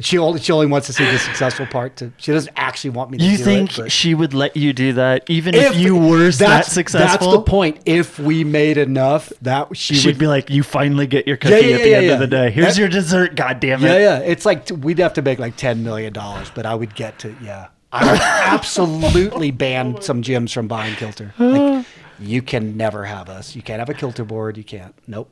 she 0.00 0.18
only 0.18 0.40
she 0.40 0.52
only 0.52 0.66
wants 0.66 0.86
to 0.88 0.92
see 0.92 1.04
the 1.04 1.18
successful 1.18 1.66
part. 1.66 1.96
To 1.96 2.12
she 2.16 2.32
doesn't 2.32 2.52
actually 2.56 2.90
want 2.90 3.10
me 3.10 3.18
to 3.18 3.24
You 3.24 3.36
do 3.36 3.44
think 3.44 3.78
it. 3.78 3.92
she 3.92 4.14
would 4.14 4.34
let 4.34 4.56
you 4.56 4.72
do 4.72 4.92
that 4.94 5.28
even 5.28 5.54
if, 5.54 5.76
you 5.76 5.96
were 5.96 6.30
that 6.30 6.66
successful? 6.66 7.30
That's 7.30 7.36
the 7.36 7.42
point. 7.42 7.80
If 7.86 8.18
we 8.18 8.44
made 8.44 8.78
enough, 8.78 9.32
that 9.42 9.76
she 9.76 9.94
She'd 9.94 10.06
would 10.08 10.18
be 10.18 10.26
like, 10.26 10.50
"You 10.50 10.62
finally 10.62 11.06
get 11.06 11.26
your 11.26 11.36
cookie 11.36 11.54
Yeah, 11.54 11.60
yeah, 11.60 11.74
at 11.76 11.82
the 11.82 11.88
yeah, 11.90 11.96
end 11.98 12.10
of 12.10 12.18
the 12.18 12.26
day. 12.26 12.50
Here's 12.50 12.74
That- 12.74 12.80
your 12.80 12.88
dessert. 12.88 13.34
God 13.36 13.60
damn 13.60 13.84
it!" 13.84 13.88
Yeah, 13.88 13.98
yeah. 13.98 14.18
It's 14.18 14.44
like 14.46 14.68
we'd 14.80 14.98
have 14.98 15.14
to 15.14 15.22
make 15.22 15.38
like 15.38 15.56
ten 15.56 15.82
million 15.82 16.12
dollars, 16.12 16.50
but 16.54 16.66
I 16.66 16.74
would 16.74 16.94
get 16.94 17.18
to 17.20 17.34
yeah. 17.42 17.68
I 17.92 18.10
would 18.10 18.20
absolutely 18.64 19.50
ban 19.50 20.00
some 20.02 20.22
gyms 20.22 20.52
from 20.52 20.66
buying 20.66 20.94
kilter. 20.96 21.32
Like, 21.38 21.86
you 22.18 22.42
can 22.42 22.76
never 22.76 23.04
have 23.04 23.28
us. 23.28 23.54
You 23.54 23.62
can't 23.62 23.78
have 23.80 23.88
a 23.88 23.94
kilter 23.94 24.24
board. 24.24 24.56
You 24.56 24.64
can't. 24.64 24.94
Nope. 25.06 25.30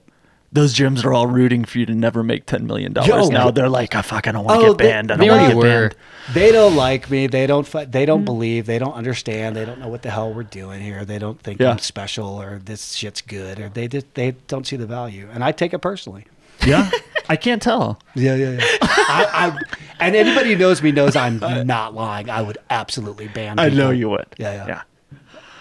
Those 0.53 0.75
gyms 0.75 1.03
are 1.05 1.15
all 1.15 1.27
rooting 1.27 1.65
for 1.65 1.79
you 1.79 1.87
to 1.87 1.95
never 1.95 2.23
make 2.23 2.45
ten 2.47 2.67
million 2.67 2.93
dollars. 2.93 3.09
Yo. 3.09 3.29
now 3.29 3.51
they're 3.51 3.71
like, 3.71 3.95
"I 3.95 4.03
fucking 4.03 4.35
don't 4.35 4.45
want 4.45 4.61
to 4.61 4.67
Oh, 4.67 4.71
get 4.75 4.79
they- 4.79 4.91
banned. 4.91 5.11
I 5.11 5.17
they 5.17 5.27
don't 5.27 5.37
want 5.39 5.49
to 5.49 5.55
get 5.55 5.57
were. 5.57 5.89
banned." 5.89 5.95
They 6.35 6.53
don't 6.53 6.77
like 6.77 7.11
me. 7.11 7.27
They 7.27 7.47
don't. 7.47 7.67
fi- 7.67 7.87
They 7.87 8.05
don't 8.05 8.25
believe. 8.25 8.67
They 8.67 8.79
don't 8.79 8.93
understand. 8.93 9.57
They 9.57 9.65
don't 9.65 9.81
know 9.81 9.89
what 9.89 10.03
the 10.03 10.11
hell 10.11 10.33
we're 10.33 10.43
doing 10.43 10.81
here. 10.83 11.05
They 11.07 11.19
don't 11.19 11.41
think 11.41 11.59
Yeah. 11.61 11.71
I'm 11.71 11.79
special 11.79 12.41
or 12.41 12.61
this 12.65 12.93
shit's 12.93 13.23
good 13.23 13.59
or 13.59 13.71
they 13.71 13.89
just 13.89 14.13
they 14.15 14.33
don't 14.47 14.67
see 14.67 14.77
the 14.77 14.87
value. 14.87 15.27
And 15.33 15.43
I 15.43 15.53
take 15.53 15.73
it 15.73 15.79
personally. 15.79 16.27
Yeah, 16.65 16.89
I 17.29 17.35
can't 17.35 17.61
tell. 17.61 17.99
Yeah, 18.15 18.37
yeah, 18.37 18.51
yeah. 18.51 18.61
I, 18.83 19.27
I, 19.59 19.59
and 19.99 20.15
anybody 20.15 20.51
who 20.53 20.57
knows 20.59 20.81
me 20.81 20.93
knows 20.93 21.17
I'm 21.17 21.41
not 21.67 21.93
lying. 21.93 22.31
I 22.31 22.41
would 22.41 22.59
absolutely 22.71 23.27
ban. 23.27 23.59
I 23.59 23.69
know 23.71 23.91
you 23.91 24.09
would. 24.11 24.27
Yeah, 24.39 24.53
yeah. 24.55 24.67
yeah. 24.69 24.83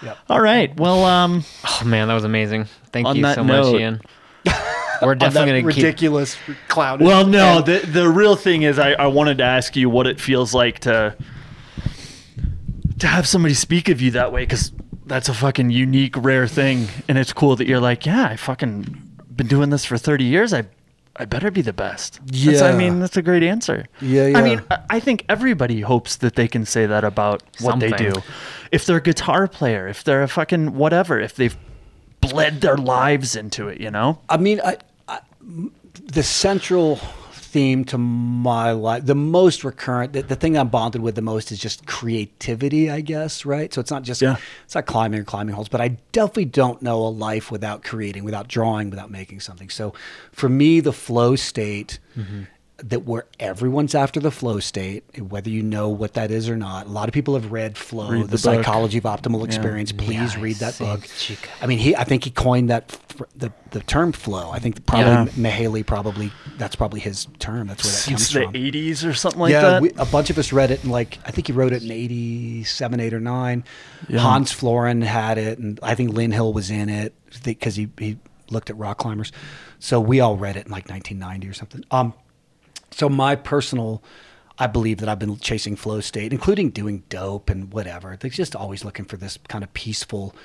Yep. 0.04 0.18
All 0.30 0.40
right. 0.42 0.76
Well, 0.80 1.04
um, 1.06 1.44
Oh 1.66 1.82
man, 1.86 2.08
that 2.08 2.14
was 2.14 2.24
amazing. 2.24 2.66
Thank 2.92 3.08
you 3.16 3.24
that 3.24 3.34
so 3.34 3.44
much, 3.44 3.64
note- 3.64 3.80
Ian. 3.80 4.02
We're 5.02 5.16
definitely 5.16 5.62
gonna 5.62 5.74
keep. 5.74 5.84
ridiculous 5.84 6.38
clown. 6.68 7.00
Well, 7.00 7.26
no. 7.26 7.62
The 7.62 7.80
the 7.80 8.08
real 8.10 8.36
thing 8.36 8.64
is, 8.64 8.78
I, 8.80 8.92
I 8.94 9.08
wanted 9.08 9.38
to 9.40 9.44
ask 9.44 9.76
you 9.76 9.90
what 9.90 10.08
it 10.08 10.20
feels 10.20 10.54
like 10.54 10.80
to 10.80 11.16
to 13.00 13.08
have 13.08 13.28
somebody 13.28 13.54
speak 13.54 13.90
of 13.90 14.02
you 14.02 14.12
that 14.12 14.32
way, 14.32 14.42
because 14.44 14.72
that's 15.08 15.28
a 15.30 15.34
fucking 15.34 15.72
unique, 15.72 16.16
rare 16.18 16.48
thing, 16.48 16.88
and 17.08 17.18
it's 17.18 17.34
cool 17.34 17.56
that 17.56 17.68
you're 17.68 17.80
like, 17.80 18.06
yeah, 18.06 18.26
I 18.26 18.36
fucking 18.36 19.10
been 19.36 19.48
doing 19.48 19.70
this 19.72 19.86
for 19.86 19.98
30 19.98 20.24
years. 20.24 20.54
I 20.54 20.66
I 21.18 21.26
better 21.26 21.52
be 21.52 21.62
the 21.62 21.74
best. 21.74 22.20
That's- 22.26 22.62
I 22.62 22.72
mean, 22.76 23.00
that's 23.00 23.18
a 23.18 23.22
great 23.22 23.44
answer. 23.44 23.86
Yeah, 24.02 24.28
yeah. 24.28 24.38
I 24.38 24.42
mean, 24.42 24.62
I- 24.72 24.80
I 24.92 25.00
think 25.02 25.26
everybody 25.28 25.82
hopes 25.82 26.16
that 26.18 26.36
they 26.36 26.48
can 26.48 26.66
say 26.66 26.86
that 26.86 27.04
about 27.04 27.44
what 27.60 27.80
they 27.80 27.92
do. 27.92 28.14
If 28.72 28.86
they're 28.86 28.98
a 28.98 29.02
guitar 29.02 29.48
player, 29.48 29.88
if 29.90 30.04
they're 30.06 30.24
a 30.24 30.28
fucking 30.30 30.76
whatever, 30.76 31.20
if 31.20 31.36
they've 31.36 31.58
bled 32.22 32.62
their 32.62 32.78
lives 32.78 33.36
into 33.36 33.68
it, 33.68 33.82
you 33.82 33.92
know? 33.92 34.20
I 34.30 34.38
mean, 34.38 34.62
I, 34.64 34.78
I, 35.08 35.20
the 35.94 36.24
central 36.24 37.00
theme 37.34 37.84
to 37.84 37.98
my 37.98 38.72
life, 38.72 39.06
the 39.06 39.16
most 39.16 39.66
recurrent, 39.66 40.14
the, 40.14 40.22
the 40.22 40.38
thing 40.38 40.58
I'm 40.58 40.70
bonded 40.70 41.02
with 41.02 41.16
the 41.16 41.22
most 41.22 41.52
is 41.52 41.60
just 41.60 41.86
creativity, 41.86 42.90
I 42.90 43.02
guess, 43.02 43.46
right? 43.46 43.74
So 43.74 43.82
it's 43.82 43.92
not 43.92 44.04
just, 44.04 44.22
Yeah. 44.22 44.38
it's 44.64 44.74
not 44.76 44.86
climbing 44.86 45.20
or 45.20 45.24
climbing 45.26 45.54
holes, 45.54 45.68
but 45.68 45.82
I 45.82 45.90
definitely 46.14 46.46
don't 46.46 46.82
know 46.82 47.04
a 47.06 47.10
life 47.10 47.52
without 47.52 47.84
creating, 47.84 48.24
without 48.24 48.48
drawing, 48.48 48.90
without 48.90 49.12
making 49.12 49.42
something. 49.42 49.70
So 49.70 49.94
for 50.32 50.48
me, 50.48 50.80
the 50.80 50.94
flow 50.94 51.36
state, 51.36 52.00
mm-hmm. 52.18 52.44
That 52.84 53.06
where 53.06 53.26
everyone's 53.40 53.94
after 53.94 54.20
the 54.20 54.32
flow 54.32 54.60
state, 54.60 55.04
whether 55.20 55.50
you 55.50 55.62
know 55.62 55.90
what 55.90 56.14
that 56.16 56.32
is 56.32 56.50
or 56.50 56.56
not. 56.58 56.88
A 56.88 56.90
lot 56.90 57.08
of 57.08 57.14
people 57.14 57.36
have 57.36 57.52
read 57.52 57.78
Flow, 57.78 58.10
Read 58.10 58.24
the, 58.24 58.28
the. 58.32 58.38
Psychology 58.40 58.98
of 58.98 59.04
Optimal 59.04 59.46
Experience. 59.46 59.92
Please 59.92 60.36
read 60.36 60.56
that 60.58 60.78
book. 60.80 61.08
chica. 61.18 61.48
I 61.62 61.68
mean, 61.68 61.78
he. 61.78 61.96
I 61.96 62.04
think 62.04 62.24
he 62.24 62.32
coined 62.32 62.70
that 62.72 62.98
the 63.36 63.52
the 63.70 63.82
term 63.82 64.12
flow. 64.12 64.50
I 64.50 64.58
think 64.60 64.84
probably 64.88 65.12
Yeah. 65.12 65.26
Mihaly 65.52 65.86
probably 65.86 66.32
that's 66.58 66.76
probably 66.76 67.00
his 67.02 67.28
term. 67.38 67.68
That's 67.68 67.84
where 67.84 67.92
that 67.92 67.98
Since 67.98 68.34
comes 68.34 68.34
the 68.34 68.44
from. 68.46 68.54
80s 68.54 69.08
or 69.08 69.14
something 69.14 69.40
like 69.42 69.52
yeah, 69.52 69.62
that. 69.62 69.82
we, 69.84 69.92
a 69.98 70.06
bunch 70.06 70.30
of 70.32 70.38
us 70.40 70.52
read 70.52 70.72
it 70.72 70.84
in 70.84 70.90
like 70.90 71.20
I 71.26 71.30
think 71.32 71.48
he 71.48 71.54
wrote 71.54 71.74
it 71.74 71.84
in 71.84 71.92
'87, 71.92 73.00
'8 73.00 73.14
or 73.14 73.20
'9. 73.20 73.64
Hans 74.18 74.52
Florine 74.52 75.02
had 75.02 75.38
it, 75.38 75.60
and 75.60 75.80
I 75.84 75.94
think 75.94 76.14
Lynn 76.14 76.32
Hill 76.32 76.52
was 76.52 76.72
in 76.72 76.90
it 76.90 77.14
because 77.44 77.76
he 77.76 77.90
he 78.00 78.18
looked 78.50 78.70
at 78.70 78.78
rock 78.78 78.98
climbers. 78.98 79.32
So 79.80 80.00
we 80.00 80.20
all 80.20 80.36
read 80.38 80.58
it 80.58 80.66
in 80.66 80.72
like 80.72 80.90
1990 80.90 81.48
or 81.48 81.54
something. 81.54 81.84
Um, 81.92 82.14
so 82.92 83.10
my 83.10 83.36
personal, 83.36 84.04
I 84.58 84.68
believe 84.68 84.98
that 85.00 85.10
I've 85.10 85.20
been 85.20 85.38
chasing 85.40 85.76
flow 85.76 86.02
state, 86.02 86.34
including 86.34 86.70
doing 86.70 87.04
dope 87.10 87.50
and 87.50 87.72
whatever. 87.74 88.18
They're 88.20 88.30
just 88.30 88.56
always 88.56 88.84
looking 88.86 89.06
for 89.06 89.18
this 89.18 89.38
kind 89.48 89.64
of 89.64 89.74
peaceful. 89.74 90.36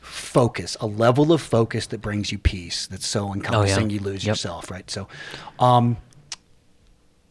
Focus, 0.00 0.76
a 0.80 0.86
level 0.86 1.32
of 1.32 1.40
focus 1.42 1.86
that 1.88 2.00
brings 2.00 2.30
you 2.30 2.38
peace. 2.38 2.86
That's 2.86 3.06
so 3.06 3.32
encompassing, 3.32 3.90
you 3.90 3.98
lose 3.98 4.24
Yep. 4.24 4.32
yourself, 4.34 4.70
right? 4.70 4.88
So, 4.88 5.08
um, 5.58 5.96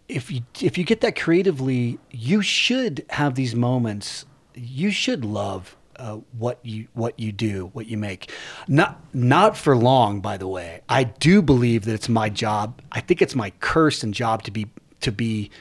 if 0.09 0.29
you 0.29 0.41
if 0.61 0.77
you 0.77 0.83
get 0.83 1.01
that 1.01 1.15
creatively, 1.15 1.99
you 2.11 2.41
should 2.41 3.05
have 3.11 3.35
these 3.35 3.55
moments. 3.55 4.25
You 4.53 4.91
should 4.91 5.23
love 5.23 5.75
uh, 5.97 6.17
what 6.37 6.59
you 6.63 6.87
what 6.93 7.19
you 7.19 7.31
do, 7.31 7.69
what 7.73 7.87
you 7.87 7.97
make. 7.97 8.31
Not 8.67 8.99
not 9.13 9.57
for 9.57 9.75
long, 9.75 10.21
by 10.21 10.37
the 10.37 10.47
way. 10.47 10.81
I 10.89 11.05
do 11.05 11.41
believe 11.41 11.85
that 11.85 11.93
it's 11.93 12.09
my 12.09 12.29
job. 12.29 12.81
I 12.91 13.01
think 13.01 13.21
it's 13.21 13.35
my 13.35 13.51
curse 13.59 14.03
and 14.03 14.13
job 14.13 14.43
to 14.43 14.51
be 14.51 14.67
to 15.01 15.11
be 15.11 15.51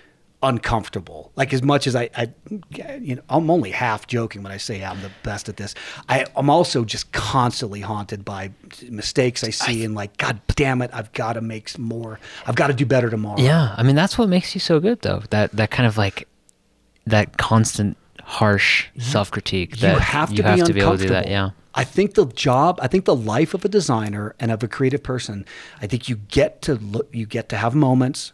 uncomfortable. 0.45 1.33
Like 1.37 1.53
as 1.53 1.63
much 1.63 1.87
as 1.87 1.97
I, 1.97 2.11
I 2.17 2.31
you 3.01 3.17
know, 3.17 3.23
I'm 3.29 3.51
only 3.51 3.71
half 3.71 4.07
joking 4.07 4.43
when 4.43 4.53
I 4.53 4.59
say 4.59 4.85
I'm 4.85 5.01
the 5.01 5.11
best 5.23 5.49
at 5.49 5.57
this. 5.57 5.75
I, 6.09 6.27
I'm 6.37 6.51
also 6.51 6.85
just 6.85 7.11
constantly 7.13 7.81
haunted 7.81 8.25
by 8.25 8.51
mistakes 8.89 9.43
I 9.43 9.51
see 9.51 9.85
and 9.85 9.95
like, 9.95 10.19
God 10.19 10.41
damn 10.49 10.83
it, 10.83 10.91
I've 10.93 11.11
got 11.13 11.33
to 11.33 11.41
make 11.41 11.77
more. 11.79 12.21
I've 12.47 12.57
got 12.57 12.67
to 12.67 12.75
do 12.75 12.85
better 12.85 13.09
tomorrow. 13.09 13.41
Yeah, 13.41 13.75
I 13.77 13.83
mean 13.83 13.97
that's 13.97 14.19
what 14.19 14.29
makes 14.29 14.55
you 14.55 14.61
so 14.61 14.79
good, 14.81 15.01
though. 15.01 15.23
That 15.31 15.51
that 15.53 15.71
kind 15.71 15.87
of 15.87 15.97
like 15.97 16.29
that 17.07 17.39
constant 17.39 17.97
harsh 18.25 18.87
self 18.99 19.31
critique. 19.31 19.77
you 19.77 19.81
That 19.83 20.01
have 20.01 20.31
to 20.31 20.37
you 20.37 20.43
be 20.43 20.49
have 20.49 20.65
to 20.65 20.73
be 20.73 20.81
able 20.81 20.93
uncomfortable. 20.93 21.15
to 21.21 21.23
do 21.25 21.29
that. 21.29 21.31
Yeah. 21.31 21.51
I 21.77 21.83
think 21.85 22.15
the 22.15 22.27
job, 22.27 22.79
I 22.83 22.87
think 22.87 23.05
the 23.05 23.17
life 23.17 23.53
of 23.53 23.65
a 23.65 23.69
designer 23.69 24.35
and 24.39 24.51
of 24.53 24.63
a 24.63 24.69
creative 24.69 25.03
person, 25.03 25.45
I 25.83 25.87
think 25.89 26.09
you 26.09 26.17
get 26.29 26.63
to 26.63 26.75
look, 26.77 27.09
you 27.13 27.27
get 27.27 27.49
to 27.49 27.57
have 27.57 27.75
moments 27.75 28.33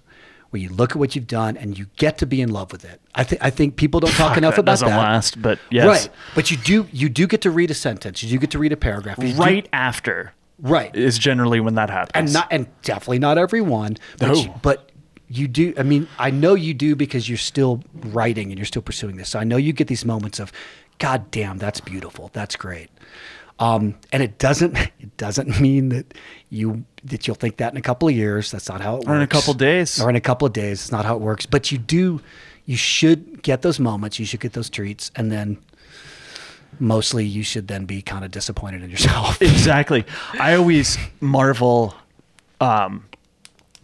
where 0.50 0.60
you 0.60 0.68
look 0.68 0.90
at 0.90 0.96
what 0.96 1.14
you've 1.14 1.26
done 1.28 1.56
and 1.56 1.78
you 1.78 1.86
get 1.96 2.18
to 2.18 2.26
be 2.26 2.42
in 2.42 2.50
love 2.50 2.70
with 2.72 2.84
it. 2.84 3.00
I 3.14 3.24
think 3.24 3.42
I 3.42 3.48
think 3.50 3.76
people 3.76 4.00
don't 4.00 4.10
talk 4.12 4.30
Fuck, 4.30 4.36
enough 4.38 4.56
that 4.56 4.60
about 4.60 4.72
doesn't 4.72 4.88
that. 4.88 4.98
last, 4.98 5.40
but 5.40 5.58
yes. 5.70 5.86
Right, 5.86 6.08
but 6.34 6.50
you 6.50 6.56
do 6.58 6.86
you 6.92 7.08
do 7.08 7.26
get 7.26 7.40
to 7.42 7.50
read 7.50 7.70
a 7.70 7.74
sentence. 7.74 8.22
You 8.22 8.28
do 8.28 8.38
get 8.38 8.50
to 8.50 8.58
read 8.58 8.72
a 8.72 8.76
paragraph. 8.76 9.18
You 9.22 9.32
do- 9.32 9.38
Right 9.38 9.68
after 9.72 10.32
right, 10.60 10.94
is 10.94 11.18
generally 11.18 11.60
when 11.60 11.76
that 11.76 11.88
happens. 11.88 12.12
and 12.14 12.32
not 12.34 12.48
and 12.50 12.66
definitely 12.82 13.20
not 13.20 13.38
everyone 13.38 13.96
but, 14.18 14.26
No. 14.28 14.34
you, 14.34 14.54
but 14.60 14.89
you 15.32 15.46
do 15.46 15.72
i 15.78 15.82
mean 15.84 16.08
i 16.18 16.28
know 16.30 16.54
you 16.54 16.74
do 16.74 16.96
because 16.96 17.28
you're 17.28 17.38
still 17.38 17.82
writing 18.06 18.50
and 18.50 18.58
you're 18.58 18.66
still 18.66 18.82
pursuing 18.82 19.16
this. 19.16 19.28
So 19.30 19.38
i 19.38 19.44
know 19.44 19.56
you 19.56 19.72
get 19.72 19.86
these 19.86 20.04
moments 20.04 20.38
of 20.40 20.50
god 20.98 21.30
damn 21.30 21.56
that's 21.58 21.80
beautiful. 21.80 22.30
That's 22.32 22.56
great. 22.56 22.90
Um, 23.58 23.94
and 24.12 24.22
it 24.22 24.38
doesn't 24.38 24.76
it 25.00 25.16
doesn't 25.16 25.60
mean 25.60 25.90
that 25.90 26.14
you 26.48 26.84
that 27.04 27.26
you'll 27.26 27.36
think 27.36 27.58
that 27.58 27.72
in 27.72 27.76
a 27.78 27.82
couple 27.82 28.08
of 28.08 28.14
years. 28.14 28.50
That's 28.50 28.68
not 28.68 28.80
how 28.80 28.94
it 28.96 28.98
works 29.00 29.08
Or 29.08 29.16
in 29.16 29.22
a 29.22 29.26
couple 29.26 29.54
days. 29.54 30.00
or 30.02 30.10
in 30.10 30.16
a 30.16 30.20
couple 30.20 30.46
of 30.46 30.52
days. 30.52 30.80
It's 30.82 30.92
not 30.92 31.04
how 31.04 31.14
it 31.14 31.20
works. 31.20 31.46
But 31.46 31.70
you 31.70 31.78
do 31.78 32.20
you 32.66 32.76
should 32.76 33.42
get 33.42 33.62
those 33.62 33.78
moments. 33.78 34.18
You 34.18 34.26
should 34.26 34.40
get 34.40 34.52
those 34.54 34.68
treats. 34.70 35.10
And 35.16 35.30
then 35.30 35.58
mostly 36.78 37.24
you 37.24 37.42
should 37.42 37.68
then 37.68 37.84
be 37.84 38.00
kind 38.02 38.24
of 38.24 38.30
disappointed 38.30 38.82
in 38.82 38.90
yourself. 38.90 39.40
Exactly. 39.42 40.04
I 40.38 40.54
always 40.54 40.96
marvel 41.20 41.94
um, 42.60 43.04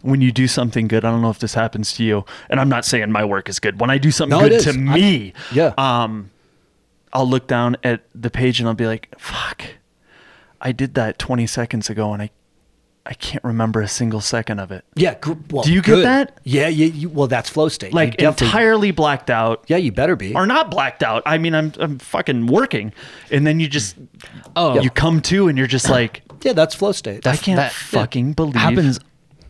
when 0.07 0.21
you 0.21 0.31
do 0.31 0.47
something 0.47 0.87
good. 0.87 1.03
I 1.05 1.11
don't 1.11 1.21
know 1.21 1.29
if 1.29 1.39
this 1.39 1.53
happens 1.53 1.93
to 1.95 2.03
you, 2.03 2.25
and 2.49 2.59
I'm 2.59 2.69
not 2.69 2.85
saying 2.85 3.11
my 3.11 3.25
work 3.25 3.49
is 3.49 3.59
good. 3.59 3.79
When 3.79 3.89
I 3.89 3.97
do 3.97 4.11
something 4.11 4.37
No, 4.37 4.47
good 4.47 4.61
to 4.61 4.69
is. 4.69 4.75
I- 4.75 4.79
me, 4.79 5.33
yeah. 5.53 5.73
um, 5.77 6.31
I'll 7.13 7.27
look 7.29 7.47
down 7.47 7.77
at 7.83 8.01
the 8.15 8.29
page 8.29 8.59
and 8.59 8.67
I'll 8.67 8.75
be 8.75 8.85
like, 8.87 9.13
"Fuck, 9.17 9.63
I 10.61 10.71
did 10.71 10.93
that 10.95 11.19
20 11.19 11.45
seconds 11.47 11.89
ago, 11.89 12.13
and 12.13 12.21
I, 12.21 12.29
I 13.05 13.13
can't 13.13 13.43
remember 13.43 13.81
a 13.81 13.87
single 13.87 14.19
second 14.21 14.59
of 14.59 14.71
it. 14.71 14.83
Yeah. 14.95 15.15
Gr- 15.15 15.33
well, 15.49 15.63
Do 15.63 15.71
you 15.71 15.81
get 15.81 15.95
good. 15.95 16.05
that? 16.05 16.39
Yeah. 16.43 16.67
Yeah. 16.67 16.87
You, 16.87 17.07
well, 17.09 17.27
that's 17.27 17.49
flow 17.49 17.69
state. 17.69 17.93
Like 17.93 18.15
entirely 18.21 18.91
blacked 18.91 19.29
out." 19.29 19.63
Yeah, 19.67 19.77
you 19.77 19.91
better 19.91 20.15
be. 20.15 20.35
Or 20.35 20.45
not 20.45 20.69
blacked 20.69 21.03
out. 21.03 21.23
I 21.25 21.37
mean, 21.37 21.55
I'm 21.55 21.71
I'm 21.79 21.97
fucking 21.99 22.47
working, 22.47 22.91
and 23.31 23.47
then 23.47 23.59
you 23.59 23.67
just 23.67 23.95
Oh, 24.55 24.79
you 24.81 24.89
come 24.89 25.21
to 25.23 25.47
and 25.47 25.57
you're 25.57 25.67
just 25.67 25.89
like, 25.89 26.21
Yeah, 26.43 26.53
that's 26.53 26.75
flow 26.75 26.91
state. 26.91 27.25
I 27.25 27.37
can't 27.37 27.57
that- 27.57 27.71
fucking 27.71 28.33
believe 28.33 28.55
happens. 28.55 28.99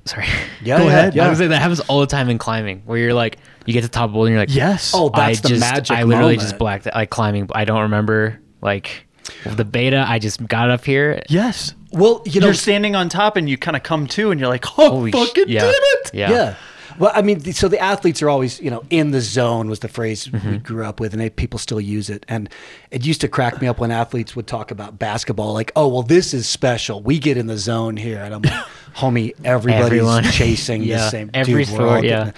Sorry. 0.07 0.25
Yeah, 0.63 0.77
Go 0.77 0.83
yeah, 0.85 0.89
ahead. 0.89 1.15
Yeah. 1.15 1.25
I 1.25 1.29
was 1.29 1.37
saying 1.37 1.51
that 1.51 1.61
happens 1.61 1.79
all 1.81 1.99
the 1.99 2.07
time 2.07 2.29
in 2.29 2.37
climbing, 2.37 2.81
where 2.85 2.97
you're 2.97 3.13
like, 3.13 3.37
you 3.65 3.73
get 3.73 3.81
to 3.81 3.87
the 3.87 3.91
top 3.91 4.05
of 4.05 4.11
the 4.11 4.13
boulder 4.15 4.27
and 4.29 4.33
you're 4.33 4.41
like, 4.41 4.55
Yes. 4.55 4.91
Oh, 4.95 5.09
that's 5.09 5.39
I 5.39 5.41
the 5.41 5.49
just, 5.49 5.59
magic 5.59 5.97
I 5.97 6.03
literally 6.03 6.35
moment. 6.35 6.41
just 6.41 6.57
blacked 6.57 6.85
like 6.85 7.09
climbing. 7.09 7.49
I 7.53 7.65
don't 7.65 7.81
remember 7.81 8.39
like 8.61 9.05
the 9.45 9.65
beta. 9.65 10.05
I 10.07 10.19
just 10.19 10.45
got 10.47 10.69
up 10.69 10.85
here. 10.85 11.21
Yes. 11.29 11.73
Well, 11.91 12.21
you 12.25 12.41
know, 12.41 12.47
you're 12.47 12.53
standing 12.53 12.95
on 12.95 13.09
top 13.09 13.37
and 13.37 13.49
you 13.49 13.57
kind 13.57 13.77
of 13.77 13.83
come 13.83 14.07
to 14.07 14.31
and 14.31 14.39
you're 14.39 14.49
like, 14.49 14.65
oh, 14.77 14.89
Holy 14.89 15.11
sh- 15.11 15.15
fucking 15.15 15.45
yeah. 15.47 15.61
did 15.61 15.75
it. 15.75 16.11
Yeah. 16.13 16.31
yeah. 16.31 16.55
Well, 16.99 17.11
I 17.13 17.21
mean, 17.21 17.39
so 17.53 17.67
the 17.67 17.79
athletes 17.79 18.21
are 18.21 18.29
always, 18.29 18.59
you 18.59 18.69
know, 18.71 18.83
in 18.89 19.11
the 19.11 19.21
zone 19.21 19.69
was 19.69 19.79
the 19.79 19.87
phrase 19.87 20.27
Mm-hmm. 20.27 20.51
we 20.51 20.57
grew 20.57 20.83
up 20.85 20.99
with, 20.99 21.13
and 21.13 21.21
they, 21.21 21.29
people 21.29 21.59
still 21.59 21.79
use 21.79 22.09
it. 22.09 22.25
And 22.27 22.49
it 22.91 23.05
used 23.05 23.21
to 23.21 23.27
crack 23.27 23.61
me 23.61 23.67
up 23.67 23.79
when 23.79 23.91
athletes 23.91 24.35
would 24.35 24.47
talk 24.47 24.71
about 24.71 24.97
basketball, 24.99 25.53
like, 25.53 25.71
"Oh, 25.75 25.87
well, 25.87 26.03
this 26.03 26.33
is 26.33 26.47
special. 26.49 27.01
We 27.01 27.19
get 27.19 27.37
in 27.37 27.47
the 27.47 27.57
zone 27.57 27.97
here." 27.97 28.21
And 28.23 28.33
I'm 28.33 28.41
like, 28.41 28.65
"Homie, 28.95 29.33
everybody's 29.45 29.85
Everyone. 29.85 30.23
chasing 30.23 30.87
the 30.87 31.09
same 31.09 31.29
Every 31.33 31.65
dude, 31.65 31.73
sport, 31.73 32.03
yeah. 32.03 32.31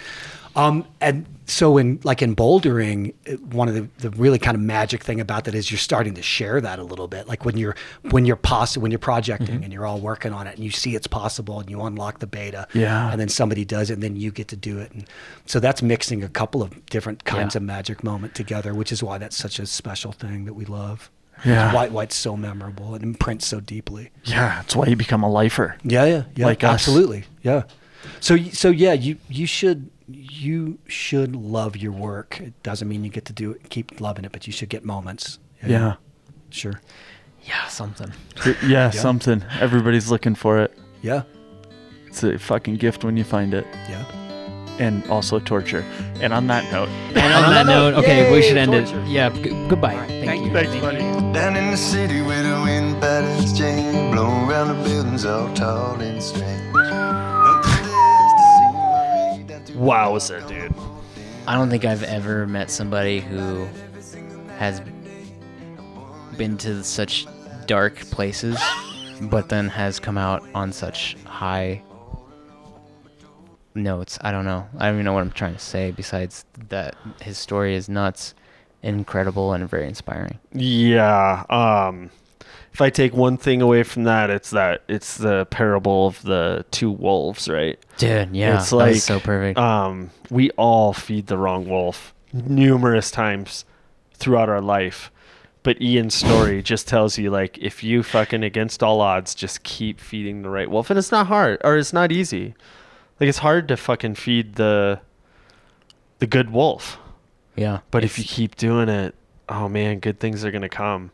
Um, 0.55 0.85
and 0.99 1.25
so 1.49 1.77
in 1.77 1.99
like 2.03 2.21
in 2.21 2.35
bouldering, 2.35 3.13
one 3.53 3.67
of 3.67 3.73
the, 3.73 3.87
the 3.97 4.09
really 4.11 4.37
kind 4.39 4.55
of 4.55 4.61
magic 4.61 5.03
thing 5.03 5.19
about 5.19 5.45
that 5.45 5.55
is 5.55 5.71
you're 5.71 5.77
starting 5.77 6.13
to 6.13 6.21
share 6.21 6.61
that 6.61 6.77
a 6.79 6.83
little 6.83 7.07
bit. 7.07 7.27
Like 7.27 7.43
when 7.43 7.57
you're 7.57 7.75
when 8.11 8.25
you're 8.25 8.35
poss- 8.35 8.77
when 8.77 8.91
you're 8.91 8.99
projecting 8.99 9.47
Mm-hmm. 9.55 9.63
and 9.63 9.73
you're 9.73 9.85
all 9.85 9.99
working 9.99 10.31
on 10.31 10.45
it 10.47 10.55
and 10.55 10.63
you 10.63 10.69
see 10.71 10.95
it's 10.95 11.07
possible 11.07 11.59
and 11.59 11.69
you 11.69 11.81
unlock 11.81 12.19
the 12.19 12.27
beta. 12.27 12.67
Yeah. 12.73 13.11
And 13.11 13.19
then 13.19 13.29
somebody 13.29 13.65
does 13.65 13.89
it 13.89 13.93
and 13.95 14.03
then 14.03 14.15
you 14.15 14.31
get 14.31 14.47
to 14.49 14.55
do 14.55 14.79
it. 14.79 14.91
And 14.91 15.05
so 15.45 15.59
that's 15.59 15.81
mixing 15.81 16.23
a 16.23 16.29
couple 16.29 16.61
of 16.61 16.85
different 16.85 17.23
kinds 17.25 17.55
Yeah. 17.55 17.59
of 17.59 17.63
magic 17.63 18.03
moment 18.03 18.35
together, 18.35 18.73
which 18.73 18.91
is 18.91 19.01
why 19.01 19.17
that's 19.17 19.35
such 19.37 19.57
a 19.59 19.65
special 19.65 20.11
thing 20.11 20.45
that 20.45 20.53
we 20.53 20.65
love. 20.65 21.09
Yeah. 21.45 21.73
Why, 21.73 21.87
why 21.87 22.03
it's 22.03 22.15
so 22.17 22.35
memorable 22.37 22.93
and 22.95 23.03
imprints 23.03 23.47
so 23.47 23.59
deeply. 23.59 24.11
Yeah. 24.25 24.55
That's 24.57 24.75
why 24.75 24.87
you 24.87 24.95
become 24.95 25.23
a 25.23 25.31
lifer. 25.31 25.77
Yeah, 25.83 26.05
yeah, 26.05 26.23
yeah. 26.35 26.45
Like 26.45 26.63
us. 26.63 26.73
absolutely. 26.73 27.23
Yeah. 27.43 27.63
So, 28.19 28.37
so 28.37 28.69
yeah, 28.69 28.93
you 28.93 29.17
you 29.29 29.45
should 29.47 29.89
you 30.11 30.79
should 30.88 31.35
love 31.35 31.77
your 31.77 31.91
work. 31.91 32.39
It 32.41 32.61
doesn't 32.63 32.88
mean 32.88 33.03
you 33.03 33.09
get 33.09 33.25
to 33.25 33.33
do 33.33 33.51
it, 33.51 33.69
keep 33.69 33.99
loving 34.01 34.25
it, 34.25 34.31
but 34.31 34.47
you 34.47 34.53
should 34.53 34.69
get 34.69 34.83
moments. 34.85 35.39
Yeah. 35.65 35.95
Sure. 36.49 36.81
Yeah, 37.43 37.67
something. 37.67 38.11
Yeah, 38.65 38.89
something. 38.91 39.43
Everybody's 39.59 40.09
looking 40.11 40.35
for 40.35 40.59
it. 40.59 40.77
Yeah. 41.01 41.23
It's 42.07 42.23
a 42.23 42.38
fucking 42.39 42.75
gift 42.77 43.03
when 43.03 43.17
you 43.17 43.23
find 43.23 43.53
it. 43.53 43.65
Yeah. 43.88 44.03
And 44.79 45.05
also 45.07 45.39
torture. 45.39 45.81
And 46.21 46.33
on 46.33 46.47
that 46.47 46.71
note, 46.71 46.89
And 47.15 47.33
on 47.33 47.51
that 47.51 47.65
note, 47.65 47.93
okay, 47.95 48.31
we 48.31 48.41
should 48.41 48.57
end 48.57 48.71
torture. 48.71 48.99
it. 49.01 49.07
Yeah, 49.07 49.29
g- 49.29 49.49
goodbye. 49.67 49.95
Thank, 50.07 50.45
you. 50.45 50.51
thanks, 50.53 50.75
buddy. 50.77 50.99
Down 51.33 51.55
in 51.55 51.71
the 51.71 51.77
city 51.77 52.21
where 52.21 52.41
the 52.43 52.61
wind 52.63 52.99
patterns 53.01 53.57
change, 53.57 54.13
blow 54.13 54.47
around 54.47 54.69
the 54.69 54.83
buildings 54.89 55.25
all 55.25 55.53
tall 55.53 55.99
and 56.01 56.21
strange. 56.23 56.59
Wowza, 59.80 60.45
dude. 60.45 60.74
I 61.48 61.56
don't 61.56 61.69
think 61.69 61.85
I've 61.85 62.03
ever 62.03 62.45
met 62.45 62.69
somebody 62.69 63.22
who 63.22 63.66
has 64.58 64.82
been 66.38 66.58
to 66.58 66.83
such 66.83 67.25
dark 67.66 67.95
places, 68.11 68.59
but 69.22 69.48
then 69.48 69.69
has 69.69 69.98
come 69.98 70.17
out 70.17 70.43
on 70.53 70.74
such 70.74 71.16
high 71.24 71.82
notes. 73.74 74.17
I 74.22 74.32
don't 74.32 74.43
know. 74.43 74.67
I 74.77 74.88
don't 74.88 74.95
even 74.95 75.06
know 75.06 75.14
what 75.14 75.22
I'm 75.22 75.32
trying 75.32 75.53
to 75.53 75.59
say. 75.59 75.91
Besides 75.91 76.43
that, 76.67 76.95
his 77.22 77.38
story 77.38 77.74
is 77.75 77.88
nuts, 77.88 78.33
incredible, 78.83 79.53
and 79.53 79.69
very 79.69 79.88
inspiring. 79.88 80.40
Yeah. 80.51 81.45
Um, 81.49 82.09
if 82.73 82.81
I 82.81 82.89
take 82.89 83.13
one 83.13 83.37
thing 83.37 83.61
away 83.61 83.83
from 83.83 84.03
that, 84.03 84.29
it's 84.29 84.51
that 84.51 84.83
it's 84.87 85.17
the 85.17 85.45
parable 85.49 86.07
of 86.07 86.21
the 86.23 86.65
two 86.71 86.91
wolves, 86.91 87.47
right? 87.49 87.79
Dude, 87.97 88.35
yeah, 88.35 88.57
it's 88.59 88.71
like 88.71 88.95
so 88.97 89.19
perfect. 89.19 89.57
Um, 89.57 90.11
we 90.29 90.51
all 90.51 90.93
feed 90.93 91.27
the 91.27 91.37
wrong 91.37 91.67
wolf 91.67 92.13
numerous 92.31 93.11
times 93.11 93.65
throughout 94.13 94.49
our 94.49 94.61
life. 94.61 95.11
But 95.61 95.81
Ian's 95.81 96.15
story 96.15 96.63
just 96.63 96.87
tells 96.87 97.17
you 97.17 97.29
like 97.29 97.57
if 97.57 97.83
you 97.83 98.01
fucking 98.01 98.43
against 98.43 98.81
all 98.81 99.01
odds 99.01 99.35
just 99.35 99.63
keep 99.63 99.99
feeding 99.99 100.41
the 100.41 100.49
right 100.49 100.69
wolf, 100.69 100.89
and 100.89 100.97
it's 100.97 101.11
not 101.11 101.27
hard 101.27 101.59
or 101.63 101.77
it's 101.77 101.91
not 101.93 102.11
easy. 102.11 102.55
Like 103.19 103.27
it's 103.27 103.39
hard 103.39 103.67
to 103.67 103.75
fucking 103.77 104.15
feed 104.15 104.55
the 104.55 105.01
the 106.19 106.27
good 106.27 106.51
wolf. 106.51 106.97
yeah, 107.55 107.79
But 107.91 108.03
if 108.03 108.17
you 108.17 108.25
keep 108.25 108.55
doing 108.55 108.87
it, 108.89 109.15
oh 109.49 109.67
man, 109.67 109.99
good 109.99 110.19
things 110.19 110.45
are 110.45 110.51
gonna 110.51 110.69
come. 110.69 111.11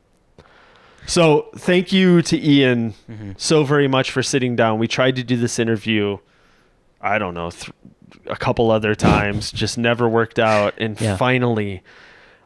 So 1.08 1.48
thank 1.58 1.92
you 1.94 2.22
to 2.24 2.38
Ian 2.38 2.94
Mm-hmm. 3.10 3.32
so 3.38 3.64
very 3.64 3.88
much 3.88 4.12
for 4.12 4.24
sitting 4.24 4.56
down. 4.56 4.80
We 4.80 4.88
tried 4.88 5.16
to 5.18 5.24
do 5.24 5.38
this 5.38 5.60
interview, 5.60 6.18
I 7.02 7.18
don't 7.20 7.34
know, 7.34 7.52
th- 7.52 7.72
a 8.28 8.36
couple 8.36 8.72
other 8.72 8.96
times, 8.96 9.52
just 9.64 9.78
never 9.78 10.10
worked 10.10 10.40
out, 10.40 10.74
and 10.78 11.00
Yeah. 11.00 11.16
finally. 11.18 11.84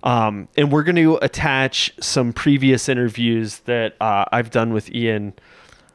Um, 0.04 0.48
and 0.56 0.72
we're 0.72 0.84
going 0.84 0.96
to 0.98 1.18
attach 1.22 1.92
some 2.00 2.32
previous 2.34 2.88
interviews 2.88 3.60
that 3.60 3.96
uh, 4.02 4.26
I've 4.32 4.50
done 4.50 4.72
with 4.74 4.90
Ian 4.94 5.34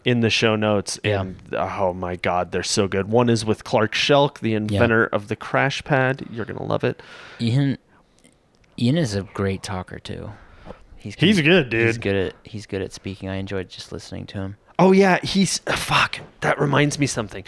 in 0.04 0.20
the 0.20 0.28
show 0.28 0.56
notes. 0.56 1.00
Yeah. 1.02 1.22
And 1.22 1.36
oh 1.52 1.94
my 1.94 2.16
God, 2.16 2.52
they're 2.52 2.62
so 2.62 2.86
good. 2.86 3.08
One 3.08 3.30
is 3.30 3.44
with 3.46 3.64
Clark 3.64 3.94
Shelk, 3.94 4.40
the 4.40 4.52
inventor 4.54 5.06
of 5.06 5.28
the 5.28 5.36
crash 5.36 5.82
pad. 5.84 6.26
You're 6.30 6.44
going 6.44 6.58
to 6.58 6.62
love 6.64 6.84
it. 6.84 7.02
Ian, 7.40 7.78
Ian 8.78 8.98
is 8.98 9.14
a 9.14 9.22
great 9.22 9.62
talker 9.62 9.98
too. 9.98 10.30
He's 11.04 11.16
He's 11.16 11.40
good, 11.42 11.70
He's 11.70 11.98
good 11.98 12.16
at 12.16 12.34
he's 12.44 12.64
good 12.64 12.80
at 12.80 12.90
speaking. 12.90 13.28
I 13.28 13.34
enjoyed 13.34 13.68
just 13.68 13.92
listening 13.92 14.24
to 14.28 14.38
him. 14.38 14.56
Oh 14.78 14.92
yeah, 14.92 15.18
he's 15.22 15.58
fuck. 15.58 16.18
That 16.40 16.58
reminds 16.58 16.98
me 16.98 17.06
something. 17.06 17.44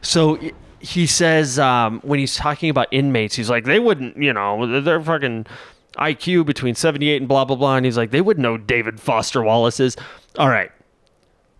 So 0.00 0.38
he 0.78 1.08
says 1.08 1.58
um, 1.58 1.98
when 2.04 2.20
he's 2.20 2.36
talking 2.36 2.70
about 2.70 2.86
inmates, 2.92 3.34
he's 3.34 3.50
like, 3.50 3.64
they 3.64 3.80
wouldn't, 3.80 4.16
you 4.16 4.32
know, 4.32 4.80
they're 4.80 5.02
fucking 5.02 5.46
IQ 5.96 6.46
between 6.46 6.76
seventy 6.76 7.08
eight 7.08 7.16
and 7.16 7.26
blah 7.26 7.44
blah 7.44 7.56
blah, 7.56 7.74
and 7.74 7.84
he's 7.84 7.96
like, 7.96 8.12
they 8.12 8.20
wouldn't 8.20 8.42
know 8.42 8.56
David 8.56 9.00
Foster 9.00 9.42
Wallace 9.42 9.80
is. 9.80 9.96
All 10.38 10.48
right. 10.48 10.70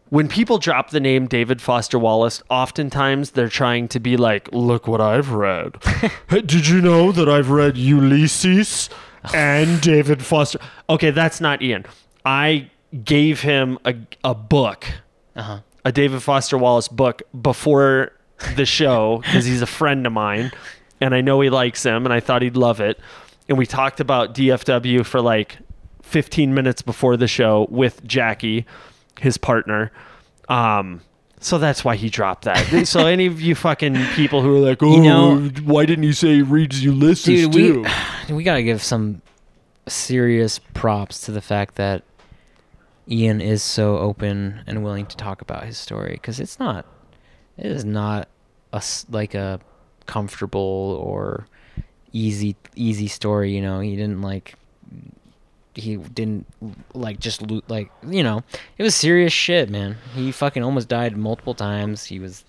When 0.08 0.28
people 0.28 0.58
drop 0.58 0.90
the 0.90 1.00
name 1.00 1.26
David 1.26 1.60
Foster 1.60 1.98
Wallace, 1.98 2.44
oftentimes 2.48 3.32
they're 3.32 3.48
trying 3.48 3.88
to 3.88 3.98
be 3.98 4.16
like, 4.16 4.48
"Look 4.52 4.86
what 4.86 5.00
I've 5.00 5.30
read." 5.30 5.82
hey, 6.28 6.42
did 6.42 6.68
you 6.68 6.80
know 6.80 7.10
that 7.10 7.28
I've 7.28 7.50
read 7.50 7.76
Ulysses 7.76 8.88
and 9.34 9.80
David 9.80 10.22
Foster? 10.24 10.58
Okay, 10.88 11.10
that's 11.10 11.40
not 11.40 11.62
Ian. 11.62 11.84
I 12.24 12.70
gave 13.04 13.40
him 13.42 13.78
a, 13.84 13.94
a 14.24 14.34
book 14.34 14.86
Uh-huh. 15.36 15.60
a 15.84 15.92
David 15.92 16.22
Foster 16.22 16.58
Wallace 16.58 16.88
book 16.88 17.22
before 17.40 18.12
the 18.56 18.66
show 18.66 19.18
because 19.18 19.44
he's 19.44 19.62
a 19.62 19.66
friend 19.66 20.06
of 20.06 20.12
mine 20.12 20.50
and 21.00 21.14
I 21.14 21.20
know 21.20 21.40
he 21.40 21.50
likes 21.50 21.82
him 21.82 22.04
and 22.04 22.12
I 22.12 22.20
thought 22.20 22.42
he'd 22.42 22.56
love 22.56 22.80
it. 22.80 22.98
And 23.48 23.56
we 23.58 23.66
talked 23.66 24.00
about 24.00 24.34
DFW 24.34 25.04
for 25.04 25.20
like 25.20 25.58
15 26.02 26.52
minutes 26.54 26.82
before 26.82 27.16
the 27.16 27.28
show 27.28 27.66
with 27.70 28.04
Jackie, 28.06 28.66
his 29.20 29.38
partner. 29.38 29.92
Um, 30.48 31.02
so 31.40 31.58
that's 31.58 31.84
why 31.84 31.96
he 31.96 32.08
dropped 32.10 32.44
that. 32.44 32.86
so 32.86 33.06
any 33.06 33.26
of 33.26 33.40
you 33.40 33.54
fucking 33.54 33.96
people 34.14 34.42
who 34.42 34.56
are 34.56 34.68
like, 34.68 34.82
oh, 34.82 35.02
know- 35.02 35.50
why 35.64 35.86
didn't 35.86 36.04
he 36.04 36.12
say 36.12 36.36
he 36.36 36.42
reads 36.42 36.82
Ulysses 36.84 37.48
Dude, 37.48 37.52
too? 37.52 37.86
we 38.28 38.34
we 38.34 38.44
gotta 38.44 38.62
give 38.62 38.82
some 38.82 39.22
serious 39.88 40.58
props 40.74 41.20
to 41.22 41.32
the 41.32 41.40
fact 41.40 41.74
that 41.76 42.04
Ian 43.10 43.40
is 43.40 43.62
so 43.62 43.98
open 43.98 44.62
and 44.66 44.84
willing 44.84 45.06
to 45.06 45.16
talk 45.16 45.40
about 45.40 45.64
his 45.64 45.76
story 45.78 46.12
because 46.12 46.38
it's 46.38 46.58
not, 46.58 46.86
it 47.56 47.66
is 47.66 47.84
not 47.84 48.28
a 48.72 48.82
like 49.10 49.34
a 49.34 49.60
comfortable 50.06 51.00
or 51.02 51.48
easy 52.12 52.56
easy 52.76 53.08
story. 53.08 53.54
You 53.54 53.62
know, 53.62 53.80
he 53.80 53.96
didn't 53.96 54.22
like 54.22 54.54
he 55.80 55.96
didn't 55.96 56.46
like 56.94 57.18
just 57.18 57.42
loot 57.42 57.64
like 57.68 57.90
you 58.06 58.22
know 58.22 58.42
it 58.78 58.82
was 58.82 58.94
serious 58.94 59.32
shit 59.32 59.68
man 59.68 59.96
he 60.14 60.30
fucking 60.30 60.62
almost 60.62 60.88
died 60.88 61.16
multiple 61.16 61.54
times 61.54 62.04
he 62.06 62.18
was 62.18 62.44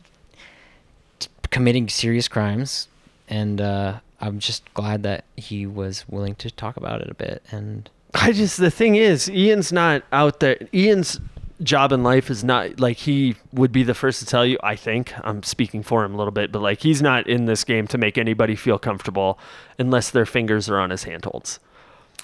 t- 1.19 1.30
committing 1.50 1.90
serious 1.90 2.27
crimes 2.27 2.88
and 3.27 3.60
uh 3.60 4.00
i'm 4.19 4.40
just 4.40 4.72
glad 4.74 5.03
that 5.03 5.24
he 5.35 5.66
was 5.66 6.06
willing 6.08 6.35
to 6.35 6.51
talk 6.51 6.77
about 6.77 7.01
it 7.01 7.10
a 7.10 7.16
bit 7.16 7.42
and 7.51 7.90
I 8.14 8.32
just 8.34 8.58
the 8.58 8.72
thing 8.72 8.95
is, 8.95 9.30
Ian's 9.30 9.72
not 9.72 10.03
out 10.11 10.40
there. 10.42 10.58
Ian's 10.74 11.19
job 11.64 11.92
in 11.92 12.03
life 12.03 12.30
is 12.30 12.43
not 12.43 12.80
like 12.80 12.98
he 12.98 13.35
would 13.53 13.72
be 13.72 13.84
the 13.84 13.93
first 13.93 14.19
to 14.19 14.26
tell 14.26 14.45
you. 14.45 14.58
I 14.64 14.76
think 14.76 15.14
I'm 15.24 15.43
speaking 15.43 15.84
for 15.84 16.03
him 16.03 16.14
a 16.14 16.18
little 16.18 16.32
bit, 16.32 16.51
but 16.51 16.61
like 16.61 16.82
he's 16.82 17.01
not 17.01 17.27
in 17.27 17.45
this 17.45 17.64
game 17.64 17.88
to 17.88 17.98
make 17.98 18.18
anybody 18.18 18.56
feel 18.56 18.80
comfortable 18.80 19.40
unless 19.80 20.10
their 20.10 20.26
fingers 20.26 20.69
are 20.69 20.80
on 20.80 20.90
his 20.90 21.03
handholds. 21.03 21.60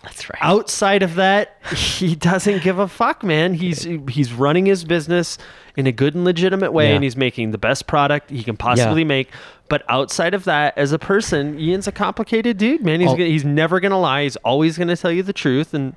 That's 0.04 0.30
right 0.30 0.40
Outside 0.42 1.04
of 1.04 1.16
that, 1.16 1.58
he 1.76 2.16
doesn't 2.16 2.62
give 2.64 2.80
a 2.80 2.88
fuck, 2.88 3.24
man. 3.24 3.54
He's 3.54 3.84
he's 4.10 4.32
running 4.34 4.66
his 4.66 4.84
business 4.86 5.38
in 5.76 5.86
a 5.88 5.92
good 5.92 6.16
and 6.16 6.24
legitimate 6.24 6.72
way, 6.74 6.90
Yeah. 6.90 6.96
and 6.96 7.04
he's 7.04 7.16
making 7.18 7.52
the 7.52 7.58
best 7.58 7.88
product 7.88 8.30
he 8.30 8.44
can 8.44 8.58
possibly 8.58 9.04
make. 9.04 9.30
But 9.70 9.84
outside 9.90 10.34
of 10.34 10.46
that, 10.46 10.78
as 10.78 10.92
a 10.92 11.00
person, 11.00 11.60
Ian's 11.60 11.88
a 11.88 11.92
complicated 11.92 12.58
dude, 12.58 12.82
man. 12.84 13.00
He's 13.02 13.10
Oh. 13.10 13.14
gonna, 13.18 13.26
he's 13.30 13.44
never 13.46 13.80
gonna 13.80 14.00
lie. 14.00 14.24
He's 14.24 14.38
always 14.38 14.78
gonna 14.78 14.96
tell 14.96 15.12
you 15.12 15.24
the 15.24 15.34
truth, 15.34 15.74
and 15.74 15.96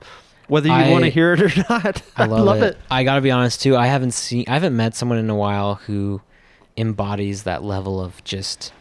whether 0.49 0.69
you 0.69 0.75
I- 0.75 0.91
want 0.91 1.05
to 1.05 1.11
hear 1.11 1.33
it 1.35 1.41
or 1.41 1.65
not, 1.70 2.03
I 2.17 2.27
love, 2.27 2.45
love 2.45 2.62
it. 2.62 2.77
I 2.91 3.05
gotta 3.05 3.20
be 3.20 3.31
honest 3.31 3.62
too. 3.62 3.77
I 3.77 3.87
haven't 3.87 4.11
seen, 4.12 4.45
I 4.49 4.55
haven't 4.55 4.77
met 4.77 4.95
someone 4.97 5.19
in 5.19 5.31
a 5.31 5.37
while 5.37 5.77
who 5.77 6.20
embodies 6.77 7.45
that 7.45 7.62
level 7.62 8.01
of 8.01 8.23
just 8.25 8.73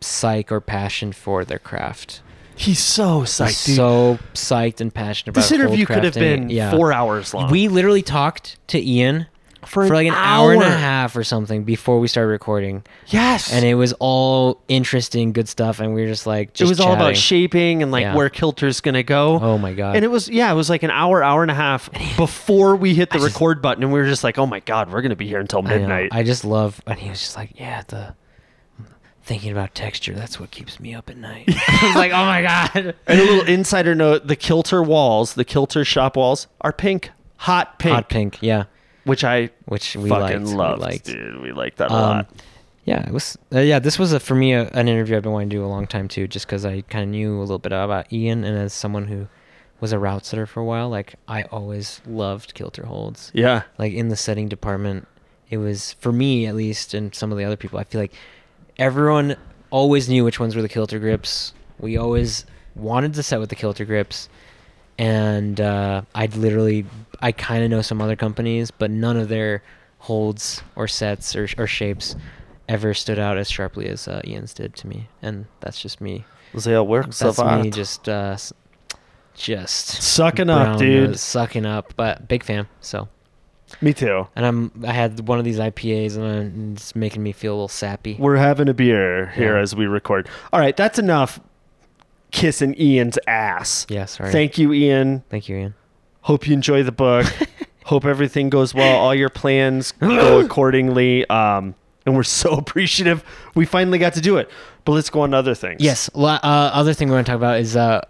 psych 0.00 0.50
or 0.52 0.60
passion 0.60 1.12
for 1.12 1.44
their 1.44 1.58
craft. 1.58 2.20
He's 2.56 2.78
so 2.78 3.20
He's 3.20 3.30
psyched, 3.30 3.66
dude. 3.66 3.76
so 3.76 4.18
psyched 4.34 4.80
and 4.80 4.92
passionate 4.94 5.30
about 5.32 5.40
this 5.42 5.52
interview 5.52 5.86
could 5.86 6.04
have 6.04 6.14
been 6.14 6.50
Yeah. 6.50 6.70
four 6.70 6.92
hours 6.92 7.34
long. 7.34 7.50
We 7.50 7.68
literally 7.68 8.02
talked 8.02 8.58
to 8.68 8.80
Ian 8.80 9.26
for, 9.64 9.86
for 9.88 9.94
like 9.94 10.06
an 10.06 10.12
hour. 10.14 10.52
and 10.52 10.62
a 10.62 10.70
half 10.70 11.16
or 11.16 11.24
something 11.24 11.64
before 11.64 11.98
we 11.98 12.06
started 12.06 12.28
recording, 12.28 12.82
Yes, 13.06 13.50
and 13.50 13.64
it 13.64 13.74
was 13.76 13.94
all 13.98 14.60
interesting, 14.68 15.32
good 15.32 15.48
stuff, 15.48 15.80
and 15.80 15.94
we 15.94 16.02
were 16.02 16.06
just 16.06 16.26
like, 16.26 16.48
it 16.48 16.54
just 16.54 16.68
was 16.68 16.80
all 16.80 16.92
about 16.92 17.16
shaping 17.16 17.82
and 17.82 17.90
like 17.90 18.02
Yeah. 18.02 18.14
where 18.14 18.28
Kilter's 18.28 18.82
gonna 18.82 19.02
go. 19.02 19.38
Oh 19.40 19.56
my 19.56 19.72
god! 19.72 19.96
And 19.96 20.04
it 20.04 20.08
was 20.08 20.28
yeah, 20.28 20.52
it 20.52 20.54
was 20.54 20.68
like 20.68 20.82
an 20.82 20.90
hour, 20.90 21.22
hour 21.22 21.40
and 21.40 21.50
a 21.50 21.54
half 21.54 21.88
before 22.18 22.76
we 22.76 22.94
hit 22.94 23.08
the 23.08 23.16
I 23.16 23.20
just- 23.20 23.34
record 23.34 23.62
button, 23.62 23.82
and 23.82 23.90
we 23.92 23.98
were 23.98 24.06
just 24.06 24.22
like, 24.22 24.38
"Oh 24.38 24.44
my 24.46 24.60
god, 24.60 24.92
we're 24.92 25.00
gonna 25.00 25.16
be 25.16 25.26
here 25.26 25.40
until 25.40 25.60
I 25.60 25.62
know. 25.62 25.78
midnight." 25.78 26.08
I 26.12 26.22
just 26.24 26.44
love, 26.44 26.82
and 26.86 26.98
he 26.98 27.08
was 27.08 27.20
just 27.20 27.36
like, 27.36 27.52
yeah, 27.58 27.82
the 27.88 28.14
thinking 29.24 29.50
about 29.50 29.74
texture. 29.74 30.14
That's 30.14 30.38
what 30.38 30.50
keeps 30.50 30.78
me 30.78 30.94
up 30.94 31.10
at 31.10 31.16
night. 31.16 31.44
I 31.48 31.80
was 31.86 31.96
like, 31.96 32.12
oh 32.12 32.24
my 32.24 32.42
god. 32.42 32.94
and 33.06 33.20
a 33.20 33.24
little 33.24 33.46
insider 33.46 33.94
note: 33.94 34.26
the 34.26 34.36
Kilter 34.36 34.82
walls, 34.82 35.34
the 35.34 35.44
Kilter 35.44 35.84
shop 35.84 36.16
walls, 36.16 36.46
are 36.60 36.72
pink, 36.72 37.10
hot 37.38 37.78
pink, 37.78 37.94
Hot 37.94 38.08
pink, 38.08 38.38
yeah, 38.40 38.64
which 39.04 39.24
I 39.24 39.50
which 39.66 39.96
we 39.96 40.08
fucking 40.08 40.46
love, 40.54 40.80
we 40.80 40.98
dude. 40.98 41.40
We 41.40 41.52
like 41.52 41.76
that 41.76 41.90
a 41.90 41.94
Um, 41.94 42.00
lot. 42.00 42.30
Yeah, 42.84 43.06
it 43.06 43.12
was. 43.12 43.38
Uh, 43.52 43.60
yeah, 43.60 43.78
this 43.78 43.98
was 43.98 44.12
a, 44.12 44.20
for 44.20 44.34
me 44.34 44.52
a, 44.52 44.68
an 44.68 44.88
interview 44.88 45.16
I've 45.16 45.22
been 45.22 45.32
wanting 45.32 45.48
to 45.50 45.56
do 45.56 45.64
a 45.64 45.66
long 45.66 45.86
time 45.86 46.06
too, 46.06 46.28
just 46.28 46.46
because 46.46 46.66
I 46.66 46.82
kind 46.82 47.02
of 47.04 47.08
knew 47.10 47.38
a 47.38 47.40
little 47.40 47.58
bit 47.58 47.72
about 47.72 48.12
Ian, 48.12 48.44
and 48.44 48.58
as 48.58 48.74
someone 48.74 49.06
who 49.08 49.26
was 49.80 49.92
a 49.92 49.98
route 49.98 50.26
setter 50.26 50.44
for 50.46 50.60
a 50.60 50.64
while, 50.64 50.90
like 50.90 51.14
I 51.26 51.44
always 51.44 52.02
loved 52.06 52.52
kilter 52.54 52.84
holds. 52.84 53.30
Yeah, 53.34 53.62
Like 53.78 53.94
in 53.94 54.08
the 54.10 54.16
setting 54.16 54.48
department, 54.48 55.08
it 55.48 55.56
was 55.56 55.94
for 55.94 56.12
me 56.12 56.46
at 56.46 56.54
least, 56.54 56.92
and 56.92 57.14
some 57.14 57.32
of 57.32 57.38
the 57.38 57.44
other 57.44 57.56
people. 57.56 57.78
I 57.78 57.84
feel 57.84 58.02
like 58.02 58.12
everyone 58.78 59.36
always 59.70 60.08
knew 60.08 60.24
which 60.24 60.38
ones 60.40 60.54
were 60.56 60.62
the 60.62 60.68
kilter 60.68 60.98
grips. 60.98 61.52
We 61.78 61.96
always 61.96 62.44
wanted 62.74 63.14
to 63.14 63.22
set 63.22 63.40
with 63.40 63.48
the 63.50 63.56
kilter 63.56 63.84
grips, 63.84 64.28
and 64.98 65.60
uh, 65.60 66.02
I'd 66.14 66.36
literally, 66.36 66.86
I 67.20 67.32
kind 67.32 67.64
of 67.64 67.70
know 67.70 67.82
some 67.82 68.00
other 68.00 68.16
companies, 68.16 68.70
but 68.70 68.90
none 68.90 69.16
of 69.16 69.28
their 69.28 69.62
holds 69.98 70.62
or 70.76 70.86
sets 70.88 71.34
or, 71.34 71.48
or 71.58 71.66
shapes 71.66 72.14
ever 72.68 72.94
stood 72.94 73.18
out 73.18 73.36
as 73.36 73.50
sharply 73.50 73.86
as 73.88 74.06
uh, 74.08 74.20
Ian's 74.26 74.54
did 74.54 74.74
to 74.76 74.86
me, 74.86 75.08
and 75.22 75.46
that's 75.60 75.80
just 75.80 76.00
me. 76.00 76.24
Sehr 76.56 76.82
works 76.82 77.18
That's 77.18 77.38
of 77.38 77.46
me 77.46 77.52
art. 77.52 77.70
just, 77.72 78.08
uh, 78.08 78.36
just 79.34 80.02
Sucking 80.02 80.48
up, 80.48 80.64
brown 80.64 80.78
dude. 80.78 81.18
sucking 81.18 81.66
up. 81.66 81.92
But 81.96 82.28
big 82.28 82.44
fan. 82.44 82.68
So 82.80 83.08
Me 83.80 83.92
too. 83.92 84.26
And 84.36 84.46
I'm 84.46 84.70
I 84.86 84.92
had 84.92 85.26
one 85.26 85.38
of 85.38 85.44
these 85.44 85.58
IPAs 85.58 86.16
and 86.16 86.76
it's 86.76 86.94
making 86.94 87.22
me 87.22 87.32
feel 87.32 87.52
a 87.52 87.56
little 87.56 87.68
sappy. 87.68 88.16
We're 88.18 88.36
having 88.36 88.68
a 88.68 88.74
beer 88.74 89.28
here 89.34 89.56
Yeah. 89.56 89.62
as 89.62 89.74
we 89.74 89.86
record. 89.86 90.28
All 90.52 90.60
right, 90.60 90.76
that's 90.76 90.98
enough 90.98 91.40
kissing 92.30 92.74
Ian's 92.80 93.18
ass. 93.26 93.86
Yeah, 93.88 94.04
sorry. 94.06 94.32
Thank 94.32 94.58
you, 94.58 94.72
Ian. 94.72 95.22
Thank 95.30 95.48
you, 95.48 95.56
Ian. 95.56 95.74
Hope 96.22 96.46
you 96.46 96.54
enjoy 96.54 96.82
the 96.82 96.92
book. 96.92 97.26
Hope 97.84 98.04
everything 98.04 98.48
goes 98.48 98.74
well. 98.74 98.96
All 98.98 99.14
your 99.14 99.28
plans 99.28 99.92
go 99.92 100.40
accordingly. 100.44 101.28
Um, 101.28 101.74
and 102.06 102.14
we're 102.14 102.22
so 102.22 102.50
appreciative 102.56 103.22
we 103.54 103.66
finally 103.66 103.98
got 103.98 104.14
to 104.14 104.20
do 104.20 104.36
it. 104.38 104.50
But 104.84 104.92
let's 104.92 105.10
go 105.10 105.20
on 105.22 105.30
to 105.32 105.36
other 105.38 105.54
things. 105.54 105.80
Yes. 105.82 106.10
Uh, 106.14 106.38
other 106.42 106.92
thing 106.94 107.08
we're 107.08 107.14
going 107.14 107.24
to 107.24 107.30
talk 107.32 107.36
about 107.38 107.60
is 107.60 107.76
uh, 107.76 108.02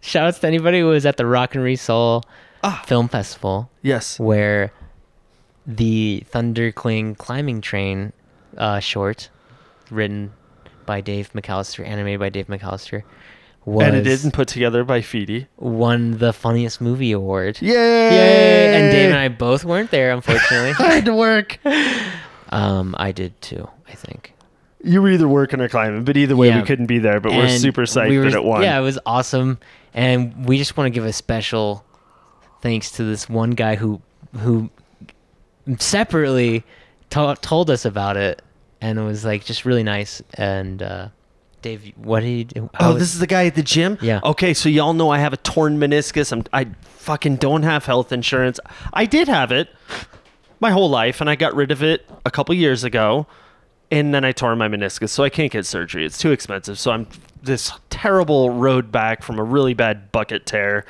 shout 0.00 0.26
outs 0.26 0.38
to 0.40 0.46
anybody 0.46 0.80
who 0.80 0.86
was 0.86 1.04
at 1.06 1.16
the 1.16 1.26
Rock 1.26 1.54
and 1.54 1.64
Resole 1.64 2.22
Ah. 2.64 2.82
Film 2.86 3.08
Festival 3.08 3.70
Yes. 3.82 4.18
where 4.18 4.72
the 5.66 6.24
Thundercling 6.32 7.16
climbing 7.18 7.60
train 7.60 8.12
uh, 8.56 8.80
short, 8.80 9.28
written 9.90 10.32
by 10.86 11.00
Dave 11.00 11.32
McAllister, 11.32 11.86
animated 11.86 12.20
by 12.20 12.28
Dave 12.28 12.46
McAllister, 12.46 13.02
was 13.64 13.86
Edited 13.86 14.24
and 14.24 14.32
put 14.32 14.48
together 14.48 14.84
by 14.84 15.00
Feedy. 15.00 15.46
won 15.56 16.18
the 16.18 16.32
funniest 16.34 16.80
movie 16.82 17.12
award. 17.12 17.60
Yay! 17.62 17.72
Yay! 17.72 18.74
And 18.76 18.92
Dave 18.92 19.10
and 19.10 19.18
I 19.18 19.28
both 19.28 19.64
weren't 19.64 19.90
there, 19.90 20.12
unfortunately. 20.12 20.74
I 20.86 20.94
had 20.96 21.04
to 21.06 21.14
work. 21.14 21.58
um, 22.50 22.94
I 22.98 23.12
did 23.12 23.40
too, 23.40 23.68
I 23.88 23.92
think. 23.94 24.34
You 24.82 25.00
were 25.00 25.08
either 25.08 25.26
working 25.26 25.62
or 25.62 25.68
climbing, 25.70 26.04
but 26.04 26.16
either 26.18 26.36
way, 26.36 26.48
Yeah. 26.48 26.60
we 26.60 26.66
couldn't 26.66 26.86
be 26.86 26.98
there. 26.98 27.20
But 27.20 27.32
we're 27.32 27.48
super 27.48 27.82
psyched 27.82 28.10
we 28.10 28.18
were- 28.18 28.24
that 28.24 28.34
it 28.34 28.44
won. 28.44 28.62
Yeah, 28.62 28.78
it 28.78 28.82
was 28.82 28.98
awesome, 29.06 29.58
and 29.94 30.44
we 30.46 30.58
just 30.58 30.76
want 30.76 30.86
to 30.86 30.90
give 30.90 31.06
a 31.06 31.12
special 31.14 31.82
thanks 32.64 32.90
to 32.92 33.04
this 33.04 33.28
one 33.28 33.50
guy 33.50 33.76
who 33.76 34.00
who 34.40 34.70
separately 35.78 36.64
to- 37.10 37.36
told 37.40 37.70
us 37.70 37.84
about 37.84 38.16
it, 38.16 38.42
and 38.80 38.98
it 38.98 39.02
was 39.02 39.24
like 39.24 39.44
just 39.44 39.64
really 39.64 39.82
nice. 39.82 40.22
And 40.34 40.82
uh, 40.82 41.08
Dave, 41.62 41.92
what 41.96 42.20
did 42.20 42.26
he 42.26 42.44
do? 42.44 42.70
How 42.74 42.90
Oh, 42.90 42.92
was- 42.94 43.02
this 43.02 43.14
is 43.14 43.20
the 43.20 43.26
guy 43.26 43.46
at 43.46 43.54
the 43.54 43.62
gym. 43.62 43.98
Yeah. 44.00 44.20
Okay, 44.24 44.54
so 44.54 44.68
y'all 44.68 44.94
know 44.94 45.10
I 45.10 45.18
have 45.18 45.32
a 45.32 45.36
torn 45.38 45.78
meniscus. 45.78 46.32
I'm, 46.32 46.44
I 46.52 46.66
fucking 46.82 47.36
don't 47.36 47.62
have 47.62 47.84
health 47.86 48.12
insurance. 48.12 48.58
I 48.92 49.06
did 49.06 49.28
have 49.28 49.52
it 49.52 49.68
my 50.60 50.70
whole 50.70 50.90
life, 50.90 51.20
and 51.20 51.28
I 51.30 51.36
got 51.36 51.54
rid 51.54 51.70
of 51.70 51.82
it 51.82 52.08
a 52.24 52.30
couple 52.30 52.54
years 52.54 52.84
ago, 52.84 53.26
and 53.90 54.14
then 54.14 54.24
I 54.24 54.32
tore 54.32 54.56
my 54.56 54.68
meniscus, 54.68 55.10
so 55.10 55.22
I 55.22 55.28
can't 55.30 55.52
get 55.52 55.66
surgery. 55.66 56.04
It's 56.06 56.18
too 56.18 56.32
expensive. 56.32 56.78
So 56.78 56.90
I'm 56.90 57.06
this 57.42 57.70
terrible 57.90 58.50
road 58.50 58.90
back 58.90 59.22
from 59.22 59.38
a 59.38 59.44
really 59.44 59.74
bad 59.74 60.10
bucket 60.10 60.46
tear 60.46 60.86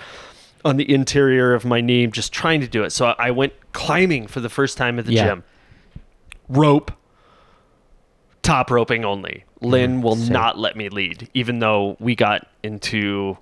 on 0.65 0.77
the 0.77 0.93
interior 0.93 1.55
of 1.55 1.65
my 1.65 1.81
knee, 1.81 2.07
just 2.07 2.33
trying 2.33 2.61
to 2.61 2.69
do 2.69 2.85
it. 2.85 2.91
So 2.91 3.15
I 3.19 3.31
went 3.31 3.53
climbing 3.73 4.27
for 4.27 4.41
the 4.41 4.49
first 4.49 4.77
time 4.79 4.99
at 4.99 5.07
the 5.07 5.13
Yeah. 5.13 5.27
gym. 5.27 5.45
Rope, 6.49 6.93
top 8.43 8.71
roping 8.71 9.05
only. 9.05 9.45
Lynn 9.61 10.03
will 10.03 10.17
Sick. 10.17 10.31
not 10.31 10.59
let 10.59 10.77
me 10.77 10.89
lead, 10.89 11.29
even 11.35 11.59
though 11.59 11.97
we 11.99 12.15
got 12.15 12.47
into 12.63 13.39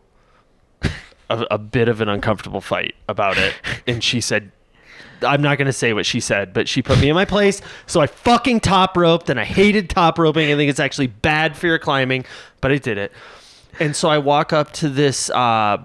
a, 1.30 1.46
a 1.52 1.58
bit 1.58 1.88
of 1.88 2.00
an 2.00 2.08
uncomfortable 2.08 2.60
fight 2.60 2.94
about 3.08 3.38
it. 3.38 3.54
And 3.86 4.02
she 4.04 4.20
said, 4.20 4.52
I'm 5.22 5.42
not 5.42 5.58
going 5.58 5.66
to 5.66 5.72
say 5.72 5.92
what 5.92 6.06
she 6.06 6.20
said, 6.20 6.52
but 6.52 6.68
she 6.68 6.82
put 6.82 7.00
me 7.00 7.08
in 7.08 7.14
my 7.16 7.24
place. 7.24 7.60
So 7.86 8.00
I 8.00 8.06
fucking 8.06 8.60
top 8.60 8.96
roped 8.96 9.28
and 9.28 9.40
I 9.40 9.44
hated 9.44 9.90
top 9.90 10.18
roping. 10.18 10.50
I 10.52 10.54
think 10.56 10.70
it's 10.70 10.78
actually 10.80 11.08
bad 11.08 11.56
for 11.56 11.66
your 11.66 11.78
climbing, 11.80 12.24
but 12.60 12.70
I 12.70 12.78
did 12.78 12.96
it. 12.98 13.10
And 13.80 13.96
so 13.96 14.08
I 14.08 14.18
walk 14.18 14.52
up 14.52 14.72
to 14.74 14.88
this, 14.88 15.30
uh, 15.30 15.78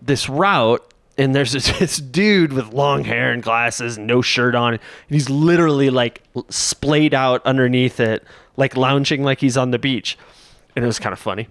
this 0.00 0.28
route 0.28 0.82
and 1.18 1.34
there's 1.34 1.52
this, 1.52 1.78
this 1.78 1.98
dude 1.98 2.52
with 2.52 2.72
long 2.72 3.04
hair 3.04 3.32
and 3.32 3.42
glasses 3.42 3.96
and 3.96 4.06
no 4.06 4.22
shirt 4.22 4.54
on. 4.54 4.74
And 4.74 4.80
he's 5.08 5.30
literally 5.30 5.90
like 5.90 6.22
splayed 6.48 7.14
out 7.14 7.44
underneath 7.44 8.00
it, 8.00 8.24
like 8.56 8.76
lounging 8.76 9.22
like 9.22 9.40
he's 9.40 9.56
on 9.56 9.70
the 9.70 9.78
beach. 9.78 10.18
And 10.74 10.84
it 10.84 10.86
was 10.86 10.98
kind 10.98 11.12
of 11.12 11.18
funny. 11.18 11.48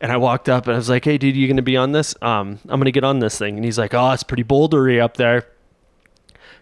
And 0.00 0.10
I 0.10 0.16
walked 0.16 0.48
up 0.48 0.66
and 0.66 0.74
I 0.74 0.76
was 0.76 0.90
like, 0.90 1.04
hey, 1.04 1.16
dude, 1.16 1.36
you 1.36 1.46
to 1.56 1.62
be 1.62 1.76
on 1.76 1.92
this? 1.92 2.14
Um, 2.20 2.58
I'm 2.64 2.78
to 2.86 2.92
get 2.92 3.04
on 3.04 3.20
this 3.20 3.38
thing. 3.38 3.56
And 3.56 3.64
he's 3.64 3.78
like, 3.78 3.94
oh, 3.94 4.10
it's 4.10 4.24
pretty 4.24 4.44
bouldery 4.44 5.00
up 5.00 5.16
there 5.16 5.46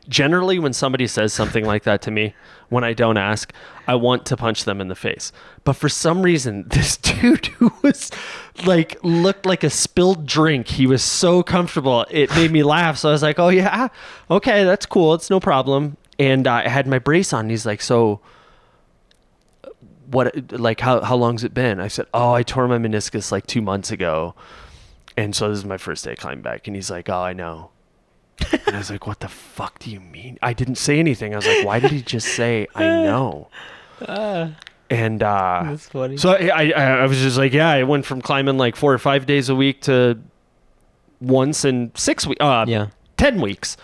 generally 0.09 0.59
when 0.59 0.73
somebody 0.73 1.07
says 1.07 1.33
something 1.33 1.65
like 1.65 1.85
that 1.85 2.03
to 2.03 2.11
me 2.11 2.35
when 2.69 2.83
i 2.83 2.93
don't 2.93 3.17
ask 3.17 3.53
i 3.87 3.95
want 3.95 4.27
to 4.27 4.37
punch 4.37 4.65
them 4.65 4.81
in 4.81 4.89
the 4.89 4.95
face. 4.95 5.33
But 5.65 5.75
for 5.75 5.89
some 5.89 6.23
reason 6.23 6.65
this 6.69 6.97
dude 6.97 7.47
who 7.47 7.73
was 7.83 8.11
like 8.65 8.97
looked 9.03 9.47
like 9.47 9.65
a 9.65 9.71
spilled 9.71 10.27
drink 10.27 10.69
he 10.69 10.87
was 10.87 11.03
so 11.03 11.43
comfortable 11.43 12.07
it 12.11 12.31
made 12.31 12.51
me 12.51 12.63
laugh. 12.63 12.99
So 12.99 13.09
i 13.09 13.13
was 13.13 13.23
like 13.23 13.39
oh 13.39 13.49
yeah 13.49 13.89
okay 14.31 14.65
that's 14.65 14.87
cool 14.87 15.15
it's 15.15 15.31
no 15.31 15.41
problem. 15.41 15.97
And 16.19 16.47
uh, 16.47 16.55
i 16.55 16.69
had 16.69 16.87
my 16.87 16.99
brace 16.99 17.33
on 17.33 17.49
he's 17.49 17.67
like 17.67 17.81
so 17.81 18.21
what 20.07 20.53
like 20.53 20.81
how, 20.81 21.01
how 21.01 21.17
long's 21.17 21.43
it 21.43 21.55
been? 21.55 21.81
I 21.81 21.89
said 21.89 22.07
oh 22.13 22.33
i 22.33 22.43
tore 22.43 22.69
my 22.69 22.79
meniscus 22.79 23.31
like 23.33 23.47
two 23.47 23.63
months 23.63 23.91
ago. 23.91 24.35
And 25.17 25.37
so 25.37 25.51
this 25.51 25.59
is 25.59 25.65
my 25.65 25.77
first 25.77 26.05
day 26.05 26.17
climbing 26.17 26.43
back 26.43 26.67
and 26.67 26.75
he's 26.75 26.91
like 26.91 27.09
oh 27.09 27.23
i 27.23 27.33
know 27.33 27.72
and 28.67 28.77
I 28.77 28.79
was 28.79 28.91
like, 28.91 29.07
"What 29.07 29.21
the 29.21 29.29
fuck 29.29 29.79
do 29.79 29.91
you 29.91 30.01
mean?" 30.01 30.39
I 30.43 30.53
didn't 30.53 30.77
say 30.77 30.99
anything. 30.99 31.33
I 31.33 31.37
was 31.37 31.47
like, 31.47 31.65
"Why 31.65 31.81
did 31.81 31.91
he 31.91 32.03
just 32.03 32.29
say 32.29 32.67
I 32.75 32.83
know?" 32.85 33.49
and 34.91 35.23
uh, 35.23 35.63
That's 35.65 35.89
funny. 35.89 36.17
so 36.17 36.33
I, 36.33 36.71
I, 36.71 36.83
I 37.03 37.07
was 37.07 37.19
just 37.19 37.39
like, 37.39 37.53
"Yeah." 37.53 37.71
I 37.71 37.83
went 37.85 38.05
from 38.07 38.21
climbing 38.21 38.59
like 38.59 38.77
four 38.77 38.93
or 38.93 38.99
five 38.99 39.27
days 39.27 39.49
a 39.49 39.55
week 39.55 39.83
to 39.83 40.19
once 41.21 41.65
in 41.65 41.93
six 41.95 42.27
weeks. 42.27 42.41
Uh, 42.43 42.65
Yeah. 42.69 42.89
ten 43.17 43.41
weeks. 43.41 43.77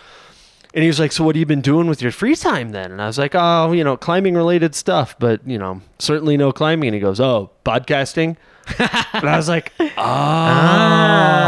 And 0.73 0.83
he 0.83 0.87
was 0.87 0.99
like, 0.99 1.11
"So 1.11 1.23
what 1.23 1.35
have 1.35 1.39
you 1.39 1.45
been 1.47 1.61
doing 1.61 1.87
with 1.87 2.01
your 2.01 2.11
free 2.11 2.35
time 2.35 2.69
then?" 2.71 2.91
And 2.91 3.01
I 3.01 3.07
was 3.07 3.17
like, 3.17 3.33
"Oh, 3.33 3.71
you 3.71 3.83
know, 3.83 3.97
climbing 3.97 4.35
related 4.35 4.75
stuff, 4.75 5.15
but 5.17 5.41
you 5.47 5.57
know, 5.57 5.81
certainly 5.97 6.37
no 6.37 6.51
climbing." 6.51 6.89
And 6.89 6.95
he 6.95 7.01
goes, 7.01 7.19
"Oh, 7.19 7.49
podcasting." 7.65 8.37
And 8.79 9.27
I 9.29 9.35
was 9.37 9.47
like, 9.49 9.73
"Oh, 9.79 9.85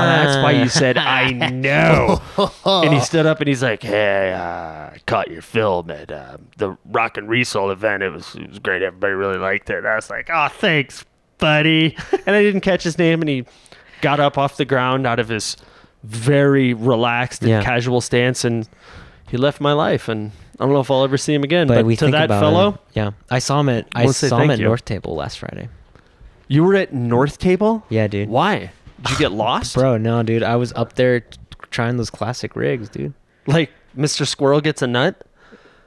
that's 0.06 0.44
why 0.44 0.52
you 0.52 0.70
said 0.70 0.98
I 0.98 1.32
know." 1.32 2.22
and 2.66 2.94
he 2.94 3.00
stood 3.00 3.26
up 3.26 3.40
and 3.40 3.48
he's 3.48 3.64
like, 3.64 3.84
"Hey, 3.84 4.34
uh, 4.34 4.94
I 4.96 4.98
caught 5.06 5.30
your 5.30 5.42
film 5.42 5.92
at 5.92 6.12
uh, 6.12 6.38
the 6.58 6.78
Rock 6.86 7.18
and 7.18 7.28
Resole 7.30 7.72
event. 7.72 8.04
It 8.04 8.10
was 8.12 8.36
it 8.36 8.50
was 8.50 8.60
great. 8.60 8.82
Everybody 8.82 9.14
really 9.14 9.38
liked 9.38 9.70
it." 9.70 9.78
And 9.80 9.88
I 9.88 9.96
was 9.96 10.10
like, 10.10 10.30
"Oh, 10.32 10.48
thanks, 10.50 11.06
buddy." 11.38 11.96
and 12.26 12.36
I 12.36 12.42
didn't 12.44 12.62
catch 12.62 12.84
his 12.84 12.98
name, 12.98 13.22
and 13.22 13.30
he 13.30 13.46
got 14.02 14.20
up 14.20 14.38
off 14.38 14.58
the 14.58 14.66
ground 14.66 15.06
out 15.06 15.20
of 15.20 15.30
his 15.30 15.56
very 16.04 16.74
relaxed 16.74 17.42
and 17.42 17.50
Yeah. 17.52 17.64
casual 17.64 18.02
stance, 18.02 18.44
and 18.44 18.68
he 19.30 19.38
left 19.38 19.62
my 19.62 19.74
life. 19.74 20.08
And 20.10 20.32
I 20.60 20.64
don't 20.66 20.74
know 20.74 20.80
if 20.80 20.90
I'll 20.90 21.04
ever 21.04 21.18
see 21.18 21.34
him 21.34 21.44
again. 21.44 21.68
but 21.68 21.76
But, 21.76 21.86
we 21.86 21.96
to 21.98 22.10
that 22.12 22.30
fellow, 22.30 22.72
him. 22.72 22.80
Yeah, 22.94 23.12
I 23.30 23.40
saw 23.40 23.60
him 23.60 23.70
at 23.70 23.88
I 23.96 24.08
saw 24.08 24.40
him 24.40 24.50
at 24.52 24.60
you. 24.60 24.66
North 24.66 24.86
Table 24.86 25.16
last 25.16 25.40
Friday. 25.40 25.70
You 26.52 26.64
were 26.64 26.76
at 26.76 26.94
North 26.94 27.38
Table. 27.38 27.84
Yeah, 27.90 28.08
dude. 28.08 28.30
Why? 28.30 28.72
Did 29.02 29.12
you 29.12 29.18
get 29.18 29.32
lost, 29.46 29.74
Bro, 29.76 29.98
no, 29.98 30.22
dude. 30.24 30.44
I 30.44 30.56
was 30.58 30.74
up 30.74 30.94
there 30.94 31.22
t- 31.22 31.38
trying 31.72 31.98
those 31.98 32.10
classic 32.10 32.56
rigs, 32.56 32.90
dude. 32.90 33.14
Like 33.48 33.72
Mr. 33.98 34.28
Squirrel 34.28 34.62
gets 34.62 34.82
a 34.82 34.88
nut. 34.88 35.26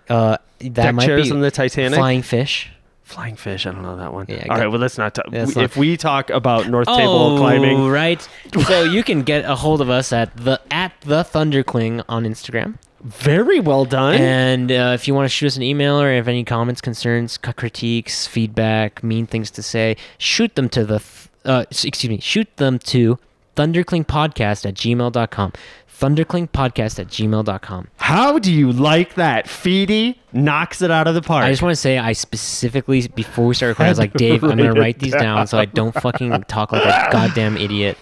Uh, 0.08 0.36
that 0.60 0.72
Deck 0.74 0.94
might 0.94 1.06
chairs 1.06 1.28
be 1.28 1.32
on 1.32 1.40
the 1.40 1.50
Titanic. 1.50 1.96
Flying 1.98 2.22
fish. 2.22 2.70
Flying 3.02 3.36
fish. 3.36 3.66
I 3.66 3.72
don't 3.72 3.82
know 3.82 3.96
that 3.96 4.12
one. 4.14 4.24
Yeah, 4.28 4.46
All 4.48 4.56
right. 4.56 4.66
Well, 4.68 4.80
let's 4.80 4.96
not 4.96 5.14
talk. 5.14 5.26
Yeah, 5.30 5.40
let's 5.40 5.54
not- 5.56 5.64
If 5.64 5.76
we 5.76 5.96
talk 5.98 6.30
about 6.30 6.68
North 6.68 6.86
Table 6.88 7.36
climbing, 7.36 7.76
Oh, 7.80 7.90
right. 7.90 8.26
so 8.66 8.82
you 8.84 9.02
can 9.04 9.22
get 9.22 9.44
a 9.44 9.54
hold 9.54 9.80
of 9.82 9.90
us 9.90 10.12
at 10.12 10.34
the 10.36 10.60
at 10.70 10.92
the 11.02 11.22
Thundercling 11.22 12.02
on 12.08 12.24
Instagram. 12.24 12.78
Very 13.04 13.60
well 13.60 13.84
done. 13.84 14.14
And 14.16 14.72
uh, 14.72 14.92
if 14.94 15.06
you 15.06 15.14
want 15.14 15.26
to 15.26 15.28
shoot 15.28 15.46
us 15.46 15.56
an 15.56 15.62
email 15.62 16.00
or 16.00 16.12
have 16.12 16.26
any 16.28 16.44
comments, 16.44 16.80
concerns, 16.80 17.36
critiques, 17.38 18.26
feedback, 18.26 19.02
mean 19.04 19.26
things 19.26 19.50
to 19.52 19.62
say, 19.62 19.96
shoot 20.18 20.54
them 20.54 20.68
to 20.70 20.84
the, 20.84 20.98
th- 20.98 21.28
uh, 21.44 21.64
excuse 21.70 22.08
me, 22.08 22.18
shoot 22.20 22.54
them 22.56 22.78
to 22.80 23.18
thunderclingpodcast 23.56 24.66
at 24.66 24.74
gmail.com. 24.74 25.52
Thunderclingpodcast 26.00 26.98
at 26.98 27.06
gmail.com. 27.06 27.88
How 27.98 28.38
do 28.38 28.52
you 28.52 28.72
like 28.72 29.14
that? 29.14 29.46
Feedy 29.46 30.16
knocks 30.32 30.82
it 30.82 30.90
out 30.90 31.06
of 31.06 31.14
the 31.14 31.22
park. 31.22 31.44
I 31.44 31.50
just 31.50 31.62
want 31.62 31.72
to 31.72 31.80
say, 31.80 31.98
I 31.98 32.12
specifically, 32.12 33.06
before 33.08 33.46
we 33.46 33.54
started 33.54 33.72
recording, 33.72 33.88
I 33.88 33.90
was 33.90 33.98
like, 34.00 34.12
Dave, 34.14 34.42
I'm 34.42 34.56
going 34.56 34.74
to 34.74 34.80
write 34.80 34.98
these 34.98 35.12
down 35.12 35.46
so 35.46 35.56
I 35.56 35.66
don't 35.66 35.94
fucking 35.94 36.44
talk 36.48 36.72
like 36.72 36.82
a 36.82 37.12
goddamn 37.12 37.56
idiot. 37.56 37.96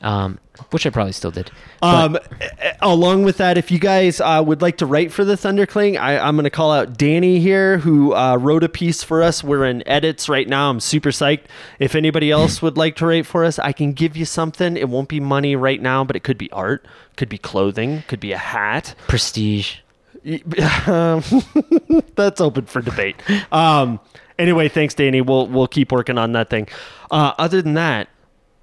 Um, 0.00 0.38
which 0.70 0.86
I 0.86 0.90
probably 0.90 1.12
still 1.12 1.30
did. 1.30 1.50
Um, 1.82 2.18
along 2.80 3.24
with 3.24 3.38
that, 3.38 3.58
if 3.58 3.70
you 3.70 3.78
guys 3.78 4.20
uh, 4.20 4.42
would 4.44 4.62
like 4.62 4.78
to 4.78 4.86
write 4.86 5.12
for 5.12 5.24
the 5.24 5.34
Thundercling, 5.34 5.98
I, 5.98 6.18
I'm 6.18 6.36
going 6.36 6.44
to 6.44 6.50
call 6.50 6.72
out 6.72 6.96
Danny 6.96 7.40
here, 7.40 7.78
who 7.78 8.14
uh, 8.14 8.36
wrote 8.36 8.64
a 8.64 8.68
piece 8.68 9.02
for 9.02 9.22
us. 9.22 9.42
We're 9.42 9.64
in 9.64 9.86
edits 9.88 10.28
right 10.28 10.48
now. 10.48 10.70
I'm 10.70 10.80
super 10.80 11.10
psyched. 11.10 11.44
If 11.78 11.94
anybody 11.94 12.30
else 12.30 12.62
would 12.62 12.76
like 12.76 12.96
to 12.96 13.06
write 13.06 13.26
for 13.26 13.44
us, 13.44 13.58
I 13.58 13.72
can 13.72 13.92
give 13.92 14.16
you 14.16 14.24
something. 14.24 14.76
It 14.76 14.88
won't 14.88 15.08
be 15.08 15.20
money 15.20 15.56
right 15.56 15.80
now, 15.80 16.04
but 16.04 16.16
it 16.16 16.24
could 16.24 16.38
be 16.38 16.50
art, 16.52 16.86
could 17.16 17.28
be 17.28 17.38
clothing, 17.38 18.04
could 18.08 18.20
be 18.20 18.32
a 18.32 18.38
hat. 18.38 18.94
prestige. 19.06 19.76
That's 20.24 22.40
open 22.40 22.66
for 22.66 22.82
debate. 22.82 23.16
Um, 23.52 24.00
anyway, 24.38 24.68
thanks, 24.68 24.94
Danny. 24.94 25.20
We'll 25.20 25.46
we'll 25.46 25.68
keep 25.68 25.92
working 25.92 26.18
on 26.18 26.32
that 26.32 26.50
thing. 26.50 26.68
Uh, 27.10 27.32
other 27.38 27.62
than 27.62 27.74
that, 27.74 28.08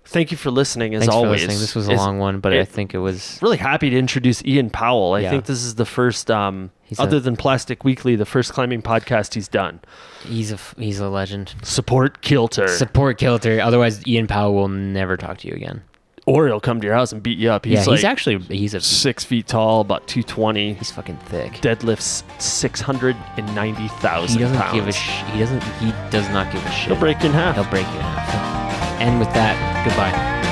Thank 0.07 0.31
you 0.31 0.37
for 0.37 0.51
listening 0.51 0.93
as 0.95 1.01
Thanks 1.01 1.13
always. 1.15 1.41
listening. 1.41 1.59
This 1.59 1.75
was 1.75 1.87
a 1.87 1.91
It's- 1.91 2.05
long 2.05 2.19
one, 2.19 2.39
but 2.39 2.53
I 2.53 2.63
think 2.63 2.93
it 2.93 2.99
was. 2.99 3.39
really 3.41 3.57
happy 3.57 3.89
to 3.89 3.97
introduce 3.97 4.43
Ian 4.45 4.69
Powell. 4.69 5.13
I 5.13 5.21
Yeah. 5.21 5.29
think 5.31 5.45
this 5.45 5.63
is 5.63 5.75
the 5.75 5.85
first, 5.85 6.29
um, 6.31 6.69
other 6.99 7.17
a- 7.17 7.19
than 7.19 7.35
Plastic 7.35 7.83
Weekly, 7.83 8.15
the 8.15 8.25
first 8.25 8.53
climbing 8.53 8.81
podcast 8.83 9.33
he's 9.33 9.47
done. 9.47 9.79
He's 10.27 10.51
a 10.51 10.57
he's 10.77 10.99
a 10.99 11.09
legend. 11.09 11.55
Support 11.63 12.21
Kilter, 12.21 12.67
Support 12.67 13.17
Kilter. 13.17 13.59
Otherwise, 13.61 14.05
Ian 14.07 14.27
Powell 14.27 14.53
will 14.53 14.67
never 14.67 15.17
talk 15.17 15.39
to 15.39 15.47
you 15.47 15.53
again. 15.55 15.81
or 16.27 16.47
he'll 16.47 16.59
come 16.59 16.81
to 16.81 16.87
your 16.87 16.95
house 16.95 17.11
and 17.11 17.21
beat 17.21 17.37
you 17.37 17.51
up. 17.51 17.65
He's 17.65 17.73
yeah, 17.73 17.79
like 17.85 17.97
he's 17.97 18.03
actually 18.03 18.39
he's 18.49 18.73
a 18.73 18.79
six 18.81 19.23
feet 19.23 19.45
tall, 19.47 19.81
about 19.81 20.07
two 20.07 20.23
twenty. 20.23 20.73
he's 20.73 20.89
fucking 20.89 21.17
thick. 21.27 21.61
Deadlifts 21.61 22.23
six 22.39 22.81
hundred 22.81 23.15
and 23.37 23.45
ninety 23.53 23.83
He 23.83 23.87
doesn't 24.01 24.57
pounds. 24.57 24.73
give 24.73 24.87
a 24.87 24.91
sh- 24.91 25.21
he 25.33 25.39
doesn't 25.39 25.61
he 25.79 25.93
does 26.09 26.27
not 26.29 26.51
give 26.51 26.65
a 26.65 26.71
shit. 26.71 26.87
He'll 26.87 26.95
break 26.99 27.19
you 27.21 27.27
in 27.29 27.33
half. 27.33 27.55
He'll 27.55 27.63
break 27.65 27.85
you 27.87 27.93
in 27.95 28.01
half. 28.01 28.64
And 28.99 29.19
with 29.19 29.33
that, 29.33 29.85
goodbye. 29.85 30.44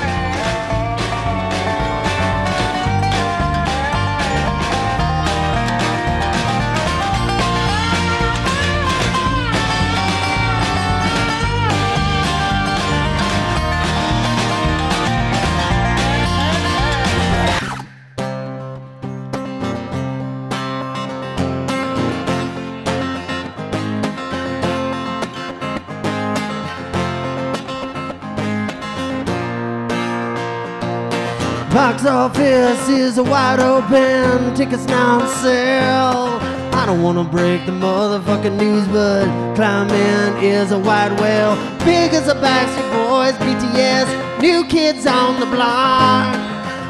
Box 31.83 32.05
office 32.05 32.87
is 32.87 33.19
wide 33.19 33.59
open, 33.59 34.55
tickets 34.55 34.85
now 34.85 35.19
on 35.19 35.27
sale. 35.27 36.39
I 36.79 36.85
don't 36.85 37.03
wanna 37.03 37.25
break 37.25 37.65
the 37.65 37.73
motherfucking 37.73 38.55
news, 38.55 38.87
but 38.87 39.25
climbing 39.53 40.41
is 40.41 40.71
a 40.71 40.79
white 40.79 41.11
whale. 41.19 41.57
Big 41.79 42.13
as 42.13 42.29
a 42.29 42.35
Backstreet 42.35 42.89
Boys, 42.93 43.33
BTS, 43.33 44.07
new 44.41 44.63
kids 44.63 45.05
on 45.05 45.41
the 45.41 45.45
block. 45.47 46.33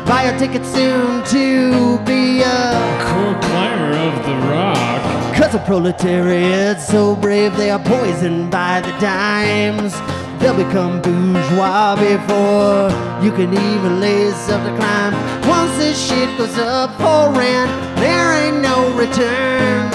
Buy 0.05 0.25
a 0.31 0.37
ticket 0.37 0.63
soon 0.63 1.23
to 1.23 1.97
be 2.05 2.43
a 2.43 2.69
Core 3.01 3.39
climber 3.41 3.97
of 3.97 4.13
the 4.27 4.35
rock. 4.47 5.35
Cause 5.35 5.53
the 5.53 5.63
proletariat's 5.65 6.85
so 6.87 7.15
brave 7.15 7.57
they 7.57 7.71
are 7.71 7.83
poisoned 7.83 8.51
by 8.51 8.79
the 8.81 8.91
dimes. 8.99 9.95
They'll 10.39 10.57
become 10.57 11.01
bourgeois 11.01 11.95
before 11.95 12.91
you 13.23 13.31
can 13.31 13.53
even 13.53 13.99
lace 13.99 14.49
up 14.49 14.61
the 14.63 14.75
climb. 14.75 15.13
Once 15.47 15.77
this 15.77 15.97
shit 16.07 16.29
goes 16.37 16.57
up 16.57 16.91
for 16.97 17.31
rent, 17.39 17.69
there 17.97 18.33
ain't 18.43 18.61
no 18.61 18.77
returns. 18.97 19.93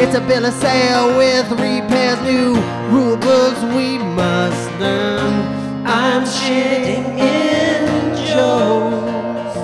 It's 0.00 0.14
a 0.14 0.20
bill 0.20 0.44
of 0.46 0.54
sale 0.54 1.16
with 1.16 1.50
repairs, 1.52 2.20
new 2.22 2.54
rule 2.90 3.16
books 3.16 3.60
we 3.76 3.98
must 3.98 4.70
learn. 4.80 5.32
I'm 5.86 6.24
shitting 6.24 7.18
in 7.18 8.14
Joe's, 8.26 9.56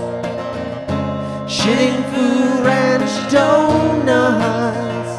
shitting 1.51 2.03
food 2.13 2.65
ranch 2.65 3.33
donuts. 3.33 5.13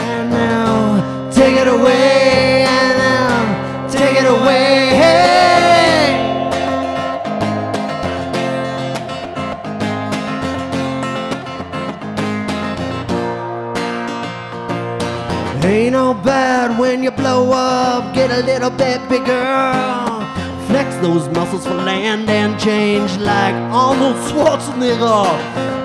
And 0.00 0.30
now 0.30 1.30
take 1.30 1.56
it 1.56 1.68
away, 1.68 2.27
when 16.88 17.02
you 17.04 17.10
blow 17.10 17.52
up, 17.52 18.14
get 18.14 18.30
a 18.30 18.42
little 18.46 18.70
bit 18.70 18.98
bigger. 19.10 19.44
Flex 20.68 20.96
those 21.06 21.28
muscles 21.36 21.66
for 21.66 21.74
land 21.74 22.30
and 22.30 22.58
change 22.58 23.14
like 23.18 23.54
Arnold 23.84 24.16
Schwarzenegger. 24.28 25.28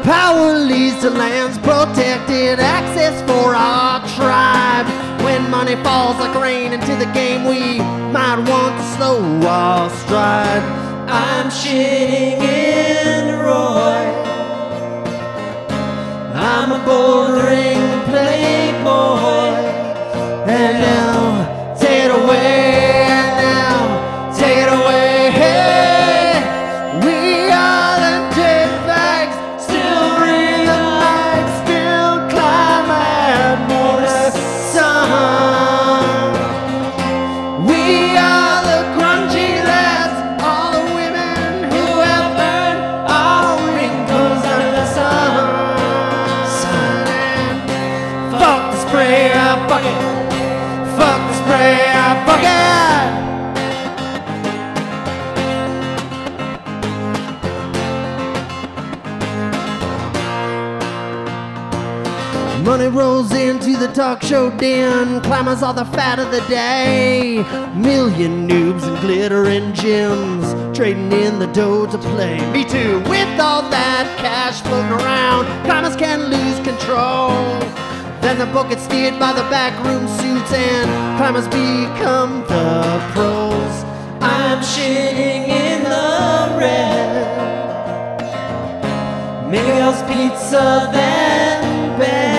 Power 0.03 0.53
leads 0.53 1.01
to 1.01 1.09
lands 1.09 1.57
protected, 1.57 2.57
access 2.61 3.15
for 3.29 3.53
our 3.53 3.99
tribe. 4.15 4.87
When 5.25 5.41
money 5.51 5.75
falls 5.83 6.17
like 6.19 6.35
rain 6.41 6.71
into 6.71 6.95
the 6.95 7.09
game, 7.11 7.43
we 7.43 7.79
might 8.17 8.39
want 8.49 8.73
to 8.79 8.85
slow 8.95 9.19
our 9.45 9.89
stride. 10.01 10.63
I'm 11.09 11.47
shitting 11.49 12.39
in 12.39 13.39
Roy. 13.43 14.03
I'm 16.33 16.71
a 16.71 16.79
bouldering 16.87 18.05
playboy. 18.05 19.52
Now, 20.63 21.12
rolls 62.93 63.33
into 63.33 63.75
the 63.77 63.87
talk 63.87 64.21
show 64.21 64.49
den. 64.57 65.21
Climbers 65.21 65.63
are 65.63 65.73
the 65.73 65.85
fat 65.85 66.19
of 66.19 66.31
the 66.31 66.41
day. 66.47 67.43
Million 67.75 68.47
noobs 68.47 68.83
and 68.83 68.99
glittering 68.99 69.73
gems. 69.73 70.53
Trading 70.77 71.11
in 71.11 71.39
the 71.39 71.47
dough 71.47 71.85
to 71.87 71.97
play. 71.97 72.39
Me 72.51 72.63
too. 72.63 72.99
With 73.09 73.39
all 73.39 73.63
that 73.69 74.05
cash 74.19 74.61
floating 74.61 74.91
around, 74.91 75.45
climbers 75.65 75.95
can 75.95 76.19
lose 76.29 76.59
control. 76.65 77.31
Then 78.21 78.37
the 78.37 78.45
book 78.47 78.69
gets 78.69 78.83
steered 78.83 79.19
by 79.19 79.33
the 79.33 79.43
backroom 79.49 80.07
suits 80.07 80.53
and 80.53 81.17
climbers 81.17 81.47
become 81.47 82.41
the 82.47 83.11
pros. 83.13 83.83
I'm 84.21 84.61
shitting 84.61 85.47
in 85.47 85.83
the 85.83 86.57
red. 86.59 87.43
Miguel's 89.49 90.01
Pizza 90.03 90.89
then 90.93 91.99
bed. 91.99 92.32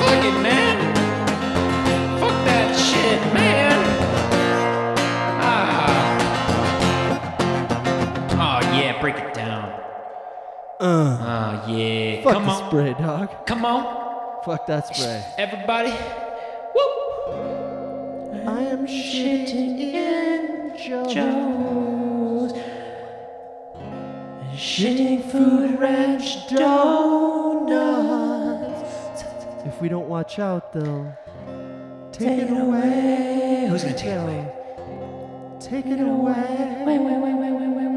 Fuck 0.00 0.24
it. 0.24 0.36
Man. 0.42 0.76
Fuck 2.20 2.36
that 2.44 2.76
shit, 2.76 3.20
man. 3.34 3.78
Ah. 5.40 6.18
Oh 8.32 8.60
yeah, 8.76 9.00
break 9.00 9.16
it 9.16 9.32
down. 9.34 9.64
Uh. 10.80 10.84
Oh 11.66 11.70
yeah. 11.70 12.22
Fuck 12.22 12.32
Come 12.34 12.44
the 12.44 12.50
on. 12.50 12.68
spray, 12.68 12.92
dog. 12.94 13.46
Come 13.46 13.64
on, 13.64 14.42
Fuck 14.44 14.66
that 14.66 14.94
spray. 14.94 15.24
everybody. 15.38 15.90
Woo! 16.74 16.88
I 18.46 18.60
am 18.74 18.86
shitting 18.86 19.78
in 19.94 20.76
Joe's. 20.76 21.14
Shitting 24.54 25.30
Food 25.30 25.78
Ranch 25.80 26.46
donuts. 26.48 26.82
If 29.64 29.80
we 29.80 29.88
don't 29.88 30.08
watch 30.08 30.38
out, 30.38 30.72
they'll 30.72 31.16
take, 32.12 32.28
Take 32.28 32.38
it 32.42 32.50
it 32.50 32.50
away. 32.52 32.60
away. 32.60 33.66
Who's 33.68 33.82
gonna 33.82 33.96
take 33.96 34.10
it 34.10 34.18
away? 34.22 34.52
Take 35.58 35.86
it 35.86 36.00
away. 36.00 36.82
Wait, 36.86 36.98
wait, 36.98 37.18
wait, 37.18 37.34
wait, 37.34 37.52
wait, 37.52 37.70
wait, 37.70 37.88